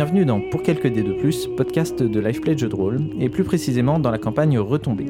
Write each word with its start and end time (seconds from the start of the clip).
bienvenue 0.00 0.24
dans 0.24 0.40
Pour 0.40 0.62
quelques 0.62 0.86
dés 0.86 1.02
de 1.02 1.12
plus, 1.12 1.46
podcast 1.58 2.02
de 2.02 2.20
Lifeplay 2.20 2.54
de 2.54 2.60
jeu 2.60 2.70
de 2.70 2.74
rôle, 2.74 3.02
et 3.20 3.28
plus 3.28 3.44
précisément 3.44 3.98
dans 3.98 4.10
la 4.10 4.16
campagne 4.16 4.58
Retombée. 4.58 5.08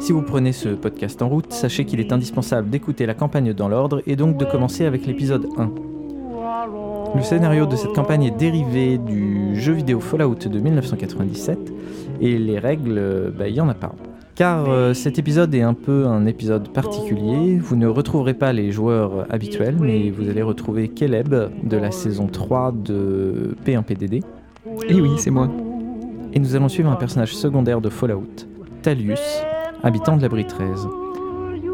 Si 0.00 0.10
vous 0.10 0.22
prenez 0.22 0.50
ce 0.50 0.70
podcast 0.70 1.22
en 1.22 1.28
route, 1.28 1.52
sachez 1.52 1.84
qu'il 1.84 2.00
est 2.00 2.12
indispensable 2.12 2.68
d'écouter 2.68 3.06
la 3.06 3.14
campagne 3.14 3.52
dans 3.52 3.68
l'ordre 3.68 4.02
et 4.08 4.16
donc 4.16 4.36
de 4.36 4.44
commencer 4.44 4.86
avec 4.86 5.06
l'épisode 5.06 5.46
1. 5.56 5.70
Le 7.14 7.22
scénario 7.22 7.64
de 7.66 7.76
cette 7.76 7.92
campagne 7.92 8.24
est 8.24 8.36
dérivé 8.36 8.98
du 8.98 9.54
jeu 9.54 9.74
vidéo 9.74 10.00
Fallout 10.00 10.34
de 10.34 10.58
1997, 10.58 11.72
et 12.20 12.38
les 12.38 12.58
règles, 12.58 13.32
bah, 13.38 13.46
il 13.46 13.54
n'y 13.54 13.60
en 13.60 13.68
a 13.68 13.74
pas. 13.74 13.94
Car 14.38 14.70
euh, 14.70 14.94
cet 14.94 15.18
épisode 15.18 15.52
est 15.52 15.62
un 15.62 15.74
peu 15.74 16.06
un 16.06 16.24
épisode 16.24 16.68
particulier, 16.68 17.58
vous 17.58 17.74
ne 17.74 17.88
retrouverez 17.88 18.34
pas 18.34 18.52
les 18.52 18.70
joueurs 18.70 19.26
habituels, 19.30 19.74
mais 19.80 20.10
vous 20.10 20.28
allez 20.30 20.42
retrouver 20.42 20.86
Caleb 20.86 21.34
de 21.64 21.76
la 21.76 21.90
saison 21.90 22.28
3 22.28 22.70
de 22.70 23.56
P1PDD. 23.66 24.22
Et 24.88 25.00
oui, 25.00 25.10
c'est 25.16 25.32
moi. 25.32 25.48
Et 26.32 26.38
nous 26.38 26.54
allons 26.54 26.68
suivre 26.68 26.88
un 26.88 26.94
personnage 26.94 27.34
secondaire 27.34 27.80
de 27.80 27.88
Fallout, 27.88 28.46
Talius, 28.82 29.42
habitant 29.82 30.16
de 30.16 30.22
l'abri 30.22 30.46
13. 30.46 30.86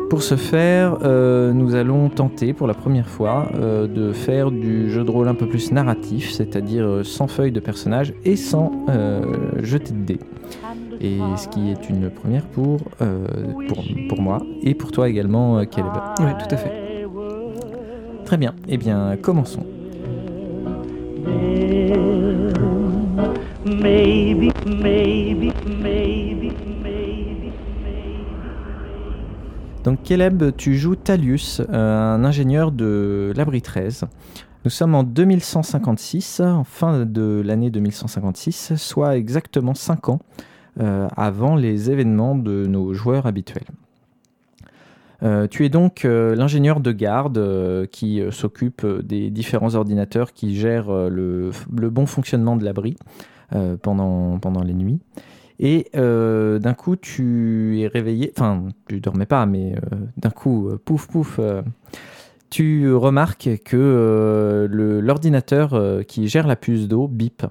Pour 0.09 0.23
ce 0.23 0.37
faire, 0.37 0.97
euh, 1.03 1.53
nous 1.53 1.75
allons 1.75 2.09
tenter 2.09 2.55
pour 2.55 2.67
la 2.67 2.73
première 2.73 3.11
fois 3.11 3.47
euh, 3.57 3.87
de 3.87 4.15
faire 4.15 4.51
du 4.51 4.91
jeu 4.91 5.05
de 5.05 5.11
rôle 5.11 5.29
un 5.29 5.35
peu 5.35 5.47
plus 5.47 5.71
narratif, 5.71 6.33
c'est-à-dire 6.33 7.01
sans 7.03 7.27
feuilles 7.27 7.53
de 7.53 7.61
personnages 7.61 8.15
et 8.25 8.37
sans 8.37 8.87
jeter 9.61 9.93
de 9.93 10.05
dés 10.07 10.19
et 11.05 11.37
ce 11.37 11.49
qui 11.49 11.71
est 11.71 11.91
une 11.91 12.11
première 12.11 12.47
pour, 12.47 12.81
euh, 13.03 13.27
pour, 13.69 13.85
pour, 14.09 14.23
moi 14.23 14.41
et 14.63 14.75
pour 14.75 14.91
toi 14.91 15.09
également, 15.09 15.59
euh, 15.59 15.65
Caleb. 15.65 15.93
Oui, 16.21 16.31
tout 16.39 16.55
à 16.55 16.57
fait. 16.57 17.07
Très 18.25 18.39
bien, 18.39 18.55
eh 18.69 18.79
bien, 18.79 19.17
commençons. 19.21 19.67
Donc 29.85 30.03
Caleb, 30.03 30.57
tu 30.57 30.77
joues 30.77 30.97
Talius, 30.97 31.61
euh, 31.61 32.15
un 32.15 32.25
ingénieur 32.25 32.73
de 32.73 33.35
l'abri 33.37 33.61
13. 33.61 34.07
Nous 34.65 34.71
sommes 34.71 34.95
en 34.95 35.03
2156, 35.03 36.41
en 36.41 36.65
fin 36.65 37.05
de 37.05 37.43
l'année 37.45 37.69
2156, 37.69 38.77
soit 38.77 39.19
exactement 39.19 39.75
5 39.75 40.09
ans 40.09 40.21
avant 40.79 41.57
les 41.57 41.91
événements 41.91 42.35
de 42.35 42.67
nos 42.67 42.95
joueurs 42.95 43.27
habituels. 43.27 43.67
Euh, 45.23 45.47
tu 45.49 45.65
es 45.65 45.69
donc 45.69 46.05
euh, 46.05 46.35
l'ingénieur 46.35 46.81
de 46.81 46.93
garde 46.93 47.87
qui 47.91 48.23
s'occupe 48.31 48.85
des 48.87 49.31
différents 49.31 49.75
ordinateurs 49.75 50.33
qui 50.33 50.55
gèrent 50.55 50.93
le, 51.09 51.51
bon 51.71 52.07
fonctionnement 52.07 52.57
de 52.57 52.65
l'abri 52.65 52.97
pendant, 53.83 54.39
pendant 54.39 54.63
les 54.63 54.75
nuits. 54.75 55.01
Et 55.61 55.89
d'un 55.95 56.75
coup, 56.75 56.97
tu 56.97 57.81
es 57.81 57.87
réveillé, 57.87 58.33
enfin, 58.37 58.65
tu 58.89 59.01
dormais 59.01 59.27
pas, 59.27 59.47
mais 59.47 59.77
d'un 60.17 60.31
coup, 60.31 60.71
pouf, 60.85 61.07
pouf, 61.07 61.39
tu 62.51 62.93
remarques 62.93 63.51
que 63.65 64.69
l'ordinateur 64.69 66.05
qui 66.09 66.27
gère 66.27 66.49
la 66.49 66.57
puce 66.57 66.89
d'eau 66.89 67.07
bip. 67.07 67.45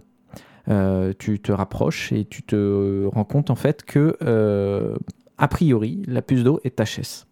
Euh, 0.69 1.11
tu 1.17 1.41
te 1.41 1.51
rapproches 1.51 2.13
et 2.13 2.23
tu 2.23 2.41
te 2.41 3.05
rends 3.07 3.25
compte 3.25 3.49
en 3.49 3.55
fait 3.55 3.83
que, 3.83 4.15
euh, 4.23 4.95
a 5.37 5.47
priori, 5.47 6.03
la 6.07 6.21
puce 6.21 6.43
d'eau 6.43 6.61
est 6.63 6.79
HS. 6.79 7.25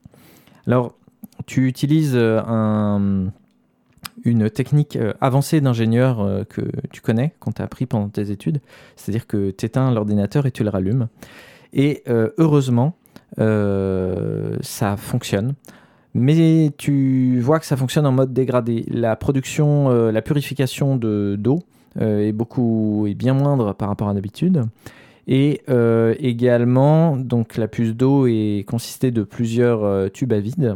Alors, 0.67 0.95
tu 1.45 1.67
utilises 1.67 2.15
euh, 2.15 2.41
un, 2.45 3.31
une 4.25 4.49
technique 4.49 4.97
avancée 5.21 5.61
d'ingénieur 5.61 6.45
que 6.49 6.61
tu 6.91 7.01
connais, 7.01 7.33
qu'on 7.39 7.51
t'a 7.51 7.63
appris 7.63 7.85
pendant 7.85 8.09
tes 8.09 8.31
études, 8.31 8.59
c'est-à-dire 8.95 9.27
que 9.27 9.51
tu 9.51 9.65
éteins 9.65 9.91
l'ordinateur 9.91 10.45
et 10.45 10.51
tu 10.51 10.63
le 10.63 10.69
rallumes. 10.69 11.07
Et 11.73 12.03
heureusement, 12.37 12.95
ça 13.37 14.97
fonctionne. 14.97 15.53
Mais 16.13 16.71
tu 16.77 17.39
vois 17.39 17.59
que 17.59 17.65
ça 17.65 17.77
fonctionne 17.77 18.05
en 18.05 18.11
mode 18.11 18.33
dégradé. 18.33 18.85
La 18.89 19.15
production, 19.15 19.89
la 19.89 20.21
purification 20.21 20.97
d'eau 20.97 21.59
euh, 21.59 21.70
est 21.99 22.31
beaucoup 22.31 23.05
est 23.07 23.13
bien 23.13 23.33
moindre 23.33 23.73
par 23.73 23.89
rapport 23.89 24.09
à 24.09 24.13
d'habitude. 24.13 24.63
Et 25.27 25.61
euh, 25.69 26.15
également, 26.19 27.15
donc 27.15 27.57
la 27.57 27.67
puce 27.67 27.95
d'eau 27.95 28.27
est 28.27 28.65
consistée 28.67 29.11
de 29.11 29.23
plusieurs 29.23 29.83
euh, 29.83 30.09
tubes 30.09 30.33
à 30.33 30.39
vide. 30.39 30.75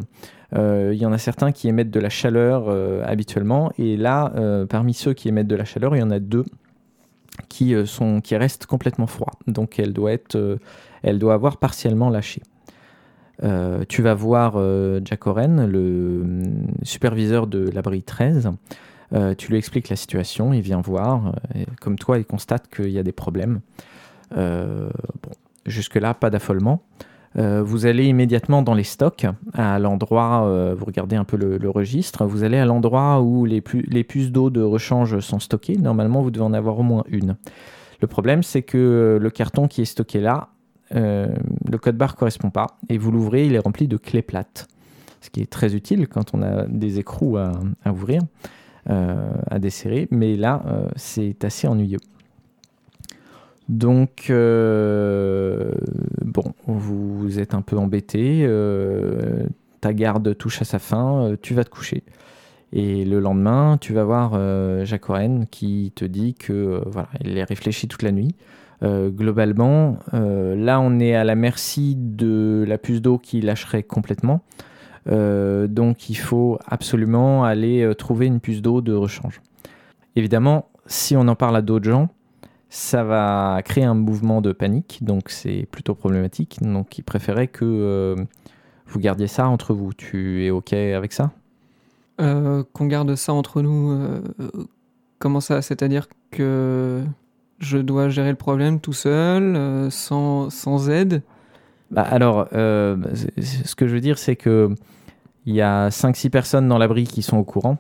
Il 0.58 0.94
y 0.94 1.06
en 1.06 1.12
a 1.12 1.18
certains 1.18 1.52
qui 1.52 1.68
émettent 1.68 1.92
de 1.92 2.00
la 2.00 2.08
chaleur 2.08 2.70
habituellement, 3.06 3.74
et 3.78 3.98
là, 3.98 4.32
parmi 4.70 4.94
ceux 4.94 5.12
qui 5.12 5.28
émettent 5.28 5.50
de 5.50 5.56
la 5.56 5.66
chaleur, 5.66 5.98
il 5.98 6.00
y 6.00 6.02
en 6.02 6.12
a 6.12 6.20
deux 6.20 6.46
qui, 7.50 7.76
sont, 7.86 8.22
qui 8.22 8.38
restent 8.38 8.66
complètement 8.66 9.08
froids. 9.08 9.34
Donc 9.48 9.80
elle 9.80 9.92
doit, 9.92 10.14
être, 10.14 10.58
elle 11.04 11.20
doit 11.20 11.34
avoir 11.34 11.58
partiellement 11.58 12.10
lâché. 12.10 12.42
tu 13.90 14.02
vas 14.02 14.14
voir 14.14 14.58
Jack 15.04 15.28
Oren, 15.28 15.66
le 15.66 16.24
superviseur 16.84 17.48
de 17.48 17.70
l'abri 17.72 18.02
13, 18.02 18.52
euh, 19.14 19.36
tu 19.36 19.52
lui 19.52 19.58
expliques 19.58 19.90
la 19.90 19.96
situation, 19.96 20.54
il 20.54 20.62
vient 20.62 20.82
voir, 20.82 21.34
euh, 21.56 21.64
comme 21.82 21.98
toi, 21.98 22.18
il 22.18 22.26
constate 22.26 22.74
qu'il 22.74 22.90
y 22.90 23.00
a 23.00 23.04
des 23.04 23.12
problèmes. 23.12 23.62
Euh, 24.36 24.90
bon, 25.22 25.32
jusque-là, 25.66 26.14
pas 26.14 26.30
d'affolement. 26.30 26.82
vous 27.36 27.86
allez 27.86 28.06
immédiatement 28.06 28.62
dans 28.62 28.74
les 28.74 28.84
stocks, 28.86 29.26
à 29.54 29.78
l'endroit, 29.78 30.74
vous 30.78 30.86
regardez 30.86 31.18
un 31.18 31.26
peu 31.26 31.38
le, 31.38 31.70
registre, 31.70 32.26
vous 32.26 32.44
allez 32.44 32.58
à 32.58 32.66
l'endroit 32.66 33.22
où 33.22 33.46
les, 33.46 33.62
les 33.88 34.04
puces 34.06 34.32
d'eau 34.32 34.50
de 34.50 34.62
rechange 34.62 35.20
sont 35.20 35.40
stockées. 35.40 35.76
Normalement, 35.76 36.22
vous 36.22 36.32
devez 36.32 36.46
en 36.46 36.54
avoir 36.54 36.80
au 36.80 36.84
moins 36.84 37.04
une. 37.10 37.36
Le 38.00 38.08
problème, 38.08 38.42
c'est 38.42 38.62
que 38.62 39.20
le 39.22 39.30
carton 39.30 39.68
qui 39.68 39.82
est 39.82 39.86
stocké 39.86 40.22
là, 40.22 40.50
le 40.92 41.78
code 41.78 41.98
barre 41.98 42.16
correspond 42.16 42.52
pas, 42.52 42.78
et 42.88 42.98
vous 42.98 43.12
l'ouvrez, 43.12 43.46
il 43.48 43.56
est 43.56 43.60
rempli 43.60 43.90
de 43.90 43.98
clés 43.98 44.22
plates, 44.22 44.68
ce 45.20 45.30
qui 45.30 45.42
est 45.42 45.52
très 45.52 45.76
utile 45.76 46.08
quand 46.08 46.34
on 46.34 46.42
a 46.42 46.66
des 46.68 47.00
écrous 47.00 47.38
à 47.38 47.92
ouvrir. 47.92 48.22
Euh, 48.88 49.32
à 49.50 49.58
desserrer, 49.58 50.08
mais 50.12 50.36
là, 50.36 50.62
euh, 50.68 50.88
c'est 50.96 51.44
assez 51.44 51.68
ennuyeux. 51.68 51.98
Donc, 53.68 54.28
euh, 54.30 55.72
bon, 56.24 56.54
vous 56.68 57.40
êtes 57.40 57.56
un 57.56 57.64
peu 57.64 57.80
embêté, 57.80 58.48
ta 59.82 59.92
garde 59.92 60.38
touche 60.38 60.62
à 60.62 60.66
sa 60.66 60.78
fin, 60.78 61.36
tu 61.42 61.56
vas 61.56 61.64
te 61.64 61.72
coucher. 61.72 62.04
Et 62.74 63.06
le 63.06 63.20
lendemain, 63.20 63.80
tu 63.82 63.92
vas 63.92 64.04
voir 64.04 64.40
Jacques 64.86 65.10
Oren 65.10 65.48
qui 65.50 65.92
te 65.96 66.06
dit 66.06 66.36
que 66.36 66.84
voilà, 66.86 67.10
il 67.24 67.36
est 67.40 67.44
réfléchi 67.44 67.88
toute 67.88 68.04
la 68.04 68.12
nuit. 68.12 68.36
globalement, 68.84 69.98
là, 70.14 70.80
on 70.80 71.00
est 71.00 71.16
à 71.16 71.24
la 71.24 71.34
merci 71.34 71.96
de 71.98 72.66
la 72.68 72.78
puce 72.78 73.02
d'eau 73.02 73.18
qui 73.18 73.42
lâcherait 73.42 73.82
complètement. 73.82 74.44
Euh, 75.08 75.68
donc 75.68 76.10
il 76.10 76.16
faut 76.16 76.58
absolument 76.66 77.44
aller 77.44 77.84
euh, 77.84 77.94
trouver 77.94 78.26
une 78.26 78.40
puce 78.40 78.62
d'eau 78.62 78.82
de 78.82 78.94
rechange. 78.94 79.42
Évidemment, 80.16 80.70
si 80.88 81.16
on 81.16 81.28
en 81.28 81.36
parle 81.36 81.56
à 81.58 81.62
d'autres 81.62 81.86
gens, 81.86 82.10
ça 82.70 83.04
va 83.04 83.62
créer 83.64 83.84
un 83.84 83.94
mouvement 83.94 84.42
de 84.42 84.52
panique, 84.52 85.00
donc 85.02 85.30
c'est 85.30 85.68
plutôt 85.70 85.94
problématique. 85.94 86.58
Donc 86.62 86.98
il 86.98 87.04
préférait 87.04 87.48
que 87.48 87.66
euh, 87.66 88.16
vous 88.88 89.00
gardiez 89.00 89.28
ça 89.28 89.48
entre 89.48 89.74
vous. 89.74 89.94
Tu 89.94 90.46
es 90.46 90.50
OK 90.50 90.74
avec 90.74 91.14
ça? 91.14 91.32
Qu'on 92.18 92.86
garde 92.86 93.14
ça 93.16 93.34
entre 93.34 93.62
nous, 93.62 93.94
comment 95.20 95.42
ça? 95.42 95.62
C'est-à-dire 95.62 96.08
que 96.32 97.04
je 97.60 97.78
dois 97.78 98.08
gérer 98.08 98.30
le 98.30 98.38
problème 98.38 98.80
tout 98.80 98.94
seul, 98.94 99.92
sans, 99.92 100.50
sans 100.50 100.90
aide? 100.90 101.24
Bah 101.92 102.04
alors, 102.04 102.48
ce 102.52 103.76
que 103.76 103.86
je 103.88 103.94
veux 103.94 104.00
dire, 104.00 104.18
c'est 104.18 104.38
que 104.38 104.74
il 105.46 105.56
y 105.56 105.62
a 105.62 105.90
5-6 105.90 106.30
personnes 106.30 106.68
dans 106.68 106.78
l'abri 106.78 107.06
qui 107.06 107.22
sont 107.22 107.38
au 107.38 107.44
courant. 107.44 107.78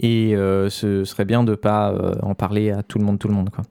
Et 0.00 0.34
euh, 0.34 0.68
ce 0.70 1.04
serait 1.04 1.24
bien 1.24 1.44
de 1.44 1.52
ne 1.52 1.56
pas 1.56 1.92
euh, 1.92 2.14
en 2.22 2.34
parler 2.34 2.70
à 2.70 2.82
tout 2.82 2.98
le 2.98 3.04
monde, 3.04 3.18
tout 3.18 3.28
le 3.28 3.34
monde. 3.34 3.50
Quoi. 3.50 3.64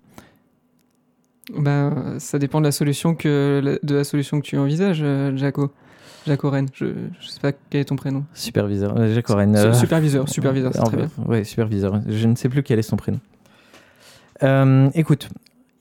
Ben, 1.58 2.16
ça 2.20 2.40
dépend 2.40 2.60
de 2.60 2.66
la 2.66 2.72
solution 2.72 3.16
que, 3.16 3.80
de 3.84 3.96
la 3.96 4.04
solution 4.04 4.40
que 4.40 4.46
tu 4.46 4.58
envisages, 4.58 5.02
euh, 5.04 5.36
Jaco. 5.36 5.72
Jaco 6.26 6.50
Ren, 6.50 6.66
je 6.74 6.86
ne 6.86 6.92
sais 7.22 7.40
pas 7.40 7.52
quel 7.52 7.82
est 7.82 7.86
ton 7.86 7.96
prénom. 7.96 8.24
Superviseur. 8.34 8.98
Jaco 9.14 9.34
superviseur, 9.74 10.28
superviseur, 10.28 10.74
c'est 10.74 10.81
très 10.81 10.98
bien. 10.98 11.10
Oui, 11.28 11.46
superviseur. 11.46 12.02
Je 12.08 12.28
ne 12.28 12.36
sais 12.36 12.50
plus 12.50 12.64
quel 12.64 12.80
est 12.80 12.81
son 12.81 12.98
prénom. 12.98 13.20
écoute, 14.96 15.30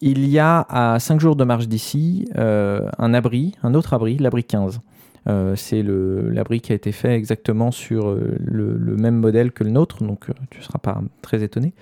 il 0.02 0.26
y 0.26 0.38
a 0.38 0.66
à 0.68 0.98
5 0.98 1.18
jours 1.18 1.36
de 1.36 1.44
marche 1.44 1.66
d'ici 1.66 2.28
un 2.36 3.14
abri, 3.14 3.54
un 3.62 3.72
autre 3.72 3.94
abri, 3.94 4.18
l'abri 4.18 4.44
15. 4.44 4.80
Euh, 5.26 5.56
c'est 5.56 5.82
l'abri 5.82 6.60
qui 6.60 6.72
a 6.72 6.74
été 6.74 6.92
fait 6.92 7.14
exactement 7.14 7.70
sur 7.70 8.08
euh, 8.08 8.36
le, 8.44 8.96
même 8.96 9.16
modèle 9.16 9.52
que 9.52 9.64
le 9.64 9.70
nôtre, 9.70 10.04
donc 10.04 10.28
euh, 10.28 10.34
tu 10.50 10.58
ne 10.58 10.64
seras 10.64 10.78
pas 10.78 11.00
très 11.22 11.42
étonné. 11.42 11.72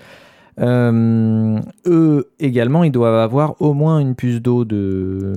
eux 0.60 2.30
également, 2.38 2.84
ils 2.84 2.92
doivent 2.92 3.18
avoir 3.18 3.60
au 3.60 3.74
moins 3.74 3.98
une 3.98 4.14
puce 4.14 4.40
d'eau 4.40 4.64
de, 4.64 5.32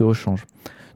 rechange. 0.00 0.46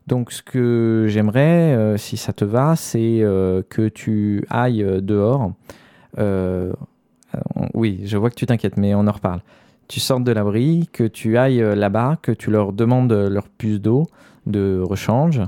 Donc 0.07 0.33
ce 0.33 0.43
que 0.43 1.07
j'aimerais, 1.09 1.97
si 1.99 2.17
ça 2.17 2.33
te 2.33 2.45
va, 2.45 2.77
c'est 2.77 3.23
que 3.69 3.89
tu 3.89 4.43
ailles 4.51 4.85
dehors. 5.03 5.53
oui, 7.75 8.01
je 8.05 8.17
vois 8.17 8.31
que 8.31 8.35
tu 8.35 8.47
t'inquiètes, 8.47 8.79
mais 8.79 8.95
on 8.95 9.07
en 9.07 9.13
reparle. 9.13 9.43
tu 9.87 10.01
sortes 10.01 10.25
de 10.25 10.33
l'abri, 10.33 10.89
que 10.93 11.05
tu 11.05 11.37
ailles 11.37 11.63
là-bas, 11.77 12.17
que 12.23 12.33
tu 12.33 12.51
leur 12.51 12.73
demandes 12.73 13.13
leur 13.13 13.49
puce 13.51 13.81
d'eau 13.81 14.07
de 14.47 14.81
rechange, 14.83 15.43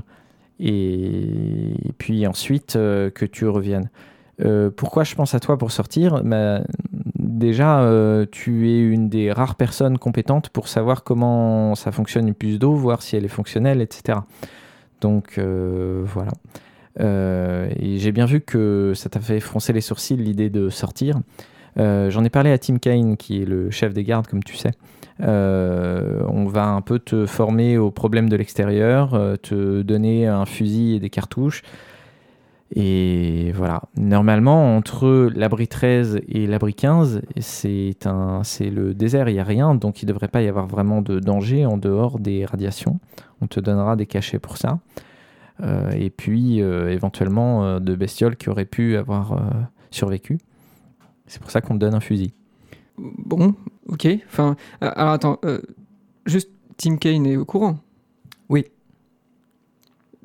et 0.61 1.93
puis 1.97 2.27
ensuite 2.27 2.73
que 2.73 3.25
tu 3.25 3.47
reviennes. 3.47 3.89
pourquoi 4.77 5.03
je 5.03 5.15
pense 5.15 5.33
à 5.33 5.39
toi 5.39 5.57
pour 5.57 5.71
sortir? 5.71 6.23
Bah, 6.23 6.61
Déjà, 7.19 7.87
tu 8.31 8.69
es 8.69 8.79
une 8.79 9.09
des 9.09 9.31
rares 9.31 9.55
personnes 9.55 9.97
compétentes 9.97 10.49
pour 10.49 10.67
savoir 10.67 11.03
comment 11.03 11.75
ça 11.75 11.91
fonctionne 11.91 12.27
une 12.27 12.33
puce 12.33 12.59
d'eau, 12.59 12.73
voir 12.73 13.01
si 13.01 13.15
elle 13.15 13.25
est 13.25 13.29
fonctionnelle, 13.29 13.81
etc. 13.81 14.19
Donc 15.01 15.39
voilà. 15.39 16.31
Euh, 16.99 17.69
et 17.77 17.97
j'ai 17.97 18.11
bien 18.11 18.25
vu 18.25 18.41
que 18.41 18.93
ça 18.95 19.09
t'a 19.09 19.19
fait 19.19 19.39
froncer 19.39 19.73
les 19.73 19.81
sourcils 19.81 20.17
l'idée 20.17 20.49
de 20.49 20.69
sortir. 20.69 21.19
Euh, 21.77 22.09
j'en 22.09 22.23
ai 22.23 22.29
parlé 22.29 22.51
à 22.51 22.57
Tim 22.57 22.77
Kane, 22.77 23.17
qui 23.17 23.41
est 23.41 23.45
le 23.45 23.71
chef 23.71 23.93
des 23.93 24.03
gardes, 24.03 24.27
comme 24.27 24.43
tu 24.43 24.55
sais. 24.55 24.71
Euh, 25.21 26.21
on 26.27 26.45
va 26.45 26.65
un 26.65 26.81
peu 26.81 26.99
te 26.99 27.25
former 27.25 27.77
aux 27.77 27.91
problèmes 27.91 28.29
de 28.29 28.35
l'extérieur, 28.35 29.11
te 29.41 29.81
donner 29.81 30.27
un 30.27 30.45
fusil 30.45 30.95
et 30.95 30.99
des 30.99 31.09
cartouches. 31.09 31.61
Et 32.73 33.51
voilà. 33.53 33.81
Normalement, 33.97 34.77
entre 34.77 35.29
l'abri 35.35 35.67
13 35.67 36.21
et 36.27 36.47
l'abri 36.47 36.73
15, 36.73 37.21
c'est 37.39 37.95
le 38.61 38.93
désert, 38.93 39.27
il 39.29 39.33
n'y 39.33 39.39
a 39.39 39.43
rien, 39.43 39.75
donc 39.75 40.01
il 40.01 40.05
ne 40.05 40.13
devrait 40.13 40.29
pas 40.29 40.41
y 40.41 40.47
avoir 40.47 40.67
vraiment 40.67 41.01
de 41.01 41.19
danger 41.19 41.65
en 41.65 41.77
dehors 41.77 42.19
des 42.19 42.45
radiations. 42.45 42.99
On 43.41 43.47
te 43.47 43.59
donnera 43.59 43.95
des 43.95 44.05
cachets 44.05 44.39
pour 44.39 44.57
ça. 44.57 44.79
Euh, 45.63 45.91
et 45.91 46.09
puis 46.09 46.61
euh, 46.61 46.89
éventuellement 46.89 47.63
euh, 47.63 47.79
de 47.79 47.93
bestioles 47.95 48.35
qui 48.35 48.49
auraient 48.49 48.65
pu 48.65 48.97
avoir 48.97 49.37
survécu. 49.91 50.39
C'est 51.31 51.39
pour 51.39 51.49
ça 51.49 51.61
qu'on 51.61 51.75
te 51.75 51.79
donne 51.79 51.93
un 51.93 52.01
fusil. 52.01 52.33
Bon, 52.97 53.55
ok. 53.87 54.05
Enfin, 54.27 54.57
alors 54.81 55.13
attends, 55.13 55.39
juste 56.25 56.49
Tim 56.75 56.97
Kane 56.97 57.25
est 57.25 57.37
au 57.37 57.45
courant? 57.45 57.77
Oui. 58.49 58.65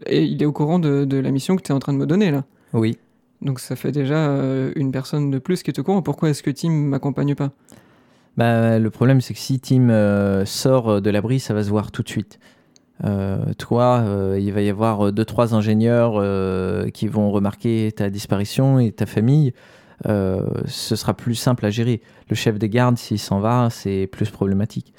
Et 0.06 0.24
il 0.24 0.42
est 0.42 0.46
au 0.46 0.52
courant 0.52 0.80
de, 0.80 1.16
la 1.16 1.30
mission 1.30 1.54
que 1.54 1.62
tu 1.62 1.70
es 1.70 1.74
en 1.74 1.78
train 1.78 1.92
de 1.92 1.98
me 1.98 2.06
donner 2.06 2.32
là? 2.32 2.44
Oui. 2.72 2.98
Donc 3.40 3.60
ça 3.60 3.76
fait 3.76 3.92
déjà 3.92 4.34
une 4.74 4.90
personne 4.90 5.30
de 5.30 5.38
plus 5.38 5.62
qui 5.62 5.70
est 5.70 5.78
au 5.78 5.84
courant. 5.84 6.02
Pourquoi 6.02 6.30
est-ce 6.30 6.42
que 6.42 6.50
Tim 6.50 6.70
m'accompagne 6.70 7.36
pas? 7.36 7.52
Bah, 8.36 8.80
Le 8.80 8.90
problème, 8.90 9.20
c'est 9.20 9.32
que 9.32 9.40
si 9.40 9.60
Tim 9.60 10.44
sort 10.44 11.00
de 11.00 11.10
l'abri, 11.10 11.38
ça 11.38 11.54
va 11.54 11.62
se 11.62 11.70
voir 11.70 11.92
tout 11.92 12.02
de 12.02 12.08
suite. 12.08 12.40
Euh, 13.04 13.52
toi, 13.58 14.02
euh, 14.04 14.38
il 14.40 14.52
va 14.52 14.62
y 14.62 14.70
avoir 14.70 15.12
deux, 15.12 15.24
trois 15.24 15.54
ingénieurs 15.54 16.14
euh, 16.16 16.88
qui 16.88 17.08
vont 17.08 17.30
remarquer 17.30 17.92
ta 17.94 18.10
disparition 18.10 18.78
et 18.78 18.92
ta 18.92 19.06
famille. 19.06 19.52
Ce 20.04 20.96
sera 20.96 21.14
plus 21.14 21.34
simple 21.34 21.66
à 21.66 21.70
gérer. 21.70 22.00
Le 22.28 22.36
chef 22.36 22.58
des 22.58 22.68
gardes, 22.68 22.98
s'il 22.98 23.18
s'en 23.18 23.40
va, 23.40 23.68
c'est 23.70 24.06
plus 24.06 24.30
problématique. 24.30 24.92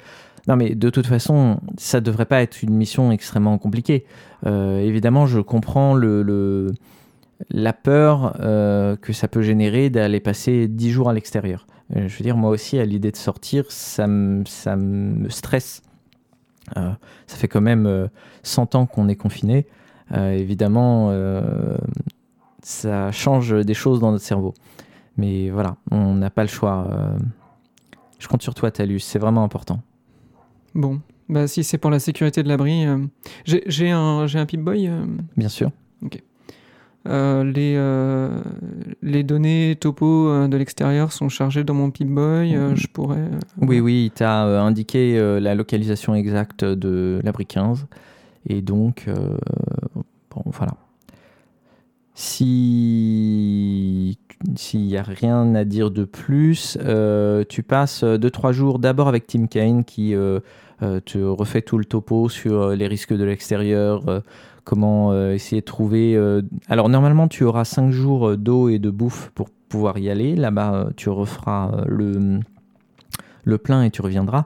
Non, 0.46 0.56
mais 0.56 0.74
de 0.74 0.90
toute 0.90 1.06
façon, 1.06 1.60
ça 1.76 2.00
devrait 2.00 2.24
pas 2.24 2.40
être 2.40 2.62
une 2.62 2.74
mission 2.74 3.12
extrêmement 3.12 3.58
compliquée. 3.58 4.04
évidemment, 4.46 5.26
je 5.26 5.40
comprends 5.40 5.94
la 7.50 7.72
peur 7.72 8.34
que 8.38 9.12
ça 9.12 9.28
peut 9.28 9.42
générer 9.42 9.90
d'aller 9.90 10.20
passer 10.20 10.68
dix 10.68 10.90
jours 10.90 11.10
à 11.10 11.12
l'extérieur. 11.12 11.66
je 11.94 12.16
veux 12.16 12.22
dire, 12.22 12.36
moi 12.36 12.50
aussi, 12.50 12.78
à 12.78 12.84
l'idée 12.84 13.12
de 13.12 13.16
sortir, 13.16 13.66
ça 13.68 14.06
me 14.06 14.44
stresse 15.28 15.82
euh, 16.76 16.92
ça 17.26 17.36
fait 17.36 17.48
quand 17.48 17.60
même 17.60 18.08
100 18.42 18.74
euh, 18.74 18.78
ans 18.78 18.86
qu'on 18.86 19.08
est 19.08 19.16
confiné. 19.16 19.66
Euh, 20.12 20.32
évidemment, 20.32 21.12
ça 22.62 23.12
change 23.12 23.54
des 23.64 23.74
choses 23.74 24.00
dans 24.00 24.12
notre 24.12 24.24
cerveau. 24.24 24.54
Mais 25.18 25.50
voilà, 25.50 25.76
on 25.90 26.14
n'a 26.14 26.30
pas 26.30 26.42
le 26.42 26.48
choix. 26.48 26.88
je 28.18 28.26
compte 28.28 28.42
sur 28.42 28.54
toi, 28.54 28.70
Talus, 28.70 29.00
c'est 29.00 29.18
vraiment 29.18 29.44
important. 29.44 29.82
Bon, 30.74 31.00
bah 31.28 31.46
si 31.48 31.64
c'est 31.64 31.76
pour 31.76 31.90
la 31.90 31.98
sécurité 31.98 32.42
de 32.42 32.48
l'abri, 32.48 32.86
j'ai 33.44 33.90
un, 33.90 34.26
un 34.32 34.46
Pip-Boy 34.46 34.90
Bien 35.36 35.48
sûr. 35.48 35.72
Ok. 36.02 36.22
les, 37.04 38.30
les 39.02 39.22
données 39.24 39.76
topo 39.80 40.46
de 40.46 40.56
l'extérieur 40.56 41.10
sont 41.12 41.28
chargées 41.28 41.64
dans 41.64 41.74
mon 41.74 41.90
Pip-Boy. 41.90 42.54
Mm-hmm. 42.54 42.76
je 42.76 42.86
pourrais. 42.86 43.28
oui, 43.60 43.80
oui, 43.80 44.04
il 44.06 44.10
t'a 44.12 44.42
indiqué 44.42 45.18
la 45.40 45.56
localisation 45.56 46.14
exacte 46.14 46.64
de 46.64 47.20
l'abri 47.24 47.44
15. 47.44 47.88
Et 48.48 48.62
donc, 48.62 49.06
bon, 50.30 50.42
voilà. 50.46 50.74
Si 52.20 54.18
s'il 54.56 54.82
n'y 54.82 54.96
a 54.96 55.02
rien 55.02 55.54
à 55.54 55.64
dire 55.64 55.90
de 55.90 56.04
plus, 56.04 56.78
tu 57.48 57.62
passes 57.62 58.04
2-3 58.04 58.52
jours 58.52 58.78
d'abord 58.78 59.08
avec 59.08 59.26
Tim 59.26 59.46
Kane 59.46 59.84
qui 59.84 60.14
te 60.80 61.18
refait 61.18 61.62
tout 61.62 61.78
le 61.78 61.84
topo 61.84 62.28
sur 62.28 62.70
les 62.70 62.86
risques 62.86 63.14
de 63.14 63.24
l'extérieur, 63.24 64.04
comment 64.68 65.12
euh, 65.12 65.32
essayer 65.32 65.62
de 65.62 65.66
trouver... 65.66 66.14
Euh, 66.14 66.42
alors 66.68 66.90
normalement 66.90 67.26
tu 67.26 67.42
auras 67.44 67.64
5 67.64 67.90
jours 67.90 68.28
euh, 68.28 68.36
d'eau 68.36 68.68
et 68.68 68.78
de 68.78 68.90
bouffe 68.90 69.30
pour 69.34 69.48
pouvoir 69.48 69.96
y 69.96 70.10
aller. 70.10 70.36
Là-bas 70.36 70.90
tu 70.94 71.08
referas 71.08 71.84
le, 71.86 72.40
le 73.44 73.58
plein 73.58 73.82
et 73.82 73.90
tu 73.90 74.02
reviendras. 74.02 74.44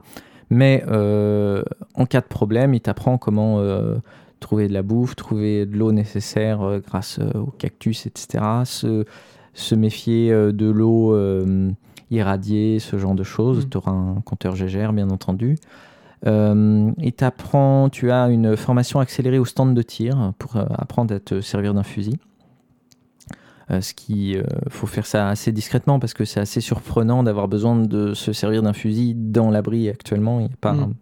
Mais 0.48 0.84
en 0.86 2.06
cas 2.06 2.20
de 2.20 2.26
problème, 2.26 2.74
il 2.74 2.80
t'apprend 2.80 3.16
comment 3.16 3.62
trouver 4.38 4.68
de 4.68 4.74
la 4.74 4.82
bouffe, 4.82 5.16
trouver 5.16 5.64
de 5.64 5.78
l'eau 5.78 5.92
nécessaire 5.92 6.80
grâce 6.86 7.18
au 7.34 7.46
cactus, 7.46 8.04
etc. 8.06 8.44
se 9.54 9.74
méfier 9.74 10.30
de 10.30 10.70
l'eau 10.70 11.16
irradiée, 12.10 12.78
ce 12.78 12.98
genre 12.98 13.14
de 13.14 13.24
choses. 13.24 13.66
Mmh. 13.66 13.68
Tu 13.70 13.76
auras 13.78 13.92
un 13.92 14.20
compteur 14.24 14.54
GGR, 14.54 14.92
bien 14.92 15.10
entendu. 15.10 15.56
Euh, 16.26 16.92
et 17.00 17.12
t'apprends, 17.12 17.88
tu 17.88 18.10
as 18.10 18.28
une 18.28 18.56
formation 18.56 19.00
accélérée 19.00 19.38
au 19.38 19.44
stand 19.44 19.74
de 19.74 19.82
tir 19.82 20.32
pour 20.38 20.56
euh, 20.56 20.64
apprendre 20.70 21.14
à 21.14 21.20
te 21.20 21.40
servir 21.40 21.74
d'un 21.74 21.82
fusil. 21.82 22.18
Euh, 23.70 23.80
ce 23.80 23.94
qui 23.94 24.36
faut 24.68 24.86
faire 24.86 25.06
ça 25.06 25.28
assez 25.28 25.52
discrètement 25.52 25.98
parce 25.98 26.14
que 26.14 26.24
c'est 26.24 26.40
assez 26.40 26.60
surprenant 26.60 27.22
d'avoir 27.22 27.48
besoin 27.48 27.76
de 27.76 28.12
se 28.12 28.32
servir 28.32 28.62
d'un 28.62 28.72
fusil 28.72 29.14
dans 29.16 29.50
l'abri 29.50 29.88
actuellement. 29.88 30.40
Il 30.40 30.44
y 30.44 30.46
a 30.46 30.56
pas. 30.60 30.72
Mm. 30.72 30.94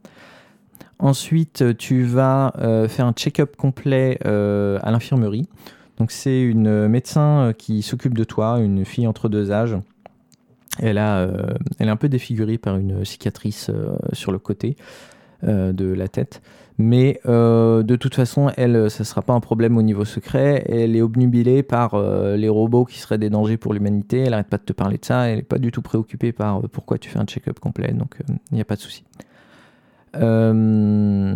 Ensuite, 0.99 1.77
tu 1.79 2.03
vas 2.03 2.53
faire 2.89 3.07
un 3.07 3.15
check-up 3.15 3.57
complet 3.57 4.19
à 4.23 4.91
l'infirmerie. 4.91 5.49
Donc 6.01 6.11
c'est 6.11 6.43
une 6.43 6.89
médecin 6.89 7.53
qui 7.57 7.83
s'occupe 7.83 8.15
de 8.15 8.25
toi, 8.25 8.59
une 8.59 8.85
fille 8.85 9.07
entre 9.07 9.29
deux 9.29 9.53
âges. 9.53 9.77
Elle, 10.79 10.99
elle 10.99 11.89
est 11.89 11.91
un 11.91 11.97
peu 11.97 12.09
défigurée 12.09 12.59
par 12.59 12.77
une 12.77 13.05
cicatrice 13.05 13.71
sur 14.13 14.33
le 14.33 14.39
côté. 14.39 14.77
Euh, 15.43 15.73
de 15.73 15.87
la 15.87 16.07
tête. 16.07 16.43
Mais 16.77 17.19
euh, 17.25 17.83
de 17.83 17.97
toute 17.97 18.15
façon, 18.15 18.51
elle, 18.59 18.91
ça 18.91 19.05
ne 19.05 19.05
sera 19.07 19.23
pas 19.23 19.33
un 19.33 19.41
problème 19.41 19.79
au 19.79 19.83
niveau 19.83 20.05
secret. 20.05 20.67
Elle 20.69 20.95
est 20.95 21.01
obnubilée 21.01 21.63
par 21.63 21.95
euh, 21.95 22.37
les 22.37 22.51
robots 22.51 22.85
qui 22.85 22.99
seraient 22.99 23.17
des 23.17 23.31
dangers 23.31 23.57
pour 23.57 23.73
l'humanité. 23.73 24.19
Elle 24.19 24.33
n'arrête 24.33 24.49
pas 24.49 24.59
de 24.59 24.65
te 24.65 24.75
parler 24.75 24.99
de 24.99 25.05
ça. 25.07 25.31
Elle 25.31 25.37
n'est 25.37 25.43
pas 25.43 25.57
du 25.57 25.73
tout 25.73 25.81
préoccupée 25.81 26.33
par 26.33 26.61
pourquoi 26.69 26.99
tu 26.99 27.09
fais 27.09 27.19
un 27.19 27.25
check-up 27.25 27.59
complet. 27.59 27.93
Donc, 27.93 28.17
il 28.29 28.55
n'y 28.55 28.61
a 28.61 28.67
pas 28.67 28.77
de 28.77 28.83
souci. 28.83 29.03
Le 30.15 31.35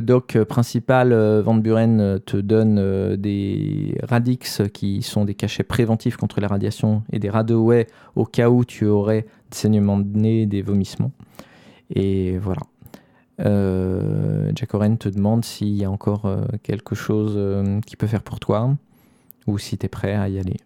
doc 0.00 0.38
principal, 0.44 1.12
Van 1.40 1.54
Buren, 1.54 2.20
te 2.24 2.36
donne 2.36 3.16
des 3.16 3.98
Radix 4.02 4.62
qui 4.72 5.02
sont 5.02 5.24
des 5.24 5.34
cachets 5.34 5.62
préventifs 5.62 6.16
contre 6.16 6.40
les 6.40 6.46
radiations 6.46 7.02
et 7.12 7.18
des 7.18 7.30
Radaway 7.30 7.86
au 8.16 8.24
cas 8.24 8.50
où 8.50 8.64
tu 8.64 8.86
aurais 8.86 9.22
des 9.22 9.56
saignements 9.56 9.98
de 9.98 10.18
nez, 10.18 10.46
des 10.46 10.62
vomissements. 10.62 11.12
Et 11.94 12.38
voilà. 12.38 12.60
Euh, 13.40 14.50
Jack 14.54 14.74
Oren 14.74 14.98
te 14.98 15.08
demande 15.08 15.44
s'il 15.44 15.74
y 15.74 15.84
a 15.84 15.90
encore 15.90 16.26
euh, 16.26 16.44
quelque 16.62 16.94
chose 16.94 17.34
euh, 17.36 17.80
qu'il 17.82 17.96
peut 17.96 18.08
faire 18.08 18.22
pour 18.22 18.40
toi 18.40 18.74
ou 19.46 19.58
si 19.58 19.78
tu 19.78 19.86
es 19.86 19.88
prêt 19.88 20.14
à 20.14 20.28
y 20.28 20.38
aller. 20.38 20.56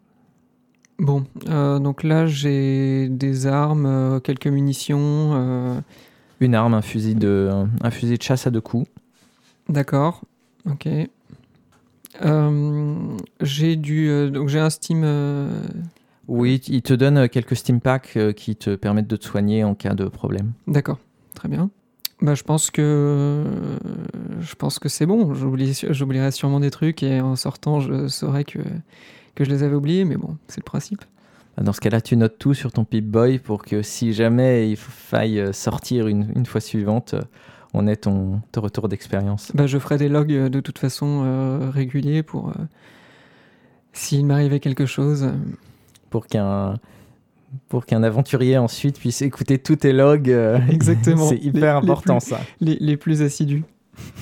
Bon, 0.99 1.25
donc 1.81 2.05
là 2.05 2.26
j'ai 2.26 3.09
des 3.09 3.47
armes, 3.47 4.21
quelques 4.23 4.47
munitions. 4.47 5.83
Une 6.42 6.56
arme, 6.56 6.75
un 6.75 6.82
fusil, 6.82 7.14
de, 7.14 7.50
un, 7.82 7.90
fusil 7.92 8.18
de 8.18 8.22
chasse 8.22 8.49
à 8.49 8.50
deux 8.50 8.61
coups. 8.61 8.88
D'accord, 9.68 10.22
ok. 10.68 10.88
j'ai 13.40 13.76
du, 13.76 14.30
donc 14.30 14.49
j'ai 14.49 14.58
un 14.58 14.70
Steam. 14.70 15.06
Oui, 16.26 16.61
il 16.66 16.82
te 16.82 16.94
donne 16.94 17.28
quelques 17.28 17.54
Steam 17.54 17.80
Packs 17.80 18.18
qui 18.34 18.56
te 18.56 18.75
permettent 18.75 19.06
de 19.06 19.16
te 19.16 19.25
soigner 19.25 19.62
en 19.62 19.76
cas 19.76 19.94
de 19.94 20.06
problème. 20.06 20.52
D'accord, 20.66 20.99
très 21.34 21.49
bien. 21.49 21.70
Bah, 22.20 22.34
je 22.34 22.42
pense 22.42 22.70
que 22.70 23.44
je 24.40 24.54
pense 24.56 24.78
que 24.78 24.88
c'est 24.88 25.06
bon. 25.06 25.34
J'oublierai 25.34 26.30
sûrement 26.32 26.61
des 26.61 26.70
trucs 26.70 27.02
et 27.04 27.20
en 27.20 27.37
sortant, 27.37 27.80
je 27.80 28.08
saurais 28.08 28.44
que, 28.44 28.58
que 29.34 29.44
je 29.44 29.50
les 29.50 29.62
avais 29.62 29.75
oubliés, 29.75 30.04
mais 30.04 30.16
bon, 30.16 30.37
c'est 30.49 30.58
le 30.58 30.64
principe. 30.64 31.04
Dans 31.61 31.73
ce 31.73 31.80
cas-là, 31.80 32.00
tu 32.00 32.16
notes 32.16 32.38
tout 32.38 32.54
sur 32.54 32.73
ton 32.73 32.85
Pip-Boy 32.85 33.38
pour 33.38 33.62
que 33.64 33.82
si 33.82 34.12
jamais 34.12 34.71
il 34.71 34.76
faille 34.76 35.52
sortir 35.52 36.06
une, 36.09 36.32
une 36.35 36.47
fois 36.47 36.61
suivante, 36.61 37.14
on 37.75 37.87
ait 37.87 37.97
ton, 37.97 38.40
retour 38.56 38.88
d'expérience. 38.88 39.52
Bah, 39.54 39.66
je 39.66 39.78
ferai 39.78 39.99
des 39.99 40.09
logs 40.09 40.28
de 40.32 40.61
toute 40.61 40.78
façon 40.78 41.23
euh, 41.25 41.71
réguliers 41.71 42.23
pour 42.23 42.49
euh, 42.50 42.52
s'il 43.92 44.25
m'arrivait 44.26 44.61
quelque 44.61 44.87
chose. 44.87 45.30
Pour 46.11 46.26
qu'un 46.26 46.78
pour 47.68 47.85
qu'un 47.85 48.02
aventurier 48.02 48.56
ensuite 48.56 48.99
puisse 48.99 49.21
écouter 49.21 49.59
tous 49.59 49.76
tes 49.76 49.92
logs. 49.92 50.30
euh, 50.30 50.59
Exactement. 50.71 51.26
C'est 51.28 51.37
hyper 51.37 51.80
Les- 51.80 51.87
les 51.87 51.90
important 51.90 52.18
plus- 52.18 52.28
ça. 52.30 52.40
Les, 52.61 52.76
les 52.80 52.97
plus 52.97 53.21
assidus. 53.21 53.64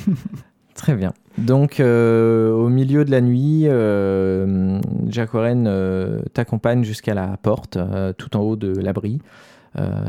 Très 0.75 0.95
bien. 0.97 1.13
Donc, 1.41 1.81
euh, 1.81 2.53
au 2.53 2.69
milieu 2.69 3.05
de 3.05 3.11
la 3.11 3.21
nuit, 3.21 3.63
euh, 3.65 4.79
Jack 5.09 5.33
Warren 5.33 5.67
euh, 5.67 6.21
t'accompagne 6.35 6.85
jusqu'à 6.85 7.15
la 7.15 7.37
porte, 7.39 7.77
euh, 7.77 8.13
tout 8.13 8.37
en 8.37 8.41
haut 8.41 8.57
de 8.57 8.73
l'abri. 8.79 9.21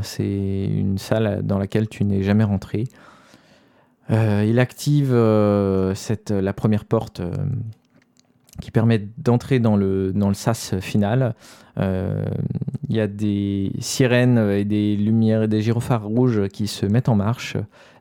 C'est 0.02 0.66
une 0.66 0.98
salle 0.98 1.42
dans 1.44 1.60
laquelle 1.60 1.88
tu 1.88 2.04
n'es 2.04 2.24
jamais 2.24 2.44
rentré. 2.44 2.86
Il 4.10 4.58
active 4.60 5.14
la 5.14 6.54
première 6.54 6.86
porte 6.86 7.22
qui 8.60 8.72
permet 8.72 9.08
d'entrer 9.20 9.60
dans 9.60 9.78
le, 9.78 10.14
dans 10.14 10.30
le 10.30 10.34
sas 10.34 10.80
final. 10.80 11.36
Il 11.78 12.96
y 12.96 13.00
a 13.00 13.06
des 13.06 13.72
sirènes 13.78 14.40
et 14.50 14.66
des 14.66 14.98
lumières 14.98 15.44
et 15.44 15.48
des 15.48 15.62
gyrophares 15.62 16.06
rouges 16.06 16.48
qui 16.48 16.66
se 16.66 16.88
mettent 16.88 17.10
en 17.10 17.16
marche. 17.16 17.56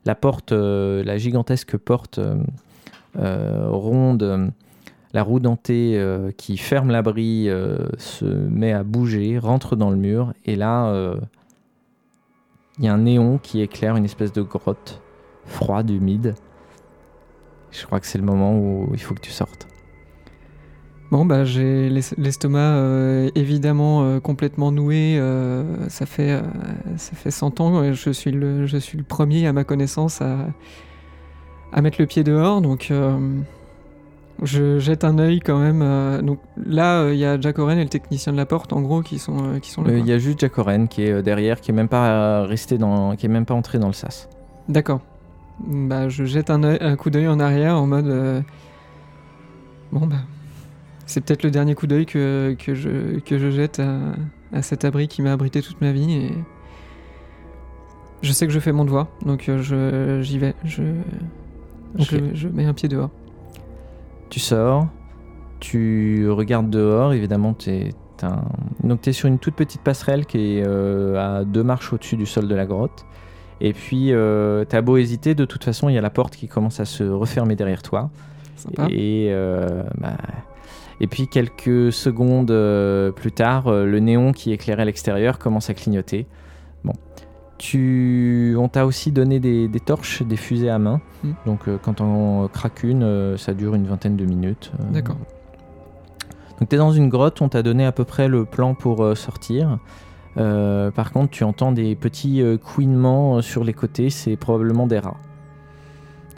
La 0.05 0.15
porte, 0.15 0.53
la 0.53 1.17
gigantesque 1.19 1.77
porte 1.77 2.19
ronde, 3.15 4.23
euh, 4.23 4.47
la 5.13 5.23
roue 5.23 5.39
dentée 5.39 5.93
euh, 5.97 6.31
qui 6.31 6.57
ferme 6.57 6.89
l'abri 6.89 7.49
euh, 7.49 7.77
se 7.97 8.25
met 8.25 8.71
à 8.71 8.83
bouger, 8.83 9.37
rentre 9.39 9.75
dans 9.75 9.89
le 9.89 9.97
mur, 9.97 10.33
et 10.45 10.55
là, 10.55 10.87
euh, 10.87 11.17
il 12.79 12.85
y 12.85 12.87
a 12.87 12.93
un 12.93 12.99
néon 12.99 13.37
qui 13.37 13.61
éclaire 13.61 13.95
une 13.97 14.05
espèce 14.05 14.31
de 14.33 14.41
grotte 14.41 15.01
froide, 15.45 15.89
humide. 15.89 16.35
Je 17.71 17.85
crois 17.85 17.99
que 17.99 18.07
c'est 18.07 18.17
le 18.17 18.23
moment 18.25 18.57
où 18.57 18.89
il 18.93 18.99
faut 19.01 19.13
que 19.13 19.21
tu 19.21 19.31
sortes. 19.31 19.67
Bon, 21.11 21.25
bah, 21.25 21.43
j'ai 21.43 21.89
l'es- 21.89 22.15
l'estomac 22.17 22.59
euh, 22.75 23.29
évidemment 23.35 24.03
euh, 24.03 24.19
complètement 24.21 24.71
noué. 24.71 25.17
euh, 25.19 25.89
ça, 25.89 26.05
fait, 26.05 26.31
euh, 26.31 26.41
ça 26.95 27.13
fait 27.15 27.31
100 27.31 27.59
ans. 27.59 27.91
Je 27.93 28.11
suis, 28.11 28.31
le, 28.31 28.65
je 28.65 28.77
suis 28.77 28.97
le 28.97 29.03
premier 29.03 29.45
à 29.45 29.51
ma 29.53 29.65
connaissance 29.65 30.21
à, 30.21 30.47
à 31.71 31.81
mettre 31.81 31.97
le 31.99 32.05
pied 32.07 32.23
dehors. 32.23 32.61
Donc, 32.61 32.89
euh, 32.91 33.17
je 34.43 34.79
jette 34.79 35.03
un 35.03 35.17
œil 35.19 35.39
quand 35.39 35.59
même. 35.59 35.81
euh, 35.81 36.21
donc 36.21 36.39
là, 36.65 37.01
euh, 37.01 37.13
il 37.13 37.19
y 37.19 37.25
a 37.25 37.39
Jack 37.39 37.59
Oren 37.59 37.77
et 37.77 37.83
le 37.83 37.89
technicien 37.89 38.31
de 38.33 38.37
la 38.37 38.45
porte, 38.45 38.73
en 38.73 38.81
gros, 38.81 39.01
qui 39.01 39.19
sont, 39.19 39.59
qui 39.61 39.69
sont 39.71 39.83
là. 39.83 39.93
Il 39.97 40.05
y 40.07 40.11
a 40.13 40.17
juste 40.17 40.39
Jack 40.39 40.57
Oren 40.57 40.87
qui 40.87 41.03
est 41.03 41.21
derrière, 41.21 41.61
qui 41.61 41.71
est 41.71 41.73
même 41.73 41.87
pas 41.89 42.43
resté 42.45 42.77
dans, 42.77 43.15
qui 43.15 43.25
est 43.25 43.29
même 43.29 43.45
pas 43.45 43.53
entré 43.53 43.77
dans 43.79 43.87
le 43.87 43.93
sas. 43.93 44.27
D'accord. 44.67 45.01
Bah, 45.67 46.09
je 46.09 46.25
jette 46.25 46.49
un, 46.49 46.63
un 46.63 46.95
coup 46.95 47.09
d'œil 47.11 47.27
en 47.27 47.39
arrière 47.39 47.75
en 47.77 47.85
mode. 47.85 48.07
euh, 48.07 48.41
Bon, 49.91 50.07
bah. 50.07 50.15
C'est 51.05 51.19
peut-être 51.21 51.43
le 51.43 51.51
dernier 51.51 51.75
coup 51.75 51.87
d'œil 51.87 52.05
que, 52.05 52.55
que, 52.57 52.73
je, 52.73 53.19
que 53.19 53.37
je 53.37 53.51
jette 53.51 53.79
à, 53.81 53.97
à 54.53 54.61
cet 54.61 54.85
abri 54.85 55.07
qui 55.09 55.21
m'a 55.21 55.33
abrité 55.33 55.61
toute 55.61 55.81
ma 55.81 55.91
vie. 55.91 56.13
Et 56.13 56.31
je 58.21 58.31
sais 58.31 58.47
que 58.47 58.53
je 58.53 58.59
fais 58.59 58.71
mon 58.71 58.85
devoir, 58.85 59.07
donc 59.25 59.49
je- 59.57 60.19
j'y 60.21 60.37
vais. 60.37 60.53
Je, 60.63 60.83
je, 61.97 62.47
mets 62.47 62.65
un 62.65 62.73
pied 62.73 62.89
dehors. 62.89 63.09
Tu 64.29 64.39
sors, 64.39 64.87
tu 65.59 66.29
regardes 66.29 66.69
dehors, 66.69 67.13
évidemment, 67.13 67.53
tu 67.53 67.69
es, 67.69 67.89
Donc, 68.83 69.07
es 69.07 69.13
sur 69.13 69.27
une 69.27 69.39
toute 69.39 69.55
petite 69.55 69.81
passerelle 69.81 70.25
qui 70.25 70.57
est 70.57 70.63
euh, 70.65 71.39
à 71.39 71.43
deux 71.43 71.63
marches 71.63 71.91
au-dessus 71.93 72.17
du 72.17 72.25
sol 72.25 72.47
de 72.47 72.55
la 72.55 72.65
grotte. 72.65 73.05
Et 73.61 73.73
puis, 73.73 74.11
euh, 74.11 74.65
t'as 74.65 74.81
beau 74.81 74.97
hésiter, 74.97 75.35
de 75.35 75.45
toute 75.45 75.63
façon, 75.63 75.87
il 75.87 75.93
y 75.93 75.97
a 75.97 76.01
la 76.01 76.09
porte 76.09 76.35
qui 76.35 76.47
commence 76.47 76.79
à 76.79 76.85
se 76.85 77.03
refermer 77.03 77.55
derrière 77.55 77.83
toi. 77.83 78.09
Sympa. 78.55 78.87
Et, 78.89 79.27
euh, 79.29 79.83
bah, 79.99 80.17
et 80.99 81.05
puis, 81.05 81.27
quelques 81.27 81.93
secondes 81.93 82.49
euh, 82.49 83.11
plus 83.11 83.31
tard, 83.31 83.71
le 83.71 83.99
néon 83.99 84.31
qui 84.31 84.51
éclairait 84.51 84.85
l'extérieur 84.85 85.37
commence 85.37 85.69
à 85.69 85.75
clignoter. 85.75 86.25
Tu... 87.63 88.55
On 88.57 88.67
t'a 88.69 88.87
aussi 88.87 89.11
donné 89.11 89.39
des, 89.39 89.67
des 89.67 89.79
torches, 89.79 90.23
des 90.23 90.35
fusées 90.35 90.71
à 90.71 90.79
main. 90.79 90.99
Hmm. 91.23 91.33
Donc, 91.45 91.67
euh, 91.67 91.77
quand 91.79 92.01
on 92.01 92.47
craque 92.47 92.81
une, 92.81 93.03
euh, 93.03 93.37
ça 93.37 93.53
dure 93.53 93.75
une 93.75 93.85
vingtaine 93.85 94.17
de 94.17 94.25
minutes. 94.25 94.71
Euh, 94.79 94.83
D'accord. 94.91 95.17
donc 96.59 96.69
tu 96.69 96.75
es 96.75 96.79
dans 96.79 96.91
une 96.91 97.07
grotte, 97.07 97.39
on 97.39 97.49
t'a 97.49 97.61
donné 97.61 97.85
à 97.85 97.91
peu 97.91 98.03
près 98.03 98.27
le 98.27 98.45
plan 98.45 98.73
pour 98.73 99.15
sortir. 99.15 99.77
Par 100.35 101.11
contre, 101.11 101.29
tu 101.29 101.43
entends 101.43 101.71
des 101.71 101.95
petits 101.95 102.41
couinements 102.63 103.41
sur 103.43 103.63
les 103.63 103.73
côtés, 103.73 104.09
c'est 104.09 104.37
probablement 104.37 104.87
des 104.87 104.97
rats. 104.97 105.17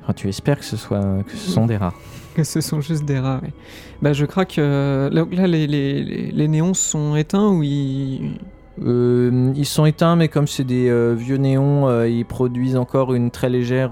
Enfin, 0.02 0.12
tu 0.14 0.28
espères 0.28 0.60
que 0.60 0.66
ce, 0.66 0.76
soit, 0.76 1.24
que 1.26 1.32
ce 1.38 1.50
sont 1.52 1.66
des 1.66 1.78
rats. 1.78 1.94
Que 2.36 2.44
ce 2.44 2.62
sont 2.62 2.82
juste 2.82 3.06
des 3.06 3.20
rats, 3.20 3.40
ouais. 3.44 3.54
Bah, 4.02 4.12
je 4.12 4.26
craque. 4.26 4.56
là, 4.58 5.08
là, 5.10 5.26
les, 5.48 5.68
les, 5.68 6.04
les- 6.04 6.32
les 6.32 6.48
néons 6.48 6.74
sont 6.74 7.16
éteints 7.16 7.50
ou 7.50 7.62
ils. 7.62 8.40
Euh, 8.82 9.52
ils 9.56 9.66
sont 9.66 9.86
éteints, 9.86 10.16
mais 10.16 10.30
comme 10.30 10.48
c'est 10.48 10.64
des 10.64 10.90
euh, 10.90 11.14
vieux 11.14 11.38
néons, 11.38 11.88
euh, 11.88 12.08
ils 12.10 12.26
produisent 12.26 12.76
encore 12.78 13.14
une 13.14 13.30
très 13.30 13.50
légère 13.50 13.92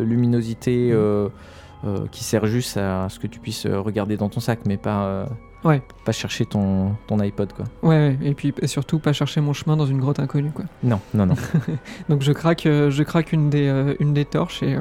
luminosité 0.00 0.90
euh, 0.92 1.28
qui 2.10 2.24
sert 2.24 2.46
juste 2.46 2.76
à 2.76 3.08
ce 3.08 3.18
que 3.18 3.26
tu 3.26 3.38
puisses 3.40 3.66
regarder 3.66 4.16
dans 4.16 4.28
ton 4.28 4.40
sac, 4.40 4.60
mais 4.66 4.76
pas, 4.76 5.26
Ouais. 5.64 5.82
pas 6.04 6.12
chercher 6.12 6.46
ton, 6.46 6.92
ton 7.06 7.18
iPod. 7.20 7.52
Quoi. 7.52 7.64
Ouais, 7.82 7.96
ouais, 7.96 8.18
et 8.22 8.34
puis 8.34 8.54
et 8.62 8.66
surtout 8.66 8.98
pas 8.98 9.12
chercher 9.12 9.40
mon 9.40 9.52
chemin 9.52 9.76
dans 9.76 9.86
une 9.86 9.98
grotte 10.00 10.20
inconnue, 10.20 10.50
quoi. 10.52 10.64
Non, 10.82 11.00
non, 11.14 11.26
non. 11.26 11.34
Donc 12.08 12.22
je 12.22 12.32
craque, 12.32 12.62
je 12.64 13.02
craque 13.02 13.32
une, 13.32 13.50
des, 13.50 13.94
une 14.00 14.14
des 14.14 14.24
torches 14.24 14.62
et 14.62 14.76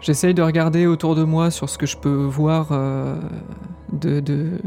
j'essaye 0.00 0.34
de 0.34 0.42
regarder 0.42 0.86
autour 0.86 1.14
de 1.14 1.24
moi 1.24 1.50
sur 1.50 1.68
ce 1.68 1.78
que 1.78 1.86
je 1.86 1.96
peux 1.96 2.14
voir 2.14 2.68
de, 3.92 4.20
de- 4.20 4.58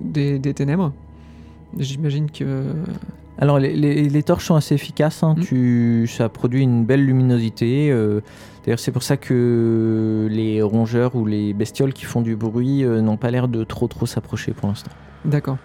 des, 0.00 0.38
des 0.38 0.54
ténèbres. 0.54 0.92
J'imagine 1.78 2.30
que... 2.30 2.62
Alors 3.38 3.58
les, 3.58 3.74
les- 3.76 4.08
les 4.08 4.22
torches 4.22 4.46
sont 4.46 4.54
assez 4.54 4.74
efficaces, 4.74 5.22
hein. 5.22 5.34
Mm. 5.36 5.42
tu, 5.42 6.06
ça 6.08 6.28
produit 6.30 6.62
une 6.62 6.84
belle 6.86 7.04
luminosité. 7.04 7.90
euh, 7.90 8.20
D'ailleurs 8.64 8.78
c'est 8.78 8.92
pour 8.92 9.02
ça 9.02 9.16
que 9.16 10.26
les 10.30 10.62
rongeurs 10.62 11.14
ou 11.16 11.26
les 11.26 11.52
bestioles 11.52 11.92
qui 11.92 12.04
font 12.06 12.22
du 12.22 12.34
bruit 12.34 12.82
euh, 12.82 13.00
n'ont 13.02 13.18
pas 13.18 13.30
l'air 13.30 13.46
de 13.48 13.62
trop 13.62 13.88
trop 13.88 14.06
s'approcher 14.06 14.52
pour 14.52 14.68
l'instant. 14.68 14.90
D'accord. 15.24 15.58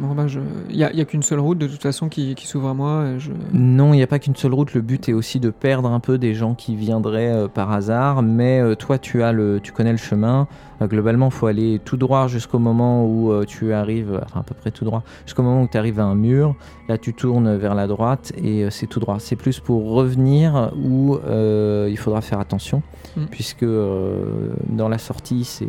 Bon 0.00 0.12
bah 0.14 0.26
je... 0.26 0.40
Il 0.70 0.76
n'y 0.76 0.82
a, 0.82 1.04
qu'une 1.04 1.22
seule 1.22 1.38
route 1.38 1.56
de 1.58 1.68
toute 1.68 1.82
façon 1.82 2.08
qui, 2.08 2.34
qui 2.34 2.46
s'ouvre 2.48 2.68
à 2.68 2.74
moi. 2.74 3.06
Et 3.06 3.20
je... 3.20 3.30
Non, 3.52 3.92
il 3.92 3.98
n'y 3.98 4.02
a 4.02 4.08
pas 4.08 4.18
qu'une 4.18 4.34
seule 4.34 4.52
route, 4.52 4.74
le 4.74 4.80
but 4.80 5.08
est 5.08 5.12
aussi 5.12 5.38
de 5.38 5.50
perdre 5.50 5.88
un 5.90 6.00
peu 6.00 6.18
des 6.18 6.34
gens 6.34 6.54
qui 6.54 6.74
viendraient 6.74 7.32
euh, 7.32 7.48
par 7.48 7.70
hasard, 7.70 8.22
mais 8.22 8.60
euh, 8.60 8.74
toi 8.74 8.98
tu, 8.98 9.22
as 9.22 9.32
le, 9.32 9.60
tu 9.62 9.70
connais 9.70 9.92
le 9.92 9.98
chemin. 9.98 10.48
Euh, 10.82 10.88
globalement, 10.88 11.26
il 11.26 11.32
faut 11.32 11.46
aller 11.46 11.80
tout 11.84 11.96
droit 11.96 12.26
jusqu'au 12.26 12.58
moment 12.58 13.06
où 13.06 13.30
euh, 13.30 13.44
tu 13.44 13.72
arrives, 13.72 14.20
enfin 14.24 14.40
à 14.40 14.42
peu 14.42 14.54
près 14.54 14.72
tout 14.72 14.84
droit, 14.84 15.04
jusqu'au 15.26 15.44
moment 15.44 15.62
où 15.62 15.68
tu 15.68 15.78
arrives 15.78 16.00
à 16.00 16.04
un 16.04 16.16
mur. 16.16 16.56
Là 16.88 16.98
tu 16.98 17.14
tournes 17.14 17.56
vers 17.56 17.76
la 17.76 17.86
droite 17.86 18.32
et 18.36 18.68
c'est 18.70 18.86
tout 18.86 18.98
droit. 19.00 19.18
C'est 19.20 19.36
plus 19.36 19.60
pour 19.60 19.92
revenir 19.92 20.72
où 20.76 21.16
il 21.24 21.96
faudra 21.96 22.20
faire 22.20 22.40
attention, 22.40 22.82
Mm. 23.16 23.26
puisque 23.30 23.64
dans 23.64 24.88
la 24.88 24.98
sortie 24.98 25.44
c'est 25.44 25.68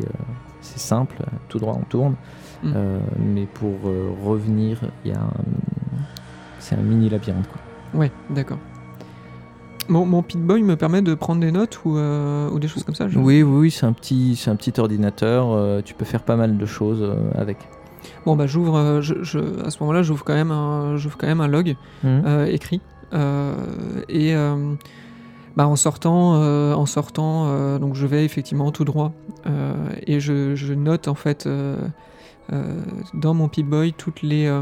c'est 0.61 0.79
simple, 0.79 1.17
tout 1.47 1.59
droit 1.59 1.77
on 1.79 1.85
tourne. 1.85 2.15
Mm. 2.65 2.73
Euh, 2.75 2.99
mais 3.19 3.45
pour 3.45 3.73
euh, 3.85 4.09
revenir, 4.23 4.79
il 5.05 5.11
y 5.11 5.13
a 5.13 5.19
un- 5.19 5.31
c'est 6.59 6.75
un 6.75 6.81
mini 6.81 7.09
labyrinthe. 7.09 7.47
Quoi. 7.47 7.99
Ouais, 7.99 8.11
d'accord. 8.29 8.57
Mon, 9.87 10.03
mon 10.05 10.23
Pit-Boy 10.23 10.63
me 10.63 10.75
permet 10.75 11.03
de 11.03 11.13
prendre 11.13 11.39
des 11.41 11.51
notes 11.51 11.79
ou, 11.85 11.95
euh, 11.97 12.49
ou 12.49 12.57
des 12.59 12.67
choses 12.67 12.83
comme 12.83 12.95
ça 12.95 13.07
je- 13.07 13.19
Oui, 13.19 13.43
oui, 13.43 13.57
oui, 13.59 13.71
c'est 13.71 13.85
un 13.85 13.93
petit, 13.93 14.35
c'est 14.35 14.49
un 14.49 14.55
petit 14.55 14.73
ordinateur. 14.79 15.51
euh, 15.51 15.81
tu 15.85 15.93
peux 15.93 16.05
faire 16.05 16.23
pas 16.23 16.35
mal 16.35 16.57
de 16.57 16.65
choses 16.65 17.03
euh, 17.03 17.15
avec. 17.39 17.57
Bon 18.25 18.35
bah 18.35 18.47
j'ouvre, 18.47 18.99
je, 19.01 19.15
je- 19.23 19.63
à 19.63 19.69
ce 19.69 19.77
moment-là 19.81 20.01
j'ouvre 20.03 20.23
quand 20.23 20.33
même 20.33 20.51
un, 20.51 20.95
j'ouvre 20.97 21.17
quand 21.17 21.27
même 21.27 21.41
un 21.41 21.47
log 21.47 21.75
euh, 22.03 22.45
écrit 22.45 22.81
et 23.13 24.33
bah, 25.55 25.67
en 25.67 25.75
sortant, 25.75 26.33
en 26.73 26.85
sortant, 26.85 27.77
donc 27.79 27.95
je 27.95 28.05
vais 28.07 28.25
effectivement 28.25 28.71
tout 28.71 28.83
droit 28.85 29.13
et 30.07 30.19
je, 30.19 30.55
je 30.55 30.73
note 30.73 31.07
en 31.07 31.15
fait 31.15 31.47
euh, 32.53 32.79
dans 33.13 33.33
mon 33.33 33.47
Pip-Boy 33.47 33.93
toutes 33.93 34.21
les, 34.21 34.45
euh, 34.45 34.61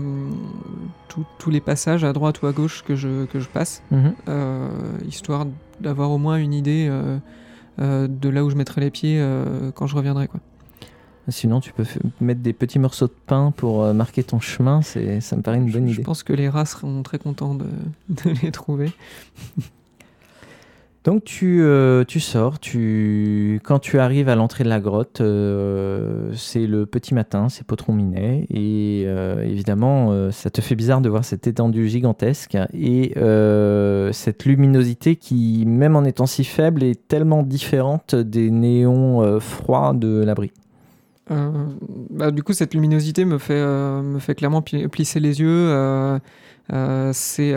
tout- 1.10 1.26
tous 1.40 1.50
les 1.50 1.62
passages 1.62 2.04
à 2.04 2.14
droite 2.14 2.42
ou 2.42 2.48
à 2.48 2.52
gauche 2.52 2.84
que 2.86 2.96
je, 2.96 3.26
que 3.26 3.40
je 3.40 3.48
passe, 3.50 3.84
Mhm. 3.92 4.14
euh, 4.30 4.70
histoire 5.08 5.46
d'avoir 5.80 6.12
au 6.12 6.18
moins 6.18 6.38
une 6.38 6.54
idée 6.54 6.88
euh, 6.90 8.08
de 8.08 8.30
là 8.30 8.44
où 8.46 8.50
je 8.50 8.56
mettrai 8.56 8.82
les 8.82 8.92
pieds 8.92 9.24
quand 9.76 9.88
je 9.88 9.96
reviendrai 9.96 10.28
quoi. 10.28 10.40
Sinon, 11.30 11.62
tu 11.62 11.72
peux 11.72 11.86
mettre 12.20 12.42
des 12.42 12.52
petits 12.52 12.80
morceaux 12.80 13.08
de 13.08 13.14
pain 13.26 13.52
pour 13.56 13.94
marquer 13.94 14.24
ton 14.24 14.42
chemin. 14.42 14.82
Ça 14.82 15.00
me 15.38 15.42
paraît 15.42 15.56
une 15.58 15.72
bonne 15.72 15.88
je, 15.88 15.94
idée. 15.94 16.02
je 16.02 16.02
pense 16.02 16.22
que 16.22 16.34
les 16.34 16.50
rats 16.50 16.66
seront 16.66 17.02
très 17.02 17.18
contents 17.18 17.56
de, 17.56 17.66
de 18.10 18.32
les 18.44 18.52
trouver. 18.52 18.92
Donc 21.04 21.26
tu, 21.26 21.62
euh, 21.62 22.06
tu 22.06 22.22
sors, 22.22 22.60
tu... 22.60 23.60
quand 23.66 23.80
tu 23.80 24.00
arrives 24.00 24.30
à 24.30 24.36
l'entrée 24.36 24.64
de 24.64 24.70
la 24.70 24.80
grotte, 24.80 25.20
euh, 25.20 26.32
c'est 26.34 26.66
le 26.66 26.86
petit 26.86 27.14
matin, 27.14 27.50
c'est 27.50 27.68
Potron 27.68 27.92
Minet, 27.92 28.48
et 28.50 29.04
euh, 29.06 29.44
évidemment 29.44 30.32
ça 30.32 30.50
te 30.50 30.62
fait 30.62 30.76
bizarre 30.76 31.02
de 31.02 31.10
voir 31.10 31.26
cette 31.26 31.46
étendue 31.46 31.90
gigantesque 31.90 32.58
et 32.74 33.14
cette 34.14 34.46
luminosité 34.46 35.18
qui, 35.18 35.66
même 35.68 35.98
en 35.98 36.06
étant 36.06 36.26
si 36.26 36.46
faible, 36.46 36.84
est 36.84 37.08
tellement 37.08 37.44
différente 37.44 38.16
des 38.16 38.50
néons 38.50 39.40
froids 39.42 39.94
de 39.94 40.24
l'abri. 40.24 40.52
bah, 41.30 42.32
du 42.32 42.44
coup, 42.44 42.54
cette 42.54 42.74
luminosité 42.74 43.26
me 43.26 43.40
fait, 43.40 43.62
me 43.62 44.20
fait 44.20 44.36
clairement 44.36 44.62
plisser 44.62 45.20
les 45.20 45.42
yeux. 45.42 45.70
c'est 47.12 47.54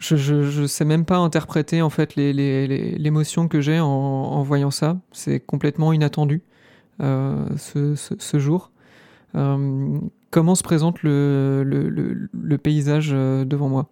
je, 0.00 0.60
ne 0.62 0.66
sais 0.66 0.84
même 0.84 1.04
pas 1.04 1.18
interpréter 1.18 1.82
en 1.82 1.90
fait 1.90 2.16
l'émotion 2.16 3.46
que 3.46 3.60
j'ai 3.60 3.78
en, 3.80 4.42
voyant 4.42 4.70
ça. 4.70 4.98
C'est 5.12 5.40
complètement 5.40 5.92
inattendu 5.92 6.42
ce, 6.98 8.38
jour. 8.38 8.72
comment 9.32 10.54
se 10.54 10.62
présente 10.62 11.02
le 11.02 12.56
paysage 12.62 13.10
devant 13.10 13.68
moi? 13.68 13.88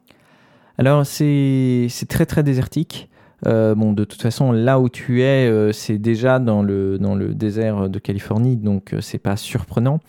Alors 0.79 1.05
c'est 1.05 1.89
très 2.09 2.25
très 2.25 2.45
désertique. 2.45 3.11
Euh, 3.47 3.75
bon, 3.75 3.93
de 3.93 4.05
toute 4.05 4.23
façon, 4.23 4.53
là 4.53 4.81
où 4.81 4.89
tu 4.89 5.23
es, 5.23 5.49
euh, 5.49 5.73
c'est 5.73 5.99
déjà 5.99 6.39
dans 6.39 6.63
le, 6.63 6.99
dans 6.99 7.15
le 7.15 7.35
désert 7.35 7.89
de 7.89 7.99
Californie, 7.99 8.57
donc 8.57 8.95
euh, 8.95 9.01
c'est 9.01 9.19
pas 9.19 9.37
surprenant. 9.37 10.01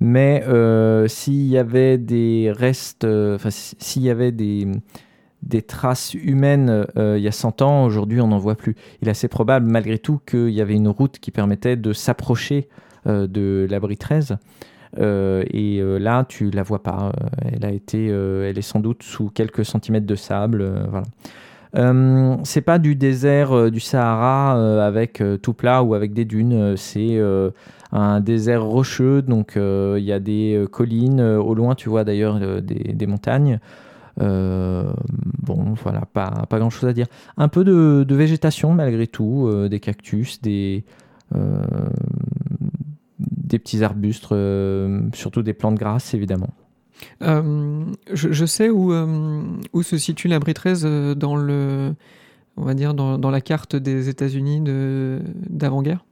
Mais 0.00 0.44
s'il 1.08 1.46
y 1.46 1.58
avait 1.58 1.98
des 1.98 2.52
restes, 2.54 3.04
enfin 3.04 3.48
s'il 3.50 4.02
y 4.02 4.10
avait 4.10 4.30
des, 4.30 4.68
des 5.42 5.62
traces 5.62 6.14
humaines 6.14 6.86
il 6.96 7.20
y 7.20 7.28
a 7.28 7.32
100 7.32 7.62
ans, 7.62 7.84
aujourd'hui 7.84 8.20
on 8.20 8.28
n'en 8.28 8.38
voit 8.38 8.56
plus. 8.56 8.76
Il 9.02 9.08
est 9.08 9.12
assez 9.12 9.28
probable 9.28 9.70
malgré 9.70 9.98
tout 9.98 10.20
qu'il 10.26 10.50
y 10.50 10.60
avait 10.60 10.74
une 10.74 10.88
route 10.88 11.18
qui 11.18 11.30
permettait 11.30 11.76
de 11.76 11.92
s'approcher 11.92 12.68
de 13.06 13.66
l'abri 13.70 13.96
13. 13.96 14.36
Euh, 14.98 15.44
et 15.50 15.80
euh, 15.80 15.98
là, 15.98 16.24
tu 16.28 16.50
la 16.50 16.62
vois 16.62 16.82
pas. 16.82 17.12
Euh, 17.12 17.26
elle 17.52 17.64
a 17.64 17.70
été, 17.70 18.06
elle 18.06 18.58
est 18.58 18.62
sans 18.62 18.80
doute 18.80 19.02
sous 19.02 19.30
quelques 19.30 19.64
centimètres 19.64 20.06
de 20.06 20.14
sable. 20.14 20.64
voilà. 20.90 21.06
c'est 22.44 22.62
pas 22.62 22.78
du 22.78 22.94
désert 22.94 23.70
du 23.70 23.80
Sahara 23.80 24.84
avec 24.84 25.22
tout 25.42 25.52
plat 25.52 25.82
ou 25.82 25.94
avec 25.94 26.12
des 26.12 26.24
dunes. 26.24 26.76
C'est 26.76 27.20
un 27.92 28.20
désert 28.20 28.64
rocheux, 28.64 29.22
donc 29.22 29.52
il 29.56 30.04
y 30.04 30.12
a 30.12 30.20
des 30.20 30.64
collines. 30.70 31.20
Au 31.20 31.54
loin, 31.54 31.74
tu 31.74 31.88
vois 31.88 32.04
d'ailleurs 32.04 32.38
des, 32.62 33.06
montagnes. 33.06 33.60
Bon, 34.18 35.74
voilà, 35.82 36.02
pas, 36.12 36.46
pas 36.48 36.58
grand 36.58 36.70
chose 36.70 36.88
à 36.88 36.92
dire. 36.92 37.06
Un 37.36 37.48
peu 37.48 37.64
de, 37.64 38.04
de 38.06 38.14
végétation 38.14 38.74
malgré 38.74 39.06
tout, 39.06 39.50
des 39.68 39.80
cactus, 39.80 40.40
des, 40.40 40.84
des 43.48 43.58
petits 43.58 43.82
arbustes, 43.82 44.30
euh, 44.32 45.00
surtout 45.14 45.42
des 45.42 45.54
plantes 45.54 45.76
grasses 45.76 46.14
évidemment. 46.14 46.50
Euh, 47.22 47.84
je, 48.12 48.44
sais 48.44 48.70
où, 48.70 48.92
euh, 48.92 49.42
où 49.72 49.82
se 49.82 49.98
situe 49.98 50.28
l'abri 50.28 50.54
13 50.54 50.84
dans 51.16 51.36
le, 51.36 51.94
on 52.56 52.64
va 52.64 52.74
dire 52.74 52.94
dans, 52.94 53.18
dans 53.18 53.30
la 53.30 53.40
carte 53.40 53.76
des 53.76 54.08
États-Unis 54.08 54.62
d'avant-guerre? 55.48 56.04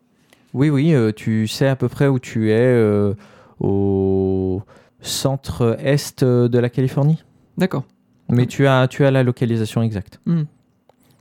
Oui, 0.55 0.71
oui, 0.71 0.95
tu 1.17 1.49
sais 1.49 1.69
à 1.69 1.77
peu 1.77 1.89
près 1.89 2.07
où 2.07 2.19
tu 2.19 2.51
es 2.51 3.15
au 3.61 4.63
centre-est 5.01 6.25
de 6.25 6.59
la 6.59 6.71
Californie? 6.71 7.23
D'accord. 7.59 7.85
Mais 8.29 8.47
tu 8.47 8.67
as, 8.67 8.89
tu 8.89 9.05
as 9.05 9.11
la 9.11 9.23
localisation 9.23 9.83
exacte. 9.83 10.21
Hmm. 10.27 10.45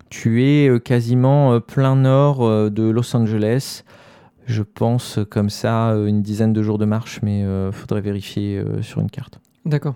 Tu 0.09 0.43
es 0.43 0.79
quasiment 0.79 1.59
plein 1.59 1.95
nord 1.95 2.71
de 2.71 2.83
Los 2.83 3.15
Angeles, 3.15 3.83
je 4.47 4.61
pense 4.61 5.19
comme 5.29 5.49
ça 5.49 5.89
euh, 5.89 6.05
une 6.05 6.21
dizaine 6.21 6.53
de 6.53 6.61
jours 6.61 6.77
de 6.77 6.85
marche, 6.85 7.19
mais 7.23 7.39
il 7.39 7.45
euh, 7.45 7.71
faudrait 7.71 8.01
vérifier 8.01 8.57
euh, 8.57 8.81
sur 8.81 9.01
une 9.01 9.09
carte. 9.09 9.39
D'accord. 9.65 9.95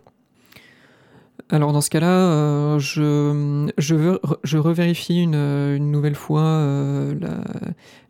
Alors 1.51 1.73
dans 1.73 1.81
ce 1.81 1.89
cas-là, 1.89 2.77
je, 2.77 3.71
je, 3.77 3.95
veux, 3.95 4.19
je 4.43 4.57
revérifie 4.59 5.23
une, 5.23 5.33
une 5.33 5.89
nouvelle 5.89 6.13
fois 6.13 6.63
la, 7.19 7.43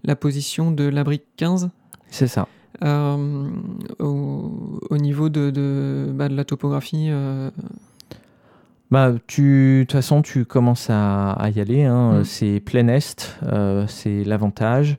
la, 0.04 0.16
position 0.18 0.72
de 0.72 0.84
l'abri 0.84 1.22
15. 1.38 1.70
C'est 2.10 2.28
ça. 2.28 2.50
Au, 2.82 3.18
au, 4.90 4.98
niveau 4.98 5.30
de, 5.30 5.52
de, 5.52 6.12
bah, 6.14 6.28
de 6.28 6.36
la 6.36 6.44
topographie. 6.44 7.10
Bah, 8.92 9.14
tu, 9.28 9.80
de 9.80 9.84
toute 9.84 9.92
façon, 9.92 10.22
tu 10.22 10.46
commences 10.46 10.90
à, 10.90 11.32
à 11.34 11.50
y 11.50 11.60
aller. 11.60 11.84
Hein. 11.84 12.20
Mm. 12.20 12.24
C'est 12.24 12.60
plein 12.60 12.88
est, 12.88 13.40
c'est 13.88 14.24
l'avantage. 14.24 14.98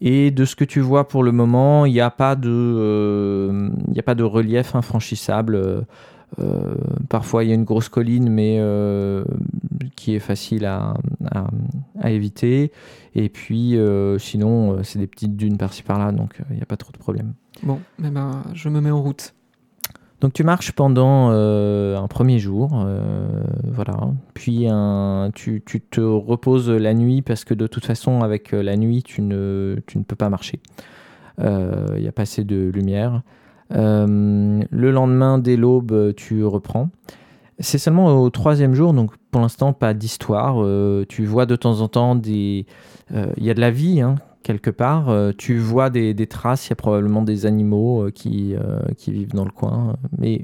Et 0.00 0.30
de 0.30 0.44
ce 0.44 0.54
que 0.54 0.64
tu 0.64 0.80
vois 0.80 1.08
pour 1.08 1.22
le 1.22 1.32
moment, 1.32 1.84
il 1.84 1.92
n'y 1.92 2.00
a, 2.00 2.10
pas 2.10 2.36
de, 2.36 2.48
euh, 2.48 3.70
a 3.96 4.02
pas 4.02 4.14
de 4.14 4.22
relief 4.22 4.76
infranchissable. 4.76 5.56
Euh, 5.56 5.80
euh, 6.38 6.74
parfois, 7.08 7.42
il 7.42 7.48
y 7.48 7.52
a 7.52 7.54
une 7.54 7.64
grosse 7.64 7.88
colline, 7.88 8.28
mais 8.28 8.60
qui 9.96 10.14
est 10.14 10.20
facile 10.20 10.66
à, 10.66 10.94
à, 12.00 12.10
éviter. 12.10 12.70
Et 13.14 13.28
puis, 13.28 13.76
sinon, 14.18 14.82
c'est 14.84 14.98
des 14.98 15.06
petites 15.06 15.36
dunes 15.36 15.56
par-ci 15.56 15.82
par-là, 15.82 16.12
donc 16.12 16.40
il 16.50 16.56
n'y 16.56 16.62
a 16.62 16.66
pas 16.66 16.76
trop 16.76 16.92
de 16.92 16.98
problème. 16.98 17.32
Bon, 17.64 17.80
eh 18.04 18.10
ben, 18.10 18.44
je 18.54 18.68
me 18.68 18.80
mets 18.80 18.90
en 18.92 19.02
route. 19.02 19.34
Donc 20.20 20.32
tu 20.32 20.42
marches 20.42 20.72
pendant 20.72 21.30
euh, 21.30 21.96
un 21.96 22.08
premier 22.08 22.40
jour, 22.40 22.70
euh, 22.74 23.00
voilà. 23.64 23.96
Puis 24.34 24.66
tu, 25.34 25.62
te 25.62 26.00
reposes 26.00 26.70
la 26.70 26.92
nuit 26.94 27.22
parce 27.22 27.44
que 27.44 27.54
de 27.54 27.66
toute 27.68 27.86
façon 27.86 28.22
avec 28.22 28.52
euh, 28.52 28.62
la 28.62 28.76
nuit 28.76 29.04
tu 29.04 29.22
ne, 29.22 29.76
tu 29.86 29.98
ne 29.98 30.02
peux 30.02 30.16
pas 30.16 30.28
marcher. 30.28 30.60
Il 31.40 32.00
n'y 32.00 32.08
a 32.08 32.12
pas 32.12 32.22
assez 32.22 32.42
de 32.42 32.68
lumière. 32.74 33.22
le 33.70 34.90
lendemain 34.90 35.38
dès 35.38 35.56
l'aube 35.56 36.12
tu 36.16 36.44
reprends. 36.44 36.90
C'est 37.60 37.78
seulement 37.78 38.20
au 38.20 38.30
troisième 38.30 38.74
jour, 38.74 38.92
donc 38.92 39.12
pour 39.30 39.40
l'instant 39.40 39.72
pas 39.72 39.94
d'histoire. 39.94 40.66
tu 41.08 41.26
vois 41.26 41.46
de 41.46 41.54
temps 41.54 41.80
en 41.80 41.86
temps 41.86 42.16
des... 42.16 42.66
Il 43.12 43.44
y 43.44 43.50
a 43.50 43.54
de 43.54 43.60
la 43.60 43.70
vie 43.70 44.00
hein, 44.00 44.16
quelque 44.42 44.70
part. 44.70 45.08
Euh, 45.08 45.32
tu 45.36 45.58
vois 45.58 45.90
des, 45.90 46.14
traces, 46.26 46.66
il 46.66 46.70
y 46.70 46.72
a 46.72 46.76
probablement 46.76 47.22
des 47.22 47.46
animaux 47.46 48.04
euh, 48.04 48.10
qui, 48.10 48.54
euh, 48.54 48.80
qui 48.96 49.12
vivent 49.12 49.34
dans 49.34 49.44
le 49.44 49.50
coin, 49.50 49.96
mais 50.18 50.42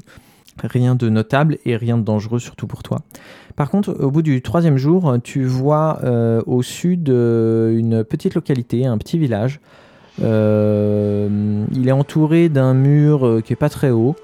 rien 0.62 0.94
de 0.94 1.08
notable 1.08 1.58
et 1.64 1.76
rien 1.76 1.98
de 1.98 2.02
dangereux, 2.02 2.38
surtout 2.38 2.66
pour 2.66 2.82
toi. 2.82 3.00
Par 3.56 3.70
contre, 3.70 3.96
au 4.00 4.10
bout 4.10 4.22
du 4.22 4.42
troisième 4.42 4.76
jour, 4.76 5.16
tu 5.22 5.44
vois 5.44 6.00
au 6.46 6.62
sud 6.62 7.08
une 7.08 8.04
petite 8.04 8.34
localité, 8.34 8.86
un 8.86 8.98
petit 8.98 9.18
village. 9.18 9.60
il 10.20 10.24
est 11.88 11.92
entouré 11.92 12.48
d'un 12.48 12.74
mur 12.74 13.40
qui 13.44 13.52
est 13.52 13.56
pas 13.56 13.68
très 13.68 13.90
haut. 13.90 14.14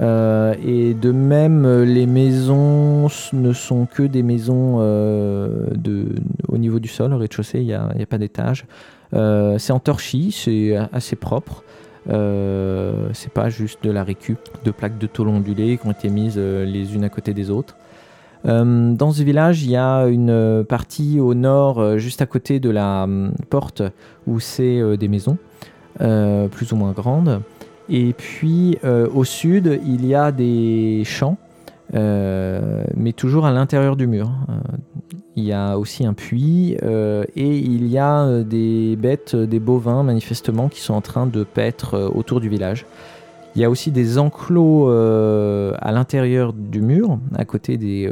et 0.00 0.94
de 0.94 1.12
même, 1.12 1.82
les 1.82 2.06
maisons 2.06 3.08
ne 3.34 3.52
sont 3.52 3.86
que 3.86 4.02
des 4.02 4.22
maisons 4.22 4.78
au 6.48 6.58
niveau 6.58 6.78
du 6.78 6.88
sol, 6.88 7.12
au 7.12 7.18
rez-de-chaussée, 7.18 7.60
il 7.60 7.66
n'y 7.66 7.74
a, 7.74 8.06
pas 8.08 8.18
d'étage. 8.18 8.64
Euh, 9.14 9.58
c'est 9.58 9.72
en 9.72 9.78
torchis, 9.78 10.32
c'est 10.32 10.76
assez 10.92 11.16
propre. 11.16 11.62
Euh, 12.08 13.10
c'est 13.12 13.32
pas 13.32 13.48
juste 13.48 13.84
de 13.84 13.90
la 13.90 14.02
récup 14.02 14.38
de 14.64 14.70
plaques 14.70 14.98
de 14.98 15.06
tôle 15.06 15.28
ondulées 15.28 15.76
qui 15.76 15.86
ont 15.86 15.90
été 15.90 16.08
mises 16.08 16.36
euh, 16.38 16.64
les 16.64 16.94
unes 16.94 17.04
à 17.04 17.10
côté 17.10 17.34
des 17.34 17.50
autres. 17.50 17.76
dans 18.44 19.12
ce 19.12 19.22
village, 19.22 19.62
il 19.62 19.70
y 19.70 19.76
a 19.76 20.06
une 20.06 20.64
partie 20.68 21.20
au 21.20 21.34
nord, 21.34 21.98
juste 21.98 22.22
à 22.22 22.26
côté 22.26 22.60
de 22.60 22.70
la 22.70 23.04
hum, 23.04 23.32
porte, 23.50 23.82
où 24.26 24.40
c'est 24.40 24.96
des 24.96 25.08
maisons, 25.08 25.36
plus 25.98 26.72
ou 26.72 26.76
moins 26.76 26.92
grandes. 26.92 27.42
Et 27.90 28.12
puis 28.12 28.78
au 28.84 29.24
sud, 29.24 29.80
il 29.84 30.06
y 30.06 30.14
a 30.14 30.30
des 30.30 31.02
champs, 31.04 31.36
mais 31.92 33.12
toujours 33.14 33.44
à 33.44 33.50
l'intérieur 33.50 33.96
du 33.96 34.06
mur 34.06 34.30
il 35.38 35.44
y 35.44 35.52
a 35.52 35.78
aussi 35.78 36.04
un 36.04 36.14
puits 36.14 36.76
euh, 36.82 37.24
et 37.36 37.56
il 37.56 37.86
y 37.86 37.96
a 37.96 38.24
euh, 38.24 38.42
des 38.42 38.96
bêtes, 38.96 39.34
euh, 39.34 39.46
des 39.46 39.60
bovins 39.60 40.02
manifestement 40.02 40.68
qui 40.68 40.80
sont 40.80 40.94
en 40.94 41.00
train 41.00 41.26
de 41.26 41.44
paître 41.44 42.10
autour 42.14 42.40
du 42.40 42.48
village. 42.48 42.86
Il 43.54 43.62
y 43.62 43.64
a 43.64 43.70
aussi 43.70 43.90
des 43.90 44.18
enclos 44.18 44.88
à 44.88 45.90
l'intérieur 45.90 46.52
du 46.52 46.80
mur, 46.80 47.18
à 47.34 47.44
côté, 47.44 47.76
des, 47.76 48.06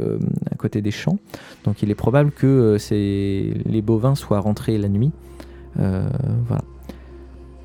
à 0.51 0.55
côté 0.55 0.81
des 0.81 0.91
champs. 0.91 1.19
Donc 1.63 1.81
il 1.81 1.89
est 1.89 1.95
probable 1.95 2.31
que 2.31 2.77
les 2.91 3.81
bovins 3.81 4.15
soient 4.15 4.39
rentrés 4.39 4.77
la 4.77 4.89
nuit. 4.89 5.11
voilà. 5.75 6.63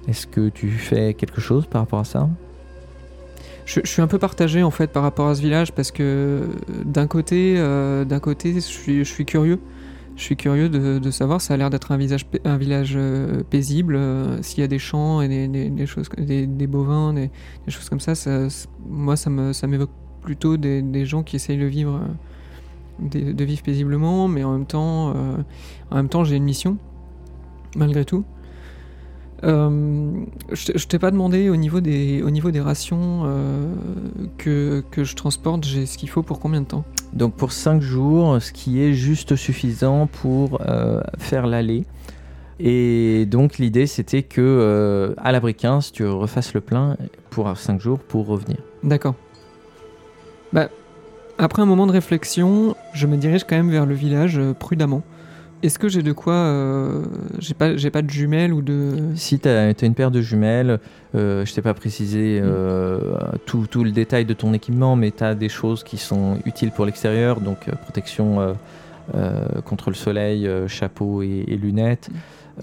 Est-ce 0.06 0.28
que 0.28 0.48
tu 0.48 0.70
fais 0.70 1.14
quelque 1.14 1.40
chose 1.40 1.66
par 1.66 1.80
rapport 1.80 2.00
à 2.00 2.04
ça? 2.04 2.28
Je, 3.80 3.88
suis 3.88 4.02
un 4.02 4.06
peu 4.06 4.18
partagé 4.18 4.62
en 4.62 4.70
fait 4.70 4.88
par 4.88 5.02
rapport 5.02 5.28
à 5.28 5.34
ce 5.34 5.40
village 5.40 5.72
parce 5.72 5.90
que 5.90 6.48
d'un 6.84 7.06
côté, 7.06 7.54
euh, 7.56 8.04
côté, 8.20 8.54
je 8.54 9.02
suis, 9.02 9.24
curieux. 9.24 9.60
Je 10.16 10.22
suis 10.22 10.36
curieux 10.36 10.68
de, 10.68 10.98
de 10.98 11.10
savoir. 11.10 11.40
Ça 11.40 11.54
a 11.54 11.56
l'air 11.56 11.70
d'être 11.70 11.92
un, 11.92 11.98
un 12.44 12.56
village 12.56 12.94
euh, 12.96 13.42
paisible. 13.48 13.96
Euh, 13.96 14.42
s'il 14.42 14.60
y 14.60 14.62
a 14.62 14.68
des 14.68 14.78
champs 14.78 15.20
et 15.22 15.28
des, 15.48 15.86
choses, 15.86 16.08
des, 16.18 16.66
bovins, 16.66 17.14
des, 17.14 17.30
choses 17.68 17.88
comme 17.88 18.00
ça, 18.00 18.12
moi, 18.88 19.16
ça 19.16 19.30
ça 19.52 19.66
m'évoque 19.66 19.90
plutôt 20.20 20.56
des, 20.56 21.06
gens 21.06 21.22
qui 21.22 21.36
essayent 21.36 21.58
de 21.58 21.66
vivre, 21.66 22.00
de, 23.00 23.44
vivre 23.44 23.62
paisiblement, 23.62 24.28
mais 24.28 24.44
en 24.44 24.52
même 24.52 24.66
temps, 24.66 25.14
en 25.90 25.96
même 25.96 26.08
temps, 26.08 26.24
j'ai 26.24 26.36
une 26.36 26.44
mission 26.44 26.76
malgré 27.74 28.04
tout. 28.04 28.24
Euh, 29.44 30.12
je 30.52 30.86
t'ai 30.86 30.98
pas 30.98 31.10
demandé 31.10 31.48
au 31.48 31.56
niveau 31.56 31.80
des, 31.80 32.22
au 32.22 32.30
niveau 32.30 32.50
des 32.50 32.60
rations 32.60 33.22
euh, 33.24 33.74
que, 34.38 34.84
que, 34.90 35.02
je 35.02 35.16
transporte, 35.16 35.64
j'ai 35.64 35.86
ce 35.86 35.98
qu'il 35.98 36.08
faut 36.08 36.22
pour 36.22 36.38
combien 36.38 36.60
de 36.60 36.66
temps? 36.66 36.84
Donc 37.12 37.34
pour 37.34 37.52
5 37.52 37.82
jours, 37.82 38.40
ce 38.40 38.52
qui 38.52 38.80
est 38.80 38.92
juste 38.92 39.34
suffisant 39.34 40.06
pour 40.06 40.60
euh, 40.60 41.00
faire 41.18 41.46
l'aller. 41.46 41.84
Et 42.60 43.26
donc 43.26 43.58
l'idée 43.58 43.86
c'était 43.86 44.22
que 44.22 44.40
euh, 44.40 45.14
à 45.16 45.32
l'abri 45.32 45.54
15, 45.54 45.90
tu 45.90 46.06
refasses 46.06 46.54
le 46.54 46.60
plein 46.60 46.96
pour 47.30 47.56
5 47.56 47.80
jours 47.80 47.98
pour 47.98 48.26
revenir. 48.26 48.58
D'accord. 48.84 49.14
Bah, 50.52 50.68
après 51.38 51.62
un 51.62 51.66
moment 51.66 51.86
de 51.86 51.92
réflexion, 51.92 52.76
je 52.92 53.06
me 53.06 53.16
dirige 53.16 53.44
quand 53.44 53.56
même 53.56 53.70
vers 53.70 53.86
le 53.86 53.94
village 53.94 54.38
euh, 54.38 54.52
prudemment. 54.52 55.02
Est-ce 55.62 55.78
que 55.78 55.88
j'ai 55.88 56.02
de 56.02 56.12
quoi 56.12 56.34
euh, 56.34 57.04
J'ai 57.38 57.54
pas, 57.54 57.76
j'ai 57.76 57.90
pas 57.90 58.02
de 58.02 58.10
jumelles 58.10 58.52
ou 58.52 58.62
de. 58.62 58.96
Si 59.14 59.38
tu 59.38 59.48
as, 59.48 59.72
une 59.82 59.94
paire 59.94 60.10
de 60.10 60.20
jumelles, 60.20 60.80
euh, 61.14 61.44
je 61.46 61.54
t'ai 61.54 61.62
pas 61.62 61.74
précisé 61.74 62.40
euh, 62.42 62.98
tout, 63.46 63.66
tout 63.70 63.84
le 63.84 63.92
détail 63.92 64.24
de 64.24 64.34
ton 64.34 64.52
équipement, 64.54 64.96
mais 64.96 65.12
tu 65.12 65.22
as 65.22 65.36
des 65.36 65.48
choses 65.48 65.84
qui 65.84 65.98
sont 65.98 66.38
utiles 66.46 66.72
pour 66.72 66.84
l'extérieur, 66.84 67.40
donc 67.40 67.68
euh, 67.68 67.72
protection 67.76 68.56
contre 69.64 69.90
le 69.90 69.94
soleil, 69.94 70.48
chapeau 70.68 71.22
et, 71.22 71.44
et 71.46 71.56
lunettes. 71.56 72.08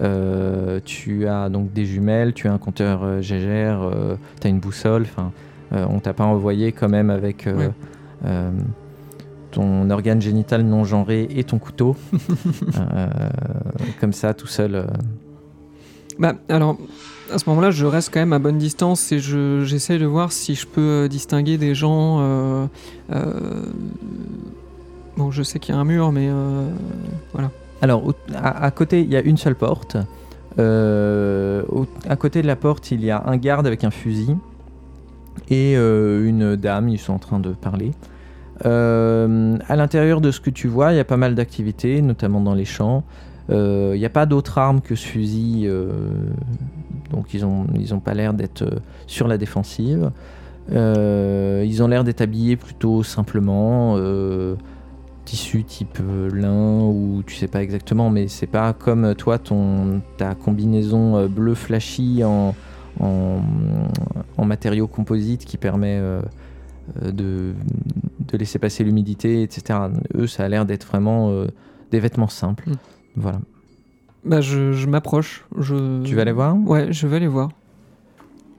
Euh, 0.00 0.80
tu 0.84 1.26
as 1.26 1.48
donc 1.48 1.72
des 1.72 1.84
jumelles, 1.84 2.32
tu 2.34 2.48
as 2.48 2.52
un 2.52 2.58
compteur 2.58 3.22
GGR, 3.22 3.90
tu 4.40 4.46
as 4.46 4.50
une 4.50 4.58
boussole. 4.58 5.02
Enfin, 5.02 5.32
on 5.70 6.00
t'a 6.00 6.12
pas 6.12 6.24
envoyé 6.24 6.72
quand 6.72 6.88
même 6.88 7.10
avec 7.10 7.46
Ouais. 7.46 7.70
Ton 9.50 9.88
organe 9.90 10.20
génital 10.22 10.62
non 10.62 10.84
genré 10.84 11.28
et 11.34 11.44
ton 11.44 11.58
couteau. 11.58 11.96
Euh, 12.76 13.08
comme 14.00 14.12
ça, 14.12 14.32
tout 14.34 14.46
seul. 14.46 14.74
euh, 14.74 14.84
Bah, 16.18 16.34
alors, 16.48 16.76
à 17.32 17.38
ce 17.38 17.48
moment-là, 17.50 17.70
je 17.70 17.84
reste 17.86 18.10
quand 18.12 18.20
même 18.20 18.32
à 18.32 18.38
bonne 18.38 18.58
distance 18.58 19.12
et 19.12 19.18
je, 19.18 19.62
j'essaie 19.64 19.98
de 19.98 20.06
voir 20.06 20.32
si 20.32 20.54
je 20.54 20.66
peux 20.66 20.80
euh, 21.04 21.08
distinguer 21.08 21.58
des 21.58 21.74
gens. 21.74 22.18
euh, 22.20 22.66
euh, 23.12 23.62
Bon, 25.16 25.30
je 25.30 25.42
sais 25.42 25.58
qu'il 25.58 25.74
y 25.74 25.78
a 25.78 25.80
un 25.80 25.84
mur, 25.84 26.12
mais 26.12 26.28
euh, 26.30 26.68
voilà. 27.32 27.50
Alors, 27.82 28.12
à, 28.34 28.64
à 28.64 28.70
côté, 28.70 29.00
il 29.02 29.10
y 29.10 29.16
a 29.16 29.20
une 29.20 29.36
seule 29.36 29.54
porte. 29.56 29.96
Au- 30.58 31.86
à 32.08 32.16
côté 32.16 32.42
de 32.42 32.46
la 32.46 32.56
porte, 32.56 32.90
il 32.90 33.04
y 33.04 33.10
a 33.10 33.22
un 33.26 33.36
garde 33.36 33.66
avec 33.66 33.84
un 33.84 33.90
fusil 33.90 34.36
et 35.48 35.74
une 35.74 36.56
dame. 36.56 36.88
Ils 36.88 36.98
sont 36.98 37.12
en 37.14 37.18
train 37.18 37.38
de 37.40 37.50
parler. 37.50 37.92
Euh, 38.66 39.56
à 39.68 39.76
l'intérieur 39.76 40.20
de 40.20 40.30
ce 40.30 40.40
que 40.40 40.50
tu 40.50 40.68
vois, 40.68 40.92
il 40.92 40.96
y 40.96 41.00
a 41.00 41.04
pas 41.04 41.16
mal 41.16 41.34
d'activités, 41.34 42.02
notamment 42.02 42.40
dans 42.40 42.54
les 42.54 42.64
champs. 42.64 43.04
Euh, 43.50 43.92
Il 43.94 43.98
n'y 43.98 44.06
a 44.06 44.10
pas 44.10 44.26
d'autres 44.26 44.58
armes 44.58 44.80
que 44.80 44.94
ce 44.94 45.18
euh, 45.66 45.90
donc 47.10 47.34
ils 47.34 47.42
n'ont 47.42 47.66
ils 47.74 47.94
ont 47.94 48.00
pas 48.00 48.14
l'air 48.14 48.34
d'être 48.34 48.64
sur 49.06 49.26
la 49.26 49.38
défensive. 49.38 50.10
Ils 50.70 51.82
ont 51.82 51.88
l'air 51.88 52.04
d'être 52.04 52.20
habillés 52.20 52.56
plutôt 52.56 53.02
simplement. 53.02 53.96
tissu 55.24 55.64
type 55.64 55.98
lin 56.32 56.80
ou 56.80 57.22
tu 57.24 57.36
sais 57.36 57.46
pas 57.46 57.62
exactement 57.62 58.10
mais 58.10 58.26
c'est 58.26 58.48
pas 58.48 58.72
comme 58.72 59.14
toi 59.14 59.38
ton 59.38 60.00
ta 60.16 60.34
combinaison 60.34 61.26
bleu 61.28 61.54
flashy 61.54 62.24
en, 62.24 62.54
en, 62.98 63.40
en 64.36 64.44
matériaux 64.44 64.88
composites 64.88 65.44
qui 65.44 65.56
permet 65.56 66.00
de, 67.00 67.54
de 68.30 68.36
laisser 68.36 68.58
passer 68.58 68.84
l'humidité 68.84 69.42
etc 69.42 69.78
eux 70.14 70.26
ça 70.26 70.44
a 70.44 70.48
l'air 70.48 70.64
d'être 70.64 70.86
vraiment 70.86 71.30
euh, 71.30 71.46
des 71.90 72.00
vêtements 72.00 72.28
simples 72.28 72.70
Mm. 72.70 72.72
voilà 73.16 73.40
Bah, 74.24 74.40
je, 74.40 74.72
je 74.72 74.86
m'approche. 74.86 75.46
Je... 75.58 76.02
tu 76.02 76.14
vas 76.14 76.24
les 76.24 76.32
voir 76.32 76.56
Ouais, 76.66 76.92
je 76.92 77.06
vais 77.06 77.16
aller 77.16 77.26
voir. 77.26 77.50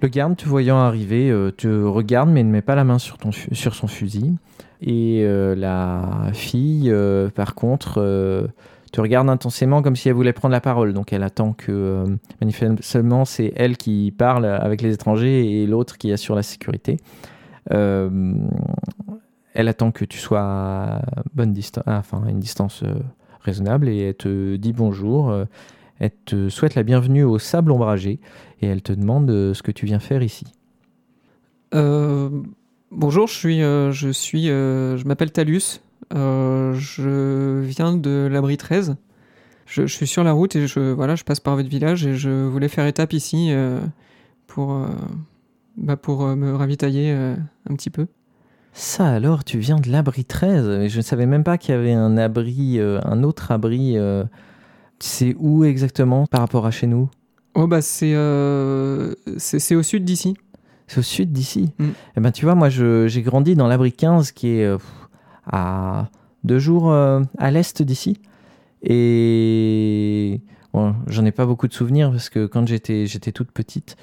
Le 0.02 0.08
garde, 0.08 0.36
te 0.36 0.48
voyant 0.50 0.80
arriver, 0.80 1.30
euh, 1.30 1.52
te 1.52 1.68
regarde 1.68 2.30
mais 2.30 2.44
ne 2.44 2.50
met 2.50 2.64
pas 2.64 2.74
la 2.74 2.84
main 2.84 2.98
sur, 2.98 3.18
ton 3.18 3.32
sur 3.32 3.76
son 3.76 3.88
fusil. 3.88 4.36
Et 4.82 5.22
euh, 5.22 5.54
la 5.56 6.32
fille, 6.34 6.94
par 7.36 7.54
contre, 7.54 8.50
te 8.92 9.00
regarde 9.00 9.30
intensément 9.30 9.82
comme 9.82 9.96
si 9.96 10.10
elle 10.10 10.16
voulait 10.16 10.34
prendre 10.34 10.54
la 10.54 10.62
parole. 10.62 10.94
Donc 10.94 11.14
elle 11.14 11.24
attend 11.24 11.54
que, 11.54 12.04
manifestement, 12.42 13.26
c'est 13.26 13.54
elle 13.56 13.78
qui 13.78 14.14
parle 14.18 14.46
avec 14.46 14.82
les 14.82 14.94
étrangers 14.94 15.62
et 15.62 15.68
l'autre 15.68 15.98
qui 15.98 16.12
assure 16.12 16.36
la 16.36 16.44
sécurité. 16.44 16.98
Euh, 17.72 18.34
elle 19.54 19.68
attend 19.68 19.92
que 19.92 20.06
tu 20.06 20.18
sois 20.18 20.42
à 20.42 21.02
bonne 21.34 21.54
distance, 21.54 21.84
enfin 21.88 22.26
une 22.28 22.40
distance 22.40 22.84
euh, 22.84 22.96
raisonnable 23.42 23.90
et 23.90 23.98
elle 24.00 24.16
te 24.16 24.56
dit 24.56 24.74
bonjour. 24.74 25.30
euh, 25.30 25.46
elle 26.00 26.12
te 26.26 26.50
souhaite 26.50 26.74
la 26.76 26.84
bienvenue 26.84 27.24
au 27.24 27.38
sable 27.38 27.72
ombragé 27.72 28.20
et 28.62 28.68
elle 28.68 28.82
te 28.82 28.92
demande 28.94 29.30
euh, 29.30 29.54
ce 29.54 29.62
que 29.62 29.72
tu 29.72 29.86
viens 29.86 30.00
faire 30.00 30.24
ici. 30.24 30.46
Bonjour, 32.94 33.28
je 33.28 33.34
suis, 33.34 33.60
je 33.62 34.10
suis, 34.12 34.48
je 34.48 35.08
m'appelle 35.08 35.32
Talus. 35.32 35.80
Je 36.12 37.62
viens 37.62 37.96
de 37.96 38.28
l'abri 38.30 38.58
13. 38.58 38.98
Je, 39.66 39.86
je 39.86 39.96
suis 39.96 40.08
sur 40.08 40.26
la 40.26 40.34
route 40.34 40.58
et 40.58 40.68
je, 40.68 40.92
voilà, 40.92 41.16
je 41.16 41.24
passe 41.24 41.40
par 41.40 41.56
votre 41.56 41.70
village 41.70 42.06
et 42.06 42.16
je 42.16 42.46
voulais 42.46 42.68
faire 42.68 42.86
étape 42.86 43.14
ici 43.14 43.54
pour, 44.48 44.86
bah, 45.78 45.96
pour 45.96 46.26
me 46.36 46.54
ravitailler 46.54 47.12
un 47.14 47.76
petit 47.76 47.90
peu. 47.90 48.08
Ça 48.74 49.08
alors, 49.10 49.44
tu 49.44 49.60
viens 49.60 49.78
de 49.78 49.90
l'abri 49.90 50.24
13 50.26 50.66
mais 50.80 50.90
Je 50.90 50.98
ne 50.98 51.02
savais 51.02 51.26
même 51.26 51.44
pas 51.44 51.58
qu'il 51.58 51.76
y 51.76 51.78
avait 51.78 51.94
un 51.94 52.18
abri, 52.18 52.80
euh, 52.80 53.00
un 53.04 53.24
autre 53.24 53.52
abri. 53.52 53.98
euh, 53.98 54.24
c'est 55.00 55.36
où 55.40 55.64
exactement 55.66 56.26
par 56.28 56.42
rapport 56.42 56.66
à 56.66 56.72
chez 56.72 56.88
nous? 56.88 57.10
Oh 57.56 57.68
bah 57.68 57.82
c'est, 57.82 58.14
euh, 58.14 59.14
c'est, 59.38 59.60
c'est 59.60 59.76
au 59.76 59.84
sud 59.84 60.06
d'ici. 60.06 60.36
C'est 60.88 61.00
au 61.00 61.04
sud 61.04 61.32
d'ici? 61.32 61.72
Mm. 61.80 61.90
Eh 62.18 62.20
ben, 62.22 62.32
tu 62.32 62.46
vois, 62.46 62.56
moi, 62.56 62.70
j'ai 62.70 63.22
grandi 63.22 63.56
dans 63.56 63.68
l'abri 63.68 63.92
15 63.92 64.32
qui 64.32 64.50
est 64.60 64.66
euh, 64.66 64.78
à 65.46 66.10
deux 66.44 66.60
jours 66.60 66.94
à 66.94 67.52
l'est 67.52 67.82
d'ici. 67.82 68.20
Et 68.84 70.42
bon, 70.74 70.96
j'en 71.08 71.26
ai 71.26 71.32
pas 71.32 71.46
beaucoup 71.46 71.68
de 71.68 71.74
souvenirs 71.74 72.12
parce 72.12 72.30
que 72.30 72.46
quand 72.46 72.68
j'étais 72.68 73.06
j'étais 73.06 73.32
toute 73.32 73.52
petite, 73.52 73.96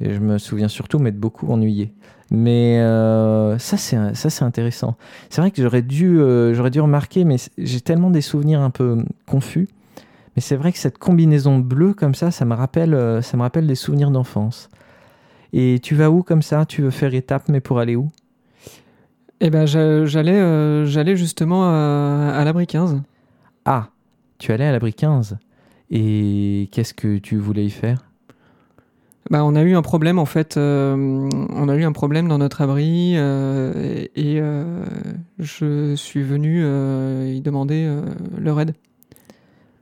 et 0.00 0.12
je 0.14 0.18
me 0.20 0.38
souviens 0.38 0.68
surtout 0.68 0.98
m'être 0.98 1.18
beaucoup 1.18 1.50
ennuyé. 1.52 1.92
Mais 2.30 2.80
euh, 2.80 3.58
ça, 3.58 3.76
c'est 3.76 4.14
ça, 4.14 4.30
c'est 4.30 4.44
intéressant. 4.44 4.96
C'est 5.28 5.40
vrai 5.42 5.50
que 5.50 5.60
j'aurais 5.62 5.82
dû, 5.82 6.18
euh, 6.18 6.54
j'aurais 6.54 6.70
dû 6.70 6.80
remarquer, 6.80 7.24
mais 7.24 7.36
j'ai 7.58 7.80
tellement 7.80 8.10
des 8.10 8.22
souvenirs 8.22 8.60
un 8.60 8.70
peu 8.70 9.04
confus. 9.26 9.68
Mais 10.34 10.40
c'est 10.40 10.56
vrai 10.56 10.72
que 10.72 10.78
cette 10.78 10.96
combinaison 10.98 11.58
bleue 11.58 11.92
comme 11.92 12.14
ça, 12.14 12.30
ça 12.30 12.44
me 12.46 12.54
rappelle, 12.54 12.94
euh, 12.94 13.20
ça 13.20 13.36
me 13.36 13.42
rappelle 13.42 13.66
des 13.66 13.74
souvenirs 13.74 14.10
d'enfance. 14.10 14.70
Et 15.52 15.78
tu 15.82 15.94
vas 15.94 16.10
où 16.10 16.22
comme 16.22 16.40
ça? 16.42 16.64
Tu 16.64 16.80
veux 16.82 16.90
faire 16.90 17.12
étape, 17.14 17.48
mais 17.48 17.60
pour 17.60 17.78
aller 17.78 17.96
où? 17.96 18.08
Et 19.40 19.50
ben 19.50 19.66
j'a- 19.66 20.06
j'allais, 20.06 20.86
j'allais 20.86 21.16
justement 21.16 21.64
à, 21.64 22.32
à 22.34 22.44
l'abri 22.44 22.66
15. 22.66 23.02
Ah, 23.64 23.88
tu 24.38 24.52
allais 24.52 24.64
à 24.66 24.72
l'abri 24.72 24.94
15. 24.94 25.36
Et 25.90 26.68
qu'est-ce 26.72 26.94
que 26.94 27.18
tu 27.18 27.36
voulais 27.36 27.66
y 27.66 27.70
faire? 27.70 27.98
Bah, 29.32 29.46
on 29.46 29.54
a 29.54 29.62
eu 29.62 29.74
un 29.74 29.80
problème 29.80 30.18
en 30.18 30.26
fait. 30.26 30.58
euh, 30.58 30.94
on 31.48 31.68
a 31.70 31.74
eu 31.74 31.84
un 31.84 31.92
problème 31.92 32.28
dans 32.28 32.36
notre 32.36 32.60
abri 32.60 33.14
euh, 33.16 34.04
et, 34.14 34.38
euh, 34.38 34.84
je 35.38 35.94
suis 35.94 36.22
venu 36.22 36.58
y 36.60 37.40
demander 37.40 37.90
leur 38.38 38.60
aide. 38.60 38.74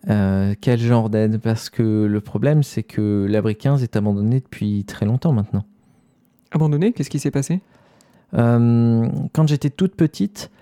Quel 0.06 0.78
genre 0.78 1.10
d'aide? 1.10 1.38
Parce 1.38 1.68
que 1.68 1.82
le 1.82 2.20
problème, 2.20 2.62
c'est 2.62 2.84
que 2.84 3.26
l'abri 3.28 3.56
15 3.56 3.82
est 3.82 3.96
abandonné 3.96 4.38
depuis 4.38 4.84
très 4.84 5.04
longtemps 5.04 5.32
maintenant. 5.32 5.64
Abandonné? 6.52 6.92
Qu'est-ce 6.92 7.10
qui 7.10 7.18
s'est 7.18 7.32
passé? 7.32 7.58
Quand 8.32 9.48
j'étais 9.48 9.70
toute 9.70 9.96
petite, 9.96 10.52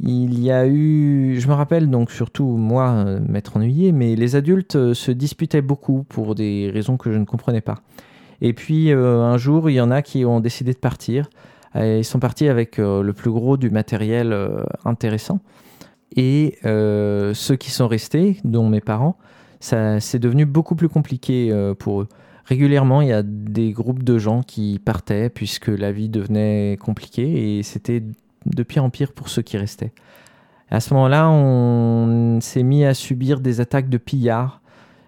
il 0.00 0.40
y 0.42 0.50
a 0.50 0.66
eu, 0.66 1.36
je 1.38 1.46
me 1.46 1.52
rappelle 1.52 1.88
donc 1.88 2.10
surtout 2.10 2.48
moi 2.48 3.04
m'être 3.28 3.56
ennuyé, 3.56 3.92
mais 3.92 4.16
les 4.16 4.34
adultes 4.34 4.92
se 4.92 5.12
disputaient 5.12 5.62
beaucoup 5.62 6.02
pour 6.08 6.34
des 6.34 6.68
raisons 6.74 6.96
que 6.96 7.12
je 7.12 7.18
ne 7.18 7.24
comprenais 7.24 7.60
pas. 7.60 7.76
Et 8.40 8.52
puis 8.52 8.90
euh, 8.90 9.22
un 9.22 9.36
jour, 9.36 9.70
il 9.70 9.74
y 9.74 9.80
en 9.80 9.90
a 9.90 10.02
qui 10.02 10.24
ont 10.24 10.40
décidé 10.40 10.72
de 10.72 10.78
partir. 10.78 11.28
Et 11.74 11.98
ils 11.98 12.04
sont 12.04 12.20
partis 12.20 12.48
avec 12.48 12.78
euh, 12.78 13.02
le 13.02 13.12
plus 13.12 13.30
gros 13.30 13.56
du 13.56 13.70
matériel 13.70 14.32
euh, 14.32 14.62
intéressant. 14.84 15.40
Et 16.16 16.58
ceux 16.62 17.56
qui 17.58 17.72
sont 17.72 17.88
restés, 17.88 18.36
dont 18.44 18.68
mes 18.68 18.80
parents, 18.80 19.16
c'est 19.58 20.20
devenu 20.20 20.46
beaucoup 20.46 20.76
plus 20.76 20.88
compliqué 20.88 21.52
pour 21.80 22.02
eux. 22.02 22.08
Régulièrement, 22.44 23.02
il 23.02 23.08
y 23.08 23.12
a 23.12 23.24
des 23.24 23.72
groupes 23.72 24.04
de 24.04 24.16
gens 24.16 24.42
qui 24.42 24.78
partaient 24.78 25.28
puisque 25.28 25.66
la 25.66 25.90
vie 25.90 26.08
devenait 26.08 26.78
compliquée 26.80 27.58
et 27.58 27.64
c'était 27.64 28.04
de 28.46 28.62
pire 28.62 28.84
en 28.84 28.90
pire 28.90 29.12
pour 29.12 29.28
ceux 29.28 29.42
qui 29.42 29.56
restaient. 29.56 29.92
À 30.70 30.80
ce 30.80 30.94
moment-là, 30.94 31.28
on 31.30 32.38
s'est 32.40 32.62
mis 32.62 32.84
à 32.84 32.94
subir 32.94 33.40
des 33.40 33.60
attaques 33.60 33.88
de 33.88 33.98
pillards. 33.98 34.60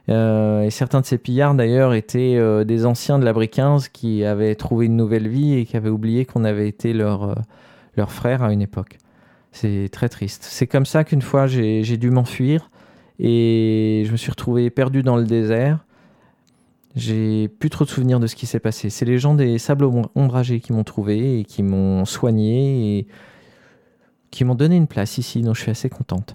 Euh, 0.09 0.63
et 0.63 0.71
certains 0.71 1.01
de 1.01 1.07
ces 1.07 1.19
pillards, 1.19 1.55
d'ailleurs, 1.55 1.93
étaient 1.95 2.37
euh, 2.37 2.65
des 2.65 2.87
anciens 2.87 3.19
de 3.19 3.25
l'abri 3.25 3.49
15 3.49 3.89
qui 3.89 4.25
avaient 4.25 4.55
trouvé 4.55 4.87
une 4.87 4.97
nouvelle 4.97 5.29
vie 5.29 5.55
et 5.55 5.65
qui 5.67 5.77
avaient 5.77 5.91
oublié 5.91 6.25
qu'on 6.25 6.45
avait 6.45 6.69
été 6.69 6.93
leur, 6.93 7.31
euh, 7.31 8.07
frère 8.07 8.43
à 8.43 8.53
une 8.53 8.63
époque. 8.63 8.99
C'est 9.53 9.89
très 9.91 10.09
triste. 10.09 10.47
C'est 10.49 10.67
comme 10.67 10.87
ça 10.87 11.03
qu'une 11.03 11.23
fois, 11.23 11.47
j'ai 11.47 11.97
dû 11.97 12.11
m'enfuir 12.11 12.71
et 13.19 14.03
je 14.07 14.13
me 14.13 14.17
suis 14.17 14.31
retrouvé 14.31 14.69
perdu 14.71 15.03
dans 15.03 15.17
le 15.17 15.25
désert. 15.25 15.85
J'ai 16.95 17.49
plus 17.49 17.71
trop 17.71 17.85
de 17.85 17.89
souvenirs 17.91 18.21
de 18.21 18.27
ce 18.27 18.37
qui 18.37 18.47
s'est 18.47 18.61
passé. 18.61 18.91
C'est 18.91 19.05
les 19.07 19.19
gens 19.19 19.35
des 19.35 19.59
sables 19.59 19.85
om- 19.85 20.09
ombragés 20.15 20.61
qui 20.61 20.73
m'ont 20.73 20.85
trouvé 20.85 21.41
et 21.41 21.45
qui 21.45 21.63
m'ont 21.63 22.05
soigné 22.05 22.99
et 22.99 23.07
qui 24.31 24.45
m'ont 24.45 24.55
donné 24.55 24.77
une 24.77 24.87
place 24.87 25.17
ici, 25.19 25.41
donc 25.43 25.57
je 25.57 25.63
suis 25.63 25.71
assez 25.71 25.89
contente. 25.89 26.35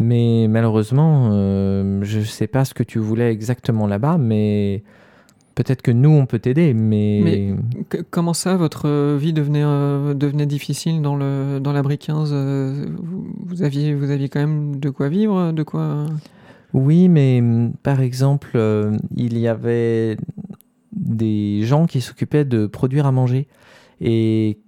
Mais 0.00 0.46
malheureusement, 0.48 1.30
je 1.30 2.18
ne 2.18 2.24
sais 2.24 2.46
pas 2.46 2.64
ce 2.64 2.74
que 2.74 2.82
tu 2.82 2.98
voulais 2.98 3.30
exactement 3.30 3.86
là-bas, 3.86 4.16
mais 4.18 4.82
peut-être 5.54 5.82
que 5.82 5.90
nous, 5.90 6.08
on 6.08 6.24
peut 6.24 6.38
t'aider. 6.38 6.72
Mais, 6.72 7.54
comment 8.10 8.32
ça, 8.32 8.56
votre 8.56 9.16
vie 9.16 9.34
devenait, 9.34 9.62
devenait 10.14 10.46
difficile 10.46 11.02
dans, 11.02 11.16
le, 11.16 11.60
dans 11.60 11.72
l'abri 11.72 11.98
15 11.98 12.32
vous, 12.32 13.62
aviez, 13.62 13.94
vous 13.94 14.10
aviez 14.10 14.30
quand 14.30 14.40
même 14.40 14.80
de 14.80 14.88
quoi 14.88 15.08
vivre 15.08 15.52
de 15.52 15.62
quoi... 15.62 16.06
Oui, 16.72 17.08
mais 17.08 17.42
par 17.82 18.00
exemple, 18.00 18.58
il 19.16 19.38
y 19.38 19.48
avait 19.48 20.16
des 20.92 21.62
gens 21.62 21.86
qui 21.86 22.00
s'occupaient 22.00 22.44
de 22.44 22.66
produire 22.66 23.06
à 23.06 23.12
manger. 23.12 23.48
Et 24.00 24.58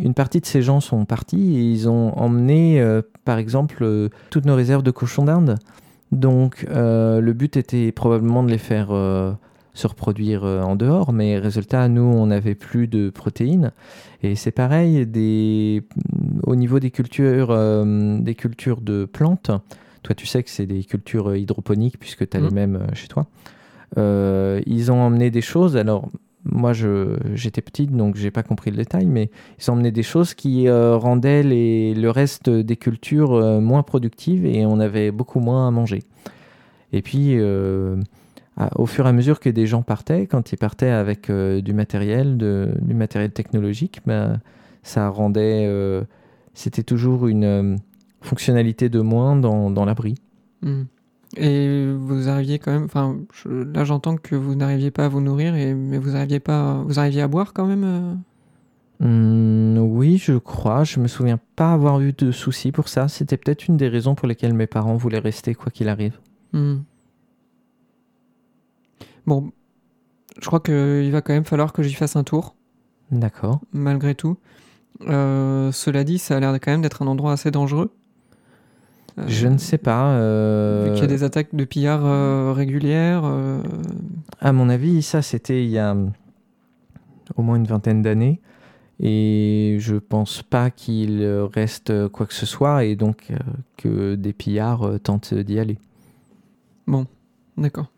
une 0.00 0.14
partie 0.14 0.40
de 0.40 0.46
ces 0.46 0.62
gens 0.62 0.80
sont 0.80 1.04
partis 1.04 1.56
et 1.56 1.70
ils 1.70 1.88
ont 1.88 2.16
emmené, 2.18 2.80
euh, 2.80 3.02
par 3.24 3.38
exemple, 3.38 3.78
euh, 3.82 4.08
toutes 4.30 4.46
nos 4.46 4.54
réserves 4.54 4.82
de 4.82 4.90
cochons 4.90 5.24
d'Inde. 5.24 5.56
Donc, 6.12 6.66
euh, 6.70 7.20
le 7.20 7.32
but 7.32 7.56
était 7.56 7.92
probablement 7.92 8.42
de 8.42 8.50
les 8.50 8.58
faire 8.58 8.88
se 9.74 9.86
reproduire 9.86 10.44
en 10.44 10.76
dehors, 10.76 11.12
mais 11.12 11.38
résultat, 11.38 11.88
nous, 11.88 12.02
on 12.02 12.26
n'avait 12.26 12.54
plus 12.54 12.86
de 12.86 13.10
protéines. 13.10 13.72
Et 14.22 14.34
c'est 14.34 14.52
pareil, 14.52 15.06
des... 15.06 15.82
au 16.44 16.56
niveau 16.56 16.80
des 16.80 16.90
cultures, 16.90 17.48
des 17.84 18.34
cultures 18.34 18.80
de 18.80 19.04
plantes, 19.04 19.50
toi, 20.02 20.14
tu 20.14 20.26
sais 20.26 20.42
que 20.44 20.50
c'est 20.50 20.66
des 20.66 20.84
cultures 20.84 21.34
hydroponiques 21.36 21.98
puisque 21.98 22.28
tu 22.28 22.36
as 22.36 22.40
les 22.40 22.50
mmh. 22.50 22.54
mêmes 22.54 22.86
chez 22.94 23.08
toi. 23.08 23.26
ils 23.96 24.92
ont 24.92 25.00
emmené 25.00 25.30
des 25.30 25.42
choses. 25.42 25.76
Alors, 25.76 26.08
moi, 26.50 26.72
j'étais 26.72 27.60
petite, 27.60 27.92
donc 27.92 28.16
j'ai 28.16 28.30
pas 28.30 28.42
compris 28.42 28.70
le 28.70 28.76
détail, 28.76 29.06
mais 29.06 29.30
ils 29.60 29.70
emmené 29.70 29.90
des 29.90 30.02
choses 30.02 30.34
qui 30.34 30.68
euh, 30.68 30.96
rendaient 30.96 31.42
les, 31.42 31.94
le 31.94 32.10
reste 32.10 32.48
des 32.48 32.76
cultures 32.76 33.34
euh, 33.34 33.60
moins 33.60 33.82
productives 33.82 34.46
et 34.46 34.64
on 34.66 34.78
avait 34.78 35.10
beaucoup 35.10 35.40
moins 35.40 35.68
à 35.68 35.70
manger. 35.70 36.02
Et 36.92 37.02
puis, 37.02 37.38
euh, 37.38 37.96
au 38.76 38.86
fur 38.86 39.06
et 39.06 39.08
à 39.08 39.12
mesure 39.12 39.40
que 39.40 39.50
des 39.50 39.66
gens 39.66 39.82
partaient, 39.82 40.26
quand 40.26 40.52
ils 40.52 40.56
partaient 40.56 40.90
avec 40.90 41.30
du 41.30 41.72
matériel, 41.74 42.38
du 42.38 42.94
matériel 42.94 43.32
technologique, 43.32 44.00
ben, 44.06 44.40
ça 44.82 45.08
rendait, 45.08 45.68
c'était 46.54 46.84
toujours 46.84 47.26
une 47.26 47.78
fonctionnalité 48.22 48.88
de 48.88 49.00
moins 49.00 49.36
dans, 49.36 49.70
dans 49.70 49.84
l'abri. 49.84 50.14
Mmh. 50.62 50.84
Et 51.36 51.92
vous 51.92 52.28
arriviez 52.28 52.58
quand 52.58 52.72
même, 52.72 52.84
enfin, 52.84 53.18
là 53.44 53.84
j'entends 53.84 54.16
que 54.16 54.36
vous 54.36 54.54
n'arriviez 54.54 54.90
pas 54.90 55.06
à 55.06 55.08
vous 55.08 55.20
nourrir, 55.20 55.54
et, 55.54 55.74
mais 55.74 55.98
vous 55.98 56.16
arriviez 56.16 56.40
pas, 56.40 56.82
vous 56.86 56.98
arriviez 56.98 57.22
à 57.22 57.28
boire 57.28 57.52
quand 57.52 57.66
même. 57.66 57.84
Euh? 57.84 58.14
Mmh, 59.00 59.78
oui, 59.78 60.18
je 60.18 60.34
crois. 60.38 60.84
Je 60.84 61.00
me 61.00 61.08
souviens 61.08 61.38
pas 61.56 61.72
avoir 61.72 62.00
eu 62.00 62.12
de 62.12 62.32
soucis 62.32 62.72
pour 62.72 62.88
ça. 62.88 63.08
C'était 63.08 63.36
peut-être 63.36 63.66
une 63.66 63.76
des 63.76 63.88
raisons 63.88 64.14
pour 64.14 64.28
lesquelles 64.28 64.54
mes 64.54 64.66
parents 64.66 64.96
voulaient 64.96 65.18
rester 65.18 65.54
quoi 65.54 65.70
qu'il 65.70 65.88
arrive. 65.88 66.18
Mmh. 66.52 66.76
Bon, 69.26 69.50
je 70.40 70.46
crois 70.46 70.60
qu'il 70.60 71.10
va 71.10 71.20
quand 71.20 71.32
même 71.32 71.44
falloir 71.44 71.72
que 71.72 71.82
j'y 71.82 71.94
fasse 71.94 72.16
un 72.16 72.24
tour. 72.24 72.54
D'accord. 73.10 73.60
Malgré 73.72 74.14
tout. 74.14 74.36
Euh, 75.02 75.72
cela 75.72 76.04
dit, 76.04 76.18
ça 76.18 76.36
a 76.36 76.40
l'air 76.40 76.54
quand 76.54 76.70
même 76.70 76.82
d'être 76.82 77.02
un 77.02 77.06
endroit 77.06 77.32
assez 77.32 77.50
dangereux. 77.50 77.92
Je 79.26 79.48
ne 79.48 79.56
sais 79.58 79.78
pas. 79.78 80.10
Euh, 80.10 80.84
Vu 80.86 80.92
qu'il 80.92 81.00
y 81.00 81.04
a 81.04 81.08
des 81.08 81.24
attaques 81.24 81.54
de 81.54 81.64
pillards 81.64 82.04
euh, 82.04 82.52
régulières. 82.52 83.22
Euh, 83.24 83.62
à 84.40 84.52
mon 84.52 84.68
avis, 84.68 85.02
ça 85.02 85.22
c'était 85.22 85.64
il 85.64 85.70
y 85.70 85.78
a 85.78 85.96
au 87.36 87.42
moins 87.42 87.56
une 87.56 87.64
vingtaine 87.64 88.02
d'années. 88.02 88.40
Et 89.00 89.76
je 89.78 89.96
pense 89.96 90.42
pas 90.42 90.70
qu'il 90.70 91.22
reste 91.54 92.08
quoi 92.08 92.24
que 92.26 92.32
ce 92.32 92.46
soit 92.46 92.84
et 92.84 92.96
donc 92.96 93.30
que 93.76 94.14
des 94.14 94.32
pillards 94.32 95.00
tentent 95.02 95.34
d'y 95.34 95.58
aller. 95.58 95.78
Bon, 96.86 97.06
d'accord. 97.58 97.90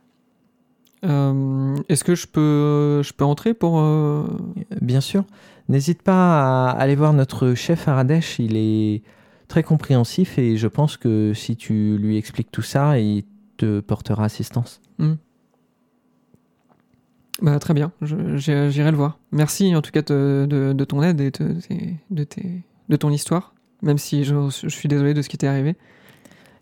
Est-ce 1.02 2.02
que 2.02 2.16
je 2.16 2.26
peux, 2.26 3.02
je 3.04 3.12
peux 3.12 3.24
entrer 3.24 3.54
pour... 3.54 3.80
Bien 4.80 5.00
sûr. 5.00 5.24
N'hésite 5.68 6.02
pas 6.02 6.68
à 6.68 6.70
aller 6.70 6.96
voir 6.96 7.12
notre 7.12 7.54
chef 7.54 7.86
Aradesh. 7.86 8.40
Il 8.40 8.56
est 8.56 9.02
très 9.48 9.62
compréhensif 9.62 10.38
et 10.38 10.56
je 10.56 10.68
pense 10.68 10.96
que 10.96 11.32
si 11.34 11.56
tu 11.56 11.98
lui 11.98 12.16
expliques 12.16 12.50
tout 12.52 12.62
ça, 12.62 12.98
il 12.98 13.24
te 13.56 13.80
portera 13.80 14.24
assistance. 14.24 14.80
Hmm. 14.98 15.14
Bah, 17.40 17.58
très 17.58 17.74
bien, 17.74 17.92
j'irai 18.00 18.90
le 18.90 18.96
voir. 18.96 19.18
Merci 19.30 19.74
en 19.74 19.82
tout 19.82 19.92
cas 19.92 20.02
de, 20.02 20.84
ton 20.88 21.02
aide 21.02 21.20
et 21.20 21.30
de, 21.30 22.96
ton 22.96 23.10
histoire, 23.10 23.54
même 23.82 23.98
si 23.98 24.24
je, 24.24 24.48
suis 24.50 24.88
désolé 24.88 25.14
de 25.14 25.22
ce 25.22 25.28
qui 25.28 25.38
t'est 25.38 25.46
arrivé. 25.46 25.76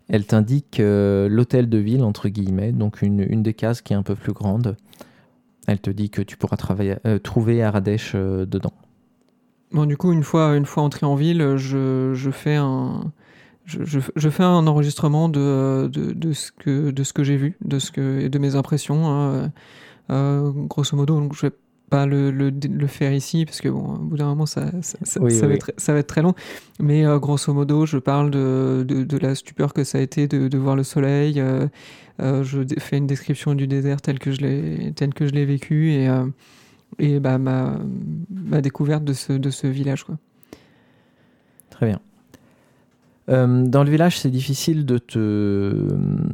Elle 0.07 0.25
t'indique 0.25 0.79
euh, 0.79 1.27
l'hôtel 1.27 1.67
de 1.67 1.79
ville, 1.79 2.03
entre 2.03 2.29
guillemets, 2.29 2.71
donc 2.71 3.01
une, 3.01 3.25
une, 3.27 3.43
des 3.43 3.53
cases 3.53 3.81
qui 3.81 3.91
est 3.91 3.95
un 3.95 4.03
peu 4.03 4.15
plus 4.15 4.31
grande. 4.31 4.77
Elle 5.67 5.79
te 5.79 5.89
dit 5.89 6.09
que 6.09 6.21
tu 6.21 6.37
pourras 6.37 6.55
travailler, 6.55 6.95
euh, 7.05 7.19
trouver 7.19 7.61
Aradesh 7.61 8.13
euh, 8.15 8.45
dedans. 8.45 8.71
Bon, 9.71 9.85
du 9.85 9.97
coup, 9.97 10.13
une 10.13 10.23
fois, 10.23 10.55
une 10.55 10.65
fois 10.65 10.83
entré 10.83 11.05
en 11.05 11.15
ville, 11.15 11.57
je, 11.57 12.13
je 12.13 12.31
fais 12.31 12.55
un, 12.55 13.11
je, 13.65 13.99
je, 14.15 14.29
fais 14.29 14.43
un 14.43 14.65
enregistrement 14.65 15.27
de, 15.27 15.89
de, 15.91 16.13
de 16.13 16.33
ce 16.33 16.51
que, 16.53 16.91
de 16.91 17.03
ce 17.03 17.11
que 17.11 17.23
j'ai 17.23 17.35
vu, 17.35 17.57
de, 17.61 17.79
ce 17.79 17.91
que, 17.91 18.27
de 18.27 18.39
mes 18.39 18.55
impressions. 18.55 19.07
Hein, 19.07 19.51
euh, 20.09 20.51
grosso 20.53 20.95
modo, 20.95 21.19
donc 21.19 21.35
je 21.35 21.47
vais 21.47 21.51
pas 21.89 22.05
le, 22.05 22.31
le, 22.31 22.49
le, 22.49 22.87
faire 22.87 23.13
ici, 23.13 23.45
parce 23.45 23.59
que 23.59 23.67
bon, 23.67 23.95
au 23.95 23.97
bout 23.97 24.17
d'un 24.17 24.27
moment, 24.27 24.45
ça, 24.45 24.71
ça, 24.81 24.97
ça, 25.03 25.19
Va 25.19 25.27
être, 25.53 25.73
ça, 25.77 25.93
va 25.93 25.99
être, 25.99 26.07
très 26.07 26.21
long. 26.21 26.33
Mais 26.79 27.05
euh, 27.05 27.19
grosso 27.19 27.53
modo, 27.53 27.85
je 27.85 27.97
parle 27.97 28.31
de, 28.31 28.85
de, 28.87 29.17
la 29.17 29.35
stupeur 29.35 29.73
que 29.73 29.83
ça 29.83 29.97
a 29.97 30.01
été 30.01 30.27
de, 30.27 30.47
de 30.47 30.57
voir 30.57 30.77
le 30.77 30.83
soleil. 30.83 31.41
Euh, 31.41 31.67
je 32.43 32.61
fais 32.79 32.97
une 32.97 33.07
description 33.07 33.53
du 33.53 33.67
désert 33.67 34.01
tel 34.01 34.19
que 34.19 34.31
je 34.31 34.41
l'ai 34.41 35.45
vécu. 35.45 35.91
Et 35.91 36.07
et 36.99 37.19
bah, 37.19 37.37
ma, 37.37 37.79
découverte 38.61 39.03
de 39.03 39.13
ce, 39.13 39.33
de 39.33 39.49
ce 39.49 39.67
village. 39.67 40.03
Quoi. 40.03 40.17
Très 41.69 41.87
bien. 41.87 41.99
Euh, 43.29 43.65
dans 43.65 43.83
le 43.83 43.89
village, 43.89 44.19
c'est 44.19 44.29
difficile 44.29 44.85
de 44.85 44.97
te, 44.97 45.87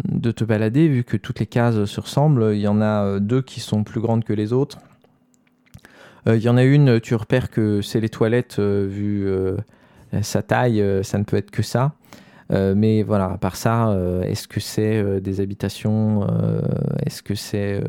de 0.09 0.31
te 0.31 0.43
balader 0.43 0.87
vu 0.87 1.03
que 1.03 1.17
toutes 1.17 1.39
les 1.39 1.47
cases 1.47 1.85
se 1.85 1.99
ressemblent. 1.99 2.51
Il 2.53 2.61
y 2.61 2.67
en 2.67 2.81
a 2.81 3.03
euh, 3.03 3.19
deux 3.19 3.41
qui 3.41 3.59
sont 3.59 3.83
plus 3.83 3.99
grandes 3.99 4.23
que 4.23 4.33
les 4.33 4.53
autres. 4.53 4.77
Euh, 6.27 6.37
il 6.37 6.43
y 6.43 6.49
en 6.49 6.57
a 6.57 6.63
une, 6.63 7.01
tu 7.01 7.15
repères 7.15 7.49
que 7.49 7.81
c'est 7.81 7.99
les 7.99 8.09
toilettes, 8.09 8.59
vu 8.59 9.27
sa 10.21 10.43
taille, 10.43 10.83
ça 11.03 11.17
ne 11.17 11.23
peut 11.23 11.37
être 11.37 11.51
que 11.51 11.63
ça. 11.63 11.93
mais 12.51 13.01
voilà, 13.01 13.31
à 13.31 13.37
part 13.37 13.55
ça, 13.55 13.97
est-ce 14.23 14.47
que 14.47 14.59
c'est 14.59 15.19
des 15.21 15.41
habitations 15.41 16.27
Est-ce 17.05 17.23
que 17.23 17.35
c'est 17.35 17.83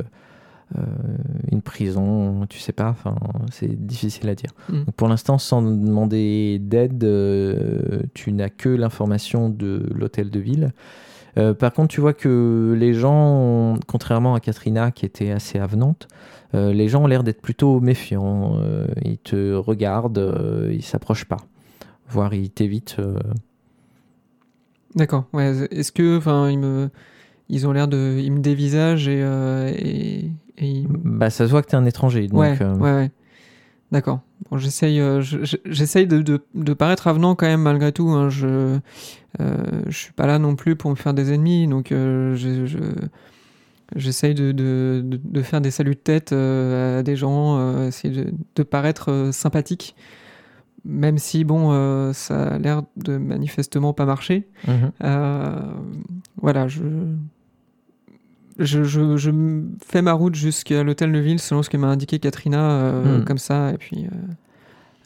une 1.51 1.63
prison, 1.63 2.47
tu 2.49 2.59
sais 2.59 2.73
pas, 2.73 2.89
enfin, 2.89 3.17
c'est 3.51 3.87
difficile 3.87 4.29
à 4.29 4.35
dire. 4.35 4.51
Mm. 4.69 4.83
pour 4.97 5.09
l'instant, 5.09 5.39
sans 5.39 5.63
demander 5.63 6.59
d'aide, 6.61 7.03
euh, 7.05 8.01
tu 8.15 8.33
n'as 8.33 8.49
que 8.49 8.69
l'information 8.69 9.49
de 9.49 9.87
l'hôtel 9.95 10.31
de 10.31 10.41
ville. 10.41 10.73
Euh, 11.37 11.53
par 11.55 11.73
contre, 11.73 11.89
tu 11.89 12.01
vois 12.01 12.13
que 12.13 12.77
les 12.79 12.95
gens, 12.95 13.77
contrairement 13.87 14.35
à 14.35 14.41
Katrina 14.41 14.91
qui 14.91 15.05
était 15.05 15.31
assez 15.31 15.59
avenante, 15.59 16.09
les 16.53 16.87
gens 16.87 17.03
ont 17.03 17.07
l'air 17.09 17.25
d'être 17.25 17.43
plutôt 17.43 17.81
méfiants. 17.81 18.61
ils 19.03 19.19
te 19.19 19.55
regardent, 19.55 20.71
ils 20.71 20.85
s'approchent 20.85 21.25
pas, 21.25 21.39
voire 22.09 22.33
ils 22.33 22.49
t'évitent. 22.49 22.97
D'accord. 24.95 25.25
Ouais. 25.33 25.67
Est-ce 25.73 25.91
que, 25.91 26.17
enfin, 26.17 26.49
ils 26.51 26.59
me, 26.61 26.91
ils 27.49 27.67
ont 27.67 27.73
l'air 27.73 27.89
de, 27.89 28.21
ils 28.23 28.31
me 28.33 28.39
dévisagent 28.39 29.09
et, 29.09 29.21
et, 29.21 30.31
bah, 30.61 31.31
ça 31.31 31.47
se 31.47 31.51
voit 31.51 31.63
que 31.63 31.69
tu 31.69 31.75
es 31.75 31.79
un 31.79 31.85
étranger. 31.85 32.29
Donc, 32.29 32.41
ouais, 32.41 32.57
euh, 32.61 32.75
ouais, 32.77 32.93
ouais. 32.93 33.11
D'accord. 33.93 34.21
Bon, 34.51 34.59
j'essaye, 34.59 35.01
euh, 35.01 35.23
j'essaye 35.65 36.07
de, 36.07 36.21
de, 36.21 36.43
de, 36.55 36.75
paraître 36.75 37.07
avenant 37.07 37.35
quand 37.35 37.47
même 37.47 37.63
malgré 37.63 37.93
tout. 37.93 38.09
Hein. 38.09 38.29
Je, 38.29 38.79
euh, 39.41 39.57
je 39.87 39.97
suis 39.97 40.13
pas 40.13 40.27
là 40.27 40.39
non 40.39 40.57
plus 40.57 40.75
pour 40.75 40.91
me 40.91 40.97
faire 40.97 41.15
des 41.15 41.33
ennemis, 41.33 41.69
donc 41.69 41.93
euh, 41.93 42.35
je, 42.35 42.67
j'essaye 43.95 44.35
de, 44.35 44.53
de, 44.53 45.05
de, 45.05 45.43
faire 45.43 45.61
des 45.61 45.71
saluts 45.71 45.95
de 45.95 46.01
tête 46.01 46.33
à 46.33 47.05
des 47.05 47.15
gens, 47.15 47.87
essayer 47.87 48.33
de, 48.57 48.63
paraître 48.65 49.31
sympathique, 49.33 49.95
même 50.85 51.19
si 51.19 51.45
bon, 51.45 52.13
ça 52.13 52.49
a 52.49 52.59
l'air 52.59 52.83
de 52.97 53.17
manifestement 53.17 53.93
pas 53.93 54.07
marcher. 54.07 54.49
Mhm. 54.67 54.91
voilà, 56.41 56.67
je 56.67 56.83
je, 58.59 58.85
je, 58.85 59.31
fais 59.85 60.03
ma 60.03 60.13
route 60.13 60.35
jusqu'à 60.35 60.83
l'hôtel 60.83 61.13
de 61.13 61.19
ville 61.19 61.39
selon 61.39 61.63
ce 61.63 61.71
que 61.71 61.77
m'a 61.77 61.89
indiqué 61.89 62.19
Katrina, 62.19 62.71
euh, 62.71 63.19
hmm. 63.19 63.25
comme 63.25 63.39
ça, 63.39 63.71
et 63.71 63.79
puis... 63.79 64.07
Euh, 64.07 64.33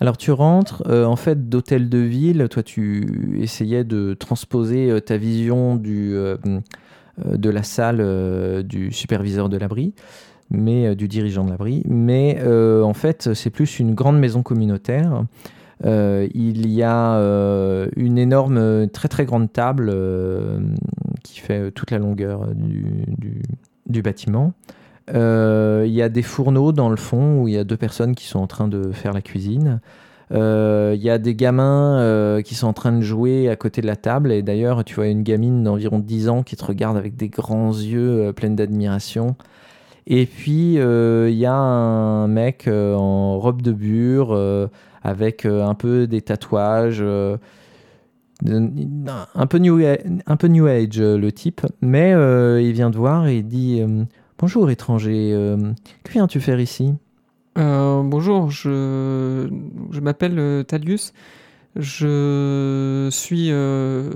Alors 0.00 0.16
tu 0.16 0.30
rentres, 0.32 0.82
euh, 0.86 1.04
en 1.04 1.16
fait, 1.16 1.48
d'hôtel 1.48 1.88
de 1.88 1.98
ville, 1.98 2.46
toi 2.50 2.62
tu 2.62 3.38
essayais 3.40 3.84
de 3.84 4.14
transposer 4.14 5.00
ta 5.04 5.16
vision 5.16 5.76
du, 5.76 6.14
de 7.24 7.50
la 7.50 7.62
salle 7.62 8.62
du 8.64 8.92
superviseur 8.92 9.48
de 9.48 9.56
l'abri, 9.56 9.94
mais 10.50 10.94
du 10.94 11.08
dirigeant 11.08 11.44
de 11.44 11.50
l'abri, 11.50 11.82
mais 11.86 12.40
en 12.44 12.94
fait 12.94 13.34
c'est 13.34 13.50
plus 13.50 13.80
une 13.80 13.94
grande 13.94 14.18
maison 14.18 14.42
communautaire. 14.42 15.24
Il 15.84 16.70
y 16.70 16.82
a 16.82 17.88
une 17.96 18.18
énorme, 18.18 18.88
très 18.88 19.08
très 19.08 19.24
grande 19.24 19.52
table 19.52 19.90
qui 21.32 21.40
fait 21.40 21.70
toute 21.70 21.90
la 21.90 21.98
longueur 21.98 22.48
du 23.86 24.02
bâtiment. 24.02 24.52
Il 25.08 25.92
y 25.92 26.02
a 26.02 26.08
des 26.08 26.22
fourneaux 26.22 26.72
dans 26.72 26.88
le 26.88 26.96
fond 26.96 27.40
où 27.40 27.48
il 27.48 27.54
y 27.54 27.58
a 27.58 27.64
deux 27.64 27.76
personnes 27.76 28.14
qui 28.14 28.26
sont 28.26 28.40
en 28.40 28.46
train 28.46 28.68
de 28.68 28.92
faire 28.92 29.12
la 29.12 29.22
cuisine. 29.22 29.80
Il 30.30 30.36
euh, 30.36 30.94
y 30.94 31.08
a 31.08 31.16
des 31.16 31.34
gamins 31.34 31.98
euh, 32.00 32.42
qui 32.42 32.54
sont 32.54 32.66
en 32.66 32.74
train 32.74 32.92
de 32.92 33.00
jouer 33.00 33.48
à 33.48 33.56
côté 33.56 33.80
de 33.80 33.86
la 33.86 33.96
table. 33.96 34.30
Et 34.30 34.42
d'ailleurs, 34.42 34.84
tu 34.84 34.94
vois 34.94 35.06
une 35.06 35.22
gamine 35.22 35.64
d'environ 35.64 36.00
10 36.00 36.28
ans 36.28 36.42
qui 36.42 36.56
te 36.56 36.64
regarde 36.64 36.98
avec 36.98 37.16
des 37.16 37.28
grands 37.28 37.72
yeux 37.72 38.26
euh, 38.26 38.32
pleins 38.32 38.50
d'admiration. 38.50 39.36
Et 40.06 40.26
puis, 40.26 40.74
il 40.74 41.38
y 41.38 41.46
a 41.46 41.54
un 41.54 42.28
mec 42.28 42.66
en 42.66 43.38
robe 43.38 43.60
de 43.60 43.72
bure 43.72 44.34
avec 45.02 45.44
un 45.44 45.74
peu 45.74 46.06
des 46.06 46.22
tatouages. 46.22 47.04
Un, 48.46 49.46
peu 49.46 49.58
new, 49.58 49.80
un 50.26 50.36
peu 50.36 50.48
new 50.48 50.66
age, 50.66 51.00
le 51.00 51.30
type. 51.32 51.62
Mais 51.80 52.12
il 52.62 52.72
vient 52.72 52.90
te 52.90 52.96
voir 52.96 53.26
et 53.26 53.38
il 53.38 53.46
dit 53.46 53.82
Bonjour, 54.38 54.70
étranger. 54.70 55.32
que 56.04 56.12
viens-tu 56.12 56.40
faire 56.40 56.60
ici? 56.60 56.94
Euh, 57.58 58.02
bonjour, 58.04 58.50
je, 58.50 59.48
je 59.90 60.00
m'appelle 60.00 60.38
euh, 60.38 60.62
Talius. 60.62 61.12
Je 61.74 63.08
suis, 63.10 63.50
euh, 63.50 64.10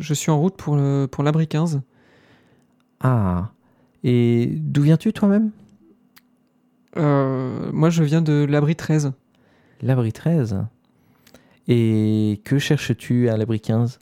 je 0.00 0.14
suis 0.14 0.30
en 0.30 0.40
route 0.40 0.56
pour, 0.56 0.76
le, 0.76 1.06
pour 1.06 1.22
l'abri 1.22 1.46
15. 1.46 1.82
Ah, 3.00 3.50
et 4.02 4.50
d'où 4.56 4.82
viens-tu 4.82 5.12
toi-même? 5.12 5.50
Moi, 6.96 7.90
je 7.90 8.02
viens 8.02 8.22
de 8.22 8.46
l'abri 8.48 8.74
13. 8.74 9.12
L'abri 9.82 10.12
13 10.12 10.64
Et 11.68 12.40
que 12.44 12.58
cherches-tu 12.58 13.28
à 13.28 13.36
l'abri 13.36 13.60
15 13.60 13.98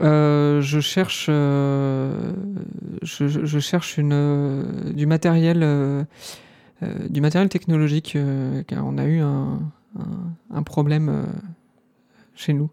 je 0.00 0.80
cherche, 0.80 1.26
je, 1.26 2.08
je, 3.02 3.58
cherche 3.60 3.98
une, 3.98 4.92
du 4.94 5.06
matériel 5.06 6.06
euh, 6.82 7.08
du 7.08 7.20
matériel 7.20 7.48
technologique, 7.48 8.16
euh, 8.16 8.62
car 8.64 8.84
on 8.86 8.98
a 8.98 9.04
eu 9.04 9.20
un, 9.20 9.60
problème 10.64 11.08
euh, 11.08 11.24
chez 12.34 12.52
nous. 12.52 12.70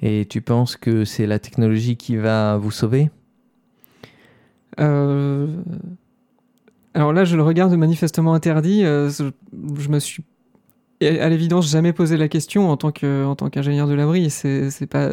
Et 0.00 0.26
tu 0.26 0.40
penses 0.40 0.76
que 0.76 1.04
c'est 1.04 1.26
la 1.26 1.38
technologie 1.38 1.96
qui 1.96 2.16
va 2.16 2.56
vous 2.56 2.70
sauver? 2.70 3.10
Alors 4.76 5.52
là, 7.12 7.24
je 7.24 7.36
le 7.36 7.42
regarde 7.42 7.74
manifestement 7.74 8.32
interdit. 8.32 8.82
je, 8.82 9.32
me 9.88 9.98
suis 9.98 10.22
à 11.00 11.28
l'évidence 11.28 11.70
jamais 11.70 11.92
posé 11.92 12.16
la 12.16 12.28
question 12.28 12.70
en 12.70 12.76
tant 12.76 12.92
que 12.92 13.24
en 13.24 13.36
tant 13.36 13.50
qu'ingénieur 13.50 13.86
de 13.86 13.94
l'abri. 13.94 14.30
C'est 14.30 14.86
pas 14.86 15.10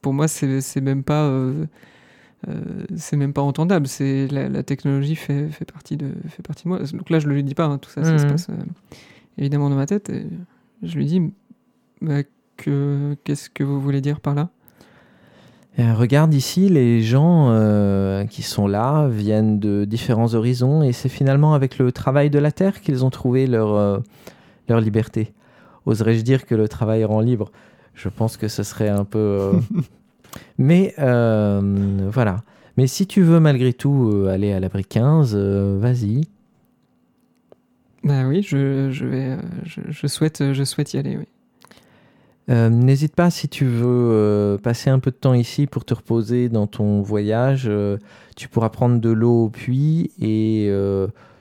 pour 0.00 0.12
moi 0.12 0.28
c'est 0.28 0.80
même 0.80 1.02
pas 1.02 1.30
euh, 2.48 2.84
c'est 2.96 3.16
même 3.16 3.32
pas 3.32 3.42
entendable. 3.42 3.86
C'est 3.86 4.26
la, 4.28 4.62
technologie 4.62 5.14
fait, 5.14 5.48
fait, 5.48 5.70
partie 5.70 5.96
de 5.96 6.08
fait 6.28 6.42
partie 6.42 6.64
de 6.64 6.68
moi. 6.68 6.78
Donc 6.92 7.10
là, 7.10 7.18
je 7.18 7.28
le 7.28 7.34
lui 7.34 7.44
dis 7.44 7.54
pas. 7.54 7.64
Hein, 7.64 7.78
tout 7.78 7.90
ça, 7.90 8.02
ça 8.02 8.18
se 8.18 8.24
mhm. 8.24 8.30
passe 8.30 8.48
euh, 8.50 8.54
évidemment 9.38 9.70
dans 9.70 9.76
ma 9.76 9.86
tête. 9.86 10.10
Et 10.10 10.26
je 10.82 10.96
lui 10.96 11.06
dis 11.06 11.22
bah, 12.00 12.22
que 12.56 13.16
qu'est-ce 13.24 13.48
que 13.48 13.62
vous 13.62 13.80
voulez 13.80 14.00
dire 14.00 14.20
par 14.20 14.34
là? 14.34 14.50
Euh, 15.78 15.94
Regarde 15.94 16.34
ici, 16.34 16.68
les 16.68 17.00
gens 17.00 17.48
qui 18.28 18.42
sont 18.42 18.66
là 18.66 19.08
viennent 19.08 19.58
de 19.58 19.84
différents 19.84 20.34
horizons 20.34 20.82
et 20.82 20.92
c'est 20.92 21.08
finalement 21.08 21.54
avec 21.54 21.78
le 21.78 21.92
travail 21.92 22.28
de 22.28 22.38
la 22.38 22.52
terre 22.52 22.80
qu'ils 22.80 23.04
ont 23.04 23.10
trouvé 23.10 23.46
leur, 23.46 24.02
leur 24.68 24.80
liberté. 24.80 25.32
Oserais-je 25.86 26.22
dire 26.22 26.46
que 26.46 26.54
le 26.54 26.68
travail 26.68 27.04
rend 27.04 27.20
libre? 27.20 27.50
Je 27.94 28.08
pense 28.08 28.36
que 28.36 28.48
ce 28.48 28.62
serait 28.62 28.88
un 28.88 29.04
peu 29.04 29.52
Mais 30.58 30.94
euh, 30.98 32.08
voilà. 32.10 32.42
Mais 32.76 32.86
si 32.86 33.06
tu 33.06 33.22
veux 33.22 33.40
malgré 33.40 33.72
tout 33.72 34.10
euh, 34.12 34.28
aller 34.28 34.52
à 34.52 34.60
l'abri 34.60 34.84
15, 34.84 35.32
euh, 35.34 35.78
vas-y. 35.78 36.22
Bah 38.04 38.26
oui, 38.26 38.42
je, 38.42 38.90
je 38.90 39.06
vais, 39.06 39.36
je, 39.64 40.06
souhaite, 40.08 40.52
je 40.52 40.64
souhaite 40.64 40.92
y 40.94 40.98
aller, 40.98 41.16
oui. 41.16 41.26
N'hésite 42.48 43.14
pas 43.14 43.30
si 43.30 43.48
tu 43.48 43.64
veux 43.64 44.58
passer 44.62 44.90
un 44.90 44.98
peu 44.98 45.10
de 45.10 45.16
temps 45.16 45.32
ici 45.32 45.66
pour 45.66 45.86
te 45.86 45.94
reposer 45.94 46.50
dans 46.50 46.66
ton 46.66 47.00
voyage. 47.00 47.70
tu 48.36 48.48
pourras 48.48 48.68
prendre 48.68 49.00
de 49.00 49.08
l'eau 49.08 49.44
au 49.44 49.48
puits 49.48 50.10
et 50.20 50.70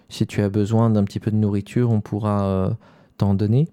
si 0.07 0.27
tu 0.27 0.41
as 0.41 0.47
besoin 0.47 0.89
d'un 0.89 1.03
petit 1.03 1.19
peu 1.19 1.29
de 1.31 1.36
nourriture, 1.36 1.89
on 1.89 1.99
pourra 1.99 2.77
donner 3.34 3.67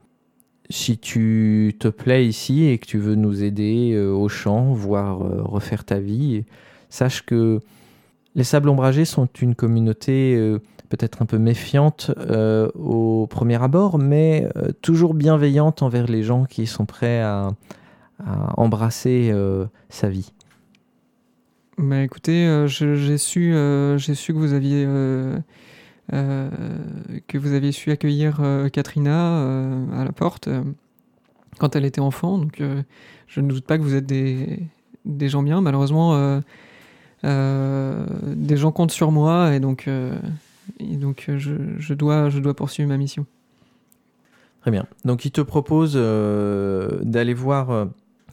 si 0.71 0.99
tu 0.99 1.75
te 1.79 1.89
plais 1.89 2.27
ici 2.27 2.67
et 2.67 2.79
que 2.79 2.87
tu 2.87 2.99
veux 2.99 3.15
nous 3.15 3.43
aider 3.43 3.93
euh, 3.95 4.13
au 4.13 4.29
champ, 4.29 4.73
voire 4.73 5.23
euh, 5.23 5.43
refaire 5.43 5.85
ta 5.85 5.99
vie, 5.99 6.45
sache 6.91 7.25
que 7.25 7.61
les 8.35 8.45
sables 8.45 8.69
ombragés 8.69 9.05
sont 9.05 9.29
une 9.41 9.55
communauté 9.55 10.37
euh, 10.37 10.59
peut-être 10.89 11.23
un 11.23 11.27
peu 11.27 11.39
méfiante 11.39 12.11
au 12.75 13.27
premier 13.29 13.63
abord, 13.63 13.99
mais 13.99 14.49
toujours 14.81 15.13
bienveillante 15.13 15.83
envers 15.83 16.07
les 16.07 16.23
gens 16.23 16.47
qui 16.47 16.67
sont 16.67 16.87
prêts 16.87 17.21
à, 17.21 17.51
embrasser 18.57 19.31
sa 19.91 20.09
vie. 20.09 20.33
Bah 21.77 22.03
écoutez, 22.03 22.65
j'ai 22.67 23.19
su, 23.19 23.55
su 23.99 24.33
que 24.33 24.39
vous 24.39 24.55
aviez 24.55 24.85
euh, 24.87 25.39
que 26.11 27.39
vous 27.39 27.53
aviez 27.53 27.73
su 27.73 27.91
accueillir 27.91 28.39
euh, 28.41 28.69
Katrina 28.69 29.39
euh, 29.39 30.01
à 30.01 30.05
la 30.05 30.13
porte 30.13 30.49
quand 31.59 31.77
elle 31.77 31.85
était 31.85 32.01
enfant. 32.01 32.39
Donc 32.39 32.63
je 33.27 33.41
ne 33.41 33.49
doute 33.49 33.67
pas 33.67 33.79
que 33.79 33.83
vous 33.83 33.95
êtes 33.95 34.07
des, 34.07 34.61
des 35.05 35.29
gens 35.29 35.43
bien. 35.43 35.61
Malheureusement, 35.61 36.41
des 37.25 38.57
gens 38.57 38.73
comptent 38.73 38.93
sur 38.93 39.11
moi 39.11 39.55
et 39.55 39.61
donc, 39.61 39.89
et 40.79 40.97
donc 40.97 41.29
je, 41.37 41.95
dois, 41.95 42.31
je 42.31 42.39
dois 42.39 42.55
poursuivre 42.55 42.89
ma 42.89 42.97
mission. 42.97 43.27
Très 44.61 44.71
bien. 44.71 44.87
Donc 45.05 45.25
il 45.25 45.33
te 45.33 45.41
propose 45.41 45.95
d'aller 45.95 47.35
voir, 47.35 47.89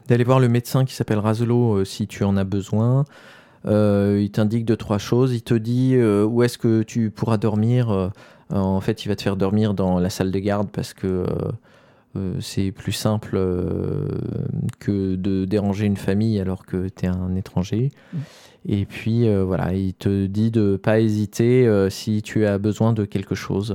d'aller 0.06 0.24
voir 0.24 0.38
le 0.38 0.48
médecin 0.48 0.84
qui 0.84 0.94
s'appelle 0.94 1.18
Razelo 1.18 1.84
si 1.84 2.06
tu 2.06 2.22
en 2.22 2.36
as 2.36 2.44
besoin. 2.44 3.04
Euh, 3.66 4.20
il 4.22 4.30
t'indique 4.30 4.64
deux, 4.64 4.76
trois 4.76 4.98
choses. 4.98 5.34
Il 5.34 5.42
te 5.42 5.54
dit 5.54 5.94
euh, 5.94 6.24
où 6.24 6.42
est-ce 6.42 6.58
que 6.58 6.82
tu 6.82 7.10
pourras 7.10 7.36
dormir. 7.36 7.90
Euh, 7.90 8.08
en 8.50 8.80
fait, 8.80 9.04
il 9.04 9.08
va 9.08 9.16
te 9.16 9.22
faire 9.22 9.36
dormir 9.36 9.74
dans 9.74 9.98
la 9.98 10.10
salle 10.10 10.30
de 10.30 10.38
garde 10.38 10.68
parce 10.70 10.94
que 10.94 11.24
c'est 12.40 12.72
plus 12.72 12.92
simple 12.92 13.38
que 14.78 15.16
de 15.16 15.44
déranger 15.44 15.84
une 15.84 15.98
famille 15.98 16.40
alors 16.40 16.64
que 16.64 16.88
tu 16.88 17.04
es 17.04 17.08
un 17.08 17.34
étranger. 17.34 17.90
Mm. 18.14 18.18
Et 18.68 18.86
puis 18.86 19.28
voilà, 19.42 19.74
il 19.74 19.94
te 19.94 20.26
dit 20.26 20.52
de 20.52 20.60
ne 20.60 20.76
pas 20.76 21.00
hésiter 21.00 21.68
si 21.90 22.22
tu 22.22 22.46
as 22.46 22.58
besoin 22.58 22.92
de 22.92 23.04
quelque 23.04 23.34
chose. 23.34 23.74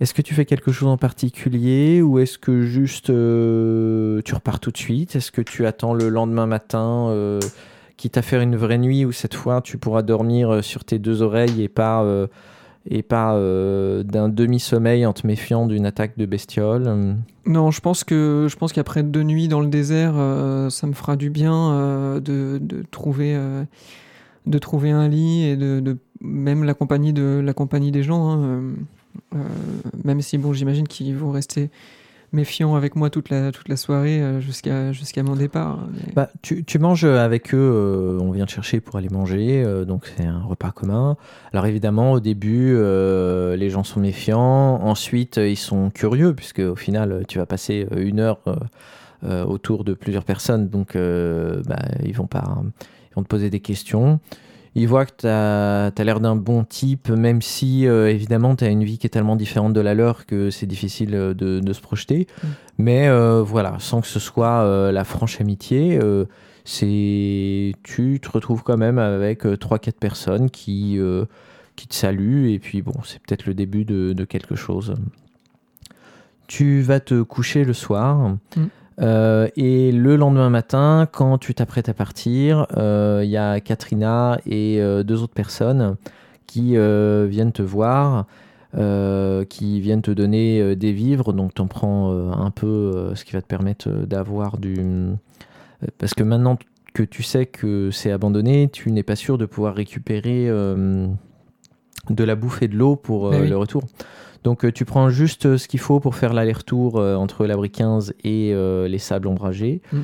Est-ce 0.00 0.12
que 0.12 0.22
tu 0.22 0.34
fais 0.34 0.44
quelque 0.44 0.70
chose 0.70 0.88
en 0.88 0.98
particulier 0.98 2.02
ou 2.02 2.18
est-ce 2.18 2.36
que 2.38 2.60
juste 2.60 3.06
tu 3.06 4.34
repars 4.34 4.60
tout 4.60 4.70
de 4.70 4.76
suite? 4.76 5.16
Est-ce 5.16 5.32
que 5.32 5.40
tu 5.40 5.66
attends 5.66 5.94
le 5.94 6.10
lendemain 6.10 6.46
matin 6.46 7.40
quitte 7.96 8.16
à 8.18 8.22
faire 8.22 8.40
une 8.40 8.56
vraie 8.56 8.78
nuit 8.78 9.04
où 9.04 9.12
cette 9.12 9.34
fois 9.34 9.60
tu 9.60 9.78
pourras 9.78 10.02
dormir 10.02 10.50
euh, 10.50 10.62
sur 10.62 10.84
tes 10.84 10.98
deux 10.98 11.22
oreilles 11.22 11.62
et 11.62 11.68
pas, 11.68 12.02
euh, 12.02 12.26
et 12.88 13.02
pas 13.02 13.34
euh, 13.34 14.02
d'un 14.02 14.28
demi-sommeil 14.28 15.06
en 15.06 15.12
te 15.12 15.26
méfiant 15.26 15.66
d'une 15.66 15.86
attaque 15.86 16.16
de 16.18 16.26
bestiole 16.26 17.16
Non, 17.46 17.70
je 17.70 17.80
pense 17.80 18.04
que 18.04 18.46
je 18.48 18.56
pense 18.56 18.72
qu'après 18.72 19.02
deux 19.02 19.22
nuits 19.22 19.48
dans 19.48 19.60
le 19.60 19.68
désert, 19.68 20.14
ça 20.70 20.86
me 20.86 20.92
fera 20.92 21.16
du 21.16 21.30
bien 21.30 22.20
de, 22.20 22.58
de, 22.60 22.84
trouver 22.90 23.38
de 24.46 24.58
trouver 24.58 24.90
un 24.90 25.08
lit 25.08 25.44
et 25.44 25.56
de, 25.56 25.96
même 26.20 26.64
la 26.64 26.74
compagnie 26.74 27.12
de 27.12 27.40
la 27.44 27.54
compagnie 27.54 27.92
des 27.92 28.02
gens. 28.02 28.32
Hein, 28.32 28.62
même 30.04 30.20
si 30.20 30.38
bon, 30.38 30.52
j'imagine 30.52 30.88
qu'ils 30.88 31.16
vont 31.16 31.30
rester 31.30 31.70
méfiant 32.34 32.74
avec 32.74 32.96
moi 32.96 33.08
toute 33.08 33.30
la, 33.30 33.52
toute 33.52 33.68
la 33.68 33.76
soirée 33.76 34.20
euh, 34.20 34.40
jusqu'à 34.40 34.92
jusqu'à 34.92 35.22
mon 35.22 35.36
départ. 35.36 35.78
Bah, 36.14 36.28
tu, 36.42 36.64
tu, 36.64 36.78
manges 36.78 37.04
avec 37.04 37.54
eux, 37.54 37.58
euh, 37.58 38.18
on 38.20 38.32
vient 38.32 38.44
te 38.44 38.50
chercher 38.50 38.80
pour 38.80 38.96
aller 38.96 39.08
manger, 39.08 39.62
euh, 39.64 39.84
donc 39.84 40.12
c'est 40.16 40.26
un 40.26 40.42
repas 40.42 40.72
commun. 40.72 41.16
Alors 41.52 41.66
évidemment, 41.66 42.12
au 42.12 42.20
début, 42.20 42.74
les 42.74 43.70
gens 43.70 43.84
sont 43.84 44.00
méfiants, 44.00 44.80
ensuite 44.82 45.36
ils 45.36 45.56
sont 45.56 45.90
curieux, 45.90 46.34
puisque 46.34 46.58
au 46.58 46.76
final, 46.76 47.24
tu 47.28 47.38
vas 47.38 47.46
passer 47.46 47.86
une 47.96 48.20
heure 48.20 48.40
autour 49.22 49.84
de 49.84 49.94
plusieurs 49.94 50.24
personnes, 50.24 50.68
donc 50.68 50.96
bah, 50.96 51.78
ils, 52.04 52.14
vont 52.14 52.26
pas, 52.26 52.58
ils 53.10 53.14
vont 53.14 53.22
te 53.22 53.28
poser 53.28 53.50
des 53.50 53.60
questions 53.60 54.20
il 54.74 54.88
voit 54.88 55.06
que 55.06 55.12
tu 55.18 55.26
as, 55.26 56.04
l'air 56.04 56.20
d'un 56.20 56.36
bon 56.36 56.64
type, 56.64 57.08
même 57.08 57.42
si 57.42 57.86
euh, 57.86 58.10
évidemment 58.10 58.56
tu 58.56 58.64
as 58.64 58.68
une 58.68 58.82
vie 58.82 58.98
qui 58.98 59.06
est 59.06 59.10
tellement 59.10 59.36
différente 59.36 59.72
de 59.72 59.80
la 59.80 59.94
leur 59.94 60.26
que 60.26 60.50
c'est 60.50 60.66
difficile 60.66 61.14
euh, 61.14 61.34
de, 61.34 61.72
se 61.72 61.80
projeter. 61.80 62.26
Mm. 62.42 62.46
Mais 62.78 63.08
euh, 63.08 63.42
voilà, 63.42 63.76
sans 63.78 64.00
que 64.00 64.08
ce 64.08 64.18
soit 64.18 64.90
la 64.90 65.04
franche 65.04 65.40
amitié, 65.40 66.00
c'est 66.64 67.72
tu 67.82 68.20
te 68.20 68.30
retrouves 68.30 68.62
quand 68.62 68.76
même 68.76 68.98
avec 68.98 69.44
3-4 69.44 69.92
personnes 69.92 70.50
qui, 70.50 70.98
qui 71.76 71.86
te 71.86 71.94
saluent, 71.94 72.52
et 72.52 72.58
puis 72.58 72.82
bon, 72.82 72.94
c'est 73.04 73.20
peut-être 73.20 73.46
le 73.46 73.54
début 73.54 73.84
de, 73.84 74.12
de 74.12 74.24
quelque 74.24 74.56
chose. 74.56 74.94
Tu 76.48 76.80
vas 76.80 77.00
te 77.00 77.22
coucher 77.22 77.64
le 77.64 77.72
soir. 77.74 78.36
Mm. 78.56 78.66
Euh, 79.00 79.48
et 79.56 79.90
le 79.92 80.16
lendemain 80.16 80.50
matin, 80.50 81.08
quand 81.10 81.38
tu 81.38 81.54
t'apprêtes 81.54 81.88
à 81.88 81.94
partir, 81.94 82.66
euh, 82.76 83.22
il 83.24 83.30
y 83.30 83.36
a 83.36 83.60
Katrina 83.60 84.38
et 84.46 84.80
euh, 84.80 85.02
deux 85.02 85.22
autres 85.22 85.34
personnes 85.34 85.96
qui 86.46 86.76
euh, 86.76 87.26
viennent 87.28 87.52
te 87.52 87.62
voir, 87.62 88.26
euh, 88.76 89.44
qui 89.44 89.80
viennent 89.80 90.02
te 90.02 90.10
donner 90.10 90.60
euh, 90.60 90.76
des 90.76 90.92
vivres. 90.92 91.32
Donc, 91.32 91.54
tu 91.54 91.62
en 91.62 91.66
prends 91.66 92.12
euh, 92.12 92.30
un 92.32 92.50
peu, 92.50 92.66
euh, 92.66 93.14
ce 93.14 93.24
qui 93.24 93.32
va 93.32 93.42
te 93.42 93.46
permettre 93.46 93.88
euh, 93.88 94.06
d'avoir 94.06 94.58
du. 94.58 94.76
euh, 94.78 95.14
Parce 95.98 96.14
que 96.14 96.22
maintenant 96.22 96.56
que 96.92 97.02
tu 97.02 97.24
sais 97.24 97.46
que 97.46 97.90
c'est 97.90 98.12
abandonné, 98.12 98.68
tu 98.72 98.92
n'es 98.92 99.02
pas 99.02 99.16
sûr 99.16 99.38
de 99.38 99.46
pouvoir 99.46 99.74
récupérer 99.74 100.48
euh, 100.48 101.08
de 102.10 102.24
la 102.24 102.36
bouffe 102.36 102.62
et 102.62 102.68
de 102.68 102.76
l'eau 102.76 102.94
pour 102.94 103.28
euh, 103.28 103.40
oui. 103.40 103.48
le 103.48 103.56
retour. 103.56 103.82
Donc, 104.44 104.64
euh, 104.64 104.70
tu 104.70 104.84
prends 104.84 105.08
juste 105.08 105.46
euh, 105.46 105.58
ce 105.58 105.66
qu'il 105.66 105.80
faut 105.80 106.00
pour 106.00 106.14
faire 106.14 106.34
l'aller-retour 106.34 106.98
euh, 106.98 107.16
entre 107.16 107.46
l'abri 107.46 107.70
15 107.70 108.14
et 108.22 108.54
les 108.54 108.98
sables 108.98 109.26
ombragés. 109.26 109.80
Mm. 109.92 110.00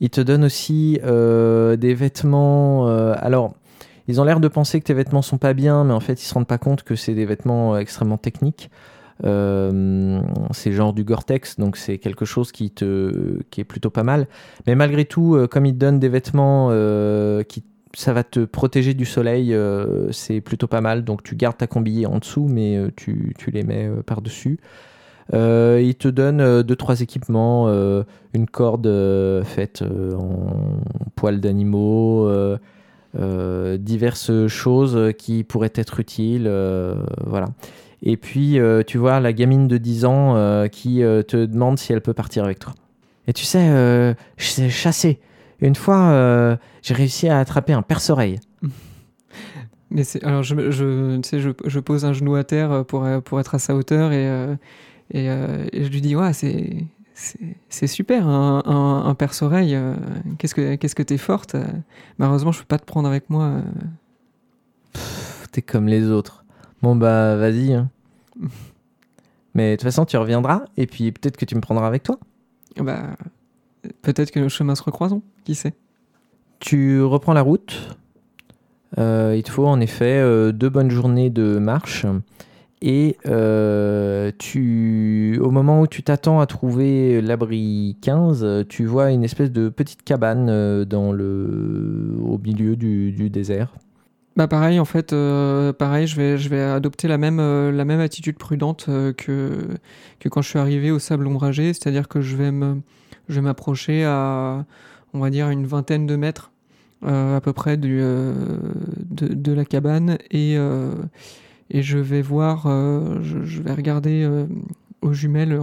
Il 0.00 0.10
te 0.10 0.20
donne 0.20 0.44
aussi 0.44 0.98
des 1.04 1.94
vêtements. 1.94 2.88
alors, 2.88 3.54
ils 4.08 4.20
ont 4.20 4.24
l'air 4.24 4.40
de 4.40 4.48
penser 4.48 4.80
que 4.80 4.84
tes 4.84 4.94
vêtements 4.94 5.22
sont 5.22 5.38
pas 5.38 5.52
bien, 5.52 5.84
mais 5.84 5.92
en 5.92 6.00
fait, 6.00 6.20
ils 6.20 6.24
se 6.24 6.34
rendent 6.34 6.48
pas 6.48 6.58
compte 6.58 6.82
que 6.82 6.96
c'est 6.96 7.14
des 7.14 7.24
vêtements 7.24 7.76
extrêmement 7.76 8.18
techniques. 8.18 8.68
Euh, 9.24 10.20
c'est 10.50 10.72
genre 10.72 10.92
du 10.92 11.04
Gore-Tex, 11.04 11.58
donc 11.58 11.76
c'est 11.76 11.98
quelque 11.98 12.24
chose 12.24 12.50
qui, 12.52 12.70
te, 12.70 13.42
qui 13.50 13.60
est 13.60 13.64
plutôt 13.64 13.90
pas 13.90 14.02
mal. 14.02 14.26
Mais 14.66 14.74
malgré 14.74 15.04
tout, 15.04 15.38
comme 15.50 15.66
ils 15.66 15.74
te 15.74 15.78
donnent 15.78 16.00
des 16.00 16.08
vêtements 16.08 16.68
euh, 16.70 17.42
qui 17.42 17.62
ça 17.94 18.12
va 18.12 18.24
te 18.24 18.40
protéger 18.44 18.94
du 18.94 19.04
soleil, 19.04 19.54
euh, 19.54 20.10
c'est 20.12 20.40
plutôt 20.40 20.66
pas 20.66 20.80
mal. 20.80 21.04
Donc 21.04 21.22
tu 21.22 21.36
gardes 21.36 21.56
ta 21.56 21.66
combi 21.66 22.06
en 22.06 22.18
dessous, 22.18 22.46
mais 22.48 22.76
euh, 22.76 22.90
tu, 22.94 23.34
tu 23.38 23.50
les 23.50 23.62
mets 23.62 23.86
euh, 23.86 24.02
par-dessus. 24.02 24.58
Il 25.32 25.94
te 25.98 26.08
donne 26.08 26.40
euh, 26.40 26.62
deux 26.62 26.76
trois 26.76 27.00
équipements, 27.00 27.68
une 28.34 28.46
corde 28.46 28.86
faite 29.44 29.82
en 29.82 30.78
poils 31.14 31.40
d'animaux, 31.40 32.30
diverses 33.14 34.46
choses 34.46 35.12
qui 35.16 35.44
pourraient 35.44 35.72
être 35.74 36.00
utiles, 36.00 36.50
voilà. 37.24 37.46
Et 38.02 38.16
puis 38.16 38.58
tu 38.86 38.98
vois 38.98 39.20
la 39.20 39.32
gamine 39.32 39.68
de 39.68 39.78
10 39.78 40.04
ans 40.04 40.68
qui 40.70 40.98
te 40.98 41.46
demande 41.46 41.78
si 41.78 41.92
elle 41.92 42.02
peut 42.02 42.14
partir 42.14 42.44
avec 42.44 42.58
toi. 42.58 42.74
Et 43.26 43.32
tu 43.32 43.44
sais, 43.44 44.14
je 44.36 44.46
sais 44.46 44.68
chasser. 44.68 45.20
Une 45.62 45.74
fois, 45.74 46.10
euh, 46.10 46.56
j'ai 46.82 46.92
réussi 46.94 47.28
à 47.28 47.38
attraper 47.38 47.72
un 47.72 47.80
perce-oreille. 47.82 48.38
Mais 49.90 50.04
c'est 50.04 50.22
alors 50.24 50.42
je, 50.42 51.16
tu 51.20 51.28
sais, 51.28 51.40
je, 51.40 51.50
je 51.66 51.80
pose 51.80 52.04
un 52.04 52.12
genou 52.12 52.34
à 52.34 52.44
terre 52.44 52.84
pour, 52.86 53.06
pour 53.24 53.40
être 53.40 53.54
à 53.54 53.58
sa 53.58 53.74
hauteur 53.74 54.12
et, 54.12 54.26
euh, 54.28 54.54
et, 55.10 55.28
euh, 55.30 55.66
et 55.72 55.84
je 55.84 55.90
lui 55.90 56.00
dis 56.00 56.16
ouais 56.16 56.32
c'est 56.32 56.86
c'est 57.12 57.38
c'est 57.68 57.86
super 57.86 58.26
un, 58.26 58.62
un, 58.64 59.04
un 59.06 59.14
perce-oreille 59.14 59.76
qu'est-ce 60.38 60.54
que 60.54 60.76
qu'est-ce 60.76 60.94
que 60.94 61.02
t'es 61.02 61.18
forte? 61.18 61.56
Malheureusement 62.18 62.52
je 62.52 62.60
peux 62.60 62.64
pas 62.66 62.78
te 62.78 62.86
prendre 62.86 63.06
avec 63.06 63.28
moi. 63.28 63.60
Pff, 64.94 65.46
T'es 65.52 65.60
comme 65.62 65.86
les 65.88 66.08
autres. 66.08 66.44
Bon 66.80 66.96
bah 66.96 67.36
vas-y. 67.36 67.74
hein. 67.74 67.90
Mais 69.54 69.72
de 69.72 69.76
toute 69.76 69.84
façon, 69.84 70.06
tu 70.06 70.16
reviendras 70.16 70.62
et 70.78 70.86
puis 70.86 71.12
peut-être 71.12 71.36
que 71.36 71.44
tu 71.44 71.54
me 71.54 71.60
prendras 71.60 71.86
avec 71.86 72.02
toi. 72.02 72.18
bah 72.78 73.16
peut-être 74.02 74.30
que 74.30 74.40
nos 74.40 74.48
chemins 74.48 74.74
se 74.74 74.82
recroiseront 74.82 75.22
qui 75.44 75.54
sait 75.54 75.74
Tu 76.60 77.02
reprends 77.02 77.32
la 77.32 77.42
route. 77.42 77.96
Euh, 78.98 79.34
il 79.36 79.42
te 79.42 79.50
faut 79.50 79.66
en 79.66 79.80
effet 79.80 80.18
euh, 80.18 80.52
deux 80.52 80.68
bonnes 80.68 80.90
journées 80.90 81.30
de 81.30 81.58
marche. 81.58 82.06
Et 82.84 83.16
euh, 83.26 84.32
tu, 84.38 85.38
au 85.40 85.52
moment 85.52 85.82
où 85.82 85.86
tu 85.86 86.02
t'attends 86.02 86.40
à 86.40 86.46
trouver 86.46 87.22
l'abri 87.22 87.96
15, 88.02 88.42
euh, 88.42 88.64
tu 88.68 88.86
vois 88.86 89.12
une 89.12 89.22
espèce 89.22 89.52
de 89.52 89.68
petite 89.68 90.02
cabane 90.02 90.84
dans 90.84 91.12
le, 91.12 92.16
au 92.24 92.38
milieu 92.38 92.74
du, 92.74 93.12
du 93.12 93.30
désert. 93.30 93.72
Bah 94.34 94.48
pareil 94.48 94.80
en 94.80 94.86
fait 94.86 95.12
euh, 95.12 95.74
pareil 95.74 96.06
je 96.06 96.16
vais 96.16 96.38
je 96.38 96.48
vais 96.48 96.62
adopter 96.62 97.06
la 97.06 97.18
même 97.18 97.38
euh, 97.38 97.70
la 97.70 97.84
même 97.84 98.00
attitude 98.00 98.38
prudente 98.38 98.86
euh, 98.88 99.12
que 99.12 99.68
que 100.20 100.30
quand 100.30 100.40
je 100.40 100.48
suis 100.48 100.58
arrivé 100.58 100.90
au 100.90 100.98
sable 100.98 101.26
ombragé 101.26 101.74
c'est-à-dire 101.74 102.08
que 102.08 102.22
je 102.22 102.34
vais 102.36 102.50
me 102.50 102.80
je 103.28 103.34
vais 103.36 103.40
m'approcher 103.40 104.04
à 104.04 104.64
on 105.14 105.20
va 105.20 105.30
dire 105.30 105.50
une 105.50 105.66
vingtaine 105.66 106.06
de 106.06 106.16
mètres 106.16 106.52
euh, 107.04 107.36
à 107.36 107.40
peu 107.40 107.52
près 107.52 107.76
du 107.76 107.98
euh, 108.00 108.58
de, 109.10 109.52
la 109.52 109.64
cabane 109.64 110.18
et 110.30 110.56
euh, 110.56 110.94
et 111.70 111.82
je 111.82 111.98
vais 111.98 112.22
voir 112.22 112.62
je, 113.22 113.62
vais 113.62 113.72
regarder 113.72 114.46
aux 115.00 115.12
jumelles 115.12 115.58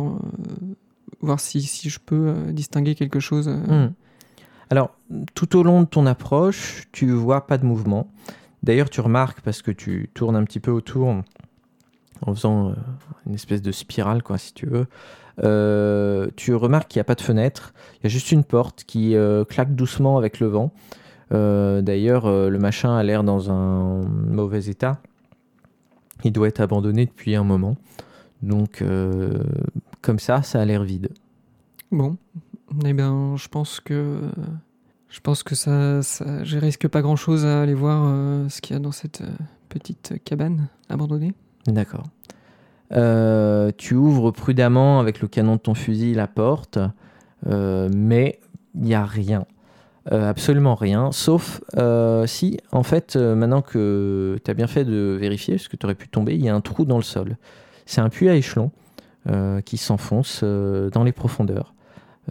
voir 1.21 1.39
si 1.39 1.61
si 1.61 1.89
je 1.89 1.99
peux 1.99 2.33
distinguer 2.51 2.95
quelque 2.95 3.19
chose. 3.19 3.47
Hmm. 3.47 3.91
Alors, 4.71 4.95
tout 5.33 5.57
au 5.57 5.63
long 5.63 5.81
de 5.81 5.87
ton 5.87 6.05
approche, 6.05 6.83
tu 6.91 7.09
vois 7.11 7.47
pas 7.47 7.57
de 7.57 7.65
mouvement. 7.65 8.11
D'ailleurs, 8.61 8.89
tu 8.89 9.01
remarques, 9.01 9.41
parce 9.41 9.63
que 9.63 9.71
tu 9.71 10.11
tournes 10.13 10.35
un 10.35 10.43
petit 10.43 10.59
peu 10.59 10.69
autour 10.69 11.07
en 12.21 12.35
faisant 12.35 12.75
une 13.25 13.33
espèce 13.33 13.61
de 13.61 13.71
spirale, 13.71 14.21
quoi, 14.21 14.37
si 14.37 14.53
tu 14.53 14.67
veux, 14.67 14.85
euh, 15.43 16.27
tu 16.35 16.53
remarques 16.55 16.89
qu'il 16.89 16.99
n'y 16.99 17.01
a 17.01 17.05
pas 17.05 17.15
de 17.15 17.21
fenêtre. 17.21 17.73
Il 17.95 18.03
y 18.03 18.07
a 18.07 18.09
juste 18.09 18.31
une 18.31 18.43
porte 18.43 18.83
qui 18.85 19.15
euh, 19.15 19.45
claque 19.45 19.75
doucement 19.75 20.17
avec 20.17 20.39
le 20.39 20.47
vent. 20.47 20.71
Euh, 21.31 21.81
D'ailleurs, 21.81 22.29
le 22.29 22.57
machin 22.57 22.95
a 22.95 23.03
l'air 23.03 23.23
dans 23.23 23.51
un 23.51 24.01
mauvais 24.03 24.65
état. 24.65 25.01
Il 26.23 26.31
doit 26.31 26.47
être 26.47 26.59
abandonné 26.59 27.05
depuis 27.05 27.35
un 27.35 27.43
moment. 27.43 27.77
Donc, 28.41 28.83
comme 30.01 30.19
ça, 30.19 30.43
ça 30.43 30.61
a 30.61 30.65
l'air 30.65 30.83
vide. 30.83 31.09
Bon, 31.91 32.17
eh 32.85 32.93
ben, 32.93 33.35
je 33.35 33.47
pense 33.47 33.79
que 33.79 34.21
je 35.09 35.19
pense 35.21 35.43
que 35.43 35.55
ça, 35.55 36.03
ça 36.03 36.43
je 36.43 36.57
risque 36.57 36.87
pas 36.87 37.01
grand 37.01 37.15
chose 37.15 37.45
à 37.45 37.61
aller 37.61 37.73
voir 37.73 38.49
ce 38.49 38.61
qu'il 38.61 38.75
y 38.75 38.77
a 38.77 38.79
dans 38.79 38.91
cette 38.91 39.23
petite 39.69 40.15
cabane 40.23 40.67
abandonnée. 40.89 41.33
D'accord. 41.67 42.05
Euh, 42.91 43.71
tu 43.77 43.95
ouvres 43.95 44.31
prudemment 44.31 44.99
avec 44.99 45.21
le 45.21 45.27
canon 45.27 45.55
de 45.55 45.61
ton 45.61 45.75
fusil 45.75 46.13
la 46.13 46.27
porte, 46.27 46.79
euh, 47.47 47.89
mais 47.95 48.39
il 48.75 48.81
n'y 48.81 48.95
a 48.95 49.05
rien. 49.05 49.45
Euh, 50.11 50.27
absolument 50.29 50.75
rien. 50.75 51.11
Sauf 51.11 51.61
si, 52.25 52.59
en 52.71 52.83
fait, 52.83 53.15
maintenant 53.15 53.61
que 53.61 54.37
tu 54.43 54.51
as 54.51 54.53
bien 54.53 54.67
fait 54.67 54.85
de 54.85 55.17
vérifier, 55.19 55.55
parce 55.55 55.67
que 55.67 55.77
tu 55.77 55.85
aurais 55.85 55.95
pu 55.95 56.07
tomber, 56.07 56.35
il 56.35 56.43
y 56.43 56.49
a 56.49 56.55
un 56.55 56.61
trou 56.61 56.85
dans 56.85 56.97
le 56.97 57.03
sol. 57.03 57.37
C'est 57.85 58.01
un 58.01 58.09
puits 58.09 58.29
à 58.29 58.35
échelon 58.35 58.71
qui 59.65 59.77
s'enfonce 59.77 60.43
dans 60.43 61.03
les 61.03 61.11
profondeurs. 61.11 61.73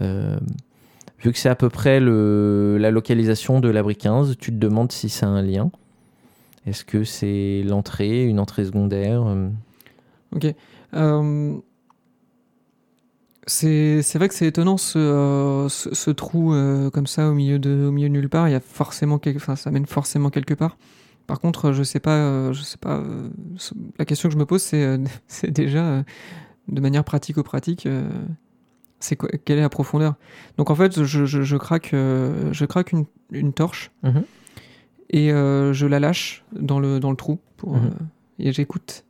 Vu 0.01 1.33
que 1.33 1.39
c'est 1.39 1.49
à 1.49 1.55
peu 1.55 1.69
près 1.69 2.01
la 2.01 2.91
localisation 2.91 3.61
de 3.61 3.69
l'abri 3.69 3.95
15, 3.95 4.37
tu 4.39 4.51
te 4.51 4.57
demandes 4.57 4.91
si 4.91 5.13
a 5.25 5.29
un 5.29 5.43
lien. 5.43 5.71
Est-ce 6.67 6.85
que 6.85 7.05
c'est 7.05 7.63
l'entrée, 7.65 8.25
une 8.25 8.41
entrée 8.41 8.65
secondaire 8.65 9.25
Ok. 10.35 10.47
Euh, 10.95 11.57
c'est 13.47 14.15
vrai 14.17 14.29
que 14.29 14.35
c'est 14.35 14.47
étonnant 14.47 14.77
ce, 14.77 14.99
euh, 14.99 15.69
ce, 15.71 15.95
ce 15.95 16.11
trou 16.11 16.53
euh, 16.53 16.91
comme 16.91 17.07
ça 17.07 17.31
au 17.31 17.35
milieu 17.35 17.59
de 17.59 17.87
au 17.89 17.93
milieu 17.93 18.09
de 18.09 18.13
nulle 18.13 18.29
part. 18.29 18.49
Il 18.49 18.53
y 18.53 18.55
a 18.55 18.61
forcément 18.61 19.19
quelque, 19.19 19.39
enfin 19.39 19.57
ça 19.57 19.71
mène 19.71 19.87
forcément 19.87 20.29
quelque 20.31 20.55
part. 20.55 20.77
Par 21.27 21.41
contre, 21.41 21.73
je 21.73 21.83
sais 21.83 22.01
pas, 22.01 22.53
je 22.53 22.63
sais 22.63 22.79
pas. 22.79 23.03
la 23.99 24.05
question 24.05 24.29
que 24.29 24.33
je 24.35 24.39
me 24.39 24.47
pose, 24.47 24.63
c'est 24.63 24.99
déjà 25.51 26.05
de 26.69 26.81
manière 26.81 27.05
pratico-pratique. 27.05 27.87
euh, 27.87 28.09
c'est 29.01 29.17
quelle 29.45 29.59
est 29.59 29.63
la 29.63 29.69
profondeur? 29.69 30.15
Donc 30.57 30.71
en 30.71 30.75
fait, 30.75 31.05
je, 31.05 31.25
je, 31.25 31.43
je 31.43 31.57
craque, 31.57 31.91
je 31.93 32.65
craque 32.65 32.93
une, 32.93 33.05
une 33.31 33.53
torche 33.53 33.93
Mhm. 34.03 34.25
et 35.11 35.29
je 35.31 35.87
la 35.87 36.01
lâche 36.01 36.45
dans 36.53 36.81
le 36.81 36.99
dans 37.01 37.11
le 37.11 37.17
trou 37.17 37.39
pour, 37.57 37.77
Mhm. 37.77 37.87
euh, 37.87 37.91
et 38.41 38.53
j'écoute. 38.53 39.05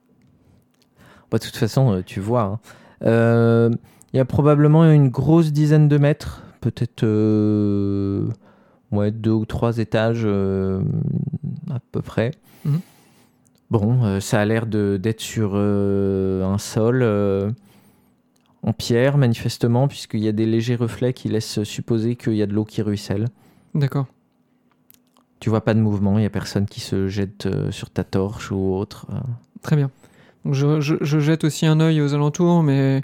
Bah, 1.31 1.39
de 1.39 1.45
toute 1.45 1.57
façon, 1.57 1.93
euh, 1.93 2.03
tu 2.05 2.20
vois. 2.20 2.43
hein. 2.43 2.59
Euh, 3.03 3.70
Il 4.12 4.16
y 4.16 4.20
a 4.20 4.24
probablement 4.24 4.91
une 4.91 5.09
grosse 5.11 5.53
dizaine 5.53 5.87
de 5.89 5.99
mètres, 5.99 6.43
peut-être 6.62 7.03
euh, 7.05 8.26
ouais, 8.91 9.11
deux 9.11 9.33
ou 9.33 9.45
trois 9.45 9.76
étages 9.79 10.22
euh, 10.24 10.81
à 11.70 11.79
peu 11.93 12.01
près. 12.01 12.31
Mhm. 12.64 12.81
Bon, 13.70 14.18
ça 14.20 14.41
a 14.41 14.45
l'air 14.47 14.66
de- 14.66 14.99
d'être 15.01 15.20
sur 15.20 15.55
un 15.57 16.57
sol 16.57 17.03
en 18.62 18.72
pierre, 18.72 19.18
manifestement, 19.18 19.89
puisqu'il 19.89 20.20
y 20.20 20.29
a 20.29 20.33
des 20.33 20.47
légers 20.47 20.74
reflets 20.76 21.12
qui 21.12 21.29
laissent 21.29 21.62
supposer 21.64 22.16
qu'il 22.16 22.33
y 22.35 22.43
a 22.43 22.47
de 22.47 22.55
l'eau 22.55 22.64
qui 22.64 22.81
ruisselle. 22.81 23.26
D'accord. 23.74 24.07
Tu 25.39 25.51
vois 25.51 25.61
pas 25.61 25.74
de 25.74 25.81
mouvement, 25.81 26.18
il 26.18 26.22
y 26.22 26.26
a 26.26 26.31
personne 26.31 26.64
qui 26.64 26.81
se 26.81 27.09
jette 27.09 27.47
sur 27.70 27.91
ta 27.91 28.05
torche 28.05 28.51
ou 28.51 28.74
autre. 28.74 29.07
Très 29.61 29.76
bien. 29.76 29.91
Donc 30.49 30.55
je, 30.55 30.80
je- 30.80 30.96
je 31.03 31.18
jette 31.20 31.44
aussi 31.44 31.66
un 31.66 31.78
œil 31.78 32.01
aux 32.01 32.14
alentours, 32.14 32.62
mais 32.62 33.03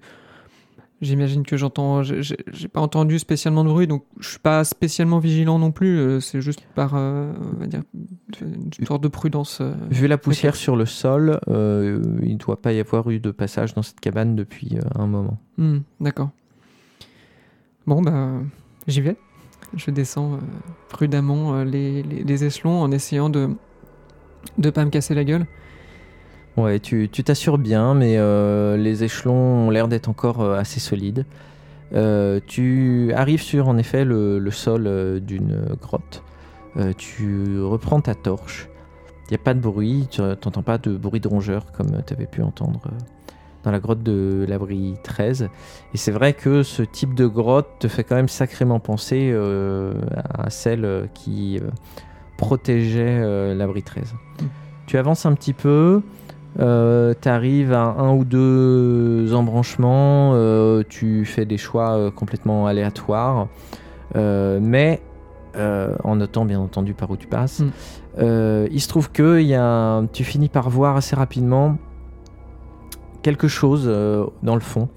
J'imagine 1.02 1.42
que 1.44 1.58
j'entends. 1.58 2.02
J'ai 2.02 2.68
pas 2.72 2.80
entendu 2.80 3.18
spécialement 3.18 3.62
de 3.62 3.68
bruit, 3.68 3.86
donc 3.86 4.04
je 4.20 4.28
suis 4.30 4.38
pas 4.38 4.64
spécialement 4.64 5.18
vigilant 5.18 5.58
non 5.58 5.70
plus. 5.70 5.98
euh, 5.98 6.20
C'est 6.20 6.40
juste 6.40 6.62
par, 6.74 6.92
euh, 6.94 7.30
on 7.56 7.58
va 7.60 7.66
dire, 7.66 7.82
une 8.40 8.86
sorte 8.86 9.02
de 9.02 9.08
prudence. 9.08 9.58
euh. 9.60 9.74
Vu 9.90 10.06
la 10.06 10.16
poussière 10.16 10.56
sur 10.56 10.76
le 10.76 10.86
sol, 10.86 11.40
euh, 11.48 12.00
il 12.22 12.32
ne 12.34 12.38
doit 12.38 12.62
pas 12.62 12.72
y 12.72 12.80
avoir 12.80 13.10
eu 13.10 13.18
de 13.20 13.32
passage 13.32 13.74
dans 13.74 13.82
cette 13.82 14.00
cabane 14.00 14.34
depuis 14.34 14.78
un 14.94 15.06
moment. 15.06 15.36
Hmm, 15.58 15.80
D'accord. 16.00 16.30
Bon, 17.86 18.00
bah, 18.00 18.30
j'y 18.86 19.02
vais. 19.02 19.16
Je 19.76 19.90
descends 19.90 20.38
prudemment 20.88 21.64
les, 21.64 22.02
les- 22.02 22.24
les 22.24 22.44
échelons 22.44 22.80
en 22.80 22.90
essayant 22.92 23.28
de 23.28 23.50
de 24.56 24.70
pas 24.70 24.84
me 24.84 24.90
casser 24.90 25.14
la 25.14 25.24
gueule. 25.24 25.44
Ouais, 26.56 26.78
tu 26.78 27.08
tu 27.10 27.24
t'assures 27.24 27.58
bien, 27.58 27.94
mais 27.94 28.16
euh, 28.16 28.76
les 28.76 29.02
échelons 29.02 29.66
ont 29.66 29.70
l'air 29.70 29.88
d'être 29.88 30.08
encore 30.08 30.40
euh, 30.40 30.56
assez 30.56 30.78
solides. 30.78 31.26
Euh, 31.94 32.38
tu 32.46 33.12
arrives 33.14 33.42
sur 33.42 33.66
en 33.66 33.76
effet 33.76 34.04
le, 34.04 34.38
le 34.38 34.50
sol 34.50 35.20
d'une 35.20 35.76
grotte. 35.80 36.22
Tu 36.98 37.60
reprends 37.60 38.00
ta 38.00 38.16
torche. 38.16 38.68
Il 39.26 39.30
n'y 39.30 39.36
a 39.36 39.42
pas 39.42 39.54
de 39.54 39.60
bruit, 39.60 40.08
tu 40.10 40.20
n'entends 40.22 40.62
pas 40.62 40.76
de 40.76 40.96
bruit 40.96 41.20
de 41.20 41.28
rongeur 41.28 41.70
comme 41.70 42.02
tu 42.04 42.12
avais 42.12 42.26
pu 42.26 42.42
entendre 42.42 42.80
dans 43.62 43.70
la 43.70 43.78
grotte 43.78 44.02
de 44.02 44.44
l'abri 44.48 44.96
13. 45.04 45.48
Et 45.94 45.96
c'est 45.96 46.10
vrai 46.10 46.32
que 46.32 46.64
ce 46.64 46.82
type 46.82 47.14
de 47.14 47.26
grotte 47.26 47.68
te 47.78 47.86
fait 47.86 48.02
quand 48.02 48.16
même 48.16 48.28
sacrément 48.28 48.80
penser 48.80 49.32
à 50.34 50.50
celle 50.50 51.08
qui 51.14 51.60
protégeait 52.36 53.54
l'abri 53.54 53.84
13. 53.84 54.12
Mm. 54.12 54.46
Tu 54.86 54.98
avances 54.98 55.26
un 55.26 55.34
petit 55.34 55.52
peu, 55.52 56.02
tu 56.58 57.28
arrives 57.28 57.72
à 57.72 57.82
un 57.82 58.14
ou 58.14 58.24
deux 58.24 59.34
embranchements, 59.34 60.32
euh, 60.34 60.82
tu 60.88 61.24
fais 61.24 61.44
des 61.44 61.58
choix 61.58 61.92
euh, 61.92 62.10
complètement 62.10 62.66
aléatoires, 62.66 63.48
euh, 64.16 64.58
mais 64.62 65.00
euh, 65.56 65.94
en 66.02 66.16
notant 66.16 66.44
bien 66.44 66.60
entendu 66.60 66.94
par 66.94 67.10
où 67.10 67.16
tu 67.16 67.26
passes. 67.26 67.60
Mm. 67.60 67.70
Euh, 68.18 68.68
il 68.70 68.80
se 68.80 68.88
trouve 68.88 69.10
que 69.10 69.40
y 69.40 69.54
a 69.54 70.02
tu 70.12 70.24
finis 70.24 70.48
par 70.48 70.70
voir 70.70 70.96
assez 70.96 71.16
rapidement 71.16 71.76
quelque 73.22 73.48
chose 73.48 73.84
euh, 73.86 74.26
dans 74.42 74.54
le 74.54 74.60
fond. 74.60 74.88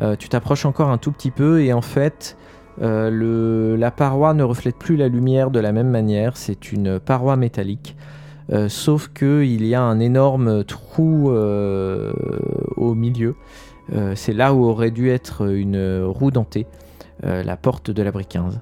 Euh, 0.00 0.16
tu 0.16 0.28
t'approches 0.28 0.66
encore 0.66 0.90
un 0.90 0.98
tout 0.98 1.12
petit 1.12 1.30
peu 1.30 1.62
et 1.62 1.72
en 1.72 1.82
fait, 1.82 2.36
euh, 2.82 3.10
le, 3.10 3.76
la 3.76 3.90
paroi 3.90 4.34
ne 4.34 4.42
reflète 4.42 4.76
plus 4.76 4.96
la 4.96 5.08
lumière 5.08 5.50
de 5.50 5.60
la 5.60 5.72
même 5.72 5.90
manière. 5.90 6.36
C'est 6.36 6.72
une 6.72 6.98
paroi 6.98 7.36
métallique. 7.36 7.96
Euh, 8.52 8.68
sauf 8.68 9.08
que 9.08 9.42
il 9.42 9.66
y 9.66 9.74
a 9.74 9.82
un 9.82 9.98
énorme 9.98 10.62
trou 10.64 11.30
euh, 11.32 12.12
au 12.76 12.94
milieu. 12.94 13.34
Euh, 13.92 14.12
c'est 14.14 14.32
là 14.32 14.54
où 14.54 14.64
aurait 14.64 14.90
dû 14.92 15.10
être 15.10 15.48
une 15.52 16.02
roue 16.04 16.30
dentée, 16.30 16.66
la 17.22 17.56
porte 17.56 17.90
de 17.90 18.02
l'abri 18.02 18.24
15. 18.26 18.60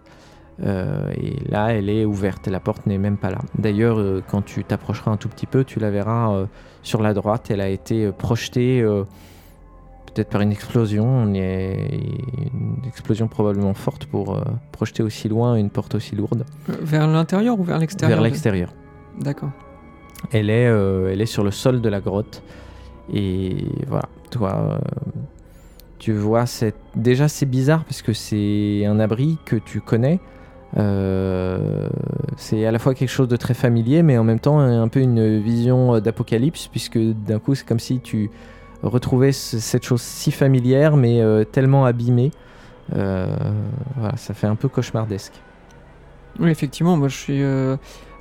Euh, 0.63 1.11
et 1.21 1.37
là, 1.51 1.73
elle 1.75 1.89
est 1.91 2.05
ouverte, 2.05 2.47
la 2.47 2.61
porte 2.61 2.87
n'est 2.87 2.99
même 2.99 3.17
pas 3.17 3.31
là. 3.31 3.39
D'ailleurs, 3.59 3.99
quand 4.31 4.43
tu 4.43 4.65
t'approcheras 4.65 5.11
un 5.11 5.17
tout 5.17 5.29
petit 5.29 5.47
peu, 5.47 5.65
tu 5.65 5.81
la 5.81 5.91
verras 5.91 6.47
sur 6.83 7.03
la 7.03 7.13
droite. 7.13 7.51
Elle 7.51 7.61
a 7.61 7.69
été 7.69 8.11
projetée 8.13 8.83
peut-être 10.07 10.29
par 10.31 10.41
une 10.43 10.53
explosion, 10.53 11.05
On 11.07 11.35
est- 11.35 11.91
une 12.55 12.87
explosion 12.87 13.27
probablement 13.29 13.75
forte 13.75 14.07
pour 14.07 14.41
projeter 14.73 15.03
aussi 15.03 15.29
loin 15.29 15.57
une 15.57 15.71
porte 15.71 15.95
aussi 15.97 16.15
lourde 16.15 16.45
Vers 16.69 17.07
l'intérieur 17.09 17.59
ou 17.59 17.65
vers 17.65 17.79
l'extérieur 17.79 18.17
vers 18.19 18.23
l'extérieur. 18.25 18.73
D'accord. 19.21 19.51
Elle 20.33 20.51
est, 20.51 20.67
euh, 20.67 21.11
elle 21.13 21.21
est 21.21 21.27
sur 21.27 21.45
le 21.45 21.51
sol 21.51 21.81
de 21.81 21.89
la 21.89 22.01
grotte. 22.01 22.43
Et 23.13 23.57
voilà, 23.87 24.09
toi, 24.31 24.57
euh, 24.73 24.79
tu 25.99 26.13
vois, 26.13 26.47
c'est 26.47 26.75
déjà 26.97 27.29
c'est 27.29 27.47
bizarre 27.47 27.85
parce 27.85 28.03
que 28.03 28.13
c'est 28.13 28.85
un 28.87 28.99
abri 29.01 29.39
que 29.45 29.57
tu 29.57 29.81
connais. 29.81 30.21
Euh, 30.77 31.89
c'est 32.37 32.67
à 32.67 32.73
la 32.73 32.79
fois 32.79 32.95
quelque 32.95 33.09
chose 33.11 33.29
de 33.29 33.37
très 33.37 33.55
familier, 33.55 34.03
mais 34.03 34.19
en 34.19 34.25
même 34.25 34.41
temps 34.41 34.59
un 34.59 34.89
peu 34.89 35.01
une 35.01 35.39
vision 35.41 36.01
d'apocalypse, 36.01 36.67
puisque 36.69 36.99
d'un 36.99 37.39
coup 37.39 37.55
c'est 37.55 37.67
comme 37.67 37.79
si 37.79 38.01
tu 38.01 38.31
retrouvais 38.83 39.33
ce- 39.33 39.59
cette 39.61 39.85
chose 39.85 40.03
si 40.03 40.33
familière, 40.33 40.97
mais 40.97 41.23
tellement 41.53 41.85
abîmée. 41.85 42.33
Voilà, 42.89 44.17
ça 44.17 44.35
fait 44.35 44.47
un 44.49 44.57
peu 44.57 44.69
cauchemardesque. 44.69 45.35
Oui, 46.41 46.51
effectivement, 46.51 46.97
moi 46.97 47.07
je 47.09 47.17
suis, 47.17 47.43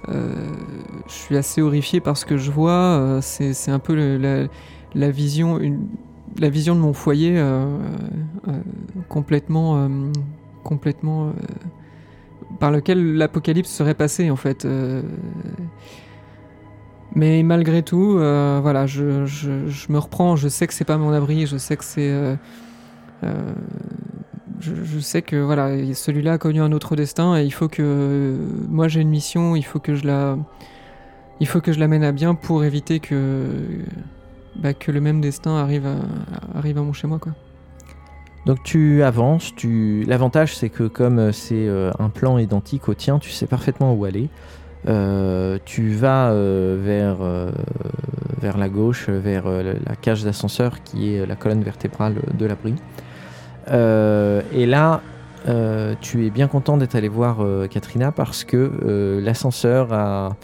je 0.09 1.13
suis 1.13 1.37
assez 1.37 1.61
horrifié 1.61 1.99
par 1.99 2.17
ce 2.17 2.25
que 2.25 2.37
je 2.37 2.51
vois. 2.51 2.71
euh, 2.71 3.19
c'est, 3.21 3.71
un 3.71 3.79
peu 3.79 3.95
la, 4.95 5.09
vision, 5.11 5.59
une- 5.59 5.87
la 6.39 6.49
vision 6.49 6.75
de 6.75 6.79
mon 6.81 6.93
foyer 6.93 7.37
euh, 7.37 7.65
euh, 8.47 8.51
complètement, 9.09 9.77
euh, 9.77 9.89
complètement, 10.63 11.27
euh, 11.27 11.31
par 12.59 12.71
lequel 12.71 13.15
l'apocalypse 13.15 13.69
serait 13.69 13.95
passé 13.95 14.29
en 14.29 14.35
fait. 14.35 14.65
euh. 14.65 15.01
mais 17.15 17.43
malgré 17.43 17.83
tout, 17.83 18.15
euh, 18.17 18.59
voilà, 18.61 18.87
je, 18.87 19.25
je- 19.25 19.67
me 19.91 19.97
reprends. 19.99 20.35
Je 20.35 20.47
sais 20.47 20.65
que 20.67 20.73
c'est 20.73 20.85
pas 20.85 20.97
mon 20.97 21.11
abri. 21.13 21.45
Je 21.45 21.57
sais 21.57 21.77
que 21.77 21.83
c'est 21.83 22.09
euh, 22.09 22.35
euh, 23.23 23.53
je, 24.63 24.99
sais 24.99 25.21
que 25.21 25.35
voilà, 25.35 25.93
celui-là 25.93 26.33
a 26.33 26.37
connu 26.37 26.61
un 26.61 26.71
autre 26.71 26.95
destin 26.95 27.37
et 27.37 27.43
il 27.43 27.51
faut 27.51 27.67
que 27.67 28.37
moi 28.69 28.87
j'ai 28.87 29.01
une 29.01 29.09
mission, 29.09 29.55
il 29.55 29.63
faut 29.63 29.79
que 29.79 29.95
je 29.95 30.05
la, 30.07 30.37
il 31.39 31.47
faut 31.47 31.61
que 31.61 31.71
je 31.71 31.79
la 31.79 31.87
mène 31.87 32.03
à 32.03 32.11
bien 32.11 32.35
pour 32.35 32.63
éviter 32.63 32.99
que 32.99 33.47
bah, 34.55 34.73
que 34.73 34.91
le 34.91 35.01
même 35.01 35.19
destin 35.21 35.55
arrive 35.55 35.85
à, 35.85 36.57
arrive 36.57 36.77
à 36.77 36.81
mon 36.81 36.93
chez 36.93 37.07
moi 37.07 37.19
quoi. 37.19 37.33
Donc 38.45 38.61
tu 38.63 39.03
avances, 39.03 39.55
tu... 39.55 40.03
l'avantage 40.05 40.55
c'est 40.55 40.69
que 40.69 40.83
comme 40.83 41.31
c'est 41.31 41.67
euh, 41.67 41.91
un 41.99 42.09
plan 42.09 42.37
identique 42.37 42.89
au 42.89 42.93
tien, 42.93 43.19
tu 43.19 43.31
sais 43.31 43.47
parfaitement 43.47 43.93
où 43.93 44.05
aller. 44.05 44.29
Euh, 44.85 45.59
tu 45.63 45.91
vas 45.91 46.31
euh, 46.31 46.77
vers, 46.81 47.17
vers 48.41 48.57
la 48.57 48.69
gauche, 48.69 49.09
vers 49.09 49.45
la 49.47 49.95
cage 49.95 50.23
d'ascenseur 50.23 50.83
qui 50.83 51.13
est 51.13 51.25
la 51.25 51.35
colonne 51.35 51.63
vertébrale 51.63 52.15
de 52.37 52.45
l'abri. 52.45 52.75
Euh, 53.69 54.41
et 54.51 54.65
là, 54.65 55.01
euh, 55.47 55.95
tu 56.01 56.25
es 56.25 56.29
bien 56.29 56.47
content 56.47 56.77
d'être 56.77 56.95
allé 56.95 57.07
voir 57.07 57.41
euh, 57.41 57.67
Katrina 57.67 58.11
parce 58.11 58.43
que 58.43 59.19
l'ascenseur 59.23 59.93
a... 59.93 60.35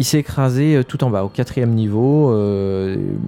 S'est 0.00 0.18
écrasé 0.18 0.82
tout 0.88 1.04
en 1.04 1.10
bas, 1.10 1.22
au 1.22 1.28
quatrième 1.28 1.70
niveau. 1.70 2.32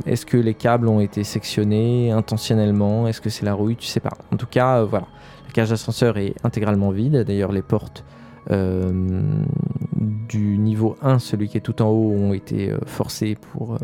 Est-ce 0.04 0.26
que 0.26 0.36
les 0.36 0.54
câbles 0.54 0.88
ont 0.88 0.98
été 0.98 1.22
sectionnés 1.22 2.11
intentionnellement? 2.11 3.07
Est-ce 3.07 3.20
que 3.20 3.30
c'est 3.30 3.44
la 3.44 3.54
rouille? 3.54 3.76
Tu 3.76 3.86
sais 3.86 4.00
pas. 4.00 4.14
En 4.32 4.36
tout 4.36 4.48
cas, 4.48 4.82
voilà. 4.82 5.07
La 5.46 5.52
cage 5.52 5.70
d'ascenseur 5.70 6.18
est 6.18 6.34
intégralement 6.42 6.90
vide. 6.90 7.22
D'ailleurs, 7.24 7.52
les 7.52 7.62
portes 7.62 8.04
du 8.50 10.59
niveau 10.59 10.96
1, 11.02 11.20
celui 11.20 11.48
qui 11.48 11.57
est 11.57 11.61
tout 11.61 11.80
en 11.82 11.88
haut, 11.88 12.11
ont 12.11 12.32
été 12.32 12.74
forcées 12.84 13.38
pour 13.52 13.78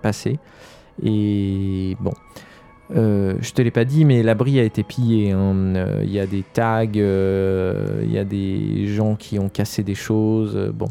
passer. 0.00 0.38
Et 1.02 1.98
bon. 2.00 2.14
Euh, 2.94 3.34
je 3.40 3.52
te 3.52 3.62
l'ai 3.62 3.70
pas 3.72 3.84
dit, 3.84 4.04
mais 4.04 4.22
l'abri 4.22 4.60
a 4.60 4.62
été 4.62 4.82
pillé. 4.84 5.32
hein. 5.32 5.54
Euh, 5.76 6.00
Il 6.04 6.10
y 6.12 6.20
a 6.20 6.26
des 6.26 6.42
tags, 6.44 6.84
euh, 6.96 8.00
il 8.04 8.12
y 8.12 8.18
a 8.18 8.24
des 8.24 8.86
gens 8.86 9.16
qui 9.16 9.38
ont 9.38 9.48
cassé 9.48 9.82
des 9.82 9.94
choses. 9.96 10.56
euh, 10.56 10.70
bon, 10.72 10.86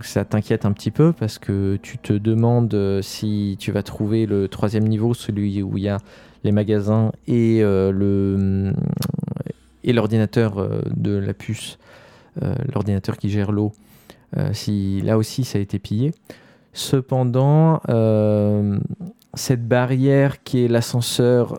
ça 0.00 0.24
t'inquiète 0.24 0.64
un 0.66 0.72
petit 0.72 0.90
peu 0.90 1.12
parce 1.12 1.38
que 1.38 1.78
tu 1.82 1.98
te 1.98 2.12
demandes 2.12 2.72
euh, 2.74 3.02
si 3.02 3.56
tu 3.58 3.72
vas 3.72 3.82
trouver 3.82 4.26
le 4.26 4.48
troisième 4.48 4.84
niveau, 4.86 5.14
celui 5.14 5.62
où 5.62 5.76
il 5.78 5.84
y 5.84 5.88
a 5.88 5.98
les 6.44 6.52
magasins 6.52 7.12
et 7.28 7.60
euh, 7.62 7.92
le 7.92 8.72
et 9.84 9.92
l'ordinateur 9.92 10.58
euh, 10.58 10.80
de 10.96 11.12
la 11.16 11.34
puce, 11.34 11.78
euh, 12.42 12.54
l'ordinateur 12.72 13.16
qui 13.16 13.30
gère 13.30 13.50
l'eau. 13.52 13.72
euh, 14.38 14.50
si 14.52 15.00
là 15.02 15.18
aussi 15.18 15.44
ça 15.44 15.58
a 15.58 15.60
été 15.62 15.78
pillé. 15.78 16.12
Cependant, 16.72 17.80
euh, 17.90 18.78
cette 19.34 19.66
barrière 19.66 20.42
qui 20.42 20.64
est 20.64 20.68
l'ascenseur 20.68 21.58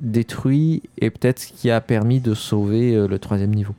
détruit 0.00 0.82
est 1.00 1.10
peut-être 1.10 1.40
ce 1.40 1.52
qui 1.52 1.70
a 1.70 1.80
permis 1.80 2.20
de 2.20 2.34
sauver 2.34 2.94
euh, 2.94 3.08
le 3.08 3.18
troisième 3.18 3.54
niveau. 3.54 3.74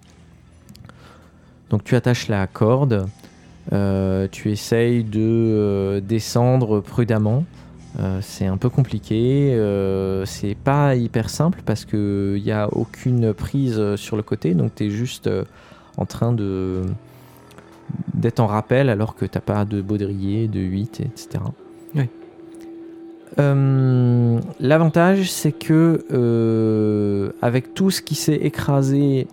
Donc 1.70 1.84
tu 1.84 1.96
attaches 1.96 2.28
la 2.28 2.48
corde, 2.48 3.08
euh, 3.72 4.28
tu 4.30 4.52
essayes 4.52 5.04
de 5.04 5.22
euh, 5.22 6.02
descendre 6.02 6.82
prudemment. 6.82 7.46
C'est 8.22 8.46
un 8.46 8.56
peu 8.56 8.70
compliqué, 8.70 9.52
c'est 10.26 10.56
pas 10.56 10.96
hyper 10.96 11.30
simple 11.30 11.62
parce 11.66 11.84
qu'il 11.86 12.42
n'y 12.42 12.52
a 12.52 12.70
aucune 12.72 13.34
prise 13.34 13.96
sur 13.96 14.16
le 14.16 14.22
côté, 14.22 14.54
donc 14.54 14.76
tu 14.76 14.86
es 14.86 14.90
juste 14.90 15.30
en 15.98 16.06
train 16.06 16.34
d'être 18.14 18.40
en 18.40 18.48
rappel 18.48 18.90
alors 18.90 19.16
que 19.16 19.26
t'as 19.26 19.42
pas 19.42 19.66
de 19.66 19.82
baudrier, 19.82 20.48
de 20.48 20.60
8, 20.60 21.02
etc. 21.02 21.40
Euh, 23.38 24.40
L'avantage, 24.60 25.32
c'est 25.32 25.52
que 25.52 26.06
euh, 26.12 27.32
avec 27.42 27.74
tout 27.74 27.92
ce 27.92 28.02
qui 28.02 28.16
s'est 28.16 28.36
écrasé 28.36 29.28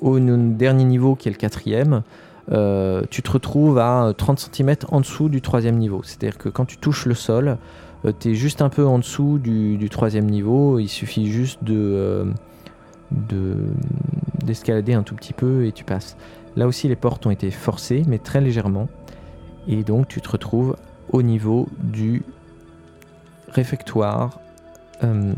au 0.00 0.18
dernier 0.18 0.84
niveau, 0.84 1.14
qui 1.14 1.28
est 1.28 1.32
le 1.32 1.38
quatrième, 1.38 2.02
tu 3.10 3.22
te 3.22 3.30
retrouves 3.30 3.78
à 3.78 4.12
30 4.16 4.50
cm 4.52 4.76
en 4.90 5.00
dessous 5.00 5.28
du 5.28 5.40
troisième 5.40 5.76
niveau. 5.76 6.02
C'est-à-dire 6.04 6.38
que 6.38 6.48
quand 6.48 6.64
tu 6.64 6.76
touches 6.76 7.06
le 7.06 7.14
sol, 7.14 7.58
tu 8.20 8.30
es 8.30 8.34
juste 8.34 8.62
un 8.62 8.68
peu 8.68 8.86
en 8.86 8.98
dessous 8.98 9.38
du, 9.38 9.88
troisième 9.90 10.26
niveau. 10.26 10.78
Il 10.78 10.88
suffit 10.88 11.26
juste 11.26 11.64
de 11.64 12.32
d'escalader 14.44 14.94
un 14.94 15.02
tout 15.02 15.14
petit 15.14 15.32
peu 15.32 15.66
et 15.66 15.72
tu 15.72 15.84
passes. 15.84 16.16
Là 16.56 16.66
aussi, 16.66 16.88
les 16.88 16.96
portes 16.96 17.26
ont 17.26 17.30
été 17.30 17.50
forcées, 17.50 18.02
mais 18.08 18.18
très 18.18 18.40
légèrement. 18.40 18.88
Et 19.68 19.84
donc, 19.84 20.08
tu 20.08 20.20
te 20.20 20.28
retrouves 20.28 20.76
au 21.12 21.22
niveau 21.22 21.68
du 21.80 22.22
réfectoire, 23.50 24.40
euh, 25.04 25.32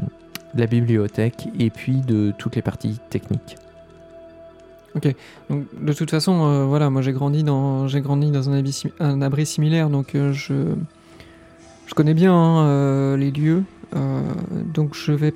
la 0.55 0.67
bibliothèque 0.67 1.49
et 1.59 1.71
puis 1.71 2.01
de 2.01 2.33
toutes 2.37 2.57
les 2.57 2.63
parties 2.63 2.99
techniques. 3.09 3.57
Ok, 4.97 5.15
donc 5.49 5.67
de 5.81 5.93
toute 5.93 6.11
façon, 6.11 6.45
euh, 6.45 6.65
voilà, 6.65 6.91
moi 6.91 7.03
j'ai 7.03 7.13
grandi 7.13 7.45
dans 7.45 7.87
j'ai 7.87 8.01
grandi 8.01 8.33
dans 8.33 8.51
un 8.51 8.59
abri, 8.59 8.83
un 8.99 9.23
abri 9.23 9.47
similaire, 9.47 9.89
donc 9.89 10.17
euh, 10.17 10.33
je 10.33 10.75
je 11.87 11.95
connais 11.95 12.15
bien 12.15 12.35
hein, 12.35 13.17
les 13.17 13.31
lieux, 13.31 13.63
donc 14.75 14.95
je 14.95 15.13
vais 15.13 15.33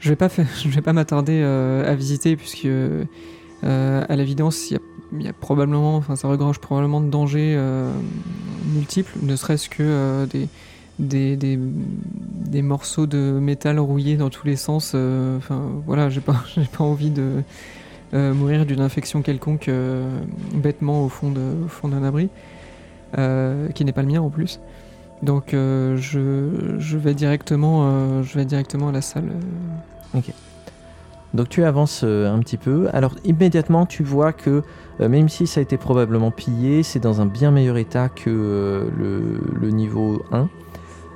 je 0.00 0.08
vais 0.08 0.16
pas 0.16 0.28
je 0.64 0.68
vais 0.68 0.80
pas 0.80 0.92
m'attarder 0.92 1.42
à 1.42 1.94
visiter 1.94 2.34
puisque 2.34 2.68
à 3.62 4.16
l'évidence 4.16 4.72
il 4.72 4.80
y 5.22 5.28
a 5.28 5.32
probablement, 5.32 5.96
enfin 5.96 6.16
ça 6.16 6.26
regrange 6.26 6.58
probablement 6.58 7.00
de 7.00 7.08
dangers 7.08 7.56
multiples, 8.74 9.12
ne 9.22 9.36
serait-ce 9.36 9.68
que 9.68 10.26
des, 10.26 10.48
des, 10.98 11.36
des, 11.36 12.62
morceaux 12.62 13.06
de 13.06 13.38
métal 13.40 13.78
rouillés 13.78 14.16
dans 14.16 14.30
tous 14.30 14.46
les 14.46 14.56
sens. 14.56 14.92
Euh, 14.94 15.36
enfin 15.38 15.62
voilà, 15.86 16.10
j'ai 16.10 16.20
pas, 16.20 16.44
pas 16.76 16.84
envie 16.84 17.10
de 17.10 17.42
mourir 18.12 18.66
d'une 18.66 18.82
infection 18.82 19.22
quelconque 19.22 19.70
bêtement 20.54 21.02
au 21.02 21.08
fond, 21.08 21.30
d'un 21.30 22.04
abri, 22.04 22.28
qui 23.74 23.84
n'est 23.86 23.92
pas 23.92 24.02
le 24.02 24.08
mien 24.08 24.20
en 24.20 24.28
plus. 24.28 24.60
Donc 25.22 25.52
je, 25.52 26.50
je, 26.78 26.98
vais 26.98 27.14
directement, 27.14 28.22
je 28.22 28.38
vais 28.38 28.44
directement 28.44 28.90
à 28.90 28.92
la 28.92 29.00
salle. 29.00 29.30
Ok. 30.14 30.30
Donc 31.32 31.48
tu 31.48 31.64
avances 31.64 32.02
un 32.02 32.38
petit 32.40 32.58
peu. 32.58 32.90
Alors 32.92 33.14
immédiatement 33.24 33.86
tu 33.86 34.02
vois 34.02 34.34
que 34.34 34.62
euh, 35.00 35.08
même 35.08 35.28
si 35.28 35.46
ça 35.46 35.60
a 35.60 35.62
été 35.62 35.76
probablement 35.76 36.30
pillé, 36.30 36.82
c'est 36.82 37.00
dans 37.00 37.20
un 37.20 37.26
bien 37.26 37.50
meilleur 37.50 37.76
état 37.76 38.08
que 38.08 38.30
euh, 38.30 38.84
le, 39.60 39.70
niveau 39.70 40.22
1. 40.32 40.48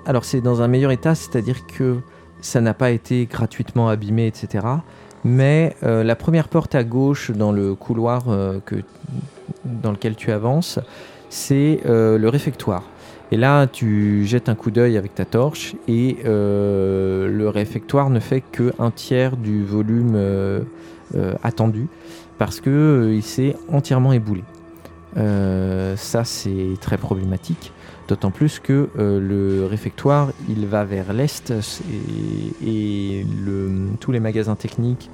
Alors 0.07 0.25
c'est 0.25 0.41
dans 0.41 0.63
un 0.63 0.69
meilleur 0.69 0.93
état, 0.93 1.15
c'est-à-dire 1.15 1.67
que 1.67 1.97
ça 2.41 2.61
n'a 2.61 2.75
pas 2.75 2.91
été 2.91 3.27
gratuitement 3.27 3.89
abîmé, 3.89 4.27
etc. 4.27 4.67
Mais 5.25 5.75
euh, 5.83 6.05
la 6.05 6.17
première 6.17 6.49
porte 6.49 6.75
à 6.75 6.85
gauche 6.85 7.31
dans 7.33 7.53
le 7.53 7.75
couloir 7.75 8.25
que, 8.65 8.77
dans 9.65 9.91
lequel 9.91 10.15
tu 10.15 10.31
avances, 10.33 10.79
c'est 11.29 11.81
le 11.85 12.29
réfectoire. 12.29 12.85
Et 13.33 13.37
là, 13.37 13.67
tu 13.67 14.25
jettes 14.25 14.49
un 14.49 14.55
coup 14.55 14.71
d'œil 14.71 14.97
avec 14.97 15.15
ta 15.15 15.25
torche 15.25 15.75
et 15.89 16.19
le 16.25 17.49
réfectoire 17.49 18.09
ne 18.09 18.21
fait 18.21 18.41
que 18.41 18.73
un 18.79 18.93
tiers 18.93 19.37
du 19.37 19.65
volume 19.65 20.17
attendu 21.43 21.89
parce 22.39 22.61
qu'il 22.61 22.73
euh, 22.73 23.21
s'est 23.21 23.57
entièrement 23.69 24.13
éboulé. 24.13 24.45
Euh, 25.17 25.97
ça, 25.97 26.25
c'est 26.25 26.75
très 26.81 26.99
problématique. 26.99 27.73
D'autant 28.09 28.31
plus 28.31 28.61
que 28.61 28.89
euh, 28.99 29.21
le 29.21 29.67
réfectoire, 29.67 30.31
il 30.49 30.67
va 30.67 30.85
vers 30.85 31.13
l'est 31.13 31.53
et, 32.65 33.27
tous 34.01 34.13
les 34.13 34.21
magasins 34.21 34.55
techniques 34.55 35.11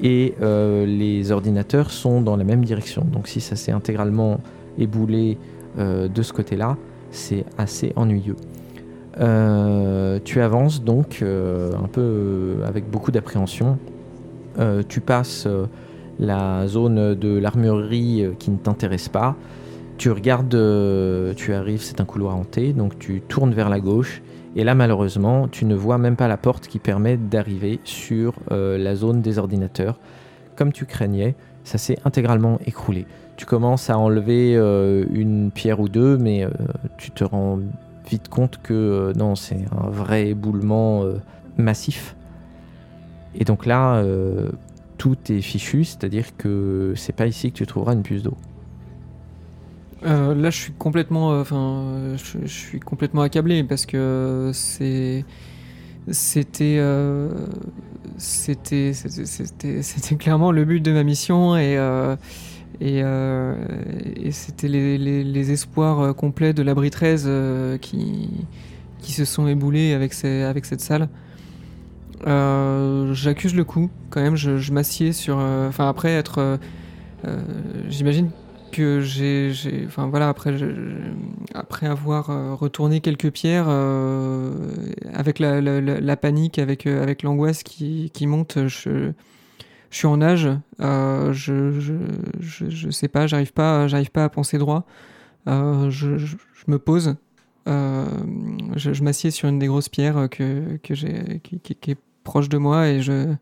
et 0.00 0.34
les 0.40 1.32
ordinateurs 1.32 1.90
sont 1.90 2.20
dans 2.20 2.36
la 2.36 2.44
même 2.44 2.64
direction. 2.64 3.04
Donc 3.04 3.26
si 3.26 3.40
ça 3.40 3.56
s'est 3.56 3.72
intégralement 3.72 4.40
éboulé 4.78 5.38
de 5.76 6.22
ce 6.22 6.32
côté-là, 6.32 6.76
c'est 7.10 7.44
assez 7.56 7.92
ennuyeux. 7.96 8.36
tu 10.24 10.40
avances 10.40 10.84
donc 10.84 11.22
un 11.22 11.88
peu 11.88 12.58
avec 12.64 12.88
beaucoup 12.88 13.10
d'appréhension. 13.10 13.76
tu 14.88 15.00
passes 15.00 15.48
la 16.18 16.66
zone 16.66 17.14
de 17.14 17.38
l'armurerie 17.38 18.24
euh, 18.24 18.32
qui 18.38 18.50
ne 18.50 18.56
t'intéresse 18.56 19.08
pas. 19.08 19.36
Tu 19.98 20.12
regardes, 20.12 20.54
euh, 20.54 21.34
tu 21.34 21.52
arrives, 21.52 21.82
c'est 21.82 22.00
un 22.00 22.04
couloir 22.04 22.36
hanté, 22.36 22.72
donc 22.72 23.00
tu 23.00 23.20
tournes 23.20 23.52
vers 23.52 23.68
la 23.68 23.80
gauche. 23.80 24.22
Et 24.54 24.62
là, 24.62 24.76
malheureusement, 24.76 25.48
tu 25.48 25.64
ne 25.64 25.74
vois 25.74 25.98
même 25.98 26.14
pas 26.14 26.28
la 26.28 26.36
porte 26.36 26.68
qui 26.68 26.78
permet 26.78 27.16
d'arriver 27.16 27.80
sur 27.82 28.34
euh, 28.52 28.78
la 28.78 28.94
zone 28.94 29.22
des 29.22 29.40
ordinateurs. 29.40 29.98
Comme 30.54 30.72
tu 30.72 30.86
craignais, 30.86 31.34
ça 31.64 31.78
s'est 31.78 31.98
intégralement 32.04 32.60
écroulé. 32.64 33.06
Tu 33.36 33.44
commences 33.44 33.90
à 33.90 33.98
enlever 33.98 34.54
une 34.54 35.52
pierre 35.52 35.78
ou 35.78 35.88
deux, 35.88 36.16
mais 36.16 36.44
tu 36.96 37.12
te 37.12 37.22
rends 37.22 37.60
vite 38.08 38.28
compte 38.28 38.58
que 38.60 39.12
non, 39.16 39.36
c'est 39.36 39.64
un 39.70 39.88
vrai 39.88 40.30
éboulement 40.30 41.04
massif. 41.56 42.16
Et 43.36 43.44
donc 43.44 43.64
là, 43.64 44.02
tout 44.96 45.16
est 45.30 45.40
fichu, 45.40 45.84
c'est-à-dire 45.84 46.36
que 46.36 46.94
c'est 46.96 47.14
pas 47.14 47.26
ici 47.26 47.52
que 47.52 47.58
tu 47.58 47.66
trouveras 47.66 47.92
une 47.92 48.02
puce 48.02 48.24
d'eau. 48.24 48.36
Euh, 50.04 50.34
là, 50.34 50.50
je 50.50 50.56
suis 50.56 50.72
complètement, 50.72 51.32
euh, 51.32 51.40
enfin, 51.40 52.16
je, 52.16 52.46
suis 52.46 52.78
complètement 52.78 53.22
accablé 53.22 53.64
parce 53.64 53.84
que 53.84 54.50
c'est, 54.54 55.24
c'était, 56.10 56.76
euh, 56.78 57.28
c'était, 58.16 58.92
c'était, 58.92 60.16
clairement 60.16 60.52
le 60.52 60.64
but 60.64 60.80
de 60.80 60.92
ma 60.92 61.02
mission 61.02 61.56
et 61.56 61.76
c'était 64.30 64.68
les, 64.68 65.50
espoirs 65.50 66.14
complets 66.14 66.52
de 66.52 66.62
l'abri 66.62 66.90
13 66.90 67.28
qui 67.80 68.28
qui 69.00 69.12
se 69.12 69.24
sont 69.24 69.46
éboulés 69.46 69.94
avec 69.94 70.12
cette 70.12 70.80
salle. 70.80 71.08
J'accuse 72.24 73.54
le 73.54 73.64
coup, 73.64 73.90
quand 74.10 74.20
même. 74.20 74.36
Je, 74.36 74.72
m'assieds 74.72 75.12
sur. 75.12 75.38
Enfin, 75.38 75.88
après 75.88 76.10
être. 76.10 76.58
J'imagine 77.88 78.30
que 78.78 79.00
j'ai. 79.00 79.52
Enfin, 79.86 80.06
voilà, 80.08 80.28
après, 80.28 80.54
après 81.54 81.86
avoir 81.86 82.26
retourné 82.58 83.00
quelques 83.00 83.30
pierres, 83.30 83.68
avec 85.12 85.38
la, 85.40 86.16
panique, 86.16 86.58
avec, 86.58 86.86
avec 86.86 87.22
l'angoisse 87.22 87.62
qui, 87.62 88.10
qui, 88.14 88.26
monte, 88.26 88.68
je, 88.68 89.12
je 89.90 89.96
suis 89.96 90.06
en 90.06 90.22
âge. 90.22 90.48
je, 90.78 91.32
je, 91.80 91.94
je, 92.68 92.90
sais 92.90 93.08
pas, 93.08 93.26
j'arrive 93.26 93.52
pas, 93.52 93.88
j'arrive 93.88 94.10
pas 94.10 94.24
à 94.24 94.28
penser 94.28 94.58
droit. 94.58 94.86
je, 95.46 96.36
me 96.68 96.78
pose. 96.78 97.16
je, 97.66 99.02
m'assieds 99.02 99.30
sur 99.32 99.48
une 99.48 99.58
des 99.58 99.66
grosses 99.66 99.88
pierres 99.88 100.28
que, 100.30 100.76
que 100.82 100.94
j'ai, 100.94 101.40
qui, 101.42 101.90
est 101.90 101.98
proche 102.22 102.48
de 102.48 102.58
moi 102.58 102.88
et 102.88 103.02
je 103.02 103.34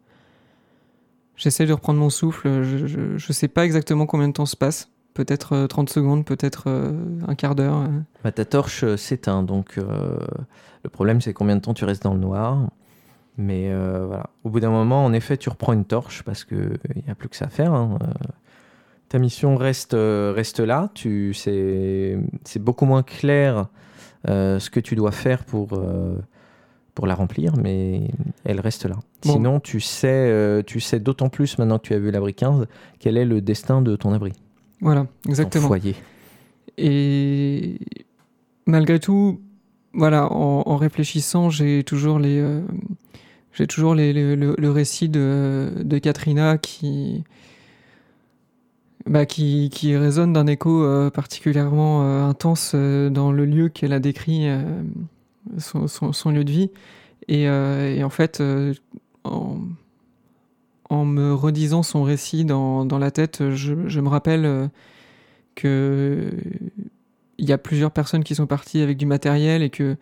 j'essaie 1.37 1.67
de 1.67 1.73
reprendre 1.73 2.01
mon 2.01 2.11
souffle. 2.11 2.63
Je, 2.63 3.17
je, 3.19 3.33
sais 3.33 3.49
pas 3.49 3.65
exactement 3.65 4.07
combien 4.07 4.29
de 4.29 4.33
temps 4.33 4.47
se 4.47 4.57
passe. 4.57 4.89
Peut-être 5.17 5.67
30 5.67 5.89
euh, 5.89 5.93
secondes, 5.93 6.25
peut-être 6.25 6.65
euh, 6.67 6.93
un 7.27 7.35
quart 7.35 7.55
d'heure. 7.55 7.79
Euh. 7.79 7.89
Bah, 8.23 8.33
ta 8.33 8.45
torche 8.45 8.85
s'éteint, 8.97 9.43
donc 9.43 9.77
le 9.77 10.91
problème 10.91 11.21
c'est 11.21 11.33
combien 11.33 11.57
de 11.57 11.61
temps 11.61 11.75
tu 11.75 11.85
restes 11.85 12.03
dans 12.03 12.15
le 12.15 12.21
noir. 12.21 12.69
Mais 13.39 13.71
voilà, 13.75 14.31
au 14.45 14.51
bout 14.51 14.61
d'un 14.61 14.71
moment, 14.71 15.05
en 15.05 15.13
effet, 15.13 15.37
tu 15.37 15.51
reprends 15.51 15.75
une 15.75 15.85
torche 15.85 16.23
parce 16.23 16.45
qu'il 16.45 16.79
n'y 16.95 17.11
a 17.11 17.15
plus 17.15 17.29
que 17.29 17.37
ça 17.37 17.47
à 17.47 17.49
faire. 17.49 17.75
Hein. 17.75 17.99
Ta 19.11 19.19
mission 19.19 19.57
reste, 19.57 19.95
reste 19.95 20.61
là. 20.61 20.91
Tu, 20.95 21.35
c'est, 21.35 22.19
c'est 22.45 22.63
beaucoup 22.63 22.87
moins 22.87 23.03
clair 23.03 23.67
ce 24.27 24.71
que 24.71 24.81
tu 24.81 24.97
dois 24.97 25.13
faire 25.13 25.45
pour 25.45 25.79
pour 26.97 27.07
la 27.07 27.15
remplir, 27.15 27.53
mais 27.63 28.09
elle 28.45 28.59
reste 28.59 28.87
là. 28.87 28.97
Sinon, 29.21 29.61
tu 29.61 29.81
sais, 29.81 30.09
euh, 30.09 30.63
tu 30.63 30.81
sais 30.81 30.99
d'autant 30.99 31.29
plus 31.29 31.59
maintenant 31.59 31.79
que 31.79 31.87
tu 31.87 31.95
as 31.95 31.99
vu 31.99 32.11
l'abri 32.11 32.35
15, 32.35 32.67
quel 32.99 33.19
est 33.19 33.27
le 33.27 33.41
destin 33.43 33.83
de 33.83 33.97
ton 33.97 34.15
abri. 34.15 34.33
Voilà, 34.81 35.07
exactement. 35.29 35.69
Foyer. 35.69 35.95
Et 36.79 37.79
malgré 38.67 39.01
tout, 39.01 39.41
voilà, 39.93 40.31
en, 40.31 40.77
réfléchissant, 40.77 41.49
j'ai 41.49 41.83
toujours 41.85 42.19
les, 42.19 42.39
euh, 42.39 42.61
j'ai 43.53 43.67
toujours 43.67 43.95
les, 43.95 44.13
le, 44.13 44.71
récit 44.71 45.09
de, 45.09 45.73
de 45.83 45.99
Katrina 45.99 46.59
qui, 46.59 47.25
bah, 49.07 49.25
qui, 49.25 49.71
qui 49.71 49.97
résonne 49.97 50.35
d'un 50.35 50.47
écho 50.47 50.85
euh, 50.85 51.11
particulièrement 51.11 52.29
intense 52.29 52.75
dans 52.75 53.33
le 53.33 53.47
lieu 53.47 53.69
qu'elle 53.71 53.95
a 53.95 54.01
décrit 54.01 54.49
son, 55.59 56.31
lieu 56.31 56.45
de 56.45 56.51
vie. 56.51 56.71
Et, 57.29 57.49
euh, 57.49 58.03
en 58.03 58.11
fait, 58.11 58.41
euh, 58.41 58.75
en, 60.91 61.05
me 61.05 61.35
redisant 61.35 61.83
son 61.83 62.03
récit 62.03 62.45
dans, 62.45 62.99
la 62.99 63.11
tête, 63.11 63.51
je, 63.51 63.75
me 63.75 64.09
rappelle 64.09 64.45
euh, 64.45 64.69
que 65.55 66.31
il 67.39 67.49
y 67.49 67.53
a 67.53 67.59
plusieurs 67.59 67.91
personnes 67.91 68.25
qui 68.25 68.35
sont 68.35 68.47
parties 68.47 68.81
avec 68.81 68.97
du 68.97 69.05
matériel 69.07 69.63
et 69.63 69.71
que 69.71 69.97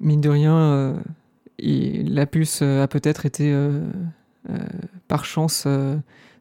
mine 0.00 0.20
de 0.20 0.28
rien, 0.28 1.02
la 1.58 2.26
puce 2.26 2.60
a 2.60 2.86
peut-être 2.88 3.24
été 3.24 3.56
par 5.08 5.24
chance 5.24 5.66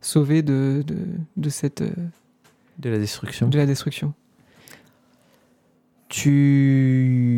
sauver 0.01 0.41
de, 0.41 0.83
de, 0.85 0.97
de 1.37 1.49
cette 1.49 1.81
De 2.77 2.89
la 2.89 2.97
destruction. 2.97 3.47
de 3.47 3.57
la 3.57 3.65
destruction. 3.65 4.13
Tu 6.09 7.33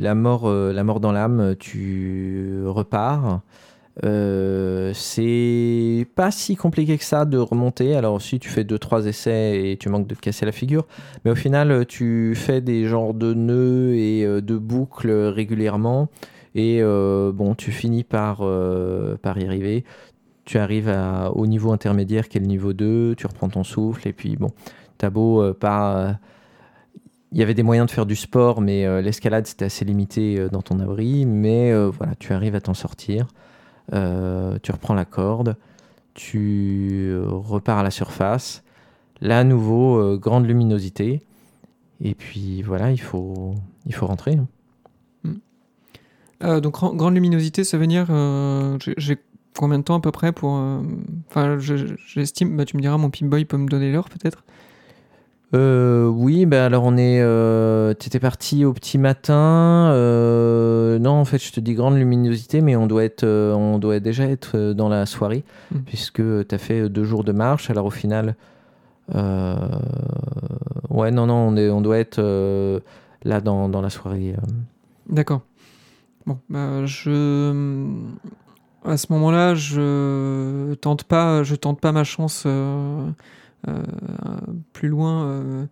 la 0.00 0.14
mort, 0.16 0.48
euh, 0.48 0.72
la 0.72 0.82
mort 0.82 0.98
dans 0.98 1.12
l'âme, 1.12 1.54
tu 1.58 2.62
repars. 2.66 3.42
Euh, 4.04 4.92
c'est 4.94 6.06
pas 6.14 6.30
si 6.30 6.56
compliqué 6.56 6.96
que 6.96 7.04
ça 7.04 7.24
de 7.24 7.38
remonter. 7.38 7.94
Alors 7.96 8.22
si 8.22 8.38
tu 8.38 8.48
fais 8.48 8.64
deux 8.64 8.78
trois 8.78 9.06
essais 9.06 9.70
et 9.70 9.76
tu 9.76 9.88
manques 9.88 10.06
de 10.06 10.14
te 10.14 10.20
casser 10.20 10.46
la 10.46 10.52
figure, 10.52 10.86
mais 11.24 11.30
au 11.30 11.34
final 11.34 11.84
tu 11.86 12.34
fais 12.36 12.60
des 12.60 12.86
genres 12.86 13.14
de 13.14 13.34
nœuds 13.34 13.94
et 13.94 14.24
euh, 14.24 14.40
de 14.40 14.56
boucles 14.56 15.10
régulièrement 15.10 16.08
et 16.54 16.78
euh, 16.82 17.32
bon 17.32 17.54
tu 17.54 17.72
finis 17.72 18.04
par 18.04 18.38
par 19.22 19.38
y 19.38 19.46
arriver. 19.46 19.84
Tu 20.44 20.58
arrives 20.58 20.92
au 21.34 21.46
niveau 21.46 21.72
intermédiaire 21.72 22.28
qui 22.28 22.38
est 22.38 22.40
le 22.40 22.46
niveau 22.46 22.72
2, 22.72 23.14
tu 23.16 23.26
reprends 23.26 23.48
ton 23.48 23.64
souffle 23.64 24.08
et 24.08 24.12
puis 24.12 24.36
bon, 24.36 24.50
t'as 24.98 25.10
beau 25.10 25.52
pas 25.54 26.18
il 27.32 27.38
y 27.38 27.42
avait 27.42 27.54
des 27.54 27.62
moyens 27.62 27.86
de 27.86 27.92
faire 27.92 28.06
du 28.06 28.16
sport, 28.16 28.60
mais 28.60 29.02
l'escalade 29.02 29.46
c'était 29.46 29.66
assez 29.66 29.84
limité 29.84 30.48
dans 30.50 30.62
ton 30.62 30.80
abri. 30.80 31.26
Mais 31.26 31.72
voilà, 31.90 32.14
tu 32.16 32.32
arrives 32.32 32.56
à 32.56 32.60
t'en 32.60 32.74
sortir. 32.74 33.28
Euh, 33.92 34.58
tu 34.62 34.70
reprends 34.72 34.94
la 34.94 35.04
corde, 35.04 35.56
tu 36.14 37.08
euh, 37.10 37.24
repars 37.28 37.78
à 37.78 37.82
la 37.82 37.90
surface. 37.90 38.62
Là, 39.20 39.40
à 39.40 39.44
nouveau, 39.44 39.98
euh, 39.98 40.16
grande 40.16 40.46
luminosité. 40.46 41.20
Et 42.00 42.14
puis 42.14 42.62
voilà, 42.62 42.90
il 42.92 43.00
faut, 43.00 43.54
il 43.86 43.94
faut 43.94 44.06
rentrer. 44.06 44.38
Euh, 46.42 46.60
donc 46.60 46.72
grand- 46.74 46.94
grande 46.94 47.14
luminosité, 47.14 47.64
ça 47.64 47.76
veut 47.76 47.86
dire 47.86 48.06
j'ai- 48.96 49.18
combien 49.58 49.78
de 49.78 49.84
temps 49.84 49.96
à 49.96 50.00
peu 50.00 50.10
près 50.10 50.32
pour 50.32 50.52
enfin 51.28 51.58
je- 51.58 51.76
je- 51.76 51.94
j'estime 52.06 52.56
bah 52.56 52.64
tu 52.64 52.76
me 52.76 52.80
diras 52.82 52.96
mon 52.96 53.10
Pip-Boy 53.10 53.44
peut 53.44 53.58
me 53.58 53.68
donner 53.68 53.92
l'heure 53.92 54.08
peut-être. 54.08 54.44
Euh, 55.52 56.06
oui, 56.06 56.46
ben 56.46 56.62
alors 56.62 56.84
on 56.84 56.96
est. 56.96 57.20
Euh, 57.20 57.92
T'étais 57.94 58.20
parti 58.20 58.64
au 58.64 58.72
petit 58.72 58.98
matin. 58.98 59.90
euh, 59.92 60.98
non, 61.00 61.10
en 61.12 61.24
fait, 61.24 61.38
je 61.42 61.50
te 61.52 61.58
dis 61.60 61.74
grande 61.74 61.96
luminosité, 61.96 62.60
mais 62.60 62.76
on 62.76 62.86
doit 62.86 63.02
être, 63.04 63.24
euh, 63.24 63.52
on 63.54 63.78
doit 63.78 63.98
déjà 63.98 64.24
être 64.24 64.72
dans 64.72 64.88
la 64.88 65.06
soirée, 65.06 65.42
Mm. 65.72 65.78
puisque 65.86 66.22
tu 66.46 66.54
as 66.54 66.58
fait 66.58 66.88
deux 66.88 67.02
jours 67.04 67.24
de 67.24 67.32
marche. 67.32 67.68
Alors 67.70 67.86
au 67.86 67.90
final, 67.90 68.36
ouais, 69.12 71.10
non, 71.10 71.26
non, 71.26 71.48
on, 71.48 71.56
est, 71.56 71.68
on 71.68 71.80
doit 71.80 71.98
être 71.98 72.20
là 73.24 73.40
dans, 73.40 73.68
dans 73.68 73.80
la 73.82 73.90
soirée. 73.90 74.34
D'accord. 75.08 75.40
Bon, 76.26 76.38
bah, 76.48 76.86
je 76.86 77.84
à 78.84 78.96
ce 78.96 79.12
moment-là, 79.12 79.54
je 79.56 80.74
tente 80.74 81.04
pas, 81.04 81.42
je 81.42 81.54
tente 81.56 81.80
pas 81.80 81.92
ma 81.92 82.04
chance 82.04 82.46
plus 84.72 84.88
loin. 84.88 85.24
euh, 85.24 85.66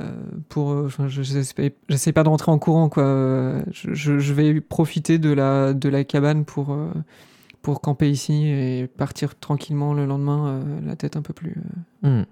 euh, 0.00 0.10
pour, 0.48 0.70
euh, 0.70 0.86
enfin, 0.86 1.08
je 1.08 1.22
j'essaie 1.22 2.12
pas 2.12 2.22
de 2.22 2.28
rentrer 2.28 2.50
en 2.50 2.58
courant 2.58 2.88
quoi. 2.88 3.02
Euh, 3.02 3.62
Je, 3.72 4.32
vais 4.32 4.60
profiter 4.60 5.18
de 5.18 5.30
la 5.32 5.74
de 5.74 5.88
la 5.88 6.04
cabane 6.04 6.44
pour 6.46 6.72
euh, 6.72 6.90
pour 7.60 7.80
camper 7.82 8.10
ici 8.10 8.46
et 8.46 8.86
partir 8.88 9.38
tranquillement 9.38 9.92
le 9.92 10.06
lendemain, 10.06 10.46
euh, 10.48 10.80
la 10.86 10.96
tête 10.96 11.16
un 11.16 11.22
peu 11.22 11.34
plus. 11.34 11.56
euh, 12.04 12.24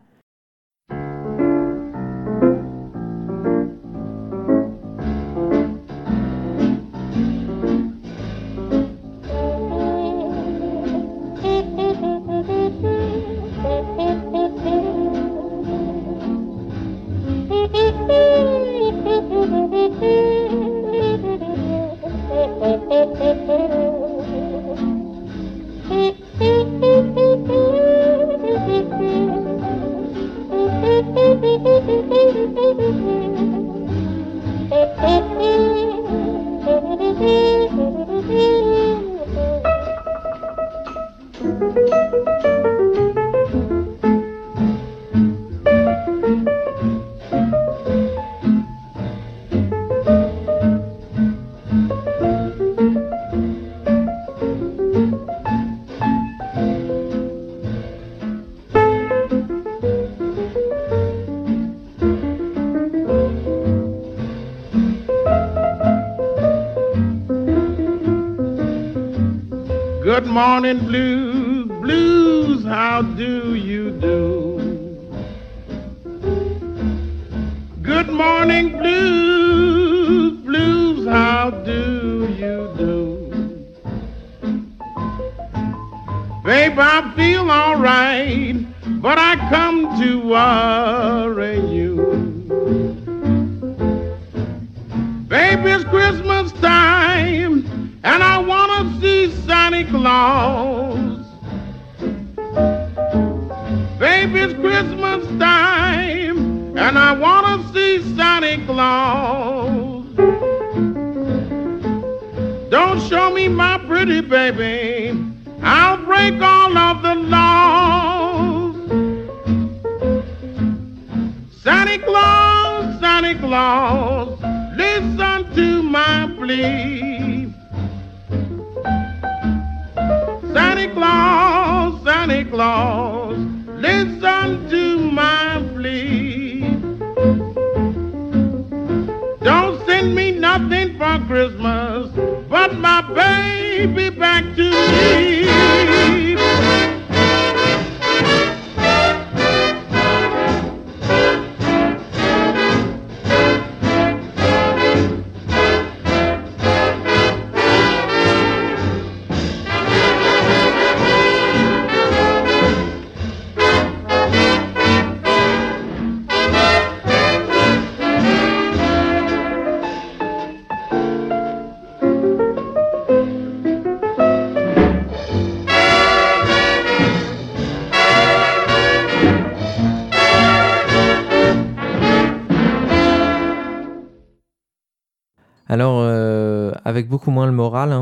morning 70.40 70.78
blue. 70.86 71.19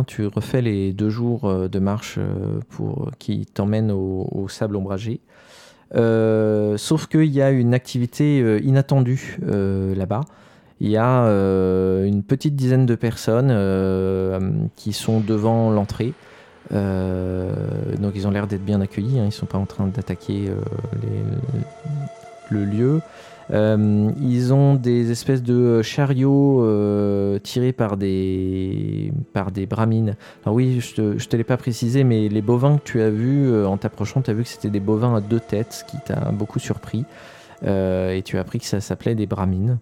Tu 0.09 0.26
refais 0.26 0.62
les 0.62 0.92
deux 0.92 1.11
jours 1.11 1.44
euh, 1.44 1.68
de 1.68 1.78
marche 1.78 2.16
euh, 2.18 2.61
pour, 2.70 3.11
qui 3.18 3.46
t'emmènent 3.46 3.92
au, 3.92 4.46
sable 4.48 4.74
ombragé. 4.74 5.20
Euh, 5.94 6.76
sauf 6.76 7.06
qu'il 7.06 7.26
y 7.26 7.40
a 7.40 7.50
une 7.50 7.74
activité 7.74 8.40
euh, 8.40 8.59
inattendue 8.62 9.38
euh, 9.46 9.94
là-bas. 9.94 10.22
Il 10.80 10.88
y 10.88 10.96
a 10.96 11.24
euh, 11.24 12.04
une 12.06 12.22
petite 12.22 12.56
dizaine 12.56 12.86
de 12.86 12.94
personnes 12.94 13.50
euh, 13.50 14.40
qui 14.76 14.92
sont 14.92 15.20
devant 15.20 15.70
l'entrée. 15.70 16.14
Euh, 16.72 17.52
donc 17.98 18.12
ils 18.14 18.26
ont 18.26 18.30
l'air 18.30 18.46
d'être 18.46 18.64
bien 18.64 18.80
accueillis, 18.80 19.18
hein, 19.18 19.24
ils 19.24 19.26
ne 19.26 19.30
sont 19.30 19.46
pas 19.46 19.59
en 19.59 19.66
train 19.66 19.86
d'attaquer 19.86 20.48
euh, 20.48 20.56
le 22.50 22.64
lieu. 22.64 23.00
Euh, 23.51 24.11
ils 24.20 24.53
ont 24.53 24.74
des 24.74 25.11
espèces 25.11 25.42
de 25.42 25.80
chariots 25.82 26.62
euh, 26.62 27.38
tirés 27.38 27.72
par 27.72 27.96
des, 27.96 29.12
par 29.32 29.51
des 29.51 29.66
bramines. 29.66 30.16
Alors 30.44 30.55
oui, 30.55 30.80
je 30.80 31.18
je 31.18 31.28
te 31.28 31.36
l'ai 31.36 31.44
pas 31.44 31.57
précisé, 31.57 32.05
mais 32.05 32.28
les 32.28 32.42
bovins 32.42 32.76
que 32.76 32.84
tu 32.84 33.01
as 33.01 33.11
vus 33.11 33.51
euh, 33.51 33.66
en 33.66 33.78
t'approchant, 33.78 34.20
tu 34.20 34.30
as 34.30 34.34
vu 34.34 34.42
que 34.42 34.49
c'était 34.49 34.70
des 34.70 34.80
bovins 34.80 35.16
à 35.16 35.20
deux 35.20 35.40
têtes, 35.40 35.72
ce 35.72 35.84
qui 35.84 35.96
t'a 36.05 36.30
beaucoup 36.32 36.59
surpris. 36.59 37.05
Euh, 37.64 38.14
et 38.14 38.22
tu 38.22 38.36
as 38.36 38.40
appris 38.40 38.59
que 38.59 38.66
ça 38.66 38.80
s'appelait 38.80 39.14
des 39.14 39.26
bramines. 39.26 39.78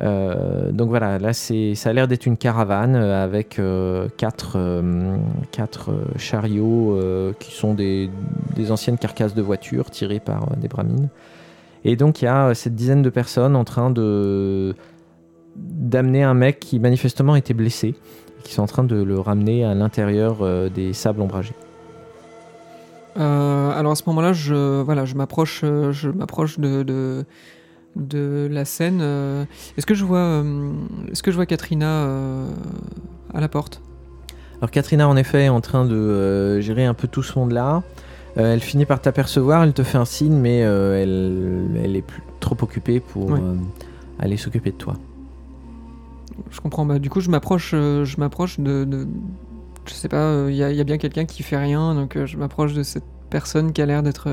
Euh, 0.00 0.72
donc 0.72 0.88
voilà, 0.88 1.20
là 1.20 1.32
ça 1.32 1.54
a 1.54 1.92
l'air 1.92 2.08
d'être 2.08 2.26
une 2.26 2.36
caravane 2.36 2.96
euh, 2.96 3.22
avec 3.22 3.60
euh, 3.60 4.08
quatre, 4.16 4.54
euh, 4.56 5.16
quatre 5.52 5.92
euh, 5.92 6.04
chariots 6.16 6.96
euh, 6.96 7.32
qui 7.38 7.52
sont 7.52 7.74
des, 7.74 8.10
des 8.56 8.72
anciennes 8.72 8.98
carcasses 8.98 9.34
de 9.34 9.42
voitures 9.42 9.90
tirées 9.90 10.18
par 10.18 10.44
euh, 10.44 10.56
des 10.56 10.66
bramines. 10.66 11.08
Et 11.84 11.96
donc 11.96 12.22
il 12.22 12.24
y 12.24 12.28
a 12.28 12.48
euh, 12.48 12.54
cette 12.54 12.74
dizaine 12.74 13.02
de 13.02 13.10
personnes 13.10 13.56
en 13.56 13.64
train 13.64 13.90
de 13.90 14.74
d'amener 15.56 16.22
un 16.22 16.34
mec 16.34 16.58
qui 16.58 16.80
manifestement 16.80 17.36
était 17.36 17.54
blessé, 17.54 17.94
qui 18.42 18.54
sont 18.54 18.62
en 18.62 18.66
train 18.66 18.84
de 18.84 19.00
le 19.02 19.20
ramener 19.20 19.64
à 19.64 19.74
l'intérieur 19.74 20.38
euh, 20.40 20.68
des 20.68 20.92
sables 20.92 21.20
ombragés. 21.20 21.54
Euh, 23.16 23.70
alors 23.70 23.92
à 23.92 23.94
ce 23.94 24.02
moment-là, 24.08 24.32
je, 24.32 24.82
voilà, 24.82 25.04
je 25.04 25.14
m'approche, 25.14 25.60
je 25.60 26.08
m'approche 26.08 26.58
de, 26.58 26.82
de, 26.82 27.24
de 27.94 28.48
la 28.50 28.64
scène. 28.64 29.00
Est-ce 29.76 29.86
que 29.86 29.94
je 29.94 30.04
vois, 30.04 30.42
est-ce 31.12 31.22
que 31.22 31.30
je 31.30 31.36
vois 31.36 31.46
Katrina 31.46 32.08
à 33.32 33.40
la 33.40 33.48
porte? 33.48 33.80
Alors 34.56 34.72
Katrina 34.72 35.08
en 35.08 35.16
effet 35.16 35.44
est 35.44 35.48
en 35.48 35.60
train 35.60 35.84
de 35.84 36.58
gérer 36.58 36.86
un 36.86 36.94
peu 36.94 37.06
tout 37.06 37.22
ce 37.22 37.38
monde-là. 37.38 37.84
Euh, 38.36 38.54
elle 38.54 38.60
finit 38.60 38.84
par 38.84 39.00
t'apercevoir, 39.00 39.62
elle 39.62 39.72
te 39.72 39.82
fait 39.84 39.98
un 39.98 40.04
signe, 40.04 40.34
mais 40.36 40.62
euh, 40.64 41.00
elle, 41.00 41.84
elle 41.84 41.94
est 41.96 42.02
plus, 42.02 42.22
trop 42.40 42.56
occupée 42.62 42.98
pour 43.00 43.30
Ouais. 43.30 43.38
euh, 43.40 43.54
aller 44.18 44.36
s'occuper 44.36 44.70
de 44.72 44.76
toi. 44.76 44.94
Je 46.50 46.60
comprends. 46.60 46.84
Bah, 46.84 46.98
du 46.98 47.10
coup, 47.10 47.20
je 47.20 47.30
m'approche, 47.30 47.70
je 47.72 48.16
m'approche 48.18 48.58
de, 48.58 48.84
de- 48.84 49.06
je 49.86 49.92
sais 49.94 50.08
pas, 50.08 50.46
il 50.48 50.54
y, 50.56 50.64
a- 50.64 50.72
y 50.72 50.80
a 50.80 50.84
bien 50.84 50.98
quelqu'un 50.98 51.24
qui 51.26 51.42
fait 51.44 51.56
rien, 51.56 51.94
donc 51.94 52.18
je 52.24 52.36
m'approche 52.36 52.72
de 52.74 52.82
cette 52.82 53.04
personne 53.30 53.72
qui 53.72 53.80
a 53.82 53.86
l'air 53.86 54.02
d'être, 54.02 54.28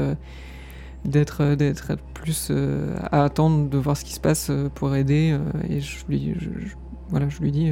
d'être, 1.06 1.54
d'être 1.56 1.94
plus 2.16 2.48
euh, 2.52 2.96
à 3.12 3.24
attendre 3.24 3.70
de 3.70 3.78
voir 3.78 3.98
ce 3.98 4.04
qui 4.06 4.14
se 4.14 4.20
passe 4.20 4.48
euh, 4.50 4.70
pour 4.74 4.96
aider. 4.96 5.32
euh, 5.34 5.40
et 5.70 5.80
je 5.80 5.98
lui, 6.10 6.34
je- 6.40 6.50
je- 6.68 6.76
voilà, 7.10 7.30
je 7.30 7.40
lui 7.40 7.52
dis 7.52 7.72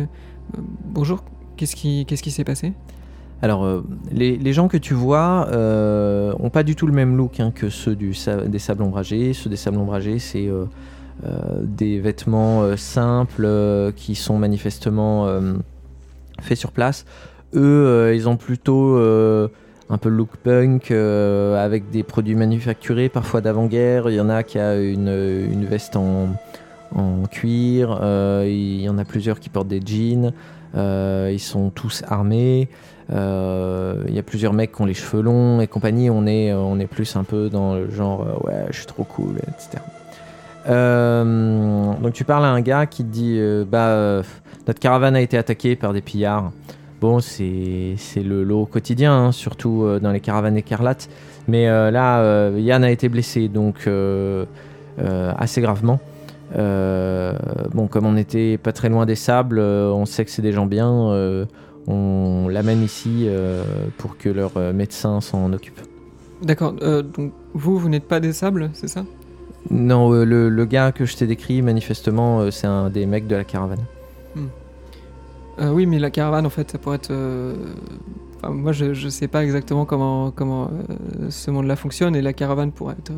bonjour. 0.85 1.23
Qu'est-ce 1.57 1.75
qui, 1.75 2.05
qu'est-ce 2.05 2.23
qui 2.23 2.31
s'est 2.31 2.43
passé? 2.43 2.73
Alors, 3.41 3.63
euh, 3.63 3.83
les, 4.11 4.53
gens 4.53 4.67
que 4.67 4.77
tu 4.77 4.93
vois 4.93 5.47
euh, 5.51 6.33
ont 6.39 6.49
pas 6.49 6.63
du 6.63 6.75
tout 6.75 6.87
le 6.87 6.93
même 6.93 7.15
look 7.15 7.39
hein, 7.39 7.51
que 7.55 7.69
ceux 7.69 7.95
des 7.95 8.59
sables 8.59 8.83
ombragés. 8.83 9.33
Ceux 9.33 9.49
des 9.49 9.55
sables 9.55 9.77
ombragés, 9.77 10.19
c'est 10.19 10.47
euh, 10.47 10.65
euh, 11.25 11.61
des 11.63 11.99
vêtements 11.99 12.75
simples 12.75 13.47
qui 13.95 14.15
sont 14.15 14.37
manifestement 14.37 15.27
faits 16.41 16.57
sur 16.57 16.71
place. 16.71 17.05
Eux, 17.55 18.11
ils 18.13 18.27
ont 18.27 18.35
plutôt 18.35 18.97
un 18.97 19.97
peu 19.97 20.09
le 20.09 20.15
look 20.15 20.35
punk 20.43 20.91
avec 20.91 21.89
des 21.91 22.03
produits 22.03 22.35
manufacturés, 22.35 23.07
parfois 23.07 23.39
d'avant-guerre. 23.39 24.09
Il 24.09 24.15
y 24.15 24.21
en 24.21 24.29
a 24.29 24.43
qui 24.43 24.59
a 24.59 24.75
une, 24.77 25.65
veste 25.65 25.95
en, 25.95 26.27
cuir. 27.31 27.99
il 28.43 28.81
y 28.81 28.89
en 28.89 28.97
a 28.97 29.05
plusieurs 29.05 29.39
qui 29.39 29.47
portent 29.47 29.69
des 29.69 29.81
jeans. 29.85 30.33
Ils 30.75 31.39
sont 31.39 31.69
tous 31.69 32.03
armés. 32.05 32.67
Euh, 33.11 34.03
Il 34.07 34.15
y 34.15 34.19
a 34.19 34.23
plusieurs 34.23 34.53
mecs 34.53 34.73
qui 34.73 34.81
ont 34.81 34.85
les 34.85 34.93
cheveux 34.93 35.21
longs 35.21 35.61
et 35.61 35.67
compagnie. 35.67 36.09
On 36.09 36.25
est, 36.27 36.53
on 36.53 36.79
est 36.79 36.87
plus 36.87 37.15
un 37.15 37.23
peu 37.23 37.49
dans 37.49 37.75
le 37.75 37.89
genre 37.89 38.21
euh, 38.21 38.47
ouais, 38.47 38.65
je 38.69 38.77
suis 38.77 38.85
trop 38.85 39.03
cool, 39.03 39.37
etc. 39.47 39.83
Euh, 40.67 41.93
donc 42.01 42.13
tu 42.13 42.23
parles 42.23 42.45
à 42.45 42.49
un 42.49 42.61
gars 42.61 42.85
qui 42.85 43.03
te 43.03 43.09
dit 43.09 43.37
euh, 43.39 43.63
bah 43.65 43.87
euh, 43.87 44.23
notre 44.67 44.79
caravane 44.79 45.15
a 45.15 45.21
été 45.21 45.37
attaquée 45.37 45.75
par 45.75 45.93
des 45.93 46.01
pillards. 46.01 46.51
Bon, 47.01 47.21
c'est 47.21 47.95
le 48.17 48.43
lot 48.43 48.65
quotidien, 48.65 49.13
hein, 49.13 49.31
surtout 49.31 49.83
euh, 49.83 49.99
dans 49.99 50.11
les 50.11 50.19
caravanes 50.19 50.57
écarlates. 50.57 51.09
Mais 51.47 51.69
euh, 51.69 51.91
là, 51.91 52.19
euh, 52.19 52.57
Yann 52.59 52.83
a 52.83 52.91
été 52.91 53.07
blessé, 53.07 53.47
donc 53.47 53.87
euh, 53.87 54.45
euh, 54.99 55.31
assez 55.37 55.61
gravement. 55.61 55.99
Euh, 56.57 57.33
bon, 57.73 57.87
comme 57.87 58.05
on 58.05 58.11
n'était 58.11 58.57
pas 58.57 58.73
très 58.73 58.89
loin 58.89 59.05
des 59.05 59.15
sables, 59.15 59.59
euh, 59.59 59.91
on 59.91 60.05
sait 60.05 60.25
que 60.25 60.31
c'est 60.31 60.41
des 60.41 60.51
gens 60.51 60.65
bien. 60.65 61.09
On 61.89 62.47
l'amène 62.47 62.81
ici 62.83 63.25
euh, 63.27 63.63
pour 63.97 64.17
que 64.17 64.29
leur 64.29 64.51
euh, 64.57 64.71
médecin 64.71 65.19
s'en 65.21 65.51
occupe. 65.51 65.79
D'accord. 66.41 66.73
euh, 66.81 67.01
donc 67.01 67.33
vous, 67.53 67.77
vous 67.77 67.89
n'êtes 67.89 68.07
pas 68.07 68.19
des 68.21 68.31
sables, 68.31 68.69
c'est 68.73 68.87
ça? 68.87 69.03
Non, 69.69 70.09
le, 70.11 70.47
le 70.49 70.65
gars 70.65 70.91
que 70.93 71.03
je 71.05 71.17
t'ai 71.17 71.27
décrit, 71.27 71.61
manifestement, 71.61 72.49
c'est 72.51 72.67
un 72.67 72.89
des 72.89 73.05
mecs 73.05 73.27
de 73.27 73.35
la 73.35 73.43
caravane. 73.43 73.83
Euh, 75.59 75.71
Oui, 75.71 75.85
mais 75.85 75.99
la 75.99 76.09
caravane, 76.11 76.45
en 76.45 76.49
fait, 76.49 76.71
ça 76.71 76.77
pourrait 76.77 76.95
être. 76.95 77.11
euh, 77.11 77.55
enfin, 78.37 78.53
moi, 78.53 78.71
je, 78.71 78.93
je 78.93 79.09
sais 79.09 79.27
pas 79.27 79.43
exactement 79.43 79.85
comment 79.85 80.31
comment 80.31 80.69
euh, 80.71 81.29
ce 81.29 81.51
monde-là 81.51 81.75
fonctionne 81.75 82.15
et 82.15 82.21
la 82.21 82.31
caravane 82.33 82.71
pourrait 82.71 82.95
être 82.97 83.11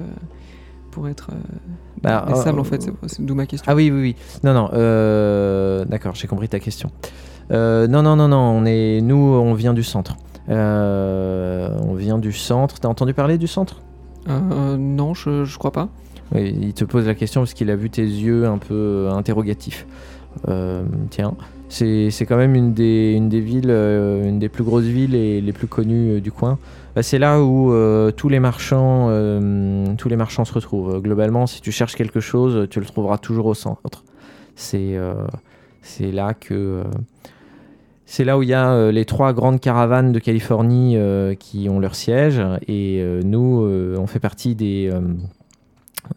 pourrait 0.89 1.11
être 1.11 1.29
Bah, 2.01 2.25
des 2.27 2.35
sables 2.35 2.59
en 2.59 2.63
fait. 2.63 2.81
c'est- 3.07 3.21
d'où 3.21 3.35
ma 3.35 3.45
question. 3.45 3.71
Ah 3.71 3.75
oui, 3.75 3.91
oui, 3.91 4.01
oui. 4.01 4.15
Non, 4.43 4.53
non. 4.53 4.65
D'accord, 5.85 6.15
j'ai 6.15 6.27
compris 6.27 6.49
ta 6.49 6.59
question. 6.59 6.89
Euh, 7.51 7.87
non, 7.87 8.01
non, 8.01 8.15
non, 8.15 8.27
non. 8.27 8.37
On 8.37 8.65
est, 8.65 9.01
nous, 9.01 9.15
on 9.15 9.53
vient 9.53 9.73
du 9.73 9.83
centre. 9.83 10.15
Euh, 10.49 11.77
on 11.83 11.93
vient 11.93 12.17
du 12.17 12.31
centre. 12.31 12.79
T'as 12.79 12.87
entendu 12.89 13.13
parler 13.13 13.37
du 13.37 13.47
centre? 13.47 13.81
Euh, 14.29 14.77
non, 14.77 15.13
je, 15.13 15.45
je 15.45 15.57
crois 15.57 15.71
pas. 15.71 15.89
Oui, 16.33 16.55
il 16.61 16.73
te 16.73 16.85
pose 16.85 17.07
la 17.07 17.15
question 17.15 17.41
parce 17.41 17.53
qu'il 17.53 17.69
a 17.69 17.75
vu 17.75 17.89
tes 17.89 18.03
yeux 18.03 18.45
un 18.45 18.57
peu 18.57 19.09
interrogatifs. 19.11 19.85
Tiens, 21.09 21.33
c'est 21.67 22.09
c'est 22.09 22.25
quand 22.25 22.37
même 22.37 22.55
une 22.55 22.73
des, 22.73 23.13
une 23.13 23.27
des 23.27 23.41
villes, 23.41 23.69
une 23.69 24.39
des 24.39 24.47
plus 24.47 24.63
grosses 24.63 24.85
villes 24.85 25.13
et 25.13 25.41
les 25.41 25.51
plus 25.51 25.67
connues 25.67 26.21
du 26.21 26.31
coin. 26.31 26.57
Bah, 26.95 27.03
c'est 27.03 27.19
là 27.19 27.41
où 27.41 27.71
euh, 27.71 28.11
tous 28.11 28.27
les 28.27 28.39
marchands, 28.39 29.07
euh, 29.09 29.85
tous 29.97 30.09
les 30.09 30.17
marchands 30.17 30.43
se 30.43 30.53
retrouvent. 30.53 31.01
Globalement, 31.01 31.47
si 31.47 31.61
tu 31.61 31.71
cherches 31.71 31.95
quelque 31.95 32.19
chose, 32.19 32.67
tu 32.69 32.79
le 32.79 32.85
trouveras 32.85 33.17
toujours 33.17 33.45
au 33.45 33.53
centre. 33.53 34.03
C'est 34.55 34.95
euh, 34.95 35.13
c'est 35.81 36.11
là 36.11 36.33
que 36.33 36.83
c'est 38.11 38.25
là 38.25 38.37
où 38.37 38.43
il 38.43 38.49
y 38.49 38.53
a 38.53 38.73
euh, 38.73 38.91
les 38.91 39.05
trois 39.05 39.31
grandes 39.31 39.61
caravanes 39.61 40.11
de 40.11 40.19
Californie 40.19 40.97
euh, 40.97 41.33
qui 41.33 41.69
ont 41.69 41.79
leur 41.79 41.95
siège 41.95 42.41
et 42.67 42.99
euh, 42.99 43.21
nous, 43.23 43.65
on 43.97 44.05
fait 44.05 44.19
partie 44.19 44.53
des 44.53 44.91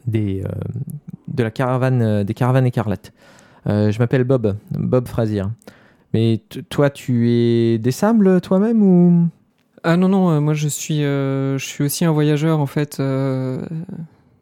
des, 0.05 0.43
de 1.29 1.43
la 1.43 1.53
caravane, 1.53 2.25
des 2.25 2.35
caravanes 2.35 2.67
écarlates. 2.67 3.13
Je 3.67 3.97
m'appelle 4.01 4.25
Bob, 4.25 4.57
Bob 4.73 5.07
Frazier. 5.07 5.45
Mais 6.13 6.43
toi, 6.69 6.91
tu 6.91 7.31
es 7.31 7.79
des 7.79 7.93
sables 7.93 8.41
toi-même 8.41 8.83
ou? 8.83 9.29
Ah 9.85 9.97
non 9.97 10.09
non, 10.09 10.41
moi 10.41 10.55
je 10.55 10.67
suis 10.67 11.03
je 11.03 11.65
suis 11.65 11.85
aussi 11.85 12.05
un 12.05 12.11
voyageur 12.11 12.59
en 12.59 12.67
fait. 12.67 13.01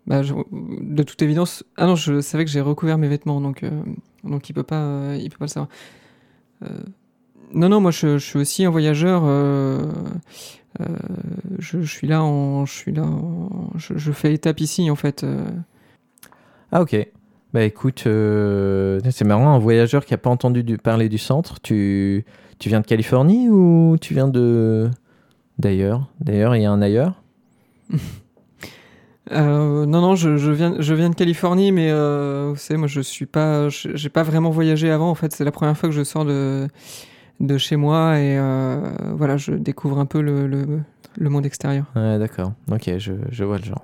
bah, 0.07 0.23
de 0.23 1.03
toute 1.03 1.21
évidence. 1.21 1.65
Ah 1.77 1.85
non, 1.87 1.97
je 1.97 2.23
savais 2.23 2.47
que 2.47 2.51
j'ai 2.51 2.63
recouvert 2.63 2.97
mes 2.97 3.09
vêtements 3.09 3.43
donc 3.43 3.63
donc 4.25 4.49
il 4.49 4.55
peut 4.55 4.63
pas 4.63 5.13
peut 5.19 5.39
pas 5.39 5.45
le 5.45 5.49
savoir. 5.49 5.69
Non 7.53 7.69
non, 7.69 7.81
moi 7.81 7.91
je, 7.91 8.19
je 8.19 8.25
suis 8.25 8.39
aussi 8.39 8.65
un 8.65 8.71
voyageur. 8.71 9.23
euh, 9.25 9.83
euh, 10.81 10.87
je, 11.59 11.83
je 11.83 11.91
suis 11.93 12.07
là 12.07 12.23
en 12.23 12.65
je 12.67 12.73
suis 12.73 12.93
là 12.93 13.03
en- 13.05 13.71
je, 13.77 13.95
je 13.97 14.13
fais 14.13 14.33
étape 14.35 14.61
ici 14.61 14.91
en 14.91 14.97
fait. 14.97 15.25
euh. 15.25 15.45
Ah 16.71 16.83
ok. 16.83 16.97
Bah 17.53 17.63
écoute, 17.65 18.05
euh, 18.07 18.99
c'est 19.11 19.27
marrant, 19.27 19.55
un 19.55 19.59
voyageur 19.59 20.07
qui 20.07 20.15
n'a 20.15 20.19
pas 20.19 20.31
entendu 20.31 20.63
du- 20.65 20.79
parler 20.79 21.11
du 21.11 21.19
centre. 21.19 21.61
Tu, 21.61 22.25
tu 22.59 22.71
viens 22.71 22.81
de 22.81 22.87
Californie 22.87 23.51
ou 23.51 23.97
tu 24.01 24.15
viens 24.15 24.29
de 24.29 24.91
d'ailleurs? 25.59 26.09
D'ailleurs, 26.21 26.57
il 26.57 26.63
y 26.63 26.67
a 26.67 26.73
un 26.73 26.83
ailleurs? 26.83 27.15
Euh, 29.31 29.87
non, 29.87 30.01
non, 30.01 30.17
je, 30.17 30.37
je 30.37 30.51
viens, 30.51 30.75
je 30.81 30.95
viens 30.95 31.09
de 31.09 31.15
Californie, 31.15 31.71
mais 31.71 31.91
euh, 31.91 32.49
vous 32.51 32.57
savez, 32.57 32.77
moi, 32.77 32.89
je 32.89 33.01
suis 33.01 33.25
pas, 33.27 33.69
j'ai 33.69 34.09
pas 34.09 34.25
vraiment 34.25 34.51
voyagé 34.51 34.91
avant. 34.91 35.11
En 35.11 35.15
fait, 35.15 35.33
c'est 35.33 35.45
la 35.45 35.53
première 35.53 35.77
fois 35.79 35.89
que 35.89 35.95
je 35.95 36.03
sors 36.03 36.25
de, 36.25 36.67
de 37.43 37.59
chez 37.59 37.77
moi 37.77 38.19
et 38.19 38.39
euh, 38.39 38.81
voilà, 39.15 39.37
je 39.37 39.53
découvre 39.53 39.99
un 39.99 40.07
peu 40.07 40.23
le, 40.23 40.47
le, 40.47 41.31
monde 41.31 41.45
extérieur. 41.45 41.85
Ouais, 41.95 42.19
d'accord. 42.19 42.53
Ok, 42.71 42.91
je, 42.99 43.13
je 43.31 43.45
vois 43.45 43.59
le 43.59 43.65
genre. 43.65 43.83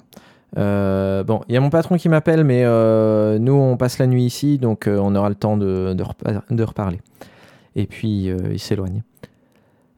Euh, 0.57 1.25
bon, 1.25 1.43
il 1.49 1.55
y 1.55 1.57
a 1.59 1.61
mon 1.61 1.69
patron 1.69 1.97
qui 1.97 2.09
m'appelle, 2.09 2.45
mais 2.45 2.63
euh, 2.65 3.39
nous, 3.39 3.53
on 3.53 3.77
passe 3.77 3.99
la 3.99 4.07
nuit 4.07 4.25
ici, 4.25 4.59
donc 4.59 4.89
on 4.89 5.15
aura 5.15 5.29
le 5.29 5.35
temps 5.35 5.57
de, 5.57 5.93
de, 5.93 6.05
de 6.55 6.63
reparler. 6.63 7.01
Et 7.77 7.87
puis 7.87 8.27
il 8.51 8.59
s'éloigne. 8.59 9.03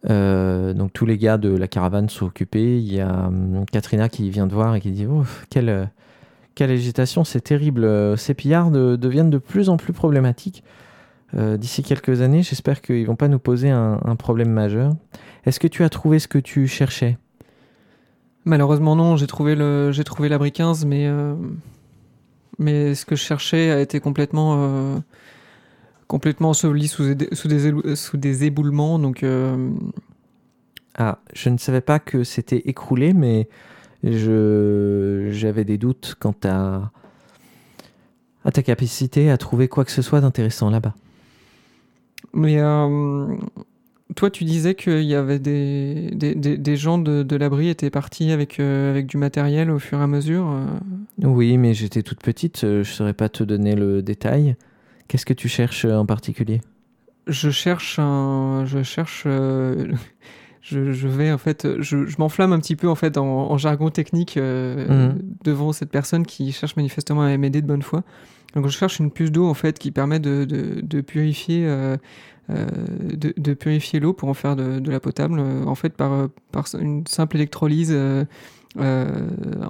Donc 0.04 0.92
tous 0.92 1.06
les 1.06 1.18
gars 1.18 1.38
de 1.38 1.54
la 1.54 1.68
caravane 1.68 2.08
sont 2.08 2.26
occupés. 2.26 2.78
Il 2.78 2.92
y 2.92 3.00
a 3.00 3.26
hum, 3.26 3.64
Katrina 3.70 4.08
qui 4.08 4.28
vient 4.30 4.46
de 4.46 4.54
voir 4.54 4.74
et 4.74 4.80
qui 4.80 4.90
dit 4.90 5.06
quelle, 5.50 5.90
quelle 6.54 6.78
c'est 7.24 7.40
terrible. 7.44 8.18
Ces 8.18 8.34
pillards 8.34 8.70
de- 8.70 8.96
deviennent 8.96 9.30
de 9.30 9.38
plus 9.38 9.68
en 9.68 9.76
plus 9.76 9.92
problématiques. 9.92 10.64
Euh, 11.36 11.56
D'ici 11.56 11.82
quelques 11.82 12.20
années, 12.22 12.42
j'espère 12.42 12.80
qu'ils 12.80 13.06
vont 13.06 13.16
pas 13.16 13.28
nous 13.28 13.38
poser 13.38 13.70
un, 13.70 14.00
un 14.04 14.16
problème 14.16 14.50
majeur. 14.50 14.94
Est-ce 15.44 15.60
que 15.60 15.68
tu 15.68 15.84
as 15.84 15.88
trouvé 15.88 16.18
ce 16.18 16.28
que 16.28 16.38
tu 16.38 16.66
cherchais? 16.66 17.18
Malheureusement 18.44 18.96
non, 18.96 19.16
j'ai 19.16 19.26
trouvé 19.26 19.54
le, 19.54 19.92
j'ai 19.92 20.02
trouvé 20.04 20.28
l'abri 20.28 20.50
15, 20.50 20.86
mais 20.86 21.06
euh, 21.06 21.34
mais 22.58 22.94
ce 22.94 23.04
que 23.04 23.16
je 23.16 23.22
cherchais 23.22 23.70
a 23.70 23.80
été 23.80 24.00
complètement 24.00 24.56
euh, 24.58 24.98
complètement 26.08 26.50
enseveli 26.50 26.88
sous, 26.88 27.14
des- 27.14 27.28
sous 27.32 27.48
des 27.48 27.96
sous 27.96 28.16
des 28.16 28.44
éboulements, 28.44 28.98
donc 28.98 29.24
Ah, 30.96 31.18
je 31.34 31.48
ne 31.48 31.58
savais 31.58 31.80
pas 31.80 31.98
que 31.98 32.24
c'était 32.24 32.62
écroulé, 32.66 33.12
mais 33.14 33.48
je 34.02 35.28
j'avais 35.32 35.64
des 35.64 35.78
doutes 35.78 36.16
quant 36.18 36.34
à, 36.44 36.90
à 38.44 38.50
ta 38.52 38.62
capacité 38.62 39.30
à 39.30 39.38
trouver 39.38 39.68
quoi 39.68 39.84
que 39.84 39.90
ce 39.92 40.02
soit 40.02 40.20
d'intéressant 40.20 40.70
là-bas. 40.70 40.94
Mais 42.32 42.58
euh, 42.60 43.26
toi 44.16 44.30
tu 44.30 44.44
disais 44.44 44.74
qu'il 44.74 45.02
y 45.02 45.14
avait 45.14 45.38
des, 45.38 46.10
des, 46.12 46.34
des, 46.34 46.56
des 46.58 46.76
gens 46.76 46.98
de, 46.98 47.22
de 47.22 47.36
l'abri 47.36 47.68
étaient 47.68 47.90
partis 47.90 48.30
avec 48.32 48.58
euh, 48.60 48.90
avec 48.90 49.06
du 49.06 49.16
matériel 49.16 49.70
au 49.70 49.78
fur 49.78 49.98
et 49.98 50.02
à 50.02 50.06
mesure. 50.06 50.48
euh. 50.50 50.66
Oui, 51.26 51.56
mais 51.58 51.74
j'étais 51.74 52.02
toute 52.02 52.20
petite, 52.22 52.60
je 52.62 52.78
ne 52.78 52.82
saurais 52.84 53.14
pas 53.14 53.28
te 53.28 53.44
donner 53.44 53.74
le 53.74 54.02
détail. 54.02 54.56
Qu'est-ce 55.08 55.26
que 55.26 55.34
tu 55.34 55.48
cherches 55.48 55.84
en 55.84 56.06
particulier? 56.06 56.60
Je 57.26 57.50
cherche 57.50 57.98
un, 57.98 58.64
je 58.66 58.82
cherche, 58.82 59.24
euh, 59.26 59.92
je, 60.62 60.92
je 60.92 61.08
vais 61.08 61.30
en 61.30 61.38
fait, 61.38 61.66
je, 61.80 62.06
je 62.06 62.16
m'enflamme 62.18 62.52
un 62.52 62.58
petit 62.58 62.76
peu 62.76 62.88
en 62.88 62.94
fait 62.94 63.18
en, 63.18 63.24
en 63.26 63.58
jargon 63.58 63.90
technique 63.90 64.36
euh, 64.36 65.10
Mhm. 65.12 65.18
devant 65.44 65.72
cette 65.72 65.90
personne 65.90 66.24
qui 66.26 66.50
cherche 66.52 66.76
manifestement 66.76 67.22
à 67.22 67.36
m'aider 67.36 67.60
de 67.60 67.66
bonne 67.66 67.82
foi. 67.82 68.02
Donc 68.54 68.66
je 68.66 68.70
cherche 68.76 68.98
une 68.98 69.10
puce 69.10 69.30
d'eau 69.30 69.46
en 69.48 69.54
fait 69.54 69.78
qui 69.78 69.90
permet 69.92 70.18
de, 70.18 70.44
de, 70.44 70.80
de 70.80 71.00
purifier, 71.00 71.66
euh, 71.66 71.96
euh, 72.50 72.66
de, 73.14 73.32
de 73.36 73.54
purifier 73.54 74.00
l'eau 74.00 74.12
pour 74.12 74.28
en 74.28 74.34
faire 74.34 74.56
de, 74.56 74.90
la 74.90 75.00
potable. 75.00 75.38
euh, 75.38 75.64
en 75.66 75.74
fait 75.74 75.90
par, 75.90 76.28
par 76.52 76.66
une 76.80 77.06
simple 77.06 77.36
électrolyse 77.36 77.96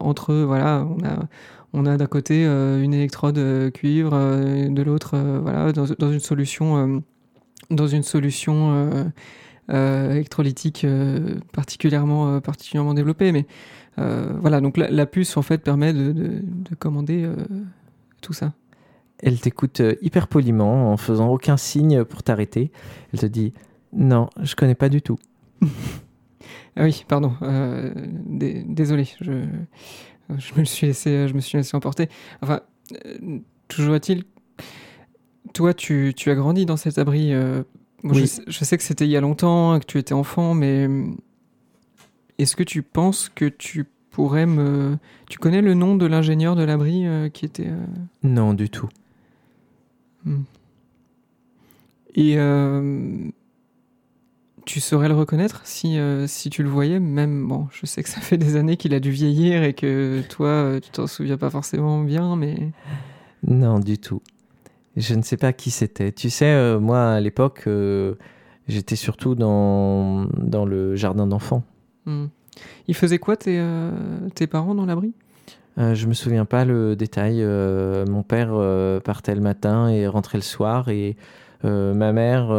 entre 0.00 0.34
voilà, 0.34 0.86
on 0.88 1.04
a 1.04 1.28
on 1.72 1.86
a 1.86 1.96
d'un 1.96 2.06
côté 2.06 2.44
une 2.44 2.92
électrode 2.92 3.70
cuivre, 3.72 4.10
de 4.10 4.82
l'autre, 4.82 5.16
voilà, 5.40 5.70
dans, 5.72 6.10
une 6.10 6.18
solution, 6.18 7.00
dans 7.70 7.86
une 7.86 8.02
solution 8.02 9.12
électrolytique 9.68 10.84
particulièrement, 11.52 12.40
particulièrement 12.40 12.92
développée. 12.94 13.30
Mais 13.30 13.46
voilà, 13.96 14.60
donc 14.60 14.76
la, 14.78 15.06
puce 15.06 15.36
en 15.36 15.42
fait 15.42 15.58
permet 15.58 15.92
de, 15.92 16.10
de- 16.12 16.42
de 16.42 16.74
commander 16.74 17.30
tout 18.20 18.32
ça. 18.32 18.52
Elle 19.22 19.38
t'écoute 19.40 19.80
euh, 19.80 19.94
hyper 20.02 20.28
poliment, 20.28 20.92
en 20.92 20.96
faisant 20.96 21.28
aucun 21.28 21.56
signe 21.56 22.04
pour 22.04 22.22
t'arrêter. 22.22 22.70
Elle 23.12 23.20
te 23.20 23.26
dit 23.26 23.52
Non, 23.92 24.28
je 24.42 24.54
connais 24.54 24.74
pas 24.74 24.88
du 24.88 25.02
tout. 25.02 25.18
Ah 26.76 26.84
oui, 26.84 27.04
pardon, 27.08 27.32
euh, 27.42 27.92
dé- 28.26 28.62
désolé, 28.66 29.06
je, 29.20 29.44
je 30.38 30.54
me 30.58 30.64
suis 30.64 30.86
laissé, 30.86 31.26
je 31.28 31.34
me 31.34 31.40
suis 31.40 31.58
laissé 31.58 31.76
emporter. 31.76 32.08
Enfin, 32.42 32.60
euh, 33.06 33.38
toujours 33.68 33.96
est-il, 33.96 34.22
toi, 35.52 35.74
tu, 35.74 36.14
tu 36.16 36.30
as 36.30 36.34
grandi 36.36 36.66
dans 36.66 36.76
cet 36.76 36.96
abri. 36.98 37.34
euh, 37.34 37.64
je, 38.04 38.08
Oui. 38.10 38.28
sais- 38.28 38.42
je 38.46 38.64
sais 38.64 38.76
que 38.78 38.84
c'était 38.84 39.04
il 39.04 39.10
y 39.10 39.16
a 39.16 39.20
longtemps, 39.20 39.78
que 39.80 39.84
tu 39.84 39.98
étais 39.98 40.14
enfant, 40.14 40.54
mais 40.54 40.88
est-ce 42.38 42.54
que 42.56 42.62
tu 42.62 42.82
penses 42.82 43.28
que 43.28 43.46
tu 43.46 43.84
pourrais 44.10 44.46
me... 44.46 44.96
Tu 45.28 45.38
connais 45.38 45.60
le 45.62 45.74
nom 45.74 45.96
de 45.96 46.06
l'ingénieur 46.06 46.54
de 46.56 46.62
l'abri 46.62 47.06
euh, 47.06 47.28
qui 47.28 47.44
était... 47.44 47.68
euh, 47.68 47.84
Non, 48.22 48.54
du 48.54 48.70
tout. 48.70 48.88
Et 52.14 52.38
euh, 52.38 53.30
tu 54.64 54.80
saurais 54.80 55.08
le 55.08 55.14
reconnaître 55.14 55.62
si, 55.64 55.98
euh, 55.98 56.26
si 56.26 56.50
tu 56.50 56.62
le 56.62 56.68
voyais, 56.68 57.00
même, 57.00 57.46
bon, 57.48 57.68
je 57.72 57.86
sais 57.86 58.02
que 58.02 58.08
ça 58.08 58.20
fait 58.20 58.38
des 58.38 58.56
années 58.56 58.76
qu'il 58.76 58.94
a 58.94 59.00
dû 59.00 59.10
vieillir 59.10 59.62
et 59.62 59.74
que 59.74 60.22
toi, 60.28 60.48
euh, 60.48 60.80
tu 60.80 60.90
t'en 60.90 61.06
souviens 61.06 61.38
pas 61.38 61.50
forcément 61.50 62.02
bien, 62.02 62.36
mais... 62.36 62.72
Non, 63.46 63.78
du 63.78 63.98
tout. 63.98 64.22
Je 64.96 65.14
ne 65.14 65.22
sais 65.22 65.36
pas 65.36 65.52
qui 65.52 65.70
c'était. 65.70 66.12
Tu 66.12 66.30
sais, 66.30 66.52
euh, 66.52 66.78
moi, 66.78 67.12
à 67.12 67.20
l'époque, 67.20 67.68
j'étais 68.68 68.96
surtout 68.96 69.34
dans, 69.34 70.26
dans 70.36 70.66
le 70.66 70.94
jardin 70.94 71.26
d'enfants. 71.26 71.64
Hmm. 72.06 72.26
Il 72.86 72.94
faisait 72.94 73.18
quoi 73.18 73.36
tes, 73.36 73.64
tes 74.34 74.46
parents 74.46 74.74
dans 74.74 74.84
l'abri? 74.84 75.14
Euh, 75.78 75.94
je 75.94 76.06
me 76.06 76.14
souviens 76.14 76.44
pas 76.44 76.64
le 76.64 76.96
détail. 76.96 77.42
euh, 77.42 78.04
mon 78.06 78.22
père 78.22 78.50
euh, 78.52 79.00
partait 79.00 79.34
le 79.34 79.40
matin 79.40 79.88
et 79.88 80.06
rentrait 80.06 80.38
le 80.38 80.42
soir. 80.42 80.88
Et 80.88 81.16
ma 81.62 82.12
mère, 82.12 82.50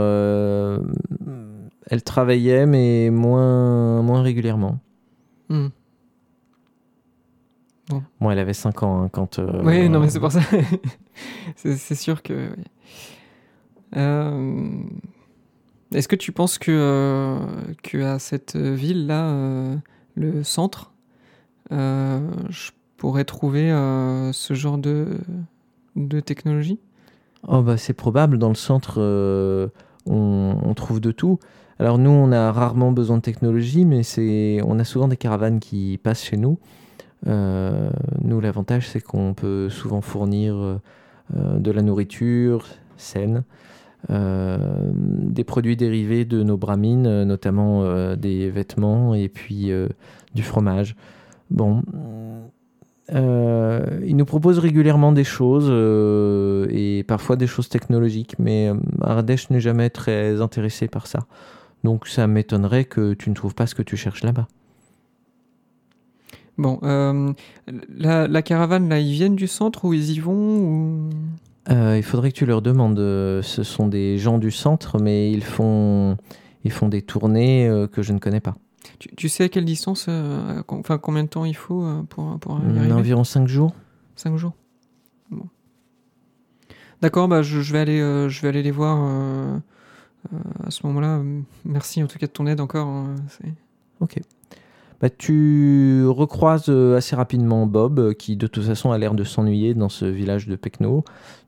elle 1.87 2.03
travaillait, 2.03 2.65
mais 2.65 3.09
moins, 3.11 4.01
moins 4.01 4.21
régulièrement. 4.21 4.79
Hmm. 5.49 5.67
Bon, 8.21 8.31
elle 8.31 8.39
avait 8.39 8.53
5 8.53 8.83
ans 8.83 9.03
hein, 9.03 9.09
quand. 9.11 9.39
Oui, 9.63 9.89
non, 9.89 9.99
mais 9.99 10.09
c'est 10.09 10.19
pour 10.21 10.31
ça. 10.31 10.39
c'est 11.55 11.95
sûr 11.95 12.23
que. 12.23 12.49
oui. 12.55 12.63
Est-ce 15.93 16.07
que 16.07 16.15
tu 16.15 16.31
penses 16.31 16.57
que, 16.57 17.37
que 17.83 17.97
à 17.97 18.17
cette 18.17 18.55
ville-là, 18.55 19.75
le 20.15 20.43
centre, 20.43 20.93
je 21.69 22.71
pourrais 23.01 23.25
trouver 23.25 23.71
euh, 23.71 24.31
ce 24.31 24.53
genre 24.53 24.77
de, 24.77 25.17
de 25.95 26.19
technologie? 26.19 26.77
Oh 27.47 27.63
bah 27.63 27.75
c'est 27.75 27.95
probable, 27.95 28.37
dans 28.37 28.49
le 28.49 28.53
centre 28.53 28.97
euh, 28.99 29.69
on, 30.05 30.71
trouve 30.75 30.99
de 31.01 31.11
tout. 31.11 31.39
Alors 31.79 31.97
nous 31.97 32.11
on 32.11 32.31
a 32.31 32.51
rarement 32.51 32.91
besoin 32.91 33.17
de 33.17 33.23
technologie 33.23 33.85
mais 33.85 34.03
on 34.61 34.77
a 34.77 34.83
souvent 34.83 35.07
des 35.07 35.17
caravanes 35.17 35.59
qui 35.59 35.99
passent 36.03 36.23
chez 36.23 36.37
nous. 36.37 36.59
Euh, 37.25 37.89
nous 38.23 38.39
l'avantage 38.39 38.87
c'est 38.87 39.01
qu'on 39.01 39.33
peut 39.33 39.69
souvent 39.69 40.01
fournir 40.01 40.79
de 41.35 41.71
la 41.71 41.81
nourriture 41.81 42.67
saine, 42.97 43.43
des 44.09 45.43
produits 45.43 45.75
dérivés 45.75 46.23
de 46.23 46.43
nos 46.43 46.57
bramines, 46.57 47.23
notamment 47.23 48.15
des 48.15 48.51
vêtements 48.51 49.15
et 49.15 49.27
puis 49.27 49.71
du 50.35 50.43
fromage. 50.43 50.95
Bon, 51.49 51.81
euh, 53.13 53.99
ils 54.05 54.15
nous 54.15 54.25
proposent 54.25 54.59
régulièrement 54.59 55.11
des 55.11 55.23
choses 55.23 55.67
euh, 55.69 56.67
et 56.69 57.03
parfois 57.03 57.35
des 57.35 57.47
choses 57.47 57.69
technologiques, 57.69 58.35
mais 58.39 58.69
euh, 58.69 58.75
Ardèche 59.01 59.49
n'est 59.49 59.59
jamais 59.59 59.89
très 59.89 60.41
intéressé 60.41 60.87
par 60.87 61.07
ça. 61.07 61.19
Donc 61.83 62.07
ça 62.07 62.27
m'étonnerait 62.27 62.85
que 62.85 63.13
tu 63.13 63.29
ne 63.29 63.35
trouves 63.35 63.55
pas 63.55 63.67
ce 63.67 63.75
que 63.75 63.83
tu 63.83 63.97
cherches 63.97 64.23
là-bas. 64.23 64.47
Bon, 66.57 66.79
euh, 66.83 67.33
la, 67.97 68.27
la 68.27 68.41
caravane, 68.41 68.87
là, 68.89 68.99
ils 68.99 69.13
viennent 69.13 69.35
du 69.35 69.47
centre 69.47 69.85
ou 69.85 69.93
ils 69.93 70.11
y 70.11 70.19
vont 70.19 70.59
ou... 70.59 71.09
Il 71.69 72.03
faudrait 72.03 72.31
que 72.31 72.37
tu 72.37 72.45
leur 72.45 72.61
demandes. 72.61 72.97
Ce 72.97 73.63
sont 73.63 73.87
des 73.87 74.17
gens 74.17 74.37
du 74.39 74.51
centre, 74.51 74.99
mais 74.99 75.31
ils 75.31 75.43
font, 75.43 76.17
ils 76.63 76.71
font 76.71 76.89
des 76.89 77.01
tournées 77.01 77.69
que 77.93 78.01
je 78.01 78.13
ne 78.13 78.19
connais 78.19 78.41
pas. 78.41 78.55
Tu, 78.99 79.09
tu 79.15 79.29
sais 79.29 79.45
à 79.45 79.49
quelle 79.49 79.65
distance, 79.65 80.05
euh, 80.09 80.61
enfin 80.67 80.97
combien 80.97 81.23
de 81.23 81.29
temps 81.29 81.45
il 81.45 81.55
faut 81.55 81.83
euh, 81.83 82.03
pour, 82.09 82.37
pour 82.39 82.59
y 82.59 82.61
Hmm, 82.63 82.77
arriver 82.77 82.93
environ 82.93 83.23
5 83.23 83.47
jours. 83.47 83.73
5 84.15 84.35
jours. 84.37 84.53
Bon. 85.29 85.45
D'accord, 87.01 87.27
bah 87.27 87.41
je, 87.41 87.61
je 87.61 87.73
vais 87.73 87.79
aller, 87.79 87.99
euh, 87.99 88.29
je 88.29 88.41
vais 88.41 88.47
aller 88.49 88.61
les 88.63 88.71
voir 88.71 88.97
euh, 89.01 89.57
euh, 90.33 90.37
à 90.67 90.71
ce 90.71 90.85
moment-là. 90.87 91.17
Euh, 91.17 91.41
Merci 91.65 92.03
en 92.03 92.07
tout 92.07 92.19
cas 92.19 92.27
de 92.27 92.31
ton 92.31 92.45
aide 92.47 92.59
encore. 92.61 92.87
hein, 92.87 93.15
Ok. 94.01 94.19
Bah, 94.99 95.09
tu 95.09 96.05
recroises 96.07 96.69
euh, 96.69 96.95
assez 96.95 97.15
rapidement 97.15 97.65
Bob, 97.65 97.97
euh, 97.97 98.13
qui 98.13 98.35
de 98.37 98.45
toute 98.45 98.63
façon 98.63 98.91
a 98.91 98.99
l'air 98.99 99.15
de 99.15 99.23
s'ennuyer 99.23 99.73
dans 99.73 99.89
ce 99.89 100.05
village 100.05 100.47
de 100.47 100.55
Pecno, 100.55 101.03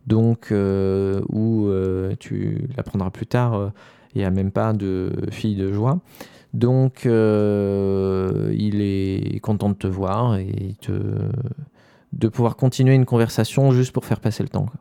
donc 0.08 0.48
euh, 0.52 1.22
où 1.30 1.68
euh, 1.68 2.16
tu 2.20 2.68
l'apprendras 2.76 3.12
plus 3.12 3.28
tard, 3.28 3.54
euh, 3.54 3.70
il 4.16 4.20
n'y 4.20 4.26
a 4.26 4.32
même 4.32 4.50
pas 4.52 4.74
de 4.74 5.12
fille 5.30 5.56
de 5.56 5.72
joie. 5.72 6.00
Donc 6.54 7.06
euh, 7.06 8.54
il 8.56 8.82
est 8.82 9.40
content 9.42 9.70
de 9.70 9.74
te 9.76 9.88
voir 9.88 10.38
et 10.38 10.76
te- 10.82 11.32
de 12.14 12.28
pouvoir 12.28 12.56
continuer 12.56 12.94
une 12.94 13.06
conversation 13.06 13.72
juste 13.72 13.92
pour 13.92 14.06
faire 14.06 14.20
passer 14.20 14.44
le 14.44 14.50
temps. 14.50 14.66
quoi. 14.66 14.80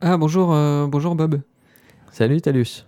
Ah 0.00 0.16
bonjour, 0.16 0.52
euh, 0.52 0.86
bonjour 0.88 1.14
Bob. 1.14 1.40
Salut 2.10 2.40
Talus. 2.40 2.86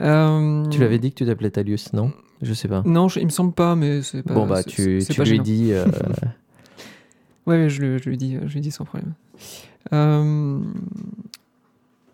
Euh, 0.00 0.64
Tu 0.70 0.80
l'avais 0.80 0.98
dit 0.98 1.10
que 1.10 1.16
tu 1.16 1.26
t'appelais 1.26 1.50
Talus, 1.50 1.92
non? 1.92 2.12
Je 2.42 2.52
sais 2.54 2.68
pas. 2.68 2.82
Non, 2.84 3.08
je- 3.08 3.18
il 3.20 3.24
me 3.26 3.30
semble 3.30 3.52
pas, 3.52 3.74
mais 3.76 4.02
c'est 4.02 4.22
pas. 4.22 4.34
bon 4.34 4.46
bah 4.46 4.62
tu, 4.62 4.98
tu 5.08 5.14
pas 5.16 5.24
lui 5.24 5.30
gênant. 5.30 5.42
dis. 5.42 5.72
Ouais, 7.46 7.68
je, 7.68 7.98
je 7.98 8.08
lui 8.08 8.16
dis, 8.16 8.36
je 8.44 8.54
lui 8.54 8.60
dis 8.60 8.70
sans 8.72 8.84
problème. 8.84 9.14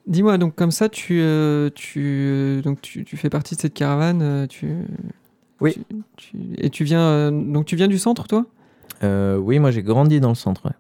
Dis-moi, 0.07 0.37
donc 0.39 0.55
comme 0.57 0.71
ça, 0.73 0.89
tu, 0.89 1.21
euh, 1.21 1.71
tu, 1.75 2.01
euh, 2.03 2.63
donc 2.63 2.81
tu, 2.81 3.05
tu 3.05 3.17
fais 3.17 3.31
partie 3.31 3.55
de 3.55 3.61
cette 3.61 3.75
caravane. 3.75 4.21
euh, 4.23 4.47
tu, 4.47 4.75
Oui. 5.61 5.77
tu- 6.17 6.37
et 6.59 6.71
tu 6.71 6.83
viens, 6.85 7.31
donc 7.31 7.67
tu 7.67 7.77
viens 7.77 7.89
du 7.89 7.99
centre, 7.99 8.27
toi? 8.27 8.45
Euh, 9.05 9.37
oui, 9.37 9.59
moi 9.59 9.71
j'ai 9.71 9.83
grandi 9.83 10.21
dans 10.21 10.29
le 10.31 10.35
centre. 10.35 10.67
ouais. 10.67 10.73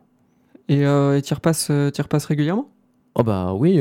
Et 0.68 0.85
euh, 0.87 1.20
tu 1.20 1.33
y 1.33 1.35
repasses, 1.35 1.70
t'y 1.93 2.03
repasses 2.03 2.25
régulièrement? 2.27 2.68
Oh 3.14 3.23
bah 3.23 3.53
oui, 3.55 3.79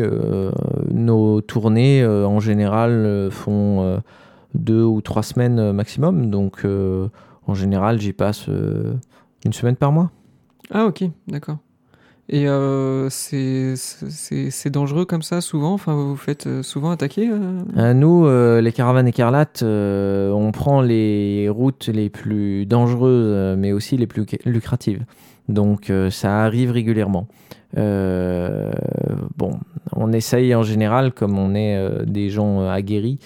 nos 0.89 1.39
tournées 1.41 2.05
en 2.05 2.39
général 2.41 3.29
font 3.31 4.01
deux 4.53 4.83
ou 4.83 4.99
trois 5.01 5.23
semaines 5.23 5.71
maximum, 5.71 6.29
donc 6.29 6.65
en 7.47 7.53
général 7.53 8.01
j'y 8.01 8.11
passe 8.11 8.47
une 8.47 9.53
semaine 9.53 9.77
par 9.77 9.93
mois. 9.93 10.11
Ah 10.69 10.85
ok, 10.85 11.05
d'accord. 11.27 11.59
Et 12.33 12.47
euh, 12.47 13.09
c'est 13.09 14.69
dangereux 14.69 15.03
comme 15.03 15.21
ça 15.21 15.41
souvent? 15.41 15.73
Enfin, 15.73 15.93
vous 15.93 16.11
vous 16.11 16.15
faites 16.15 16.47
euh, 16.47 16.63
souvent 16.63 16.91
attaquer 16.91 17.29
euh? 17.29 17.59
Euh, 17.75 17.93
nous, 17.93 18.25
les 18.61 18.71
caravanes 18.71 19.07
écarlates, 19.07 19.63
on 19.63 20.51
prend 20.53 20.81
les 20.81 21.49
routes 21.49 21.87
les 21.89 22.09
plus 22.09 22.65
dangereuses, 22.65 23.57
mais 23.57 23.73
aussi 23.73 23.97
les 23.97 24.07
plus 24.07 24.25
lucratives. 24.45 25.03
Donc 25.49 25.91
ça 26.09 26.43
arrive 26.43 26.71
régulièrement. 26.71 27.27
Bon, 27.75 29.59
on 29.93 30.13
essaye 30.13 30.55
en 30.55 30.63
général, 30.63 31.11
comme 31.11 31.37
on 31.37 31.53
est 31.53 32.05
des 32.05 32.29
gens 32.29 32.69
aguerris, 32.69 33.19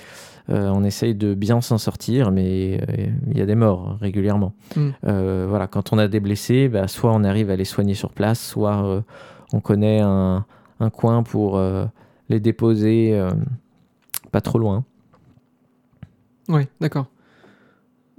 on 0.49 0.83
essaye 0.83 1.15
de 1.15 1.33
bien 1.33 1.61
s'en 1.61 1.77
sortir, 1.77 2.31
mais 2.31 2.79
euh, 2.89 3.07
il 3.31 3.37
y 3.37 3.41
a 3.41 3.45
des 3.45 3.55
morts 3.55 3.97
régulièrement. 3.99 4.53
Mm. 4.75 4.89
Euh, 5.05 5.45
voilà, 5.49 5.67
quand 5.67 5.93
on 5.93 5.97
a 5.97 6.07
des 6.07 6.19
blessés, 6.19 6.69
bah, 6.69 6.87
soit 6.87 7.11
on 7.11 7.23
arrive 7.23 7.49
à 7.49 7.55
les 7.55 7.65
soigner 7.65 7.95
sur 7.95 8.11
place, 8.11 8.39
soit 8.39 8.85
euh, 8.85 9.01
on 9.53 9.59
connaît 9.59 10.01
un, 10.01 10.45
un 10.79 10.89
coin 10.89 11.23
pour 11.23 11.57
euh, 11.57 11.85
les 12.29 12.39
déposer 12.39 13.11
euh, 13.13 13.31
pas 14.31 14.41
trop 14.41 14.59
loin. 14.59 14.83
Oui, 16.47 16.67
d'accord. 16.79 17.07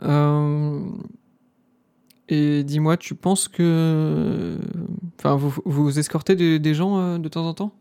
Euh, 0.02 0.80
Et 2.28 2.64
dis-moi, 2.64 2.96
tu 2.96 3.14
penses 3.14 3.46
que. 3.48 4.58
Enfin, 5.18 5.36
vous, 5.36 5.54
vous 5.64 5.98
escortez 5.98 6.34
des, 6.34 6.58
des 6.58 6.74
gens 6.74 6.98
euh, 6.98 7.18
de 7.18 7.28
temps 7.28 7.46
en 7.46 7.54
temps? 7.54 7.72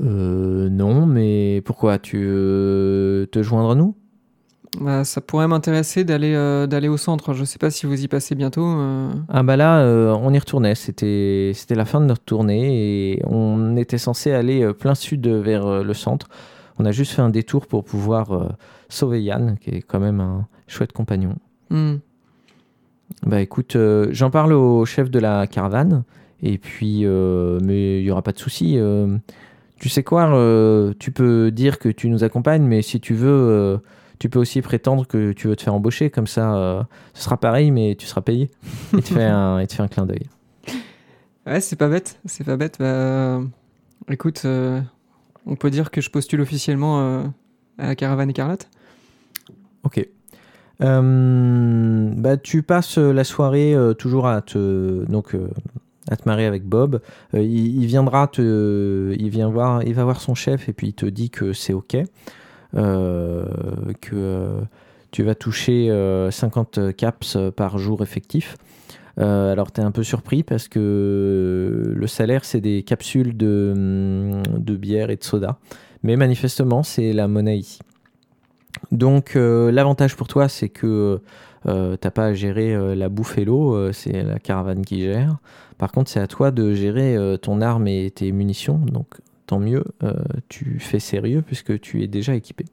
Euh, 0.00 0.68
non, 0.68 1.06
mais 1.06 1.62
pourquoi 1.64 1.98
Tu 1.98 2.18
veux 2.24 3.28
te 3.32 3.42
joindre 3.42 3.70
à 3.70 3.74
nous? 3.74 3.94
Bah, 4.80 5.04
Ça 5.04 5.20
pourrait 5.20 5.48
m'intéresser 5.48 6.04
d'aller 6.04 6.34
euh, 6.34 6.66
d'aller 6.66 6.88
au 6.88 6.96
centre. 6.98 7.32
Je 7.32 7.44
sais 7.44 7.58
pas 7.58 7.70
si 7.70 7.86
vous 7.86 8.02
y 8.04 8.08
passez 8.08 8.34
bientôt. 8.34 8.66
euh. 8.66 9.08
Ah 9.28 9.42
bah 9.42 9.56
là, 9.56 9.78
euh, 9.80 10.14
on 10.20 10.32
y 10.34 10.38
retournait. 10.38 10.74
C'était 10.74 11.52
c'était 11.54 11.74
la 11.74 11.84
fin 11.86 12.00
de 12.00 12.06
notre 12.06 12.24
tournée 12.24 13.12
et 13.14 13.22
on 13.26 13.76
était 13.76 13.96
censé 13.98 14.32
aller 14.32 14.62
euh, 14.62 14.72
plein 14.74 14.94
sud 14.94 15.26
vers 15.28 15.64
euh, 15.66 15.82
le 15.82 15.94
centre. 15.94 16.28
On 16.78 16.84
a 16.84 16.92
juste 16.92 17.12
fait 17.12 17.22
un 17.22 17.30
détour 17.30 17.66
pour 17.66 17.84
pouvoir 17.84 18.32
euh, 18.32 18.48
sauver 18.90 19.22
Yann, 19.22 19.56
qui 19.58 19.70
est 19.70 19.82
quand 19.82 20.00
même 20.00 20.20
un 20.20 20.46
chouette 20.66 20.92
compagnon. 20.92 21.36
Hmm. 21.70 21.94
Bah 23.24 23.40
écoute, 23.40 23.76
euh, 23.76 24.08
j'en 24.10 24.30
parle 24.30 24.52
au 24.52 24.84
chef 24.84 25.10
de 25.10 25.18
la 25.18 25.46
caravane 25.46 26.02
et 26.42 26.58
puis, 26.58 27.02
euh, 27.04 27.58
mais 27.62 28.00
il 28.00 28.04
y 28.04 28.10
aura 28.10 28.20
pas 28.20 28.32
de 28.32 28.38
souci. 28.38 28.76
Tu 29.78 29.88
sais 29.88 30.02
quoi, 30.02 30.34
euh, 30.34 30.94
tu 30.98 31.10
peux 31.12 31.50
dire 31.50 31.78
que 31.78 31.88
tu 31.88 32.08
nous 32.08 32.24
accompagnes, 32.24 32.64
mais 32.64 32.82
si 32.82 33.00
tu 33.00 33.14
veux, 33.14 33.28
euh, 33.28 33.78
tu 34.18 34.30
peux 34.30 34.38
aussi 34.38 34.62
prétendre 34.62 35.06
que 35.06 35.32
tu 35.32 35.48
veux 35.48 35.56
te 35.56 35.62
faire 35.62 35.74
embaucher. 35.74 36.10
Comme 36.10 36.26
ça, 36.26 36.54
euh, 36.54 36.82
ce 37.12 37.24
sera 37.24 37.36
pareil, 37.36 37.70
mais 37.70 37.94
tu 37.94 38.06
seras 38.06 38.22
payé. 38.22 38.50
Il 38.94 39.02
te 39.02 39.12
fait 39.12 39.24
un, 39.24 39.60
il 39.60 39.66
te 39.66 39.74
fait 39.74 39.82
un 39.82 39.88
clin 39.88 40.06
d'œil. 40.06 40.26
Ouais, 41.46 41.60
c'est 41.60 41.76
pas 41.76 41.86
bête. 41.86 42.18
C'est 42.24 42.42
pas 42.42 42.56
bête. 42.56 42.74
Bah, 42.80 43.40
écoute, 44.10 44.44
on 44.44 45.54
peut 45.54 45.70
dire 45.70 45.92
que 45.92 46.00
je 46.00 46.10
postule 46.10 46.40
officiellement 46.40 47.30
à 47.78 47.86
la 47.86 47.94
caravane 47.94 48.30
écarlate. 48.30 48.68
Ok. 49.84 50.08
Bah, 50.80 52.36
tu 52.42 52.64
passes 52.64 52.98
la 52.98 53.22
soirée 53.22 53.76
toujours 53.96 54.26
à 54.26 54.42
te, 54.42 55.04
donc, 55.04 55.36
à 56.10 56.16
te 56.16 56.28
marrer 56.28 56.46
avec 56.46 56.64
Bob. 56.64 57.00
Euh, 57.34 57.42
il, 57.42 57.86
viendra 57.86 58.26
te, 58.28 59.14
il 59.18 59.28
vient 59.28 59.48
voir, 59.48 59.82
il 59.82 59.94
va 59.94 60.04
voir 60.04 60.20
son 60.20 60.34
chef 60.34 60.68
et 60.68 60.72
puis 60.72 60.88
il 60.88 60.92
te 60.94 61.06
dit 61.06 61.30
que 61.30 61.52
c'est 61.52 61.72
ok, 61.72 61.96
euh, 62.74 63.46
que 64.00 64.14
euh, 64.14 64.60
tu 65.10 65.22
vas 65.22 65.34
toucher 65.34 65.90
euh, 65.90 66.30
50 66.30 66.94
caps 66.96 67.38
par 67.56 67.78
jour 67.78 68.02
effectif. 68.02 68.56
Alors 69.18 69.72
tu 69.72 69.80
es 69.80 69.84
un 69.84 69.92
peu 69.92 70.02
surpris 70.02 70.42
parce 70.42 70.68
que 70.68 71.94
le 71.96 72.06
salaire 72.06 72.44
c'est 72.44 72.60
des 72.60 72.82
capsules 72.82 73.34
de, 73.34 74.76
bière 74.76 75.08
et 75.08 75.16
de 75.16 75.24
soda, 75.24 75.58
mais 76.02 76.16
manifestement 76.16 76.82
c'est 76.82 77.14
la 77.14 77.26
monnaie 77.26 77.56
ici. 77.56 77.78
Donc 78.92 79.36
l'avantage 79.36 80.16
pour 80.16 80.28
toi, 80.28 80.50
c'est 80.50 80.68
que 80.68 81.22
euh, 81.68 81.96
t'as 81.96 82.10
pas 82.10 82.26
à 82.26 82.34
gérer 82.34 82.74
euh, 82.74 82.94
la 82.94 83.08
bouffe 83.08 83.38
et 83.38 83.44
l'eau, 83.44 83.74
euh, 83.74 83.92
c'est 83.92 84.22
la 84.22 84.38
caravane 84.38 84.84
qui 84.84 85.00
gère. 85.02 85.38
Par 85.78 85.90
contre, 85.90 86.10
c'est 86.10 86.20
à 86.20 86.26
toi 86.26 86.50
de 86.50 86.74
gérer 86.74 87.18
ton 87.42 87.60
arme 87.60 87.86
et 87.86 88.10
tes 88.10 88.32
munitions, 88.32 88.78
donc 88.78 89.08
tant 89.46 89.58
mieux, 89.58 89.84
tu 90.48 90.78
fais 90.80 91.00
sérieux 91.00 91.42
puisque 91.42 91.78
tu 91.80 92.02
es 92.02 92.06
déjà 92.06 92.34
équipé. 92.34 92.64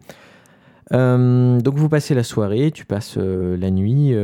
Donc 0.89 1.75
vous 1.75 1.89
passez 1.89 2.15
la 2.15 2.23
soirée, 2.23 2.71
tu 2.71 2.85
passes 2.85 3.17
la 3.17 3.71
nuit. 3.71 4.15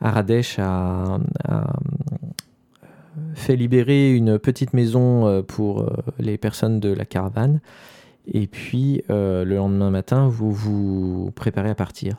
Aradesh 0.00 0.58
a, 0.58 1.18
fait 3.34 3.56
libérer 3.56 4.14
une 4.14 4.38
petite 4.38 4.72
maison 4.72 5.42
pour 5.42 5.86
les 6.18 6.38
personnes 6.38 6.80
de 6.80 6.88
la 6.88 7.04
caravane. 7.04 7.60
Et 8.32 8.46
puis 8.46 9.02
le 9.10 9.44
lendemain 9.44 9.90
matin, 9.90 10.26
vous 10.26 10.52
vous 10.52 11.32
préparez 11.34 11.68
à 11.68 11.74
partir. 11.74 12.16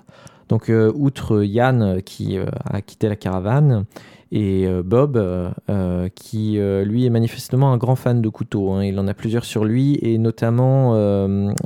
Donc, 0.50 0.70
euh, 0.70 0.92
outre 0.96 1.44
Yann 1.44 2.02
qui 2.02 2.38
euh, 2.38 2.46
a 2.66 2.82
quitté 2.82 3.10
la 3.10 3.16
caravane 3.16 3.86
et 4.32 4.68
euh, 4.68 4.84
Bob 4.84 5.18
qui 6.16 6.60
lui 6.60 7.06
est 7.06 7.10
manifestement 7.10 7.72
un 7.72 7.78
grand 7.78 7.96
fan 7.96 8.22
de 8.22 8.30
couteaux. 8.30 8.72
hein. 8.72 8.84
Il 8.84 9.00
en 9.00 9.08
a 9.08 9.14
plusieurs 9.14 9.46
sur 9.46 9.66
lui 9.66 9.98
et 10.02 10.18
notamment 10.18 10.96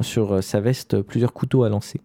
sur 0.02 0.44
sa 0.44 0.60
veste 0.60 1.02
plusieurs 1.02 1.34
couteaux 1.34 1.64
à 1.64 1.70
lancer. 1.70 2.00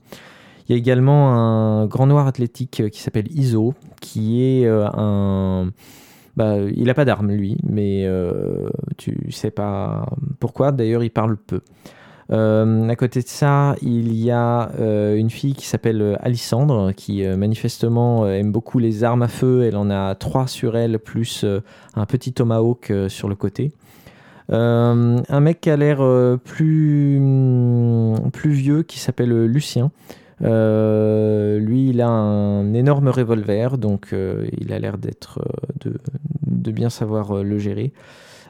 Il 0.68 0.72
y 0.72 0.74
a 0.74 0.78
également 0.78 1.32
un 1.32 1.86
grand 1.86 2.06
noir 2.06 2.26
athlétique 2.26 2.82
qui 2.90 3.00
s'appelle 3.00 3.28
Iso 3.30 3.74
qui 4.00 4.42
est 4.42 4.66
un 4.66 5.70
bah, 6.36 6.56
il 6.58 6.84
n'a 6.84 6.94
pas 6.94 7.06
d'arme 7.06 7.32
lui, 7.32 7.56
mais 7.62 8.06
tu 8.96 9.30
sais 9.30 9.50
pas 9.50 10.06
pourquoi. 10.40 10.72
D'ailleurs, 10.72 11.04
il 11.04 11.10
parle 11.10 11.36
peu. 11.36 11.60
Euh, 12.32 12.88
à 12.88 12.96
côté 12.96 13.22
de 13.22 13.28
ça, 13.28 13.76
il 13.82 14.14
y 14.14 14.30
a 14.30 14.72
euh, 14.80 15.16
une 15.16 15.30
fille 15.30 15.54
qui 15.54 15.66
s'appelle 15.66 16.02
euh, 16.02 16.16
Alissandre, 16.20 16.92
qui 16.94 17.24
manifestement 17.24 18.28
aime 18.28 18.50
beaucoup 18.52 18.78
les 18.78 19.04
armes 19.04 19.22
à 19.22 19.28
feu. 19.28 19.64
Elle 19.64 19.76
en 19.76 19.90
a 19.90 20.14
trois 20.14 20.46
sur 20.46 20.76
elle, 20.76 20.98
plus 20.98 21.44
un 21.94 22.06
petit 22.06 22.32
tomahawk 22.32 22.92
sur 23.08 23.28
le 23.28 23.34
côté. 23.34 23.72
Un 24.48 25.40
mec 25.40 25.60
qui 25.60 25.70
a 25.70 25.76
l'air 25.76 25.98
euh, 26.00 26.36
plus, 26.36 27.20
vieux, 28.44 28.82
qui 28.82 28.98
s'appelle 28.98 29.46
Lucien. 29.46 29.90
Lui, 30.40 31.88
il 31.90 32.00
a 32.00 32.08
un 32.08 32.74
énorme 32.74 33.08
revolver, 33.08 33.78
donc 33.78 34.14
il 34.60 34.72
a 34.72 34.78
l'air 34.78 34.98
d'être 34.98 35.40
de, 35.80 36.70
bien 36.70 36.90
savoir 36.90 37.42
le 37.42 37.58
gérer. 37.58 37.92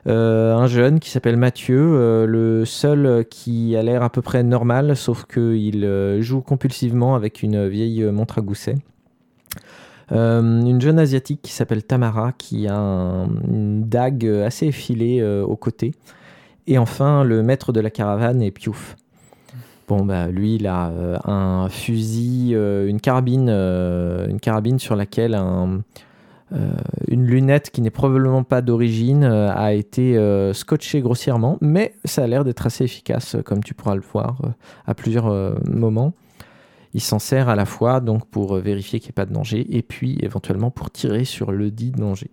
Euh, 0.07 0.55
un 0.55 0.69
jeune 0.69 1.01
qui 1.01 1.11
s'appelle 1.11 1.37
Mathieu, 1.37 1.81
euh, 1.81 2.27
le 2.27 2.65
seul 2.65 3.25
qui 3.29 3.75
a 3.77 3.83
l'air 3.83 4.03
à 4.03 4.11
peu 4.11 4.23
près 4.23 4.45
normal, 4.45 4.97
sauf 4.97 5.25
qu'il 5.25 5.85
euh, 5.85 6.23
joue 6.23 6.43
compulsivement 6.43 7.17
avec 7.17 7.43
une 7.43 7.67
vieille 7.67 8.05
montre 8.05 8.39
à 8.39 8.41
gousset. 8.43 8.77
Une 10.13 10.81
jeune 10.81 11.01
asiatique 11.01 11.41
qui 11.43 11.51
s'appelle 11.51 11.83
Tamara, 11.83 12.31
qui 12.39 12.69
a 12.69 12.77
un- 12.77 13.27
une 13.49 13.89
dague 13.89 14.25
assez 14.25 14.67
effilée 14.67 15.21
au 15.43 15.57
côté. 15.57 15.95
Et 16.69 16.79
enfin, 16.79 17.25
le 17.25 17.43
maître 17.43 17.73
de 17.73 17.81
la 17.81 17.91
caravane 17.91 18.41
est 18.41 18.53
Piouf. 18.53 18.95
Bon, 19.89 20.05
bah, 20.05 20.29
lui, 20.29 20.55
il 20.57 20.69
a 20.69 20.93
un 21.25 21.69
fusil, 21.69 22.53
une 22.53 23.01
carabine, 23.01 23.49
une 23.49 24.39
carabine 24.41 24.79
sur 24.79 24.95
laquelle 24.95 25.35
un, 25.35 25.81
euh, 26.53 26.71
une 27.09 27.27
lunette 27.27 27.71
qui 27.71 27.81
n'est 27.81 27.91
probablement 27.91 28.45
pas 28.45 28.63
d'origine 28.63 29.25
euh, 29.25 29.51
a 29.53 29.73
été 29.73 30.17
euh, 30.17 30.53
scotchée 30.53 31.01
grossièrement, 31.01 31.59
mais 31.61 31.95
ça 32.05 32.23
a 32.23 32.27
l'air 32.29 32.45
d'être 32.45 32.67
assez 32.67 32.85
efficace, 32.85 33.37
comme 33.45 33.65
tu 33.65 33.75
pourras 33.75 33.97
le 33.97 34.03
voir 34.03 34.41
à 34.87 34.95
plusieurs 34.95 35.59
moments. 35.69 36.13
Il 36.95 37.01
s'en 37.01 37.19
sert 37.19 37.49
à 37.49 37.57
la 37.57 37.67
fois 37.67 38.01
donc 38.01 38.27
pour 38.27 38.57
vérifier 38.57 39.01
qu'il 39.01 39.09
n'y 39.09 39.11
ait 39.11 39.21
pas 39.21 39.27
de 39.27 39.33
danger 39.33 39.67
et 39.77 39.83
puis 39.83 40.19
éventuellement 40.23 40.71
pour 40.71 40.91
tirer 40.91 41.25
sur 41.25 41.53
le 41.53 41.71
dit 41.71 41.91
danger. 41.91 42.31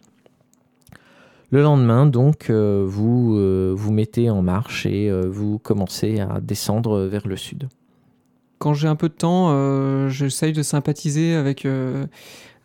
Le 1.49 1.61
lendemain, 1.61 2.06
donc, 2.06 2.49
vous 2.49 3.76
vous 3.76 3.91
mettez 3.91 4.30
en 4.30 4.41
marche 4.41 4.85
et 4.85 5.11
vous 5.27 5.60
commencez 5.60 6.19
à 6.19 6.40
descendre 6.40 7.02
vers 7.02 7.27
le 7.27 7.35
sud. 7.35 7.68
Quand 8.57 8.73
j'ai 8.73 8.88
un 8.88 8.95
peu 8.95 9.10
de 9.10 9.14
temps, 9.14 10.07
j'essaye 10.10 10.53
de 10.53 10.64
sympathiser 10.64 11.35
avec, 11.35 11.68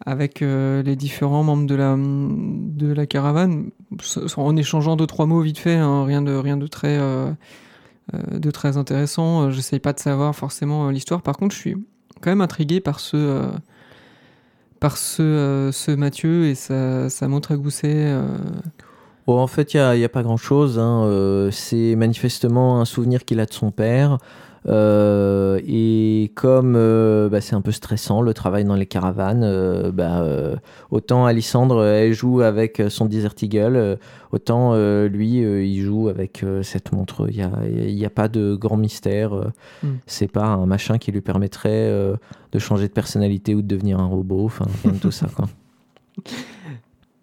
avec 0.07 0.43
euh, 0.43 0.83
les 0.83 0.97
différents 0.97 1.43
membres 1.43 1.67
de 1.67 1.75
la, 1.75 1.97
de 1.97 2.93
la 2.93 3.07
caravane, 3.07 3.71
en 4.37 4.57
échangeant 4.57 4.97
deux, 4.97 5.07
trois 5.07 5.27
mots 5.27 5.41
vite 5.41 5.59
fait, 5.59 5.75
hein, 5.75 6.05
rien, 6.05 6.23
de, 6.23 6.33
rien 6.33 6.57
de 6.57 6.67
très, 6.67 6.99
euh, 6.99 7.31
euh, 8.15 8.39
de 8.39 8.51
très 8.51 8.77
intéressant. 8.77 9.43
Euh, 9.43 9.51
J'essaye 9.51 9.81
pas 9.81 9.93
de 9.93 9.99
savoir 9.99 10.35
forcément 10.35 10.89
l'histoire. 10.91 11.23
Par 11.23 11.37
contre, 11.37 11.55
je 11.55 11.61
suis 11.61 11.77
quand 12.21 12.31
même 12.31 12.41
intrigué 12.41 12.81
par 12.81 13.01
ce, 13.01 13.49
par 14.81 14.97
ce, 14.97 15.71
ce 15.73 15.91
Mathieu 15.91 16.47
et 16.47 16.55
sa, 16.55 17.11
sa 17.11 17.29
montre 17.29 17.53
à 17.53 17.57
gousset. 17.57 18.15
Bon, 19.27 19.39
en 19.39 19.47
fait, 19.47 19.75
il 19.75 19.81
n'y 19.99 20.05
a, 20.05 20.09
pas 20.09 20.23
grand-chose. 20.23 20.79
hein. 20.79 21.49
C'est 21.53 21.97
manifestement 21.97 22.81
un 22.81 22.85
souvenir 22.85 23.25
qu'il 23.25 23.41
a 23.41 23.47
de 23.47 23.53
son 23.53 23.71
père. 23.71 24.19
Euh, 24.67 25.61
et 25.67 26.33
comme 26.35 26.75
euh, 26.77 27.29
bah, 27.29 27.41
c'est 27.41 27.55
un 27.55 27.61
peu 27.61 27.73
stressant 27.73 28.21
le 28.23 28.35
travail 28.35 28.65
dans 28.65 28.75
les 28.75 28.87
caravanes, 28.87 29.43
euh, 29.45 29.93
bah, 29.93 30.21
euh, 30.23 30.57
autant 30.91 31.27
Alissandre, 31.27 31.85
elle 31.85 32.13
joue 32.13 32.41
avec 32.41 32.83
son 32.89 33.07
Desert 33.07 33.35
Eagle, 33.41 33.77
euh, 33.77 33.97
autant 34.33 34.73
euh, 34.75 35.09
lui, 35.09 35.45
euh, 35.45 35.65
il 35.65 35.81
joue 35.81 36.09
avec 36.09 36.43
euh, 36.43 36.63
cette 36.63 36.93
montre. 36.93 37.27
Il 37.31 37.37
n'y 37.37 37.43
a, 37.43 37.51
il 37.67 37.99
y 37.99 38.05
a 38.05 38.11
pas 38.11 38.29
de 38.29 38.55
grand 38.55 38.77
mystère. 38.77 39.35
euh, 39.35 39.45
Mm. 39.83 39.89
C'est 40.07 40.31
pas 40.31 40.45
un 40.47 40.67
machin 40.67 40.99
qui 40.99 41.13
lui 41.13 41.21
permettrait 41.21 41.69
euh, 41.71 42.17
de 42.53 42.59
changer 42.59 42.89
de 42.89 42.93
personnalité 42.93 43.55
ou 43.55 43.63
de 43.63 43.67
devenir 43.69 44.01
un 44.01 44.07
robot. 44.07 44.47
Enfin, 44.47 44.67
tout 45.01 45.11
ça. 45.13 45.29
Quoi. 45.35 45.47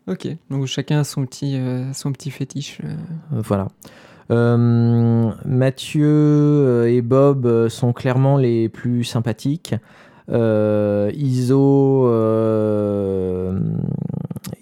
Ok, 0.08 0.28
donc 0.52 0.68
chacun 0.68 1.00
a 1.00 1.04
son 1.04 1.26
petit, 1.26 1.56
euh, 1.58 1.92
son 1.94 2.12
petit 2.12 2.30
fétiche. 2.30 2.80
euh. 2.84 2.90
Euh, 3.34 3.42
Voilà. 3.44 3.68
Euh, 4.32 5.32
Mathieu 5.46 6.08
euh, 6.08 6.90
et 6.90 7.02
Bob 7.02 7.46
euh, 7.46 7.70
sont 7.70 7.94
clairement 7.94 8.38
les 8.38 8.70
plus 8.70 9.04
sympathiques. 9.04 9.76
Iso, 10.28 12.10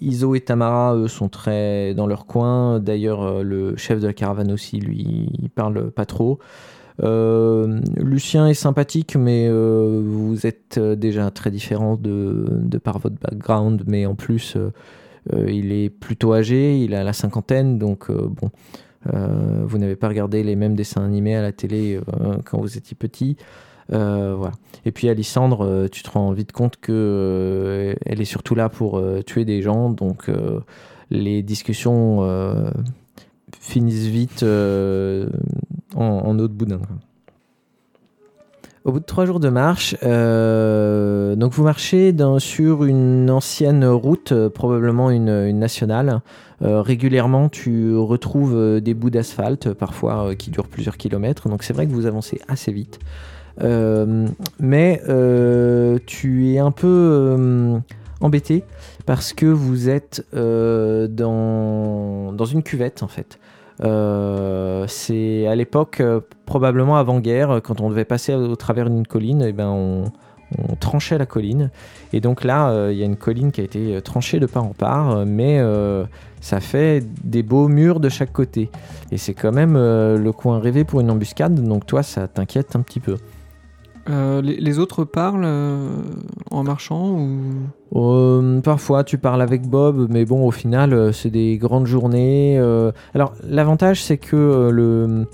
Iso 0.02 0.34
et 0.34 0.40
Tamara, 0.40 0.94
eux, 0.94 1.08
sont 1.08 1.30
très 1.30 1.94
dans 1.94 2.06
leur 2.06 2.26
coin. 2.26 2.80
D'ailleurs, 2.80 3.42
le 3.42 3.74
chef 3.76 4.00
de 4.00 4.06
la 4.06 4.12
caravane 4.12 4.52
aussi, 4.52 4.78
lui, 4.78 5.50
parle 5.54 5.90
pas 5.90 6.04
trop. 6.04 6.38
Lucien 7.02 8.46
est 8.46 8.52
sympathique, 8.52 9.16
mais 9.16 9.48
vous 9.50 10.46
êtes 10.46 10.78
déjà 10.78 11.30
très 11.30 11.50
différents 11.50 11.96
de, 11.96 12.76
par 12.76 12.98
votre 12.98 13.16
background. 13.16 13.84
Mais 13.86 14.04
en 14.04 14.14
plus, 14.14 14.58
il 15.34 15.72
est 15.72 15.88
plutôt 15.88 16.34
âgé, 16.34 16.78
il 16.78 16.94
a 16.94 17.04
la 17.04 17.14
cinquantaine, 17.14 17.78
donc 17.78 18.12
bon, 18.12 18.50
vous 19.12 19.78
n'avez 19.78 19.96
pas 19.96 20.08
regardé 20.08 20.42
les 20.42 20.56
mêmes 20.56 20.74
dessins 20.74 21.04
animés 21.04 21.36
à 21.36 21.42
la 21.42 21.52
télé 21.52 21.96
euh, 21.96 22.36
quand 22.44 22.58
vous 22.58 22.76
étiez 22.78 22.96
petit. 22.96 23.36
Euh. 23.92 24.36
Et 24.86 24.92
puis 24.92 25.08
Alissandre, 25.08 25.64
euh, 25.64 25.88
tu 25.88 26.02
te 26.02 26.10
rends 26.10 26.32
vite 26.32 26.52
compte 26.52 26.76
que 26.76 26.92
euh, 26.92 27.94
elle 28.06 28.20
est 28.20 28.26
surtout 28.26 28.54
là 28.54 28.68
pour 28.68 28.98
euh, 28.98 29.22
tuer 29.22 29.44
des 29.44 29.60
gens, 29.62 29.90
donc 29.90 30.28
euh, 30.28 30.60
les 31.10 31.42
discussions 31.42 32.18
euh, 32.22 32.70
finissent 33.60 34.06
vite 34.06 34.42
euh, 34.42 35.28
en, 35.94 36.04
en 36.04 36.38
eau 36.38 36.48
de 36.48 36.52
boudin. 36.52 36.80
Au 38.84 38.92
bout 38.92 39.00
de 39.00 39.04
trois 39.06 39.24
jours 39.24 39.40
de 39.40 39.48
marche, 39.48 39.96
euh, 40.02 41.36
donc 41.36 41.52
vous 41.52 41.64
marchez 41.64 42.14
sur 42.38 42.84
une 42.84 43.30
ancienne 43.30 43.86
route, 43.86 44.32
euh, 44.32 44.50
probablement 44.50 45.10
une 45.10 45.58
nationale. 45.58 46.20
Euh, 46.62 46.82
régulièrement, 46.82 47.48
tu 47.48 47.96
retrouves 47.96 48.54
euh, 48.54 48.80
des 48.80 48.94
bouts 48.94 49.10
d'asphalte, 49.10 49.72
parfois 49.72 50.30
euh, 50.30 50.34
qui 50.34 50.50
durent 50.50 50.68
plusieurs 50.68 50.96
kilomètres. 50.96 51.48
Donc 51.48 51.62
c'est 51.62 51.72
vrai 51.72 51.86
que 51.86 51.92
vous 51.92 52.06
avancez 52.06 52.40
assez 52.48 52.72
vite. 52.72 52.98
Mais 54.60 55.00
tu 56.06 56.52
es 56.52 56.58
un 56.58 56.72
peu 56.72 57.80
embêté 58.20 58.64
parce 59.06 59.32
que 59.32 59.46
vous 59.46 59.88
êtes 59.88 60.26
dans, 60.32 62.46
une 62.46 62.64
cuvette 62.64 63.04
en 63.04 63.08
fait. 63.08 63.38
C'est 64.88 65.46
à 65.46 65.54
l'époque, 65.54 66.02
probablement 66.46 66.96
avant-guerre, 66.96 67.60
quand 67.62 67.80
on 67.80 67.90
devait 67.90 68.04
passer 68.04 68.34
au 68.34 68.56
travers 68.56 68.90
d'une 68.90 69.06
colline, 69.06 69.42
et 69.42 69.52
ben 69.52 69.68
on, 69.68 70.10
on 70.58 70.76
tranchait 70.76 71.18
la 71.18 71.26
colline. 71.26 71.70
Et 72.12 72.20
donc 72.20 72.44
là, 72.44 72.70
euh, 72.70 72.92
il 72.92 72.98
y 72.98 73.02
a 73.02 73.06
une 73.06 73.16
colline 73.16 73.52
qui 73.52 73.60
a 73.60 73.64
été 73.64 73.96
euh, 73.96 74.00
tranchée 74.00 74.38
de 74.40 74.46
part 74.46 74.64
en 74.64 74.72
part, 74.72 75.10
euh, 75.10 75.24
mais 75.26 75.58
euh, 75.58 76.04
ça 76.40 76.60
fait 76.60 77.04
des 77.24 77.42
beaux 77.42 77.68
murs 77.68 78.00
de 78.00 78.08
chaque 78.08 78.32
côté. 78.32 78.70
Et 79.10 79.18
c'est 79.18 79.34
quand 79.34 79.52
même 79.52 79.74
euh, 79.76 80.16
le 80.18 80.32
coin 80.32 80.60
rêvé 80.60 80.84
pour 80.84 81.00
une 81.00 81.10
embuscade, 81.10 81.54
donc 81.54 81.86
toi, 81.86 82.02
ça 82.02 82.28
t'inquiète 82.28 82.76
un 82.76 82.80
petit 82.80 83.00
peu. 83.00 83.16
Les, 84.06 84.60
les 84.60 84.78
autres 84.78 85.04
parlent 85.04 85.48
en 86.50 86.62
marchant 86.62 87.16
ou? 87.92 88.60
Parfois, 88.62 89.02
tu 89.02 89.16
parles 89.16 89.40
avec 89.40 89.62
Bob, 89.66 90.08
mais 90.10 90.26
bon, 90.26 90.46
au 90.46 90.50
final, 90.50 91.14
c'est 91.14 91.30
des 91.30 91.56
grandes 91.56 91.86
journées. 91.86 92.58
Alors, 93.14 93.32
l'avantage, 93.48 94.04
c'est 94.04 94.18
que 94.18 94.68
le, 94.70 95.26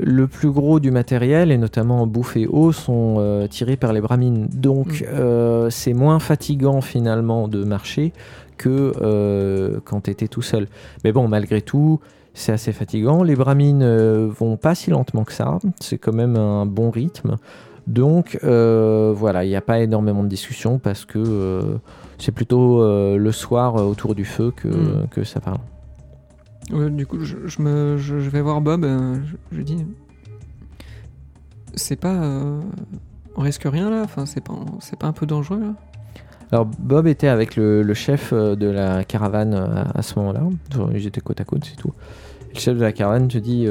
le 0.00 0.26
plus 0.26 0.50
gros 0.50 0.78
du 0.80 0.90
matériel, 0.90 1.50
et 1.50 1.58
notamment 1.58 2.06
bouffe 2.06 2.36
et 2.36 2.46
eau, 2.46 2.72
sont 2.72 3.16
euh, 3.18 3.46
tirés 3.48 3.76
par 3.76 3.92
les 3.92 4.00
bramines. 4.00 4.46
Donc, 4.52 5.00
Mm. 5.02 5.04
euh, 5.14 5.70
c'est 5.70 5.92
moins 5.94 6.18
fatigant 6.18 6.80
finalement 6.80 7.48
de 7.48 7.64
marcher 7.64 8.12
que 8.56 8.92
euh, 9.02 9.78
quand 9.84 10.02
tu 10.02 10.10
étais 10.10 10.28
tout 10.28 10.42
seul. 10.42 10.66
Mais 11.04 11.12
bon, 11.12 11.28
malgré 11.28 11.62
tout, 11.62 12.00
c'est 12.34 12.52
assez 12.52 12.72
fatigant. 12.72 13.22
Les 13.22 13.34
bramines 13.36 13.84
vont 14.28 14.56
pas 14.56 14.74
si 14.74 14.90
lentement 14.90 15.24
que 15.24 15.32
ça. 15.32 15.58
C'est 15.80 15.98
quand 15.98 16.12
même 16.12 16.36
un 16.36 16.66
bon 16.66 16.90
rythme. 16.90 17.36
Donc 17.86 18.38
euh, 18.44 19.12
voilà, 19.16 19.44
il 19.44 19.48
n'y 19.48 19.56
a 19.56 19.60
pas 19.62 19.80
énormément 19.80 20.22
de 20.22 20.28
discussion 20.28 20.78
parce 20.78 21.04
que 21.06 21.18
euh, 21.18 21.62
c'est 22.18 22.32
plutôt 22.32 22.82
euh, 22.82 23.16
le 23.16 23.32
soir 23.32 23.74
autour 23.76 24.14
du 24.14 24.24
feu 24.26 24.52
que, 24.54 24.68
Mm. 24.68 25.06
que 25.10 25.24
ça 25.24 25.40
parle. 25.40 25.58
Du 26.70 27.06
coup, 27.06 27.24
je, 27.24 27.62
me, 27.62 27.96
je, 27.96 28.14
vais 28.16 28.42
voir 28.42 28.60
Bob. 28.60 28.84
euh, 28.84 29.18
je, 29.52 29.62
dis, 29.62 29.86
c'est 31.74 31.96
pas, 31.96 32.14
euh, 32.14 32.60
on 33.36 33.42
risque 33.42 33.64
rien 33.64 33.90
là. 33.90 34.02
Enfin, 34.04 34.26
c'est 34.26 34.42
pas, 34.42 34.54
c'est 34.80 34.98
pas 34.98 35.06
un 35.06 35.12
peu 35.12 35.26
dangereux 35.26 35.60
là. 35.60 35.74
Alors 36.50 36.64
Bob 36.64 37.06
était 37.06 37.28
avec 37.28 37.56
le, 37.56 37.92
chef 37.94 38.32
euh, 38.32 38.56
de 38.56 38.68
la 38.68 39.04
caravane 39.04 39.54
euh, 39.54 39.84
à, 39.94 40.02
ce 40.02 40.18
moment-là. 40.18 40.42
Ils 40.94 41.06
étaient 41.06 41.20
côte 41.20 41.40
à 41.40 41.44
côte, 41.44 41.64
c'est 41.64 41.76
tout. 41.76 41.92
Le 42.54 42.58
chef 42.58 42.76
de 42.76 42.82
la 42.82 42.92
caravane 42.92 43.28
te 43.28 43.38
dit 43.38 43.66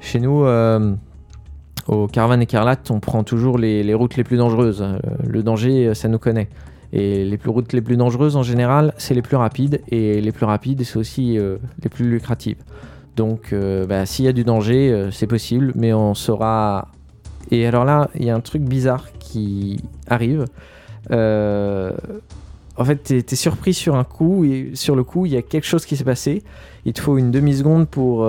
Chez 0.00 0.20
nous, 0.20 0.44
euh, 0.44 0.94
au 1.88 2.06
Caravane 2.06 2.42
Écarlate, 2.42 2.90
on 2.90 3.00
prend 3.00 3.24
toujours 3.24 3.58
les, 3.58 3.94
routes 3.94 4.16
les 4.16 4.22
plus 4.22 4.36
dangereuses. 4.36 4.84
Le 5.26 5.42
danger, 5.42 5.92
ça 5.94 6.08
nous 6.08 6.20
connaît. 6.20 6.48
Et 6.96 7.24
les 7.24 7.36
plus, 7.38 7.50
routes 7.50 7.72
les 7.72 7.80
plus 7.80 7.96
dangereuses, 7.96 8.36
en 8.36 8.44
général, 8.44 8.94
c'est 8.98 9.14
les 9.14 9.22
plus 9.22 9.36
rapides. 9.36 9.80
Et 9.88 10.20
les 10.20 10.30
plus 10.30 10.46
rapides, 10.46 10.84
c'est 10.84 10.96
aussi 10.96 11.36
euh, 11.36 11.56
les 11.82 11.88
plus 11.88 12.08
lucratives. 12.08 12.58
Donc, 13.16 13.52
euh, 13.52 13.84
bah, 13.84 14.06
s'il 14.06 14.24
y 14.26 14.28
a 14.28 14.32
du 14.32 14.44
danger, 14.44 14.92
euh, 14.92 15.10
c'est 15.10 15.26
possible, 15.26 15.72
mais 15.74 15.92
on 15.92 16.14
saura. 16.14 16.86
Et 17.50 17.66
alors 17.66 17.84
là, 17.84 18.10
il 18.14 18.24
y 18.24 18.30
a 18.30 18.36
un 18.36 18.40
truc 18.40 18.62
bizarre 18.62 19.08
qui 19.18 19.80
arrive. 20.06 20.44
En 22.76 22.84
fait, 22.84 22.96
t'es 23.02 23.18
es 23.18 23.34
surpris 23.34 23.74
sur 23.74 23.96
un 23.96 24.04
coup, 24.04 24.44
et 24.44 24.70
sur 24.74 24.94
le 24.94 25.02
coup, 25.02 25.26
il 25.26 25.32
y 25.32 25.36
a 25.36 25.42
quelque 25.42 25.66
chose 25.66 25.86
qui 25.86 25.96
s'est 25.96 26.04
passé. 26.04 26.44
Il 26.84 26.92
te 26.92 27.00
faut 27.00 27.18
une 27.18 27.32
demi-seconde 27.32 27.88
pour 27.88 28.24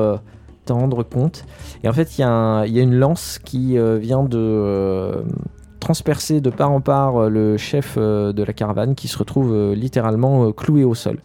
t'en 0.66 0.80
rendre 0.80 1.04
compte. 1.04 1.46
Et 1.84 1.88
en 1.88 1.94
fait, 1.94 2.18
il 2.18 2.22
y, 2.22 2.24
a 2.24 2.66
une 2.66 2.96
lance 2.96 3.40
qui 3.44 3.78
vient 4.00 4.24
de 4.24 5.24
transpercer 5.86 6.42
de 6.42 6.50
part 6.50 6.72
en 6.72 6.82
part 6.82 7.16
euh, 7.16 7.30
le 7.30 7.58
chef 7.58 7.94
euh, 7.98 8.34
de 8.34 8.42
la 8.42 8.54
caravane 8.54 8.96
qui 8.96 9.08
se 9.08 9.20
retrouve 9.20 9.54
euh, 9.54 9.76
littéralement 9.76 10.52
cloué 10.52 10.84
au 10.84 10.96
sol. 10.96 11.20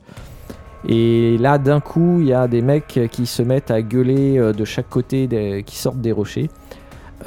Et 0.87 1.39
là, 1.39 1.57
d'un 1.57 1.81
coup, 1.81 2.19
il 2.20 2.27
y 2.27 2.35
a 2.35 2.47
des 2.47 2.61
mecs 2.61 3.01
qui 3.11 3.24
se 3.24 3.43
mettent 3.43 3.70
à 3.70 3.81
gueuler 3.81 4.39
de 4.39 4.65
chaque 4.65 4.89
côté, 4.89 5.28
qui 5.66 5.77
sortent 5.77 6.01
des 6.01 6.11
rochers. 6.11 6.49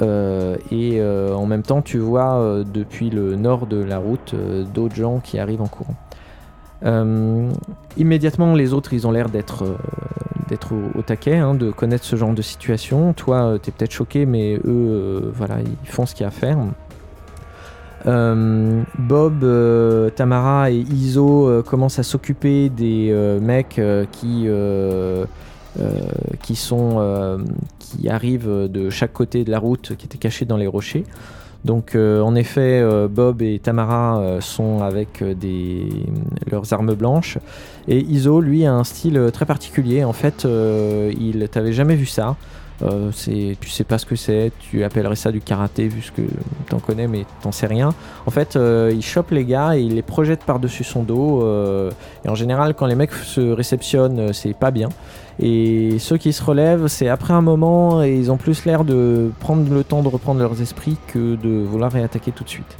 Et 0.02 1.00
en 1.00 1.46
même 1.46 1.62
temps, 1.62 1.80
tu 1.80 1.98
vois 1.98 2.64
depuis 2.64 3.10
le 3.10 3.36
nord 3.36 3.68
de 3.68 3.76
la 3.76 3.98
route 3.98 4.34
d'autres 4.74 4.96
gens 4.96 5.20
qui 5.20 5.38
arrivent 5.38 5.62
en 5.62 5.68
courant. 5.68 5.94
Immédiatement, 7.96 8.54
les 8.54 8.72
autres, 8.72 8.92
ils 8.92 9.06
ont 9.06 9.12
l'air 9.12 9.28
d'être 9.28 9.62
au, 10.96 11.02
taquet, 11.02 11.36
hein, 11.36 11.54
de 11.54 11.70
connaître 11.70 12.04
ce 12.04 12.16
genre 12.16 12.34
de 12.34 12.42
situation. 12.42 13.12
Toi, 13.12 13.60
tu 13.62 13.70
es 13.70 13.72
peut-être 13.72 13.92
choqué, 13.92 14.26
mais 14.26 14.58
eux, 14.64 15.32
voilà, 15.32 15.58
ils 15.60 15.88
font 15.88 16.06
ce 16.06 16.16
qu'il 16.16 16.24
y 16.24 16.24
a 16.24 16.28
à 16.28 16.32
faire. 16.32 16.58
Euh, 18.06 18.82
Bob, 18.98 19.44
euh, 19.44 20.10
Tamara 20.10 20.70
et 20.70 20.76
Iso 20.76 21.48
euh, 21.48 21.62
commencent 21.62 21.98
à 21.98 22.02
s'occuper 22.02 22.68
des 22.68 23.12
mecs 23.40 23.80
qui, 24.12 24.46
qui, 26.42 28.08
arrivent 28.08 28.68
de 28.68 28.90
chaque 28.90 29.12
côté 29.12 29.44
de 29.44 29.50
la 29.50 29.58
route, 29.58 29.96
qui 29.96 30.06
étaient 30.06 30.18
cachés 30.18 30.44
dans 30.44 30.56
les 30.56 30.66
rochers. 30.66 31.04
Donc, 31.64 31.96
en 31.96 32.34
effet, 32.34 32.84
Bob 33.08 33.40
et 33.40 33.58
Tamara 33.58 34.38
sont 34.40 34.82
avec 34.82 35.24
leurs 36.50 36.72
armes 36.74 36.94
blanches. 36.94 37.38
Et 37.88 38.00
Iso, 38.00 38.42
lui, 38.42 38.66
a 38.66 38.74
un 38.74 38.84
style 38.84 39.30
très 39.32 39.46
particulier. 39.46 40.04
En 40.04 40.12
fait, 40.12 40.46
il 40.46 41.48
t'avait 41.50 41.72
jamais 41.72 41.94
vu 41.94 42.04
ça. 42.04 42.36
Euh, 42.82 43.10
tu 43.12 43.70
sais 43.70 43.84
pas 43.84 43.98
ce 43.98 44.06
que 44.06 44.16
c'est, 44.16 44.52
tu 44.58 44.82
appellerais 44.84 45.16
ça 45.16 45.30
du 45.30 45.40
karaté 45.40 45.88
vu 45.88 46.02
que 46.14 46.22
t'en 46.68 46.80
connais, 46.80 47.06
mais 47.06 47.24
t'en 47.42 47.52
sais 47.52 47.66
rien. 47.66 47.94
En 48.26 48.30
fait, 48.30 48.56
euh, 48.56 48.90
il 48.92 49.02
chope 49.02 49.30
les 49.30 49.44
gars 49.44 49.76
et 49.76 49.80
il 49.80 49.94
les 49.94 50.02
projette 50.02 50.44
par-dessus 50.44 50.84
son 50.84 51.02
dos. 51.02 51.42
euh, 51.44 51.90
et 52.24 52.28
en 52.28 52.34
général, 52.34 52.74
quand 52.74 52.86
les 52.86 52.94
mecs 52.94 53.12
se 53.12 53.40
réceptionnent, 53.40 54.18
euh, 54.18 54.32
c'est 54.32 54.54
pas 54.54 54.70
bien. 54.70 54.88
Et 55.40 55.98
ceux 55.98 56.16
qui 56.16 56.32
se 56.32 56.42
relèvent, 56.42 56.86
c'est 56.86 57.08
après 57.08 57.34
un 57.34 57.40
moment 57.40 58.02
et 58.02 58.14
ils 58.14 58.30
ont 58.30 58.36
plus 58.36 58.64
l'air 58.64 58.84
de 58.84 59.30
prendre 59.40 59.72
le 59.72 59.82
temps 59.82 60.02
de 60.02 60.08
reprendre 60.08 60.40
leurs 60.40 60.60
esprits 60.60 60.96
que 61.08 61.36
de 61.36 61.64
vouloir 61.64 61.92
réattaquer 61.92 62.32
tout 62.32 62.44
de 62.44 62.48
suite. 62.48 62.76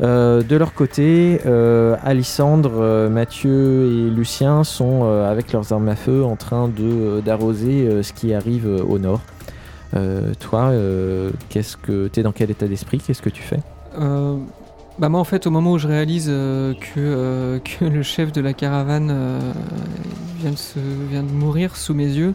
Euh, 0.00 0.42
de 0.42 0.56
leur 0.56 0.74
côté, 0.74 1.40
euh, 1.46 1.96
Alissandre, 2.02 2.72
euh, 2.76 3.08
Mathieu 3.08 3.84
et 3.86 4.10
Lucien 4.10 4.64
sont 4.64 5.02
euh, 5.04 5.30
avec 5.30 5.52
leurs 5.52 5.72
armes 5.72 5.88
à 5.88 5.96
feu 5.96 6.24
en 6.24 6.36
train 6.36 6.68
de 6.68 7.20
d'arroser 7.20 8.02
ce 8.02 8.12
qui 8.12 8.34
arrive 8.34 8.66
au 8.66 8.98
nord. 8.98 9.20
Toi, 10.40 10.72
qu'est-ce 11.48 11.76
que 11.76 12.08
t'es 12.08 12.22
dans 12.24 12.32
quel 12.32 12.50
état 12.50 12.66
d'esprit? 12.66 12.98
Qu'est-ce 12.98 13.22
que 13.22 13.30
tu 13.30 13.42
fais? 13.42 13.60
Bah 14.96 15.08
moi 15.08 15.18
en 15.20 15.24
fait 15.24 15.46
au 15.46 15.50
moment 15.50 15.72
où 15.72 15.78
je 15.78 15.86
réalise 15.88 16.26
que, 16.26 17.58
que 17.64 17.84
le 17.84 18.02
chef 18.02 18.32
de 18.32 18.40
la 18.40 18.52
caravane 18.54 19.14
vient, 20.40 21.22
de 21.22 21.32
mourir 21.32 21.76
sous 21.76 21.94
mes 21.94 22.08
yeux, 22.08 22.34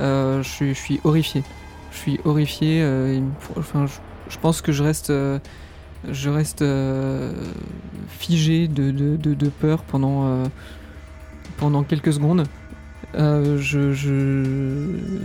je, 0.00 0.72
suis- 0.74 1.00
horrifié. 1.04 1.44
Je 1.92 1.98
suis 1.98 2.20
horrifié. 2.24 2.84
enfin, 3.56 3.86
je, 4.28 4.38
pense 4.38 4.60
que 4.60 4.72
je 4.72 4.82
reste, 4.82 5.12
je 6.10 6.30
reste 6.30 6.62
euh, 6.62 7.32
figé 8.08 8.68
de, 8.68 8.90
de- 8.90 9.16
de- 9.16 9.48
peur 9.48 9.82
pendant, 9.82 10.26
euh, 10.26 10.44
pendant 11.56 11.82
quelques 11.82 12.12
secondes. 12.12 12.44
Euh, 13.14 13.56
je, 13.58 13.92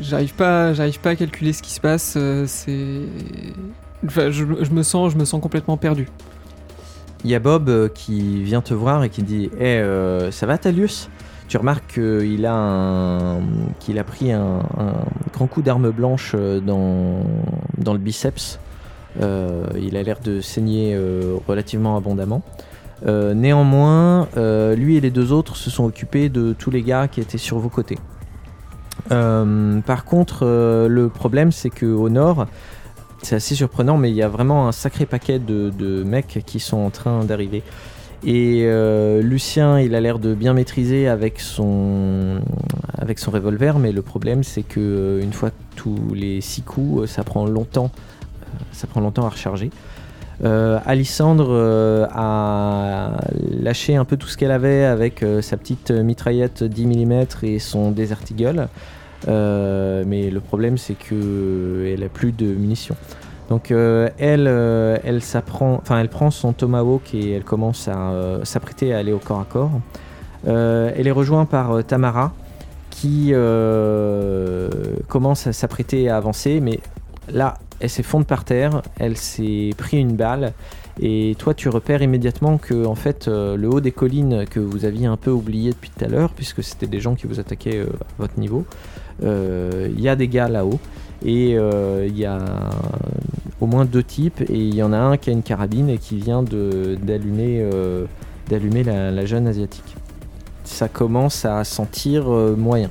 j'arrive 0.02 0.34
pas 0.36 0.74
j'arrive 0.74 1.02
pas 1.02 1.10
à 1.10 1.16
calculer 1.18 1.52
ce 1.52 1.62
qui 1.62 1.72
se 1.72 1.82
passe 1.82 2.18
c'est 2.46 3.02
je, 4.08 4.44
me 4.74 4.84
sens 4.84 5.12
je 5.12 5.18
me 5.18 5.26
sens 5.26 5.42
complètement 5.42 5.76
perdu 5.76 6.08
Il 7.26 7.30
y 7.30 7.36
a 7.36 7.40
Bob 7.40 7.90
qui 7.94 8.42
vient 8.42 8.62
te 8.62 8.74
voir 8.74 9.04
et 9.04 9.10
qui 9.10 9.22
dit 9.22 9.50
Eh, 9.60 9.64
euh, 9.66 10.32
ça 10.32 10.46
va 10.46 10.58
Talius 10.58 11.10
Tu 11.50 11.58
remarques 11.58 11.96
qu'il 12.00 12.46
a, 12.46 13.36
qu'il 13.82 14.00
a 14.00 14.04
pris 14.06 14.32
un, 14.32 14.60
un 14.78 14.94
grand 15.34 15.48
coup 15.48 15.62
d'arme 15.62 15.92
blanche 15.92 16.36
dans, 16.66 17.26
dans 17.80 17.92
le 17.94 18.00
biceps. 18.00 18.60
Euh, 19.22 19.68
il 19.80 19.96
a 19.98 20.04
l'air 20.04 20.20
de 20.20 20.42
saigner 20.42 20.94
euh, 20.96 21.38
relativement 21.48 21.96
abondamment. 21.98 22.42
Euh, 23.06 23.34
néanmoins, 23.34 24.28
lui 24.76 24.98
et 24.98 25.02
les 25.02 25.12
deux 25.12 25.32
autres 25.32 25.56
se 25.56 25.70
sont 25.70 25.86
occupés 25.86 26.30
de 26.30 26.54
tous 26.54 26.72
les 26.72 26.82
gars 26.82 27.08
qui 27.08 27.20
étaient 27.20 27.38
sur 27.38 27.60
vos 27.60 27.70
côtés. 27.70 27.98
Par 29.10 30.06
contre, 30.06 30.46
le 30.88 31.10
problème, 31.10 31.52
c'est 31.52 31.70
qu'au 31.70 32.10
nord, 32.10 32.48
c'est 33.22 33.36
assez 33.36 33.56
surprenant, 33.56 33.98
mais 33.98 34.10
il 34.10 34.16
y 34.16 34.24
a 34.24 34.28
vraiment 34.28 34.68
un 34.68 34.72
sacré 34.72 35.06
paquet 35.06 35.40
de, 35.40 36.04
mecs 36.04 36.42
qui 36.46 36.60
sont 36.60 36.78
en 36.78 36.90
train 36.90 37.24
d'arriver. 37.26 37.64
Et 38.24 38.66
Lucien, 39.22 39.80
il 39.80 39.94
a 39.94 40.00
l'air 40.00 40.20
de 40.20 40.34
bien 40.34 40.54
maîtriser 40.54 41.10
avec 41.10 41.42
son, 41.42 42.40
avec 42.98 43.20
son 43.20 43.32
revolver, 43.32 43.78
mais 43.78 43.92
le 43.92 44.02
problème, 44.02 44.44
c'est 44.44 44.64
que 44.64 45.20
une 45.22 45.34
fois 45.34 45.52
tous 45.76 46.00
les 46.14 46.40
six 46.40 46.62
coups, 46.62 47.10
ça 47.10 47.24
prend 47.24 47.46
longtemps, 47.46 47.92
ça 48.72 48.88
prend 48.88 49.02
longtemps 49.02 49.26
à 49.26 49.30
recharger. 49.30 49.70
Euh, 50.44 50.80
Alissandre 50.86 51.48
euh, 51.50 52.06
a 52.14 53.12
lâché 53.62 53.96
un 53.96 54.04
peu 54.04 54.18
tout 54.18 54.28
ce 54.28 54.36
qu'elle 54.38 54.52
avait 54.52 54.84
avec 54.84 55.22
euh, 55.24 55.42
sa 55.42 55.58
petite 55.58 55.92
mitraillette 55.92 56.64
10 56.64 56.88
mm 56.88 57.26
et 57.44 57.60
son 57.60 57.92
Desert 57.92 58.20
Eagle. 58.32 58.68
Euh, 59.28 60.04
mais 60.06 60.30
le 60.30 60.40
problème, 60.42 60.78
c'est 60.78 60.96
que 60.96 61.94
elle 61.94 62.04
a 62.04 62.10
plus 62.10 62.32
de 62.32 62.46
munitions. 62.48 62.96
Donc 63.50 63.72
euh, 63.72 64.10
elle, 64.18 64.48
euh, 64.48 64.98
elle, 65.04 65.22
s'apprend- 65.22 65.82
elle 65.92 66.10
prend 66.10 66.32
son 66.32 66.54
tomahawk 66.54 67.14
et 67.14 67.34
elle 67.34 67.44
commence 67.44 67.88
à 67.88 67.98
euh, 67.98 68.44
s'apprêter 68.44 68.94
à 68.94 68.98
aller 68.98 69.14
au 69.14 69.20
corps 69.20 69.40
à 69.42 69.46
corps. 69.46 69.72
Euh, 70.48 70.92
elle 70.98 71.08
est 71.08 71.12
rejointe 71.12 71.50
par 71.50 71.72
euh, 71.72 71.84
Tamara 71.84 72.34
qui 72.90 73.30
euh, 73.34 74.70
commence 75.08 75.48
à 75.48 75.54
s'apprêter 75.54 76.10
à 76.10 76.18
avancer, 76.18 76.60
mais 76.62 76.80
là, 77.32 77.56
elle 77.84 77.90
s'effondre 77.90 78.26
par 78.26 78.46
terre, 78.46 78.82
elle 78.98 79.18
s'est 79.18 79.72
pris 79.78 80.00
une 80.00 80.16
balle. 80.16 80.54
Et 81.02 81.36
toi, 81.38 81.54
tu 81.54 81.68
repères 81.68 82.02
immédiatement 82.02 82.58
que 82.58 82.86
en 82.86 82.96
fait, 82.96 83.28
euh, 83.28 83.58
le 83.58 83.68
haut 83.68 83.82
des 83.82 83.92
collines 83.92 84.46
que 84.50 84.62
vous 84.62 84.86
aviez 84.86 85.06
un 85.06 85.18
peu 85.18 85.32
oublié 85.32 85.72
depuis 85.72 85.90
tout 85.90 86.06
à 86.06 86.08
l'heure, 86.08 86.30
puisque 86.30 86.64
c'était 86.64 86.88
des 86.88 87.02
gens 87.02 87.14
qui 87.14 87.28
vous 87.28 87.42
attaquaient 87.42 87.80
euh, 87.80 87.88
à 87.88 88.22
votre 88.22 88.40
niveau, 88.40 88.66
euh, 89.24 89.90
il 89.94 90.00
y 90.00 90.08
a 90.08 90.16
des 90.16 90.30
gars 90.30 90.48
là-haut. 90.48 90.80
Et 91.26 91.52
il 91.52 92.18
y 92.18 92.26
a 92.26 92.40
au 93.62 93.66
moins 93.66 93.86
deux 93.86 94.04
types, 94.04 94.42
et 94.42 94.58
il 94.58 94.76
y 94.76 94.84
en 94.84 94.92
a 94.92 94.98
un 94.98 95.16
qui 95.16 95.30
a 95.30 95.34
une 95.34 95.44
carabine 95.44 95.90
et 95.90 95.98
qui 95.98 96.18
vient 96.18 96.44
d'allumer 96.44 97.66
d'allumer 98.50 98.84
la, 98.84 99.10
la 99.10 99.26
jeune 99.26 99.48
asiatique. 99.48 99.96
Ça 100.66 100.90
commence 100.90 101.46
à 101.46 101.64
sentir 101.64 102.26
moyen. 102.58 102.90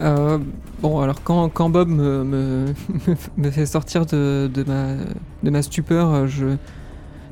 Euh, 0.00 0.38
bon, 0.80 1.00
alors 1.00 1.22
quand, 1.22 1.48
quand 1.48 1.70
Bob 1.70 1.88
me, 1.88 2.72
me, 3.36 3.50
fait 3.50 3.66
sortir 3.66 4.06
de, 4.06 4.50
de 4.52 4.62
ma, 4.64 4.94
de 5.42 5.50
ma 5.50 5.62
stupeur, 5.62 6.14
euh, 6.14 6.26
je, 6.26 6.56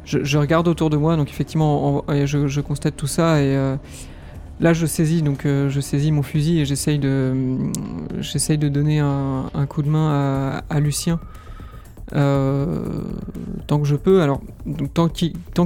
je, 0.04 0.38
regarde 0.38 0.66
autour 0.66 0.90
de 0.90 0.96
moi, 0.96 1.16
donc 1.16 1.30
effectivement, 1.30 2.04
je, 2.08 2.48
je 2.48 2.60
constate 2.60 2.96
tout 2.96 3.06
ça, 3.06 3.40
et 3.40 3.56
euh, 3.56 3.76
là 4.60 4.72
je 4.72 4.86
saisis, 4.86 5.22
donc 5.22 5.46
euh, 5.46 5.68
je 5.68 5.80
saisis 5.80 6.10
mon 6.10 6.22
fusil 6.22 6.60
et 6.60 6.64
j'essaye 6.64 6.98
de, 6.98 7.32
de 8.16 8.68
donner 8.68 8.98
un, 8.98 9.50
un 9.54 9.66
coup 9.66 9.82
de 9.82 9.88
main 9.88 10.62
à 10.68 10.80
Lucien. 10.80 11.20
Euh, 12.14 12.78
tant 13.66 13.80
que 13.80 13.86
je 13.86 13.96
peux, 13.96 14.22
alors 14.22 14.40
donc, 14.64 14.92
tant 14.94 15.08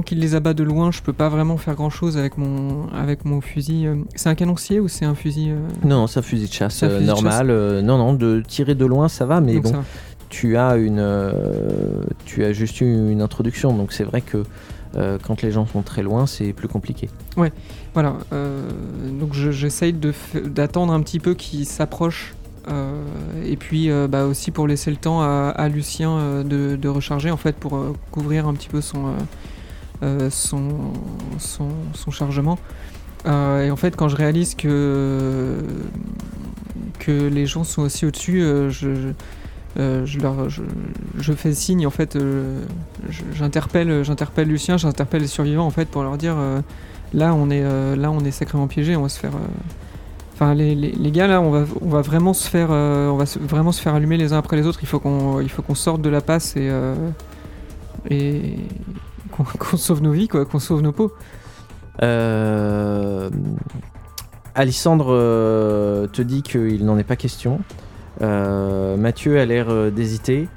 qu'il 0.01 0.19
les 0.19 0.35
abat 0.35 0.53
de 0.53 0.63
loin, 0.63 0.91
je 0.91 1.01
peux 1.01 1.13
pas 1.13 1.29
vraiment 1.29 1.57
faire 1.57 1.75
grand 1.75 1.89
chose 1.89 2.17
avec 2.17 2.37
mon 2.37 2.87
avec 2.93 3.25
mon 3.25 3.41
fusil. 3.41 3.85
euh. 3.87 3.95
C'est 4.15 4.29
un 4.29 4.35
canoncier 4.35 4.79
ou 4.79 4.87
c'est 4.87 5.05
un 5.05 5.15
fusil 5.15 5.51
euh, 5.51 5.57
Non, 5.87 6.07
c'est 6.07 6.19
un 6.19 6.23
fusil 6.23 6.47
de 6.47 6.53
chasse 6.53 6.83
de 6.83 6.99
normal. 7.05 7.47
non, 7.83 7.97
non, 7.97 8.13
de 8.13 8.41
tirer 8.47 8.75
de 8.75 8.85
loin, 8.85 9.07
ça 9.07 9.25
va, 9.25 9.39
mais 9.41 9.53
donc 9.55 9.63
bon, 9.63 9.83
tu 10.29 10.57
as 10.57 10.77
une, 10.77 10.99
euh, 10.99 12.03
tu 12.25 12.43
as 12.43 12.53
juste 12.53 12.81
eu 12.81 12.85
une 13.11 13.21
introduction, 13.21 13.73
donc 13.73 13.91
c'est 13.93 14.03
vrai 14.05 14.21
que 14.21 14.43
euh, 14.97 15.17
quand 15.25 15.41
les 15.41 15.51
gens 15.51 15.65
sont 15.67 15.83
très 15.83 16.03
loin, 16.03 16.25
c'est 16.25 16.53
plus 16.53 16.67
compliqué. 16.67 17.09
Voilà, 17.93 18.15
euh, 18.33 18.61
donc 19.19 19.33
je- 19.33 19.51
j'essaye 19.51 19.93
de 19.93 20.11
f- 20.11 20.45
d'attendre 20.47 20.91
un 20.93 21.01
petit 21.01 21.19
peu 21.19 21.33
qu'il 21.33 21.65
s'approche. 21.65 22.33
Euh, 22.67 23.03
et 23.43 23.57
puis 23.57 23.89
euh, 23.89 24.07
bah, 24.07 24.25
aussi 24.25 24.51
pour 24.51 24.67
laisser 24.67 24.91
le 24.91 24.97
temps 24.97 25.21
à, 25.21 25.67
Lucien 25.67 26.11
euh, 26.11 26.43
de, 26.43 26.87
recharger 26.87 27.31
en 27.31 27.37
fait 27.37 27.55
pour 27.55 27.79
couvrir 28.11 28.47
un 28.47 28.53
petit 28.53 28.69
peu 28.69 28.81
son, 28.81 29.15
son, 30.29 32.11
chargement. 32.11 32.59
Et 33.25 33.71
en 33.71 33.75
fait 33.75 33.95
quand 33.95 34.09
je 34.09 34.15
réalise 34.15 34.55
que, 34.55 35.57
que 36.99 37.27
les 37.27 37.45
gens 37.45 37.63
sont 37.63 37.83
aussi 37.83 38.05
au-dessus, 38.05 38.41
je, 38.41 38.69
je- 38.69 39.13
je, 39.77 41.33
fais 41.33 41.53
signe 41.53 41.87
en 41.87 41.91
fait, 41.91 42.17
j'interpelle 43.33 44.03
j'interpelle 44.03 44.47
Lucien, 44.47 44.77
j'interpelle 44.77 45.21
les 45.21 45.27
survivants 45.27 45.65
en 45.65 45.71
fait 45.71 45.87
pour 45.87 46.03
leur 46.03 46.17
dire 46.17 46.35
là 47.13 47.33
on 47.33 47.49
est 47.49 47.63
là 47.95 48.11
on 48.11 48.19
est 48.19 48.31
sacrément 48.31 48.67
piégé 48.67 48.95
on 48.97 49.03
va 49.03 49.09
se 49.09 49.19
faire 49.19 49.31
enfin 50.41 50.55
les, 50.55 50.73
les, 50.73 51.11
gars 51.11 51.27
là 51.27 51.39
on 51.39 51.51
va 51.51 51.65
on 51.81 51.89
va 51.89 52.01
vraiment 52.01 52.33
se 52.33 52.49
faire 52.49 52.69
euh, 52.71 53.09
on 53.09 53.17
va 53.17 53.25
vraiment 53.41 53.71
se 53.71 53.79
faire 53.79 53.93
allumer 53.93 54.17
les 54.17 54.33
uns 54.33 54.39
après 54.39 54.57
les 54.57 54.65
autres 54.65 54.79
il 54.81 54.87
faut 54.87 54.99
qu'on 54.99 55.39
il 55.39 55.49
faut 55.49 55.61
qu'on 55.61 55.75
sorte 55.75 56.01
de 56.01 56.09
la 56.09 56.21
passe 56.21 56.55
et 56.57 56.67
euh, 56.69 56.95
et 58.09 58.55
qu'on 59.31 59.77
sauve 59.77 60.01
nos 60.01 60.11
vies 60.11 60.27
quoi 60.27 60.45
qu'on 60.45 60.59
sauve 60.59 60.81
nos 60.81 60.91
peaux 60.91 61.11
Euh, 62.01 63.29
Alissandre 64.55 65.09
euh, 65.09 66.07
te 66.07 66.21
dit 66.23 66.41
qu'il 66.41 66.83
n'en 66.85 66.97
est 66.97 67.03
pas 67.03 67.15
question. 67.15 67.59
Mathieu 68.19 69.39
a 69.39 69.45
l'air 69.45 69.91
d'hésiter. 69.91 70.47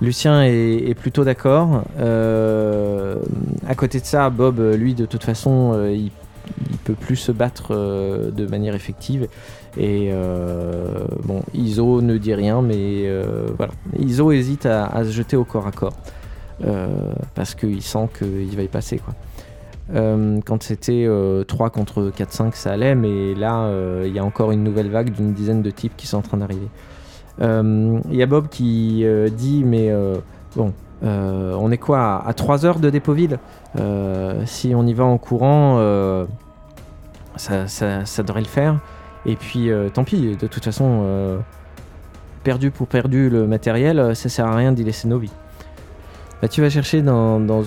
Lucien 0.00 0.42
est, 0.44 0.94
plutôt 0.94 1.24
d'accord. 1.24 1.84
À 1.98 3.74
côté 3.76 4.00
de 4.00 4.04
ça, 4.04 4.30
Bob, 4.30 4.58
lui, 4.60 4.94
de 4.94 5.06
toute 5.06 5.24
façon, 5.24 5.88
il, 5.92 6.10
il 6.70 6.78
peut 6.78 6.94
plus 6.94 7.16
se 7.16 7.32
battre 7.32 7.68
euh, 7.70 8.30
de 8.30 8.46
manière 8.46 8.74
effective. 8.74 9.28
Et 9.76 10.10
euh, 10.12 11.06
bon, 11.24 11.42
Iso 11.52 12.00
ne 12.00 12.16
dit 12.16 12.34
rien, 12.34 12.62
mais 12.62 12.76
euh, 13.06 13.48
voilà. 13.56 13.72
Iso 13.98 14.30
hésite 14.30 14.66
à, 14.66 15.04
se 15.04 15.10
jeter 15.10 15.36
au 15.36 15.44
corps 15.44 15.66
à 15.66 15.72
corps. 15.72 15.96
Parce 17.34 17.54
qu'il 17.54 17.82
sent 17.82 18.08
qu'il 18.18 18.56
va 18.56 18.62
y 18.62 18.68
passer, 18.68 18.98
quoi. 18.98 19.14
Quand 19.92 20.62
c'était 20.62 21.04
euh, 21.06 21.44
3 21.44 21.70
contre 21.70 22.10
4-5, 22.16 22.54
ça 22.54 22.72
allait, 22.72 22.94
mais 22.94 23.34
là, 23.34 23.70
il 24.04 24.12
y 24.12 24.18
a 24.18 24.24
encore 24.24 24.52
une 24.52 24.62
nouvelle 24.62 24.90
vague 24.90 25.10
d'une 25.10 25.32
dizaine 25.32 25.62
de 25.62 25.70
types 25.70 25.96
qui 25.96 26.06
sont 26.06 26.18
en 26.18 26.22
train 26.22 26.38
d'arriver. 26.38 26.68
Il 27.40 28.16
y 28.16 28.22
a 28.22 28.26
Bob 28.26 28.48
qui 28.48 29.04
dit, 29.36 29.64
mais 29.64 29.92
bon, 30.54 30.72
euh, 31.02 31.56
on 31.58 31.70
est 31.70 31.78
quoi 31.78 32.24
À 32.26 32.32
3 32.32 32.64
heures 32.66 32.78
de 32.78 32.90
Dépoville 32.90 33.38
Euh, 33.78 34.42
Si 34.46 34.74
on 34.74 34.86
y 34.86 34.94
va 34.94 35.04
en 35.04 35.18
courant, 35.18 35.76
euh, 35.78 36.24
ça, 37.36 37.66
devrait 38.22 38.40
le 38.40 38.46
faire. 38.46 38.78
Et 39.26 39.36
puis, 39.36 39.70
euh, 39.70 39.88
tant 39.88 40.04
pis, 40.04 40.36
de 40.36 40.46
toute 40.46 40.64
façon, 40.64 41.42
perdu 42.42 42.70
pour 42.70 42.86
perdu 42.86 43.28
le 43.30 43.46
matériel, 43.46 44.14
ça 44.14 44.28
sert 44.28 44.46
à 44.46 44.54
rien 44.54 44.72
d'y 44.72 44.84
laisser 44.84 45.08
nos 45.08 45.18
vies. 45.18 45.32
Bah, 46.42 46.48
tu 46.48 46.60
vas 46.60 46.68
chercher 46.68 47.00
dans, 47.00 47.40
dans 47.40 47.62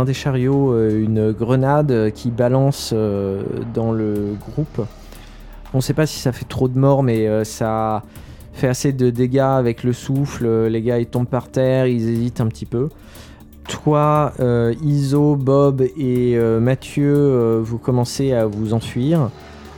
un 0.00 0.04
des 0.04 0.14
chariots 0.14 0.88
une 0.88 1.32
grenade 1.32 2.10
qui 2.12 2.30
balance 2.30 2.92
dans 2.92 3.92
le 3.92 4.34
groupe. 4.40 4.84
On 5.74 5.78
ne 5.78 5.82
sait 5.82 5.94
pas 5.94 6.06
si 6.06 6.18
ça 6.18 6.32
fait 6.32 6.44
trop 6.44 6.68
de 6.68 6.78
morts, 6.78 7.02
mais 7.02 7.44
ça 7.44 8.02
fait 8.52 8.68
assez 8.68 8.92
de 8.92 9.10
dégâts 9.10 9.38
avec 9.38 9.82
le 9.84 9.92
souffle. 9.92 10.66
Les 10.66 10.82
gars, 10.82 10.98
ils 10.98 11.06
tombent 11.06 11.26
par 11.28 11.48
terre, 11.48 11.86
ils 11.86 12.08
hésitent 12.08 12.40
un 12.40 12.48
petit 12.48 12.66
peu. 12.66 12.88
Toi, 13.68 14.32
euh, 14.40 14.74
Iso, 14.84 15.36
Bob 15.36 15.82
et 15.82 16.36
euh, 16.36 16.60
Mathieu, 16.60 17.14
euh, 17.14 17.60
vous 17.62 17.78
commencez 17.78 18.32
à 18.32 18.46
vous 18.46 18.74
enfuir. 18.74 19.30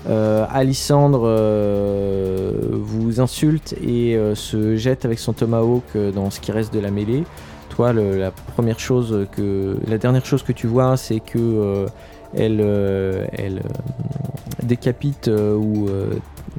Euh, 0.09 0.45
Alissandre 0.51 1.23
euh, 1.25 2.53
vous 2.73 3.21
insulte 3.21 3.75
et 3.83 4.17
euh, 4.17 4.35
se 4.35 4.77
jette 4.77 5.07
avec 5.07 5.19
son 5.19 5.33
tomahawk 5.33 5.83
euh, 5.97 6.13
dans 6.13 6.31
ce 6.31 6.41
qui 6.41 6.53
reste 6.53 6.75
de 6.75 6.81
la 6.81 6.91
mêlée. 6.91 7.25
Toi, 7.71 7.93
la 7.93 8.31
première 8.31 8.79
chose 8.79 9.27
que, 9.33 9.77
la 9.89 9.99
dernière 9.99 10.25
chose 10.25 10.43
que 10.43 10.53
tu 10.53 10.67
vois, 10.67 10.97
c'est 10.97 11.21
que 11.21 11.39
euh, 11.39 11.87
elle, 12.37 12.61
euh, 12.61 13.27
euh, 13.39 13.59
décapite 14.63 15.29
euh, 15.29 15.57
ou, 15.57 15.89
euh, 15.89 16.11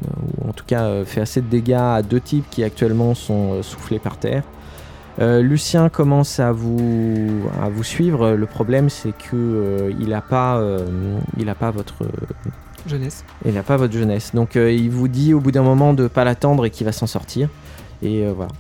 ou 0.01 0.49
en 0.49 0.53
tout 0.53 0.65
cas 0.65 0.83
euh, 0.83 1.05
fait 1.05 1.21
assez 1.21 1.41
de 1.41 1.47
dégâts 1.47 1.73
à 1.73 2.01
deux 2.01 2.21
types 2.21 2.45
qui 2.49 2.63
actuellement 2.63 3.15
sont 3.15 3.53
euh, 3.53 3.61
soufflés 3.63 3.99
par 3.99 4.17
terre. 4.17 4.43
Euh, 5.19 5.41
Lucien 5.41 5.87
commence 5.89 6.39
à 6.39 6.51
vous, 6.51 7.49
à 7.61 7.69
vous 7.69 7.83
suivre. 7.83 8.31
Le 8.31 8.45
problème, 8.45 8.89
c'est 8.89 9.13
que 9.13 9.35
euh, 9.35 9.93
il 9.99 10.09
n'a 10.09 10.21
pas, 10.21 10.57
euh, 10.57 10.85
il 11.37 11.47
a 11.49 11.55
pas 11.55 11.71
votre, 11.71 11.95
Jeunesse. 12.85 13.23
il 13.45 13.53
n'a 13.53 13.63
pas 13.63 13.77
votre 13.77 13.93
jeunesse. 13.93 14.35
Donc 14.35 14.55
il 14.55 14.89
vous 14.89 15.07
dit 15.07 15.33
au 15.33 15.39
bout 15.39 15.51
d'un 15.51 15.63
moment 15.63 15.93
de 15.93 16.07
pas 16.07 16.23
l'attendre 16.23 16.65
et 16.65 16.69
qu'il 16.69 16.85
va 16.85 16.91
s'en 16.91 17.07
sortir. 17.07 17.49
Et 18.01 18.27
voilà. 18.27 18.51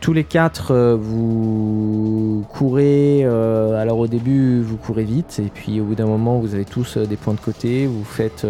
Tous 0.00 0.12
les 0.12 0.24
quatre, 0.24 0.96
vous 1.00 2.44
courez. 2.50 3.24
alors 3.24 3.98
au 3.98 4.06
début, 4.06 4.60
vous 4.60 4.76
courez 4.76 5.04
vite. 5.04 5.40
Et 5.44 5.50
puis 5.52 5.80
au 5.80 5.84
bout 5.84 5.94
d'un 5.94 6.06
moment, 6.06 6.38
vous 6.38 6.54
avez 6.54 6.66
tous 6.66 6.98
des 6.98 7.16
points 7.16 7.34
de 7.34 7.40
côté. 7.40 7.86
Vous 7.86 8.04
faites, 8.04 8.46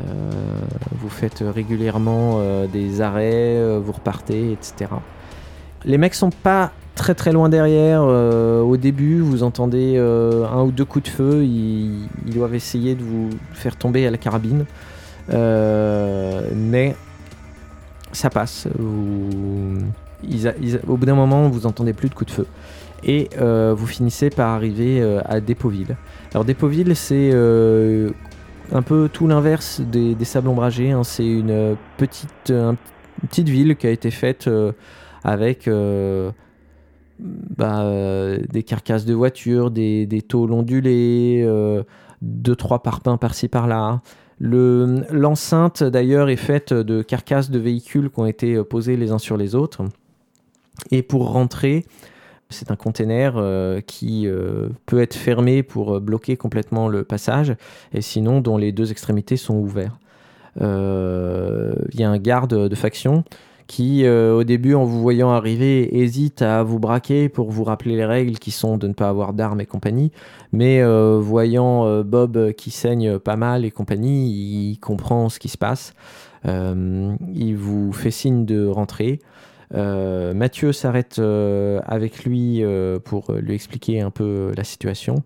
vous 0.00 1.08
faites 1.08 1.42
régulièrement 1.46 2.36
euh, 2.38 2.66
des 2.66 3.00
arrêts. 3.00 3.56
euh, 3.56 3.80
vous 3.82 3.92
repartez, 3.92 4.52
etc. 4.52 4.90
Les 5.84 5.98
mecs 5.98 6.14
sont 6.14 6.30
pas 6.30 6.72
très 6.94 7.14
très 7.14 7.32
loin 7.32 7.48
derrière. 7.48 8.02
euh, 8.02 8.60
au 8.60 8.76
début, 8.76 9.20
vous 9.20 9.42
entendez 9.42 9.94
euh, 9.96 10.46
un 10.46 10.62
ou 10.62 10.72
deux 10.72 10.84
coups 10.84 11.04
de 11.04 11.10
feu. 11.10 11.44
Ils, 11.44 12.08
doivent 12.26 12.54
essayer 12.54 12.94
de 12.94 13.02
vous 13.02 13.30
faire 13.52 13.76
tomber 13.76 14.06
à 14.06 14.10
la 14.10 14.18
carabine. 14.18 14.66
Euh, 15.32 16.42
mais 16.54 16.96
ça 18.12 18.30
passe. 18.30 18.66
Au 18.78 18.82
bout 20.96 21.06
d'un 21.06 21.14
moment, 21.14 21.48
vous 21.48 21.66
entendez 21.66 21.92
plus 21.92 22.08
de 22.08 22.14
coups 22.14 22.30
de 22.30 22.34
feu. 22.36 22.46
Et 23.04 23.30
euh, 23.40 23.74
vous 23.76 23.86
finissez 23.86 24.30
par 24.30 24.48
arriver 24.48 25.00
euh, 25.00 25.20
à 25.24 25.40
Dépoville. 25.40 25.96
Alors 26.32 26.44
Dépoville, 26.44 26.96
c'est 26.96 27.30
euh, 27.32 28.10
un 28.72 28.82
peu 28.82 29.08
tout 29.12 29.26
l'inverse 29.26 29.80
des, 29.80 30.16
sables 30.24 30.48
ombragés. 30.48 30.90
hein. 30.90 31.04
C'est 31.04 31.26
une 31.26 31.50
euh, 31.50 31.74
petite, 31.96 32.50
une 32.50 32.76
petite 33.28 33.48
ville 33.48 33.76
qui 33.76 33.86
a 33.86 33.90
été 33.90 34.10
faite 34.10 34.46
euh, 34.48 34.72
avec 35.24 35.68
euh, 35.68 36.30
bah, 37.18 37.82
euh, 37.82 38.38
des 38.50 38.62
carcasses 38.62 39.04
de 39.04 39.14
voitures, 39.14 39.70
des, 39.70 40.06
des 40.06 40.22
tôles 40.22 40.52
ondulées, 40.52 41.42
euh, 41.44 41.82
deux 42.22 42.56
trois 42.56 42.82
parpaings 42.82 43.16
par-ci 43.18 43.48
par-là. 43.48 44.02
Le- 44.38 45.04
L'enceinte 45.10 45.82
d'ailleurs 45.82 46.28
est 46.28 46.36
faite 46.36 46.72
de 46.72 47.02
carcasses 47.02 47.50
de 47.50 47.58
véhicules 47.58 48.10
qui 48.10 48.20
ont 48.20 48.26
été 48.26 48.54
euh, 48.54 48.64
posées 48.64 48.96
les 48.96 49.10
uns 49.10 49.18
sur 49.18 49.36
les 49.36 49.54
autres. 49.54 49.82
Et 50.92 51.02
pour 51.02 51.32
rentrer, 51.32 51.84
c'est 52.50 52.70
un 52.70 52.76
container 52.76 53.34
euh, 53.36 53.80
qui 53.80 54.26
euh, 54.26 54.68
peut 54.86 55.00
être 55.00 55.14
fermé 55.14 55.62
pour 55.62 55.96
euh, 55.96 56.00
bloquer 56.00 56.36
complètement 56.36 56.88
le 56.88 57.04
passage, 57.04 57.54
et 57.92 58.00
sinon 58.00 58.40
dont 58.40 58.56
les 58.56 58.72
deux 58.72 58.90
extrémités 58.90 59.36
sont 59.36 59.56
ouvertes. 59.56 59.98
Il 60.60 62.00
y 62.00 62.02
a 62.02 62.10
un 62.10 62.18
garde 62.18 62.68
de 62.68 62.74
faction 62.74 63.22
qui, 63.68 64.08
au 64.08 64.42
début, 64.42 64.74
en 64.74 64.82
vous 64.82 65.00
voyant 65.00 65.30
arriver, 65.30 66.00
hésite 66.00 66.42
à 66.42 66.64
vous 66.64 66.80
braquer 66.80 67.28
pour 67.28 67.52
vous 67.52 67.62
rappeler 67.62 67.94
les 67.94 68.04
règles 68.04 68.38
qui 68.38 68.50
sont 68.50 68.76
de 68.76 68.88
ne 68.88 68.92
pas 68.92 69.08
avoir 69.08 69.34
d'armes 69.34 69.60
et 69.60 69.66
compagnie. 69.66 70.10
Mais 70.50 70.82
voyant 71.20 72.02
Bob 72.02 72.54
qui 72.54 72.72
saigne 72.72 73.20
pas 73.20 73.36
mal 73.36 73.64
et 73.64 73.70
compagnie, 73.70 74.72
il 74.72 74.78
comprend 74.78 75.28
ce 75.28 75.38
qui 75.38 75.48
se 75.48 75.58
passe. 75.58 75.92
Il 76.44 77.56
vous 77.56 77.92
fait 77.92 78.10
signe 78.10 78.44
de 78.44 78.66
rentrer. 78.66 79.20
Euh, 79.74 80.32
Mathieu 80.34 80.72
s'arrête 80.72 81.18
euh, 81.18 81.80
avec 81.84 82.24
lui 82.24 82.62
euh, 82.62 82.98
pour 82.98 83.32
lui 83.32 83.54
expliquer 83.54 84.00
un 84.00 84.10
peu 84.10 84.52
la 84.56 84.64
situation. 84.64 85.22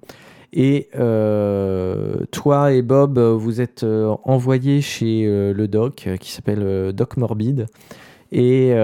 Et 0.52 0.88
toi 0.92 2.72
et 2.72 2.82
Bob, 2.82 3.18
vous 3.18 3.62
êtes 3.62 3.86
envoyés 4.24 4.82
chez 4.82 5.24
le 5.24 5.66
doc 5.66 6.10
qui 6.20 6.30
s'appelle 6.30 6.92
Doc 6.92 7.16
Morbide. 7.16 7.68
Et 8.32 8.74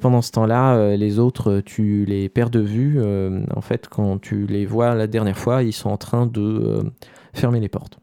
pendant 0.00 0.20
ce 0.20 0.32
temps-là, 0.32 0.96
les 0.96 1.18
autres, 1.18 1.62
tu 1.64 2.04
les 2.04 2.28
perds 2.28 2.50
de 2.50 2.60
vue. 2.60 3.00
En 3.56 3.62
fait, 3.62 3.88
quand 3.88 4.20
tu 4.20 4.46
les 4.46 4.66
vois 4.66 4.94
la 4.94 5.06
dernière 5.06 5.38
fois, 5.38 5.62
ils 5.62 5.72
sont 5.72 5.88
en 5.88 5.96
train 5.96 6.26
de 6.26 6.82
fermer 7.32 7.60
les 7.60 7.70
portes. 7.70 7.98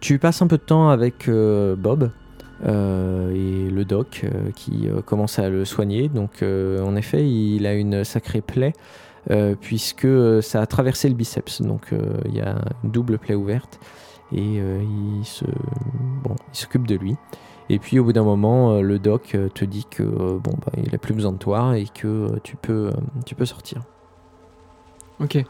Tu 0.00 0.18
passes 0.18 0.42
un 0.42 0.48
peu 0.48 0.58
de 0.58 0.62
temps 0.62 0.90
avec 0.90 1.30
Bob 1.30 2.10
euh, 2.66 3.30
et 3.34 3.70
le 3.70 3.84
doc 3.84 4.22
euh, 4.24 4.50
qui 4.54 4.88
euh, 4.88 5.00
commence 5.00 5.38
à 5.38 5.48
le 5.48 5.64
soigner. 5.64 6.08
Donc, 6.08 6.42
en 6.42 6.96
effet, 6.96 7.28
il 7.28 7.66
a 7.66 7.74
une 7.74 8.04
sacrée 8.04 8.40
plaie 8.40 8.72
puisque 9.60 10.08
ça 10.42 10.62
a 10.62 10.66
traversé 10.66 11.08
le 11.08 11.14
biceps. 11.14 11.60
Donc, 11.60 11.92
il 12.24 12.34
y 12.34 12.40
a 12.40 12.56
une 12.82 12.90
double 12.90 13.18
plaie 13.18 13.34
ouverte 13.34 13.78
et 14.32 14.56
il 14.60 15.24
se 15.24 15.44
bon, 15.44 16.34
il 16.52 16.56
s'occupe 16.56 16.86
de 16.86 16.94
lui. 16.94 17.16
Et 17.68 17.78
puis 17.78 17.98
au 17.98 18.04
bout 18.04 18.14
d'un 18.14 18.24
moment, 18.24 18.80
le 18.80 18.98
doc 18.98 19.36
te 19.54 19.64
dit 19.66 19.84
que 19.90 20.02
bon 20.02 20.52
bah 20.64 20.72
il 20.82 20.94
a 20.94 20.98
plus 20.98 21.12
besoin 21.12 21.32
de 21.32 21.36
toi 21.36 21.76
et 21.76 21.84
que 21.84 22.38
tu 22.42 22.56
peux 22.56 22.90
tu 23.26 23.34
peux 23.34 23.44
sortir. 23.44 23.82
Ok. 25.20 25.44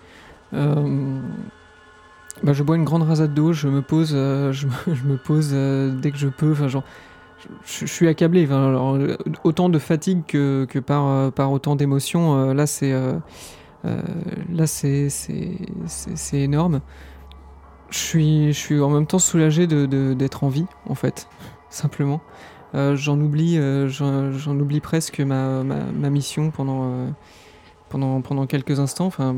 Bah, 2.43 2.53
je 2.53 2.63
bois 2.63 2.77
une 2.77 2.85
grande 2.85 3.03
rasade 3.03 3.35
d'eau, 3.35 3.53
je 3.53 3.69
me 3.69 3.83
pose, 3.83 4.13
euh, 4.15 4.53
je, 4.53 4.67
me, 4.67 5.17
pose 5.25 5.51
euh, 5.53 5.91
dès 5.91 6.11
que 6.13 6.19
je 6.19 6.29
peux. 6.29 6.53
Enfin, 6.53 6.69
genre, 6.69 6.85
je, 7.65 7.87
suis 7.87 8.07
accablé. 8.07 8.47
Euh, 8.51 9.17
autant 9.45 9.69
de 9.69 9.79
fatigue 9.79 10.25
que, 10.27 10.79
par, 10.79 11.51
autant 11.51 11.75
d'émotions. 11.77 12.53
là, 12.53 12.67
c'est 12.67 12.93
là, 13.83 14.67
c'est 14.67 15.09
énorme. 16.33 16.81
Je 17.91 17.99
suis, 17.99 18.53
je 18.53 18.59
suis 18.59 18.81
en 18.81 18.91
même 18.91 19.07
temps 19.07 19.19
soulagé 19.19 19.67
de- 19.67 19.87
de- 19.87 20.13
d'être 20.13 20.45
en 20.45 20.49
vie, 20.49 20.67
en 20.89 20.95
fait, 20.95 21.29
simplement. 21.71 22.21
J'en 22.75 23.19
oublie, 23.19 23.59
j'en 23.89 24.59
oublie 24.61 24.81
presque 24.81 25.21
ma, 25.21 25.65
ma, 25.65 25.85
ma 25.87 26.11
mission 26.11 26.51
pendant, 26.51 27.07
pendant, 27.89 28.21
pendant 28.21 28.47
quelques 28.47 28.79
instants. 28.79 29.07
Enfin, 29.07 29.37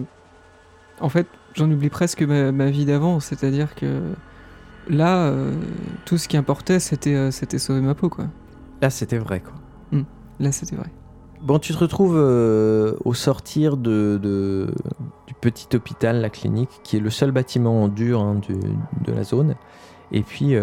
en 1.00 1.08
fait, 1.08 1.26
j'en 1.54 1.70
oublie 1.70 1.90
presque 1.90 2.22
ma, 2.22 2.52
ma 2.52 2.70
vie 2.70 2.84
d'avant, 2.84 3.20
c'est-à-dire 3.20 3.74
que 3.74 4.00
là, 4.88 5.26
euh, 5.26 5.52
tout 6.04 6.18
ce 6.18 6.28
qui 6.28 6.36
importait, 6.36 6.80
c'était 6.80 7.14
euh, 7.14 7.30
c'était 7.30 7.58
sauver 7.58 7.80
ma 7.80 7.94
peau, 7.94 8.08
quoi. 8.08 8.26
Là 8.82 8.90
c'était 8.90 9.18
vrai 9.18 9.40
quoi. 9.40 9.54
Là, 10.38 10.52
c'était 10.52 10.74
vrai. 10.76 10.88
Bon 11.42 11.58
tu 11.58 11.74
te 11.74 11.78
retrouves 11.78 12.16
euh, 12.16 12.94
au 13.04 13.12
sortir 13.12 13.76
de, 13.76 14.18
de- 14.22 14.72
du 15.26 15.34
petit 15.34 15.68
hôpital, 15.76 16.20
la 16.22 16.30
clinique, 16.30 16.70
qui 16.82 16.96
est 16.96 17.00
le 17.00 17.10
seul 17.10 17.30
bâtiment 17.30 17.82
en 17.82 17.88
dur 17.88 18.22
hein, 18.22 18.36
du- 18.36 18.54
de 18.54 19.12
la 19.12 19.22
zone. 19.22 19.54
Et 20.12 20.22
puis 20.22 20.54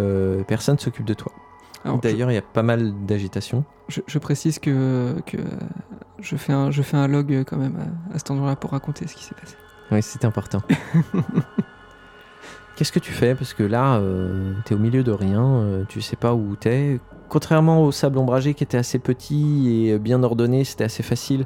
personne 0.48 0.80
s'occupe 0.80 1.06
de 1.06 1.14
toi. 1.14 1.32
D'ailleurs 2.02 2.32
il 2.32 2.34
y 2.34 2.38
a 2.38 2.42
pas 2.42 2.64
mal 2.64 2.94
d'agitation. 3.06 3.64
je, 3.88 4.02
je 4.08 4.18
précise 4.20 4.58
que, 4.60 5.16
que 5.28 5.38
je, 6.20 6.36
fais 6.36 6.54
un, 6.54 6.70
je 6.72 6.82
fais 6.82 6.98
un 6.98 7.08
log 7.08 7.44
quand 7.48 7.58
même 7.58 7.76
à, 8.12 8.16
à 8.16 8.18
cet 8.18 8.32
endroit-là 8.32 8.56
pour 8.56 8.72
raconter 8.72 9.06
ce 9.08 9.14
qui 9.16 9.24
s'est 9.24 9.36
passé. 9.36 9.56
Oui, 9.92 10.02
c'est 10.02 10.26
important. 10.26 10.62
Qu'est-ce 12.76 12.92
que 12.92 13.00
tu 13.00 13.12
fais? 13.12 13.34
Parce 13.34 13.54
que 13.54 13.64
là, 13.64 13.96
euh, 13.96 14.54
t'es 14.66 14.76
au 14.76 14.78
milieu 14.78 15.04
de 15.04 15.12
rien, 15.12 15.44
euh, 15.44 15.84
tu 15.90 16.02
sais 16.02 16.16
pas 16.16 16.36
où 16.36 16.56
t'es. 16.56 17.00
Contrairement 17.30 17.84
au 17.84 17.92
sable 17.92 18.20
ombragé 18.20 18.54
qui 18.54 18.64
était 18.64 18.78
assez 18.78 19.00
petit 19.00 19.88
et 19.88 19.98
bien 19.98 20.22
ordonné, 20.24 20.64
c'était 20.64 20.84
assez 20.84 21.04
facile 21.04 21.46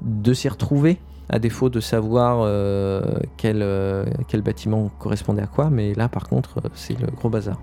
de 0.00 0.32
s'y 0.32 0.48
retrouver, 0.48 0.98
à 1.28 1.38
défaut 1.38 1.68
de 1.68 1.80
savoir 1.80 2.40
euh, 2.42 3.02
quel, 3.36 3.62
euh, 3.62 4.06
quel 4.28 4.42
bâtiment 4.42 4.90
correspondait 4.98 5.42
à 5.42 5.46
quoi. 5.46 5.70
Mais 5.70 5.94
là, 5.94 6.08
par 6.08 6.28
contre, 6.28 6.62
c'est 6.74 6.98
le 6.98 7.08
gros 7.08 7.28
bazar. 7.28 7.60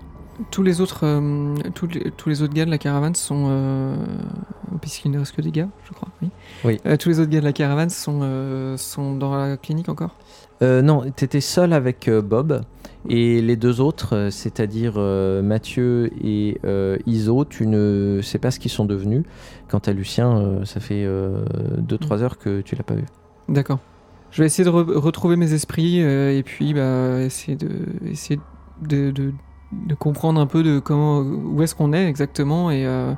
Tous 0.50 0.62
les 0.62 0.80
autres, 0.80 1.00
euh, 1.04 1.54
tous, 1.74 1.86
les, 1.86 2.10
tous 2.10 2.28
les 2.28 2.42
autres 2.42 2.52
gars 2.52 2.64
de 2.66 2.70
la 2.70 2.78
caravane 2.78 3.14
sont 3.14 3.46
euh, 3.48 3.96
puisqu'il 4.80 5.10
ne 5.10 5.18
reste 5.18 5.34
que 5.34 5.40
des 5.42 5.50
gars, 5.50 5.68
je 5.88 5.92
crois. 5.94 6.08
Oui. 6.22 6.28
Oui. 6.64 6.80
Euh, 6.86 6.96
tous 6.96 7.08
les 7.08 7.20
autres 7.20 7.30
gars 7.30 7.40
de 7.40 7.44
la 7.44 7.52
caravane 7.52 7.88
sont, 7.90 8.20
euh, 8.22 8.76
sont 8.76 9.14
dans 9.16 9.34
la 9.34 9.56
clinique 9.56 9.88
encore? 9.88 10.14
Non, 10.62 11.04
tu 11.14 11.24
étais 11.24 11.42
seul 11.42 11.74
avec 11.74 12.08
Bob 12.10 12.62
et 13.10 13.42
les 13.42 13.56
deux 13.56 13.82
autres, 13.82 14.28
c'est-à-dire 14.30 14.94
Mathieu 15.42 16.10
et 16.24 16.58
Iso, 17.06 17.44
tu 17.44 17.66
ne 17.66 18.20
sais 18.22 18.38
pas 18.38 18.50
ce 18.50 18.58
qu'ils 18.58 18.70
sont 18.70 18.86
devenus. 18.86 19.24
Quant 19.68 19.80
à 19.84 19.92
Lucien, 19.92 20.60
ça 20.64 20.80
fait 20.80 21.06
2-3 21.06 22.22
heures 22.22 22.38
que 22.38 22.62
tu 22.62 22.74
l'as 22.74 22.84
pas 22.84 22.94
vu. 22.94 23.04
D'accord. 23.50 23.80
Je 24.30 24.42
vais 24.42 24.46
essayer 24.46 24.64
de 24.64 24.70
re- 24.74 24.96
retrouver 24.96 25.36
mes 25.36 25.52
esprits 25.52 25.98
et 26.00 26.42
puis 26.42 26.72
bah, 26.72 27.20
essayer 27.20 27.56
de 27.56 27.68
essayer 28.10 28.40
de, 28.80 29.10
de- 29.10 29.34
de 29.72 29.94
comprendre 29.94 30.40
un 30.40 30.46
peu 30.46 30.62
de 30.62 30.78
comment 30.78 31.20
où 31.20 31.62
est-ce 31.62 31.74
qu'on 31.74 31.92
est 31.92 32.06
exactement 32.06 32.70
et 32.70 32.86
euh, 32.86 33.12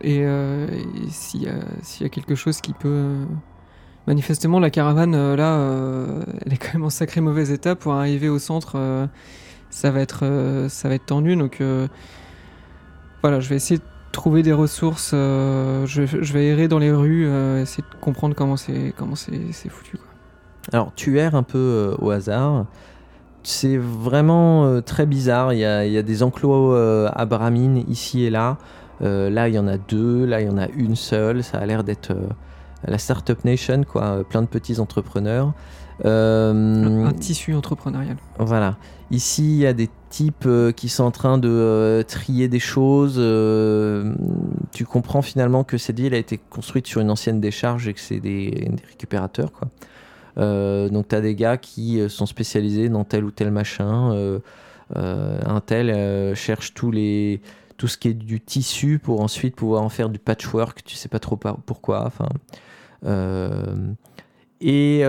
et, 0.00 0.24
euh, 0.24 0.66
s'il 1.10 1.42
y, 1.42 1.48
a- 1.48 2.08
quelque 2.08 2.34
chose 2.34 2.60
qui 2.60 2.72
peut 2.72 2.88
euh, 2.88 3.24
manifestement 4.06 4.58
la 4.58 4.70
caravane 4.70 5.34
là 5.34 5.58
elle 6.44 6.52
est 6.52 6.56
quand 6.56 6.74
même 6.74 6.84
en 6.84 6.90
sacré 6.90 7.20
mauvais 7.20 7.50
état 7.50 7.76
pour 7.76 7.92
arriver 7.92 8.28
au 8.28 8.38
centre 8.38 9.08
ça 9.68 9.90
va 9.90 10.00
être 10.00 10.66
ça 10.68 10.88
va 10.88 10.94
être 10.94 11.06
tendu 11.06 11.36
donc 11.36 11.62
voilà 13.22 13.38
je 13.40 13.48
vais 13.48 13.56
essayer 13.56 13.78
de 13.78 13.84
trouver 14.12 14.42
des 14.42 14.54
ressources 14.54 15.10
je, 15.12 15.84
je 15.86 16.32
vais 16.32 16.46
errer 16.46 16.66
dans 16.66 16.78
les 16.78 16.90
rues 16.90 17.26
essayer 17.60 17.84
de 17.88 18.00
comprendre 18.00 18.34
comment 18.34 18.56
c'est 18.56 18.92
foutu 19.68 19.98
quoi. 19.98 20.06
Alors, 20.72 20.92
tu 20.94 21.18
erres 21.18 21.34
un 21.34 21.42
peu 21.42 21.94
au 21.98 22.10
hasard. 22.10 22.66
C'est 23.42 23.78
vraiment 23.78 24.64
euh, 24.66 24.80
très 24.80 25.06
bizarre. 25.06 25.52
Il 25.52 25.58
y 25.58 25.64
a, 25.64 25.86
il 25.86 25.92
y 25.92 25.98
a 25.98 26.02
des 26.02 26.22
enclos 26.22 26.74
euh, 26.74 27.08
à 27.12 27.24
bramine 27.24 27.84
ici 27.88 28.24
et 28.24 28.30
là. 28.30 28.58
Euh, 29.02 29.30
là, 29.30 29.48
il 29.48 29.54
y 29.54 29.58
en 29.58 29.66
a 29.66 29.78
deux. 29.78 30.26
Là, 30.26 30.40
il 30.40 30.46
y 30.46 30.50
en 30.50 30.58
a 30.58 30.68
une 30.68 30.96
seule. 30.96 31.42
Ça 31.42 31.58
a 31.58 31.66
l'air 31.66 31.84
d'être 31.84 32.14
la 32.86 32.98
Startup 32.98 33.42
Nation, 33.44 33.82
quoi. 33.84 34.24
Plein 34.28 34.42
de 34.42 34.46
petits 34.46 34.78
entrepreneurs. 34.78 35.54
Un, 36.04 37.06
un 37.06 37.12
tissu 37.12 37.54
entrepreneurial. 37.54 38.16
Voilà. 38.38 38.76
Ici, 39.10 39.42
il 39.42 39.56
y 39.56 39.66
a 39.66 39.72
des 39.72 39.88
types 40.10 40.48
qui 40.76 40.88
sont 40.88 41.04
en 41.04 41.10
train 41.10 41.38
de 41.38 42.04
trier 42.08 42.48
des 42.48 42.58
choses. 42.58 43.16
tu 44.72 44.84
comprends 44.84 45.22
finalement 45.22 45.64
que 45.64 45.78
cette 45.78 45.98
ville 45.98 46.14
a 46.14 46.18
été 46.18 46.38
construite 46.38 46.86
sur 46.86 47.00
une 47.00 47.10
ancienne 47.10 47.40
décharge 47.40 47.88
et 47.88 47.94
que 47.94 48.00
c'est 48.00 48.20
des, 48.20 48.50
des 48.50 48.82
récupérateurs. 48.88 49.52
Quoi. 49.52 49.68
Euh, 50.38 50.88
donc, 50.88 51.08
tu 51.08 51.14
as 51.14 51.20
des 51.20 51.34
gars 51.34 51.56
qui 51.56 52.00
euh, 52.00 52.08
sont 52.08 52.26
spécialisés 52.26 52.88
dans 52.88 53.04
tel 53.04 53.24
ou 53.24 53.30
tel 53.30 53.50
machin. 53.50 54.12
euh, 54.12 54.40
un 54.96 55.60
tel 55.60 56.34
cherche 56.34 56.74
tous 56.74 56.90
les, 56.90 57.40
tout 57.76 57.86
ce 57.88 57.96
qui 57.96 58.08
est 58.08 58.14
du 58.14 58.40
tissu 58.40 58.98
pour 58.98 59.20
ensuite 59.20 59.54
pouvoir 59.54 59.82
en 59.82 59.88
faire 59.88 60.08
du 60.08 60.18
patchwork. 60.18 60.82
Tu 60.84 60.96
sais 60.96 61.08
pas 61.08 61.20
trop 61.20 61.36
pourquoi. 61.36 62.06
Enfin. 62.06 62.28
et 64.60 65.04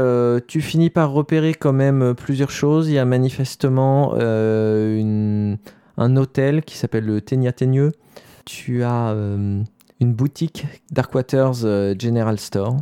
tu 0.47 0.61
finis 0.61 0.89
par 0.91 1.11
repérer 1.11 1.53
quand 1.55 1.73
même 1.73 2.13
plusieurs 2.15 2.51
choses. 2.51 2.89
Il 2.89 2.93
y 2.93 2.99
a 2.99 3.05
manifestement 3.05 4.13
un 4.15 5.57
hôtel 6.15 6.63
qui 6.63 6.77
s'appelle 6.77 7.05
le 7.05 7.21
Ténia 7.21 7.51
Teigneux. 7.51 7.91
Tu 8.45 8.83
as 8.83 9.15
une 9.99 10.13
boutique 10.13 10.67
Darkwaters 10.91 11.97
General 11.99 12.37
Store, 12.39 12.77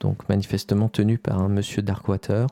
donc 0.00 0.28
manifestement 0.28 0.88
tenue 0.88 1.18
par 1.18 1.40
un 1.40 1.48
monsieur 1.48 1.82
Darkwater. 1.82 2.46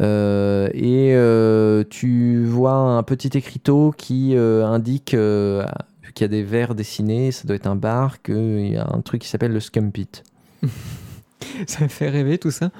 Euh, 0.00 0.70
et 0.72 1.14
euh, 1.14 1.84
tu 1.88 2.44
vois 2.44 2.72
un 2.72 3.02
petit 3.02 3.36
écriteau 3.36 3.92
qui 3.96 4.34
euh, 4.36 4.64
indique 4.64 5.12
euh, 5.12 5.66
qu'il 6.14 6.24
y 6.24 6.26
a 6.26 6.28
des 6.28 6.42
vers 6.42 6.74
dessinés, 6.74 7.30
ça 7.30 7.46
doit 7.46 7.56
être 7.56 7.66
un 7.66 7.76
bar, 7.76 8.22
qu'il 8.22 8.68
y 8.68 8.76
a 8.76 8.86
un 8.90 9.00
truc 9.00 9.22
qui 9.22 9.28
s'appelle 9.28 9.52
le 9.52 9.60
Scum 9.60 9.92
Pit. 9.92 10.24
ça 11.66 11.82
me 11.82 11.88
fait 11.88 12.08
rêver 12.08 12.38
tout 12.38 12.50
ça. 12.50 12.70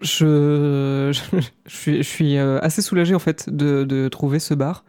Je, 0.00 1.12
je, 1.66 2.02
suis, 2.02 2.38
assez 2.38 2.82
soulagé 2.82 3.14
en 3.14 3.18
fait 3.18 3.50
de, 3.50 3.84
de 3.84 4.08
trouver 4.08 4.38
ce 4.38 4.54
bar. 4.54 4.84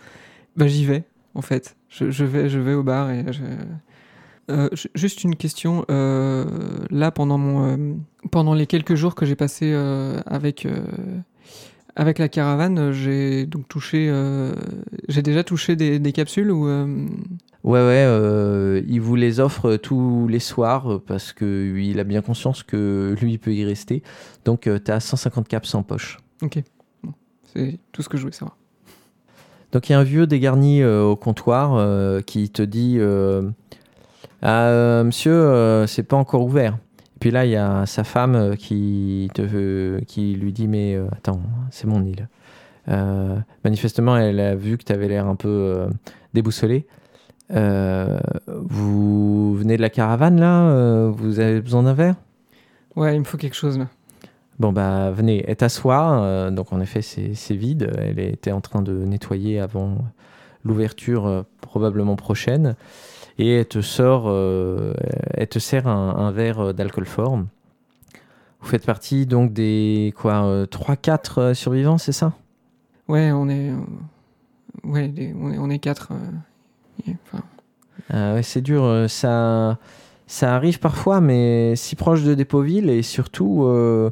Bah, 0.55 0.67
j'y 0.67 0.85
vais 0.85 1.03
en 1.35 1.41
fait. 1.41 1.75
Je, 1.89 2.09
je 2.11 2.23
vais, 2.23 2.47
je 2.47 2.59
vais 2.59 2.73
au 2.73 2.83
bar 2.83 3.09
et. 3.11 3.25
Euh, 4.51 4.69
ju- 4.73 4.89
juste 4.95 5.23
une 5.23 5.35
question. 5.35 5.85
euh, 5.89 6.45
là, 6.89 7.09
pendant 7.11 7.37
mon, 7.37 7.65
euh, 7.65 7.93
pendant 8.31 8.53
les 8.53 8.67
quelques 8.67 8.95
jours 8.95 9.15
que 9.15 9.25
j'ai 9.25 9.35
passé 9.35 9.73
avec 10.25 10.67
avec 11.95 12.19
la 12.19 12.29
caravane, 12.29 12.91
j'ai 12.91 13.45
donc 13.45 13.67
touché. 13.67 14.11
j'ai 15.09 15.21
déjà 15.21 15.43
touché 15.43 15.75
des, 15.75 15.99
des 15.99 16.11
capsules 16.11 16.51
ou 16.51 16.65
Ouais, 17.63 17.79
ouais, 17.85 18.83
il 18.87 18.99
vous 19.01 19.15
les 19.15 19.39
offre 19.39 19.75
tous 19.77 20.27
les 20.27 20.39
soirs 20.39 20.99
parce 21.05 21.31
que 21.33 21.77
il 21.77 21.99
a 21.99 22.03
bien 22.03 22.21
conscience 22.21 22.63
que 22.63 23.15
lui 23.21 23.33
il 23.33 23.37
peut 23.39 23.53
y 23.53 23.63
rester. 23.65 24.03
Donc 24.45 24.61
tu 24.83 24.91
as 24.91 24.99
150 24.99 25.47
caps 25.47 25.75
en 25.75 25.83
poche. 25.83 26.17
Ok. 26.41 26.63
Bon, 27.03 27.13
c'est 27.53 27.77
tout 27.91 28.01
ce 28.01 28.09
que 28.09 28.17
je 28.17 28.23
voulais 28.23 28.33
savoir. 28.35 28.57
Donc 29.71 29.89
il 29.89 29.91
y 29.93 29.95
a 29.95 29.99
un 29.99 30.03
vieux 30.03 30.27
dégarni 30.27 30.83
au 30.83 31.15
comptoir 31.15 32.23
qui 32.25 32.49
te 32.49 32.61
dit 32.61 32.99
euh, 34.43 34.47
Ah, 34.47 34.67
euh, 34.67 35.03
Monsieur, 35.03 35.33
euh, 35.33 35.87
c'est 35.87 36.03
pas 36.03 36.17
encore 36.17 36.43
ouvert. 36.43 36.77
Et 37.15 37.19
puis 37.19 37.31
là, 37.31 37.45
il 37.45 37.51
y 37.51 37.55
a 37.55 37.85
sa 37.85 38.03
femme 38.03 38.35
euh, 38.35 38.55
qui, 38.55 39.29
te, 39.33 39.99
qui 40.01 40.33
lui 40.33 40.53
dit 40.53 40.67
Mais 40.67 40.97
attends, 41.11 41.41
c'est 41.69 41.87
mon 41.87 42.03
île. 42.03 42.27
Manifestement, 43.63 44.17
elle 44.17 44.39
a 44.39 44.55
vu 44.55 44.77
que 44.77 44.83
tu 44.83 44.91
avais 44.91 45.07
l'air 45.07 45.27
un 45.27 45.35
peu 45.35 45.87
déboussolé. 46.33 46.87
Vous 47.49 49.55
venez 49.55 49.77
de 49.77 49.81
la 49.81 49.89
caravane 49.89 50.39
là 50.39 51.09
Vous 51.09 51.39
avez 51.39 51.61
besoin 51.61 51.83
d'un 51.83 51.93
verre? 51.93 52.15
Ouais, 52.95 53.15
il 53.15 53.19
me 53.19 53.25
faut 53.25 53.37
quelque 53.37 53.55
chose 53.55 53.77
là. 53.77 53.87
Bon 54.61 54.71
bah 54.71 55.09
venez, 55.09 55.43
elle 55.47 55.55
t'assoit, 55.55 56.21
euh, 56.21 56.51
donc 56.51 56.71
en 56.71 56.79
effet 56.81 57.01
c'est 57.01 57.33
c'est 57.33 57.55
vide, 57.55 57.91
elle 57.97 58.19
était 58.19 58.51
en 58.51 58.61
train 58.61 58.83
de 58.83 58.91
nettoyer 58.91 59.59
avant 59.59 59.97
l'ouverture 60.63 61.25
euh, 61.25 61.41
probablement 61.61 62.15
prochaine, 62.15 62.75
et 63.37 63.55
elle 63.57 63.67
te 63.67 63.81
sort, 63.81 64.25
euh, 64.27 64.93
elle 65.33 65.47
te 65.47 65.59
sert 65.59 65.87
un, 65.87 66.15
un 66.17 66.31
verre 66.31 66.73
d'alcool 66.73 67.05
fort. 67.05 67.37
Vous 67.37 68.67
faites 68.67 68.85
partie 68.85 69.25
donc 69.25 69.53
des 69.53 70.13
quoi 70.17 70.65
3-4 70.69 71.55
survivants, 71.55 71.97
c'est 71.97 72.11
ça? 72.11 72.33
Ouais, 73.07 73.31
on 73.31 73.49
est. 73.49 73.71
euh, 73.71 73.75
ouais, 74.83 75.07
les- 75.07 75.33
on 75.33 75.51
est, 75.51 75.57
on 75.57 75.69
est 75.69 75.79
quatre. 75.79 76.09
euh, 76.11 77.07
et- 77.11 77.15
enfin, 77.25 77.43
Ah 78.13 78.33
ouais, 78.35 78.43
c'est 78.43 78.61
dur, 78.61 78.83
euh, 78.83 79.07
ça, 79.07 79.77
ça 80.27 80.55
arrive 80.55 80.79
parfois, 80.79 81.21
mais 81.21 81.75
si 81.75 81.95
proche 81.95 82.23
de 82.23 82.33
Dépoville, 82.35 82.89
et 82.89 83.01
surtout, 83.03 83.63
euh, 83.65 84.09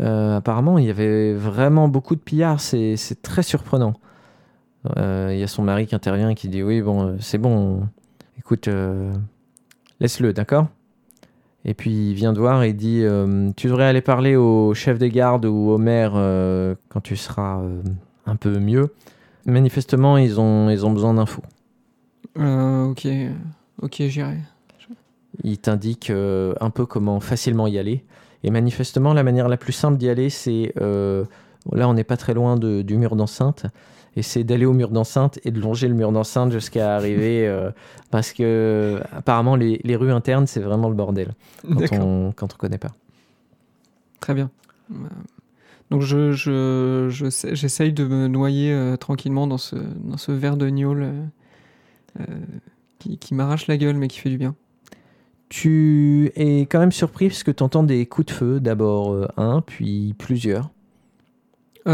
euh, 0.00 0.36
apparemment, 0.38 0.78
il 0.78 0.86
y 0.86 0.90
avait 0.90 1.34
vraiment 1.34 1.88
beaucoup 1.88 2.14
de 2.16 2.20
pillards, 2.20 2.60
c'est 2.60 2.96
très 3.22 3.42
surprenant. 3.42 3.94
Euh, 4.96 5.30
Il 5.32 5.38
y 5.38 5.42
a 5.42 5.48
son 5.48 5.62
mari 5.62 5.86
qui 5.86 5.94
intervient 5.94 6.30
et 6.30 6.34
qui 6.34 6.48
dit 6.48 6.62
Oui, 6.62 6.80
bon, 6.82 7.02
euh, 7.08 7.16
c'est 7.20 7.38
bon, 7.38 7.88
écoute, 8.38 8.68
euh, 8.68 9.12
laisse-le, 10.00 10.32
d'accord? 10.32 10.68
Et 11.64 11.74
puis 11.74 12.10
il 12.10 12.14
vient 12.14 12.32
te 12.32 12.38
voir 12.38 12.62
et 12.62 12.72
dit 12.72 13.00
euh, 13.02 13.50
Tu 13.56 13.66
devrais 13.66 13.84
aller 13.86 14.00
parler 14.00 14.36
au 14.36 14.72
chef 14.74 14.98
des 14.98 15.10
gardes 15.10 15.46
ou 15.46 15.70
au 15.70 15.78
maire 15.78 16.12
euh, 16.14 16.74
quand 16.88 17.00
tu 17.00 17.16
seras 17.16 17.60
un 18.26 18.36
peu 18.36 18.58
mieux. 18.58 18.94
Manifestement, 19.46 20.16
ils 20.16 20.40
ont, 20.40 20.70
ils 20.70 20.86
ont 20.86 20.92
besoin 20.92 21.14
d'infos. 21.14 21.42
ok, 22.36 23.08
ok, 23.82 24.02
j'irai. 24.06 24.38
Il 25.42 25.58
t'indique 25.58 26.10
un 26.10 26.70
peu 26.70 26.86
comment 26.86 27.20
facilement 27.20 27.66
y 27.66 27.78
aller. 27.78 28.04
Et 28.42 28.50
manifestement, 28.50 29.12
la 29.12 29.22
manière 29.22 29.48
la 29.48 29.56
plus 29.56 29.72
simple 29.72 29.98
d'y 29.98 30.08
aller, 30.08 30.30
c'est... 30.30 30.72
là, 30.76 31.88
on 31.88 31.94
n'est 31.94 32.04
pas 32.04 32.16
très 32.16 32.34
loin 32.34 32.56
de- 32.56 32.82
du 32.82 32.96
mur 32.96 33.16
d'enceinte. 33.16 33.66
Et 34.16 34.22
c'est 34.22 34.44
d'aller 34.44 34.64
au 34.64 34.72
mur 34.72 34.88
d'enceinte 34.90 35.38
et 35.44 35.50
de 35.50 35.60
longer 35.60 35.88
le 35.88 35.94
mur 35.94 36.10
d'enceinte 36.10 36.50
jusqu'à 36.50 36.96
arriver... 36.96 37.46
euh, 37.46 37.70
parce 38.10 38.32
que, 38.32 39.00
apparemment, 39.12 39.56
les, 39.56 39.80
les 39.84 39.96
rues 39.96 40.12
internes, 40.12 40.46
c'est 40.46 40.60
vraiment 40.60 40.88
le 40.88 40.94
bordel. 40.94 41.34
Quand 41.62 42.00
on 42.00 42.32
quand 42.32 42.54
on 42.54 42.56
connaît 42.56 42.78
pas. 42.78 42.92
Très 44.20 44.32
bien. 44.32 44.50
Euh, 44.90 44.94
Donc 45.90 46.02
je, 46.02 46.32
je, 46.32 47.08
je 47.10 47.54
j'essaye 47.54 47.92
de 47.92 48.04
me 48.04 48.28
noyer 48.28 48.72
euh, 48.72 48.96
tranquillement 48.96 49.46
dans 49.46 49.58
ce, 49.58 49.76
dans 49.76 50.16
ce 50.16 50.32
verre 50.32 50.56
de 50.56 50.68
gnôle 50.68 51.12
euh, 52.18 52.24
qui, 52.98 53.18
qui 53.18 53.34
m'arrache 53.34 53.66
la 53.66 53.76
gueule 53.76 53.96
mais 53.96 54.08
qui 54.08 54.18
fait 54.18 54.30
du 54.30 54.38
bien. 54.38 54.54
Tu 55.48 56.32
es 56.34 56.60
quand 56.62 56.80
même 56.80 56.92
surpris 56.92 57.28
parce 57.28 57.44
que 57.44 57.52
tu 57.52 57.62
entends 57.62 57.84
des 57.84 58.06
coups 58.06 58.26
de 58.26 58.32
feu. 58.32 58.60
D'abord 58.60 59.12
euh, 59.12 59.28
un, 59.36 59.60
puis 59.60 60.14
plusieurs. 60.18 60.70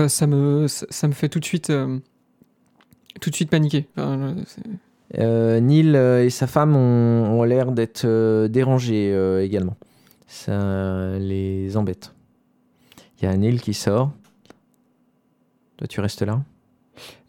Ça, 0.09 0.27
me, 0.27 0.69
ça, 0.69 0.87
ça 0.89 1.07
me 1.07 1.13
fait 1.13 1.29
tout 1.29 1.39
de 1.39 1.45
suite, 1.45 1.71
tout 3.21 3.31
de 3.31 3.35
suite. 3.35 3.53
Enfin, 3.97 4.35
c'est- 4.47 4.63
Euh, 5.19 5.61
Neil 5.61 5.95
euh, 5.95 6.25
et 6.25 6.31
sa 6.31 6.47
femme 6.47 6.75
ont, 6.75 7.39
ont 7.39 7.43
l'air 7.43 7.73
d'être 7.73 8.05
euh, 8.07 8.49
dérangés 8.49 9.13
euh, 9.13 9.45
également. 9.45 9.77
Ça 10.27 11.19
les 11.19 11.77
embête. 11.77 12.15
Il 13.21 13.27
y 13.27 13.29
a 13.29 13.37
Neil 13.37 13.61
qui 13.61 13.75
sort. 13.75 14.13
Toi, 15.77 15.87
tu 15.87 16.01
restes 16.01 16.23
là? 16.23 16.43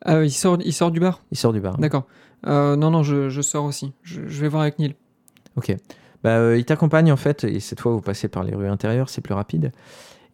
Ah, 0.05 0.23
il 0.23 0.31
sort, 0.31 0.57
il 0.63 0.73
sort 0.73 0.91
du 0.91 0.99
bar 1.01 1.21
Il 1.31 1.37
sort 1.37 1.51
du 1.53 1.59
bar. 1.59 1.77
D'accord. 1.77 2.05
Non, 2.45 2.77
non, 2.91 3.03
je, 3.03 3.29
je 3.29 3.41
sors 3.41 3.65
aussi. 3.65 3.93
Je, 4.01 4.21
je 4.27 4.41
vais 4.41 4.47
voir 4.47 4.61
avec 4.63 4.79
Neil. 4.79 4.95
Ok. 5.55 5.75
Bah, 6.23 6.55
il 6.55 6.63
t'accompagne 6.63 7.11
en 7.11 7.17
fait, 7.17 7.43
et 7.43 7.59
cette 7.59 7.81
fois 7.81 7.91
vous 7.91 8.01
passez 8.01 8.29
par 8.29 8.43
les 8.45 8.55
rues 8.55 8.67
intérieures, 8.69 9.09
c'est 9.09 9.21
plus 9.21 9.33
rapide. 9.33 9.71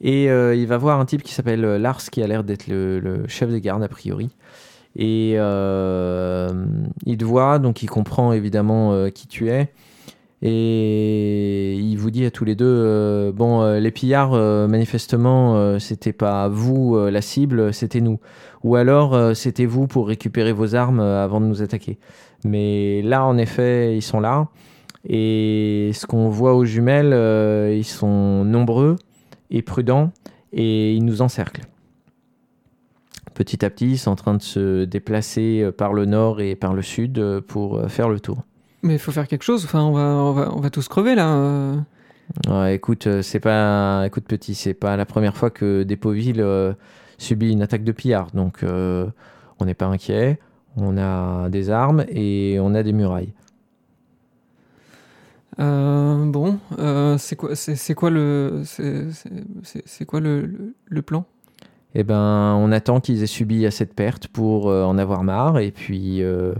Et 0.01 0.25
il 0.25 0.67
va 0.67 0.77
voir 0.77 0.99
un 0.99 1.05
type 1.05 1.23
qui 1.23 1.33
s'appelle 1.33 1.61
Lars, 1.61 2.01
qui 2.11 2.21
a 2.21 2.27
l'air 2.27 2.43
d'être 2.43 2.67
le, 2.67 2.99
le 2.99 3.27
chef 3.27 3.49
des 3.49 3.59
gardes 3.61 3.81
a 3.83 3.87
priori. 3.87 4.29
Et 4.95 5.33
euh, 5.37 6.49
il 7.05 7.17
te 7.17 7.25
voit, 7.25 7.59
donc 7.59 7.83
il 7.83 7.87
comprend 7.87 8.33
évidemment 8.33 8.93
euh, 8.93 9.09
qui 9.09 9.27
tu 9.27 9.49
es. 9.49 9.71
Et 10.41 11.75
il 11.75 11.97
vous 11.97 12.11
dit 12.11 12.25
à 12.25 12.31
tous 12.31 12.45
les 12.45 12.55
deux, 12.55 12.65
euh, 12.65 13.31
bon, 13.33 13.73
les 13.73 13.91
pillards, 13.91 14.31
manifestement, 14.69 15.77
c'était 15.79 16.13
pas 16.13 16.47
vous 16.47 16.97
la 16.97 17.21
cible, 17.21 17.73
c'était 17.73 17.99
nous. 17.99 18.19
Ou 18.63 18.77
alors, 18.77 19.35
c'était 19.35 19.65
vous 19.65 19.87
pour 19.87 20.07
récupérer 20.07 20.53
vos 20.53 20.75
armes 20.75 21.01
avant 21.01 21.41
de 21.41 21.45
nous 21.45 21.61
attaquer. 21.61 21.97
Mais 22.45 23.01
là, 23.01 23.25
en 23.25 23.37
effet, 23.37 23.97
ils 23.97 24.01
sont 24.01 24.21
là. 24.21 24.47
Et 25.07 25.91
ce 25.93 26.05
qu'on 26.05 26.29
voit 26.29 26.55
aux 26.55 26.65
jumelles, 26.65 27.13
ils 27.75 27.83
sont 27.83 28.45
nombreux 28.45 28.95
et 29.51 29.61
prudents 29.61 30.11
et 30.53 30.93
ils 30.93 31.03
nous 31.03 31.21
encerclent. 31.21 31.65
Petit 33.39 33.63
à 33.63 33.69
petit, 33.69 33.91
ils 33.91 33.97
sont 33.97 34.11
en 34.11 34.17
train 34.17 34.33
de 34.33 34.41
se 34.41 34.83
déplacer 34.83 35.61
euh, 35.61 35.71
par 35.71 35.93
le 35.93 36.03
nord 36.03 36.41
et 36.41 36.57
par 36.57 36.73
le 36.73 36.81
sud 36.81 37.19
euh, 37.19 37.39
pour 37.39 37.77
euh, 37.77 37.87
faire 37.87 38.09
le 38.09 38.19
tour. 38.19 38.43
Mais 38.83 38.95
il 38.95 38.99
faut 38.99 39.13
faire 39.13 39.29
quelque 39.29 39.43
chose. 39.43 39.63
Enfin, 39.63 39.81
on 39.81 39.93
va, 39.93 40.01
on 40.01 40.33
va, 40.33 40.53
on 40.53 40.59
va 40.59 40.69
tous 40.69 40.89
crever 40.89 41.15
là. 41.15 41.73
Ouais, 42.49 42.75
écoute, 42.75 43.07
c'est 43.21 43.39
pas, 43.39 44.03
écoute 44.05 44.25
petit, 44.25 44.55
c'est 44.55 44.73
pas 44.73 44.97
la 44.97 45.05
première 45.05 45.37
fois 45.37 45.51
que 45.51 45.87
euh, 45.87 46.73
subit 47.17 47.53
une 47.53 47.61
attaque 47.61 47.85
de 47.85 47.93
pillards, 47.93 48.27
donc 48.33 48.61
euh, 48.61 49.07
on 49.59 49.65
n'est 49.65 49.73
pas 49.73 49.85
inquiet. 49.85 50.37
On 50.75 50.97
a 50.97 51.47
des 51.47 51.69
armes 51.69 52.03
et 52.09 52.57
on 52.59 52.75
a 52.75 52.83
des 52.83 52.91
murailles. 52.91 53.31
Euh, 55.61 56.25
bon, 56.25 56.59
c'est 57.17 57.37
quoi, 57.37 57.55
c'est, 57.55 57.93
quoi 57.95 58.09
le, 58.09 58.63
c'est, 58.65 60.05
quoi 60.05 60.19
le, 60.19 60.41
le, 60.41 60.73
le 60.87 61.01
plan? 61.01 61.25
Eh 61.95 62.03
ben, 62.03 62.55
on 62.59 62.71
attend 62.71 62.99
qu'ils 62.99 63.23
aient 63.23 63.27
subi 63.27 63.65
assez 63.65 63.85
de 63.85 63.91
pertes 63.91 64.27
pour 64.27 64.69
euh, 64.69 64.83
en 64.83 64.97
avoir 64.97 65.23
marre, 65.23 65.59
et 65.59 65.71
puis 65.71 66.21
euh, 66.21 66.53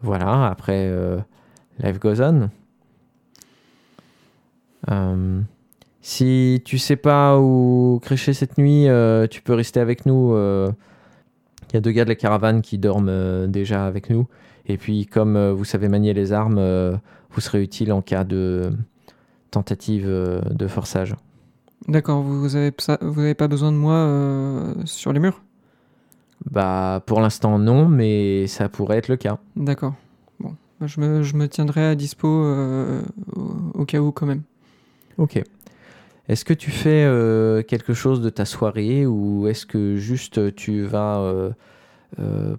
voilà. 0.00 0.46
Après, 0.46 0.86
euh, 0.88 1.18
life 1.80 1.98
goes 1.98 2.20
on. 2.20 2.48
Si 6.00 6.62
tu 6.64 6.78
sais 6.78 6.96
pas 6.96 7.38
où 7.38 8.00
crécher 8.02 8.32
cette 8.32 8.58
nuit, 8.58 8.86
tu 9.30 9.42
peux 9.42 9.54
rester 9.54 9.78
avec 9.78 10.04
nous. 10.06 10.34
Il 10.36 11.74
y 11.74 11.76
a 11.76 11.80
deux 11.80 11.92
gars 11.92 12.04
de 12.04 12.08
la 12.08 12.16
caravane 12.16 12.60
qui 12.60 12.76
dorment 12.78 13.46
déjà 13.46 13.86
avec 13.86 14.10
nous. 14.10 14.26
Et 14.66 14.78
puis, 14.78 15.06
comme 15.06 15.50
vous 15.50 15.64
savez 15.64 15.88
manier 15.88 16.12
les 16.12 16.32
armes, 16.32 16.98
vous 17.30 17.40
serez 17.40 17.62
utile 17.62 17.92
en 17.92 18.02
cas 18.02 18.24
de 18.24 18.72
tentative 19.52 20.08
de 20.08 20.66
forçage. 20.66 21.14
D'accord, 21.88 22.22
vous, 22.22 22.56
avez, 22.56 22.72
ça- 22.78 22.98
vous 23.00 23.20
avez 23.20 23.34
pas 23.34 23.48
besoin 23.48 23.72
de 23.72 23.76
moi 23.76 23.94
euh, 23.94 24.74
sur 24.84 25.12
les 25.12 25.20
murs? 25.20 25.42
Bah, 26.50 27.02
pour 27.06 27.20
l'instant, 27.20 27.58
non, 27.58 27.88
mais 27.88 28.46
ça 28.46 28.68
pourrait 28.68 28.98
être 28.98 29.08
le 29.08 29.16
cas. 29.16 29.38
D'accord. 29.56 29.94
Bon, 30.40 30.54
bah, 30.80 30.86
je, 30.86 31.00
me, 31.00 31.22
je 31.22 31.36
me 31.36 31.48
tiendrai 31.48 31.84
à 31.86 31.94
dispo 31.94 32.26
euh, 32.28 33.02
au, 33.36 33.80
au 33.82 33.84
cas 33.84 34.00
où 34.00 34.10
quand 34.12 34.26
même. 34.26 34.42
Ok. 35.18 35.42
Est-ce 36.28 36.44
que 36.44 36.54
tu 36.54 36.70
fais 36.70 37.04
euh, 37.04 37.62
quelque 37.62 37.94
chose 37.94 38.20
de 38.22 38.30
ta 38.30 38.44
soirée 38.44 39.06
ou 39.06 39.48
est-ce 39.48 39.66
que 39.66 39.96
juste 39.96 40.54
tu 40.56 40.82
vas 40.84 41.52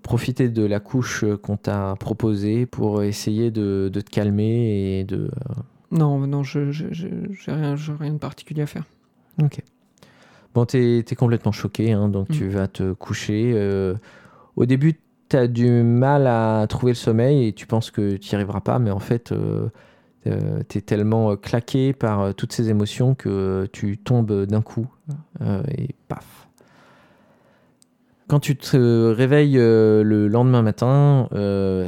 profiter 0.02 0.50
de 0.50 0.66
la 0.66 0.80
couche 0.80 1.26
qu'on 1.42 1.58
t'a 1.58 1.96
proposée 2.00 2.66
pour 2.66 3.04
essayer 3.04 3.52
de, 3.52 3.90
de 3.92 4.02
te 4.02 4.10
calmer 4.10 5.00
et 5.00 5.04
de... 5.04 5.30
Non, 5.92 6.26
non, 6.28 6.44
je, 6.44 6.72
je, 6.72 6.86
je- 6.92 7.08
rien, 7.52 7.76
j'ai 7.76 7.94
rien 7.94 8.14
de 8.14 8.18
particulier 8.18 8.64
à 8.64 8.68
faire. 8.68 8.86
Ok. 9.42 9.62
Bon, 10.54 10.66
t'es 10.66 11.00
es 11.00 11.16
complètement 11.16 11.52
choqué, 11.52 11.92
hein, 11.94 12.10
donc 12.10 12.30
Mm. 12.30 12.34
tu 12.34 12.50
vas 12.50 12.68
te 12.68 12.94
coucher. 12.94 13.54
euh, 13.56 13.96
au 14.56 14.66
début, 14.66 15.00
t'as 15.30 15.48
du 15.48 15.68
mal 15.84 16.28
à 16.28 16.66
trouver 16.70 16.92
le 16.92 16.98
sommeil 16.98 17.48
et 17.48 17.54
tu 17.54 17.66
penses 17.66 17.90
que 17.90 18.18
tu 18.18 18.30
n'y 18.30 18.36
arriveras 18.36 18.62
pas, 18.62 18.78
mais 18.78 18.92
en 18.92 19.00
fait, 19.00 19.32
euh, 19.32 19.70
euh, 20.28 20.62
t'es 20.68 20.82
tellement 20.82 21.36
claqué 21.36 21.92
par 21.94 22.36
toutes 22.36 22.54
ces 22.54 22.70
émotions 22.70 23.16
que 23.16 23.68
tu 23.74 23.98
tombes 23.98 24.46
d'un 24.46 24.62
coup 24.62 24.88
et 25.76 25.96
paf. 26.08 26.48
Quand 28.28 28.40
tu 28.40 28.56
te 28.56 29.12
réveilles 29.12 29.56
le 29.56 30.28
lendemain 30.28 30.62
matin, 30.62 31.28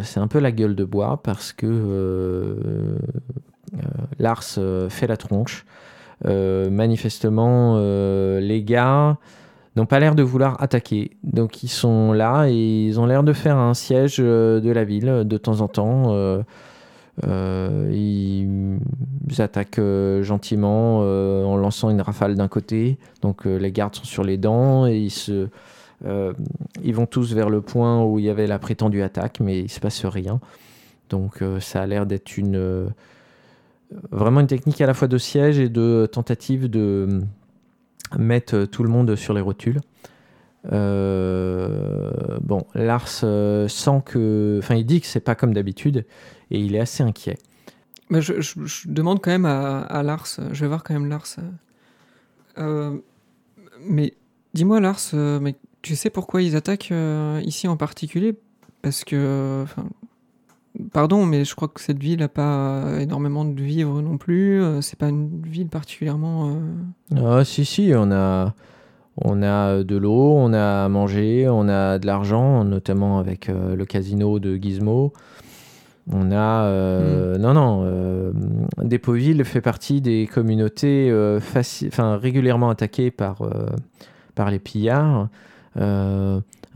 c'est 0.03 0.19
un 0.19 0.27
peu 0.27 0.39
la 0.39 0.51
gueule 0.51 0.75
de 0.75 0.83
bois 0.83 1.21
parce 1.23 1.53
que 1.53 2.97
Lars 4.19 4.43
fait 4.89 5.07
la 5.07 5.17
tronche. 5.17 5.65
Euh, 6.23 6.69
manifestement, 6.69 7.75
euh, 7.77 8.39
les 8.39 8.63
gars 8.63 9.17
n'ont 9.75 9.85
pas 9.85 9.99
l'air 9.99 10.15
de 10.15 10.23
vouloir 10.23 10.61
attaquer. 10.61 11.11
Donc 11.23 11.63
ils 11.63 11.69
sont 11.69 12.13
là 12.13 12.47
et 12.47 12.85
ils 12.85 12.99
ont 12.99 13.05
l'air 13.05 13.23
de 13.23 13.33
faire 13.33 13.57
un 13.57 13.73
siège 13.73 14.17
euh, 14.19 14.61
de 14.61 14.71
la 14.71 14.85
ville 14.85 15.23
de 15.25 15.37
temps 15.37 15.61
en 15.61 15.67
temps. 15.67 16.15
Ils, 17.23 18.79
attaquent 19.39 19.81
gentiment 20.21 20.99
en 20.99 21.57
lançant 21.57 21.89
une 21.89 22.01
rafale 22.01 22.35
d'un 22.35 22.47
côté. 22.47 22.97
Donc 23.21 23.45
les 23.45 23.71
gardes 23.71 23.95
sont 23.95 24.05
sur 24.05 24.23
les 24.23 24.37
dents 24.37 24.87
et 24.87 24.97
ils 24.97 25.11
se... 25.11 25.49
ils 26.05 26.95
vont 26.95 27.05
tous 27.05 27.33
vers 27.33 27.49
le 27.49 27.59
point 27.61 28.01
où 28.03 28.19
il 28.19 28.25
y 28.25 28.29
avait 28.29 28.47
la 28.47 28.59
prétendue 28.59 29.01
attaque, 29.01 29.41
mais 29.41 29.59
il 29.59 29.69
se 29.69 29.81
passe 29.81 30.05
rien. 30.05 30.39
Donc 31.09 31.43
ça 31.59 31.81
a 31.81 31.85
l'air 31.85 32.05
d'être 32.05 32.37
une 32.37 32.87
vraiment 34.11 34.39
une 34.39 34.47
technique 34.47 34.81
à 34.81 34.87
la 34.87 34.93
fois 34.93 35.07
de 35.07 35.17
siège 35.17 35.59
et 35.59 35.69
de 35.69 36.07
tentative 36.11 36.69
de 36.69 37.21
mettre 38.17 38.65
tout 38.65 38.83
le 38.83 38.89
monde 38.89 39.15
sur 39.15 39.33
les 39.33 39.41
rotules. 39.41 39.79
Euh, 40.71 42.11
bon, 42.41 42.65
Lars 42.73 43.21
euh, 43.23 43.67
sent 43.67 44.01
que, 44.05 44.59
enfin, 44.61 44.75
il 44.75 44.85
dit 44.85 45.01
que 45.01 45.07
c'est 45.07 45.19
pas 45.19 45.35
comme 45.35 45.53
d'habitude 45.53 46.05
et 46.51 46.59
il 46.59 46.75
est 46.75 46.79
assez 46.79 47.03
inquiet. 47.03 47.37
Je, 48.11 48.87
demande 48.87 49.21
quand 49.21 49.31
même 49.31 49.45
à, 49.45 49.79
à 49.79 50.03
Lars, 50.03 50.27
je 50.51 50.61
vais 50.61 50.67
voir 50.67 50.83
quand 50.83 50.93
même 50.93 51.07
Lars. 51.07 51.37
euh. 52.57 52.97
Mais 53.81 54.13
dis-moi 54.53 54.79
Lars, 54.79 55.13
mais 55.13 55.55
tu 55.81 55.95
sais 55.95 56.09
pourquoi 56.09 56.41
ils 56.41 56.55
attaquent 56.55 56.93
ici 57.43 57.67
en 57.67 57.77
particulier? 57.77 58.35
Parce 58.81 59.03
que, 59.03 59.65
pardon, 60.93 61.25
mais 61.25 61.45
je 61.45 61.55
crois 61.55 61.67
que 61.67 61.79
cette 61.81 61.99
ville 61.99 62.19
n'a 62.19 62.27
pas 62.27 62.83
énormément 62.99 63.45
de 63.45 63.61
vivres 63.61 64.01
non 64.01 64.17
plus. 64.17 64.61
euh, 64.61 64.81
c'est 64.81 64.97
pas 64.99 65.09
une 65.09 65.41
ville 65.45 65.67
particulièrement. 65.67 66.55
euh, 67.13 67.39
Ah, 67.39 67.43
si, 67.45 67.65
si, 67.65 67.91
on 67.95 68.11
a, 68.11 68.53
on 69.21 69.41
a 69.43 69.83
de 69.83 69.95
l'eau, 69.97 70.33
on 70.37 70.53
a 70.53 70.85
à 70.85 70.89
manger, 70.89 71.47
on 71.49 71.67
a 71.69 71.99
de 71.99 72.05
l'argent, 72.05 72.63
notamment 72.63 73.19
avec 73.19 73.49
euh, 73.49 73.75
le 73.75 73.85
casino 73.85 74.39
de 74.39 74.55
Gizmo. 74.55 75.13
On 76.11 76.31
a. 76.31 76.65
euh, 76.65 77.37
Non, 77.37 77.53
non. 77.53 77.81
Euh, 77.85 78.31
Despoville 78.83 79.43
fait 79.43 79.61
partie 79.61 80.01
des 80.01 80.27
communautés 80.31 81.09
euh, 81.09 81.39
régulièrement 81.97 82.69
attaquées 82.69 83.09
par, 83.09 83.41
euh, 83.41 83.65
par 84.35 84.51
les 84.51 84.59
pillards. 84.59 85.29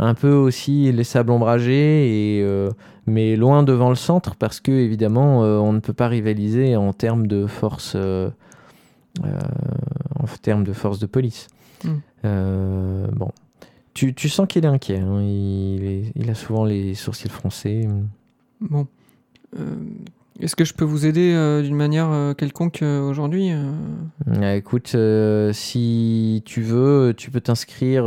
Un 0.02 0.14
peu 0.14 0.32
aussi 0.32 0.92
les 0.92 1.04
sables 1.04 1.30
ombragés, 1.32 2.38
et, 2.38 2.42
euh, 2.44 2.70
mais 3.06 3.36
loin 3.36 3.64
devant 3.64 3.90
le 3.90 3.96
centre 3.96 4.36
parce 4.36 4.60
que, 4.62 4.72
évidemment, 4.72 5.44
euh, 5.44 5.58
on 5.58 5.74
ne 5.74 5.80
peut 5.80 5.94
pas 5.94 6.08
rivaliser 6.08 6.76
en 6.78 6.94
termes 6.94 7.28
de 7.28 7.46
force. 7.48 7.94
euh, 7.96 8.30
en 9.22 10.26
termes 10.42 10.64
de 10.64 10.72
force 10.74 11.00
de 11.00 11.06
police. 11.06 11.48
Mm. 11.84 13.08
Bon. 13.14 13.32
Tu, 13.94 14.14
tu 14.14 14.30
sens 14.30 14.48
qu'il 14.48 14.64
est 14.64 14.68
inquiet. 14.68 15.00
hein. 15.00 15.22
Il, 15.22 15.84
est- 15.86 16.12
il 16.16 16.30
a 16.30 16.36
souvent 16.36 16.64
les 16.64 16.94
sourcils 16.94 17.28
froncés. 17.30 17.88
Bon. 18.62 18.88
Est-ce 20.40 20.56
que 20.56 20.64
je 20.64 20.74
peux 20.74 20.86
vous 20.86 21.06
aider 21.06 21.34
euh, 21.34 21.62
d'une 21.62 21.76
manière 21.76 22.10
euh, 22.10 22.34
quelconque 22.34 22.82
euh, 22.84 23.02
aujourd'hui 23.02 23.50
écoute, 24.56 24.96
si 25.54 26.42
tu 26.46 26.62
veux, 26.62 27.14
tu 27.18 27.32
peux 27.32 27.42
t'inscrire 27.42 28.06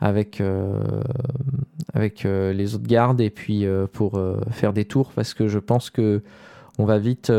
avec, 0.00 0.40
euh, 0.40 0.80
avec 1.94 2.24
euh, 2.24 2.52
les 2.52 2.74
autres 2.74 2.86
gardes 2.86 3.20
et 3.20 3.30
puis 3.30 3.64
euh, 3.66 3.86
pour 3.90 4.20
faire 4.50 4.72
des 4.72 4.84
tours 4.84 5.12
parce 5.14 5.34
que 5.34 5.48
je 5.48 5.58
pense 5.58 5.90
que 5.90 6.22
on 6.78 6.84
va 6.84 6.98
vite 6.98 7.30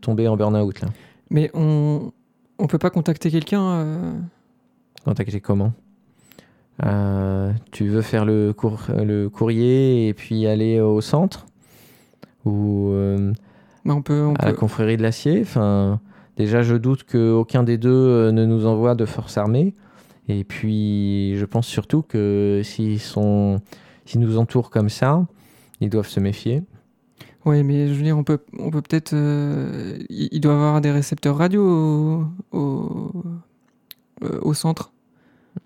tomber 0.00 0.26
en 0.28 0.36
burn-out 0.36 0.80
là. 0.80 0.88
Mais 1.30 1.50
on 1.54 2.12
on 2.58 2.66
peut 2.66 2.78
pas 2.78 2.90
contacter 2.90 3.30
quelqu'un 3.30 4.14
Contacter 5.04 5.40
comment? 5.40 5.72
Euh, 6.84 7.52
Tu 7.70 7.88
veux 7.88 8.02
faire 8.02 8.24
le, 8.24 8.52
cour- 8.52 8.86
le 8.96 9.28
courrier 9.28 10.08
et 10.08 10.14
puis 10.14 10.46
aller 10.46 10.80
au 10.80 11.00
centre? 11.00 11.46
Ou 12.44 12.88
euh, 12.90 13.32
bah, 13.84 13.94
On 13.94 14.02
peut. 14.02 14.24
On 14.26 14.34
à 14.34 14.46
la 14.46 14.52
confrérie 14.52 14.96
de 14.96 15.02
l'acier? 15.02 15.40
Enfin, 15.42 16.00
Déjà, 16.36 16.62
je 16.62 16.76
doute 16.76 17.02
qu'aucun 17.04 17.64
des 17.64 17.78
deux 17.78 18.30
ne 18.30 18.44
nous 18.44 18.66
envoie 18.66 18.94
de 18.94 19.04
force 19.06 19.36
armée. 19.38 19.74
Et 20.28 20.44
puis, 20.44 21.36
je 21.36 21.44
pense 21.46 21.66
surtout 21.66 22.02
que 22.02 22.60
s'ils 22.62 23.00
sont, 23.00 23.60
s'ils 24.04 24.20
nous 24.20 24.36
entourent 24.36 24.70
comme 24.70 24.90
ça, 24.90 25.26
ils 25.80 25.88
doivent 25.88 26.08
se 26.08 26.20
méfier. 26.20 26.62
Oui, 27.46 27.62
mais 27.62 27.88
je 27.88 27.94
veux 27.94 28.02
dire, 28.02 28.18
on 28.18 28.24
peut, 28.24 28.40
on 28.58 28.70
peut 28.70 28.82
peut-être. 28.82 29.14
euh, 29.14 29.96
il 30.10 30.40
doit 30.40 30.52
avoir 30.52 30.80
des 30.82 30.90
récepteurs 30.90 31.36
radio 31.38 31.62
au, 31.62 32.24
au, 32.52 33.12
euh, 34.22 34.38
au 34.42 34.52
centre. 34.52 34.92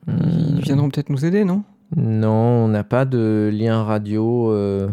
Ils 0.07 0.61
viendront 0.61 0.89
peut-être 0.91 1.11
nous 1.11 1.25
aider, 1.25 1.45
non? 1.45 1.65
Non, 1.97 2.31
on 2.65 2.69
n'a 2.69 2.85
pas 2.85 3.05
de 3.05 3.51
lien 3.53 3.83
radio 3.83 4.53
euh, 4.53 4.89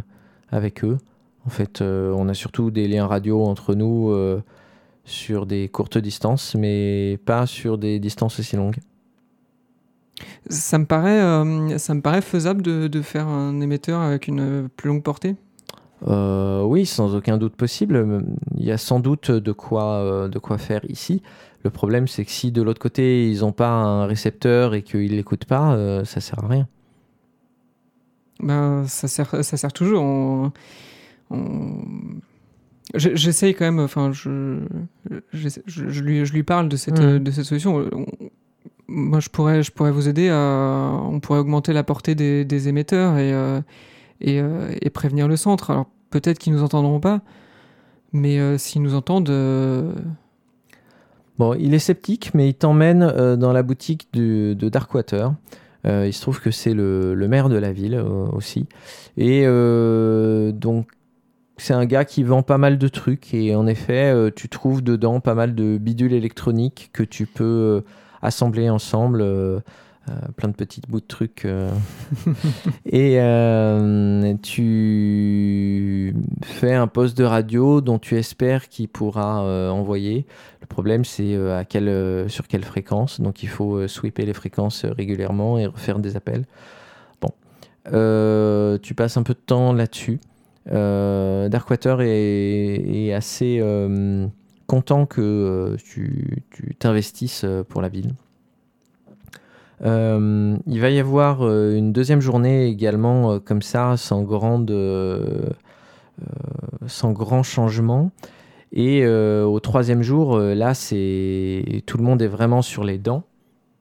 avec 0.49 0.83
eux. 0.83 0.97
En 1.45 1.49
fait, 1.49 1.81
euh, 1.81 2.11
on 2.17 2.27
a 2.27 2.33
surtout 2.33 2.71
des 2.71 2.87
liens 2.87 3.05
radio 3.07 3.45
entre 3.45 3.75
nous 3.75 4.13
sur 5.05 5.45
des 5.45 5.69
courtes 5.69 5.97
distances, 5.97 6.55
mais 6.55 7.19
pas 7.25 7.45
sur 7.45 7.77
des 7.77 7.99
distances 7.99 8.39
aussi 8.39 8.55
longues. 8.55 8.79
Ça 10.49 10.77
me 10.77 10.85
paraît, 10.85 11.21
euh, 11.21 11.77
ça 11.77 11.93
me 11.93 12.01
paraît 12.01 12.21
faisable 12.21 12.61
de, 12.61 12.87
de 12.87 13.01
faire 13.01 13.27
un 13.27 13.59
émetteur 13.61 14.01
avec 14.01 14.27
une 14.27 14.69
plus 14.75 14.87
longue 14.89 15.03
portée? 15.03 15.35
Euh, 16.07 16.63
oui, 16.63 16.85
sans 16.85 17.13
aucun 17.15 17.37
doute 17.37 17.55
possible. 17.55 18.23
Il 18.57 18.63
y 18.65 18.71
a 18.71 18.77
sans 18.77 18.99
doute 18.99 19.31
de 19.31 19.51
quoi, 19.51 19.95
euh, 19.95 20.27
de 20.29 20.39
quoi 20.39 20.57
faire 20.57 20.81
ici. 20.89 21.21
Le 21.63 21.69
problème, 21.69 22.07
c'est 22.07 22.23
que 22.23 22.31
si 22.31 22.51
de 22.53 22.61
l'autre 22.61 22.79
côté, 22.79 23.29
ils 23.29 23.41
n'ont 23.41 23.51
pas 23.51 23.69
un 23.69 24.05
récepteur 24.05 24.73
et 24.75 24.81
qu'ils 24.81 25.11
ne 25.11 25.17
l'écoutent 25.17 25.45
pas, 25.45 25.77
ça 26.05 26.21
sert 26.21 26.41
à 26.43 26.47
rien. 26.47 26.67
Ben, 28.41 28.85
ça 28.87 29.07
sert, 29.09 29.43
ça 29.43 29.57
sert 29.57 29.73
toujours. 29.73 30.01
On- 30.01 30.51
on- 31.31 31.81
Je- 32.95 33.13
J'essaye 33.13 33.53
quand 33.53 33.65
même, 33.65 33.79
enfin, 33.81 34.11
je, 34.13 34.61
je, 35.31 35.49
je 35.67 36.01
lui, 36.01 36.25
je 36.25 36.33
lui 36.33 36.41
parle 36.41 36.69
de 36.69 36.75
cette, 36.75 36.99
Mhm. 36.99 37.19
de 37.19 37.29
cette 37.31 37.45
solution. 37.45 37.75
On- 37.91 38.05
Moi, 38.91 39.19
je 39.19 39.29
pourrais, 39.29 39.61
je 39.61 39.71
pourrais 39.71 39.91
vous 39.91 40.09
aider 40.09 40.29
à. 40.29 40.99
On 41.03 41.19
pourrait 41.19 41.39
augmenter 41.39 41.73
la 41.73 41.83
portée 41.83 42.15
des, 42.15 42.67
émetteurs 42.67 43.17
et, 43.17 43.31
euh, 43.33 43.61
euh, 44.27 44.75
et 44.81 44.89
prévenir 44.89 45.27
le 45.27 45.37
centre. 45.37 45.69
Alors, 45.69 45.85
peut-être 46.09 46.39
qu'ils 46.39 46.53
nous 46.53 46.63
entendront 46.63 46.99
pas, 46.99 47.21
mais 48.13 48.39
euh, 48.39 48.57
s'ils 48.57 48.81
nous 48.81 48.95
entendent. 48.95 49.31
Bon, 51.37 51.53
il 51.53 51.75
est 51.75 51.79
sceptique, 51.79 52.31
mais 52.33 52.49
il 52.49 52.55
t'emmène 52.55 53.35
dans 53.37 53.53
la 53.53 53.61
boutique 53.61 54.09
de 54.13 54.69
Darkwater. 54.69 55.33
Il 55.85 56.11
se 56.11 56.21
trouve 56.21 56.41
que 56.41 56.51
c'est 56.51 56.73
le, 56.73 57.13
le 57.13 57.27
maire 57.27 57.47
de 57.47 57.55
la 57.57 57.71
ville 57.71 57.95
aussi. 58.33 58.65
Et 59.17 59.45
donc, 59.45 60.87
c'est 61.57 61.73
un 61.73 61.85
gars 61.85 62.05
qui 62.05 62.23
vend 62.23 62.41
pas 62.41 62.57
mal 62.57 62.77
de 62.77 62.87
trucs. 62.89 63.33
Et 63.33 63.55
en 63.55 63.67
effet, 63.67 64.13
tu 64.35 64.49
trouves 64.49 64.81
dedans 64.81 65.21
pas 65.21 65.35
mal 65.35 65.55
de 65.55 65.77
bidules 65.77 66.13
électroniques 66.13 66.89
que 66.91 67.03
tu 67.03 67.25
peux 67.25 67.83
assembler 68.21 68.69
ensemble. 68.69 69.21
euh, 69.21 69.59
euh, 70.09 70.13
plein 70.37 70.49
de 70.49 70.55
petits 70.55 70.81
bouts 70.87 71.01
de 71.01 71.05
trucs. 71.05 71.45
euh. 71.45 71.69
et 72.85 73.19
tu 74.41 76.15
fais 76.43 76.73
un 76.73 76.87
poste 76.87 77.17
de 77.17 77.23
radio 77.23 77.81
dont 77.81 77.99
tu 77.99 78.17
espères 78.17 78.69
qu'il 78.69 78.87
pourra 78.87 79.41
envoyer. 79.71 80.25
Le 80.61 80.67
problème, 80.67 81.05
c'est 81.05 81.35
à 81.51 81.63
quelle, 81.65 82.29
sur 82.29 82.47
quelle 82.47 82.63
fréquence. 82.63 83.21
Donc, 83.21 83.43
il 83.43 83.49
faut 83.49 83.87
sweeper 83.87 84.25
les 84.25 84.33
fréquences 84.33 84.85
régulièrement 84.85 85.57
et 85.59 85.67
refaire 85.67 85.99
des 85.99 86.15
appels. 86.15 86.45
Bon. 87.21 87.29
Euh, 87.93 88.77
tu 88.81 88.95
passes 88.95 89.17
un 89.17 89.23
peu 89.23 89.33
de 89.33 89.39
temps 89.39 89.73
là-dessus. 89.73 90.19
Euh, 90.71 91.49
Darkwater 91.49 92.01
est, 92.01 93.07
est 93.07 93.13
assez 93.13 93.59
euh, 93.61 94.27
content 94.69 95.07
que 95.07 95.19
euh, 95.19 95.77
tu 95.83 96.45
t'investisses 96.77 97.41
euh, 97.43 97.63
pour 97.63 97.81
la 97.81 97.89
ville. 97.89 98.13
Euh, 99.81 100.55
il 100.67 100.79
va 100.79 100.91
y 100.91 100.99
avoir 100.99 101.41
une 101.41 101.91
deuxième 101.91 102.21
journée 102.21 102.67
également 102.67 103.39
comme 103.39 103.61
ça, 103.61 103.95
sans 103.97 104.23
grande, 104.23 104.71
sans 106.85 107.11
grand 107.13 107.43
changement. 107.43 108.11
Et 108.73 109.07
au 109.07 109.59
troisième 109.61 110.03
jour, 110.03 110.37
là, 110.37 110.73
c'est 110.73 111.81
tout 111.85 111.97
le 111.97 112.03
monde 112.03 112.21
est 112.21 112.27
vraiment 112.27 112.61
sur 112.61 112.83
les 112.83 112.97
dents. 112.97 113.23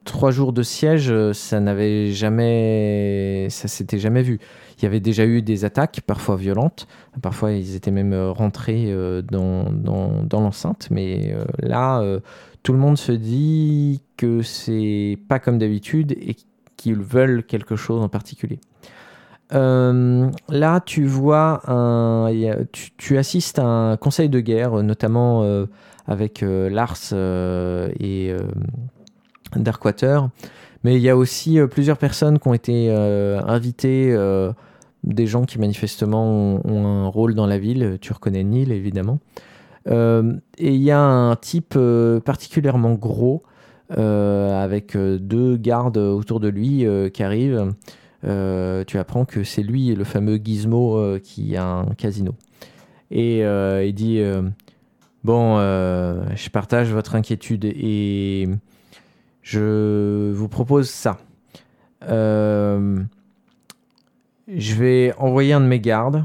Trois 0.04 0.30
jours 0.30 0.52
de 0.52 0.62
siège, 0.62 1.12
ça 1.32 1.58
n'avait 1.58 2.12
jamais, 2.12 3.48
ça 3.50 3.66
s'était 3.66 3.98
jamais 3.98 4.22
vu. 4.22 4.38
Il 4.78 4.84
y 4.84 4.86
avait 4.86 5.00
déjà 5.00 5.26
eu 5.26 5.42
des 5.42 5.64
attaques, 5.64 6.02
parfois 6.06 6.36
violentes. 6.36 6.86
Parfois, 7.20 7.50
ils 7.50 7.74
étaient 7.74 7.90
même 7.90 8.12
euh, 8.12 8.30
rentrés 8.30 8.86
euh, 8.88 9.22
dans, 9.22 9.72
dans, 9.72 10.40
l'enceinte. 10.40 10.86
Mais 10.92 11.34
euh, 11.34 11.44
là, 11.58 12.00
tout 12.62 12.72
le 12.72 12.78
monde 12.78 12.96
se 12.96 13.10
dit 13.10 14.00
que 14.16 14.42
c'est 14.42 15.18
pas 15.28 15.40
comme 15.40 15.58
d'habitude 15.58 16.12
et 16.12 16.36
qu'ils 16.76 17.00
veulent 17.00 17.44
quelque 17.44 17.74
chose 17.74 18.00
en 18.02 18.08
particulier. 18.08 18.60
Là, 19.50 20.80
tu 20.84 21.06
vois, 21.06 21.62
un, 21.68 22.30
tu, 22.98 23.18
assistes 23.18 23.58
à 23.58 23.64
un 23.64 23.96
conseil 23.96 24.28
de 24.28 24.40
guerre, 24.40 24.82
notamment 24.82 25.66
avec 26.06 26.42
Lars 26.42 27.12
et 27.98 28.36
Darkwater. 29.56 30.28
Mais 30.84 30.94
il 30.96 31.02
y 31.02 31.08
a 31.08 31.16
aussi 31.16 31.58
plusieurs 31.70 31.96
personnes 31.96 32.38
qui 32.38 32.46
ont 32.46 32.54
été 32.54 32.90
invitées, 32.90 34.14
des 35.04 35.26
gens 35.26 35.44
qui 35.44 35.58
manifestement 35.58 36.60
ont, 36.64 36.86
un 36.86 37.08
rôle 37.08 37.34
dans 37.34 37.46
la 37.46 37.58
ville. 37.58 37.98
Tu 38.00 38.12
reconnais 38.12 38.44
Neil, 38.44 38.72
évidemment. 38.72 39.18
Euh, 39.88 40.34
et 40.58 40.74
il 40.74 40.82
y 40.82 40.90
a 40.90 41.00
un 41.00 41.36
type 41.36 41.74
euh, 41.76 42.20
particulièrement 42.20 42.94
gros, 42.94 43.42
euh, 43.96 44.62
avec 44.62 44.96
deux 44.96 45.56
gardes 45.56 45.96
autour 45.96 46.40
de 46.40 46.48
lui 46.48 46.86
qui 47.12 47.22
arrivent. 47.22 47.74
Tu 48.22 48.98
apprends 48.98 49.24
que 49.24 49.44
c'est 49.44 49.62
lui, 49.62 49.94
le 49.94 50.04
fameux 50.04 50.36
Gizmo, 50.36 51.18
qui 51.22 51.56
a 51.56 51.64
un 51.64 51.94
casino. 51.94 52.34
Et 53.10 53.40
il 53.40 53.94
dit 53.94 54.20
Bon, 55.24 55.56
je 55.58 56.50
partage 56.50 56.92
votre 56.92 57.14
inquiétude 57.14 57.64
et 57.64 58.48
je 59.42 60.32
vous 60.32 60.48
propose 60.48 60.90
ça. 60.90 61.18
Je 64.48 64.74
vais 64.74 65.14
envoyer 65.18 65.52
un 65.52 65.60
de 65.60 65.66
mes 65.66 65.80
gardes, 65.80 66.24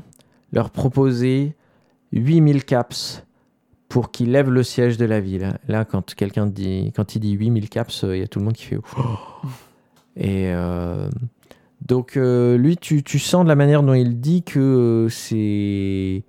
leur 0.52 0.70
proposer 0.70 1.56
8000 2.14 2.64
caps 2.64 3.24
pour 3.90 4.12
qu'ils 4.12 4.32
lèvent 4.32 4.50
le 4.50 4.64
siège 4.64 4.98
de 4.98 5.06
la 5.06 5.20
ville. 5.20 5.60
Là, 5.68 5.86
quand 5.86 6.16
quelqu'un 6.16 6.48
dit, 6.48 6.92
quand 6.96 7.16
il 7.16 7.20
dit 7.20 7.34
8000 7.34 7.70
caps, 7.70 8.04
euh, 8.04 8.18
il 8.18 8.22
y 8.22 8.24
a 8.24 8.28
tout 8.28 8.40
le 8.40 8.46
monde 8.46 8.56
qui 8.56 8.66
fait 8.66 8.80
Oh 8.98 9.48
Et 10.16 10.48
euh, 10.48 11.10
donc, 11.86 12.18
euh, 12.18 12.58
lui, 12.58 12.78
tu, 12.78 13.04
tu 13.04 13.20
sens 13.20 13.44
de 13.44 13.50
la 13.50 13.56
manière 13.56 13.84
dont 13.84 13.94
il 13.94 14.20
dit 14.20 14.44
que 14.44 15.08
c'est. 15.10 16.24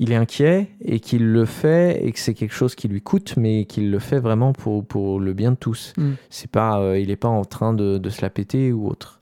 Il 0.00 0.12
est 0.12 0.16
inquiet 0.16 0.68
et 0.80 1.00
qu'il 1.00 1.32
le 1.32 1.44
fait 1.44 2.04
et 2.04 2.12
que 2.12 2.20
c'est 2.20 2.34
quelque 2.34 2.54
chose 2.54 2.76
qui 2.76 2.86
lui 2.86 3.00
coûte, 3.00 3.34
mais 3.36 3.64
qu'il 3.64 3.90
le 3.90 3.98
fait 3.98 4.20
vraiment 4.20 4.52
pour, 4.52 4.84
pour 4.84 5.18
le 5.18 5.32
bien 5.32 5.50
de 5.50 5.56
tous. 5.56 5.92
Mm. 5.96 6.12
C'est 6.30 6.50
pas, 6.50 6.96
il 6.96 7.08
n'est 7.08 7.16
pas 7.16 7.28
en 7.28 7.44
train 7.44 7.74
de, 7.74 7.98
de 7.98 8.08
se 8.10 8.22
la 8.22 8.30
péter 8.30 8.72
ou 8.72 8.86
autre. 8.86 9.17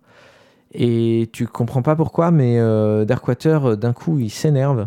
Et 0.73 1.29
tu 1.33 1.47
comprends 1.47 1.83
pas 1.83 1.97
pourquoi, 1.97 2.31
mais 2.31 2.59
euh, 2.59 3.05
Darkwater, 3.05 3.65
euh, 3.65 3.77
d'un 3.77 3.93
coup, 3.93 4.19
il 4.19 4.31
s'énerve 4.31 4.87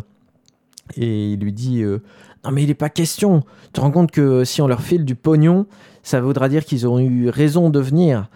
et 0.96 1.32
il 1.32 1.40
lui 1.40 1.52
dit 1.52 1.82
euh, 1.82 1.98
Non, 2.44 2.50
mais 2.50 2.62
il 2.62 2.68
n'est 2.68 2.74
pas 2.74 2.90
question. 2.90 3.42
Tu 3.66 3.72
te 3.72 3.80
rends 3.80 3.90
compte 3.90 4.10
que 4.10 4.44
si 4.44 4.60
on 4.60 4.68
leur 4.68 4.82
file 4.82 5.04
du 5.04 5.14
pognon, 5.14 5.66
ça 6.02 6.20
voudra 6.20 6.48
dire 6.48 6.64
qu'ils 6.64 6.86
auront 6.86 7.00
eu 7.00 7.28
raison 7.28 7.70
de 7.70 7.80
venir. 7.80 8.28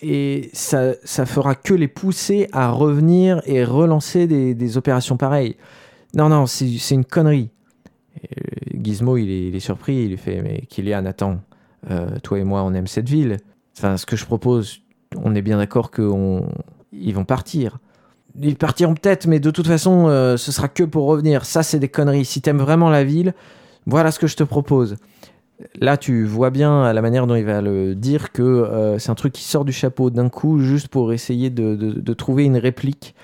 Et 0.00 0.50
ça, 0.52 0.94
ça 1.04 1.26
fera 1.26 1.54
que 1.54 1.74
les 1.74 1.88
pousser 1.88 2.48
à 2.52 2.70
revenir 2.70 3.40
et 3.46 3.64
relancer 3.64 4.26
des, 4.26 4.54
des 4.54 4.76
opérations 4.76 5.16
pareilles. 5.16 5.56
Non, 6.14 6.28
non, 6.28 6.46
c'est 6.46 6.90
une 6.90 7.04
connerie. 7.04 7.50
Gizmo, 8.74 9.16
il 9.16 9.54
est, 9.54 9.60
surpris. 9.60 10.02
Il 10.04 10.10
lui 10.10 10.16
fait 10.16 10.42
Mais 10.42 10.62
Kylian, 10.68 11.06
attends, 11.06 11.40
toi 12.22 12.38
et 12.38 12.44
moi, 12.44 12.62
on 12.64 12.74
aime 12.74 12.88
cette 12.88 13.08
ville. 13.08 13.38
Enfin, 13.78 13.96
ce 13.96 14.04
que 14.04 14.16
je 14.16 14.24
propose, 14.24 14.80
on 15.16 15.34
est 15.36 15.42
bien 15.42 15.58
d'accord 15.58 15.90
qu'ils 16.92 17.14
vont 17.14 17.24
partir. 17.24 17.78
Ils 18.40 18.56
partiront 18.56 18.94
peut-être, 18.94 19.26
mais 19.26 19.40
de 19.40 19.50
toute 19.50 19.66
façon, 19.66 20.06
euh, 20.08 20.36
ce 20.36 20.52
sera 20.52 20.68
que 20.68 20.84
pour 20.84 21.06
revenir. 21.06 21.44
Ça, 21.44 21.62
c'est 21.62 21.78
des 21.78 21.88
conneries. 21.88 22.24
Si 22.24 22.40
t'aimes 22.40 22.58
vraiment 22.58 22.88
la 22.88 23.04
ville, 23.04 23.34
voilà 23.86 24.10
ce 24.10 24.18
que 24.18 24.26
je 24.26 24.36
te 24.36 24.42
propose. 24.42 24.96
Là, 25.80 25.96
tu 25.96 26.24
vois 26.24 26.50
bien 26.50 26.82
à 26.82 26.92
la 26.92 27.02
manière 27.02 27.26
dont 27.26 27.34
il 27.34 27.44
va 27.44 27.60
le 27.60 27.94
dire 27.94 28.32
que 28.32 28.42
euh, 28.42 28.98
c'est 28.98 29.10
un 29.10 29.14
truc 29.14 29.32
qui 29.32 29.44
sort 29.44 29.64
du 29.64 29.72
chapeau 29.72 30.10
d'un 30.10 30.28
coup, 30.28 30.58
juste 30.58 30.88
pour 30.88 31.12
essayer 31.12 31.50
de, 31.50 32.12
trouver 32.14 32.44
une 32.44 32.56
réplique. 32.56 33.14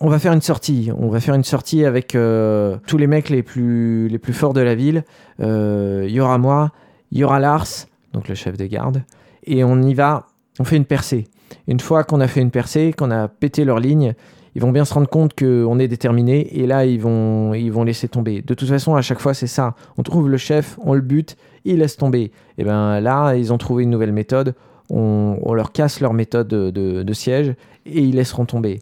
On 0.00 0.08
va 0.08 0.18
faire 0.18 0.32
une 0.32 0.40
sortie. 0.40 0.90
On 0.96 1.08
va 1.08 1.20
faire 1.20 1.34
une 1.34 1.44
sortie 1.44 1.84
avec 1.84 2.14
euh, 2.14 2.78
tous 2.86 2.98
les 2.98 3.06
mecs 3.06 3.28
les 3.28 3.42
plus, 3.42 4.08
les 4.08 4.18
plus 4.18 4.32
forts 4.32 4.54
de 4.54 4.60
la 4.60 4.74
ville. 4.74 5.04
Il 5.40 6.10
y 6.10 6.20
aura 6.20 6.38
moi, 6.38 6.70
il 7.10 7.18
y 7.18 7.24
aura 7.24 7.40
Lars, 7.40 7.86
donc 8.12 8.28
le 8.28 8.34
chef 8.34 8.56
de 8.56 8.66
garde, 8.66 9.02
et 9.44 9.64
on 9.64 9.82
y 9.82 9.94
va. 9.94 10.28
On 10.60 10.64
fait 10.64 10.76
une 10.76 10.84
percée. 10.84 11.26
Une 11.66 11.80
fois 11.80 12.04
qu'on 12.04 12.20
a 12.20 12.28
fait 12.28 12.40
une 12.40 12.50
percée, 12.50 12.92
qu'on 12.96 13.10
a 13.10 13.28
pété 13.28 13.64
leur 13.64 13.78
ligne, 13.80 14.14
ils 14.54 14.60
vont 14.60 14.72
bien 14.72 14.84
se 14.84 14.92
rendre 14.92 15.08
compte 15.08 15.38
qu'on 15.38 15.78
est 15.78 15.88
déterminé 15.88 16.58
et 16.58 16.66
là 16.66 16.84
ils 16.84 17.00
vont, 17.00 17.54
ils 17.54 17.70
vont 17.72 17.84
laisser 17.84 18.08
tomber. 18.08 18.42
De 18.42 18.54
toute 18.54 18.68
façon, 18.68 18.94
à 18.94 19.02
chaque 19.02 19.20
fois, 19.20 19.34
c'est 19.34 19.46
ça. 19.46 19.74
On 19.96 20.02
trouve 20.02 20.28
le 20.28 20.36
chef, 20.36 20.78
on 20.82 20.94
le 20.94 21.00
bute, 21.00 21.36
il 21.64 21.78
laisse 21.78 21.96
tomber. 21.96 22.32
Et 22.58 22.64
ben 22.64 23.00
là, 23.00 23.34
ils 23.34 23.52
ont 23.52 23.58
trouvé 23.58 23.84
une 23.84 23.90
nouvelle 23.90 24.12
méthode. 24.12 24.54
On, 24.90 25.54
leur 25.54 25.72
casse 25.72 26.00
leur 26.00 26.12
méthode 26.12 26.48
de, 26.48 26.70
de- 26.70 27.02
de 27.02 27.12
siège 27.14 27.54
et 27.86 28.00
ils 28.02 28.14
laisseront 28.14 28.44
tomber. 28.44 28.80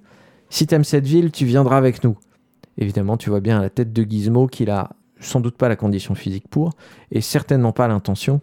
Si 0.48 0.66
t'aimes 0.66 0.82
cette 0.82 1.06
ville, 1.06 1.30
tu 1.30 1.44
viendras 1.44 1.76
avec 1.76 2.02
nous. 2.02 2.16
évidemment, 2.78 3.16
tu 3.16 3.30
vois 3.30 3.38
bien 3.40 3.59
à 3.59 3.62
la 3.62 3.70
tête 3.70 3.92
de 3.92 4.02
Gizmo 4.02 4.48
qu'il 4.48 4.70
a 4.70 4.90
sans 5.20 5.40
doute 5.40 5.56
pas 5.56 5.68
la 5.68 5.76
condition 5.76 6.14
physique 6.14 6.48
pour, 6.51 6.72
et 7.12 7.20
certainement 7.20 7.72
pas 7.72 7.86
l'intention 7.86 8.40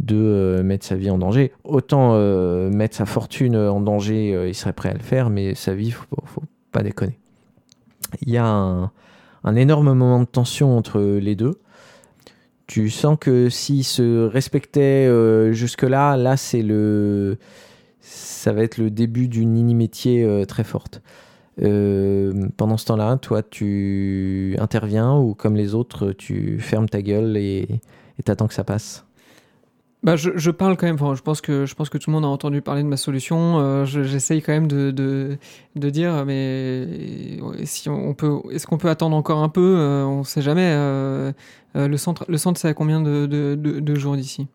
de 0.00 0.16
euh, 0.16 0.62
mettre 0.62 0.86
sa 0.86 0.96
vie 0.96 1.10
en 1.10 1.18
danger. 1.18 1.52
Autant 1.64 2.12
euh, 2.12 2.70
mettre 2.70 2.96
sa 2.96 3.06
fortune 3.06 3.56
en 3.56 3.80
danger, 3.80 4.34
euh, 4.34 4.48
il 4.48 4.54
serait 4.54 4.72
prêt 4.72 4.90
à 4.90 4.94
le 4.94 5.00
faire, 5.00 5.30
mais 5.30 5.54
sa 5.54 5.74
vie, 5.74 5.90
faut, 5.90 6.06
faut 6.24 6.42
pas 6.72 6.82
déconner. 6.82 7.18
Il 8.22 8.30
y 8.30 8.36
a 8.38 8.46
un, 8.46 9.56
énorme 9.56 9.92
moment 9.92 10.20
de 10.20 10.24
tension 10.24 10.76
entre 10.76 11.00
les 11.00 11.34
deux. 11.34 11.58
Tu 12.66 12.90
sens 12.90 13.16
que 13.18 13.48
s'ils 13.48 13.84
se 13.84 14.26
respectaient 14.26 15.06
euh, 15.06 15.52
jusque-là, 15.52 16.16
là, 16.16 16.36
c'est 16.36 16.62
le, 16.62 17.38
ça 18.00 18.52
va 18.52 18.62
être 18.62 18.78
le 18.78 18.90
début 18.90 19.28
d'une 19.28 19.56
inimitié 19.56 20.22
euh, 20.22 20.44
très 20.44 20.64
forte. 20.64 21.02
Euh, 21.62 22.48
pendant 22.56 22.76
ce 22.76 22.86
temps-là, 22.86 23.16
toi, 23.16 23.42
tu 23.42 24.54
interviens 24.58 25.16
ou 25.16 25.34
comme 25.34 25.56
les 25.56 25.74
autres, 25.74 26.12
tu 26.12 26.60
fermes 26.60 26.88
ta 26.88 27.02
gueule 27.02 27.36
et 27.36 27.80
t'attends 28.24 28.46
que 28.46 28.54
ça 28.54 28.64
passe? 28.64 29.07
Bah, 30.04 30.14
je, 30.14 30.30
je 30.36 30.50
parle 30.52 30.76
quand 30.76 30.86
même. 30.86 30.94
Enfin, 30.94 31.14
je 31.16 31.22
pense 31.22 31.40
que 31.40 31.66
je 31.66 31.74
pense 31.74 31.88
que 31.88 31.98
tout 31.98 32.08
le 32.10 32.14
monde 32.14 32.24
a 32.24 32.28
entendu 32.28 32.62
parler 32.62 32.82
de 32.84 32.88
ma 32.88 32.96
solution. 32.96 33.58
Euh, 33.58 33.84
je- 33.84 34.04
J'essaye 34.04 34.40
quand 34.42 34.52
même 34.52 34.68
de, 34.68 34.92
de, 34.92 35.36
de 35.74 35.90
dire, 35.90 36.24
mais 36.24 36.86
si 37.64 37.88
on 37.88 38.14
peut, 38.14 38.38
est-ce 38.52 38.66
qu'on 38.66 38.78
peut 38.78 38.88
attendre 38.90 39.16
encore 39.16 39.42
un 39.42 39.48
peu? 39.48 39.74
Euh, 39.78 40.04
On 40.04 40.22
sait 40.22 40.40
jamais. 40.42 40.70
Euh, 40.72 41.32
le 41.74 41.96
centre, 41.96 42.24
le 42.28 42.38
centre, 42.38 42.60
c'est 42.60 42.68
à 42.68 42.74
combien 42.74 43.00
de, 43.00 43.26
de, 43.26 43.54
de- 43.56 43.94
jours 43.96 44.16
d'ici? 44.16 44.46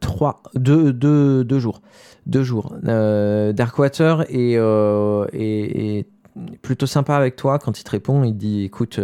Trois, 0.00 0.42
deux, 0.54 0.92
deux, 0.92 1.44
deux 1.44 1.58
jours. 1.60 1.80
Deux 2.26 2.42
jours. 2.42 2.74
Darkwater 2.82 4.24
est, 4.28 4.54
est- 5.32 5.98
est 6.00 6.06
plutôt 6.62 6.86
sympa 6.86 7.14
avec 7.16 7.36
toi 7.36 7.58
quand 7.58 7.78
il 7.80 7.84
te 7.84 7.90
répond. 7.90 8.24
Il 8.24 8.36
dit 8.36 8.64
écoute, 8.64 8.98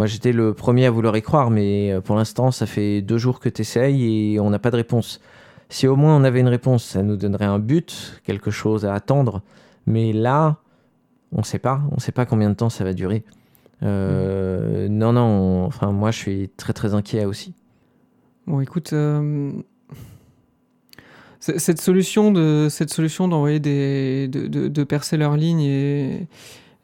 moi 0.00 0.06
j'étais 0.06 0.32
le 0.32 0.54
premier 0.54 0.86
à 0.86 0.90
vouloir 0.90 1.14
y 1.14 1.20
croire, 1.20 1.50
mais 1.50 1.92
euh, 1.92 2.00
pour 2.00 2.16
l'instant, 2.16 2.50
ça 2.50 2.64
fait 2.64 3.02
deux 3.02 3.18
jours 3.18 3.38
que 3.38 3.50
tu 3.50 3.60
essayes 3.60 4.32
et 4.34 4.40
on 4.40 4.48
n'a 4.48 4.58
pas 4.58 4.70
de 4.70 4.76
réponse. 4.76 5.20
Si 5.68 5.86
au 5.86 5.94
moins 5.94 6.16
on 6.16 6.24
avait 6.24 6.40
une 6.40 6.48
réponse, 6.48 6.84
ça 6.84 7.02
nous 7.02 7.16
donnerait 7.18 7.44
un 7.44 7.58
but, 7.58 8.18
quelque 8.24 8.50
chose 8.50 8.86
à 8.86 8.94
attendre. 8.94 9.42
Mais 9.84 10.14
là, 10.14 10.56
on 11.32 11.40
ne 11.40 11.44
sait 11.44 11.58
pas. 11.58 11.82
On 11.92 11.96
ne 11.96 12.00
sait 12.00 12.12
pas 12.12 12.24
combien 12.24 12.48
de 12.48 12.54
temps 12.54 12.70
ça 12.70 12.82
va 12.82 12.94
durer. 12.94 13.24
Euh, 13.82 14.88
Non, 14.88 15.12
non. 15.12 15.20
on- 15.20 15.64
Enfin, 15.66 15.92
moi, 15.92 16.10
je 16.12 16.18
suis 16.18 16.48
très, 16.56 16.72
très 16.72 16.94
inquiet 16.94 17.26
aussi. 17.26 17.52
Bon, 18.46 18.62
écoute, 18.62 18.94
euh, 18.94 19.52
cette 21.40 21.80
solution 21.80 22.32
de 22.32 22.68
cette 22.70 22.90
solution 22.90 23.28
d'envoyer 23.28 23.60
des 23.60 24.28
de, 24.28 24.46
de, 24.46 24.66
de 24.68 24.84
percer 24.84 25.18
leur 25.18 25.36
ligne 25.36 25.60
et 25.60 26.26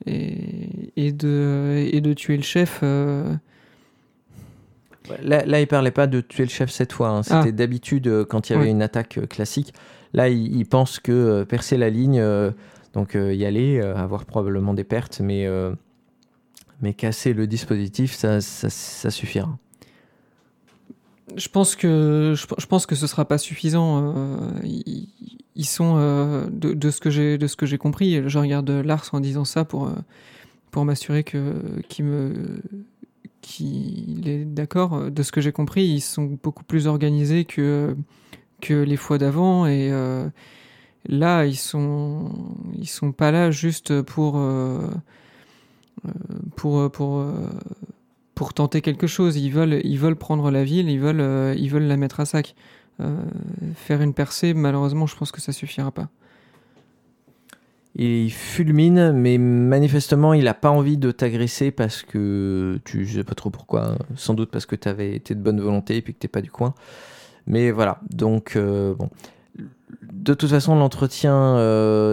et, 0.04 0.92
et 0.96 1.12
de 1.12 1.88
et 1.92 2.00
de 2.00 2.12
tuer 2.12 2.36
le 2.36 2.42
chef. 2.42 2.80
euh, 2.82 3.34
Là, 5.22 5.44
là, 5.46 5.60
il 5.60 5.68
parlait 5.68 5.92
pas 5.92 6.08
de 6.08 6.20
tuer 6.20 6.42
le 6.44 6.50
chef 6.50 6.68
cette 6.70 6.92
fois. 6.92 7.10
hein. 7.10 7.22
C'était 7.22 7.48
Ah. 7.48 7.52
d'habitude 7.52 8.08
euh, 8.08 8.24
quand 8.24 8.50
il 8.50 8.54
y 8.54 8.56
avait 8.56 8.70
une 8.70 8.82
attaque 8.82 9.18
euh, 9.18 9.26
classique. 9.26 9.72
Là, 10.12 10.28
il, 10.28 10.56
il 10.56 10.66
pense 10.66 10.98
que 10.98 11.44
percer 11.44 11.76
la 11.76 11.90
ligne, 11.90 12.18
euh, 12.18 12.50
donc 12.92 13.14
euh, 13.14 13.32
y 13.32 13.44
aller, 13.44 13.78
euh, 13.78 13.94
avoir 13.96 14.24
probablement 14.24 14.74
des 14.74 14.82
pertes, 14.82 15.20
mais, 15.20 15.46
mais 16.82 16.92
casser 16.92 17.34
le 17.34 17.46
dispositif, 17.46 18.14
ça, 18.14 18.40
ça, 18.40 18.68
ça 18.68 19.10
suffira. 19.10 19.56
Je 21.34 21.48
pense 21.48 21.74
que 21.74 22.34
je, 22.36 22.46
je 22.58 22.66
pense 22.66 22.86
que 22.86 22.94
ce 22.94 23.06
sera 23.06 23.24
pas 23.24 23.38
suffisant. 23.38 24.14
euh, 24.16 24.50
ils, 25.56 25.64
sont 25.64 25.96
euh, 25.98 26.46
de, 26.50 26.90
ce 26.90 27.00
que 27.00 27.10
j'ai 27.10 27.36
de 27.38 27.46
ce 27.46 27.56
que 27.56 27.66
j'ai 27.66 27.78
compris. 27.78 28.28
Je 28.28 28.38
regarde 28.38 28.70
Lars 28.70 29.08
en 29.12 29.20
disant 29.20 29.44
ça 29.44 29.64
pour 29.64 29.88
euh, 29.88 29.94
pour 30.70 30.84
m'assurer 30.84 31.24
que 31.24 31.54
qu'il 33.40 34.28
est 34.28 34.44
d'accord. 34.44 35.10
De 35.10 35.22
ce 35.22 35.32
que 35.32 35.40
j'ai 35.40 35.52
compris, 35.52 35.84
ils 35.84 36.00
sont 36.00 36.38
beaucoup 36.42 36.64
plus 36.64 36.86
organisés 36.86 37.44
que 37.44 37.96
que 38.60 38.74
les 38.74 38.96
fois 38.96 39.18
d'avant 39.18 39.66
et 39.66 39.90
là 41.08 41.44
ils 41.44 41.56
sont 41.56 42.30
ils 42.74 42.88
sont 42.88 43.12
pas 43.12 43.32
là 43.32 43.50
juste 43.50 44.00
pour 44.02 44.40
pour 46.56 46.90
pour 46.92 47.24
pour 48.36 48.54
tenter 48.54 48.82
quelque 48.82 49.08
chose. 49.08 49.36
Ils 49.36 49.50
veulent, 49.50 49.80
ils 49.82 49.98
veulent 49.98 50.14
prendre 50.14 50.52
la 50.52 50.62
ville, 50.62 50.88
ils 50.88 51.00
veulent, 51.00 51.20
euh, 51.20 51.54
ils 51.58 51.68
veulent 51.70 51.88
la 51.88 51.96
mettre 51.96 52.20
à 52.20 52.24
sac. 52.26 52.54
Euh, 53.00 53.16
faire 53.74 54.00
une 54.00 54.14
percée, 54.14 54.54
malheureusement, 54.54 55.06
je 55.06 55.16
pense 55.16 55.32
que 55.32 55.40
ça 55.40 55.52
suffira 55.52 55.90
pas. 55.90 56.08
Il 57.98 58.30
fulmine, 58.30 59.12
mais 59.12 59.38
manifestement, 59.38 60.34
il 60.34 60.46
a 60.48 60.54
pas 60.54 60.70
envie 60.70 60.98
de 60.98 61.10
t'agresser 61.10 61.70
parce 61.70 62.02
que 62.02 62.78
tu 62.84 63.06
je 63.06 63.18
sais 63.18 63.24
pas 63.24 63.34
trop 63.34 63.48
pourquoi. 63.48 63.92
hein. 63.92 63.98
Sans 64.16 64.34
doute 64.34 64.50
parce 64.50 64.66
que 64.66 64.76
tu 64.76 64.86
avais 64.86 65.14
été 65.16 65.34
de 65.34 65.40
bonne 65.40 65.60
volonté 65.60 65.96
et 65.96 66.02
puis 66.02 66.12
que 66.12 66.18
t'es 66.18 66.28
pas 66.28 66.42
du 66.42 66.50
coin. 66.50 66.74
Mais 67.46 67.70
voilà, 67.70 68.00
donc 68.10 68.54
euh, 68.56 68.94
bon. 68.94 69.08
De 70.12 70.34
toute 70.34 70.50
façon, 70.50 70.74
l'entretien 70.76 71.56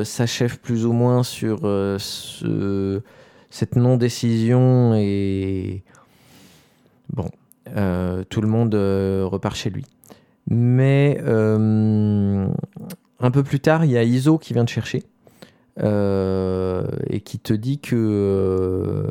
s'achève 0.06 0.60
plus 0.60 0.86
ou 0.86 0.94
moins 0.94 1.24
sur 1.24 1.60
ce- 2.00 3.02
cette 3.50 3.76
non-décision 3.76 4.94
et 4.96 5.84
bon, 7.14 7.30
euh, 7.76 8.24
tout 8.30 8.42
le 8.42 8.48
monde 8.48 8.76
euh, 8.76 9.26
repart 9.26 9.56
chez 9.56 9.70
lui. 9.70 9.86
Mais 10.48 11.20
euh, 11.24 12.48
un 13.20 13.32
peu 13.32 13.44
plus 13.44 13.60
tard, 13.60 13.86
il 13.86 13.92
y 13.92 13.98
a 13.98 14.04
Iso 14.04 14.38
qui 14.38 14.54
vient 14.54 14.66
te 14.66 14.72
chercher 14.72 15.04
et 15.76 17.22
qui 17.22 17.40
te 17.40 17.52
dit 17.52 17.80
que 17.80 19.08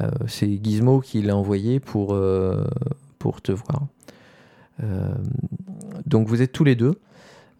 bah, 0.00 0.10
c'est 0.26 0.58
Gizmo 0.60 1.00
qui 1.00 1.22
l'a 1.22 1.36
envoyé 1.36 1.78
pour, 1.78 2.18
pour 3.20 3.40
te 3.40 3.52
voir. 3.52 3.86
Donc 6.04 6.26
vous 6.26 6.42
êtes 6.42 6.50
tous 6.50 6.64
les 6.64 6.74
deux. 6.74 6.98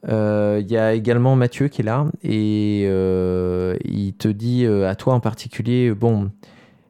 Il 0.09 0.67
y 0.69 0.77
a 0.77 0.95
également 0.95 1.37
Mathieu 1.37 1.69
qui 1.69 1.83
est 1.83 1.85
là 1.85 2.07
et 2.25 2.83
il 3.85 4.15
te 4.15 4.27
dit 4.27 4.67
à 4.67 4.97
toi 4.97 5.15
en 5.15 5.21
particulier, 5.21 5.93
bon, 5.95 6.33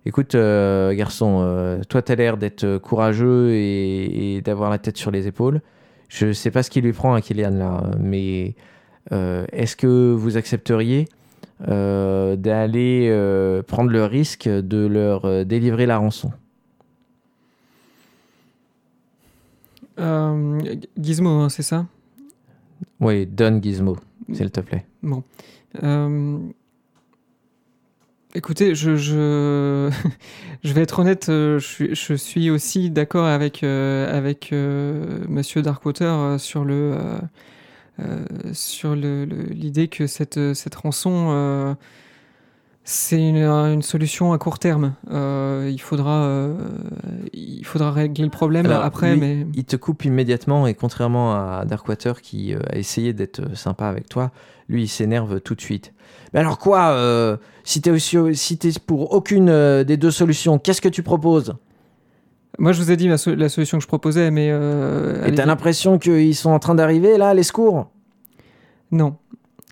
écoute 0.06 0.34
euh, 0.34 0.94
garçon, 0.94 1.40
euh, 1.42 1.82
toi 1.88 2.00
tu 2.00 2.12
as 2.12 2.14
l'air 2.14 2.36
d'être 2.38 2.78
courageux 2.78 3.50
et, 3.52 4.36
et 4.36 4.40
d'avoir 4.40 4.70
la 4.70 4.78
tête 4.78 4.96
sur 4.96 5.10
les 5.10 5.26
épaules. 5.26 5.60
Je 6.08 6.32
sais 6.32 6.52
pas 6.52 6.62
ce 6.62 6.70
qui 6.70 6.80
lui 6.80 6.92
prend 6.92 7.14
à 7.14 7.20
Kylian 7.20 7.50
là, 7.50 7.90
mais 7.98 8.54
euh, 9.12 9.44
est-ce 9.52 9.76
que 9.76 10.12
vous 10.14 10.36
accepteriez 10.36 11.08
euh, 11.68 12.36
d'aller 12.36 13.08
euh, 13.10 13.62
prendre 13.62 13.90
le 13.90 14.04
risque 14.04 14.48
de 14.48 14.86
leur 14.86 15.24
euh, 15.24 15.44
délivrer 15.44 15.86
la 15.86 15.98
rançon? 15.98 16.30
Euh, 19.98 20.60
Gizmo, 21.00 21.30
hein, 21.30 21.48
c'est 21.48 21.62
ça? 21.62 21.86
Oui, 23.00 23.26
donne 23.26 23.62
Gizmo, 23.62 23.96
s'il 24.32 24.50
te 24.50 24.60
plaît. 24.60 24.84
Bon. 25.02 25.24
Écoutez, 28.34 28.74
je, 28.74 28.96
je, 28.96 29.90
je 30.64 30.72
vais 30.72 30.82
être 30.82 30.98
honnête, 30.98 31.28
euh, 31.28 31.58
je 31.58 32.14
suis, 32.14 32.50
aussi 32.50 32.90
d'accord 32.90 33.26
avec, 33.26 33.62
euh, 33.62 34.16
avec 34.16 34.52
euh, 34.52 35.20
Monsieur 35.28 35.62
Darkwater 35.62 36.38
sur 36.38 36.64
le, 36.64 36.96
sur 38.52 38.94
le- 38.94 39.24
le- 39.24 39.44
l'idée 39.50 39.88
que 39.88 40.06
cette, 40.06 40.54
cette 40.54 40.74
rançon, 40.74 41.76
c'est 42.88 43.20
une, 43.20 43.36
une 43.44 43.82
solution 43.82 44.32
à 44.32 44.38
court 44.38 44.60
terme. 44.60 44.94
Euh, 45.10 45.68
il, 45.70 45.80
faudra, 45.80 46.22
euh, 46.22 46.54
il 47.32 47.64
faudra 47.66 47.90
régler 47.90 48.22
le 48.22 48.30
problème 48.30 48.64
Alors, 48.66 48.84
après, 48.84 49.14
lui, 49.14 49.20
mais... 49.20 49.46
Il 49.54 49.64
te 49.64 49.74
coupe 49.74 50.04
immédiatement 50.04 50.68
et 50.68 50.74
contrairement 50.74 51.34
à 51.34 51.64
Darkwater 51.64 52.22
qui 52.22 52.54
euh, 52.54 52.60
a 52.70 52.76
essayé 52.76 53.12
d'être 53.12 53.56
sympa 53.56 53.86
avec 53.88 54.08
toi, 54.08 54.30
lui 54.68 54.84
il 54.84 54.88
s'énerve 54.88 55.40
tout 55.40 55.56
de 55.56 55.60
suite. 55.60 55.92
Mais 56.32 56.38
alors 56.38 56.58
quoi 56.58 56.90
euh, 56.90 57.36
Si 57.64 57.82
t'es 57.82 57.98
si 57.98 58.56
pour 58.86 59.12
aucune 59.12 59.48
euh, 59.48 59.82
des 59.82 59.96
deux 59.96 60.12
solutions, 60.12 60.60
qu'est-ce 60.60 60.80
que 60.80 60.88
tu 60.88 61.02
proposes? 61.02 61.54
Moi, 62.60 62.70
je 62.70 62.80
vous 62.80 62.92
ai 62.92 62.96
dit 62.96 63.08
ma 63.08 63.18
so- 63.18 63.34
la 63.34 63.48
solution 63.48 63.78
que 63.78 63.82
je 63.82 63.88
proposais, 63.88 64.30
mais... 64.30 64.48
euh, 64.52 65.26
Et 65.26 65.34
t'as 65.34 65.44
l'impression 65.44 65.98
qu'ils 65.98 66.36
sont 66.36 66.50
en 66.50 66.60
train 66.60 66.76
d'arriver 66.76 67.18
là, 67.18 67.34
les 67.34 67.42
secours? 67.42 67.90
Non, 68.92 69.16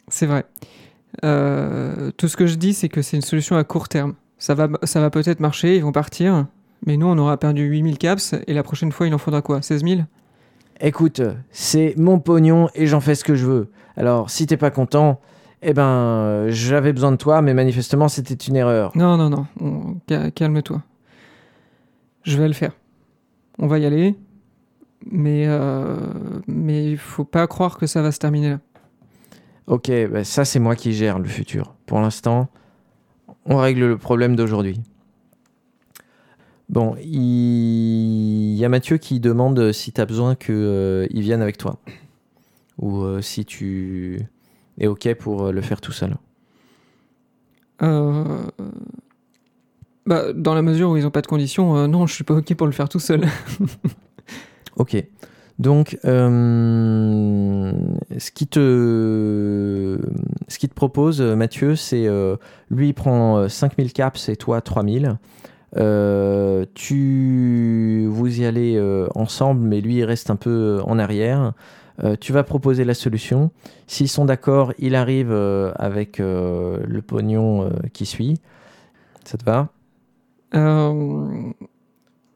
c'est 0.08 0.26
vrai. 0.26 0.44
Euh, 1.24 2.10
tout 2.16 2.28
ce 2.28 2.36
que 2.36 2.46
je 2.46 2.56
dis, 2.56 2.74
c'est 2.74 2.88
que 2.88 3.02
c'est 3.02 3.16
une 3.16 3.22
solution 3.22 3.56
à 3.56 3.64
court 3.64 3.88
terme. 3.88 4.14
Ça 4.38 4.54
va, 4.54 4.68
ça 4.82 5.00
va 5.00 5.10
peut-être 5.10 5.40
marcher, 5.40 5.76
ils 5.76 5.82
vont 5.82 5.92
partir, 5.92 6.46
mais 6.86 6.96
nous, 6.96 7.06
on 7.06 7.16
aura 7.18 7.36
perdu 7.36 7.62
8000 7.64 7.98
caps, 7.98 8.34
et 8.46 8.52
la 8.54 8.62
prochaine 8.62 8.90
fois, 8.92 9.06
il 9.06 9.14
en 9.14 9.18
faudra 9.18 9.42
quoi 9.42 9.62
16 9.62 9.84
000 9.84 10.00
Écoute, 10.80 11.22
c'est 11.50 11.94
mon 11.96 12.18
pognon 12.18 12.68
et 12.74 12.86
j'en 12.86 13.00
fais 13.00 13.14
ce 13.14 13.22
que 13.24 13.36
je 13.36 13.46
veux. 13.46 13.70
Alors 13.96 14.28
si 14.28 14.44
t'es 14.46 14.56
pas 14.56 14.70
content, 14.72 15.20
eh 15.62 15.72
ben 15.72 15.82
euh, 15.86 16.46
j'avais 16.50 16.92
besoin 16.92 17.12
de 17.12 17.16
toi, 17.16 17.42
mais 17.42 17.54
manifestement 17.54 18.08
c'était 18.08 18.34
une 18.34 18.56
erreur. 18.56 18.90
Non, 18.96 19.16
non, 19.16 19.30
non, 19.30 19.46
on- 19.60 19.96
ca- 20.08 20.32
calme-toi. 20.32 20.82
Je 22.24 22.36
vais 22.36 22.48
le 22.48 22.54
faire. 22.54 22.72
On 23.60 23.68
va 23.68 23.78
y 23.78 23.86
aller, 23.86 24.16
mais 25.10 25.44
euh, 25.46 25.96
mais 26.48 26.90
il 26.90 26.98
faut 26.98 27.24
pas 27.24 27.46
croire 27.46 27.78
que 27.78 27.86
ça 27.86 28.02
va 28.02 28.10
se 28.10 28.18
terminer 28.18 28.50
là. 28.50 28.58
Ok, 29.66 29.90
bah, 30.10 30.24
ça 30.24 30.44
c'est 30.44 30.58
moi 30.58 30.76
qui 30.76 30.92
gère 30.92 31.18
le 31.18 31.28
futur. 31.28 31.74
Pour 31.86 32.00
l'instant, 32.00 32.48
on 33.46 33.56
règle 33.56 33.86
le 33.86 33.98
problème 33.98 34.36
d'aujourd'hui. 34.36 34.80
Bon, 36.68 36.96
il... 37.02 38.54
y 38.56 38.64
a 38.64 38.68
Mathieu 38.68 38.96
qui 38.98 39.20
demande 39.20 39.72
si 39.72 39.92
tu 39.92 40.00
as 40.00 40.06
besoin 40.06 40.34
qu'il 40.34 41.08
vienne 41.10 41.42
avec 41.42 41.58
toi. 41.58 41.78
Ou 42.78 43.02
euh, 43.02 43.20
si 43.20 43.44
tu 43.44 44.20
es 44.78 44.86
OK 44.86 45.12
pour 45.14 45.46
euh, 45.46 45.52
le 45.52 45.60
faire 45.60 45.80
tout 45.80 45.92
seul. 45.92 46.16
Euh, 47.82 48.44
bah, 50.06 50.32
dans 50.32 50.54
la 50.54 50.62
mesure 50.62 50.90
où 50.90 50.96
ils 50.96 51.04
n'ont 51.04 51.10
pas 51.10 51.22
de 51.22 51.26
conditions, 51.26 51.86
non, 51.86 52.06
je 52.06 52.14
suis 52.14 52.24
pas 52.24 52.34
OK 52.34 52.54
pour 52.54 52.66
le 52.66 52.72
faire 52.72 52.88
tout 52.88 52.98
seul. 52.98 53.26
ok. 54.76 55.04
Donc, 55.58 55.98
te, 58.48 59.98
ce 60.48 60.58
qui 60.58 60.68
te 60.68 60.74
propose, 60.74 61.20
Mathieu, 61.20 61.76
c'est 61.76 62.08
lui, 62.70 62.88
il 62.88 62.94
prend 62.94 63.48
5000 63.48 63.92
caps 63.92 64.28
et 64.28 64.36
toi 64.36 64.60
3000. 64.60 65.16
tu, 66.74 68.06
vous 68.10 68.40
y 68.40 68.44
allez 68.44 69.06
ensemble, 69.14 69.66
mais 69.66 69.80
lui, 69.80 70.04
reste 70.04 70.30
un 70.30 70.36
peu 70.36 70.80
en 70.84 70.98
arrière. 70.98 71.52
Euh, 72.02 72.16
tu 72.18 72.32
vas 72.32 72.42
proposer 72.42 72.84
la 72.84 72.94
solution. 72.94 73.50
S'ils 73.86 74.08
sont 74.08 74.24
d'accord, 74.24 74.72
il 74.78 74.94
arrive 74.94 75.30
euh, 75.30 75.72
avec 75.76 76.18
euh, 76.18 76.80
le 76.86 77.02
pognon 77.02 77.70
qui 77.92 78.06
suit. 78.06 78.40
Ça 79.24 79.38
te 79.38 79.44
va? 79.44 79.68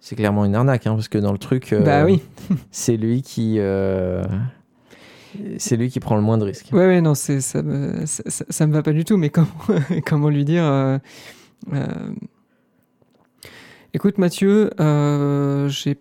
C'est 0.08 0.16
clairement 0.16 0.46
une 0.46 0.54
arnaque, 0.54 0.86
hein, 0.86 0.94
parce 0.94 1.08
que 1.08 1.18
dans 1.18 1.32
le 1.32 1.38
truc, 1.38 1.74
bah 1.84 2.06
oui. 2.06 2.22
c'est 2.70 2.96
lui 2.96 3.20
qui. 3.20 3.58
C'est 5.58 5.76
lui 5.76 5.90
qui 5.90 6.00
prend 6.00 6.16
le 6.16 6.22
moins 6.22 6.38
de 6.38 6.44
risques. 6.44 6.70
Ouais, 6.72 6.86
ouais, 6.86 7.02
non, 7.02 7.14
ça 7.14 7.34
me, 7.62 8.06
ça, 8.06 8.22
ça, 8.26 8.66
me 8.66 8.72
va 8.72 8.82
pas 8.82 8.92
du 8.92 9.04
tout, 9.04 9.18
mais 9.18 9.28
comment, 9.28 9.48
comment 10.06 10.30
lui 10.30 10.46
dire 10.46 10.98
Écoute, 13.92 14.16
Mathieu, 14.16 14.70
j'ai. 15.68 15.98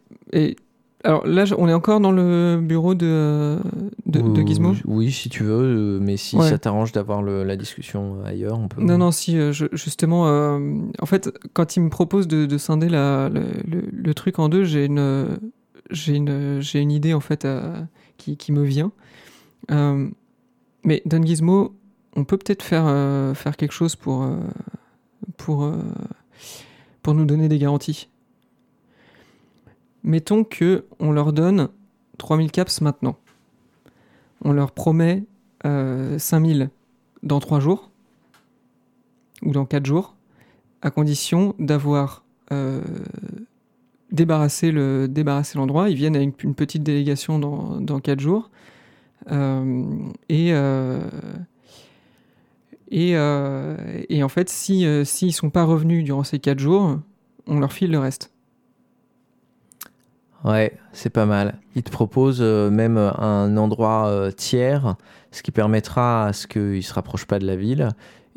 Alors 1.04 1.26
là, 1.28 1.46
on 1.58 1.70
est 1.70 1.74
encore 1.74 2.00
dans 2.00 2.12
le 2.12 2.60
bureau 2.62 2.96
de, 2.96 3.60
de, 4.08 4.42
Gizmo 4.42 4.74
Oui, 4.86 5.12
si 5.12 5.30
tu 5.30 5.44
veux, 5.44 5.62
euh, 5.62 6.00
mais 6.02 6.18
si 6.18 6.38
ça 6.42 6.58
t'arrange 6.58 6.92
d'avoir 6.92 7.22
la 7.22 7.56
discussion 7.56 8.24
ailleurs, 8.26 8.60
on 8.60 8.68
peut. 8.68 8.82
Non, 8.82 8.98
non, 8.98 9.12
si, 9.12 9.38
euh, 9.38 9.52
justement, 9.74 10.28
euh, 10.28 10.60
en 11.00 11.06
fait, 11.06 11.30
quand 11.54 11.76
il 11.76 11.82
me 11.82 11.90
propose 11.90 12.28
de, 12.28 12.58
scinder 12.58 12.90
la, 12.90 13.30
le, 13.30 14.14
truc 14.14 14.40
en 14.40 14.50
deux, 14.50 14.64
j'ai 14.64 14.86
une, 14.86 15.38
idée 16.74 17.14
en 17.14 17.20
fait 17.20 17.48
qui, 18.18 18.36
qui, 18.36 18.52
me 18.52 18.64
vient. 18.64 18.92
mais 19.70 21.04
Don 21.06 21.24
Gizmo, 21.24 21.76
on 22.16 22.24
peut 22.24 22.38
peut-être 22.38 22.64
faire, 22.64 22.86
faire 23.36 23.56
quelque 23.56 23.74
chose 23.74 23.96
pour, 23.96 24.28
pour, 25.38 25.72
pour 27.04 27.14
nous 27.14 27.26
donner 27.26 27.50
des 27.50 27.60
garanties. 27.60 28.10
Mettons 30.08 30.46
que 30.46 30.86
on 31.00 31.12
leur 31.12 31.34
donne 31.34 31.68
3000 32.18 32.50
caps 32.50 32.80
maintenant. 32.80 33.18
On 34.42 34.54
leur 34.54 34.72
promet 34.72 35.26
5000 35.66 36.62
euh, 36.62 36.68
dans 37.24 37.42
3 37.42 37.60
jours 37.60 37.92
ou 39.42 39.52
dans 39.52 39.66
4 39.66 39.86
jours, 39.86 40.16
à 40.82 40.92
condition 40.92 41.56
d'avoir 41.60 42.24
euh, 42.54 42.82
débarrassé 44.14 44.72
le 44.72 45.10
débarrassé 45.10 45.58
l'endroit. 45.58 45.90
Ils 45.90 45.98
viennent 45.98 46.16
avec 46.16 46.42
une, 46.42 46.56
petite 46.56 46.84
délégation 46.84 47.38
dans, 47.38 47.82
dans 47.82 48.00
4 48.00 48.22
jours. 48.22 48.50
Euh, 49.30 49.84
et, 50.30 50.54
et, 52.92 53.12
et, 53.12 54.24
en 54.24 54.30
fait, 54.30 54.50
s'ils 54.50 55.06
si, 55.06 55.26
ne 55.26 55.32
sont 55.32 55.50
pas 55.50 55.66
revenus 55.66 56.06
durant 56.06 56.24
ces 56.24 56.40
4 56.40 56.60
jours, 56.60 56.98
on 57.46 57.60
leur 57.60 57.74
file 57.74 57.92
le 57.92 58.00
reste. 58.00 58.32
Ouais, 60.44 60.78
c'est 60.94 61.10
pas 61.10 61.26
mal. 61.26 61.56
Il 61.76 61.84
te 61.84 61.92
propose 61.92 62.40
euh, 62.42 62.70
même 62.70 62.98
un 62.98 63.58
endroit 63.58 64.08
euh, 64.08 64.32
tiers, 64.32 64.96
ce 65.32 65.42
qui 65.42 65.52
permettra 65.52 66.28
à 66.28 66.34
ce 66.34 66.48
qu'il 66.48 66.76
ne 66.76 66.82
se 66.82 66.94
rapproche 66.94 67.26
pas 67.26 67.40
de 67.40 67.46
la 67.46 67.56
ville 67.56 67.90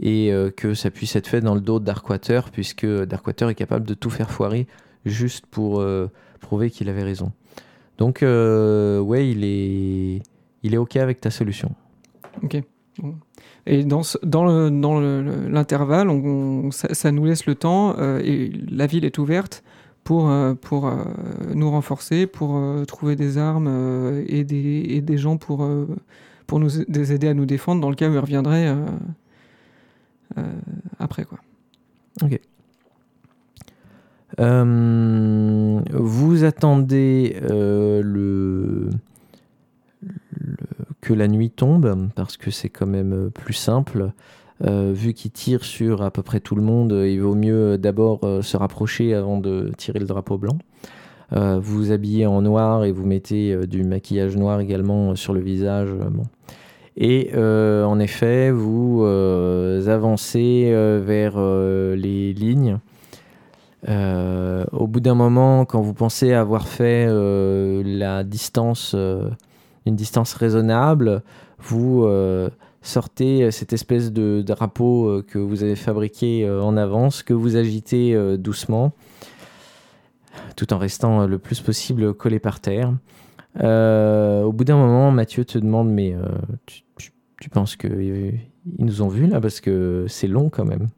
et 0.02 0.32
euh, 0.32 0.50
que 0.50 0.74
ça 0.74 0.90
puisse 0.90 1.14
être 1.16 1.26
fait 1.26 1.40
dans 1.40 1.54
le 1.54 1.60
dos 1.60 1.78
de 1.78 1.84
Darkwater, 1.84 2.50
puisque 2.50 2.86
Darkwater 2.86 3.50
est 3.50 3.54
capable 3.54 3.86
de 3.86 3.94
tout 3.94 4.10
faire 4.10 4.30
foirer 4.30 4.66
juste 5.04 5.46
pour 5.46 5.84
prouver 6.40 6.70
qu'il 6.70 6.88
avait 6.88 7.02
raison. 7.02 7.32
Donc, 7.98 8.20
ouais, 8.22 9.28
il 9.30 9.44
est, 9.44 10.22
il 10.62 10.74
est 10.74 10.78
OK 10.78 10.96
avec 10.96 11.20
ta 11.20 11.30
solution. 11.30 11.72
Ok. 12.42 12.62
Et 13.66 13.84
dans, 13.84 14.02
dans, 14.22 15.00
l'intervalle, 15.00 16.08
ça, 16.70 16.92
ça, 16.92 17.12
nous 17.12 17.24
laisse 17.24 17.46
le 17.46 17.54
temps 17.54 17.96
et 18.18 18.52
la 18.70 18.86
ville 18.86 19.04
est 19.04 19.18
ouverte 19.18 19.62
pour, 20.04 20.30
euh, 20.30 20.54
pour 20.54 20.86
euh, 20.86 21.04
nous 21.54 21.70
renforcer, 21.70 22.26
pour 22.26 22.56
euh, 22.56 22.84
trouver 22.84 23.16
des 23.16 23.38
armes 23.38 24.22
et, 24.26 24.44
des, 24.44 24.84
et 24.88 25.00
des 25.00 25.18
gens 25.18 25.36
pour, 25.36 25.68
pour 26.46 26.60
nous 26.60 26.80
aider 26.80 27.28
à 27.28 27.34
nous 27.34 27.46
défendre 27.46 27.80
dans 27.80 27.90
le 27.90 27.96
cas 27.96 28.08
où 28.08 28.12
ils 28.12 28.18
reviendraient 28.18 28.74
après. 30.98 31.24
Quoi. 31.24 31.38
Ok. 32.22 32.40
vous 35.92 36.44
attendez 36.44 37.36
le, 37.42 38.90
que 41.00 41.12
la 41.12 41.28
nuit 41.28 41.50
tombe, 41.50 42.08
parce 42.14 42.36
que 42.36 42.50
c'est 42.50 42.68
quand 42.68 42.86
même 42.86 43.30
plus 43.30 43.54
simple. 43.54 44.12
Euh, 44.66 44.92
vu 44.94 45.14
qu'il 45.14 45.30
tire 45.30 45.64
sur 45.64 46.02
à 46.02 46.10
peu 46.10 46.22
près 46.22 46.40
tout 46.40 46.54
le 46.54 46.62
monde, 46.62 46.92
il 46.92 47.18
vaut 47.18 47.34
mieux 47.34 47.78
d'abord 47.78 48.20
euh, 48.24 48.42
se 48.42 48.56
rapprocher 48.56 49.14
avant 49.14 49.38
de 49.38 49.72
tirer 49.76 49.98
le 49.98 50.06
drapeau 50.06 50.36
blanc. 50.36 50.58
Euh, 51.32 51.58
vous 51.62 51.76
vous 51.76 51.92
habillez 51.92 52.26
en 52.26 52.42
noir 52.42 52.84
et 52.84 52.92
vous 52.92 53.06
mettez 53.06 53.56
du 53.66 53.84
maquillage 53.84 54.36
noir 54.36 54.60
également 54.60 55.14
sur 55.14 55.32
le 55.32 55.40
visage. 55.40 55.90
Et 56.96 57.30
en 57.34 57.98
effet, 57.98 58.50
vous 58.50 59.04
avancez 59.04 60.70
vers 61.02 61.40
les 61.94 62.34
lignes. 62.34 62.78
au 63.86 64.86
bout 64.86 65.00
d'un 65.00 65.14
moment, 65.14 65.64
quand 65.64 65.80
vous 65.80 65.94
pensez 65.94 66.34
avoir 66.34 66.66
fait 66.66 67.06
la 67.06 68.24
distance, 68.24 68.96
une 69.86 69.96
distance 69.96 70.34
raisonnable, 70.34 71.22
vous 71.60 72.04
sortez 72.82 73.44
euh, 73.44 73.50
cette 73.50 73.72
espèce 73.72 74.12
de 74.12 74.42
drapeau 74.42 75.06
euh, 75.06 75.22
que 75.22 75.38
vous 75.38 75.62
avez 75.62 75.76
fabriqué 75.76 76.44
euh, 76.44 76.62
en 76.62 76.76
avance, 76.76 77.22
que 77.22 77.34
vous 77.34 77.56
agitez 77.56 78.16
doucement, 78.38 78.92
tout 80.56 80.72
en 80.72 80.78
restant 80.78 81.26
le 81.26 81.38
plus 81.38 81.60
possible 81.60 82.14
collé 82.14 82.38
par 82.38 82.60
terre. 82.60 82.92
au 83.56 84.52
bout 84.52 84.64
d'un 84.64 84.76
moment, 84.76 85.10
Mathieu 85.10 85.44
te 85.44 85.58
demande, 85.58 85.90
mais 85.90 86.14
tu, 86.66 87.50
penses 87.50 87.76
qu'ils 87.76 88.40
nous 88.78 89.02
ont 89.02 89.08
vus 89.08 89.26
là 89.26 89.40
Parce 89.40 89.60
que 89.60 90.06
c'est 90.08 90.28
long 90.28 90.50
quand 90.50 90.64
même. 90.64 90.88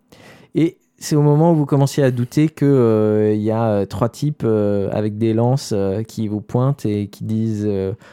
Et 0.55 0.79
c'est 0.99 1.17
au 1.17 1.23
moment 1.23 1.53
où 1.53 1.57
vous 1.57 1.67
commencez 1.67 2.03
à 2.03 2.11
douter 2.11 2.49
qu'il 2.49 3.43
y 3.43 3.51
a 3.51 3.87
trois 3.87 4.09
types 4.09 4.45
avec 4.45 5.19
des 5.19 5.35
lances 5.35 5.75
qui 6.07 6.29
vous 6.29 6.41
pointent 6.41 6.85
et 6.85 7.09
qui 7.09 7.25
disent... 7.25 7.69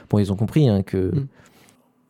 bon, 0.10 0.20
ils 0.20 0.32
ont 0.32 0.38
compris 0.38 0.70
hein, 0.70 0.84
que... 0.84 1.16
Mm 1.16 1.28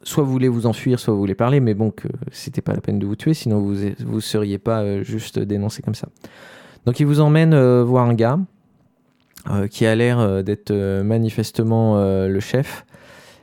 soit 0.09 0.23
vous 0.23 0.31
voulez 0.31 0.47
vous 0.47 0.65
enfuir, 0.65 0.99
soit 0.99 1.13
vous 1.13 1.19
voulez 1.19 1.35
parler, 1.35 1.59
mais 1.59 1.75
bon, 1.75 1.91
que 1.91 2.07
c'était 2.31 2.61
pas 2.61 2.73
la 2.73 2.81
peine 2.81 2.99
de 2.99 3.05
vous 3.05 3.15
tuer, 3.15 3.33
sinon 3.33 3.59
vous 3.59 3.75
vous 4.05 4.21
seriez 4.21 4.57
pas 4.57 4.81
euh, 4.81 5.03
juste 5.03 5.37
dénoncé 5.39 5.81
comme 5.81 5.95
ça. 5.95 6.09
Donc 6.85 6.99
il 6.99 7.05
vous 7.05 7.19
emmène 7.19 7.53
euh, 7.53 7.83
voir 7.83 8.07
un 8.07 8.15
gars 8.15 8.39
euh, 9.49 9.67
qui 9.67 9.85
a 9.85 9.95
l'air 9.95 10.43
d'être 10.43 10.73
manifestement 11.03 11.97
le 12.27 12.39
chef 12.39 12.85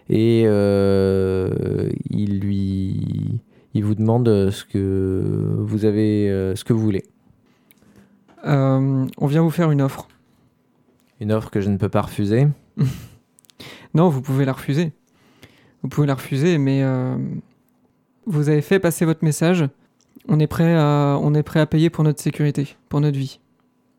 et 0.09 0.43
il 0.43 2.41
lui 2.41 3.41
il 3.75 3.85
vous 3.85 3.95
demande 3.95 4.51
ce 4.51 4.65
que 4.65 5.23
vous 5.59 5.85
avez 5.85 6.53
ce 6.55 6.65
que 6.65 6.73
vous 6.73 6.81
voulez. 6.81 7.05
on 8.45 9.27
vient 9.27 9.43
vous 9.43 9.51
faire 9.51 9.71
une 9.71 9.83
offre. 9.83 10.09
Une 11.21 11.33
offre 11.33 11.51
que 11.51 11.61
je 11.61 11.71
ne 11.71 11.79
peux 11.79 11.89
pas 11.89 12.03
refuser. 12.03 12.49
non, 13.95 14.11
vous 14.11 14.21
pouvez 14.21 14.45
la 14.45 14.53
refuser. 14.53 14.93
Vous 15.87 15.91
pouvez 15.91 16.09
la 16.09 16.17
refuser, 16.17 16.59
mais 16.59 16.83
euh, 16.83 17.17
vous 18.27 18.49
avez 18.49 18.61
fait 18.61 18.81
passer 18.81 19.05
votre 19.05 19.25
message. 19.25 19.65
On 20.27 20.41
est, 20.41 20.49
prêt 20.49 20.75
à, 20.75 21.67
payer 21.71 21.91
pour 21.91 22.03
notre 22.03 22.21
sécurité, 22.21 22.75
pour 22.89 23.01
notre 23.01 23.17
vie. 23.17 23.39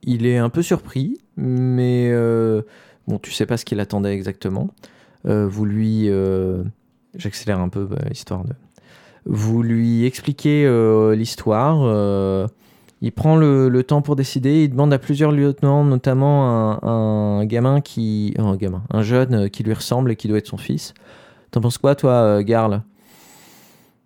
Il 0.03 0.26
est 0.26 0.35
un 0.35 0.49
peu 0.49 0.61
surpris, 0.61 1.18
mais 1.38 2.09
euh, 2.11 2.61
bon, 3.07 3.19
tu 3.19 3.31
sais 3.31 3.45
pas 3.45 3.55
ce 3.55 3.64
qu'il 3.64 3.80
attendait 3.80 4.14
exactement. 4.14 4.69
Euh, 5.27 5.47
vous 5.47 5.64
lui. 5.64 6.09
J'accélère 7.15 7.61
un 7.61 7.69
peu, 7.69 7.85
bah, 7.85 7.99
histoire 8.11 8.43
de. 8.43 8.51
Vous 9.26 9.64
lui 9.64 10.03
expliquez 10.03 10.69
l'histoire. 11.15 12.49
il 13.01 13.11
prend 13.14 13.38
le, 13.38 13.81
temps 13.84 14.01
pour 14.01 14.18
décider. 14.18 14.65
Il 14.65 14.72
demande 14.72 14.91
à 14.91 14.99
plusieurs 14.99 15.31
lieutenants, 15.31 15.85
notamment 15.85 16.84
un 16.84 17.45
gamin 17.45 17.80
qui. 17.80 18.34
un 18.38 18.57
gamin, 18.57 18.84
un 18.91 19.03
jeune 19.03 19.49
qui 19.49 19.64
lui 19.64 19.73
ressemble 19.73 20.11
et 20.11 20.18
qui 20.18 20.27
doit 20.27 20.39
être 20.39 20.47
son 20.47 20.57
fils 20.57 20.93
T'en 21.52 21.61
penses 21.61 21.78
quoi, 21.78 21.95
toi, 21.95 22.11
euh, 22.11 22.44
Garl? 22.44 22.82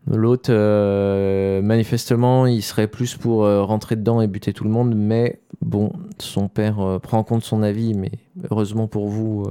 L'autre, 0.07 0.49
euh, 0.49 1.61
manifestement, 1.61 2.47
il 2.47 2.63
serait 2.63 2.87
plus 2.87 3.15
pour 3.15 3.45
euh, 3.45 3.63
rentrer 3.63 3.95
dedans 3.95 4.21
et 4.21 4.27
buter 4.27 4.51
tout 4.51 4.63
le 4.63 4.71
monde, 4.71 4.95
mais 4.95 5.39
bon, 5.61 5.91
son 6.17 6.47
père 6.47 6.99
prend 7.03 7.19
en 7.19 7.23
compte 7.23 7.43
son 7.43 7.61
avis, 7.61 7.93
mais 7.93 8.11
heureusement 8.49 8.87
pour 8.87 9.09
vous. 9.09 9.47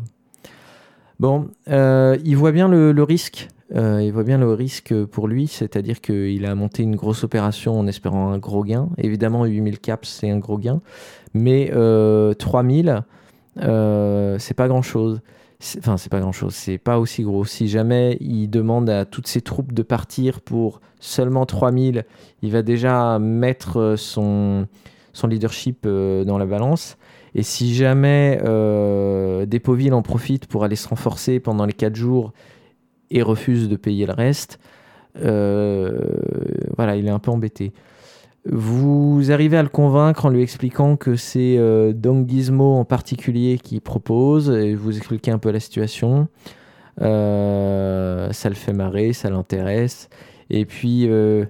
Bon, 1.21 1.49
il 1.69 2.35
voit 2.35 2.51
bien 2.51 2.69
le, 2.69 3.03
risque. 3.03 3.49
il 3.73 4.11
voit 4.11 4.25
bien 4.25 4.39
le 4.39 4.53
risque 4.53 4.93
pour 5.05 5.29
lui, 5.29 5.47
c'est-à-dire 5.47 6.01
qu'il 6.01 6.45
a 6.45 6.55
monté 6.57 6.83
une 6.83 6.97
grosse 6.97 7.23
opération 7.23 7.79
en 7.79 7.87
espérant 7.87 8.33
un 8.33 8.39
gros 8.39 8.65
gain. 8.65 8.89
Évidemment, 8.99 9.45
8000 9.45 9.79
caps, 9.79 10.09
c'est 10.09 10.31
un 10.31 10.39
gros 10.39 10.59
gain, 10.59 10.81
mais 11.35 11.71
euh, 11.75 12.35
3000, 12.35 13.03
euh, 13.59 14.37
c'est 14.39 14.55
pas 14.55 14.69
grand-chose. 14.69 15.21
Enfin, 15.79 15.99
c'est 15.99 16.09
pas 16.09 16.21
grand-chose, 16.21 16.55
c'est 16.55 16.79
pas 16.79 16.99
aussi 16.99 17.23
gros. 17.23 17.45
Si 17.45 17.69
jamais 17.69 18.17
il 18.21 18.49
demande 18.49 18.89
à 18.89 19.05
toutes 19.05 19.27
ses 19.27 19.43
troupes 19.43 19.73
de 19.73 19.83
partir 19.83 20.41
pour 20.41 20.81
seulement 21.01 21.45
3000, 21.45 22.07
il 22.43 22.51
va 22.51 22.63
déjà 22.63 23.19
mettre 23.19 23.79
euh, 23.79 23.97
son, 23.97 24.67
leadership 25.25 25.85
euh, 25.85 26.25
dans 26.25 26.39
la 26.39 26.47
balance. 26.47 26.97
Et 27.35 27.43
si 27.43 27.75
jamais 27.75 28.41
euh, 28.43 29.47
en 29.93 30.03
profite 30.03 30.47
pour 30.47 30.65
aller 30.65 30.77
se 30.77 30.89
renforcer 30.89 31.41
pendant 31.41 31.67
les 31.67 31.73
4 31.75 31.95
jours 31.95 32.33
et 33.11 33.23
refuse 33.23 33.69
de 33.69 33.77
payer 33.77 34.07
le 34.07 34.15
reste, 34.15 34.59
euh, 35.17 35.99
voilà, 36.77 36.97
il 36.97 37.07
est 37.07 37.11
un 37.11 37.19
peu 37.19 37.31
embêté. 37.31 37.73
Vous 38.47 39.31
arrivez 39.31 39.59
à 39.59 39.63
le 39.63 39.69
convaincre 39.69 40.25
en 40.25 40.31
lui 40.31 40.43
expliquant 40.43 40.97
que 40.97 41.15
c'est 41.15 41.59
euh, 41.59 41.93
Don 41.93 42.27
Gizmo 42.27 42.77
en 42.77 42.87
particulier 42.87 43.59
qui 43.59 43.81
propose, 43.81 44.49
et 44.51 44.75
vous 44.75 44.97
expliquez 44.97 45.31
un 45.31 45.39
peu 45.39 45.51
la 45.51 45.61
situation. 45.61 46.29
Euh, 47.03 48.33
ça 48.33 48.49
le 48.49 48.55
fait 48.55 48.73
marrer, 48.73 49.13
ça 49.13 49.29
l'intéresse. 49.29 50.09
Et 50.49 50.65
puis, 50.65 51.07
euh, 51.07 51.45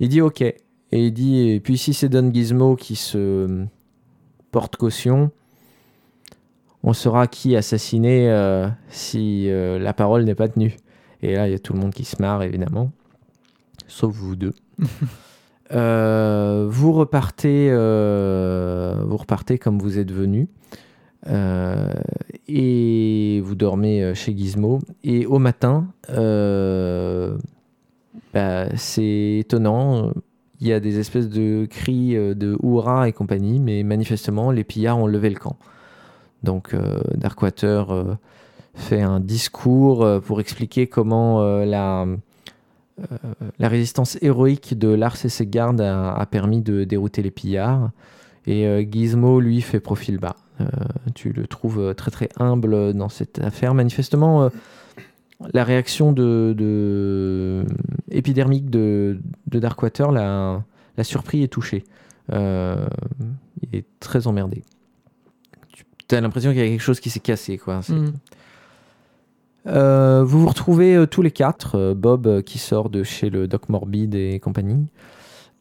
il 0.00 0.08
dit 0.08 0.20
OK. 0.20 0.42
Et 0.42 0.56
il 0.92 1.12
dit, 1.12 1.50
et 1.50 1.60
puis 1.60 1.78
si 1.78 1.94
c'est 1.94 2.08
Don 2.08 2.32
Gizmo 2.32 2.76
qui 2.76 2.96
se 2.96 3.64
porte 4.50 4.76
caution, 4.76 5.30
on 6.82 6.92
saura 6.92 7.26
qui 7.26 7.56
assassiner 7.56 8.30
si 8.88 9.48
la 9.48 9.92
parole 9.92 10.22
n'est 10.24 10.36
pas 10.36 10.48
tenue. 10.48 10.76
Et 11.22 11.34
là, 11.34 11.48
il 11.48 11.52
y 11.52 11.54
a 11.54 11.58
tout 11.58 11.72
le 11.72 11.80
monde 11.80 11.92
qui 11.92 12.04
se 12.04 12.22
marre, 12.22 12.44
évidemment. 12.44 12.92
Sauf 13.88 14.14
vous 14.14 14.36
deux. 14.36 14.54
Euh, 15.72 16.66
vous 16.68 16.92
repartez, 16.92 17.68
euh, 17.70 19.02
vous 19.04 19.16
repartez 19.16 19.58
comme 19.58 19.78
vous 19.78 19.98
êtes 19.98 20.12
venu, 20.12 20.48
euh, 21.28 21.92
et 22.46 23.40
vous 23.44 23.54
dormez 23.54 24.14
chez 24.14 24.36
Gizmo. 24.36 24.80
Et 25.02 25.26
au 25.26 25.38
matin, 25.38 25.88
bah, 28.32 28.66
c'est 28.76 29.38
étonnant. 29.40 30.12
Il 30.60 30.68
y 30.68 30.72
a 30.72 30.80
des 30.80 30.98
espèces 30.98 31.28
de 31.28 31.66
cris 31.68 32.14
de 32.14 32.56
hurrah 32.62 33.08
et 33.08 33.12
compagnie, 33.12 33.60
mais 33.60 33.82
manifestement, 33.82 34.50
les 34.50 34.64
pillards 34.64 34.98
ont 34.98 35.06
levé 35.06 35.30
le 35.30 35.38
camp. 35.38 35.56
Donc, 36.42 36.74
Darkwater 37.14 38.16
fait 38.74 39.02
un 39.02 39.20
discours 39.20 40.06
pour 40.22 40.40
expliquer 40.40 40.86
comment 40.86 41.42
la, 41.64 42.06
la 43.58 43.68
résistance 43.68 44.18
héroïque 44.22 44.78
de 44.78 44.88
Lars 44.88 45.16
et 45.24 45.28
ses 45.28 45.46
gardes 45.46 45.80
a, 45.80 46.26
permis 46.30 46.62
de 46.62 46.84
dérouter 46.84 47.22
les 47.22 47.30
pillards. 47.30 47.90
Et 48.46 48.66
euh, 48.66 48.84
Gizmo, 48.88 49.40
lui, 49.40 49.60
fait 49.60 49.80
profil 49.80 50.18
bas. 50.18 50.36
Euh, 50.60 50.66
tu 51.14 51.32
le 51.32 51.46
trouves 51.46 51.80
euh, 51.80 51.94
très 51.94 52.10
très 52.10 52.28
humble 52.38 52.94
dans 52.94 53.08
cette 53.08 53.40
affaire. 53.40 53.74
Manifestement, 53.74 54.44
euh, 54.44 54.48
la 55.52 55.64
réaction 55.64 56.12
de, 56.12 56.54
de- 56.56 57.64
épidermique 58.10 58.70
de, 58.70 59.18
Darkwater 59.46 60.12
l'a 60.12 60.62
surpris 61.02 61.42
et 61.42 61.48
touché. 61.48 61.84
Euh, 62.32 62.86
il 63.62 63.78
est 63.78 63.86
très 64.00 64.26
emmerdé. 64.26 64.62
Tu 66.08 66.14
as 66.14 66.20
l'impression 66.20 66.50
qu'il 66.52 66.60
y 66.60 66.64
a 66.64 66.68
quelque 66.68 66.80
chose 66.80 67.00
qui 67.00 67.10
s'est 67.10 67.20
cassé. 67.20 67.58
Quoi. 67.58 67.80
Mhm. 67.88 68.12
Euh, 69.66 70.22
vous 70.24 70.40
vous 70.40 70.48
retrouvez 70.48 70.94
euh, 70.94 71.06
tous 71.06 71.22
les 71.22 71.30
quatre. 71.30 71.76
euh, 71.76 71.94
Bob 71.94 72.42
qui 72.42 72.58
sort 72.58 72.88
de 72.88 73.02
chez 73.02 73.30
le 73.30 73.48
Doc 73.48 73.68
Morbid 73.68 74.14
et 74.14 74.38
compagnie. 74.38 74.86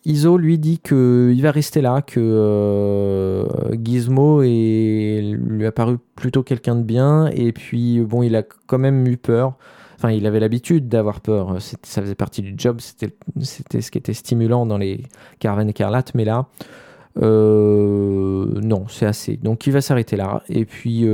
Iso 0.05 0.37
lui 0.37 0.59
dit 0.59 0.77
qu'il 0.77 1.41
va 1.41 1.49
rester 1.49 1.81
là, 1.81 2.03
que 2.03 3.43
Gizmo 3.83 4.43
lui 4.43 5.65
a 5.65 5.71
paru 5.71 5.97
plutôt 6.15 6.43
quelqu'un 6.43 6.75
de 6.75 6.83
bien. 6.83 7.27
Et 7.33 7.51
puis, 7.51 8.01
bon, 8.01 8.21
il 8.21 8.35
a 8.35 8.43
quand 8.43 8.77
même 8.77 9.07
eu 9.07 9.17
peur. 9.17 9.55
Enfin, 9.97 10.11
il 10.11 10.27
avait 10.27 10.39
l'habitude 10.39 10.89
d'avoir 10.89 11.21
peur. 11.21 11.57
Ça 11.59 12.03
faisait 12.03 12.13
partie 12.13 12.43
du 12.43 12.53
job. 12.55 12.81
C'était 12.81 13.81
ce 13.81 13.89
qui 13.89 13.97
était 13.97 14.13
stimulant 14.13 14.67
dans 14.67 14.77
les 14.77 15.01
caravanes 15.39 15.69
écarlates. 15.69 16.13
Mais 16.13 16.25
là, 16.25 16.45
non, 17.15 18.85
c'est 18.87 19.07
assez. 19.07 19.37
Donc, 19.37 19.65
il 19.65 19.73
va 19.73 19.81
s'arrêter 19.81 20.17
là. 20.17 20.43
Et 20.49 20.65
puis, 20.65 21.07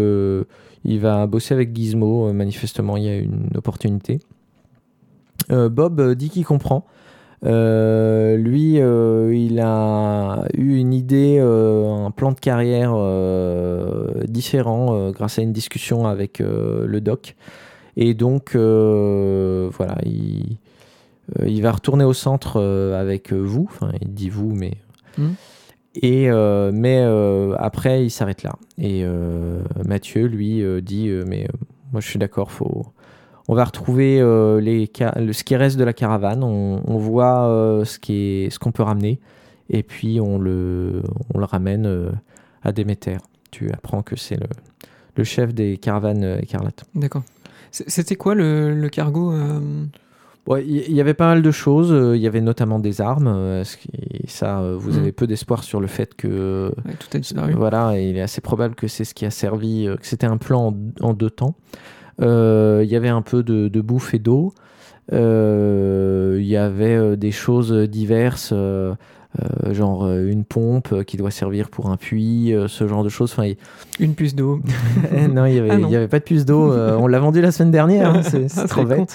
il 0.83 0.99
va 0.99 1.27
bosser 1.27 1.53
avec 1.53 1.75
Gizmo. 1.75 2.29
Euh, 2.29 2.33
Manifestement, 2.33 2.97
il 2.97 3.03
y 3.03 3.09
a 3.09 3.17
une 3.17 3.49
opportunité. 3.55 4.19
Euh, 5.51 5.69
Bob 5.69 5.99
euh, 5.99 6.15
dit 6.15 6.29
qu'il 6.29 6.45
comprend. 6.45 6.85
Lui, 7.43 8.75
il 8.75 9.59
a 9.59 10.45
eu 10.53 10.75
une 10.75 10.93
idée, 10.93 11.39
un 11.39 12.11
plan 12.11 12.33
de 12.33 12.39
carrière 12.39 12.93
différent 14.27 15.09
grâce 15.09 15.39
à 15.39 15.41
une 15.41 15.51
discussion 15.51 16.05
avec 16.05 16.37
le 16.37 16.99
doc. 16.99 17.35
Et 17.97 18.13
donc, 18.13 18.55
voilà, 18.55 19.97
il, 20.05 20.59
va 21.63 21.71
retourner 21.71 22.03
au 22.03 22.13
centre 22.13 22.61
avec 22.61 23.33
vous. 23.33 23.67
Enfin, 23.71 23.91
il 24.01 24.13
dit 24.13 24.29
vous, 24.29 24.53
mais. 24.53 24.73
Mhm. 25.17 25.33
Et, 25.95 26.29
euh, 26.29 26.71
mais 26.73 27.01
euh, 27.01 27.55
après, 27.57 28.05
il 28.05 28.09
s'arrête 28.09 28.43
là. 28.43 28.53
Et 28.77 29.03
euh, 29.03 29.61
Mathieu, 29.85 30.25
lui, 30.25 30.63
dit 30.81 31.09
Mais 31.27 31.47
moi, 31.91 32.01
je 32.01 32.07
suis 32.07 32.19
d'accord, 32.19 32.51
faut. 32.51 32.85
On 33.47 33.55
va 33.55 33.65
retrouver 33.65 34.17
les 34.61 34.89
ce 34.95 35.43
qui 35.43 35.55
reste 35.55 35.77
de 35.77 35.83
la 35.83 35.93
caravane. 35.93 36.43
On, 36.43 36.97
voit 36.97 37.81
ce 37.83 37.99
qui 37.99 38.45
est, 38.45 38.57
qu'on 38.57 38.71
peut 38.71 38.83
ramener. 38.83 39.19
Et 39.69 39.83
puis, 39.83 40.19
on 40.21 40.37
le, 40.37 41.01
on 41.33 41.39
le 41.39 41.45
ramène 41.45 42.11
à 42.63 42.71
Déméter. 42.71 43.17
Tu 43.49 43.69
apprends 43.71 44.03
que 44.03 44.15
c'est 44.15 44.37
le, 44.37 44.47
le 45.17 45.23
chef 45.25 45.53
des 45.53 45.77
caravanes 45.77 46.39
écarlates. 46.41 46.85
D'accord. 46.95 47.23
C'était 47.71 48.15
quoi 48.15 48.35
le 48.35 48.87
cargo 48.89 49.33
Ouais, 50.47 50.65
Il 50.67 50.91
y, 50.93 50.99
avait 50.99 51.13
pas 51.13 51.27
mal 51.27 51.41
de 51.43 51.51
choses. 51.51 51.91
euh, 51.93 52.15
Il 52.17 52.21
y 52.21 52.27
avait 52.27 52.41
notamment 52.41 52.79
des 52.79 52.99
armes. 52.99 53.27
euh, 53.27 53.63
ça, 54.27 54.59
euh, 54.61 54.75
vous 54.77 54.93
Mhm. 54.93 54.97
avez 54.99 55.11
peu 55.11 55.27
d'espoir 55.27 55.63
sur 55.63 55.79
le 55.79 55.87
fait 55.87 56.15
que 56.15 56.73
ouais, 56.85 56.93
Tout 56.99 57.15
a 57.15 57.19
disparu. 57.19 57.53
Voilà, 57.53 57.97
et 57.99 58.09
il 58.09 58.17
est 58.17 58.21
assez 58.21 58.41
probable 58.41 58.73
que 58.75 58.87
c'est 58.87 59.03
ce 59.03 59.13
qui 59.13 59.25
a 59.25 59.29
servi, 59.29 59.87
que 59.99 60.05
c'était 60.07 60.25
un 60.27 60.37
plan 60.37 60.69
en, 61.01 61.07
en 61.09 61.13
deux 61.13 61.29
temps. 61.29 61.55
Euh, 62.21 62.81
Il 62.83 62.89
y 62.91 62.95
avait 62.95 63.07
un 63.09 63.21
peu 63.21 63.43
de, 63.43 63.67
de 63.67 63.81
bouffe 63.81 64.13
et 64.15 64.19
d'eau. 64.19 64.53
Euh, 65.13 66.37
Il 66.39 66.47
y 66.47 66.57
avait 66.57 67.15
des 67.17 67.31
choses 67.31 67.71
diverses, 67.73 68.49
euh, 68.53 68.93
euh, 69.41 69.73
genre 69.73 70.05
euh, 70.05 70.25
une 70.27 70.43
pompe 70.43 70.89
euh, 70.91 71.03
qui 71.03 71.17
doit 71.17 71.31
servir 71.31 71.69
pour 71.69 71.89
un 71.89 71.97
puits, 71.97 72.53
ce 72.67 72.87
genre 72.87 73.03
de 73.03 73.09
choses. 73.09 73.31
Enfin, 73.31 73.45
il- 73.45 73.57
Une 73.99 74.15
puce 74.15 74.35
d'eau. 74.35 74.59
non, 75.29 75.45
il 75.45 75.53
n'y 75.53 75.59
avait, 75.59 75.69
Ah 75.71 75.97
avait 75.97 76.07
pas 76.07 76.19
de 76.19 76.23
puce 76.23 76.45
d'eau. 76.45 76.73
on 76.73 77.07
l'a 77.07 77.19
vendu 77.19 77.41
la 77.41 77.51
semaine 77.51 77.71
dernière. 77.71 78.09
hein, 78.15 78.21
c'est 78.23 78.47
Ah, 78.57 78.67
trop 78.67 78.85
con. 78.85 79.05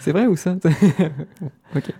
C'est 0.00 0.12
vrai 0.12 0.26
ou 0.26 0.36
ça 0.36 0.56
Ok. 1.76 1.92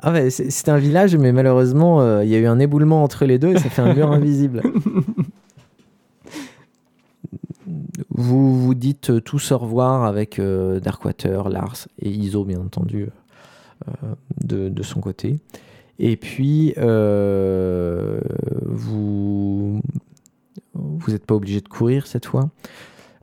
Ah 0.00 0.12
ouais, 0.12 0.30
c'est- 0.30 0.68
un 0.68 0.78
village, 0.78 1.16
mais 1.16 1.32
malheureusement, 1.32 2.00
euh, 2.00 2.24
il 2.24 2.30
y 2.30 2.34
a 2.36 2.38
eu 2.38 2.46
un 2.46 2.58
éboulement 2.60 3.02
entre 3.02 3.24
les 3.24 3.38
deux 3.38 3.48
et 3.54 3.58
ça 3.58 3.68
fait 3.68 3.82
un 3.82 3.92
mur 3.94 4.10
invisible. 4.12 4.62
Vous 8.10 8.58
vous 8.60 8.74
dites 8.74 9.10
euh, 9.10 9.20
tous 9.20 9.52
au 9.52 9.58
revoir 9.58 10.04
avec 10.04 10.38
euh, 10.38 10.80
Darkwater, 10.80 11.48
Lars 11.48 11.88
et 12.00 12.08
Iso, 12.10 12.44
bien 12.44 12.60
entendu, 12.60 13.08
euh, 13.88 13.92
de, 14.42 14.68
de 14.68 14.82
son 14.82 15.00
côté. 15.00 15.38
Et 15.98 16.16
puis, 16.16 16.74
vous 18.64 19.80
vous 20.74 21.12
n'êtes 21.12 21.26
pas 21.26 21.34
obligé 21.34 21.60
de 21.60 21.68
courir 21.68 22.06
cette 22.06 22.24
fois. 22.26 22.48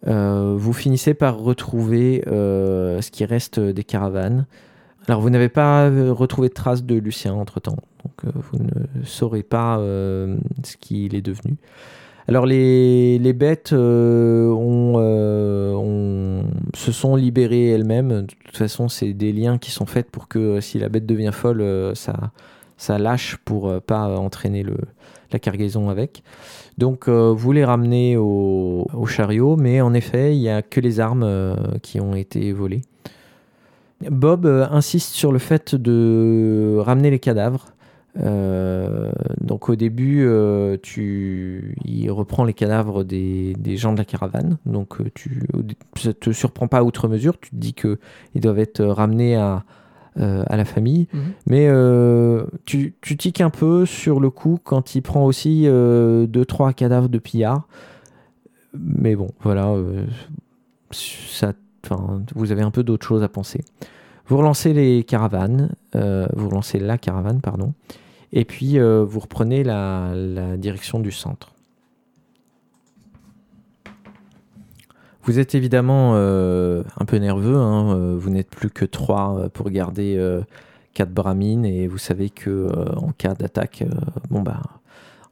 Euh, 0.06 0.54
vous 0.56 0.74
finissez 0.74 1.14
par 1.16 1.40
retrouver 1.40 2.24
euh, 2.28 3.02
ce 3.02 3.10
qui 3.10 3.26
reste 3.26 3.60
des 3.60 3.84
caravanes. 3.84 4.46
Alors, 5.08 5.22
vous 5.22 5.30
n'avez 5.30 5.50
pas 5.50 5.88
euh, 5.90 6.14
retrouvé 6.14 6.50
de 6.50 6.54
traces 6.54 6.84
de 6.84 6.96
Lucien 6.96 7.34
entre-temps, 7.34 7.78
donc 8.04 8.34
vous 8.36 8.60
ne 8.60 9.04
saurez 9.06 9.44
pas 9.44 9.78
ce 9.80 10.78
qu'il 10.80 11.16
est 11.16 11.22
devenu. 11.22 11.56
Alors, 12.28 12.46
les, 12.46 13.18
les 13.20 13.34
bêtes 13.34 13.72
ont, 13.74 14.96
ont- 14.98 16.44
se 16.76 16.92
sont 16.92 17.16
libérées 17.16 17.70
elles-mêmes. 17.70 18.10
De 18.10 18.34
toute 18.46 18.58
façon, 18.58 18.90
c'est 18.90 19.14
des 19.14 19.32
liens 19.32 19.58
qui 19.58 19.72
sont 19.72 19.86
faits 19.86 20.12
pour 20.12 20.28
que 20.28 20.60
si 20.60 20.78
la 20.78 20.90
bête 20.90 21.06
devient 21.06 21.32
folle, 21.34 21.64
ça, 21.96 22.32
ça 22.76 23.00
lâche 23.00 23.38
pour 23.46 23.82
pas 23.82 24.10
entraîner 24.20 24.64
le, 24.64 24.76
la 25.32 25.40
cargaison 25.40 25.90
avec. 25.90 26.22
Donc, 26.78 27.08
euh, 27.08 27.34
vous 27.36 27.52
les 27.52 27.66
ramenez 27.66 28.18
au, 28.18 28.86
chariot, 29.08 29.56
mais 29.56 29.82
en 29.82 29.94
effet, 29.94 30.36
il 30.36 30.40
n'y 30.40 30.50
a 30.50 30.62
que 30.62 30.80
les 30.80 31.00
armes 31.00 31.24
euh, 31.24 31.56
qui 31.82 32.00
ont 32.00 32.16
été 32.16 32.52
volées. 32.52 32.82
Bob 34.12 34.46
euh, 34.46 34.68
insiste 34.70 35.14
sur 35.14 35.32
le 35.32 35.40
fait 35.40 35.74
de 35.74 36.78
ramener 36.80 37.10
les 37.10 37.20
cadavres. 37.20 37.68
Donc 39.42 39.70
au 39.70 39.76
début, 39.76 40.28
tu, 40.82 41.76
il 41.86 42.10
reprend 42.10 42.46
les 42.46 42.54
cadavres 42.54 43.04
des, 43.04 43.56
gens 43.78 43.94
de 43.94 44.00
la 44.00 44.06
caravane. 44.06 44.58
Donc 44.66 44.98
tu, 45.14 45.44
ça 45.96 46.14
te 46.14 46.32
surprend 46.32 46.68
pas 46.68 46.84
outre 46.84 47.08
mesure. 47.08 47.40
Tu 47.40 47.52
te 47.52 47.56
dis 47.56 47.76
que 47.76 48.00
ils 48.34 48.42
doivent 48.42 48.58
être 48.58 48.84
ramenés 48.84 49.36
à, 49.36 49.66
euh, 50.20 50.44
à 50.48 50.58
la 50.58 50.66
famille. 50.66 51.08
Mhm. 51.14 51.22
Mais 51.46 51.68
euh, 51.68 52.46
tu, 52.66 52.96
tu 53.02 53.18
tiques 53.18 53.42
un 53.42 53.50
peu 53.50 53.86
sur 53.86 54.20
le 54.20 54.30
coup 54.30 54.60
quand 54.64 54.96
il 54.96 55.02
prend 55.02 55.26
aussi 55.26 55.64
euh, 55.66 56.28
deux 56.28 56.46
trois 56.46 56.74
cadavres 56.74 57.10
de 57.10 57.20
pillards. 57.20 57.68
Mais 58.78 59.16
bon, 59.16 59.30
voilà, 59.42 59.70
euh, 59.70 60.06
ça, 60.92 61.54
vous 62.36 62.52
avez 62.52 62.62
un 62.62 62.72
peu 62.72 62.84
d'autres 62.84 63.06
choses 63.06 63.24
à 63.24 63.30
penser. 63.30 63.64
Vous 64.28 64.38
relancez 64.38 64.74
les 64.74 65.04
caravanes, 65.04 65.70
vous 65.94 66.50
relancez 66.50 66.80
la 66.80 66.98
caravane, 66.98 67.40
pardon, 67.40 67.74
et 68.34 68.44
puis 68.44 68.78
vous 68.78 69.20
reprenez 69.20 69.64
la, 69.64 70.12
la 70.14 70.58
direction 70.58 71.00
du 71.00 71.12
centre. 71.12 71.54
Vous 75.28 75.40
êtes 75.40 75.56
évidemment 75.56 76.14
euh, 76.16 76.84
un 76.98 77.04
peu 77.04 77.18
nerveux, 77.18 77.58
hein, 77.58 77.94
euh, 77.94 78.16
vous 78.18 78.30
n'êtes 78.30 78.50
plus 78.50 78.70
que 78.70 78.86
trois 78.86 79.38
euh, 79.38 79.50
pour 79.50 79.70
garder 79.70 80.16
euh, 80.18 80.40
quatre 80.94 81.12
bramines 81.12 81.66
et 81.66 81.86
vous 81.90 81.98
savez 81.98 82.30
que 82.30 82.70
en 82.96 83.12
cas 83.12 83.34
d'attaque, 83.34 83.84
bon 84.30 84.42
bah, 84.42 84.62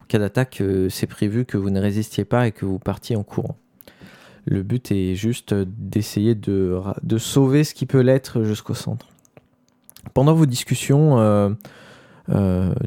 en 0.01 0.05
cas 0.09 0.19
d'attaque, 0.19 0.61
c'est 0.89 1.07
prévu 1.07 1.45
que 1.45 1.57
vous 1.57 1.69
ne 1.69 1.79
résistiez 1.79 2.25
pas 2.25 2.45
et 2.45 2.51
que 2.51 2.65
vous 2.65 2.77
partiez 2.77 3.15
en 3.15 3.23
courant. 3.23 3.55
Le 4.43 4.63
but 4.63 4.91
est 4.91 5.15
juste 5.15 5.53
d'essayer 5.53 6.35
de, 6.35 6.77
sauver 7.17 7.63
ce 7.63 7.73
qui 7.73 7.85
peut 7.85 8.01
l'être 8.01 8.43
jusqu'au 8.43 8.75
centre. 8.75 9.07
Pendant 10.13 10.33
vos 10.33 10.45
discussions, 10.45 11.55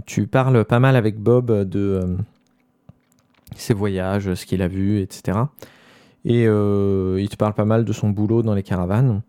tu 0.07 0.27
parles 0.27 0.65
pas 0.67 0.79
mal 0.79 0.95
avec 0.95 1.19
Bob 1.19 1.69
de 1.69 2.17
ses 3.57 3.75
voyages, 3.75 4.35
ce 4.35 4.47
qu'il 4.47 4.63
a 4.63 4.69
vu, 4.69 5.01
etc. 5.01 5.39
Et 6.29 6.47
euh, 6.47 7.17
il 7.19 7.31
te 7.31 7.37
parle 7.37 7.55
pas 7.55 7.65
mal 7.65 7.87
de 7.87 7.93
son 7.95 8.11
boulot 8.11 8.43
dans 8.43 8.55
les 8.55 8.63
caravanes. 8.63 9.23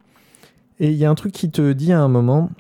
Et 0.82 0.90
il 0.90 0.98
y 0.98 1.06
a 1.06 1.10
un 1.10 1.16
truc 1.16 1.32
qui 1.32 1.50
te 1.50 1.72
dit 1.72 1.94
à 1.94 2.02
un 2.02 2.10
moment, 2.10 2.52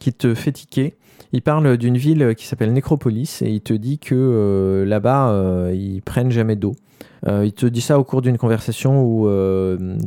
qui 0.00 0.14
te 0.14 0.34
fait 0.34 0.52
tiquer. 0.52 0.96
Il 1.34 1.42
parle 1.42 1.76
d'une 1.76 1.98
ville 1.98 2.34
qui 2.34 2.46
s'appelle 2.46 2.72
Nécropolis 2.72 3.42
et 3.42 3.50
il 3.50 3.60
te 3.60 3.74
dit 3.74 3.98
que 3.98 4.14
euh, 4.14 4.86
là-bas, 4.86 5.28
euh, 5.28 5.72
ils 5.74 6.00
prennent 6.00 6.30
jamais 6.30 6.56
d'eau. 6.56 6.74
Il 7.26 7.52
te 7.52 7.66
dit 7.66 7.80
ça 7.80 7.98
au 7.98 8.04
cours 8.04 8.22
d'une 8.22 8.38
conversation 8.38 9.02
où 9.02 9.28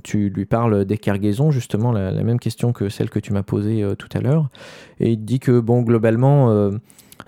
tu 0.02 0.30
lui 0.30 0.46
parles 0.46 0.86
des 0.86 0.98
cargaisons, 0.98 1.52
justement, 1.52 1.92
la, 1.92 2.10
la 2.10 2.24
même 2.24 2.40
question 2.40 2.72
que 2.72 2.88
celle 2.88 3.10
que 3.10 3.20
tu 3.20 3.34
m'as 3.34 3.44
posée 3.44 3.86
tout 4.00 4.08
à 4.14 4.22
l'heure. 4.22 4.48
Et 5.02 5.12
il 5.12 5.18
te 5.18 5.24
dit 5.24 5.40
que, 5.40 5.60
bon, 5.60 5.82
globalement, 5.82 6.72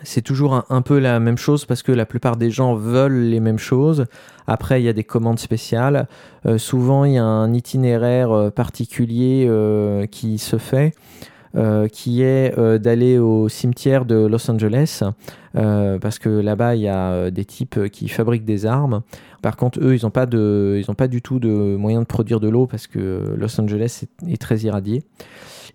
c'est 0.03 0.21
toujours 0.21 0.65
un, 0.69 0.81
peu 0.81 0.99
la 0.99 1.19
même 1.19 1.37
chose 1.37 1.65
parce 1.65 1.83
que 1.83 1.91
la 1.91 2.05
plupart 2.05 2.37
des 2.37 2.51
gens 2.51 2.75
veulent 2.75 3.23
les 3.23 3.39
mêmes 3.39 3.59
choses. 3.59 4.05
Après, 4.47 4.81
il 4.81 4.85
y 4.85 4.89
a 4.89 4.93
des 4.93 5.03
commandes 5.03 5.39
spéciales. 5.39 6.07
Euh, 6.45 6.57
souvent, 6.57 7.05
il 7.05 7.13
y 7.13 7.17
a 7.17 7.23
un 7.23 7.53
itinéraire 7.53 8.31
euh, 8.31 8.49
particulier 8.49 9.45
euh, 9.47 10.05
qui 10.05 10.37
se 10.37 10.57
fait. 10.57 10.93
qui 11.91 12.23
est 12.23 12.57
d'aller 12.79 13.19
au 13.19 13.47
cimetière 13.47 14.05
de 14.05 14.15
Los 14.25 14.49
Angeles 14.49 15.03
parce 15.53 16.17
que 16.17 16.29
là-bas 16.29 16.73
il 16.75 16.81
y 16.81 16.87
a 16.87 17.29
des 17.29 17.45
types 17.45 17.91
qui 17.91 18.09
fabriquent 18.09 18.43
des 18.43 18.65
armes. 18.65 19.03
Par 19.43 19.55
contre, 19.55 19.79
eux, 19.79 19.95
ils 19.95 20.03
n'ont 20.03 20.95
pas 20.95 21.07
du 21.07 21.21
tout 21.21 21.39
de 21.39 21.75
moyen 21.75 21.99
de 21.99 22.07
produire 22.07 22.39
de 22.39 22.49
l'eau 22.49 22.65
parce 22.65 22.87
que 22.87 23.35
Los 23.37 23.61
Angeles 23.61 24.05
est 24.27 24.41
très 24.41 24.61
irradié. 24.61 25.03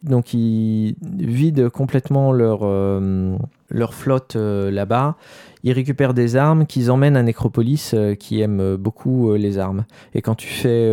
Donc 0.03 0.33
ils 0.33 0.95
vident 1.03 1.71
complètement 1.71 2.33
leur, 2.33 2.61
euh, 2.63 3.37
leur 3.71 3.95
flotte 3.95 4.37
euh, 4.37 4.71
là-bas. 4.71 5.17
Ils 5.65 5.73
récupèrent 5.73 6.15
des 6.15 6.37
armes 6.37 6.67
qu'ils 6.67 6.91
emmènent 6.91 7.17
à 7.17 7.23
Necropolis 7.23 7.93
euh, 7.95 8.15
qui 8.15 8.41
aime 8.41 8.77
beaucoup 8.77 9.31
euh, 9.31 9.39
les 9.39 9.59
armes. 9.59 9.85
Et 10.15 10.23
quand 10.23 10.37
tu 10.37 10.49
fais, 10.49 10.89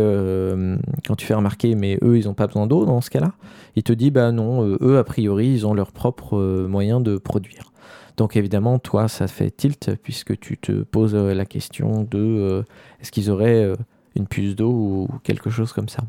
quand 1.06 1.14
tu 1.14 1.26
fais 1.26 1.34
remarquer, 1.34 1.74
mais 1.74 1.98
eux, 2.02 2.18
ils 2.18 2.26
n'ont 2.26 2.34
pas 2.34 2.46
besoin 2.46 2.66
d'eau 2.66 2.84
dans 2.84 3.00
ce 3.00 3.10
cas-là, 3.10 3.32
il 3.76 3.82
te 3.82 3.92
dit, 3.92 4.10
bah 4.10 4.32
non, 4.32 4.76
eux, 4.80 4.98
a 4.98 5.04
priori, 5.04 5.48
ils 5.48 5.66
ont 5.66 5.74
leur 5.74 5.92
propre 5.92 6.36
euh, 6.36 6.66
moyen 6.66 7.00
de 7.00 7.16
produire. 7.16 7.72
Donc 8.16 8.36
évidemment, 8.36 8.78
toi, 8.78 9.08
ça 9.08 9.28
fait 9.28 9.50
tilt 9.50 9.90
puisque 10.02 10.38
tu 10.40 10.56
te 10.56 10.72
poses 10.82 11.14
la 11.14 11.44
question 11.44 12.06
de 12.10 12.64
est-ce 13.00 13.12
qu'ils 13.12 13.30
auraient 13.30 13.74
une 14.14 14.26
puce 14.26 14.56
d'eau 14.56 14.70
ou 14.70 15.08
quelque 15.22 15.50
chose 15.50 15.74
comme 15.74 15.90
ça. 15.90 16.02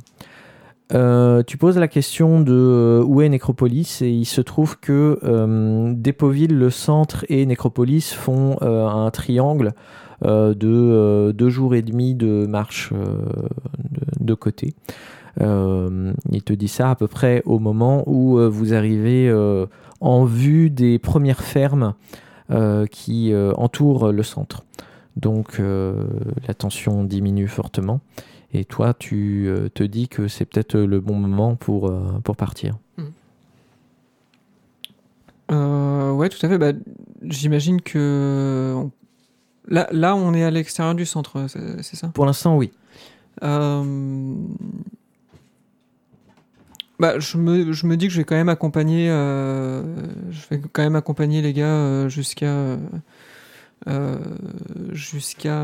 Euh, 0.93 1.43
tu 1.43 1.57
poses 1.57 1.77
la 1.77 1.89
question 1.89 2.39
de 2.39 2.53
euh, 2.53 3.03
où 3.03 3.21
est 3.21 3.27
Nécropolis 3.27 4.01
et 4.01 4.09
il 4.09 4.25
se 4.25 4.39
trouve 4.39 4.79
que 4.79 5.19
euh, 5.23 5.93
Dépoville, 5.93 6.47
le 6.47 6.69
centre 6.69 7.25
et 7.27 7.45
Nécropolis 7.45 8.13
font 8.13 8.57
euh, 8.61 8.87
un 8.87 9.11
triangle 9.11 9.73
de 10.23 11.31
deux 11.31 11.49
jours 11.49 11.75
et 11.75 11.83
demi 11.83 12.15
de 12.15 12.47
marche 12.47 12.91
de, 14.19 14.33
côté. 14.33 14.73
Il 15.39 16.43
te 16.43 16.53
dit 16.53 16.67
ça 16.67 16.89
à 16.89 16.95
peu 16.95 17.07
près 17.07 17.43
au 17.45 17.59
moment 17.59 18.03
où 18.07 18.39
vous 18.49 18.73
arrivez 18.73 19.31
en 20.01 20.25
vue 20.25 20.71
des 20.71 20.97
premières 20.97 21.43
fermes 21.43 21.93
qui 22.89 23.31
entourent 23.57 24.11
le 24.11 24.23
centre. 24.23 24.63
Donc 25.17 25.61
la 26.47 26.53
tension 26.55 27.03
diminue 27.03 27.47
fortement. 27.47 27.99
Et 28.53 28.63
toi, 28.65 28.93
tu 28.93 29.47
euh, 29.47 29.69
te 29.69 29.83
dis 29.83 30.07
que 30.07 30.27
c'est 30.27 30.45
peut-être 30.45 30.77
le 30.79 30.99
bon 30.99 31.15
moment 31.15 31.55
pour, 31.55 31.89
euh, 31.89 32.19
pour 32.23 32.35
partir. 32.35 32.77
Euh, 35.51 36.11
ouais, 36.11 36.29
tout 36.29 36.43
à 36.45 36.49
fait. 36.49 36.57
Bah, 36.57 36.71
J'imagine 37.23 37.81
que. 37.81 38.73
on- 38.75 38.91
Là, 39.69 39.87
là, 39.91 40.15
on 40.15 40.33
est 40.33 40.43
à 40.43 40.49
l'extérieur 40.51 40.95
du 40.95 41.05
centre, 41.05 41.47
c'est 41.49 41.95
ça? 41.97 42.07
Pour 42.07 42.25
l'instant, 42.25 42.55
oui. 42.55 42.71
Euh, 43.43 44.33
Bah, 46.99 47.19
je 47.19 47.37
me, 47.37 47.73
je 47.73 47.85
me 47.85 47.95
dis 47.97 48.07
que 48.07 48.13
je 48.13 48.17
vais 48.19 48.23
quand 48.23 48.35
même 48.35 48.49
accompagner, 48.49 49.07
euh, 49.11 49.83
je 50.31 50.39
vais 50.49 50.61
quand 50.71 50.81
même 50.81 50.95
accompagner 50.95 51.41
les 51.43 51.53
gars 51.53 52.07
jusqu'à, 52.07 52.77
euh, 53.87 54.17
jusqu'à, 54.93 55.59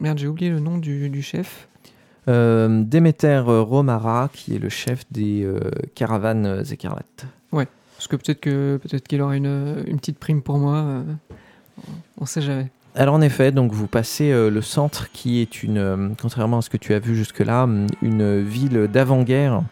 merde, 0.00 0.18
j'ai 0.18 0.26
oublié 0.26 0.50
le 0.50 0.60
nom 0.60 0.76
du, 0.78 1.08
du 1.08 1.22
chef. 1.22 1.68
Euh, 2.28 2.82
Déméter 2.84 3.38
Romara, 3.46 4.30
qui 4.32 4.54
est 4.54 4.58
le 4.58 4.68
chef 4.68 5.04
des 5.10 5.44
euh, 5.44 5.60
caravanes 5.94 6.64
écarlates. 6.70 7.26
Parce 7.96 8.08
que 8.08 8.16
peut-être 8.16 8.40
que 8.40 8.78
peut-être 8.82 9.08
qu'il 9.08 9.22
aura 9.22 9.36
une, 9.36 9.82
une 9.86 9.96
petite 9.98 10.18
prime 10.18 10.42
pour 10.42 10.58
moi. 10.58 10.76
euh, 10.76 11.02
on 12.20 12.26
sait 12.26 12.42
jamais. 12.42 12.68
Alors 12.94 13.14
en 13.14 13.22
effet, 13.22 13.52
donc 13.52 13.72
vous 13.72 13.86
passez 13.86 14.32
euh, 14.32 14.50
le 14.50 14.60
centre 14.60 15.10
qui 15.12 15.40
est 15.40 15.62
une, 15.62 15.78
euh, 15.78 16.08
contrairement 16.20 16.58
à 16.58 16.62
ce 16.62 16.68
que 16.68 16.76
tu 16.76 16.92
as 16.92 16.98
vu 16.98 17.14
jusque-là, 17.16 17.64
hum, 17.64 17.86
une 18.02 18.42
ville 18.42 18.86
d'avant-guerre 18.92 19.62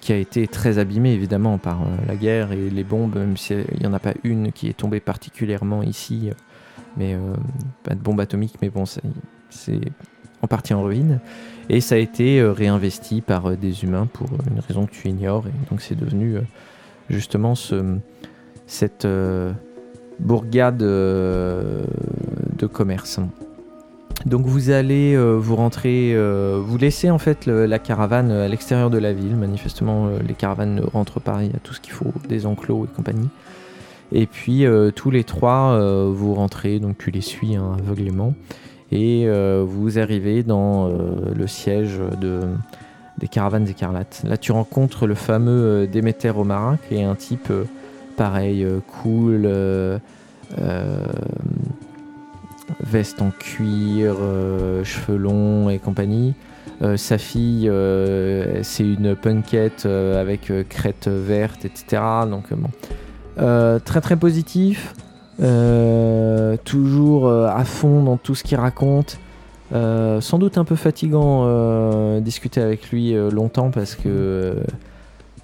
qui 0.00 0.12
a 0.12 0.16
été 0.16 0.46
très 0.46 0.78
abîmée 0.78 1.12
évidemment 1.12 1.58
par 1.58 1.82
euh, 1.82 1.86
la 2.06 2.14
guerre 2.14 2.52
et 2.52 2.70
les 2.70 2.84
bombes, 2.84 3.16
même 3.16 3.36
s'il 3.36 3.64
n'y 3.80 3.86
en 3.86 3.94
a 3.94 3.98
pas 4.00 4.14
une 4.22 4.52
qui 4.52 4.68
est 4.68 4.76
tombée 4.76 5.00
particulièrement 5.00 5.82
ici, 5.82 6.28
euh, 6.30 6.34
mais 6.96 7.14
euh, 7.14 7.34
pas 7.82 7.94
de 7.94 8.00
bombe 8.00 8.20
atomique, 8.20 8.54
mais 8.62 8.70
bon, 8.70 8.84
c'est 8.86 9.80
en 10.42 10.46
partie 10.46 10.74
en 10.74 10.82
ruine. 10.82 11.20
Et 11.68 11.80
ça 11.80 11.94
a 11.94 11.98
été 11.98 12.40
euh, 12.40 12.52
réinvesti 12.52 13.20
par 13.20 13.46
euh, 13.46 13.56
des 13.56 13.84
humains 13.84 14.06
pour 14.12 14.28
une 14.50 14.60
raison 14.60 14.86
que 14.86 14.92
tu 14.92 15.08
ignores, 15.08 15.46
et 15.46 15.70
donc 15.70 15.80
c'est 15.80 15.98
devenu 15.98 16.36
euh, 16.36 16.40
justement 17.08 17.54
ce, 17.54 17.96
cette 18.66 19.04
euh, 19.04 19.52
bourgade 20.18 20.82
euh, 20.82 21.84
de 22.58 22.66
commerce. 22.66 23.20
Donc 24.26 24.46
vous 24.46 24.70
allez 24.70 25.14
euh, 25.14 25.34
vous 25.34 25.56
rentrer, 25.56 26.12
euh, 26.14 26.60
vous 26.62 26.78
laissez 26.78 27.10
en 27.10 27.18
fait 27.18 27.46
la 27.46 27.78
caravane 27.78 28.30
à 28.30 28.46
l'extérieur 28.46 28.90
de 28.90 28.98
la 28.98 29.12
ville. 29.12 29.34
Manifestement, 29.34 30.06
euh, 30.06 30.18
les 30.26 30.34
caravanes 30.34 30.76
ne 30.76 30.82
rentrent 30.82 31.20
pas, 31.20 31.42
il 31.42 31.52
y 31.52 31.56
a 31.56 31.58
tout 31.58 31.74
ce 31.74 31.80
qu'il 31.80 31.92
faut, 31.92 32.12
des 32.28 32.46
enclos 32.46 32.84
et 32.84 32.94
compagnie. 32.94 33.28
Et 34.12 34.26
puis 34.26 34.66
euh, 34.66 34.90
tous 34.90 35.10
les 35.10 35.24
trois, 35.24 35.72
euh, 35.72 36.12
vous 36.14 36.34
rentrez, 36.34 36.78
donc 36.78 36.98
tu 36.98 37.10
les 37.10 37.20
suis 37.20 37.56
hein, 37.56 37.76
aveuglément, 37.80 38.34
et 38.92 39.24
euh, 39.26 39.64
vous 39.66 39.98
arrivez 39.98 40.42
dans 40.42 40.86
euh, 40.86 40.92
le 41.34 41.46
siège 41.46 41.98
de, 42.20 42.40
des 43.18 43.26
caravanes 43.26 43.66
écarlates. 43.66 44.22
Là, 44.26 44.36
tu 44.36 44.52
rencontres 44.52 45.06
le 45.06 45.14
fameux 45.14 45.64
euh, 45.64 45.86
Déméter 45.86 46.30
Omara, 46.30 46.76
qui 46.86 46.96
est 46.96 47.04
un 47.04 47.14
type 47.14 47.50
pareil, 48.16 48.66
cool, 48.86 49.50
veste 52.80 53.22
en 53.22 53.30
cuir, 53.30 54.16
cheveux 54.84 55.16
longs 55.16 55.70
et 55.70 55.78
compagnie. 55.78 56.34
Sa 56.96 57.16
fille, 57.16 57.70
c'est 58.62 58.84
une 58.84 59.16
punkette 59.16 59.86
avec 59.86 60.52
crête 60.68 61.08
verte, 61.08 61.64
etc. 61.64 62.02
Donc, 62.30 62.52
bon. 62.52 63.78
Très 63.84 64.00
très 64.02 64.16
positif, 64.16 64.94
euh, 65.42 66.56
toujours 66.64 67.26
euh, 67.26 67.48
à 67.48 67.64
fond 67.64 68.04
dans 68.04 68.16
tout 68.16 68.34
ce 68.34 68.44
qu'il 68.44 68.58
raconte. 68.58 69.18
Euh, 69.72 70.20
sans 70.20 70.38
doute 70.38 70.58
un 70.58 70.64
peu 70.64 70.76
fatigant 70.76 72.20
discuter 72.20 72.60
avec 72.60 72.90
lui 72.90 73.14
longtemps 73.30 73.70
parce 73.70 73.94
que 73.94 74.56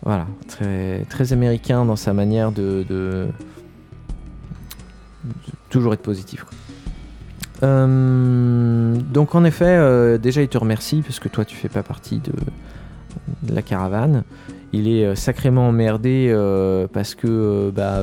Voilà, 0.03 0.27
très, 0.47 1.05
très 1.09 1.33
américain 1.33 1.85
dans 1.85 1.97
sa 1.97 2.13
manière 2.13 2.53
de, 2.53 3.27
toujours 5.71 5.95
être 5.95 6.03
positif. 6.03 6.45
donc 7.63 9.35
en 9.35 9.45
effet, 9.45 10.19
déjà 10.19 10.43
il 10.43 10.49
te 10.49 10.59
remercie 10.59 11.03
parce 11.03 11.19
que 11.19 11.29
toi 11.29 11.45
tu 11.45 11.57
fais 11.57 11.69
pas 11.69 11.83
partie 11.83 12.19
de, 12.19 12.33
de 13.43 13.55
la 13.55 13.63
caravane. 13.63 14.23
Il 14.73 14.87
est 14.89 15.17
sacrément 15.17 15.69
emmerdé 15.69 16.33
parce 16.93 17.15
que 17.15 17.73
bah, 17.75 18.01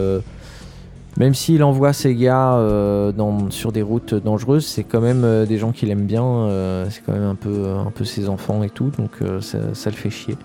même 1.17 1.33
s'il 1.33 1.63
envoie 1.63 1.93
ses 1.93 2.13
gars 2.13 2.55
euh, 2.55 3.11
sur 3.49 3.71
des 3.71 3.81
routes 3.81 4.13
dangereuses, 4.13 4.65
c'est 4.65 4.83
quand 4.83 4.99
même 4.99 5.23
euh, 5.23 5.45
des 5.45 5.57
gens 5.57 5.71
qu'il 5.71 5.89
aime 5.89 6.05
bien. 6.05 6.23
euh, 6.23 6.87
c'est 6.89 7.01
quand 7.05 7.13
même 7.13 7.23
un 7.23 7.35
peu, 7.35 8.03
ses 8.03 8.27
enfants 8.27 8.63
et 8.63 8.69
tout, 8.69 8.91
donc 8.97 9.11
ça, 9.41 9.89
le 9.89 9.95
fait 9.95 10.09
chier. 10.09 10.35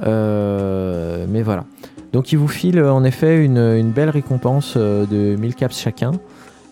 Mais 0.00 1.42
voilà. 1.42 1.64
Donc 2.12 2.32
il 2.32 2.38
vous 2.38 2.48
file 2.48 2.80
en 2.82 3.02
effet 3.02 3.42
une, 3.44 3.90
belle 3.90 4.10
récompense 4.10 4.76
de 4.76 5.36
1000 5.36 5.54
caps 5.54 5.76
chacun. 5.76 6.12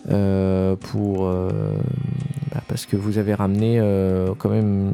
pour 0.07 1.27
bah, 1.27 2.61
parce 2.67 2.85
que 2.85 2.95
vous 2.95 3.17
avez 3.17 3.33
ramené 3.33 3.81
quand 4.37 4.49
même 4.49 4.93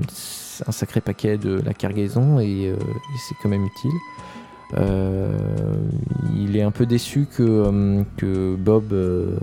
un 0.66 0.72
sacré 0.72 1.02
paquet 1.02 1.38
de 1.38 1.61
la 1.64 1.74
cargaison 1.74 2.40
et 2.40 2.74
c'est 3.28 3.36
quand 3.44 3.49
même 3.49 3.66
utile. 3.66 3.91
Euh, 4.77 5.35
il 6.35 6.55
est 6.57 6.61
un 6.61 6.71
peu 6.71 6.85
déçu 6.85 7.27
que, 7.35 7.41
euh, 7.43 8.03
que 8.17 8.55
Bob 8.55 8.93
euh, 8.93 9.35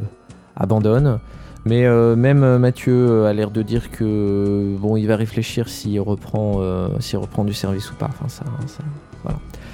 abandonne. 0.57 1.19
Mais 1.65 1.85
euh, 1.85 2.15
même 2.15 2.59
Mathieu 2.59 3.25
a 3.27 3.33
l'air 3.33 3.51
de 3.51 3.61
dire 3.63 3.91
que 3.91 4.77
bon, 4.79 4.97
il 4.97 5.07
va 5.07 5.17
réfléchir 5.17 5.69
s'il 5.69 6.01
reprend, 6.01 6.59
euh, 6.61 6.89
s'il 7.01 7.19
reprend 7.19 7.45
du 7.45 7.55
service 7.55 7.91
ou 7.91 7.97
pas. 7.97 8.07
Enfin, 8.09 8.29
ça, 8.29 8.45
ça, 8.67 8.85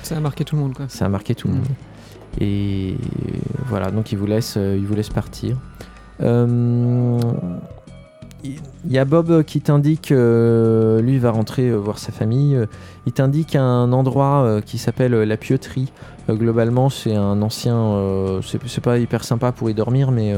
Ça 0.02 0.16
a 0.16 0.20
marqué 0.20 0.44
tout 0.44 0.56
le 0.56 0.62
monde, 0.62 0.72
quoi. 0.74 0.86
ça 0.88 1.04
a 1.04 1.08
marqué 1.10 1.34
tout 1.34 1.48
le 1.48 1.54
Mm. 1.54 1.56
monde. 1.58 1.66
Et 2.40 2.96
voilà, 3.66 3.90
donc 3.90 4.10
il 4.10 4.16
vous 4.16 4.24
laisse, 4.24 4.56
il 4.56 4.86
vous 4.86 4.94
laisse 4.94 5.10
partir. 5.10 5.58
Euh, 6.22 7.18
Il 8.44 8.90
y 8.90 8.98
a 8.98 9.04
Bob 9.04 9.44
qui 9.44 9.60
t'indique, 9.60 10.10
euh, 10.10 11.00
lui 11.00 11.18
va 11.18 11.30
rentrer 11.30 11.68
euh, 11.68 11.76
voir 11.76 11.98
sa 11.98 12.10
famille. 12.10 12.56
euh, 12.56 12.66
il 13.06 13.12
t'indique 13.12 13.54
un 13.54 13.92
endroit 13.92 14.42
euh, 14.42 14.60
qui 14.60 14.78
s'appelle 14.78 15.12
la 15.12 15.36
Pieuterie. 15.36 15.92
Globalement, 16.28 16.88
c'est 16.88 17.14
un 17.14 17.42
ancien, 17.42 18.40
c'est 18.44 18.80
pas 18.80 18.98
hyper 18.98 19.24
sympa 19.24 19.50
pour 19.50 19.68
y 19.70 19.74
dormir, 19.74 20.12
mais 20.12 20.32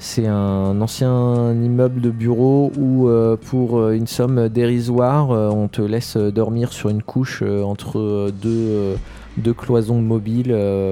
c'est 0.00 0.26
un 0.26 0.80
ancien 0.80 1.52
immeuble 1.52 2.00
de 2.00 2.10
bureau 2.10 2.72
où, 2.76 3.08
pour 3.48 3.90
une 3.90 4.08
somme 4.08 4.48
dérisoire, 4.48 5.30
on 5.30 5.68
te 5.68 5.82
laisse 5.82 6.16
dormir 6.16 6.72
sur 6.72 6.88
une 6.90 7.00
couche 7.00 7.42
entre 7.42 8.32
deux, 8.42 8.96
deux 9.36 9.54
cloisons 9.54 10.02
mobiles. 10.02 10.48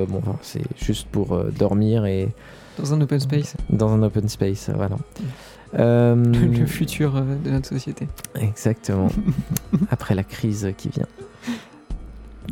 bon, 0.08 0.18
enfin, 0.18 0.36
c'est 0.40 0.62
juste 0.76 1.08
pour 1.10 1.36
dormir 1.58 2.06
et 2.06 2.28
Dans 2.78 2.94
un 2.94 3.00
open 3.00 3.18
space. 3.18 3.56
dans 3.70 3.88
un 3.88 4.04
open 4.04 4.28
space, 4.28 4.70
voilà. 4.76 4.98
Euh, 5.78 6.14
le 6.16 6.66
futur 6.66 7.16
euh, 7.16 7.22
de 7.42 7.50
notre 7.50 7.68
société. 7.68 8.06
Exactement. 8.34 9.08
Après 9.90 10.14
la 10.14 10.22
crise 10.24 10.72
qui 10.76 10.88
vient. 10.90 11.06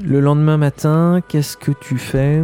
Le 0.03 0.21
lendemain 0.21 0.57
matin, 0.57 1.21
qu'est-ce 1.29 1.57
que 1.57 1.73
tu 1.73 1.99
fais? 1.99 2.43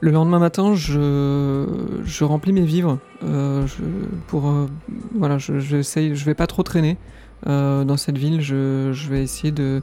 Le 0.00 0.10
lendemain 0.10 0.38
matin, 0.38 0.74
je, 0.74 1.66
je 2.04 2.24
remplis 2.24 2.52
mes 2.52 2.64
vivres. 2.64 2.98
euh, 3.22 3.66
je, 3.66 3.82
pour, 4.28 4.48
euh, 4.48 4.66
voilà, 5.14 5.38
je, 5.38 5.60
je 5.60 6.24
vais 6.24 6.34
pas 6.34 6.46
trop 6.46 6.62
traîner 6.62 6.96
dans 7.46 7.96
cette 7.96 8.16
ville. 8.18 8.40
Je, 8.40 8.90
je 8.92 9.08
vais 9.10 9.22
essayer 9.22 9.52
de, 9.52 9.82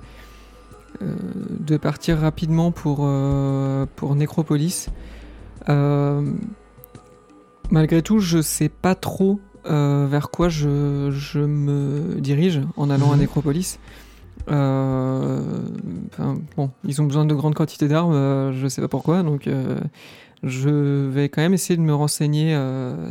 de 1.01 1.77
partir 1.77 2.17
rapidement 2.17 2.71
pour, 2.71 3.07
pour 3.95 4.15
Nécropolis. 4.15 4.89
Euh, 5.67 6.31
malgré 7.71 8.01
tout, 8.01 8.19
je 8.19 8.41
sais 8.41 8.69
pas 8.69 8.95
trop 8.95 9.39
euh, 9.65 10.07
vers 10.09 10.29
quoi 10.29 10.49
je, 10.49 11.09
je 11.11 11.39
me 11.39 12.19
dirige 12.19 12.61
en 12.77 12.89
allant 12.89 13.11
à 13.11 13.15
Mhm. 13.15 13.21
Nécropolis. 13.21 13.79
Euh, 14.49 15.41
enfin, 16.11 16.37
bon, 16.55 16.71
ils 16.85 17.01
ont 17.01 17.05
besoin 17.05 17.25
de 17.25 17.33
grandes 17.33 17.55
quantités 17.55 17.87
d'armes, 17.87 18.13
euh, 18.13 18.53
je 18.53 18.67
sais 18.67 18.81
pas 18.81 18.87
pourquoi, 18.87 19.21
donc 19.21 19.47
euh, 19.47 19.79
je 20.43 20.69
vais 21.09 21.29
quand 21.29 21.41
même 21.41 21.53
essayer 21.53 21.75
de 21.77 21.81
me 21.81 21.93
renseigner 21.93 22.57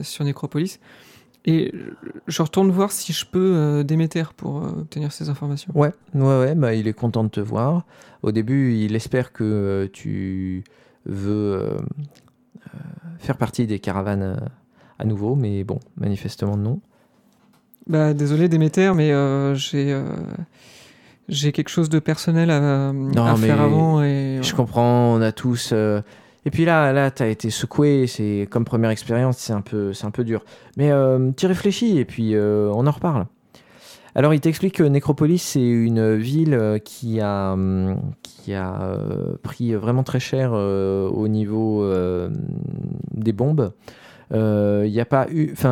sur 0.02 0.24
Nécropolis. 0.24 0.80
Et 1.44 1.72
je 2.26 2.42
retourne 2.42 2.70
voir 2.70 2.90
si 2.92 3.12
je 3.12 3.24
peux 3.24 3.52
euh, 3.54 3.82
Déméter 3.82 4.24
pour 4.36 4.58
euh, 4.58 4.68
obtenir 4.80 5.12
ces 5.12 5.28
informations. 5.30 5.72
Ouais, 5.74 5.92
ouais, 6.14 6.20
ouais, 6.40 6.54
bah, 6.54 6.74
il 6.74 6.88
est 6.88 6.92
content 6.92 7.24
de 7.24 7.28
te 7.30 7.40
voir. 7.40 7.86
Au 8.22 8.32
début, 8.32 8.74
il 8.74 8.94
espère 8.96 9.32
que 9.32 9.44
euh, 9.44 9.86
tu 9.90 10.64
veux 11.06 11.76
faire 13.18 13.36
partie 13.36 13.66
des 13.66 13.78
caravanes 13.78 14.22
euh, 14.22 14.36
à 14.98 15.04
nouveau, 15.04 15.34
mais 15.34 15.64
bon, 15.64 15.78
manifestement 15.96 16.56
non. 16.56 16.80
Bah 17.86 18.12
désolé 18.14 18.48
Déméter, 18.48 18.92
mais 18.94 19.12
euh, 19.12 19.54
j'ai 19.54 19.92
euh, 19.92 20.02
j'ai 21.28 21.52
quelque 21.52 21.68
chose 21.70 21.88
de 21.88 21.98
personnel 21.98 22.50
à, 22.50 22.88
à 22.88 22.92
mais 22.92 23.46
faire 23.46 23.60
avant 23.60 24.02
et 24.02 24.40
Je 24.42 24.54
comprends, 24.54 25.14
on 25.14 25.20
a 25.22 25.32
tous. 25.32 25.70
euh, 25.72 26.00
Et 26.44 26.50
puis 26.50 26.64
là, 26.64 26.92
là, 26.92 27.10
t'as 27.10 27.28
été 27.28 27.50
secoué. 27.50 28.06
C'est 28.06 28.46
comme 28.50 28.64
première 28.64 28.90
expérience, 28.90 29.38
c'est 29.38 29.52
un 29.52 29.60
peu, 29.62 29.92
c'est 29.92 30.06
un 30.06 30.10
peu 30.10 30.24
dur. 30.24 30.44
Mais 30.76 30.90
tu 31.36 31.46
réfléchis 31.46 31.98
et 31.98 32.04
puis 32.04 32.34
on 32.36 32.86
en 32.86 32.90
reparle. 32.90 33.26
Alors, 34.14 34.34
il 34.34 34.40
t'explique 34.40 34.76
que 34.76 34.82
Nécropolis, 34.82 35.38
c'est 35.42 35.62
une 35.66 36.16
ville 36.16 36.54
euh, 36.54 36.78
qui 36.78 37.20
a, 37.20 37.52
hum, 37.52 38.00
qui 38.22 38.54
a 38.54 38.82
euh, 38.82 39.34
pris 39.42 39.74
vraiment 39.74 40.02
très 40.02 40.20
cher 40.20 40.50
euh, 40.54 41.08
au 41.08 41.28
niveau 41.28 41.84
des 43.12 43.32
bombes. 43.32 43.72
Il 44.32 44.36
y 44.36 45.00
a 45.00 45.06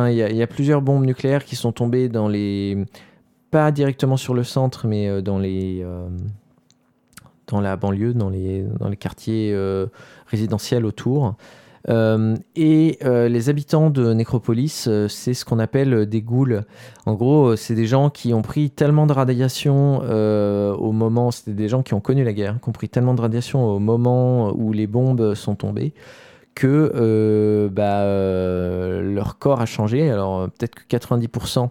y, 0.09 0.41
a- 0.41 0.47
plusieurs 0.47 0.81
bombes 0.81 1.05
nucléaires 1.05 1.45
qui 1.45 1.55
sont 1.55 1.71
tombées 1.71 2.09
dans 2.09 2.27
les, 2.27 2.85
pas 3.51 3.71
directement 3.71 4.17
sur 4.17 4.33
le 4.33 4.43
centre, 4.43 4.87
mais 4.87 5.21
dans 5.21 5.37
les, 5.39 5.85
dans 7.47 7.61
la 7.61 7.75
banlieue, 7.77 8.13
dans 8.13 8.29
les, 8.29 8.63
dans 8.79 8.89
les 8.89 8.97
quartiers 8.97 9.55
résidentiels 10.27 10.85
autour. 10.85 11.35
Euh, 11.89 12.35
et 12.55 12.97
euh, 13.03 13.29
les 13.29 13.49
habitants 13.49 13.89
de 13.89 14.13
Nécropolis, 14.13 14.87
euh, 14.87 15.07
c'est 15.07 15.33
ce 15.33 15.45
qu'on 15.45 15.59
appelle 15.59 16.05
des 16.05 16.21
ghouls. 16.21 16.63
En 17.05 17.13
gros, 17.13 17.55
c'est 17.55 17.75
des 17.75 17.87
gens 17.87 18.09
qui 18.09 18.33
ont 18.33 18.41
pris 18.41 18.69
tellement 18.69 19.07
de 19.07 19.13
radiation 19.13 19.99
au 19.99 20.91
moment, 20.91 21.31
c'était 21.31 21.53
des 21.53 21.69
gens 21.69 21.83
qui 21.83 21.93
ont 21.93 22.01
connu 22.01 22.23
la 22.23 22.33
guerre, 22.33 22.59
qui 22.61 22.69
ont 22.69 22.73
pris 22.73 22.89
tellement 22.89 23.13
de 23.13 23.21
radiation 23.21 23.65
au 23.65 23.79
moment 23.79 24.51
où 24.53 24.73
les 24.73 24.87
bombes 24.87 25.33
sont 25.33 25.55
tombées, 25.55 25.93
que 26.55 27.69
bah, 27.71 28.03
leur 29.01 29.37
corps 29.37 29.61
a 29.61 29.65
changé. 29.65 30.09
Alors 30.09 30.49
peut-être 30.49 30.75
que 30.75 30.95
90% 30.95 31.69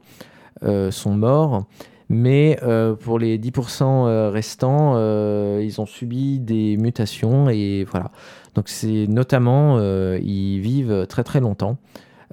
euh, 0.64 0.90
sont 0.90 1.12
morts, 1.12 1.66
mais 2.08 2.58
pour 3.00 3.18
les 3.18 3.38
10% 3.38 3.82
euh, 3.82 4.30
restants, 4.30 4.96
ils 5.58 5.80
ont 5.80 5.86
subi 5.86 6.38
des 6.38 6.76
mutations 6.76 7.48
et 7.50 7.84
voilà. 7.90 8.10
Donc 8.56 8.70
c'est 8.70 9.06
notamment, 9.06 9.76
euh, 9.78 10.18
ils 10.22 10.60
vivent 10.60 11.06
très 11.08 11.22
très 11.22 11.40
longtemps 11.40 11.76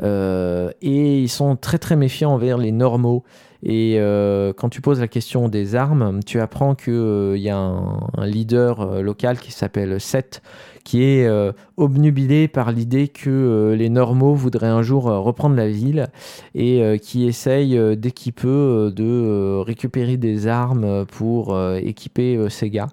euh, 0.02 0.72
et 0.82 1.20
ils 1.22 1.30
sont 1.30 1.58
très 1.58 1.78
très 1.78 1.98
méfiants 1.98 2.34
envers 2.34 2.58
les 2.58 2.72
normaux. 2.72 3.24
Et 3.62 3.96
euh, 3.98 4.54
quand 4.54 4.70
tu 4.70 4.80
poses 4.82 5.02
la 5.02 5.10
question 5.10 5.50
des 5.50 5.76
armes, 5.76 6.22
tu 6.26 6.40
apprends 6.40 6.76
qu'il 6.76 7.38
y 7.38 7.50
a 7.50 7.58
un, 7.58 8.26
leader 8.26 9.02
local 9.02 9.38
qui 9.38 9.52
s'appelle 9.52 10.00
Seth, 10.00 10.42
qui 10.86 11.04
est 11.04 11.30
obnubilé 11.78 12.48
par 12.50 12.72
l'idée 12.72 13.10
que 13.10 13.74
les 13.78 13.90
normaux 13.90 14.34
voudraient 14.34 14.68
un 14.68 14.82
jour 14.82 15.04
reprendre 15.04 15.56
la 15.56 15.70
ville 15.70 16.08
et 16.56 17.00
qui 17.02 17.26
essaye 17.26 17.80
dès 17.96 18.12
qu'il 18.12 18.34
peut 18.34 18.92
de 18.94 19.62
récupérer 19.66 20.18
des 20.18 20.48
armes 20.48 21.06
pour 21.06 21.58
équiper 21.78 22.50
ses 22.50 22.70
gars 22.70 22.90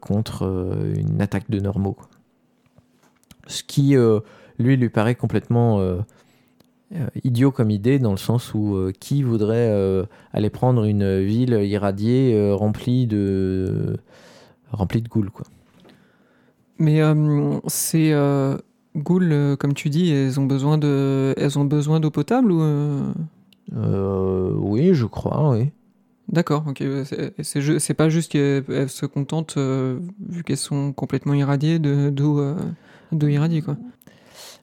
contre 0.00 0.42
une 0.96 1.20
attaque 1.20 1.50
de 1.50 1.60
normaux. 1.60 1.98
Ce 3.46 3.62
qui, 3.62 3.96
euh, 3.96 4.20
lui, 4.58 4.76
lui 4.76 4.88
paraît 4.88 5.14
complètement 5.14 5.80
euh, 5.80 5.98
euh, 6.94 7.06
idiot 7.24 7.50
comme 7.50 7.70
idée, 7.70 7.98
dans 7.98 8.12
le 8.12 8.16
sens 8.16 8.54
où 8.54 8.76
euh, 8.76 8.92
qui 8.98 9.22
voudrait 9.22 9.70
euh, 9.70 10.04
aller 10.32 10.50
prendre 10.50 10.84
une 10.84 11.22
ville 11.24 11.54
irradiée 11.64 12.34
euh, 12.34 12.54
remplie 12.54 13.06
de 13.06 13.96
remplie 14.72 15.02
de 15.02 15.08
ghouls, 15.08 15.30
quoi. 15.30 15.46
Mais 16.78 17.00
euh, 17.00 17.58
ces 17.68 18.12
euh, 18.12 18.56
ghouls, 18.96 19.32
euh, 19.32 19.56
comme 19.56 19.74
tu 19.74 19.88
dis, 19.88 20.10
elles 20.10 20.38
ont 20.38 20.44
besoin 20.46 20.76
de, 20.78 21.34
elles 21.36 21.58
ont 21.58 21.64
besoin 21.64 22.00
d'eau 22.00 22.10
potable 22.10 22.52
ou 22.52 22.60
euh, 22.60 23.12
Euh, 23.76 24.52
oui, 24.56 24.94
je 24.94 25.06
crois, 25.06 25.50
oui. 25.50 25.70
D'accord, 26.28 26.64
ok. 26.66 26.82
C'est- 27.42 27.94
pas 27.94 28.08
juste 28.08 28.32
qu'elles 28.32 28.88
se 28.88 29.06
contentent, 29.06 29.54
euh, 29.58 30.00
vu 30.28 30.42
qu'elles 30.42 30.56
sont 30.56 30.92
complètement 30.92 31.34
irradiées, 31.34 31.78
de- 31.78 32.10
d'eau 32.10 32.40
euh, 33.12 33.16
d'eau 33.16 33.28
irradiée, 33.28 33.62
quoi. 33.62 33.76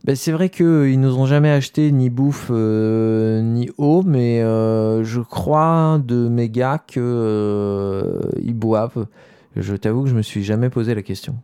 Ben, 0.06 0.18
c'est 0.18 0.34
vrai 0.34 0.50
qu'ils 0.50 1.00
nous 1.00 1.18
ont 1.18 1.26
jamais 1.26 1.50
acheté 1.50 1.90
ni 1.94 2.10
bouffe 2.10 2.50
euh, 2.52 3.42
ni 3.42 3.70
eau, 3.78 4.04
mais 4.04 4.42
euh, 4.42 5.02
je 5.06 5.22
crois 5.22 5.98
de 6.06 6.28
mes 6.28 6.50
gars 6.50 6.78
que 6.78 7.00
euh, 7.00 8.20
ils 8.44 8.54
boivent 8.54 9.08
Je 9.56 9.76
t'avoue 9.76 10.04
que 10.04 10.10
je 10.10 10.16
me 10.16 10.22
suis 10.22 10.44
jamais 10.44 10.70
posé 10.70 10.94
la 10.94 11.04
question. 11.04 11.36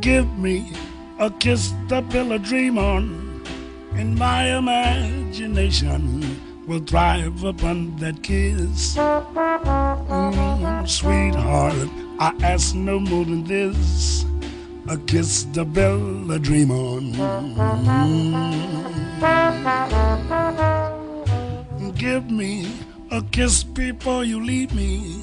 Give 0.00 0.24
me 0.38 0.62
a 1.20 1.28
kiss 1.38 1.74
to 1.90 2.00
build 2.00 2.32
a 2.32 2.38
dream 2.38 2.78
on, 2.78 3.10
and 3.94 4.14
my 4.14 4.56
imagination 4.56 6.22
will 6.68 6.80
thrive 6.80 7.44
upon 7.44 7.96
that 7.96 8.22
kiss. 8.22 8.96
Mm, 8.96 10.86
sweetheart, 10.86 11.88
I 12.18 12.34
ask 12.42 12.74
no 12.74 13.00
more 13.00 13.24
than 13.24 13.44
this 13.44 14.26
a 14.86 14.98
kiss 14.98 15.44
to 15.54 15.64
build 15.64 16.30
a 16.30 16.38
dream 16.38 16.70
on. 16.70 17.14
Mm. 17.14 17.56
Give 21.96 22.30
me 22.30 22.70
a 23.10 23.22
kiss 23.22 23.64
before 23.64 24.24
you 24.24 24.44
leave 24.44 24.74
me, 24.74 25.22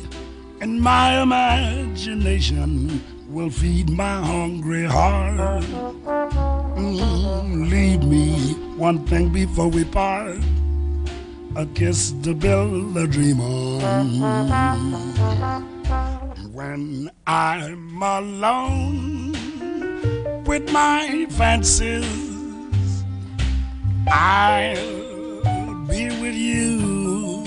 and 0.61 0.81
my 0.81 1.21
imagination 1.21 3.03
will 3.29 3.51
feed 3.51 3.91
my 3.91 4.19
hungry 4.25 4.85
heart. 4.85 5.61
Mm, 6.75 7.69
leave 7.69 8.03
me 8.03 8.53
one 8.77 9.05
thing 9.05 9.29
before 9.29 9.67
we 9.67 9.83
part 9.85 10.39
a 11.55 11.65
kiss 11.67 12.11
to 12.21 12.33
build 12.33 12.97
a 12.97 13.07
dream 13.07 13.39
on. 13.39 13.81
When 16.51 17.09
I'm 17.25 18.03
alone 18.03 19.31
with 20.43 20.69
my 20.71 21.25
fancies, 21.29 23.03
I'll 24.07 25.85
be 25.87 26.09
with 26.21 26.35
you, 26.35 27.45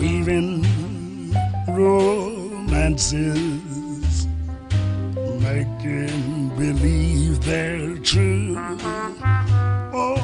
weaving 0.00 0.64
romances, 1.68 3.06
making 5.38 6.48
believe 6.56 7.44
they're 7.44 7.98
true. 7.98 8.56
Oh, 9.92 10.22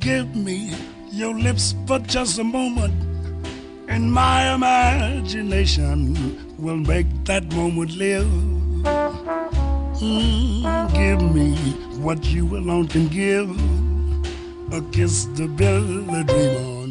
give 0.00 0.34
me 0.34 0.74
your 1.14 1.34
lips 1.34 1.74
for 1.86 1.98
just 2.00 2.38
a 2.38 2.44
moment, 2.44 2.92
and 3.88 4.12
my 4.12 4.52
imagination 4.52 6.14
will 6.58 6.76
make 6.76 7.06
that 7.24 7.44
moment 7.54 7.96
live. 7.96 8.26
Mm, 10.02 10.92
give 10.92 11.22
me 11.32 11.54
what 12.02 12.24
you 12.26 12.56
alone 12.56 12.88
can 12.88 13.06
give 13.08 13.48
a 14.72 14.80
kiss 14.90 15.26
to 15.36 15.46
build 15.46 16.08
a 16.10 16.24
dream 16.24 16.56
on. 16.66 16.83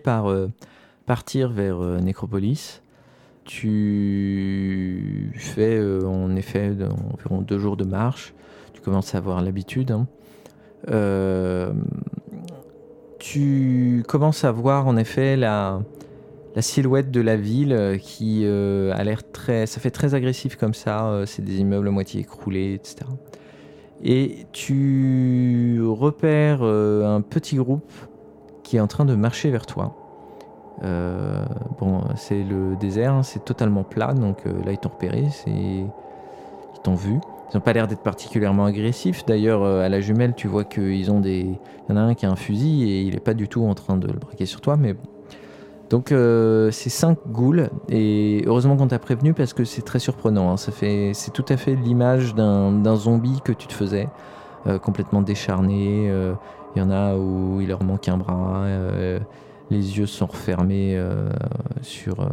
Par 0.00 0.30
euh, 0.30 0.50
partir 1.06 1.50
vers 1.50 1.80
euh, 1.80 2.00
Nécropolis. 2.00 2.82
Tu 3.44 5.32
fais 5.36 5.76
euh, 5.76 6.04
en 6.06 6.34
effet 6.36 6.72
environ 7.12 7.40
deux 7.42 7.58
jours 7.58 7.76
de 7.76 7.84
marche. 7.84 8.34
Tu 8.72 8.80
commences 8.80 9.14
à 9.14 9.18
avoir 9.18 9.42
l'habitude. 9.42 9.92
hein. 9.92 10.06
Tu 13.18 14.02
commences 14.08 14.44
à 14.44 14.52
voir 14.52 14.86
en 14.86 14.96
effet 14.96 15.36
la, 15.36 15.80
silhouette 16.58 17.10
de 17.10 17.20
la 17.20 17.36
ville 17.36 17.98
qui 18.00 18.46
a 18.46 19.04
l'air 19.04 19.30
très... 19.30 19.66
Ça 19.66 19.78
fait 19.78 19.90
très 19.90 20.14
agressif 20.14 20.56
comme 20.56 20.72
ça. 20.72 21.22
C'est 21.26 21.44
des 21.44 21.60
immeubles 21.60 21.88
à 21.88 21.90
moitié 21.90 22.22
écroulés, 22.22 22.72
etc. 22.74 23.04
Et 24.02 24.46
tu 24.52 25.82
repères 25.82 26.62
un 26.62 27.20
petit 27.20 27.56
groupe 27.56 27.92
qui 28.70 28.76
est 28.76 28.80
en 28.80 28.86
train 28.86 29.04
de 29.04 29.16
marcher 29.16 29.50
vers 29.50 29.66
toi. 29.66 29.96
Euh, 30.84 31.44
bon, 31.80 32.02
c'est 32.14 32.44
le 32.44 32.76
désert, 32.76 33.14
hein, 33.14 33.22
c'est 33.24 33.44
totalement 33.44 33.82
plat, 33.82 34.14
donc 34.14 34.46
euh, 34.46 34.52
là 34.64 34.70
ils 34.70 34.78
t'ont 34.78 34.90
repéré, 34.90 35.24
ils 35.48 35.88
t'ont 36.84 36.94
vu. 36.94 37.18
Ils 37.52 37.56
n'ont 37.56 37.60
pas 37.62 37.72
l'air 37.72 37.88
d'être 37.88 38.04
particulièrement 38.04 38.66
agressifs. 38.66 39.26
D'ailleurs, 39.26 39.64
euh, 39.64 39.84
à 39.84 39.88
la 39.88 40.00
jumelle, 40.00 40.34
tu 40.36 40.46
vois 40.46 40.62
qu'ils 40.62 41.10
ont 41.10 41.18
des. 41.18 41.40
Il 41.40 41.90
y 41.90 41.92
en 41.92 41.96
a 41.96 42.00
un 42.00 42.14
qui 42.14 42.26
a 42.26 42.30
un 42.30 42.36
fusil 42.36 42.88
et 42.88 43.02
il 43.02 43.14
n'est 43.14 43.20
pas 43.20 43.34
du 43.34 43.48
tout 43.48 43.64
en 43.64 43.74
train 43.74 43.96
de 43.96 44.06
le 44.06 44.20
braquer 44.20 44.46
sur 44.46 44.60
toi, 44.60 44.76
mais. 44.76 44.94
Donc, 45.90 46.14
c'est 46.70 46.90
cinq 46.90 47.18
ghouls 47.26 47.68
et 47.88 48.44
heureusement 48.46 48.76
qu'on 48.76 48.86
t'a 48.86 49.00
prévenu 49.00 49.34
parce 49.34 49.52
que 49.52 49.64
c'est 49.64 49.82
très 49.82 49.98
surprenant. 49.98 50.52
hein. 50.52 50.56
Ça 50.56 50.70
fait, 50.70 51.10
c'est 51.14 51.32
tout 51.32 51.44
à 51.48 51.56
fait 51.56 51.74
l'image 51.74 52.36
d'un 52.36 52.94
zombie 52.94 53.40
que 53.44 53.50
tu 53.50 53.66
te 53.66 53.72
faisais, 53.72 54.08
complètement 54.84 55.20
décharné. 55.20 56.08
Il 56.74 56.78
y 56.78 56.82
en 56.82 56.90
a 56.90 57.16
où 57.16 57.60
il 57.60 57.68
leur 57.68 57.82
manque 57.82 58.08
un 58.08 58.16
bras, 58.16 58.64
euh, 58.64 59.18
les 59.70 59.98
yeux 59.98 60.06
sont 60.06 60.26
refermés 60.26 60.96
euh, 60.96 61.30
sur. 61.82 62.20
euh, 62.20 62.28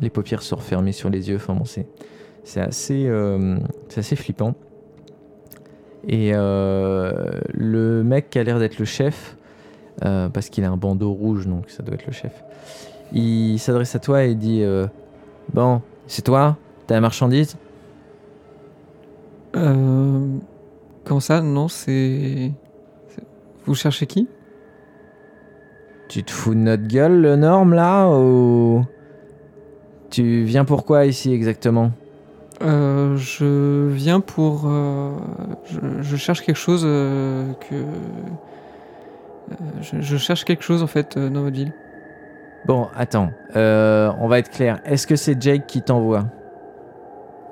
les 0.00 0.10
paupières 0.10 0.42
sont 0.42 0.56
refermées 0.56 0.92
sur 0.92 1.10
les 1.10 1.28
yeux. 1.28 1.36
Enfin 1.36 1.54
bon, 1.54 1.64
c'est, 1.64 1.86
assez, 2.60 3.10
c'est 3.88 3.98
assez 4.00 4.16
flippant. 4.16 4.54
Et 6.08 6.32
le 6.32 8.02
mec 8.02 8.30
qui 8.30 8.38
a 8.38 8.44
l'air 8.44 8.58
d'être 8.58 8.78
le 8.78 8.86
chef, 8.86 9.36
parce 10.00 10.48
qu'il 10.48 10.64
a 10.64 10.70
un 10.70 10.76
bandeau 10.76 11.12
rouge, 11.12 11.46
donc 11.46 11.68
ça 11.68 11.82
doit 11.82 11.94
être 11.94 12.06
le 12.06 12.12
chef, 12.12 12.42
il 13.12 13.58
s'adresse 13.58 13.94
à 13.94 13.98
toi 13.98 14.24
et 14.24 14.34
dit 14.34 14.64
Bon, 15.52 15.82
c'est 16.06 16.22
toi? 16.22 16.56
T'as 16.86 16.94
la 16.94 17.00
marchandise 17.02 17.56
Euh, 19.56 20.26
comment 21.04 21.20
ça? 21.20 21.40
Non, 21.42 21.68
c'est. 21.68 22.52
Vous 23.66 23.74
cherchez 23.74 24.06
qui? 24.06 24.28
Tu 26.08 26.24
te 26.24 26.30
fous 26.30 26.54
de 26.54 26.60
notre 26.60 26.86
gueule, 26.88 27.20
le 27.20 27.36
norme, 27.36 27.74
là 27.74 28.08
Ou. 28.08 28.84
Tu 30.10 30.42
viens 30.42 30.64
pourquoi 30.64 31.06
ici 31.06 31.32
exactement? 31.32 31.92
Euh, 32.62 33.16
Je 33.16 33.88
viens 33.88 34.20
pour. 34.20 34.62
euh, 34.66 35.12
je, 35.66 35.78
je 36.02 36.16
cherche 36.16 36.42
quelque 36.42 36.56
chose 36.56 36.82
euh, 36.84 37.52
que. 37.68 37.74
euh, 37.76 39.54
je, 39.82 40.00
je 40.00 40.16
cherche 40.16 40.44
quelque 40.44 40.64
chose 40.64 40.82
en 40.82 40.88
fait 40.88 41.16
dans 41.16 41.42
votre 41.42 41.54
ville. 41.56 41.72
Bon, 42.66 42.88
attends, 42.96 43.30
euh, 43.56 44.10
on 44.20 44.26
va 44.28 44.38
être 44.40 44.50
clair. 44.50 44.80
Est-ce 44.84 45.06
que 45.06 45.16
c'est 45.16 45.40
Jake 45.40 45.66
qui 45.66 45.80
t'envoie? 45.80 46.24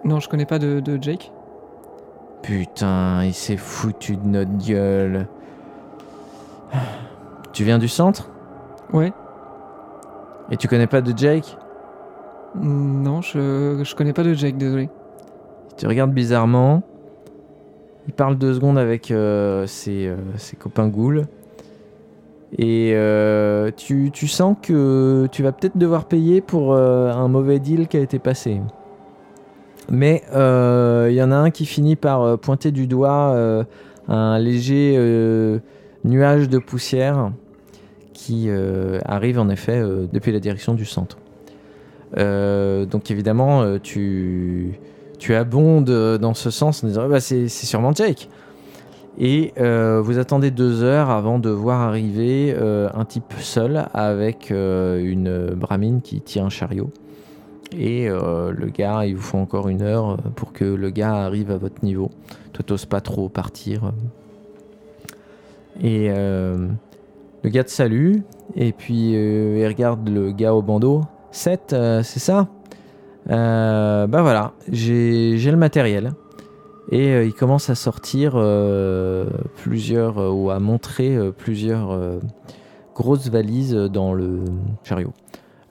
Non, 0.05 0.21
je 0.21 0.29
connais 0.29 0.45
pas 0.47 0.59
de, 0.59 0.81
de 0.81 0.99
Jake. 1.01 1.33
Putain, 2.43 3.25
il 3.25 3.35
s'est 3.35 3.57
foutu 3.57 4.17
de 4.17 4.27
notre 4.27 4.67
gueule. 4.67 5.27
Tu 7.53 7.65
viens 7.65 7.79
du 7.79 7.89
centre? 7.89 8.31
Ouais. 8.93 9.13
Et 10.51 10.57
tu 10.57 10.69
connais 10.69 10.87
pas 10.87 11.01
de 11.01 11.17
Jake? 11.17 11.57
Non, 12.55 13.21
je, 13.21 13.83
je 13.85 13.95
connais 13.95 14.13
pas 14.13 14.23
de 14.23 14.33
Jake, 14.33 14.57
désolé. 14.57 14.89
Il 15.71 15.77
te 15.77 15.87
regarde 15.87 16.13
bizarrement. 16.13 16.83
Il 18.07 18.15
parle 18.15 18.37
deux 18.39 18.55
secondes 18.55 18.79
avec 18.79 19.11
euh, 19.11 19.67
ses, 19.67 20.07
euh, 20.07 20.17
ses 20.37 20.57
copains 20.57 20.89
ghouls. 20.89 21.25
Et 22.57 22.93
euh, 22.95 23.71
tu, 23.77 24.11
tu 24.11 24.27
sens 24.27 24.57
que 24.63 25.27
tu 25.31 25.43
vas 25.43 25.53
peut-être 25.53 25.77
devoir 25.77 26.07
payer 26.07 26.41
pour 26.41 26.75
un 26.75 27.29
mauvais 27.29 27.59
deal 27.59 27.89
qui 27.89 27.99
a 27.99 28.01
été 28.01 28.19
passé. 28.19 28.63
Mais 29.91 30.23
il 30.33 31.15
y 31.15 31.23
en 31.23 31.31
a 31.31 31.37
un 31.37 31.51
qui 31.51 31.67
finit 31.67 31.97
par 31.97 32.39
pointer 32.39 32.71
du 32.71 32.87
doigt 32.87 33.65
un 34.09 34.39
léger 34.39 35.61
nuage 36.05 36.49
de 36.49 36.59
poussière 36.59 37.33
qui 38.19 38.47
euh, 38.49 38.99
arrive 39.05 39.39
en 39.39 39.49
effet 39.49 39.79
euh, 39.79 40.07
depuis 40.13 40.33
la 40.33 40.41
direction 40.41 40.75
du 40.75 40.85
centre. 40.85 41.19
Euh, 42.17 42.85
donc 42.85 43.13
évidemment, 43.13 43.79
tu, 43.79 44.81
tu 45.19 45.35
abondes 45.35 46.19
dans 46.19 46.35
ce 46.35 46.51
sens 46.51 46.83
en 46.83 46.89
disant 46.89 47.03
Ah 47.05 47.09
bah, 47.09 47.21
c'est 47.21 47.49
sûrement 47.49 47.93
Jake. 47.93 48.29
Et 49.21 49.53
vous 49.57 50.19
attendez 50.19 50.51
deux 50.53 50.83
heures 50.85 51.11
avant 51.11 51.41
de 51.41 51.51
voir 51.51 51.81
arriver 51.81 52.57
un 52.57 53.05
type 53.05 53.35
seul 53.41 53.87
avec 53.93 54.51
une 54.51 55.55
bramine 55.57 56.03
qui 56.03 56.21
tire 56.21 56.45
un 56.45 56.51
chariot. 56.51 56.91
Et 57.77 58.09
le 58.09 58.67
gars, 58.67 59.07
il 59.07 59.17
vous 59.17 59.23
faut 59.23 59.39
encore 59.39 59.69
une 59.69 59.83
heure 59.83 60.19
pour 60.37 60.53
que 60.53 60.65
le 60.65 60.91
gars 60.91 61.15
arrive 61.15 61.51
à 61.51 61.57
votre 61.57 61.85
niveau. 61.85 62.13
Toi, 62.53 62.65
t'oses 62.65 62.87
pas 62.87 63.01
trop 63.01 63.29
partir. 63.29 63.93
Et 65.83 66.09
euh, 66.11 66.69
le 67.43 67.51
gars 67.51 67.65
te 67.65 67.71
salue. 67.71 68.17
Et 68.57 68.73
puis 68.73 69.15
euh, 69.15 69.59
il 69.59 69.67
regarde 69.67 70.09
le 70.09 70.33
gars 70.33 70.55
au 70.55 70.63
bandeau. 70.63 71.03
7, 71.31 71.75
c'est 72.03 72.19
ça? 72.19 72.49
Euh, 73.31 74.07
Bah 74.07 74.23
voilà, 74.23 74.53
j'ai 74.71 75.37
le 75.37 75.57
matériel. 75.57 76.13
Et 76.91 77.13
euh, 77.13 77.25
il 77.25 77.35
commence 77.35 77.69
à 77.69 77.75
sortir 77.75 78.33
euh, 78.35 79.27
plusieurs, 79.57 80.19
euh, 80.19 80.31
ou 80.31 80.51
à 80.51 80.59
montrer 80.59 81.15
euh, 81.15 81.33
plusieurs 81.33 81.91
euh, 81.91 82.19
grosses 82.95 83.29
valises 83.29 83.75
dans 83.75 84.15
le 84.15 84.45
chariot. 84.85 85.13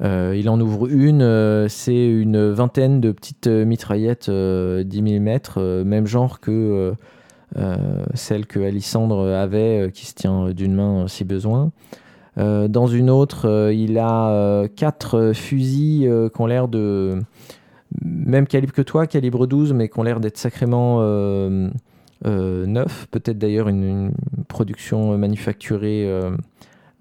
Euh, 0.01 0.35
il 0.37 0.47
en 0.47 0.61
ouvre 0.61 0.87
une, 0.91 1.23
euh, 1.23 1.67
c'est 1.69 2.07
une 2.07 2.51
vingtaine 2.51 3.01
de 3.01 3.11
petites 3.11 3.47
euh, 3.47 3.65
mitraillettes 3.65 4.29
euh, 4.29 4.83
10 4.83 5.01
mm, 5.01 5.39
euh, 5.57 5.83
même 5.83 6.05
genre 6.05 6.39
que 6.39 6.51
euh, 6.51 6.91
euh, 6.91 6.93
celle 8.13 8.45
que 8.45 8.59
Alissandre 8.59 9.27
avait, 9.33 9.87
euh, 9.87 9.89
qui 9.89 10.05
se 10.05 10.13
tient 10.13 10.49
d'une 10.49 10.75
main 10.75 11.03
euh, 11.03 11.07
si 11.07 11.23
besoin. 11.23 11.71
Euh, 12.37 12.67
dans 12.67 12.87
une 12.87 13.09
autre, 13.09 13.47
euh, 13.47 13.73
il 13.73 13.97
a 13.97 14.29
euh, 14.29 14.67
quatre 14.67 15.17
euh, 15.17 15.33
fusils 15.33 16.07
euh, 16.07 16.29
qui 16.29 16.41
ont 16.41 16.45
l'air 16.45 16.67
de 16.67 17.19
même 18.03 18.47
calibre 18.47 18.73
que 18.73 18.81
toi, 18.81 19.07
calibre 19.07 19.47
12, 19.47 19.73
mais 19.73 19.89
qui 19.89 19.99
ont 19.99 20.03
l'air 20.03 20.19
d'être 20.19 20.37
sacrément 20.37 20.97
euh, 21.01 21.69
euh, 22.25 22.65
neufs. 22.65 23.07
Peut-être 23.09 23.39
d'ailleurs 23.39 23.69
une, 23.69 24.11
production 24.47 25.17
manufacturée 25.17 26.07
euh, 26.07 26.31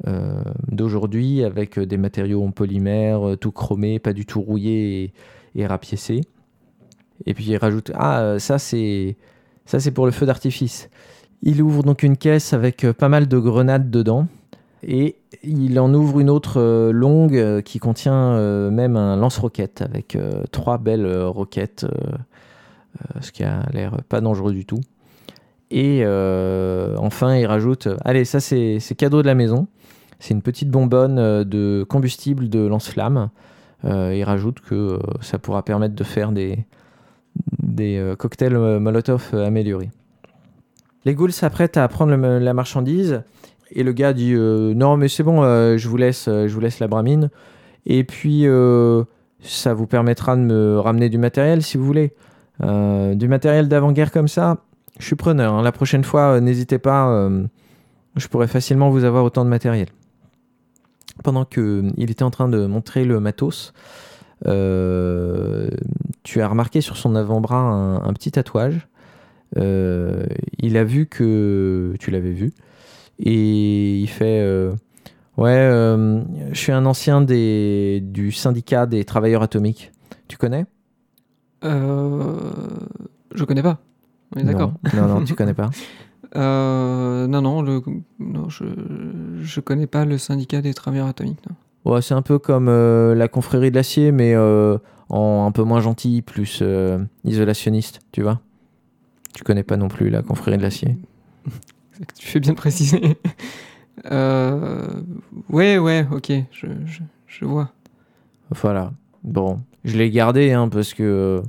euh, 0.07 0.43
d'aujourd'hui 0.71 1.45
avec 1.45 1.79
des 1.79 1.97
matériaux 1.97 2.45
en 2.45 2.51
polymère, 2.51 3.29
euh, 3.29 3.37
tout 3.37 3.53
chromé, 3.53 3.99
pas 3.99 4.13
du 4.13 4.27
tout 4.27 4.41
rouillé 4.41 5.13
et, 5.55 5.63
et. 5.63 6.21
Et 7.25 7.35
puis 7.35 7.45
il 7.45 7.57
rajoute 7.57 7.93
Ah, 7.95 8.21
euh, 8.21 8.39
ça 8.39 8.59
c'est 8.59 9.17
ça 9.67 9.81
c'est 9.81 9.91
pour 9.91 10.07
le 10.07 10.13
feu 10.13 10.25
d'artifice. 10.27 10.89
Il 11.43 11.63
ouvre 11.63 11.83
donc 11.83 12.03
une 12.03 12.17
caisse 12.17 12.53
avec 12.53 12.85
euh, 12.85 12.93
pas 12.93 13.09
mal 13.09 13.29
de 13.29 13.39
grenades 13.39 13.91
dedans. 13.91 14.27
Et 14.83 15.17
il 15.43 15.79
en 15.81 15.93
ouvre 15.93 16.21
une 16.21 16.31
autre 16.31 16.61
euh, 16.61 16.93
longue 16.93 17.37
euh, 17.37 17.61
qui 17.61 17.79
contient 17.79 18.39
même 18.71 18.97
un 18.97 19.17
lance-roquette 19.17 19.83
avec 19.83 20.17
trois 20.53 20.79
belles 20.79 21.25
roquettes, 21.25 21.87
ce 23.21 23.33
qui 23.33 23.45
a 23.45 23.63
l'air 23.73 23.99
pas 24.09 24.21
dangereux 24.21 24.53
du 24.53 24.65
tout. 24.65 24.81
Et 25.71 26.05
enfin, 26.99 27.37
il 27.37 27.47
rajoute 27.47 27.89
Allez, 28.05 28.25
ça 28.25 28.41
c'est 28.41 28.81
cadeau 28.97 29.23
de 29.23 29.27
la 29.27 29.35
maison. 29.35 29.67
C'est 30.19 30.33
une 30.33 30.43
petite 30.43 30.71
bonbonne 30.71 31.17
de 31.45 31.85
combustible 31.89 32.49
de 32.49 32.61
lance-flamme. 32.61 33.31
Il 33.85 34.23
rajoute 34.25 34.61
que 34.61 34.99
ça 35.21 35.39
pourra 35.39 35.63
permettre 35.65 35.95
de 35.95 36.05
faire 36.05 36.33
des, 36.33 36.65
des 37.63 37.99
euh, 37.99 38.17
cocktails 38.17 38.55
euh, 38.55 38.81
Molotov 38.81 39.31
euh, 39.35 39.47
améliorés. 39.47 39.91
Les 41.05 41.15
ghouls 41.15 41.33
s'apprêtent 41.33 41.77
à 41.77 41.87
prendre 41.89 42.15
la 42.17 42.55
marchandise 42.55 43.23
et 43.71 43.83
le 43.83 43.93
gars 43.93 44.13
dit 44.13 44.35
non 44.35 44.97
mais 44.97 45.07
c'est 45.07 45.23
bon, 45.23 45.43
je 45.77 45.89
vous 45.89 45.97
laisse, 45.97 46.25
je 46.25 46.53
vous 46.53 46.59
laisse 46.59 46.81
la 46.81 46.89
bramine. 46.89 47.31
Et 47.85 48.03
puis 48.03 48.45
ça 49.41 49.73
vous 49.73 49.87
permettra 49.87 50.35
de 50.35 50.41
me 50.41 50.81
ramener 50.81 51.09
du 51.09 51.19
matériel 51.19 51.63
si 51.63 51.79
vous 51.79 51.85
voulez. 51.85 52.13
Du 52.61 53.29
matériel 53.29 53.69
d'avant-guerre 53.69 54.11
comme 54.11 54.27
ça, 54.27 54.65
je 54.99 55.07
suis 55.07 55.15
preneur. 55.15 55.55
hein. 55.55 55.63
La 55.63 55.71
prochaine 55.71 56.03
fois, 56.03 56.41
n'hésitez 56.41 56.79
pas. 56.81 57.31
je 58.17 58.27
pourrais 58.27 58.49
facilement 58.49 58.91
vous 58.91 59.05
avoir 59.05 59.23
autant 59.23 59.45
de 59.45 59.51
matériel. 59.51 59.87
Pendant 61.23 61.45
que 61.45 61.85
il 61.97 62.11
était 62.11 62.25
en 62.25 62.31
train 62.31 62.49
de 62.49 62.67
montrer 62.67 63.05
le 63.05 63.21
matos, 63.21 63.73
euh, 64.45 65.69
tu 66.23 66.41
as 66.43 66.49
remarqué 66.49 66.81
sur 66.81 66.97
son 66.97 67.15
avant-bras 67.15 67.57
un, 67.57 68.03
un 68.05 68.13
petit 68.13 68.31
tatouage. 68.33 68.89
Euh, 69.57 70.27
il 70.59 70.77
a 70.77 70.85
vu 70.85 71.07
que 71.07 71.95
tu 72.01 72.11
l'avais 72.11 72.33
vu 72.33 72.53
et 73.21 73.97
il 73.97 74.09
fait 74.09 74.41
euh, 74.41 74.73
ouais 75.37 75.71
je 76.53 76.59
suis 76.59 76.73
un 76.73 76.85
ancien 76.85 77.23
des, 77.23 78.01
du 78.03 78.33
syndicat 78.33 78.87
des 78.87 79.05
travailleurs 79.05 79.43
atomiques 79.43 79.93
tu 80.27 80.37
connais? 80.37 80.67
Je 81.63 83.45
connais 83.45 83.63
pas. 83.63 83.79
On 84.35 84.41
est 84.41 84.45
d'accord. 84.45 84.73
non 84.95 85.07
non, 85.07 85.25
tu 85.25 85.35
connais 85.37 85.55
pas 85.55 85.71
non, 86.35 87.41
non, 87.41 87.63
le, 87.63 87.81
non 88.19 88.49
je, 88.49 88.65
je 89.41 89.61
connais 89.61 89.87
pas 89.87 90.05
le 90.05 90.19
syndicat 90.19 90.61
des 90.61 90.75
travailleurs 90.75 91.07
atomiques. 91.07 91.39
non. 91.49 91.55
Ouais 91.87 92.03
c'est 92.03 92.15
un 92.15 92.23
peu 92.23 92.39
comme 92.39 92.69
euh, 92.69 93.15
la 93.15 93.29
confrérie 93.29 93.71
de 93.71 93.77
l'acier 93.77 94.13
mais 94.13 94.35
euh, 94.35 94.77
en 95.09 95.47
un 95.47 95.53
peu 95.53 95.63
moins 95.63 95.81
gentil 95.81 96.21
plus 96.23 96.61
euh, 96.63 96.99
isolationniste 97.25 98.01
tu 98.13 98.23
vois 98.23 98.41
tu 99.35 99.45
connais 99.45 99.63
pas 99.63 99.77
non 99.77 99.89
plus 99.89 100.11
la 100.11 100.23
confrérie 100.23 100.59
de 100.59 100.63
l'acier 100.63 100.97
Tu 102.19 102.27
fais 102.27 102.41
bien 102.41 102.53
de 102.53 102.59
préciser. 102.59 103.01
ouais, 104.11 105.79
ouais, 105.79 106.07
ok, 106.13 106.31
je, 106.51 106.67
je, 106.85 107.01
je 107.27 107.45
vois. 107.47 107.71
Voilà. 108.51 108.93
Bon, 109.25 109.61
je 109.83 109.97
l'ai 109.97 110.11
gardé 110.11 110.53
hein, 110.53 110.69
parce 110.69 110.93
que 110.93 111.43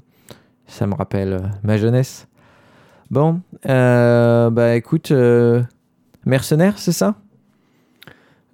ça 0.65 0.87
me 0.87 0.95
rappelle 0.95 1.51
ma 1.63 1.75
jeunesse. 1.75 2.29
Bon, 3.11 3.41
bah 3.65 4.75
écoute, 4.77 5.11
mercenaire, 6.25 6.79
c'est 6.79 6.93
ça? 6.93 7.15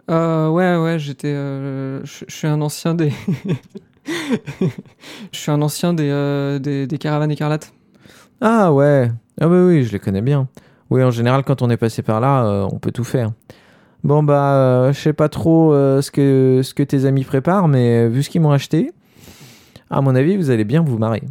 Euh, 0.09 0.49
ouais, 0.49 0.77
ouais, 0.77 0.99
j'étais. 0.99 1.34
euh, 1.34 2.03
je 2.03 2.25
suis 2.27 2.47
un 2.47 2.61
ancien 2.61 2.93
des. 2.95 3.11
Je 5.31 5.38
suis 5.39 5.49
un 5.49 5.61
ancien 5.61 5.93
des, 5.93 6.09
euh, 6.09 6.59
des, 6.59 6.88
des 6.88 6.97
caravanes 6.97 7.31
écarlates. 7.31 7.71
Ah 8.41 8.73
ouais, 8.73 9.09
ah 9.39 9.47
oui, 9.47 9.57
oui, 9.59 9.84
je 9.85 9.93
les 9.93 9.99
connais 9.99 10.21
bien. 10.21 10.49
Oui, 10.89 11.01
en 11.01 11.11
général, 11.11 11.43
quand 11.45 11.61
on 11.61 11.69
est 11.69 11.77
passé 11.77 12.01
par 12.01 12.19
là, 12.19 12.45
euh, 12.45 12.67
on 12.69 12.80
peut 12.80 12.91
tout 12.91 13.05
faire. 13.05 13.31
Bon, 14.03 14.21
bah, 14.21 14.91
je 14.91 14.99
sais 14.99 15.13
pas 15.13 15.30
trop 15.30 15.71
ce, 15.73 16.11
que, 16.11 16.59
ce 16.63 16.73
que 16.73 16.84
tes 16.84 17.05
amis 17.05 17.23
préparent, 17.23 17.69
mais 17.69 18.09
vu 18.09 18.23
ce 18.23 18.30
qu'ils 18.30 18.41
m'ont 18.41 18.51
acheté, 18.51 18.91
à 19.89 20.01
mon 20.01 20.13
avis, 20.15 20.35
vous 20.35 20.49
allez 20.49 20.65
bien 20.65 20.81
vous 20.84 20.97
marrer. 20.97 21.23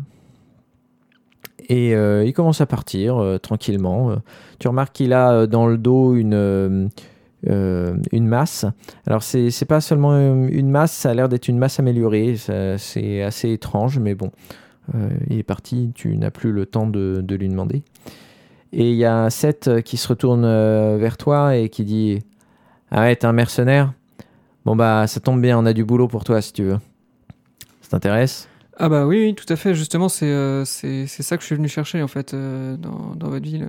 Et 1.68 1.90
il 1.90 2.32
commence 2.32 2.62
à 2.62 2.66
partir 2.66 3.22
tranquillement. 3.42 4.16
Tu 4.58 4.68
remarques 4.68 4.94
qu'il 4.94 5.12
a 5.12 5.46
dans 5.46 5.66
le 5.66 5.76
dos 5.76 6.14
une, 6.14 6.88
euh, 7.48 7.96
une 8.12 8.26
masse. 8.26 8.64
Alors, 9.06 9.22
c'est 9.22 9.50
c'est 9.50 9.64
pas 9.64 9.80
seulement 9.80 10.12
euh, 10.12 10.48
une 10.50 10.70
masse, 10.70 10.92
ça 10.92 11.10
a 11.10 11.14
l'air 11.14 11.28
d'être 11.28 11.48
une 11.48 11.58
masse 11.58 11.80
améliorée. 11.80 12.36
C'est 12.78 13.22
assez 13.22 13.50
étrange, 13.50 13.98
mais 13.98 14.14
bon. 14.14 14.30
Euh, 14.94 15.10
il 15.28 15.38
est 15.38 15.44
parti, 15.44 15.92
tu 15.94 16.16
n'as 16.16 16.30
plus 16.30 16.52
le 16.52 16.66
temps 16.66 16.86
de, 16.86 17.24
lui 17.28 17.48
demander. 17.48 17.82
Et 18.72 18.90
il 18.90 18.96
y 18.96 19.04
a 19.04 19.28
Seth 19.30 19.82
qui 19.82 19.96
se 19.96 20.08
retourne 20.08 20.42
vers 20.96 21.16
toi 21.16 21.56
et 21.56 21.68
qui 21.68 21.84
dit 21.84 22.20
Ah 22.90 23.02
ouais, 23.02 23.24
un 23.24 23.32
mercenaire 23.32 23.92
Bon 24.64 24.76
bah 24.76 25.06
ça 25.08 25.18
tombe 25.18 25.42
bien, 25.42 25.58
on 25.58 25.66
a 25.66 25.72
du 25.72 25.84
boulot 25.84 26.06
pour 26.06 26.24
toi 26.24 26.40
si 26.40 26.52
tu 26.52 26.62
veux. 26.62 26.78
Ça 27.82 27.90
t'intéresse? 27.90 28.48
Ah, 28.78 28.88
bah 28.88 29.06
oui, 29.06 29.18
oui, 29.26 29.34
tout 29.34 29.50
à 29.52 29.56
fait. 29.56 29.74
Justement, 29.74 30.08
c'est 30.08 30.64
ça 30.64 31.36
que 31.36 31.42
je 31.42 31.46
suis 31.46 31.56
venu 31.56 31.68
chercher, 31.68 32.02
en 32.02 32.08
fait, 32.08 32.34
dans, 32.34 33.14
dans 33.14 33.28
votre 33.28 33.44
ville. 33.44 33.66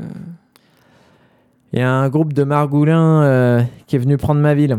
Il 1.74 1.80
y 1.80 1.82
a 1.82 1.92
un 1.92 2.08
groupe 2.08 2.34
de 2.34 2.44
margoulins 2.44 3.24
euh, 3.24 3.64
qui 3.88 3.96
est 3.96 4.00
venu 4.00 4.18
prendre 4.18 4.40
ma 4.40 4.54
ville. 4.54 4.78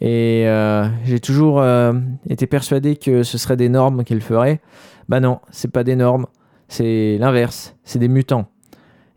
Et 0.00 0.44
euh, 0.46 0.86
j'ai 1.04 1.18
toujours 1.18 1.60
euh, 1.60 1.92
été 2.28 2.46
persuadé 2.46 2.94
que 2.94 3.24
ce 3.24 3.38
serait 3.38 3.56
des 3.56 3.68
normes 3.68 4.04
qu'ils 4.04 4.20
feraient. 4.20 4.60
Bah 5.08 5.18
non, 5.18 5.40
c'est 5.50 5.72
pas 5.72 5.82
des 5.82 5.96
normes, 5.96 6.26
c'est 6.68 7.18
l'inverse, 7.18 7.74
c'est 7.82 7.98
des 7.98 8.06
mutants. 8.06 8.46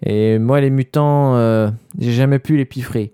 Et 0.02 0.40
moi, 0.40 0.60
les 0.62 0.72
mutants, 0.72 1.36
j'ai 1.98 2.12
jamais 2.12 2.40
pu 2.40 2.58
les 2.58 2.66
piffrer. 2.66 3.14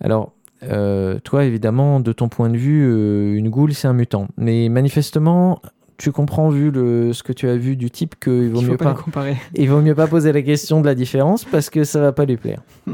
Alors, 0.00 0.32
toi, 0.60 1.44
évidemment, 1.44 2.00
de 2.00 2.12
ton 2.12 2.28
point 2.28 2.50
de 2.50 2.56
vue, 2.56 3.36
une 3.36 3.48
goule, 3.48 3.72
c'est 3.72 3.88
un 3.88 3.94
mutant. 3.94 4.28
Mais 4.36 4.68
manifestement, 4.68 5.62
tu 5.96 6.12
comprends, 6.12 6.48
vu 6.48 6.70
le, 6.70 7.12
ce 7.12 7.22
que 7.22 7.32
tu 7.32 7.48
as 7.48 7.56
vu 7.56 7.76
du 7.76 7.90
type, 7.90 8.18
qu'il 8.18 8.50
vaut 8.50 8.60
Il 8.60 8.64
faut 8.66 8.72
mieux 8.72 8.76
pas, 8.76 8.94
pas, 8.94 8.94
comparer. 8.94 9.36
il 9.54 9.68
vaut 9.70 9.80
mieux 9.80 9.94
pas 9.94 10.06
poser 10.06 10.32
la 10.32 10.42
question 10.42 10.80
de 10.80 10.86
la 10.86 10.94
différence 10.94 11.44
parce 11.44 11.70
que 11.70 11.84
ça 11.84 12.00
va 12.00 12.12
pas 12.12 12.24
lui 12.24 12.36
plaire. 12.36 12.62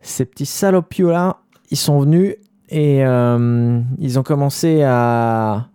Ces 0.00 0.24
petits 0.24 0.46
salopios 0.46 1.10
là, 1.10 1.38
ils 1.70 1.76
sont 1.76 2.00
venus 2.00 2.36
et 2.70 3.04
euh, 3.04 3.80
ils 3.98 4.18
ont 4.18 4.22
commencé 4.22 4.82
à 4.82 5.66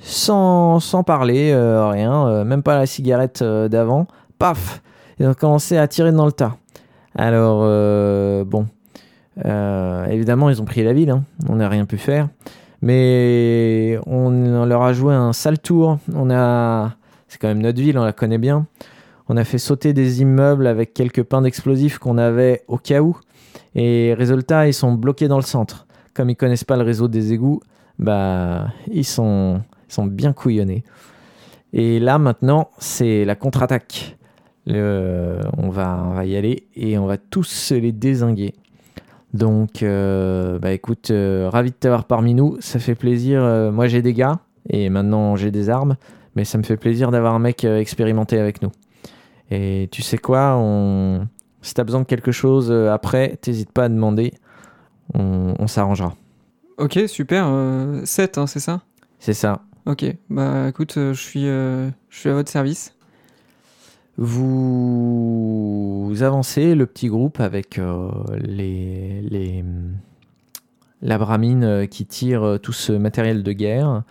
sans, 0.00 0.80
sans 0.80 1.02
parler, 1.02 1.52
euh, 1.52 1.88
rien, 1.88 2.26
euh, 2.26 2.44
même 2.44 2.62
pas 2.62 2.76
la 2.76 2.86
cigarette 2.86 3.42
d'avant, 3.42 4.06
paf, 4.38 4.82
ils 5.18 5.26
ont 5.26 5.34
commencé 5.34 5.78
à 5.78 5.88
tirer 5.88 6.12
dans 6.12 6.26
le 6.26 6.32
tas. 6.32 6.56
Alors 7.14 7.60
bon, 8.44 8.66
évidemment 9.44 10.50
ils 10.50 10.60
ont 10.60 10.64
pris 10.64 10.82
la 10.82 10.92
ville, 10.92 11.10
hein, 11.10 11.22
on 11.48 11.56
n'a 11.56 11.68
rien 11.68 11.86
pu 11.86 11.96
faire, 11.96 12.28
mais 12.84 13.98
on, 14.04 14.66
leur 14.66 14.82
a 14.82 14.92
joué 14.92 15.14
un 15.14 15.32
sale 15.32 15.58
tour. 15.58 15.98
On 16.14 16.30
a, 16.30 16.94
c'est 17.28 17.40
quand 17.40 17.48
même 17.48 17.62
notre 17.62 17.80
ville, 17.80 17.98
on 17.98 18.04
la 18.04 18.12
connaît 18.12 18.36
bien. 18.36 18.66
On 19.26 19.38
a 19.38 19.44
fait 19.44 19.56
sauter 19.56 19.94
des 19.94 20.20
immeubles 20.20 20.66
avec 20.66 20.92
quelques 20.92 21.22
pains 21.22 21.40
d'explosifs 21.40 21.98
qu'on 21.98 22.18
avait 22.18 22.62
au 22.68 22.76
cas 22.76 23.00
où. 23.00 23.18
Et 23.74 24.12
résultat, 24.12 24.68
ils 24.68 24.74
sont 24.74 24.92
bloqués 24.92 25.28
dans 25.28 25.38
le 25.38 25.42
centre. 25.42 25.86
Comme 26.12 26.28
ils 26.28 26.36
connaissent 26.36 26.64
pas 26.64 26.76
le 26.76 26.82
réseau 26.82 27.08
des 27.08 27.32
égouts, 27.32 27.60
bah, 27.98 28.68
ils 28.92 29.06
sont, 29.06 29.62
ils 29.88 29.92
sont 29.94 30.04
bien 30.04 30.34
couillonnés. 30.34 30.84
Et 31.72 31.98
là, 32.00 32.18
maintenant, 32.18 32.68
c'est 32.78 33.24
la 33.24 33.34
contre-attaque. 33.34 34.18
On, 34.66 35.70
va, 35.70 36.04
on 36.06 36.14
va 36.14 36.26
y 36.26 36.36
aller 36.36 36.68
et 36.76 36.98
on 36.98 37.06
va 37.06 37.16
tous 37.16 37.72
les 37.72 37.92
désinguer. 37.92 38.54
Donc, 39.34 39.82
euh, 39.82 40.60
bah 40.60 40.70
écoute, 40.70 41.10
euh, 41.10 41.50
ravi 41.52 41.70
de 41.70 41.74
t'avoir 41.74 42.04
parmi 42.04 42.34
nous. 42.34 42.56
Ça 42.60 42.78
fait 42.78 42.94
plaisir. 42.94 43.42
Euh, 43.42 43.72
moi, 43.72 43.88
j'ai 43.88 44.00
des 44.00 44.14
gars 44.14 44.38
et 44.70 44.88
maintenant 44.88 45.34
j'ai 45.34 45.50
des 45.50 45.68
armes, 45.68 45.96
mais 46.36 46.44
ça 46.44 46.56
me 46.56 46.62
fait 46.62 46.76
plaisir 46.76 47.10
d'avoir 47.10 47.34
un 47.34 47.40
mec 47.40 47.64
expérimenté 47.64 48.38
avec 48.38 48.62
nous. 48.62 48.70
Et 49.50 49.88
tu 49.90 50.02
sais 50.02 50.18
quoi 50.18 50.54
on... 50.56 51.26
Si 51.62 51.74
t'as 51.74 51.82
besoin 51.82 52.00
de 52.00 52.06
quelque 52.06 52.30
chose 52.30 52.70
après, 52.70 53.36
t'hésites 53.40 53.72
pas 53.72 53.84
à 53.84 53.88
demander. 53.88 54.32
On, 55.14 55.54
on 55.58 55.66
s'arrangera. 55.66 56.14
Ok, 56.78 57.00
super. 57.08 57.50
7, 58.04 58.40
c'est 58.46 58.60
ça? 58.60 58.82
C'est 59.18 59.34
ça. 59.34 59.62
Ok, 59.86 60.04
bah 60.30 60.68
écoute, 60.68 60.94
je 60.96 61.12
suis, 61.12 61.44
je 61.44 61.90
suis 62.10 62.28
à 62.28 62.34
votre 62.34 62.50
service. 62.50 62.93
Vous 64.16 66.12
avancez, 66.20 66.74
le 66.76 66.86
petit 66.86 67.08
groupe, 67.08 67.40
avec 67.40 67.78
euh, 67.78 68.08
les, 68.40 69.20
les, 69.22 69.64
la 71.02 71.18
bramine 71.18 71.64
euh, 71.64 71.86
qui 71.86 72.06
tire 72.06 72.44
euh, 72.44 72.58
tout 72.58 72.72
ce 72.72 72.92
matériel 72.92 73.42
de 73.42 73.52
guerre. 73.52 74.02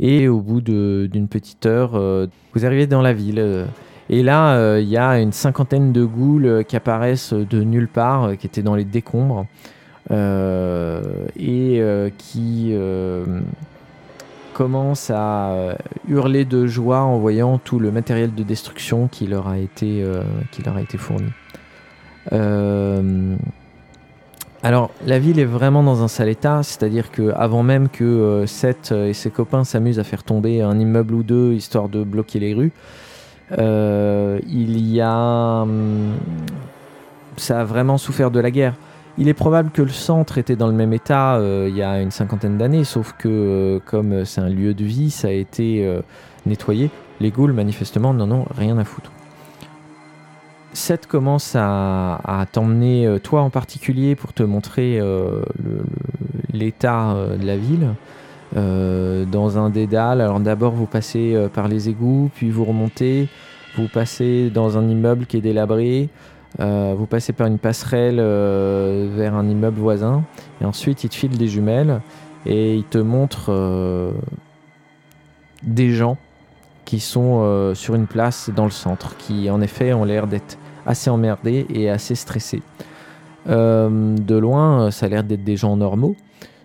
Et 0.00 0.28
au 0.28 0.40
bout 0.40 0.60
d'une 0.60 1.26
petite 1.28 1.66
heure, 1.66 1.98
vous 2.54 2.64
arrivez 2.64 2.86
dans 2.86 3.02
la 3.02 3.12
ville. 3.12 3.66
Et 4.08 4.22
là, 4.22 4.78
il 4.78 4.86
y 4.86 4.96
a 4.96 5.18
une 5.18 5.32
cinquantaine 5.32 5.92
de 5.92 6.04
ghouls 6.04 6.46
euh, 6.46 6.62
qui 6.62 6.76
apparaissent 6.76 7.32
de 7.32 7.64
nulle 7.64 7.88
part, 7.88 8.36
qui 8.36 8.46
étaient 8.46 8.62
dans 8.62 8.76
les 8.76 8.84
décombres, 8.84 9.46
et 10.08 11.82
qui 12.16 12.72
commencent 14.58 15.10
à 15.10 15.50
euh, 15.50 15.74
hurler 16.08 16.44
de 16.44 16.66
joie 16.66 17.02
en 17.02 17.16
voyant 17.18 17.58
tout 17.58 17.78
le 17.78 17.92
matériel 17.92 18.34
de 18.34 18.42
destruction 18.42 19.06
qui 19.06 19.28
leur 19.28 19.46
a 19.46 19.56
été, 19.56 20.02
euh, 20.02 20.24
fourni. 20.98 21.30
Euh, 22.32 23.36
alors, 24.64 24.90
la 25.06 25.20
ville 25.20 25.38
est 25.38 25.44
vraiment 25.44 25.84
dans 25.84 26.02
un 26.02 26.08
sale 26.08 26.28
état, 26.28 26.64
c'est-à-dire 26.64 27.12
que 27.12 27.32
avant 27.36 27.62
même 27.62 27.88
que 27.88 28.46
Seth 28.48 28.90
et 28.90 29.14
ses 29.14 29.30
copains 29.30 29.62
s'amusent 29.62 30.00
à 30.00 30.04
faire 30.04 30.24
tomber 30.24 30.60
un 30.60 30.76
immeuble 30.76 31.14
ou 31.14 31.22
deux 31.22 31.52
histoire 31.52 31.88
de 31.88 32.02
bloquer 32.02 32.40
les 32.40 32.52
rues, 32.52 32.72
il 33.52 34.92
y 34.92 35.00
a. 35.00 35.62
hum, 35.62 36.14
ça 37.36 37.60
a 37.60 37.64
vraiment 37.64 37.96
souffert 37.96 38.32
de 38.32 38.40
la 38.40 38.50
guerre. 38.50 38.74
Il 39.20 39.28
est 39.28 39.34
probable 39.34 39.70
que 39.70 39.82
le 39.82 39.88
centre 39.88 40.38
était 40.38 40.54
dans 40.54 40.68
le 40.68 40.72
même 40.72 40.92
état 40.92 41.34
euh, 41.36 41.66
il 41.68 41.76
y 41.76 41.82
a 41.82 42.00
une 42.00 42.12
cinquantaine 42.12 42.56
d'années, 42.56 42.84
sauf 42.84 43.14
que 43.18 43.28
euh, 43.28 43.80
comme 43.84 44.24
c'est 44.24 44.40
un 44.40 44.48
lieu 44.48 44.74
de 44.74 44.84
vie, 44.84 45.10
ça 45.10 45.28
a 45.28 45.32
été 45.32 45.84
euh, 45.84 46.02
nettoyé. 46.46 46.88
Les 47.18 47.30
ghouls, 47.32 47.52
manifestement, 47.52 48.14
n'en 48.14 48.30
ont 48.30 48.46
rien 48.56 48.78
à 48.78 48.84
foutre. 48.84 49.10
Seth 50.72 51.08
commence 51.08 51.56
à, 51.56 52.46
t'emmener, 52.52 53.06
euh, 53.06 53.18
toi 53.18 53.42
en 53.42 53.50
particulier, 53.50 54.14
pour 54.14 54.32
te 54.32 54.44
montrer 54.44 55.00
euh, 55.00 55.42
l'état 56.52 57.10
euh, 57.10 57.36
de 57.36 57.44
la 57.44 57.56
ville. 57.56 57.88
euh, 58.56 59.24
dans 59.24 59.58
un 59.58 59.70
dédale. 59.70 60.20
Alors 60.20 60.40
d'abord, 60.40 60.72
vous 60.72 60.86
passez 60.86 61.34
euh, 61.34 61.48
par 61.48 61.68
les 61.68 61.88
égouts, 61.88 62.30
puis 62.34 62.50
vous 62.50 62.64
remontez. 62.64 63.28
Vous 63.76 63.88
passez 63.88 64.50
dans 64.50 64.78
un 64.78 64.88
immeuble 64.88 65.26
qui 65.26 65.36
est 65.36 65.40
délabré. 65.42 66.08
Euh, 66.60 66.94
vous 66.96 67.06
passez 67.06 67.32
par 67.32 67.46
une 67.46 67.58
passerelle 67.58 68.18
euh, 68.18 69.08
vers 69.14 69.34
un 69.34 69.48
immeuble 69.48 69.78
voisin. 69.78 70.24
Et 70.60 70.64
ensuite, 70.64 71.04
il 71.04 71.10
te 71.10 71.14
file 71.14 71.36
des 71.36 71.48
jumelles 71.48 72.00
et 72.46 72.74
il 72.74 72.84
te 72.84 72.98
montre 72.98 73.46
euh, 73.50 74.12
des 75.62 75.90
gens 75.90 76.16
qui 76.84 77.00
sont 77.00 77.74
sur 77.74 77.94
une 77.94 78.06
place 78.06 78.50
dans 78.56 78.64
le 78.64 78.70
centre, 78.70 79.14
qui 79.18 79.50
en 79.50 79.60
effet 79.60 79.92
ont 79.92 80.04
l'air 80.04 80.26
d'être 80.26 80.56
assez 80.86 81.10
emmerdés 81.10 81.66
et 81.68 81.90
assez 81.90 82.14
stressés. 82.14 82.62
De 83.46 84.38
loin, 84.38 84.90
ça 84.90 85.04
a 85.04 85.08
l'air 85.10 85.22
d'être 85.22 85.44
des 85.44 85.58
gens 85.58 85.76
normaux, 85.76 86.16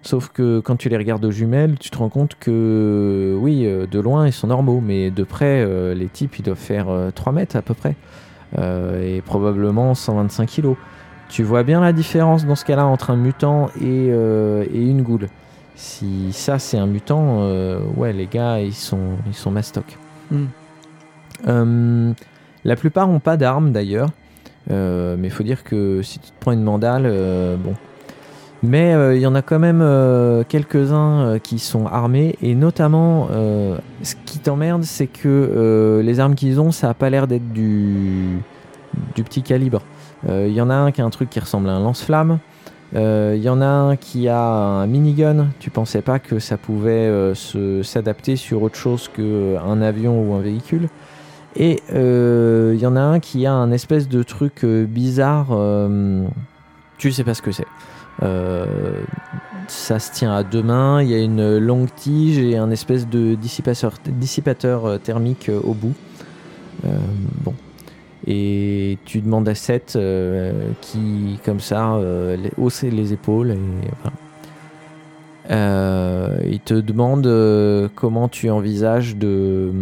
sauf 0.02 0.30
que 0.30 0.62
quand 0.62 0.78
tu 0.78 0.88
les 0.88 0.96
regardes 0.96 1.26
aux 1.26 1.32
jumelles, 1.32 1.78
tu 1.78 1.90
te 1.90 1.98
rends 1.98 2.08
compte 2.08 2.36
que 2.40 3.38
oui, 3.38 3.66
de 3.66 4.00
loin, 4.00 4.26
ils 4.26 4.32
sont 4.32 4.48
normaux, 4.48 4.80
mais 4.82 5.12
de 5.12 5.26
près, 5.26 5.94
les 5.94 6.08
types, 6.08 6.40
ils 6.40 6.44
doivent 6.44 6.58
faire 6.58 6.88
euh, 6.88 7.12
3 7.12 7.34
mètres 7.34 7.58
à 7.58 7.62
peu 7.62 7.74
près, 7.74 7.98
et 8.58 9.22
probablement 9.22 9.94
125 9.96 10.48
kilos. 10.48 10.78
Tu 11.30 11.44
vois 11.44 11.64
bien 11.64 11.82
la 11.82 11.94
différence 11.94 12.46
dans 12.46 12.56
ce 12.56 12.64
cas-là 12.66 12.86
entre 12.86 13.10
un 13.10 13.16
mutant 13.16 13.70
et, 13.82 14.10
euh, 14.12 14.66
et 14.72 14.82
une 14.82 15.02
goule. 15.02 15.30
Si 15.76 16.32
ça 16.32 16.60
c'est 16.60 16.78
un 16.78 16.86
mutant, 16.86 17.40
euh, 17.42 17.80
ouais 17.98 18.14
les 18.14 18.28
gars 18.28 18.60
ils 18.60 18.74
sont 18.76 19.18
ils 19.26 19.34
sont 19.34 19.50
mastoc. 19.50 19.98
Hmm. 20.30 20.46
Euh, 21.48 22.14
la 22.64 22.76
plupart 22.76 23.10
ont 23.10 23.20
pas 23.20 23.38
d'armes 23.38 23.72
d'ailleurs, 23.72 24.10
Euh, 24.72 25.18
mais 25.20 25.30
faut 25.30 25.44
dire 25.44 25.64
que 25.66 26.02
si 26.04 26.20
tu 26.20 26.28
te 26.32 26.40
prends 26.40 26.54
une 26.54 26.64
mandale, 26.64 27.04
euh, 27.06 27.58
bon. 27.58 27.74
Mais 28.64 28.94
euh, 28.94 29.14
il 29.14 29.22
y 29.22 29.28
en 29.28 29.36
a 29.36 29.42
quand 29.42 29.60
même 29.60 29.82
euh, 29.82 30.44
quelques-uns 30.48 31.20
euh, 31.20 31.38
qui 31.38 31.60
sont 31.60 31.86
armés 31.86 32.38
et 32.42 32.56
notamment 32.56 33.28
ce 34.02 34.16
qui 34.26 34.40
t'emmerde 34.40 34.84
c'est 34.84 35.08
que 35.08 36.02
les 36.04 36.20
armes 36.20 36.36
qu'ils 36.36 36.60
ont 36.60 36.72
ça 36.72 36.90
a 36.90 36.94
pas 36.94 37.10
l'air 37.10 37.28
d'être 37.28 37.52
du 37.52 38.40
du 39.16 39.24
petit 39.24 39.44
calibre. 39.44 39.82
Il 40.30 40.54
y 40.54 40.62
en 40.62 40.70
a 40.70 40.76
un 40.76 40.92
qui 40.92 41.02
a 41.02 41.06
un 41.06 41.10
truc 41.10 41.30
qui 41.30 41.40
ressemble 41.40 41.68
à 41.68 41.74
un 41.74 41.82
lance-flamme. 41.82 42.40
Il 42.96 43.42
y 43.42 43.50
en 43.50 43.60
a 43.60 43.66
un 43.66 43.96
qui 43.98 44.30
a 44.30 44.40
un 44.40 44.88
minigun. 44.88 45.48
Tu 45.60 45.70
pensais 45.70 46.02
pas 46.02 46.20
que 46.20 46.40
ça 46.40 46.58
pouvait 46.58 47.34
s'adapter 47.84 48.38
sur 48.38 48.62
autre 48.62 48.78
chose 48.78 49.10
qu'un 49.10 49.82
avion 49.82 50.22
ou 50.22 50.34
un 50.36 50.42
véhicule. 50.42 50.88
Et 51.56 51.82
il 51.90 52.80
y 52.80 52.86
en 52.86 52.96
a 52.96 53.02
un 53.02 53.20
qui 53.20 53.46
a 53.46 53.54
un 53.54 53.72
espèce 53.72 54.08
de 54.08 54.24
truc 54.24 54.64
bizarre. 54.64 55.48
euh, 55.52 56.24
tu 56.98 57.12
sais 57.12 57.24
pas 57.24 57.34
ce 57.34 57.42
que 57.42 57.52
c'est. 57.52 57.68
Euh, 58.22 59.02
ça 59.68 60.00
se 60.00 60.12
tient 60.12 60.34
à 60.34 60.44
deux 60.44 60.64
mains. 60.64 61.02
Il 61.02 61.10
y 61.10 61.16
a 61.16 61.20
une 61.20 61.58
longue 61.58 61.94
tige 61.96 62.38
et 62.38 62.58
un 62.58 62.72
espèce 62.72 63.08
de 63.08 63.36
dissipateur, 63.36 63.94
dissipateur 64.06 64.86
euh, 64.86 64.98
thermique 64.98 65.50
euh, 65.50 65.60
au 65.64 65.74
bout. 65.74 65.96
Bon. 67.44 67.54
Et 68.26 68.98
tu 69.06 69.22
demandes 69.22 69.50
à 69.50 69.56
Seth 69.56 69.96
euh, 69.96 70.70
qui, 70.82 71.40
comme 71.44 71.60
ça, 71.60 71.96
euh, 71.96 72.38
hausse 72.58 72.84
les 72.84 73.12
épaules. 73.14 73.52
Et, 73.52 73.58
voilà. 74.02 74.16
Euh, 75.52 76.38
il 76.50 76.62
te 76.62 76.74
demande 76.74 77.30
comment 77.96 78.30
tu 78.30 78.50
envisages 78.50 79.18
de, 79.18 79.74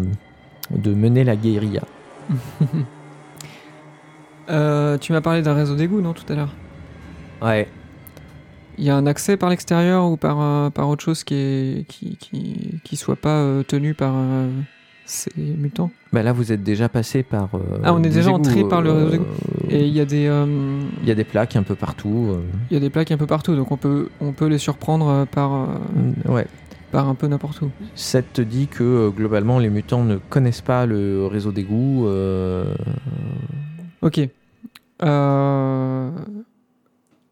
de 0.71 0.93
mener 0.93 1.23
la 1.23 1.35
guérilla. 1.35 1.83
Tu 4.99 5.13
m'as 5.13 5.21
parlé 5.21 5.41
d'un 5.41 5.53
réseau 5.53 5.75
d'égout, 5.75 6.01
non, 6.01 6.11
tout 6.11 6.25
à 6.27 6.35
l'heure? 6.35 6.53
Ouais. 7.41 7.69
Il 8.81 8.87
y 8.87 8.89
a 8.89 8.95
un 8.97 9.05
accès 9.05 9.37
par 9.37 9.49
l'extérieur 9.51 10.09
ou 10.11 10.17
par, 10.17 10.41
euh, 10.41 10.69
par 10.71 10.89
autre 10.89 11.03
chose 11.03 11.23
qui 11.23 11.35
est 11.35 11.85
qui, 11.87 12.17
qui, 12.17 12.79
qui 12.83 12.95
soit 12.97 13.15
pas 13.15 13.37
euh, 13.37 13.61
tenu 13.61 13.93
par 13.93 14.11
euh, 14.15 14.49
ces 15.05 15.31
mutants? 15.37 15.91
Bah 16.11 16.23
là, 16.23 16.33
vous 16.33 16.51
êtes 16.51 16.63
déjà 16.63 16.89
passé 16.89 17.21
par. 17.21 17.49
euh, 17.53 17.59
Ah, 17.83 17.93
on 17.93 18.03
est 18.03 18.09
déjà 18.09 18.31
entré 18.31 18.63
par 18.67 18.81
le 18.81 18.91
réseau 18.91 19.27
Et 19.69 19.85
il 19.85 19.93
y 19.93 19.99
a 20.01 20.05
des 20.05 20.25
euh, 20.25 20.45
Il 21.03 21.07
y 21.07 21.11
a 21.11 21.15
des 21.15 21.23
plaques 21.23 21.55
un 21.55 21.61
peu 21.61 21.75
partout. 21.75 22.29
euh, 22.31 22.41
il 22.71 22.73
y 22.73 22.77
a 22.77 22.79
des 22.79 22.89
plaques 22.89 23.11
un 23.11 23.17
peu 23.17 23.27
partout, 23.27 23.55
donc 23.55 23.71
on 23.71 23.77
peut 23.77 24.09
on 24.19 24.31
peut 24.33 24.47
les 24.47 24.57
surprendre 24.57 25.27
par 25.31 25.51
ouais. 26.27 26.47
par 26.91 27.07
un 27.07 27.13
peu 27.13 27.27
n'importe 27.27 27.61
où. 27.61 27.69
Seth 27.93 28.33
te 28.33 28.41
dit 28.41 28.65
que 28.67 29.09
globalement 29.15 29.59
les 29.59 29.69
mutants 29.69 30.03
ne 30.03 30.17
connaissent 30.17 30.61
pas 30.61 30.87
le 30.87 31.27
réseau 31.27 31.51
d'égout. 31.51 32.07
euh, 32.07 32.73
Ok. 34.01 34.21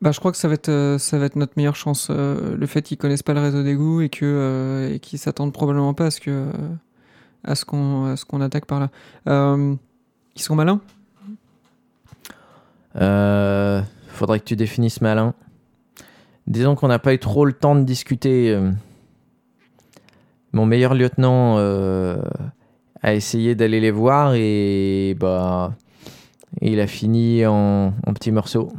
Bah, 0.02 0.12
je 0.12 0.20
crois 0.20 0.32
que 0.32 0.38
ça 0.38 0.48
va 0.48 0.54
être, 0.54 0.70
euh, 0.70 0.98
ça 0.98 1.18
va 1.18 1.26
être 1.26 1.36
notre 1.36 1.54
meilleure 1.58 1.76
chance. 1.76 2.08
euh, 2.10 2.56
le 2.56 2.66
fait 2.68 2.82
qu'ils 2.82 2.98
connaissent 2.98 3.24
pas 3.24 3.34
le 3.34 3.42
réseau 3.42 3.64
d'égout 3.64 4.02
et 4.02 4.10
que 4.10 4.24
euh, 4.24 4.94
et 4.94 5.00
qu'ils 5.00 5.20
s'attendent 5.20 5.52
probablement 5.52 5.94
pas 5.94 6.06
à 6.06 6.12
ce 6.12 6.22
que 6.22 6.46
à 7.44 7.56
ce 7.56 7.66
qu'on 7.66 8.16
ce 8.16 8.24
qu'on 8.24 8.40
attaque 8.42 8.66
par 8.66 8.80
là. 8.80 8.90
Ils 10.36 10.42
sont 10.42 10.56
malins? 10.56 10.80
Euh, 12.96 13.82
faudrait 14.08 14.40
que 14.40 14.46
tu 14.46 14.56
définisses 14.56 15.02
malin. 15.02 15.34
Disons 16.48 16.76
qu'on 16.76 16.88
n'a 16.88 17.00
pas 17.00 17.14
eu 17.14 17.20
trop 17.20 17.46
le 17.46 17.54
temps 17.54 17.76
de 17.76 17.84
discuter. 17.84 18.58
Mon 20.54 20.66
meilleur 20.66 20.96
lieutenant 20.96 21.58
a 23.02 23.14
essayé 23.14 23.54
d'aller 23.54 23.82
les 23.82 23.92
voir 23.92 24.34
et 24.34 25.16
bah 25.20 25.74
il 26.62 26.80
a 26.80 26.88
fini 26.88 27.46
en, 27.46 27.94
en 28.06 28.14
petits 28.14 28.32
morceaux, 28.32 28.72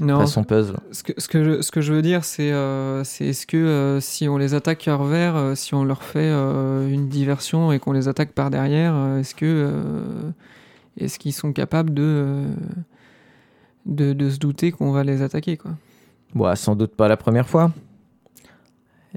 Non. 0.00 0.20
façon 0.20 0.44
puzzle. 0.44 0.76
Ce 0.92 1.02
que, 1.02 1.12
ce 1.18 1.28
que, 1.28 1.44
je, 1.44 1.62
ce 1.62 1.70
que 1.70 1.80
je 1.80 1.92
veux 1.92 2.02
dire, 2.02 2.24
c'est 2.24 2.52
euh, 2.52 3.04
c'est 3.04 3.26
est-ce 3.26 3.46
que 3.46 3.56
euh, 3.56 4.00
si 4.00 4.28
on 4.28 4.36
les 4.36 4.54
attaque 4.54 4.86
à 4.88 4.96
revers, 4.96 5.36
euh, 5.36 5.54
si 5.54 5.74
on 5.74 5.84
leur 5.84 6.02
fait 6.02 6.30
une 6.30 7.08
diversion 7.08 7.72
et 7.72 7.78
qu'on 7.78 7.92
les 7.92 8.08
attaque 8.08 8.32
par 8.32 8.50
derrière, 8.50 8.94
est-ce 9.18 9.34
que 9.34 9.72
est-ce 10.96 11.18
qu'ils 11.18 11.32
sont 11.32 11.52
capables 11.52 11.94
de, 11.94 12.44
de 13.86 14.12
de 14.12 14.30
se 14.30 14.38
douter 14.38 14.72
qu'on 14.72 14.92
va 14.92 15.04
les 15.04 15.22
attaquer 15.22 15.56
quoi? 15.56 15.72
Bon, 16.34 16.54
sans 16.54 16.76
doute 16.76 16.94
pas 16.94 17.08
la 17.08 17.16
première 17.16 17.48
fois. 17.48 17.72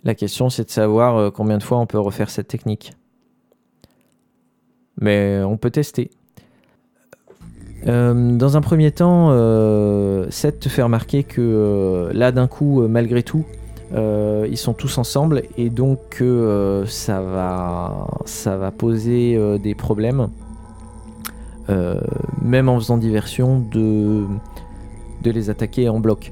La 0.03 0.16
question, 0.16 0.50
c'est 0.50 0.64
de 0.64 0.72
savoir 0.72 1.34
combien 1.34 1.58
de 1.58 1.64
fois 1.64 1.77
on 1.77 1.85
peut 1.85 2.00
refaire 2.00 2.30
cette 2.30 2.48
technique. 2.48 2.93
Mais 5.00 5.42
on 5.43 5.58
peut 5.58 5.72
tester. 5.72 6.11
Euh, 7.88 8.35
dans 8.35 8.58
un 8.58 8.61
premier 8.61 8.92
temps, 8.92 9.30
euh, 9.32 10.27
Seth 10.30 10.60
te 10.60 10.69
fait 10.69 10.84
remarquer 10.84 11.24
que 11.24 11.42
euh, 11.42 12.14
là, 12.14 12.32
d'un 12.32 12.48
coup, 12.48 12.82
euh, 12.82 12.88
malgré 12.88 13.24
tout, 13.24 13.45
ils 13.93 14.58
sont 14.58 14.74
tous 14.74 14.98
ensemble 14.98 15.43
et 15.58 15.69
donc 15.69 16.00
que 16.11 16.85
ça, 16.88 17.22
va, 17.22 18.08
ça 18.24 18.56
va 18.56 18.72
poser 18.72 19.38
des 19.60 19.76
problèmes, 19.76 20.30
même 22.42 22.69
en 22.69 22.80
faisant 22.80 22.98
diversion, 22.98 23.60
de, 23.60 24.24
de 25.24 25.32
les 25.32 25.50
attaquer 25.50 25.90
en 25.90 26.00
bloc. 26.00 26.32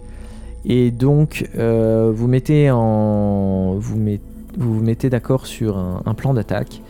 Et 0.63 0.89
donc, 0.89 1.49
vous 1.53 2.27
mettez 2.27 2.71
en, 2.71 3.73
vous, 3.73 3.97
vous 4.57 4.73
vous 4.75 4.81
mettez 4.81 5.09
d'accord 5.09 5.45
sur 5.45 5.77
un, 5.77 6.13
plan 6.13 6.33
d'attaque. 6.33 6.81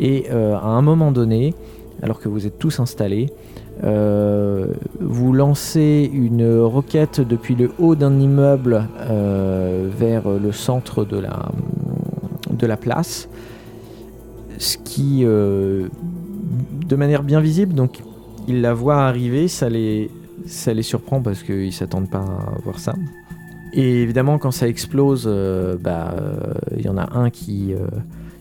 Et 0.00 0.30
à 0.30 0.64
un 0.64 0.80
moment 0.80 1.12
donné, 1.12 1.54
alors 2.02 2.20
que 2.20 2.30
vous 2.30 2.46
êtes 2.46 2.58
tous 2.58 2.80
installés, 2.80 3.30
vous 3.82 5.32
lancez 5.32 6.10
une 6.12 6.60
roquette 6.60 7.20
depuis 7.20 7.54
le 7.54 7.70
haut 7.78 7.94
d'un 7.94 8.18
immeuble 8.18 8.84
euh, 9.00 9.88
vers 9.96 10.28
le 10.28 10.52
centre 10.52 11.04
de 11.04 11.18
la, 11.18 11.50
de 12.50 12.66
la 12.66 12.76
place. 12.76 13.28
Ce 14.58 14.78
qui, 14.78 15.22
euh, 15.24 15.88
de 16.86 16.96
manière 16.96 17.22
bien 17.22 17.40
visible, 17.40 17.74
donc 17.74 18.02
ils 18.48 18.60
la 18.60 18.72
voient 18.72 19.02
arriver, 19.02 19.48
ça 19.48 19.68
les, 19.68 20.10
ça 20.46 20.72
les 20.72 20.82
surprend 20.82 21.20
parce 21.20 21.42
qu'ils 21.42 21.72
s'attendent 21.72 22.10
pas 22.10 22.20
à 22.20 22.58
voir 22.64 22.78
ça. 22.78 22.94
Et 23.72 24.02
évidemment, 24.02 24.38
quand 24.38 24.52
ça 24.52 24.68
explose, 24.68 25.24
euh, 25.26 25.76
bah, 25.78 26.14
euh, 26.18 26.54
il 26.76 26.84
y 26.84 26.88
en 26.88 26.96
a 26.96 27.18
un 27.18 27.28
qui 27.28 27.74
euh, 27.74 27.86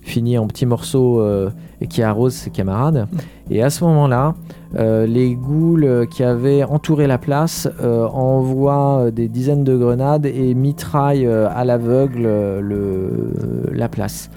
finit 0.05 0.37
en 0.37 0.45
petits 0.47 0.67
morceaux 0.67 1.19
euh, 1.19 1.49
et 1.81 1.87
qui 1.87 2.03
arrose 2.03 2.33
ses 2.33 2.51
camarades. 2.51 3.07
Et 3.49 3.63
à 3.63 3.69
ce 3.71 3.83
moment-là, 3.83 4.35
euh, 4.77 5.05
les 5.07 5.33
ghouls 5.35 6.07
qui 6.11 6.23
avaient 6.23 6.63
entouré 6.63 7.07
la 7.07 7.17
place 7.17 7.67
euh, 7.81 8.05
envoient 8.07 9.09
des 9.11 9.27
dizaines 9.27 9.63
de 9.63 9.75
grenades 9.75 10.27
et 10.27 10.53
mitraillent 10.53 11.27
à 11.27 11.65
l'aveugle 11.65 12.21
le- 12.21 13.33
la 13.73 13.89
place. 13.89 14.29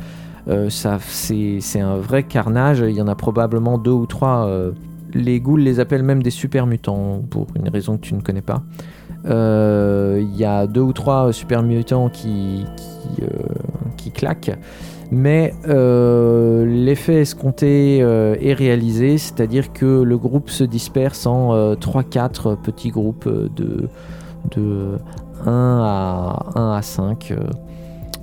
C'est, 0.70 1.80
un 1.80 1.96
vrai 1.96 2.22
carnage. 2.22 2.80
Il 2.80 2.94
y 2.94 3.02
en 3.02 3.08
a 3.08 3.14
probablement 3.14 3.76
deux 3.76 3.90
ou 3.92 4.06
trois. 4.06 4.50
les 5.12 5.40
ghouls 5.40 5.58
les 5.58 5.78
appellent 5.80 6.02
même 6.02 6.22
des 6.22 6.30
super 6.30 6.66
mutants 6.66 7.20
pour 7.28 7.48
une 7.54 7.68
raison 7.68 7.96
que 7.98 8.02
tu 8.02 8.14
ne 8.14 8.22
connais 8.22 8.40
pas. 8.40 8.62
Il 9.26 10.36
y 10.36 10.44
a 10.46 10.66
deux 10.66 10.80
ou 10.80 10.94
trois 10.94 11.30
super 11.34 11.62
mutants 11.62 12.08
qui, 12.08 12.64
qui, 12.76 13.22
euh, 13.24 13.28
qui 13.98 14.10
claquent. 14.10 14.56
Mais 15.10 15.54
euh, 15.66 16.66
l'effet 16.66 17.22
escompté 17.22 18.00
euh, 18.02 18.36
est 18.40 18.52
réalisé, 18.52 19.16
c'est-à-dire 19.16 19.72
que 19.72 20.02
le 20.02 20.18
groupe 20.18 20.50
se 20.50 20.64
disperse 20.64 21.26
en 21.26 21.54
euh, 21.54 21.74
3-4 21.76 22.56
petits 22.56 22.90
groupes 22.90 23.26
euh, 23.26 23.48
de, 23.56 23.88
de 24.50 24.98
1 25.46 25.50
à, 25.50 26.50
1 26.56 26.72
à 26.72 26.82
5, 26.82 27.30
euh, 27.30 27.36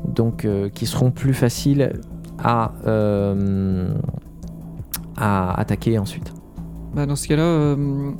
donc 0.07 0.45
euh, 0.45 0.69
qui 0.69 0.85
seront 0.85 1.09
plus 1.09 1.33
faciles 1.33 1.93
à, 2.37 2.73
euh, 2.85 3.87
attaquer 5.17 5.97
ensuite. 5.97 6.33
Bah, 6.93 7.07
dans 7.07 7.15
ce 7.15 7.27
cas-là, 7.27 7.43
euh, 7.43 8.11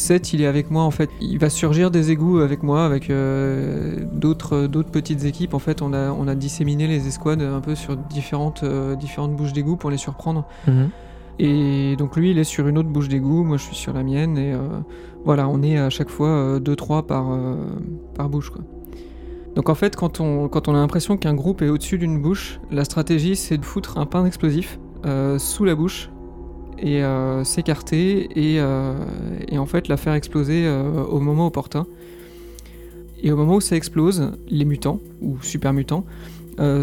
Seth, 0.00 0.32
il 0.32 0.40
est 0.42 0.46
avec 0.46 0.70
moi 0.70 0.82
en 0.82 0.90
fait. 0.90 1.10
Il 1.20 1.38
va 1.38 1.50
surgir 1.50 1.90
des 1.90 2.10
égouts 2.10 2.38
avec 2.38 2.62
moi, 2.62 2.84
avec 2.84 3.10
euh, 3.10 3.96
d'autres 4.12 4.66
d'autres 4.66 4.90
petites 4.90 5.24
équipes. 5.24 5.54
En 5.54 5.58
fait, 5.58 5.82
on 5.82 5.92
a, 5.92 6.10
on 6.10 6.26
a 6.28 6.34
disséminé 6.34 6.86
les 6.86 7.06
escouades 7.06 7.42
un 7.42 7.60
peu 7.60 7.74
sur 7.74 7.96
différentes, 7.96 8.62
euh, 8.62 8.96
différentes 8.96 9.36
bouches 9.36 9.52
d'égout 9.52 9.76
pour 9.76 9.90
les 9.90 9.98
surprendre. 9.98 10.46
Et 11.42 11.96
donc 11.96 12.16
lui, 12.16 12.32
il 12.32 12.38
est 12.38 12.44
sur 12.44 12.68
une 12.68 12.76
autre 12.76 12.90
bouche 12.90 13.08
d'égout, 13.08 13.44
moi 13.44 13.56
je 13.56 13.62
suis 13.62 13.74
sur 13.74 13.94
la 13.94 14.02
mienne, 14.02 14.36
et 14.36 14.52
euh, 14.52 14.58
voilà, 15.24 15.48
on 15.48 15.62
est 15.62 15.78
à 15.78 15.88
chaque 15.88 16.10
fois 16.10 16.58
2-3 16.60 17.06
par, 17.06 17.32
euh, 17.32 17.54
par 18.14 18.28
bouche. 18.28 18.50
Quoi. 18.50 18.62
Donc 19.54 19.70
en 19.70 19.74
fait, 19.74 19.96
quand 19.96 20.20
on, 20.20 20.48
quand 20.48 20.68
on 20.68 20.74
a 20.74 20.78
l'impression 20.78 21.16
qu'un 21.16 21.32
groupe 21.32 21.62
est 21.62 21.70
au-dessus 21.70 21.96
d'une 21.96 22.20
bouche, 22.20 22.60
la 22.70 22.84
stratégie 22.84 23.36
c'est 23.36 23.56
de 23.56 23.64
foutre 23.64 23.96
un 23.96 24.04
pain 24.04 24.22
d'explosif 24.24 24.78
euh, 25.06 25.38
sous 25.38 25.64
la 25.64 25.74
bouche 25.74 26.10
et 26.80 27.02
euh, 27.02 27.44
s'écarter 27.44 28.28
et, 28.34 28.60
euh, 28.60 28.94
et 29.48 29.58
en 29.58 29.66
fait 29.66 29.88
la 29.88 29.96
faire 29.96 30.14
exploser 30.14 30.66
euh, 30.66 31.04
au 31.04 31.20
moment 31.20 31.46
opportun. 31.46 31.86
Et 33.22 33.30
au 33.32 33.36
moment 33.36 33.56
où 33.56 33.60
ça 33.60 33.76
explose, 33.76 34.32
les 34.48 34.64
mutants, 34.64 34.98
ou 35.20 35.36
super 35.42 35.72
mutants, 35.72 36.04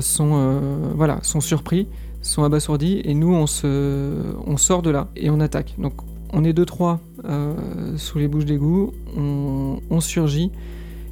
sont, 0.01 0.59
voilà, 0.95 1.19
sont 1.21 1.39
surpris 1.39 1.87
sont 2.21 2.43
abasourdis 2.43 3.01
et 3.05 3.13
nous 3.13 3.33
on 3.33 3.47
se 3.47 4.13
on 4.45 4.57
sort 4.57 4.81
de 4.81 4.89
là 4.89 5.07
et 5.15 5.29
on 5.29 5.39
attaque. 5.39 5.75
Donc 5.77 5.93
on 6.33 6.43
est 6.43 6.53
deux 6.53 6.65
trois 6.65 6.99
euh, 7.25 7.55
sous 7.97 8.19
les 8.19 8.27
bouches 8.27 8.45
d'égout, 8.45 8.93
on, 9.15 9.79
on 9.89 9.99
surgit 9.99 10.51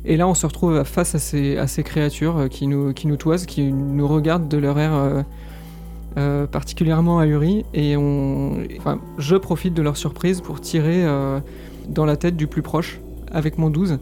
et 0.03 0.17
là 0.17 0.27
on 0.27 0.33
se 0.33 0.45
retrouve 0.45 0.83
face 0.83 1.15
à 1.15 1.19
ces, 1.19 1.57
à 1.57 1.67
ces 1.67 1.83
créatures 1.83 2.47
qui 2.49 2.67
nous 2.67 2.93
qui 2.93 3.07
nous 3.07 3.17
toisent, 3.17 3.45
qui 3.45 3.72
nous 3.72 4.07
regardent 4.07 4.47
de 4.47 4.57
leur 4.57 4.77
air 4.77 5.23
euh, 6.18 6.48
particulièrement 6.48 7.19
ahuri 7.19 7.66
et 7.74 7.98
on 7.98 8.60
je 9.18 9.35
profite 9.35 9.74
de 9.74 9.82
leur 9.82 9.98
surprise 9.98 10.40
pour 10.40 10.61
tirer 10.61 11.03
euh, 11.03 11.42
dans 11.90 12.06
la 12.06 12.16
tête 12.16 12.38
du 12.38 12.48
plus 12.48 12.61
proche 12.61 13.02
avec 13.34 13.58
mon 13.58 13.69
12 13.69 14.00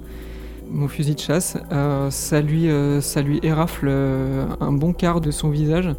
mon 0.69 0.87
fusil 0.87 1.15
de 1.15 1.19
chasse, 1.19 1.57
Euh, 1.71 2.09
ça, 2.11 2.41
lui, 2.41 2.67
ça 3.01 3.21
érafle 3.43 3.89
un 4.59 4.71
bon 4.71 4.93
quart 4.93 5.21
de 5.21 5.29
son 5.29 5.49
visage 5.49 5.89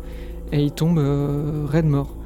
et 0.53 0.63
il 0.63 0.73
tombe 0.73 1.01
raide 1.69 1.87
mort. 1.87 2.17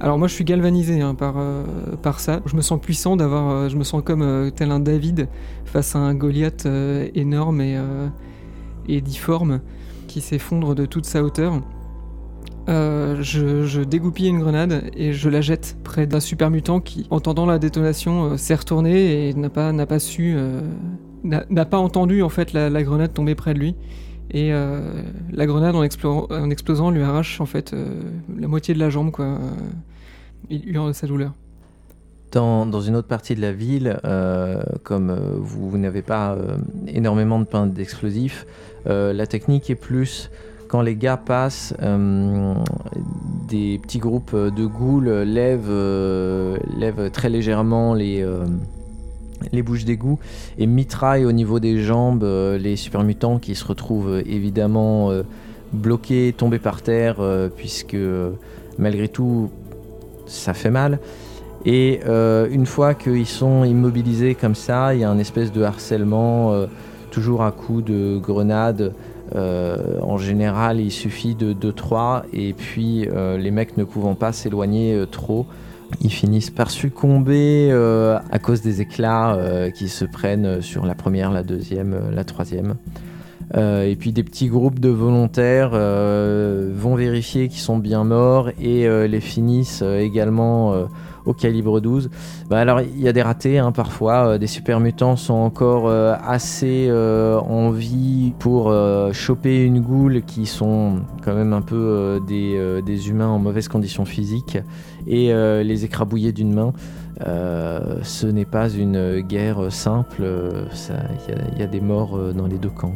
Alors 0.00 0.18
moi 0.18 0.28
je 0.28 0.34
suis 0.34 0.44
galvanisé 0.44 1.00
hein, 1.00 1.14
par, 1.14 2.20
ça. 2.20 2.40
Je 2.44 2.56
me 2.56 2.60
sens 2.60 2.80
puissant 2.80 3.16
d'avoir, 3.16 3.68
je 3.68 3.76
me 3.76 3.84
sens 3.84 4.02
comme 4.04 4.50
tel 4.54 4.70
un 4.70 4.80
David 4.80 5.28
face 5.64 5.94
à 5.96 6.00
un 6.00 6.14
Goliath 6.14 6.66
énorme 7.14 7.60
et 7.60 9.00
difforme 9.00 9.60
qui 10.06 10.20
s'effondre 10.20 10.74
de 10.74 10.84
toute 10.84 11.06
sa 11.06 11.22
hauteur. 11.22 11.62
Euh, 12.68 13.22
je, 13.22 13.84
dégoupille 13.84 14.28
une 14.28 14.40
grenade 14.40 14.90
et 14.96 15.12
je 15.12 15.28
la 15.28 15.40
jette 15.40 15.76
près 15.84 16.06
d'un 16.06 16.18
super 16.18 16.50
mutant 16.50 16.80
qui, 16.80 17.06
entendant 17.10 17.46
la 17.46 17.58
détonation, 17.58 18.32
euh, 18.32 18.36
s'est 18.36 18.56
retourné 18.56 19.28
et 19.28 19.34
n'a 19.34 19.48
pas, 19.50 19.98
su, 20.00 20.34
euh, 20.36 20.60
n'a 21.22 21.64
pas 21.64 21.78
entendu 21.78 22.22
en 22.22 22.28
fait 22.28 22.52
la, 22.52 22.82
grenade 22.82 23.12
tomber 23.12 23.34
près 23.34 23.54
de 23.54 23.60
lui. 23.60 23.76
Et 24.32 24.50
la 24.50 25.46
grenade 25.46 25.76
en, 25.76 25.84
explo- 25.84 26.26
en 26.32 26.50
explosant 26.50 26.90
lui 26.90 27.00
arrache 27.02 27.40
en 27.40 27.46
fait 27.46 27.74
la 28.36 28.48
moitié 28.48 28.74
de 28.74 28.80
la 28.80 28.90
jambe 28.90 29.12
quoi. 29.12 29.38
Il 30.50 30.68
hurle 30.68 30.92
sa 30.94 31.06
douleur. 31.06 31.32
Dans, 32.32 32.80
une 32.80 32.96
autre 32.96 33.06
partie 33.06 33.36
de 33.36 33.40
la 33.40 33.52
ville, 33.52 33.98
comme 34.82 35.16
vous, 35.38 35.78
n'avez 35.78 36.02
pas 36.02 36.36
énormément 36.88 37.38
de 37.38 37.44
pain 37.44 37.66
d'explosifs, 37.66 38.46
la 38.84 39.26
technique 39.28 39.70
est 39.70 39.76
plus 39.76 40.28
quand 40.68 40.82
les 40.82 40.96
gars 40.96 41.16
passent, 41.16 41.74
euh, 41.82 42.54
des 43.48 43.78
petits 43.82 43.98
groupes 43.98 44.34
de 44.34 45.24
lèvent, 45.24 45.66
euh, 45.68 46.56
lèvent 46.76 47.10
très 47.10 47.28
légèrement 47.28 47.94
les, 47.94 48.22
euh, 48.22 48.44
les 49.52 49.62
bouches 49.62 49.84
d'égout 49.84 50.18
et 50.58 50.66
mitraillent 50.66 51.24
au 51.24 51.32
niveau 51.32 51.60
des 51.60 51.82
jambes 51.82 52.24
les 52.24 52.76
super 52.76 53.02
mutants 53.04 53.38
qui 53.38 53.54
se 53.54 53.64
retrouvent 53.64 54.22
évidemment 54.26 55.10
bloqués, 55.72 56.34
tombés 56.36 56.58
par 56.58 56.82
terre, 56.82 57.16
puisque 57.56 57.96
malgré 58.78 59.08
tout 59.08 59.50
ça 60.26 60.54
fait 60.54 60.70
mal. 60.70 60.98
Et 61.66 62.00
une 62.06 62.64
fois 62.64 62.94
qu'ils 62.94 63.26
sont 63.26 63.64
immobilisés 63.64 64.34
comme 64.34 64.54
ça, 64.54 64.94
il 64.94 65.00
y 65.00 65.04
a 65.04 65.10
un 65.10 65.18
espèce 65.18 65.52
de 65.52 65.62
harcèlement, 65.62 66.66
toujours 67.10 67.42
à 67.42 67.52
coups 67.52 67.84
de 67.84 68.18
grenades. 68.18 68.94
Euh, 69.34 69.98
en 70.02 70.18
général, 70.18 70.80
il 70.80 70.90
suffit 70.90 71.34
de 71.34 71.52
2-3, 71.52 72.22
et 72.32 72.52
puis 72.52 73.08
les 73.38 73.50
mecs 73.50 73.76
ne 73.76 73.84
pouvant 73.84 74.14
pas 74.14 74.32
s'éloigner 74.32 75.04
trop, 75.10 75.46
ils 76.00 76.10
finissent 76.10 76.50
par 76.50 76.70
succomber 76.70 77.72
à 77.72 78.38
cause 78.38 78.60
des 78.60 78.80
éclats 78.80 79.38
qui 79.74 79.88
se 79.88 80.04
prennent 80.04 80.60
sur 80.60 80.86
la 80.86 80.94
première, 80.94 81.30
la 81.30 81.42
deuxième, 81.42 82.10
la 82.12 82.24
troisième. 82.24 82.74
et 83.54 83.96
puis 83.98 84.12
des 84.12 84.22
petits 84.22 84.48
groupes 84.48 84.80
de 84.80 84.88
volontaires 84.88 85.70
vont 85.70 86.94
vérifier 86.94 87.48
qu'ils 87.48 87.60
sont 87.60 87.78
bien 87.78 88.04
morts 88.04 88.50
et 88.60 88.88
les 89.08 89.20
finissent 89.20 89.82
également 89.82 90.88
au 91.26 91.34
calibre 91.34 91.80
12. 91.80 92.08
Bah, 92.48 92.58
alors 92.58 92.80
il 92.80 93.00
y 93.00 93.08
a 93.08 93.12
des 93.12 93.22
ratés 93.22 93.58
hein, 93.58 93.72
parfois, 93.72 94.28
euh, 94.28 94.38
des 94.38 94.46
super 94.46 94.80
mutants 94.80 95.16
sont 95.16 95.34
encore 95.34 95.88
euh, 95.88 96.14
assez 96.24 96.86
euh, 96.88 97.38
en 97.40 97.70
vie 97.70 98.32
pour 98.38 98.72
choper 99.12 99.64
une 99.64 99.80
goule 99.80 100.22
qui 100.22 100.46
sont 100.46 101.00
quand 101.22 101.34
même 101.34 101.52
un 101.52 101.62
peu 101.62 102.20
des, 102.26 103.08
humains 103.08 103.28
en 103.28 103.38
mauvaise 103.38 103.68
condition 103.68 104.04
physique 104.04 104.58
et 105.06 105.32
les 105.32 105.84
écrabouiller 105.84 106.32
d'une 106.32 106.54
main. 106.54 106.72
ce 107.20 108.26
n'est 108.26 108.44
pas 108.44 108.68
une 108.68 109.20
guerre 109.20 109.72
simple, 109.72 110.24
il 111.54 111.58
y, 111.58 111.62
a 111.62 111.66
des 111.66 111.80
morts 111.80 112.18
dans 112.34 112.46
les 112.46 112.58
deux 112.58 112.70
camps. 112.70 112.94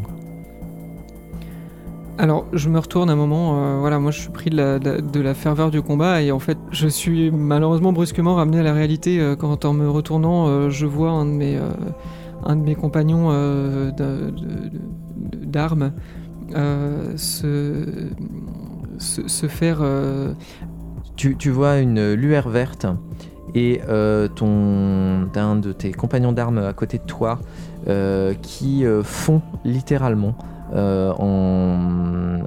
Alors, 2.20 2.44
je 2.52 2.68
me 2.68 2.78
retourne 2.78 3.08
un 3.08 3.16
moment. 3.16 3.56
Euh, 3.56 3.78
voilà, 3.80 3.98
moi, 3.98 4.10
je 4.10 4.20
suis 4.20 4.28
pris 4.28 4.50
de 4.50 5.20
la, 5.20 5.32
ferveur 5.32 5.70
du 5.70 5.80
combat 5.80 6.20
et 6.20 6.32
en 6.32 6.38
fait, 6.38 6.58
je 6.70 6.86
suis 6.86 7.30
malheureusement 7.30 7.94
brusquement 7.94 8.34
ramené 8.34 8.58
à 8.58 8.62
la 8.62 8.74
réalité 8.74 9.18
euh, 9.18 9.36
quand, 9.36 9.64
en 9.64 9.72
me 9.72 9.88
retournant, 9.88 10.46
euh, 10.46 10.68
je 10.68 10.84
vois 10.84 11.12
un 11.12 11.24
de 11.24 11.30
mes, 11.30 12.74
compagnons 12.74 13.30
d'armes 15.46 15.92
se, 17.16 17.46
faire. 19.48 19.82
Tu, 21.16 21.50
vois 21.50 21.78
une 21.78 22.12
lueur 22.12 22.50
verte 22.50 22.86
et 23.54 23.80
ton 24.36 25.26
un 25.34 25.56
de 25.56 25.72
tes 25.72 25.92
compagnons 25.92 26.32
d'armes 26.32 26.58
à 26.58 26.74
côté 26.74 26.98
de 26.98 27.04
toi 27.04 27.38
qui 28.42 28.84
fond 29.04 29.40
littéralement. 29.64 30.34
Euh, 30.72 31.12
en, 31.12 32.38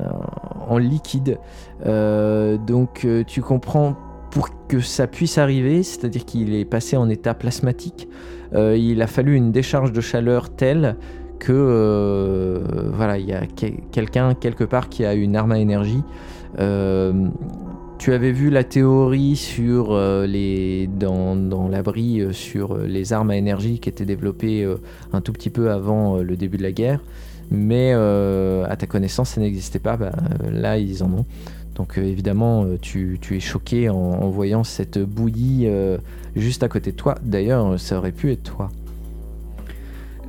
liquide. 0.80 1.38
Euh, 1.86 2.58
donc 2.58 3.06
euh, 3.06 3.24
tu 3.28 3.42
comprends 3.42 3.96
pour 4.32 4.50
que 4.68 4.80
ça 4.80 5.06
puisse 5.06 5.38
arriver, 5.38 5.84
c'est-à-dire 5.84 6.26
qu'il 6.26 6.56
est 6.56 6.66
passé 6.66 6.98
en 6.98 7.10
état 7.10 7.36
plasmatique, 7.36 8.08
il 8.56 9.00
a 9.04 9.08
fallu 9.08 9.36
une 9.36 9.52
décharge 9.52 9.92
de 9.92 10.02
chaleur 10.02 10.50
telle 10.50 10.96
que 11.38 12.60
voilà, 12.92 13.20
il 13.20 13.28
y 13.28 13.34
a 13.34 13.46
quelqu'un 13.92 14.34
quelque 14.34 14.64
part 14.64 14.90
qui 14.90 15.06
a 15.06 15.14
une 15.14 15.36
arme 15.36 15.52
à 15.52 15.60
énergie. 15.60 16.02
tu 16.58 18.14
avais 18.14 18.32
vu 18.32 18.50
la 18.50 18.64
théorie 18.64 19.36
sur 19.36 19.96
les 20.26 20.88
dans, 20.88 21.36
dans 21.36 21.68
l'abri 21.68 22.26
sur 22.32 22.78
les 22.78 23.14
armes 23.14 23.30
à 23.30 23.38
énergie 23.38 23.80
qui 23.80 23.90
étaient 23.90 24.06
développées 24.06 24.68
un 25.12 25.22
tout 25.22 25.34
petit 25.34 25.52
peu 25.52 25.70
avant 25.70 26.18
le 26.18 26.36
début 26.36 26.58
de 26.58 26.64
la 26.64 26.72
guerre 26.72 27.00
mais 27.54 27.92
euh, 27.94 28.66
à 28.68 28.76
ta 28.76 28.88
connaissance, 28.88 29.30
ça 29.30 29.42
n'existait 29.42 29.80
pas. 29.80 29.96
Bah, 29.96 30.12
là, 30.52 30.78
ils 30.78 31.04
en 31.04 31.12
ont. 31.14 31.26
Donc 31.76 31.98
euh, 31.98 32.02
évidemment, 32.04 32.66
euh, 32.66 32.78
tu, 32.82 33.20
es 33.32 33.40
choqué 33.40 33.90
en, 33.90 34.28
voyant 34.30 34.64
cette 34.64 34.98
bouillie 35.00 35.70
juste 36.36 36.64
à 36.64 36.68
côté 36.68 36.92
de 36.92 36.98
toi. 36.98 37.16
D'ailleurs, 37.22 37.80
ça 37.80 37.98
aurait 37.98 38.12
pu 38.12 38.32
être 38.32 38.44
toi. 38.44 38.70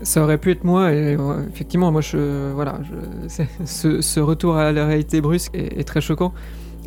Ça 0.02 0.22
aurait 0.22 0.36
pu 0.36 0.50
être 0.50 0.64
moi, 0.64 0.92
et 0.92 1.16
effectivement, 1.50 1.90
moi, 1.90 2.02
je, 2.02 2.52
voilà, 2.52 2.78
ce, 3.64 4.20
retour 4.20 4.56
à 4.56 4.70
la 4.70 4.84
réalité 4.86 5.22
brusque 5.22 5.54
est, 5.54 5.84
très 5.84 6.02
choquant. 6.02 6.34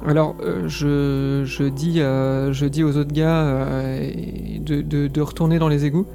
Alors, 0.05 0.35
je, 0.67 1.67
dis, 1.69 1.97
je 1.97 2.65
dis 2.65 2.83
aux 2.83 2.95
autres 2.95 3.13
gars 3.13 3.65
de, 4.61 5.21
retourner 5.21 5.57
dans 5.57 5.67
les 5.67 5.85
égouts. 5.85 6.05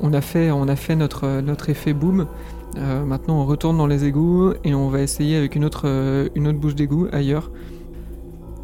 On 0.00 0.14
a 0.14 0.22
fait, 0.22 0.50
on 0.50 0.68
a 0.68 0.76
fait 0.76 0.96
notre, 0.96 1.40
notre 1.42 1.68
effet 1.68 1.92
boom. 1.92 2.26
Euh, 2.78 3.04
maintenant, 3.04 3.40
on 3.40 3.46
retourne 3.46 3.78
dans 3.78 3.86
les 3.86 4.04
égouts 4.04 4.52
et 4.64 4.74
on 4.74 4.88
va 4.88 5.00
essayer 5.00 5.36
avec 5.36 5.56
une 5.56 5.64
autre, 5.64 5.82
euh, 5.86 6.28
une 6.34 6.46
autre 6.48 6.58
bouche 6.58 6.74
d'égout 6.74 7.08
ailleurs. 7.12 7.50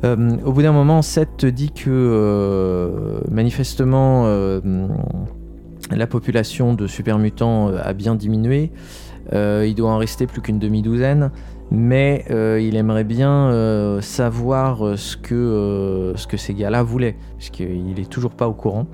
Euh, 0.05 0.37
au 0.45 0.53
bout 0.53 0.63
d'un 0.63 0.73
moment, 0.73 1.01
Seth 1.01 1.37
te 1.39 1.47
dit 1.47 1.71
que 1.71 3.21
manifestement 3.31 4.27
la 5.91 6.07
population 6.07 6.75
de 6.75 6.87
super 6.87 7.19
mutants 7.19 7.69
a 7.69 7.93
bien 7.93 8.15
diminué. 8.15 8.73
il 9.33 9.75
doit 9.75 9.91
en 9.91 9.99
rester 9.99 10.27
plus 10.27 10.41
qu'une 10.41 10.59
demi-douzaine, 10.59 11.31
mais 11.71 12.25
il 12.29 12.75
aimerait 12.77 13.05
bien 13.05 14.01
savoir 14.01 14.99
ce 14.99 15.17
que, 15.17 16.15
ce 16.17 16.27
que 16.27 16.37
ces 16.37 16.55
gars-là 16.55 16.83
voulaient, 16.83 17.17
puisqu'il 17.39 18.01
est 18.01 18.11
toujours 18.11 18.33
pas 18.33 18.49
au 18.49 18.55
courant. 18.55 18.87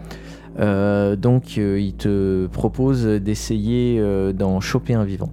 Euh, 0.58 1.16
donc 1.16 1.56
euh, 1.56 1.80
il 1.80 1.94
te 1.94 2.46
propose 2.48 3.04
d'essayer 3.06 3.98
euh, 4.00 4.32
d'en 4.32 4.60
choper 4.60 4.94
un 4.94 5.04
vivant. 5.04 5.30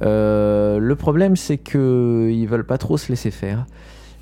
le 0.00 0.94
problème 0.94 1.36
c'est 1.36 1.58
qu'ils 1.58 2.46
veulent 2.48 2.66
pas 2.66 2.78
trop 2.78 2.96
se 2.96 3.10
laisser 3.10 3.30
faire. 3.30 3.66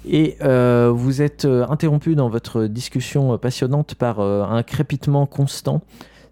Et 0.04 0.36
vous 0.40 1.22
êtes 1.22 1.44
interrompu 1.44 2.16
dans 2.16 2.28
votre 2.28 2.66
discussion 2.66 3.38
passionnante 3.38 3.94
par 3.94 4.18
un 4.20 4.62
crépitement 4.64 5.26
constant. 5.26 5.82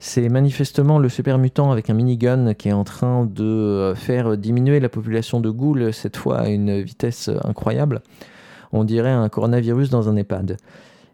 C'est 0.00 0.28
manifestement 0.28 0.98
le 0.98 1.08
super 1.08 1.38
mutant 1.38 1.70
avec 1.70 1.88
un 1.88 1.94
minigun 1.94 2.54
qui 2.54 2.70
est 2.70 2.72
en 2.72 2.84
train 2.84 3.26
de 3.26 3.92
faire 3.94 4.36
diminuer 4.36 4.80
la 4.80 4.88
population 4.88 5.40
de 5.40 5.50
ghouls, 5.50 5.92
cette 5.92 6.16
fois 6.16 6.38
à 6.40 6.48
une 6.48 6.80
vitesse 6.80 7.30
incroyable. 7.44 8.00
On 8.72 8.82
dirait 8.82 9.10
un 9.10 9.28
coronavirus 9.28 9.90
dans 9.90 10.08
un 10.08 10.16
EHPAD. 10.16 10.56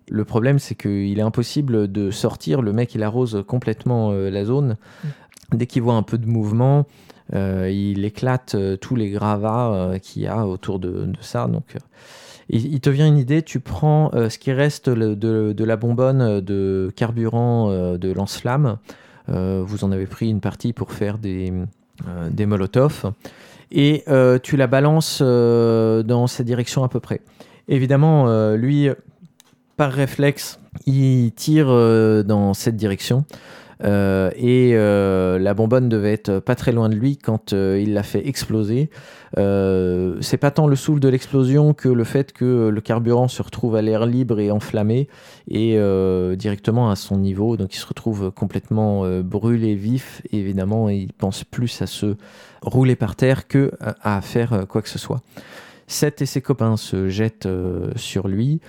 Le 0.09 0.25
problème, 0.25 0.59
c'est 0.59 0.75
qu'il 0.75 1.19
est 1.19 1.23
impossible 1.23 1.91
de 1.91 2.11
sortir. 2.11 2.63
Le 2.63 2.73
mec, 2.73 2.95
il 2.95 3.03
arrose 3.03 3.43
complètement 3.47 4.13
euh, 4.13 4.31
la 4.31 4.45
zone. 4.45 4.77
Mm. 5.03 5.09
Dès 5.57 5.67
qu'il 5.67 5.83
voit 5.83 5.95
un 5.95 6.03
peu 6.03 6.19
de 6.19 6.27
mouvement, 6.27 6.87
euh, 7.35 7.71
il 7.71 8.05
éclate 8.05 8.55
euh, 8.55 8.77
tous 8.77 8.95
les 8.95 9.11
gravats 9.11 9.93
qu'il 10.03 10.23
y 10.23 10.27
a 10.27 10.47
autour 10.47 10.79
de, 10.79 11.09
ça. 11.21 11.47
Donc, 11.49 11.77
il, 12.49 12.81
te 12.81 12.91
vient 12.91 13.07
une 13.07 13.19
idée. 13.19 13.43
Tu 13.43 13.59
prends 13.59 14.13
ce 14.13 14.39
qui 14.39 14.53
reste 14.53 14.89
de, 14.89 15.65
la 15.65 15.77
bonbonne 15.77 16.41
de 16.41 16.93
carburant 16.95 17.97
de 17.97 18.13
lance-flamme. 18.13 18.79
vous 19.27 19.85
en 19.85 19.91
avez 19.91 20.07
pris 20.07 20.31
une 20.31 20.41
partie 20.41 20.73
pour 20.73 20.93
faire 20.93 21.19
des, 21.19 21.53
des 22.31 22.47
molotovs. 22.47 23.11
Et 23.73 24.05
tu 24.45 24.57
la 24.57 24.69
balances 24.69 25.21
dans 25.23 26.27
cette 26.29 26.47
direction 26.47 26.85
à 26.85 26.89
peu 26.89 27.01
près. 27.01 27.21
Évidemment, 27.67 28.55
lui, 28.55 28.91
par 29.77 29.93
réflexe, 29.93 30.59
il 30.87 31.33
tire 31.33 31.67
euh, 31.69 32.23
dans 32.23 32.55
cette 32.55 32.77
direction. 32.77 33.25
Euh, 33.85 34.31
et 34.37 34.71
euh, 34.73 35.39
la 35.39 35.53
bonbonne 35.53 35.91
devait 35.91 36.15
être 36.15 36.39
pas 36.39 36.55
très 36.55 36.73
loin 36.73 36.89
de 36.89 36.95
lui 36.95 37.19
quand 37.19 37.53
il 37.53 37.93
l'a 37.93 38.03
fait 38.03 38.27
exploser. 38.27 38.89
c'est 39.37 40.39
pas 40.39 40.51
tant 40.51 40.67
le 40.67 40.77
souffle 40.77 41.01
de 41.01 41.09
l'explosion 41.09 41.75
que 41.75 41.91
le 41.91 42.05
fait 42.05 42.33
que 42.33 42.69
le 42.69 42.81
carburant 42.81 43.29
se 43.29 43.43
retrouve 43.43 43.77
à 43.77 43.83
l'air 43.83 44.07
libre 44.07 44.41
et 44.41 44.51
enflammé 44.51 45.09
et 45.51 45.79
directement 46.39 46.91
à 46.91 46.97
son 46.97 47.19
niveau. 47.19 47.59
Donc 47.59 47.75
il 47.75 47.79
se 47.79 47.87
retrouve 47.87 48.31
complètement 48.31 49.05
brûlé 49.21 49.75
vif. 49.75 50.23
Et 50.33 50.39
évidemment, 50.39 50.89
il 50.89 51.13
pense 51.13 51.45
plus 51.45 51.83
à 51.83 51.87
se 51.87 52.17
rouler 52.63 52.97
par 52.97 53.15
terre 53.15 53.47
que 53.47 53.73
à 53.81 54.23
faire 54.23 54.65
quoi 54.69 54.81
que 54.81 54.89
ce 54.89 54.99
soit. 54.99 55.21
Seth 55.87 56.23
et 56.23 56.27
ses 56.27 56.41
copains 56.41 56.77
se 56.77 57.09
jettent 57.09 57.47
euh, 57.47 57.91
sur 57.97 58.29
lui. 58.29 58.61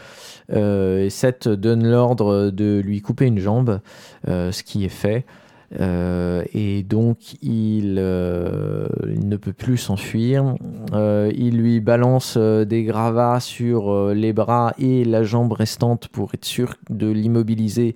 Euh, 0.54 1.10
Seth 1.10 1.48
donne 1.48 1.88
l'ordre 1.88 2.52
de 2.52 2.82
lui 2.84 3.02
couper 3.02 3.26
une 3.26 3.40
jambe, 3.40 3.80
euh, 4.28 4.52
ce 4.52 4.64
qui 4.64 4.86
est 4.86 4.90
fait. 4.90 5.26
et 5.72 6.84
donc 6.84 7.18
il, 7.42 7.96
ne 7.96 9.36
peut 9.36 9.52
plus 9.52 9.78
s'enfuir. 9.78 10.56
il 10.94 11.58
lui 11.58 11.82
balance 11.82 12.38
des 12.38 12.84
gravats 12.84 13.42
sur 13.42 14.14
les 14.14 14.32
bras 14.32 14.74
et 14.80 15.04
la 15.04 15.24
jambe 15.24 15.52
restante 15.52 16.08
pour 16.08 16.34
être 16.34 16.46
sûr 16.46 16.76
de 16.90 17.10
l'immobiliser 17.12 17.96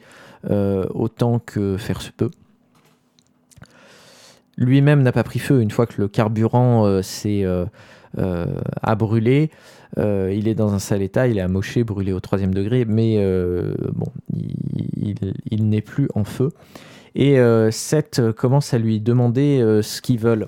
autant 0.49 1.39
que 1.39 1.77
faire 1.77 2.01
se 2.01 2.11
peut. 2.11 2.31
Lui-même 4.57 5.01
n'a 5.01 5.13
pas 5.13 5.23
pris 5.23 5.39
feu 5.39 5.61
une 5.61 5.71
fois 5.71 5.85
que 5.85 6.01
le 6.01 6.09
carburant 6.09 7.01
s'est 7.01 7.45
à 8.17 8.95
brûler. 8.95 9.49
Euh, 9.97 10.33
il 10.33 10.47
est 10.47 10.55
dans 10.55 10.73
un 10.73 10.79
sale 10.79 11.01
état, 11.01 11.27
il 11.27 11.37
est 11.37 11.41
amoché, 11.41 11.83
brûlé 11.83 12.13
au 12.13 12.19
troisième 12.19 12.53
degré, 12.53 12.85
mais 12.85 13.15
euh, 13.17 13.73
bon, 13.93 14.07
il, 14.33 15.69
n'est 15.69 15.81
plus 15.81 16.07
en 16.15 16.23
feu. 16.23 16.51
Et 17.13 17.37
Seth 17.71 18.31
commence 18.31 18.73
à 18.73 18.77
lui 18.77 19.01
demander 19.01 19.59
ce 19.83 20.01
qu'ils 20.01 20.19
veulent. 20.19 20.47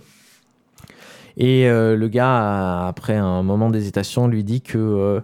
Et 1.35 1.65
le 1.67 2.07
gars, 2.07 2.87
après 2.87 3.15
un 3.15 3.43
moment 3.43 3.69
d'hésitation, 3.69 4.27
lui 4.27 4.45
dit 4.45 4.61
que 4.61 5.21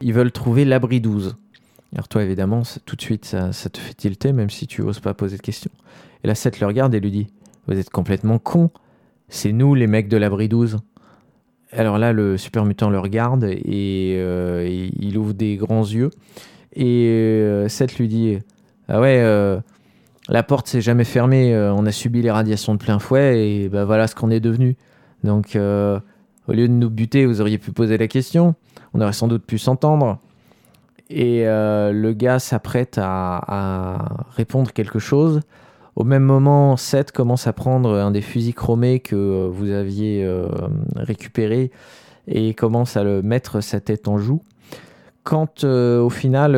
ils 0.00 0.14
veulent 0.14 0.32
trouver 0.32 0.64
l'abri 0.64 1.00
12. 1.00 1.36
Alors 1.94 2.08
toi, 2.08 2.22
évidemment, 2.22 2.62
tout 2.84 2.96
de 2.96 3.02
suite, 3.02 3.24
ça, 3.24 3.52
ça 3.52 3.70
te 3.70 3.78
fait 3.78 3.94
tilter, 3.94 4.32
même 4.32 4.50
si 4.50 4.66
tu 4.66 4.82
oses 4.82 5.00
pas 5.00 5.14
poser 5.14 5.36
de 5.36 5.42
questions. 5.42 5.70
Et 6.22 6.26
là, 6.26 6.34
Seth 6.34 6.60
le 6.60 6.66
regarde 6.66 6.94
et 6.94 7.00
lui 7.00 7.10
dit, 7.10 7.28
vous 7.66 7.78
êtes 7.78 7.90
complètement 7.90 8.38
con. 8.38 8.70
C'est 9.28 9.52
nous, 9.52 9.74
les 9.74 9.86
mecs 9.86 10.08
de 10.08 10.16
l'abri 10.16 10.48
12. 10.48 10.78
Alors 11.72 11.98
là, 11.98 12.12
le 12.12 12.38
super 12.38 12.64
mutant 12.64 12.88
le 12.88 12.98
regarde 12.98 13.44
et, 13.44 14.16
euh, 14.18 14.88
il 14.98 15.18
ouvre 15.18 15.34
des 15.34 15.56
grands 15.56 15.84
yeux. 15.84 16.10
Et 16.74 17.08
euh, 17.08 17.68
Seth 17.68 17.98
lui 17.98 18.08
dit, 18.08 18.38
ah 18.88 19.00
ouais, 19.00 19.20
euh, 19.20 19.58
la 20.28 20.42
porte 20.42 20.66
s'est 20.68 20.80
jamais 20.80 21.04
fermée, 21.04 21.56
on 21.56 21.84
a 21.86 21.92
subi 21.92 22.22
les 22.22 22.30
radiations 22.30 22.74
de 22.74 22.78
plein 22.78 22.98
fouet 22.98 23.46
et 23.46 23.68
bah 23.68 23.84
voilà 23.84 24.06
ce 24.06 24.14
qu'on 24.14 24.30
est 24.30 24.40
devenu. 24.40 24.76
Donc, 25.24 25.56
au 25.56 26.52
lieu 26.52 26.68
de 26.68 26.72
nous 26.72 26.90
buter, 26.90 27.26
vous 27.26 27.40
auriez 27.40 27.58
pu 27.58 27.72
poser 27.72 27.98
la 27.98 28.08
question. 28.08 28.54
On 28.94 29.00
aurait 29.00 29.12
sans 29.12 29.28
doute 29.28 29.44
pu 29.44 29.58
s'entendre. 29.58 30.18
Et 31.10 31.44
le 31.44 32.12
gars 32.12 32.38
s'apprête 32.38 32.98
à 33.00 34.04
répondre 34.36 34.72
quelque 34.72 34.98
chose. 34.98 35.40
Au 35.98 36.04
même 36.04 36.22
moment, 36.22 36.76
Seth 36.76 37.10
commence 37.10 37.48
à 37.48 37.52
prendre 37.52 37.92
un 37.92 38.12
des 38.12 38.20
fusils 38.20 38.54
chromés 38.54 39.00
que 39.00 39.16
euh, 39.16 39.48
vous 39.50 39.70
aviez 39.72 40.24
euh, 40.24 40.46
récupéré 40.94 41.72
et 42.28 42.54
commence 42.54 42.96
à 42.96 43.02
le 43.02 43.20
mettre 43.20 43.60
sa 43.60 43.80
tête 43.80 44.06
en 44.06 44.16
joue. 44.16 44.40
Quand 45.24 45.64
euh, 45.64 46.00
au 46.00 46.08
final, 46.08 46.52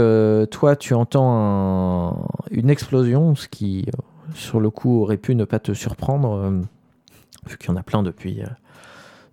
toi, 0.51 0.77
tu 0.77 0.93
entends 0.93 1.33
un- 1.33 2.17
une 2.51 2.69
explosion, 2.69 3.35
ce 3.35 3.49
qui, 3.49 3.87
sur 4.35 4.61
le 4.61 4.69
coup, 4.69 5.01
aurait 5.01 5.17
pu 5.17 5.35
ne 5.35 5.47
pas 5.47 5.59
te 5.59 5.73
surprendre, 5.73 6.53
vu 7.49 7.57
qu'il 7.57 7.71
y 7.71 7.73
en 7.73 7.77
a 7.77 7.83
plein 7.83 8.03
depuis, 8.03 8.43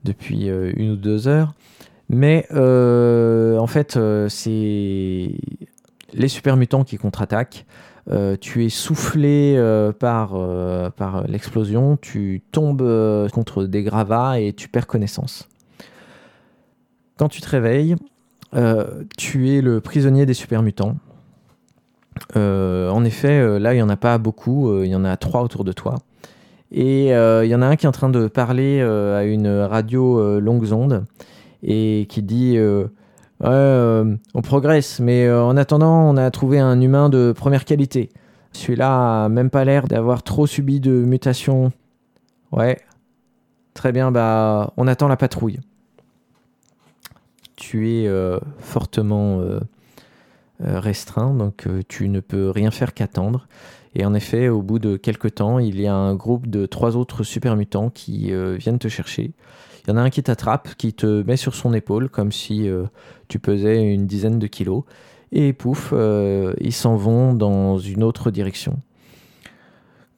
depuis 0.05 0.45
une 0.47 0.91
ou 0.91 0.95
deux 0.95 1.27
heures. 1.27 1.53
Mais 2.07 2.47
en 2.49 3.67
fait, 3.67 3.99
c'est 4.29 5.31
les 6.13 6.27
super 6.29 6.55
mutants 6.55 6.85
qui 6.85 6.95
contre-attaquent. 6.97 7.65
Euh, 8.09 8.37
tu 8.39 8.65
es 8.65 8.69
soufflé 8.69 9.55
euh, 9.57 9.91
par, 9.91 10.31
euh, 10.35 10.89
par 10.89 11.27
l'explosion, 11.27 11.97
tu 11.97 12.41
tombes 12.51 13.29
contre 13.33 13.65
des 13.65 13.83
gravats 13.83 14.39
et 14.39 14.53
tu 14.53 14.69
perds 14.69 14.87
connaissance. 14.87 15.47
Quand 17.17 17.29
tu 17.29 17.41
te 17.41 17.49
réveilles, 17.49 17.95
tu 19.17 19.49
es 19.49 19.61
le 19.61 19.81
prisonnier 19.81 20.25
des 20.25 20.33
super 20.33 20.61
mutants. 20.61 20.95
En 22.35 23.03
effet, 23.03 23.59
là, 23.59 23.73
il 23.73 23.77
n'y 23.77 23.81
en 23.81 23.89
a 23.89 23.97
pas 23.97 24.17
beaucoup, 24.17 24.83
il 24.83 24.89
y 24.89 24.95
en 24.95 25.03
a 25.03 25.17
trois 25.17 25.41
autour 25.41 25.63
de 25.63 25.71
toi. 25.71 25.95
Et 26.71 27.07
il 27.07 27.47
y 27.47 27.55
en 27.55 27.61
a 27.61 27.65
un 27.65 27.75
qui 27.75 27.85
est 27.85 27.89
en 27.89 27.93
train 27.93 28.09
de 28.09 28.27
parler 28.27 28.81
à 28.81 29.23
une 29.23 29.47
radio 29.47 30.19
euh, 30.19 30.39
longues 30.39 30.71
ondes 30.73 31.05
et 31.63 32.05
qui 32.09 32.21
dit 32.21 32.57
euh, 33.43 34.03
Ouais, 34.03 34.17
on 34.33 34.41
progresse, 34.41 34.99
mais 34.99 35.25
euh, 35.25 35.43
en 35.43 35.57
attendant, 35.57 36.09
on 36.09 36.17
a 36.17 36.29
trouvé 36.31 36.59
un 36.59 36.79
humain 36.81 37.09
de 37.09 37.33
première 37.35 37.65
qualité. 37.65 38.09
Celui-là 38.53 39.25
a 39.25 39.29
même 39.29 39.49
pas 39.49 39.65
l'air 39.65 39.87
d'avoir 39.87 40.23
trop 40.23 40.47
subi 40.47 40.79
de 40.79 40.91
mutations. 40.91 41.71
Ouais. 42.51 42.79
Très 43.73 43.91
bien, 43.91 44.11
bah, 44.11 44.73
on 44.77 44.87
attend 44.87 45.07
la 45.07 45.17
patrouille. 45.17 45.59
Tu 47.55 47.91
es 47.91 48.07
euh, 48.07 48.39
fortement 48.59 49.39
euh, 49.41 49.59
restreint, 50.59 51.33
donc 51.33 51.67
tu 51.87 52.09
ne 52.09 52.19
peux 52.19 52.49
rien 52.49 52.71
faire 52.71 52.93
qu'attendre. 52.93 53.47
Et 53.93 54.05
en 54.05 54.13
effet, 54.13 54.47
au 54.47 54.61
bout 54.61 54.79
de 54.79 54.95
quelques 54.95 55.35
temps, 55.35 55.59
il 55.59 55.79
y 55.79 55.87
a 55.87 55.95
un 55.95 56.15
groupe 56.15 56.47
de 56.47 56.65
trois 56.65 56.95
autres 56.95 57.23
super 57.23 57.55
mutants 57.55 57.89
qui 57.89 58.31
viennent 58.57 58.79
te 58.79 58.89
chercher. 58.89 59.31
Il 59.87 59.91
y 59.91 59.93
en 59.93 59.97
a 59.97 60.01
un 60.01 60.09
qui 60.09 60.21
t'attrape, 60.21 60.75
qui 60.75 60.93
te 60.93 61.23
met 61.23 61.37
sur 61.37 61.55
son 61.55 61.73
épaule, 61.73 62.09
comme 62.09 62.33
si 62.33 62.67
euh, 62.67 62.83
tu 63.29 63.39
pesais 63.39 63.81
une 63.81 64.05
dizaine 64.05 64.37
de 64.37 64.47
kilos. 64.47 64.83
Et 65.31 65.53
pouf, 65.53 65.91
euh, 65.93 66.53
ils 66.59 66.73
s'en 66.73 66.97
vont 66.97 67.33
dans 67.33 67.77
une 67.77 68.03
autre 68.03 68.29
direction. 68.29 68.79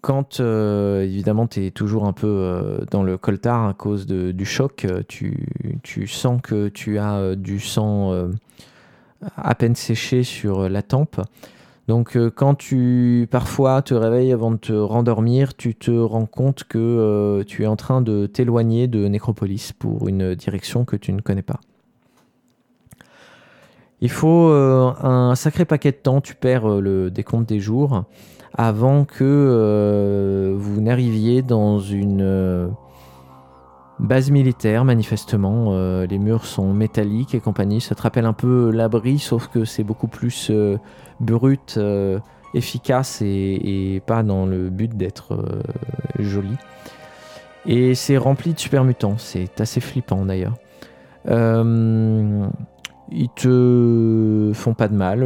Quand, 0.01 0.39
euh, 0.39 1.03
évidemment, 1.03 1.45
tu 1.45 1.67
es 1.67 1.71
toujours 1.71 2.05
un 2.05 2.13
peu 2.13 2.79
dans 2.89 3.03
le 3.03 3.19
coltard 3.19 3.67
à 3.67 3.73
cause 3.75 4.07
du 4.07 4.45
choc, 4.45 4.87
tu, 5.07 6.07
sens 6.07 6.41
que 6.41 6.69
tu 6.69 6.97
as 6.97 7.35
du 7.35 7.59
sang 7.59 8.29
à 9.35 9.55
peine 9.55 9.75
séché 9.75 10.23
sur 10.23 10.67
la 10.67 10.81
tempe. 10.81 11.21
Donc, 11.89 12.15
euh, 12.15 12.29
quand 12.29 12.53
tu 12.53 13.27
parfois 13.31 13.81
te 13.81 13.95
réveilles 13.95 14.31
avant 14.31 14.51
de 14.51 14.57
te 14.57 14.73
rendormir, 14.73 15.55
tu 15.55 15.73
te 15.73 15.89
rends 15.89 16.27
compte 16.27 16.63
que 16.65 16.77
euh, 16.77 17.43
tu 17.43 17.63
es 17.63 17.65
en 17.65 17.77
train 17.77 18.03
de 18.03 18.27
t'éloigner 18.27 18.85
de 18.87 19.07
Nécropolis 19.07 19.73
pour 19.73 20.07
une 20.07 20.35
direction 20.35 20.85
que 20.85 20.95
tu 20.95 21.11
ne 21.13 21.19
connais 21.19 21.41
pas. 21.41 21.59
Il 24.01 24.11
faut 24.11 24.51
euh, 24.51 24.93
un 25.01 25.33
sacré 25.33 25.65
paquet 25.65 25.89
de 25.89 25.97
temps, 25.97 26.21
tu 26.21 26.35
perds 26.35 26.79
le 26.79 27.09
décompte 27.09 27.49
des 27.49 27.59
jours, 27.59 28.03
avant 28.53 29.03
que 29.03 30.55
vous 30.59 30.81
n'arriviez 30.81 31.41
dans 31.41 31.79
une 31.79 32.69
base 33.99 34.31
militaire, 34.31 34.85
manifestement. 34.85 35.69
Euh, 35.69 36.05
les 36.07 36.17
murs 36.19 36.45
sont 36.45 36.73
métalliques 36.73 37.35
et 37.35 37.39
compagnie. 37.39 37.81
Ça 37.81 37.95
te 37.95 38.01
rappelle 38.01 38.25
un 38.25 38.33
peu 38.33 38.71
l'abri, 38.71 39.19
sauf 39.19 39.47
que 39.47 39.65
c'est 39.65 39.83
beaucoup 39.83 40.07
plus 40.07 40.49
euh, 40.49 40.77
brut, 41.19 41.75
euh, 41.77 42.19
efficace 42.53 43.21
et, 43.21 44.01
pas 44.05 44.23
dans 44.23 44.45
le 44.45 44.69
but 44.69 44.95
d'être 44.95 45.37
joli. 46.17 46.55
Et 47.65 47.93
c'est 47.93 48.17
rempli 48.17 48.53
de 48.53 48.59
super 48.59 48.83
mutants. 48.83 49.17
C'est 49.17 49.61
assez 49.61 49.81
flippant 49.81 50.25
d'ailleurs. 50.25 50.55
Ils 53.11 53.29
te 53.35 54.51
font 54.53 54.73
pas 54.73 54.87
de 54.87 54.95
mal. 54.95 55.19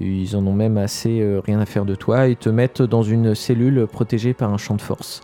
ils 0.00 0.36
en 0.36 0.46
ont 0.46 0.54
même 0.54 0.78
assez 0.78 1.38
rien 1.44 1.60
à 1.60 1.66
faire 1.66 1.84
de 1.84 1.94
toi. 1.94 2.28
Ils 2.28 2.36
te 2.36 2.48
mettent 2.48 2.80
dans 2.80 3.02
une 3.02 3.34
cellule 3.34 3.86
protégée 3.86 4.32
par 4.32 4.50
un 4.50 4.58
champ 4.58 4.76
de 4.76 4.80
force. 4.80 5.20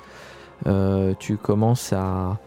Euh, 0.66 1.14
tu 1.18 1.36
commences 1.36 1.92
à 1.92 2.38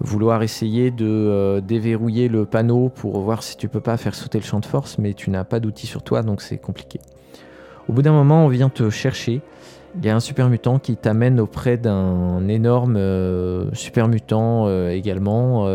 vouloir 0.00 0.42
essayer 0.42 0.90
de 0.90 1.06
euh, 1.06 1.60
déverrouiller 1.60 2.28
le 2.28 2.44
panneau 2.44 2.88
pour 2.88 3.18
voir 3.20 3.42
si 3.42 3.56
tu 3.56 3.68
peux 3.68 3.80
pas 3.80 3.96
faire 3.96 4.14
sauter 4.14 4.38
le 4.38 4.44
champ 4.44 4.60
de 4.60 4.66
force, 4.66 4.98
mais 4.98 5.14
tu 5.14 5.30
n'as 5.30 5.44
pas 5.44 5.60
d'outils 5.60 5.86
sur 5.86 6.02
toi, 6.02 6.22
donc 6.22 6.40
c'est 6.40 6.58
compliqué. 6.58 7.00
Au 7.88 7.92
bout 7.92 8.02
d'un 8.02 8.12
moment, 8.12 8.44
on 8.44 8.48
vient 8.48 8.68
te 8.68 8.90
chercher. 8.90 9.40
Il 9.96 10.04
y 10.04 10.10
a 10.10 10.14
un 10.14 10.20
super 10.20 10.48
mutant 10.50 10.78
qui 10.78 10.96
t'amène 10.96 11.40
auprès 11.40 11.78
d'un 11.78 12.46
énorme 12.48 12.96
euh, 12.96 13.64
super 13.72 14.06
mutant 14.08 14.68
également. 14.90 15.66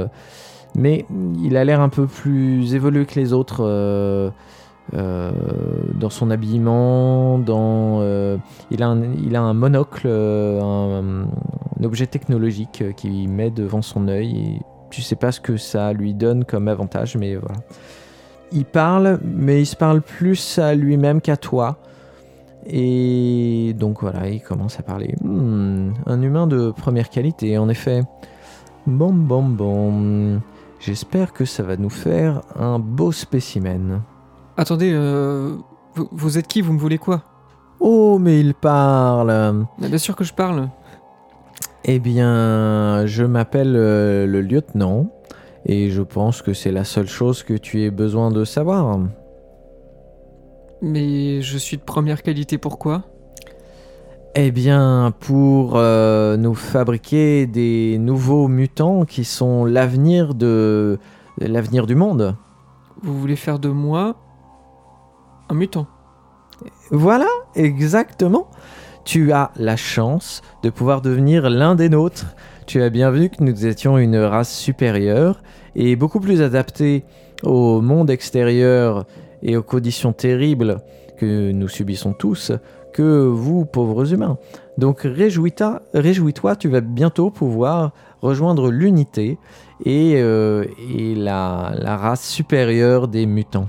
mais 0.75 1.05
il 1.43 1.57
a 1.57 1.65
l'air 1.65 1.81
un 1.81 1.89
peu 1.89 2.05
plus 2.05 2.75
évolué 2.75 3.05
que 3.05 3.19
les 3.19 3.33
autres 3.33 4.31
euh, 4.95 5.31
dans 5.95 6.09
son 6.09 6.29
habillement, 6.29 7.39
dans, 7.39 8.01
euh, 8.01 8.37
il, 8.71 8.83
a 8.83 8.87
un, 8.87 9.53
monocle, 9.53 10.03
euh, 10.05 10.61
un, 10.61 11.83
objet 11.83 12.07
technologique 12.07 12.81
euh, 12.81 12.91
qui 12.91 13.27
met 13.27 13.49
devant 13.49 13.81
son 13.81 14.07
œil. 14.07 14.59
Tu 14.91 15.01
sais 15.01 15.15
pas 15.15 15.31
ce 15.31 15.39
que 15.39 15.57
ça 15.57 15.93
lui 15.93 16.13
donne 16.13 16.45
comme 16.45 16.67
avantage, 16.67 17.17
mais 17.17 17.35
voilà. 17.35 17.55
Il 18.51 18.65
parle, 18.65 19.19
mais 19.23 19.61
il 19.61 19.65
se 19.65 19.75
parle 19.75 20.01
plus 20.01 20.59
à 20.59 20.75
lui-même 20.75 21.21
qu'à 21.21 21.37
toi. 21.37 21.77
Et 22.67 23.73
donc 23.77 24.01
voilà, 24.01 24.29
il 24.29 24.41
commence 24.41 24.79
à 24.79 24.83
parler. 24.83 25.15
Hmm, 25.21 25.91
un 26.05 26.21
humain 26.21 26.45
de 26.45 26.69
première 26.69 27.09
qualité, 27.09 27.57
en 27.57 27.67
effet. 27.67 28.01
Bon, 28.85 29.11
bon, 29.11 29.43
bon. 29.43 30.39
J'espère 30.79 31.33
que 31.33 31.45
ça 31.45 31.63
va 31.63 31.77
nous 31.77 31.89
faire 31.89 32.41
un 32.55 32.77
beau 32.77 33.11
spécimen. 33.11 34.01
Attendez, 34.57 34.91
euh, 34.93 35.55
vous, 35.95 36.07
vous 36.11 36.37
êtes 36.37 36.47
qui? 36.47 36.61
Vous 36.61 36.73
me 36.73 36.79
voulez 36.79 36.97
quoi? 36.97 37.23
Oh, 37.79 38.17
mais 38.19 38.39
il 38.39 38.53
parle. 38.53 39.27
Bah, 39.79 39.87
Bien 39.87 39.97
sûr 39.97 40.15
que 40.15 40.23
je 40.23 40.33
parle. 40.33 40.69
Eh 41.85 41.99
bien, 41.99 43.05
je 43.05 43.23
m'appelle 43.23 43.73
euh, 43.75 44.25
le 44.25 44.41
lieutenant 44.41 45.07
et 45.65 45.89
je 45.89 46.01
pense 46.01 46.41
que 46.41 46.53
c'est 46.53 46.71
la 46.71 46.83
seule 46.85 47.07
chose 47.07 47.43
que 47.43 47.53
tu 47.53 47.83
aies 47.83 47.91
besoin 47.91 48.31
de 48.31 48.45
savoir. 48.45 48.99
Mais 50.81 51.41
je 51.41 51.57
suis 51.57 51.77
de 51.77 51.81
première 51.83 52.23
qualité, 52.23 52.57
pourquoi? 52.57 53.03
Eh 54.35 54.51
bien, 54.51 55.13
pour 55.19 55.73
euh, 55.75 56.37
nous 56.37 56.55
fabriquer 56.55 57.45
des 57.47 57.97
nouveaux 57.99 58.47
mutants 58.47 59.05
qui 59.05 59.23
sont 59.25 59.65
l'avenir 59.65 60.33
de 60.33 60.97
l'avenir 61.39 61.85
du 61.85 61.95
monde. 61.95 62.35
Vous 63.01 63.19
voulez 63.19 63.35
faire 63.35 63.59
de 63.59 63.69
moi 63.69 64.15
mutant 65.53 65.87
Voilà, 66.91 67.27
exactement. 67.55 68.47
Tu 69.05 69.33
as 69.33 69.51
la 69.57 69.75
chance 69.75 70.41
de 70.63 70.69
pouvoir 70.69 71.01
devenir 71.01 71.49
l'un 71.49 71.75
des 71.75 71.89
nôtres. 71.89 72.27
Tu 72.67 72.81
as 72.81 72.89
bien 72.89 73.11
vu 73.11 73.29
que 73.29 73.43
nous 73.43 73.65
étions 73.65 73.97
une 73.97 74.17
race 74.17 74.53
supérieure 74.55 75.41
et 75.75 75.95
beaucoup 75.95 76.19
plus 76.19 76.41
adaptée 76.41 77.03
au 77.43 77.81
monde 77.81 78.09
extérieur 78.09 79.05
et 79.41 79.57
aux 79.57 79.63
conditions 79.63 80.13
terribles 80.13 80.77
que 81.17 81.51
nous 81.51 81.67
subissons 81.67 82.13
tous 82.13 82.53
que 82.93 83.25
vous, 83.25 83.65
pauvres 83.65 84.13
humains. 84.13 84.37
Donc 84.77 85.01
réjouis-toi, 85.03 86.55
tu 86.57 86.69
vas 86.69 86.81
bientôt 86.81 87.29
pouvoir 87.29 87.91
rejoindre 88.21 88.71
l'unité 88.71 89.37
et, 89.83 90.13
euh, 90.15 90.65
la 91.15 91.97
race 91.97 92.25
supérieure 92.25 93.07
des 93.07 93.25
mutants. 93.25 93.67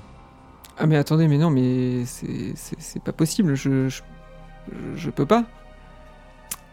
Ah 0.78 0.86
mais 0.86 0.96
attendez, 0.96 1.28
mais 1.28 1.38
non, 1.38 1.50
mais 1.50 2.04
c'est- 2.04 3.02
pas 3.04 3.12
possible, 3.12 3.54
je, 3.54 3.88
je, 3.88 4.02
je 4.96 5.10
peux 5.10 5.26
pas. 5.26 5.44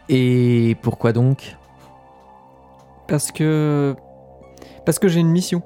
Et 0.10 0.76
pourquoi 0.82 1.14
donc? 1.14 1.56
Parce 3.08 3.32
que... 3.32 3.96
Parce 4.86 4.98
que 5.00 5.08
j'ai 5.08 5.20
une 5.20 5.30
mission. 5.30 5.62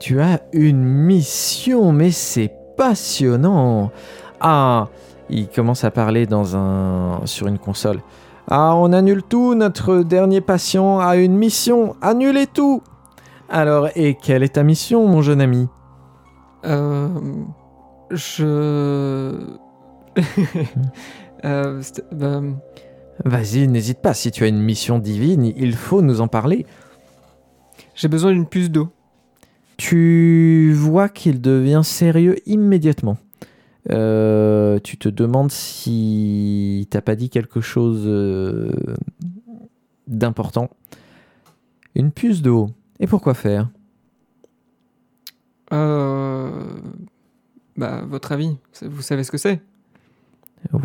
Tu 0.00 0.20
as 0.20 0.40
une 0.52 0.82
mission, 0.82 1.92
mais 1.92 2.10
c'est 2.10 2.52
passionnant. 2.76 3.90
Ah, 4.40 4.88
il 5.28 5.48
commence 5.48 5.84
à 5.84 5.90
parler 5.90 6.26
dans 6.26 6.56
un 6.56 7.20
sur 7.26 7.46
une 7.46 7.58
console. 7.58 8.00
Ah, 8.50 8.74
on 8.74 8.92
annule 8.92 9.22
tout. 9.22 9.54
Notre 9.54 9.98
dernier 10.02 10.40
patient 10.40 10.98
a 10.98 11.16
une 11.16 11.36
mission. 11.36 11.94
Annulez 12.00 12.46
tout. 12.46 12.82
Alors, 13.48 13.88
et 13.94 14.14
quelle 14.14 14.42
est 14.42 14.54
ta 14.54 14.62
mission, 14.62 15.06
mon 15.06 15.20
jeune 15.22 15.40
ami? 15.40 15.68
Je... 18.10 19.58
Euh, 21.44 21.82
bah, 22.12 22.40
Vas-y, 23.24 23.66
n'hésite 23.66 23.98
pas. 23.98 24.14
Si 24.14 24.30
tu 24.30 24.44
as 24.44 24.46
une 24.46 24.60
mission 24.60 25.00
divine, 25.00 25.44
il 25.44 25.74
faut 25.74 26.00
nous 26.00 26.20
en 26.20 26.28
parler. 26.28 26.66
j'ai 27.96 28.06
besoin 28.06 28.32
d'une 28.32 28.46
puce 28.46 28.70
d'eau. 28.70 28.90
Tu 29.76 30.72
vois 30.72 31.08
qu'il 31.08 31.40
devient 31.40 31.80
sérieux 31.82 32.36
immédiatement. 32.46 33.16
Euh, 33.90 34.78
tu 34.84 34.96
te 34.96 35.08
demandes 35.08 35.50
si 35.50 36.86
t'as 36.90 37.00
pas 37.00 37.16
dit 37.16 37.30
quelque 37.30 37.60
chose 37.60 38.04
euh, 38.06 38.70
d'important. 40.06 40.70
Une 41.96 42.12
puce 42.12 42.42
d'eau. 42.42 42.70
Et 43.00 43.08
pourquoi 43.08 43.34
faire? 43.34 43.68
Euh... 45.72 46.50
Bah, 47.76 48.02
votre 48.06 48.32
avis, 48.32 48.56
vous 48.82 49.02
savez 49.02 49.24
ce 49.24 49.30
que 49.30 49.38
c'est? 49.38 49.60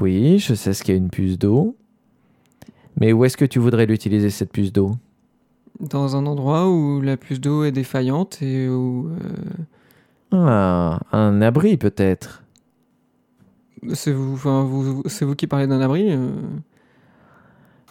Oui, 0.01 0.39
je 0.39 0.53
sais 0.53 0.73
ce 0.73 0.83
qu'est 0.83 0.95
une 0.97 1.09
puce 1.09 1.37
d'eau. 1.37 1.75
Mais 2.99 3.13
où 3.13 3.25
est-ce 3.25 3.37
que 3.37 3.45
tu 3.45 3.59
voudrais 3.59 3.85
l'utiliser, 3.85 4.29
cette 4.29 4.51
puce 4.51 4.71
d'eau? 4.73 4.91
Dans 5.79 6.15
un 6.15 6.25
endroit 6.25 6.67
où 6.69 7.01
la 7.01 7.17
puce 7.17 7.39
d'eau 7.39 7.63
est 7.63 7.71
défaillante 7.71 8.41
et 8.41 8.67
où... 8.67 9.09
euh, 10.31 10.31
Ah, 10.31 10.99
un 11.11 11.41
abri 11.41 11.77
peut-être. 11.77 12.43
c'est 13.93 14.11
vous, 14.11 14.33
enfin, 14.33 14.63
vous, 14.63 15.03
c'est 15.05 15.25
vous 15.25 15.35
qui 15.35 15.45
parlez 15.45 15.67
d'un 15.67 15.81
abri 15.81 16.07
euh, 16.09 16.31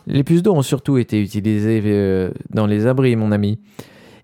Les 0.09 0.25
puces 0.25 0.43
d'eau 0.43 0.55
ont 0.55 0.63
surtout 0.63 0.97
été 0.99 1.23
utilisées 1.23 1.81
euh, 1.85 2.33
dans 2.51 2.67
les 2.67 2.87
abris, 2.87 3.15
mon 3.15 3.31
ami. 3.31 3.61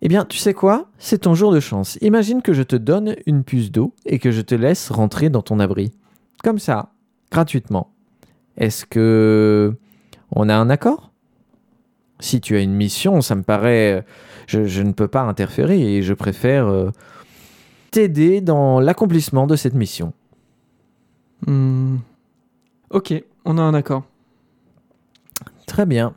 Eh 0.05 0.09
bien, 0.09 0.25
tu 0.25 0.37
sais 0.37 0.53
quoi? 0.53 0.89
C'est 0.99 1.19
ton 1.19 1.35
jour 1.35 1.53
de 1.53 1.61
chance. 1.61 1.97
Imagine 2.01 2.43
que 2.43 2.53
je 2.53 2.65
te 2.65 2.75
donne 2.75 3.15
une 3.25 3.45
puce 3.45 3.71
d'eau 3.71 3.95
et 4.05 4.19
que 4.19 4.33
je 4.33 4.41
te 4.41 4.55
laisse 4.57 4.91
rentrer 4.91 5.31
dans 5.31 5.43
ton 5.43 5.61
abri. 5.61 5.93
Comme 6.43 6.59
ça, 6.59 6.91
gratuitement. 7.31 7.93
Est-ce 8.57 8.85
que... 8.85 9.77
On 10.35 10.49
a 10.49 10.57
un 10.57 10.71
accord? 10.71 11.13
Si 12.19 12.41
tu 12.41 12.57
as 12.57 12.61
une 12.61 12.75
mission, 12.75 13.21
ça 13.21 13.37
me 13.37 13.43
paraît... 13.45 14.01
euh, 14.01 14.03
Je, 14.49 14.65
je 14.65 14.83
ne 14.83 14.93
peux 14.93 15.07
pas 15.09 15.23
interférer 15.23 15.81
et 15.97 16.03
je 16.03 16.15
préfère 16.15 16.67
euh, 16.67 16.91
t'aider 17.93 18.41
dans 18.41 18.81
l'accomplissement 18.81 19.47
de 19.47 19.55
cette 19.55 19.75
mission. 19.75 20.13
hmm. 21.47 21.99
Ok, 22.91 23.15
on 23.45 23.57
a 23.57 23.63
un 23.63 23.75
accord. 23.75 24.03
Très 25.67 25.87
bien. 25.87 26.15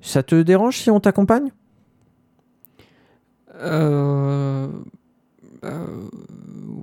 Ça 0.00 0.22
te 0.24 0.42
dérange 0.42 0.78
si 0.78 0.90
on 0.90 0.98
t'accompagne? 1.00 1.50
Euh... 3.60 4.68
euh, 5.64 5.86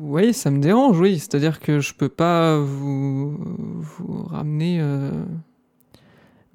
Oui, 0.02 0.34
ça 0.34 0.52
me 0.52 0.60
dérange, 0.60 1.00
oui. 1.00 1.20
C'est-à-dire 1.20 1.60
que 1.60 1.80
je 1.80 1.94
peux 1.94 2.10
pas 2.10 2.58
vous, 2.60 3.38
vous 3.80 4.24
ramener... 4.30 4.80
euh, 4.82 5.12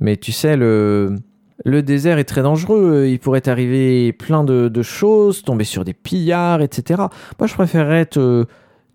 Mais 0.00 0.16
tu 0.16 0.32
sais, 0.32 0.56
le, 0.56 1.16
le 1.64 1.82
désert 1.82 2.18
est 2.18 2.24
très 2.24 2.42
dangereux. 2.42 3.06
Il 3.08 3.18
pourrait 3.18 3.48
arriver 3.48 4.12
plein 4.12 4.44
de, 4.44 4.68
de 4.68 4.82
choses, 4.82 5.42
tomber 5.42 5.64
sur 5.64 5.84
des 5.84 5.94
pillards, 5.94 6.62
etc. 6.62 7.02
Moi, 7.38 7.46
je 7.46 7.54
préférerais 7.54 8.06
te, 8.06 8.44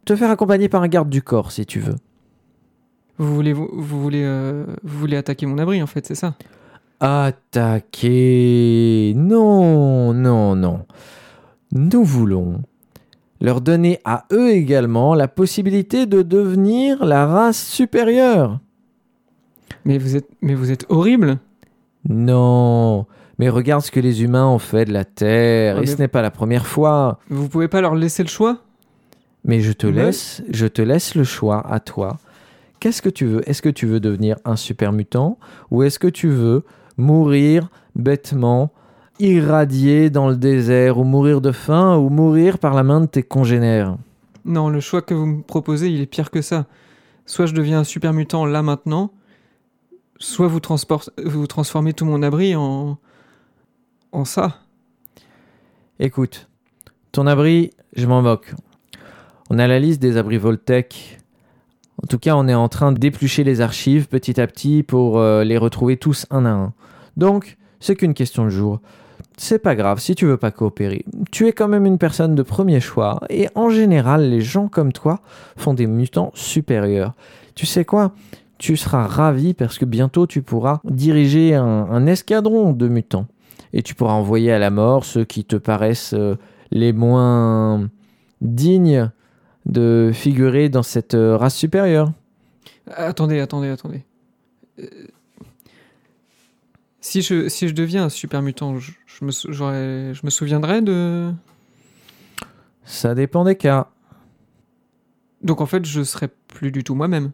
te 0.06 0.16
faire 0.16 0.30
accompagner 0.30 0.70
par 0.70 0.82
un 0.84 0.88
garde 0.88 1.10
du 1.10 1.22
corps, 1.22 1.52
si 1.52 1.66
tu 1.66 1.80
veux. 1.80 1.96
Vous 3.18 3.36
voulez, 3.36 3.54
vous, 3.54 3.70
vous 3.72 4.02
voulez, 4.02 4.24
euh, 4.24 4.66
vous 4.84 4.98
voulez 5.00 5.16
attaquer 5.18 5.46
mon 5.46 5.58
abri, 5.60 5.82
en 5.84 5.88
fait, 5.88 6.06
c'est 6.08 6.16
ça? 6.16 6.36
Attaquer 7.02 9.14
Non, 9.16 10.14
non, 10.14 10.56
non. 10.56 10.86
Nous 11.72 12.04
voulons 12.04 12.62
leur 13.42 13.60
donner 13.62 14.00
à 14.06 14.26
eux 14.32 14.52
également 14.52 15.16
la 15.16 15.28
possibilité 15.28 16.06
de 16.06 16.22
devenir 16.22 17.04
la 17.04 17.26
race 17.26 17.58
supérieure. 17.66 18.60
mais 19.84 19.98
vous, 19.98 20.16
êtes, 20.16 20.30
mais 20.44 20.54
vous 20.54 20.70
êtes 20.72 20.86
horrible 20.90 21.40
Non, 22.08 23.08
mais 23.40 23.50
regarde 23.50 23.82
ce 23.82 23.90
que 23.90 24.00
les 24.00 24.22
humains 24.24 24.46
ont 24.48 24.60
fait 24.60 24.86
de 24.86 24.94
la 24.94 25.06
Terre, 25.06 25.78
Ouais, 25.78 25.84
et 25.84 25.88
ce 25.88 25.98
n'est 25.98 26.08
pas 26.08 26.22
la 26.22 26.30
première 26.30 26.68
fois. 26.68 27.18
Vous 27.30 27.50
pouvez 27.50 27.68
pas 27.68 27.82
leur 27.82 27.96
laisser 27.96 28.22
le 28.22 28.30
choix? 28.30 28.60
Mais 29.44 29.62
je 29.62 29.72
te 29.72 29.88
Ouais. 29.88 29.94
laisse, 29.94 30.44
je 30.52 30.68
te 30.68 30.84
laisse 30.84 31.16
le 31.16 31.24
choix 31.24 31.66
à 31.68 31.80
toi. 31.80 32.18
Qu'est-ce 32.80 33.02
que 33.02 33.10
tu 33.10 33.26
veux? 33.26 33.42
Est-ce 33.50 33.64
que 33.64 33.70
tu 33.70 33.88
veux 33.88 34.00
devenir 34.00 34.36
un 34.46 34.56
super 34.56 34.92
mutant? 34.92 35.40
Ou 35.72 35.82
est-ce 35.82 35.98
que 35.98 36.08
tu 36.08 36.30
veux 36.30 36.64
mourir 37.02 37.70
bêtement, 37.96 38.72
irradié 39.20 40.10
dans 40.10 40.30
le 40.30 40.38
désert 40.38 40.98
ou 40.98 41.04
mourir 41.04 41.42
de 41.42 41.52
faim 41.52 41.98
ou 41.98 42.10
mourir 42.10 42.60
par 42.60 42.74
la 42.74 42.84
main 42.84 43.02
de 43.02 43.06
tes 43.06 43.24
congénères 43.24 43.98
Non, 44.46 44.70
le 44.70 44.80
choix 44.80 45.02
que 45.02 45.14
vous 45.14 45.26
me 45.26 45.42
proposez, 45.42 45.90
il 45.90 46.02
est 46.02 46.06
pire 46.06 46.32
que 46.32 46.42
ça. 46.42 46.66
Soit 47.26 47.46
je 47.46 47.54
deviens 47.54 47.80
un 47.80 47.84
super 47.84 48.14
mutant 48.14 48.46
là 48.46 48.62
maintenant, 48.62 49.12
soit 50.18 50.48
vous, 50.48 50.60
vous 51.26 51.48
transformez 51.48 51.94
tout 51.94 52.06
mon 52.06 52.24
abri 52.24 52.56
en. 52.56 52.98
en 54.12 54.26
ça. 54.26 54.60
Écoute, 56.00 56.50
ton 57.12 57.28
abri, 57.28 57.72
je 57.96 58.08
m'en 58.08 58.22
moque. 58.22 58.54
On 59.50 59.60
a 59.60 59.68
la 59.68 59.80
liste 59.80 60.02
des 60.02 60.18
abris 60.18 60.38
Voltec. 60.38 61.20
En 62.02 62.08
tout 62.08 62.18
cas, 62.18 62.36
on 62.36 62.48
est 62.48 62.56
en 62.56 62.70
train 62.70 62.92
d'éplucher 62.92 63.44
les 63.44 63.62
archives 63.62 64.08
petit 64.08 64.42
à 64.42 64.48
petit 64.48 64.82
pour 64.82 65.20
euh, 65.20 65.44
les 65.44 65.58
retrouver 65.58 65.98
tous 65.98 66.26
un 66.32 66.46
à 66.46 66.50
un. 66.50 66.74
Donc, 67.18 67.58
c'est 67.80 67.96
qu'une 67.96 68.14
question 68.14 68.46
de 68.46 68.50
jour. 68.50 68.80
C'est 69.38 69.60
pas 69.60 69.76
grave 69.76 70.00
si 70.00 70.14
tu 70.14 70.26
veux 70.26 70.38
pas 70.38 70.52
coopérer. 70.52 71.06
Tu 71.32 71.48
es 71.48 71.52
quand 71.52 71.68
même 71.68 71.86
une 71.86 71.98
personne 71.98 72.36
de 72.36 72.44
premier 72.44 72.80
choix 72.80 73.22
et 73.30 73.48
en 73.56 73.70
général, 73.70 74.30
les 74.30 74.42
gens 74.42 74.68
comme 74.68 74.94
toi 74.94 75.22
font 75.58 75.74
des 75.74 75.88
mutants 75.88 76.32
supérieurs. 76.36 77.14
Tu 77.56 77.66
sais 77.66 77.86
quoi? 77.86 78.14
Tu 78.58 78.78
seras 78.78 79.08
ravi 79.08 79.54
parce 79.54 79.80
que 79.80 79.86
bientôt 79.86 80.28
tu 80.28 80.44
pourras 80.44 80.80
diriger 80.84 81.56
un, 81.56 82.06
escadron 82.06 82.74
de 82.74 82.88
mutants 82.88 83.26
et 83.74 83.82
tu 83.82 83.96
pourras 83.96 84.14
envoyer 84.14 84.52
à 84.52 84.60
la 84.60 84.70
mort 84.70 85.06
ceux 85.06 85.24
qui 85.26 85.44
te 85.46 85.56
paraissent 85.56 86.14
euh, 86.14 86.36
les 86.70 86.94
moins 86.94 87.90
dignes 88.42 89.10
de 89.66 90.12
figurer 90.14 90.70
dans 90.70 90.84
cette 90.84 91.16
euh, 91.16 91.38
race 91.38 91.56
supérieure. 91.56 92.12
Attendez, 92.88 93.40
attendez, 93.40 93.70
attendez. 93.70 94.04
Euh, 94.80 94.86
Si 97.02 97.22
je, 97.24 97.50
si 97.50 97.68
je 97.68 97.74
deviens 97.74 98.06
un 98.06 98.10
super 98.10 98.42
mutant, 98.42 98.78
je, 98.78 98.92
je 99.08 99.26
me, 99.26 99.32
je 99.32 100.22
me 100.24 100.30
souviendrai 100.30 100.82
de. 100.82 101.32
Ça 102.84 103.16
dépend 103.16 103.44
des 103.44 103.56
cas. 103.56 103.90
Donc 105.42 105.62
en 105.62 105.66
fait, 105.66 105.84
je 105.86 106.04
serai 106.04 106.30
plus 106.48 106.72
du 106.72 106.84
tout 106.84 106.94
moi-même. 106.96 107.32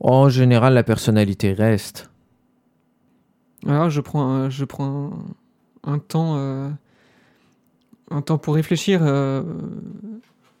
En 0.00 0.28
général, 0.28 0.74
la 0.74 0.82
personnalité 0.82 1.52
reste. 1.54 2.10
Alors 3.66 3.88
je 3.88 4.02
prends, 4.02 4.28
un- 4.28 4.50
je 4.50 4.64
prends 4.66 5.10
un, 5.84 5.92
un 5.94 5.98
temps, 5.98 6.34
euh, 6.36 6.68
un 8.10 8.20
temps 8.20 8.36
pour 8.36 8.54
réfléchir. 8.56 9.00
euh, 9.02 9.42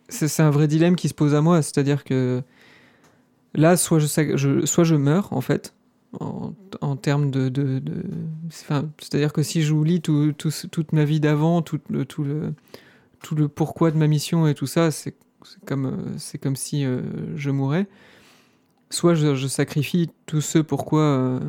c'est, 0.08 0.28
c'est 0.28 0.42
un 0.42 0.50
vrai 0.50 0.68
dilemme 0.68 0.96
qui 0.96 1.08
se 1.08 1.14
pose 1.14 1.34
à 1.34 1.42
moi, 1.42 1.60
c'est-à-dire 1.60 2.04
que 2.04 2.42
là, 3.54 3.76
soit 3.76 3.98
je, 3.98 4.36
je- 4.36 4.64
soit 4.64 4.84
je 4.84 4.94
meurs 4.94 5.32
en 5.34 5.42
fait, 5.42 5.74
en, 6.20 6.52
termes 6.96 7.30
de, 7.30 7.48
c'est-à-dire 8.98 9.32
que 9.32 9.42
si 9.42 9.62
j'oublie 9.62 10.00
tout, 10.00 10.32
tout 10.36 10.50
ce- 10.50 10.66
toute 10.66 10.92
ma 10.92 11.04
vie 11.04 11.20
d'avant, 11.20 11.62
tout 11.62 11.80
le, 11.90 12.04
tout 12.04 12.24
le, 12.24 12.54
tout 13.22 13.34
le 13.34 13.48
pourquoi 13.48 13.90
de 13.90 13.96
ma 13.96 14.06
mission 14.06 14.46
et 14.46 14.54
tout 14.54 14.66
ça, 14.66 14.90
c'est, 14.90 15.14
comme, 15.66 16.16
comme 16.38 16.56
si 16.56 16.84
euh, 16.84 17.02
je 17.36 17.50
mourais. 17.50 17.86
Soit 18.90 19.14
je, 19.14 19.34
sacrifie 19.48 20.10
tous 20.26 20.40
ceux 20.40 20.62
pourquoi 20.62 21.00
euh, 21.02 21.40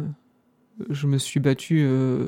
je 0.89 1.07
me 1.07 1.17
suis 1.17 1.39
battu 1.39 1.81
euh, 1.83 2.27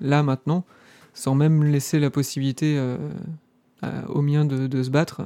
là 0.00 0.22
maintenant, 0.22 0.64
sans 1.12 1.34
même 1.34 1.64
laisser 1.64 1.98
la 1.98 2.10
possibilité 2.10 2.78
à- 3.82 4.08
aux 4.10 4.22
miens 4.22 4.44
de 4.44 4.82
se 4.82 4.90
battre. 4.90 5.22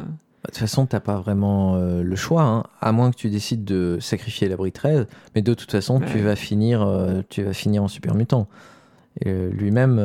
De 0.49 0.53
toute 0.53 0.61
façon, 0.61 0.87
t'as 0.87 1.01
pas 1.01 1.21
vraiment 1.21 1.77
euh, 1.77 2.03
le 2.03 2.17
choix, 2.17 2.43
hein. 2.43 2.65
à 2.81 2.91
moins 2.91 3.11
que 3.11 3.17
tu 3.17 3.29
décides 3.29 3.67
de 3.67 3.99
sacrifier 4.01 4.49
l'abri 4.49 4.73
13, 4.73 5.07
mais 5.35 5.43
de 5.43 5.53
toute 5.53 5.71
façon, 5.71 6.01
tu, 6.01 6.21
vas 6.21 6.37
finir, 6.37 6.81
euh, 6.81 7.21
tu 7.29 7.43
vas 7.43 7.53
finir 7.53 7.83
en 7.83 7.89
super 7.89 8.15
mutant. 8.15 8.49
Euh, 9.27 9.51
lui-même 9.51 9.97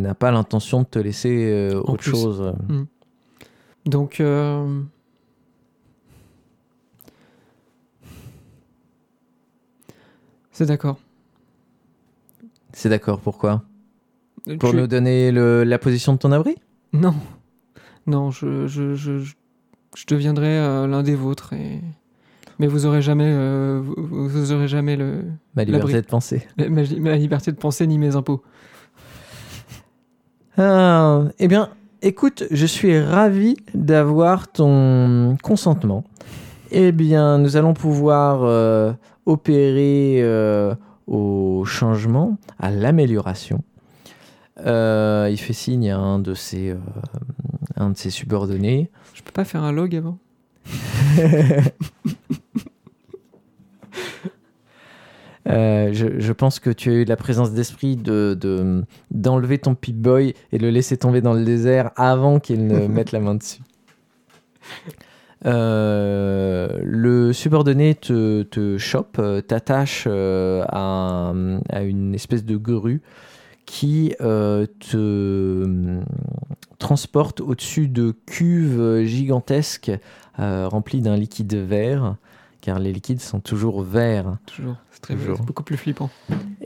n'a 0.00 0.14
pas 0.14 0.30
l'intention 0.30 0.82
de 0.82 0.86
te 0.86 1.00
laisser 1.00 1.74
autre 1.82 2.04
chose. 2.04 2.54
Hmm. 2.68 2.84
Donc. 3.86 4.22
C'est 10.52 10.66
d'accord. 10.66 11.00
C'est 12.72 12.88
d'accord, 12.88 13.18
pourquoi? 13.18 13.64
Pour 14.60 14.74
nous 14.74 14.86
donner 14.86 15.32
la 15.32 15.78
position 15.80 16.12
de 16.12 16.18
ton 16.18 16.30
abri? 16.30 16.54
Non. 16.92 17.16
Non, 18.06 18.30
je, 18.30 18.68
je, 18.68 18.94
je, 18.94 19.34
je 19.96 20.04
deviendrai 20.06 20.58
euh, 20.58 20.86
l'un 20.86 21.02
des 21.02 21.14
vôtres. 21.14 21.52
Et... 21.52 21.80
Mais 22.58 22.66
vous 22.66 22.86
aurez 22.86 23.02
jamais, 23.02 23.26
euh, 23.26 23.80
vous, 23.82 24.28
vous 24.28 24.52
aurez 24.52 24.68
jamais 24.68 24.96
le, 24.96 25.24
Ma 25.54 25.64
liberté 25.64 26.00
de 26.00 26.06
penser. 26.06 26.46
la- 26.56 26.68
ma, 26.70 26.82
ma 26.98 27.16
liberté 27.16 27.52
de 27.52 27.56
penser 27.56 27.86
ni 27.86 27.98
mes 27.98 28.16
impôts. 28.16 28.42
Ah, 30.56 31.24
eh 31.38 31.46
bien, 31.48 31.70
écoute, 32.02 32.44
je 32.50 32.66
suis 32.66 32.98
ravi 33.00 33.56
d'avoir 33.74 34.50
ton 34.50 35.36
consentement. 35.42 36.04
Eh 36.70 36.92
bien, 36.92 37.38
nous 37.38 37.56
allons 37.56 37.74
pouvoir 37.74 38.40
euh, 38.42 38.92
opérer 39.24 40.22
au 41.06 41.64
changement, 41.64 42.36
à 42.58 42.70
l'amélioration. 42.70 43.62
Il 44.66 45.36
fait 45.38 45.52
signe 45.52 45.90
à 45.90 45.98
un 45.98 46.18
de 46.18 46.34
ses, 46.34 46.74
un 47.76 47.90
de 47.90 47.96
ses 47.96 48.10
subordonnés. 48.10 48.90
Je 49.18 49.22
peux 49.24 49.32
pas 49.32 49.44
faire 49.44 49.64
un 49.64 49.72
log 49.72 49.96
avant 49.96 50.18
Euh, 55.48 55.90
je, 55.94 56.18
je 56.20 56.32
pense 56.34 56.60
que 56.60 56.68
tu 56.68 56.90
as 56.90 56.94
eu 56.94 57.04
la 57.04 57.16
présence 57.16 57.52
d'esprit 57.52 57.96
de, 57.96 58.36
de- 58.38 58.84
d'enlever 59.10 59.56
ton 59.58 59.74
Pip-Boy 59.74 60.34
et 60.52 60.58
le 60.58 60.68
laisser 60.68 60.98
tomber 60.98 61.22
dans 61.22 61.32
le 61.32 61.42
désert 61.42 61.90
avant 61.96 62.38
qu'il 62.38 62.66
ne 62.66 62.86
mette 62.88 63.12
la 63.12 63.20
main 63.20 63.34
dessus. 63.34 63.62
Euh, 65.46 66.78
le 66.82 67.32
subordonné 67.32 67.94
te, 67.94 68.42
te 68.42 68.76
chope, 68.76 69.16
euh, 69.20 69.40
t'attache 69.40 70.04
euh, 70.06 70.64
à, 70.68 71.32
à 71.70 71.82
une 71.82 72.14
espèce 72.14 72.44
de 72.44 72.56
grue 72.56 73.00
qui 73.64 74.14
te 74.18 76.00
transporte 76.78 77.40
au-dessus 77.40 77.88
de 77.88 78.14
cuves 78.26 79.04
gigantesques 79.04 79.90
euh, 80.40 80.68
remplies 80.68 81.00
d'un 81.00 81.16
liquide 81.16 81.54
vert, 81.54 82.14
car 82.60 82.78
les 82.78 82.92
liquides 82.92 83.20
sont 83.20 83.40
toujours 83.40 83.82
verts. 83.82 84.36
Toujours. 84.46 84.76
C'est 84.92 85.00
très 85.00 85.14
Toujours. 85.14 85.40
beaucoup 85.42 85.64
plus 85.64 85.76
flippant. 85.76 86.10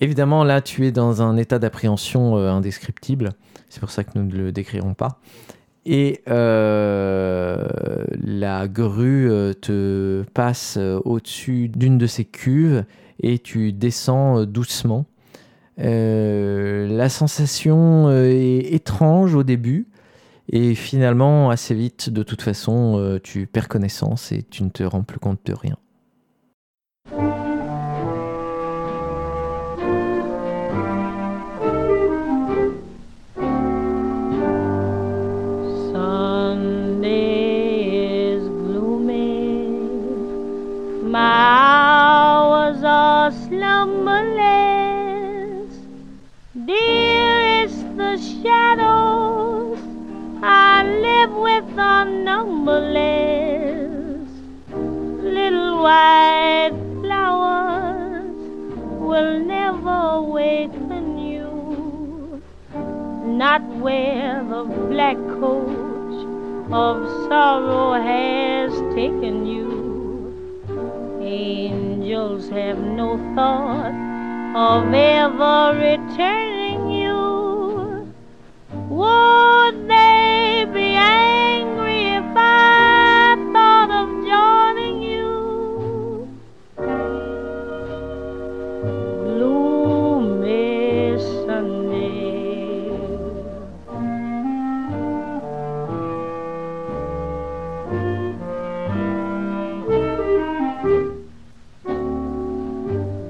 Évidemment, 0.01 0.45
là, 0.45 0.61
tu 0.61 0.87
es 0.87 0.93
dans 0.93 1.23
un 1.23 1.37
état 1.37 1.59
d'appréhension 1.59 2.37
euh, 2.37 2.51
indescriptible. 2.51 3.31
C'est 3.69 3.81
pour 3.81 3.91
ça 3.91 4.05
que 4.05 4.11
nous 4.15 4.25
ne 4.25 4.35
le 4.35 4.53
décrirons 4.53 4.95
pas. 4.95 5.21
Et 5.85 6.23
euh, 6.29 7.67
la 8.23 8.69
grue 8.69 9.29
te 9.61 10.23
passe 10.33 10.79
au-dessus 11.05 11.69
d'une 11.69 11.99
de 11.99 12.07
ces 12.07 12.25
cuves 12.25 12.85
et 13.19 13.39
tu 13.39 13.73
descends 13.73 14.45
doucement. 14.45 15.07
Euh, 15.81 16.87
la 16.87 17.09
sensation 17.09 18.11
est 18.13 18.73
étrange 18.73 19.35
au 19.35 19.43
début 19.43 19.89
et 20.49 20.75
finalement, 20.75 21.51
assez 21.51 21.75
vite, 21.75 22.11
de 22.11 22.23
toute 22.23 22.43
façon, 22.43 22.99
euh, 22.99 23.19
tu 23.23 23.47
perds 23.47 23.69
connaissance 23.69 24.33
et 24.33 24.43
tu 24.43 24.63
ne 24.65 24.71
te 24.71 24.83
rends 24.83 25.03
plus 25.03 25.19
compte 25.19 25.41
de 25.45 25.55
rien. 25.55 25.77
Numberless. 52.05 53.63
Little 54.71 55.83
white 55.83 56.77
flowers 57.01 58.37
will 59.01 59.41
never 59.41 59.99
awaken 60.23 61.19
you 61.19 61.33
not 63.43 63.63
where 63.85 64.45
the 64.45 64.63
black 64.89 65.17
coach 65.41 66.19
of 66.71 66.97
sorrow 67.29 67.93
has 67.95 68.73
taken 68.95 69.47
you. 69.47 69.69
Angels 71.21 72.49
have 72.51 72.79
no 72.79 73.19
thought 73.35 73.95
of 74.55 74.95
ever 74.95 75.77
returning 75.77 76.91
you. 76.91 78.15
Would 78.91 79.89
they 79.89 80.67
be 80.73 80.95
angry 80.95 81.82
I 82.37 83.37
thought 83.53 83.91
of 83.91 84.09
joining 84.27 85.03
you? 85.03 86.29
Gloomy 89.13 91.19
Sunday. 91.47 92.91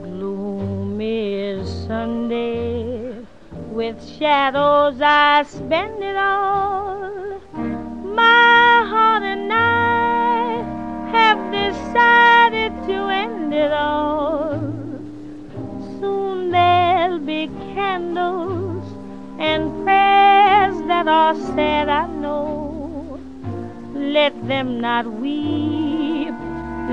Gloomy 0.02 1.64
Sunday, 1.86 3.24
with 3.70 4.02
shadows 4.18 5.00
I 5.00 5.44
spend 5.44 6.02
it 6.02 6.16
all. 6.16 6.91
My 8.14 8.84
heart 8.90 9.22
and 9.22 9.50
I 9.52 10.62
have 11.16 11.40
decided 11.50 12.72
to 12.88 12.96
end 13.08 13.54
it 13.54 13.72
all. 13.72 14.60
Soon 15.98 16.50
there'll 16.50 17.18
be 17.20 17.48
candles 17.74 18.84
and 19.38 19.82
prayers 19.82 20.76
that 20.88 21.08
are 21.08 21.34
said, 21.34 21.88
I 21.88 22.06
know. 22.06 23.18
Let 23.94 24.46
them 24.46 24.80
not 24.80 25.06
weep, 25.06 26.34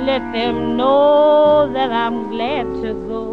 let 0.09 0.23
them 0.31 0.77
know 0.77 1.69
that 1.73 1.91
I'm 1.91 2.30
glad 2.31 2.65
to 2.83 2.93
go. 3.09 3.25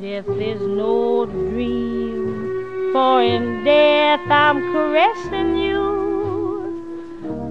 Death 0.00 0.28
is 0.28 0.60
no 0.60 1.24
dream, 1.24 2.90
for 2.92 3.22
in 3.22 3.64
death 3.64 4.20
I'm 4.28 4.60
caressing 4.72 5.56
you 5.56 5.63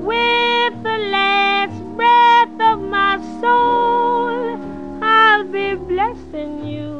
with 0.03 0.83
the 0.83 0.98
last 1.17 1.80
breath 1.95 2.59
of 2.72 2.80
my 2.82 3.17
soul. 3.40 4.59
I'll 5.01 5.45
be 5.45 5.75
blessing 5.75 6.65
you. 6.65 6.91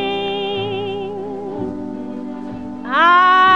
I 2.85 3.50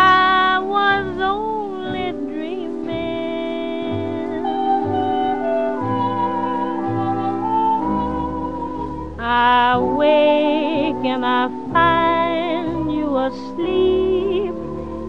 I 9.36 9.76
wake 9.78 11.04
and 11.12 11.26
I 11.26 11.48
find 11.72 12.92
you 12.94 13.16
asleep 13.16 14.54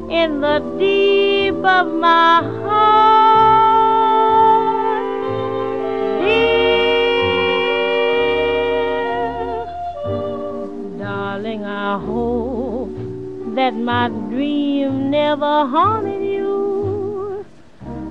in 0.09 0.41
the 0.41 0.57
deep 0.79 1.63
of 1.77 1.93
my 1.93 2.41
heart. 2.63 3.75
Dear, 6.21 6.57
darling, 10.97 11.63
I 11.63 11.99
hope 11.99 12.95
that 13.53 13.75
my 13.75 14.07
dream 14.31 15.11
never 15.11 15.67
haunted 15.75 16.23
you. 16.23 17.45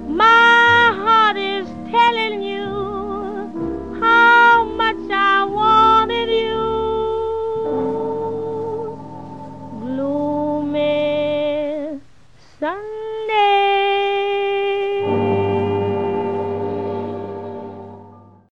My 0.09 0.93
heart 1.03 1.37
is 1.37 1.67
telling 1.91 2.41
you 2.41 2.54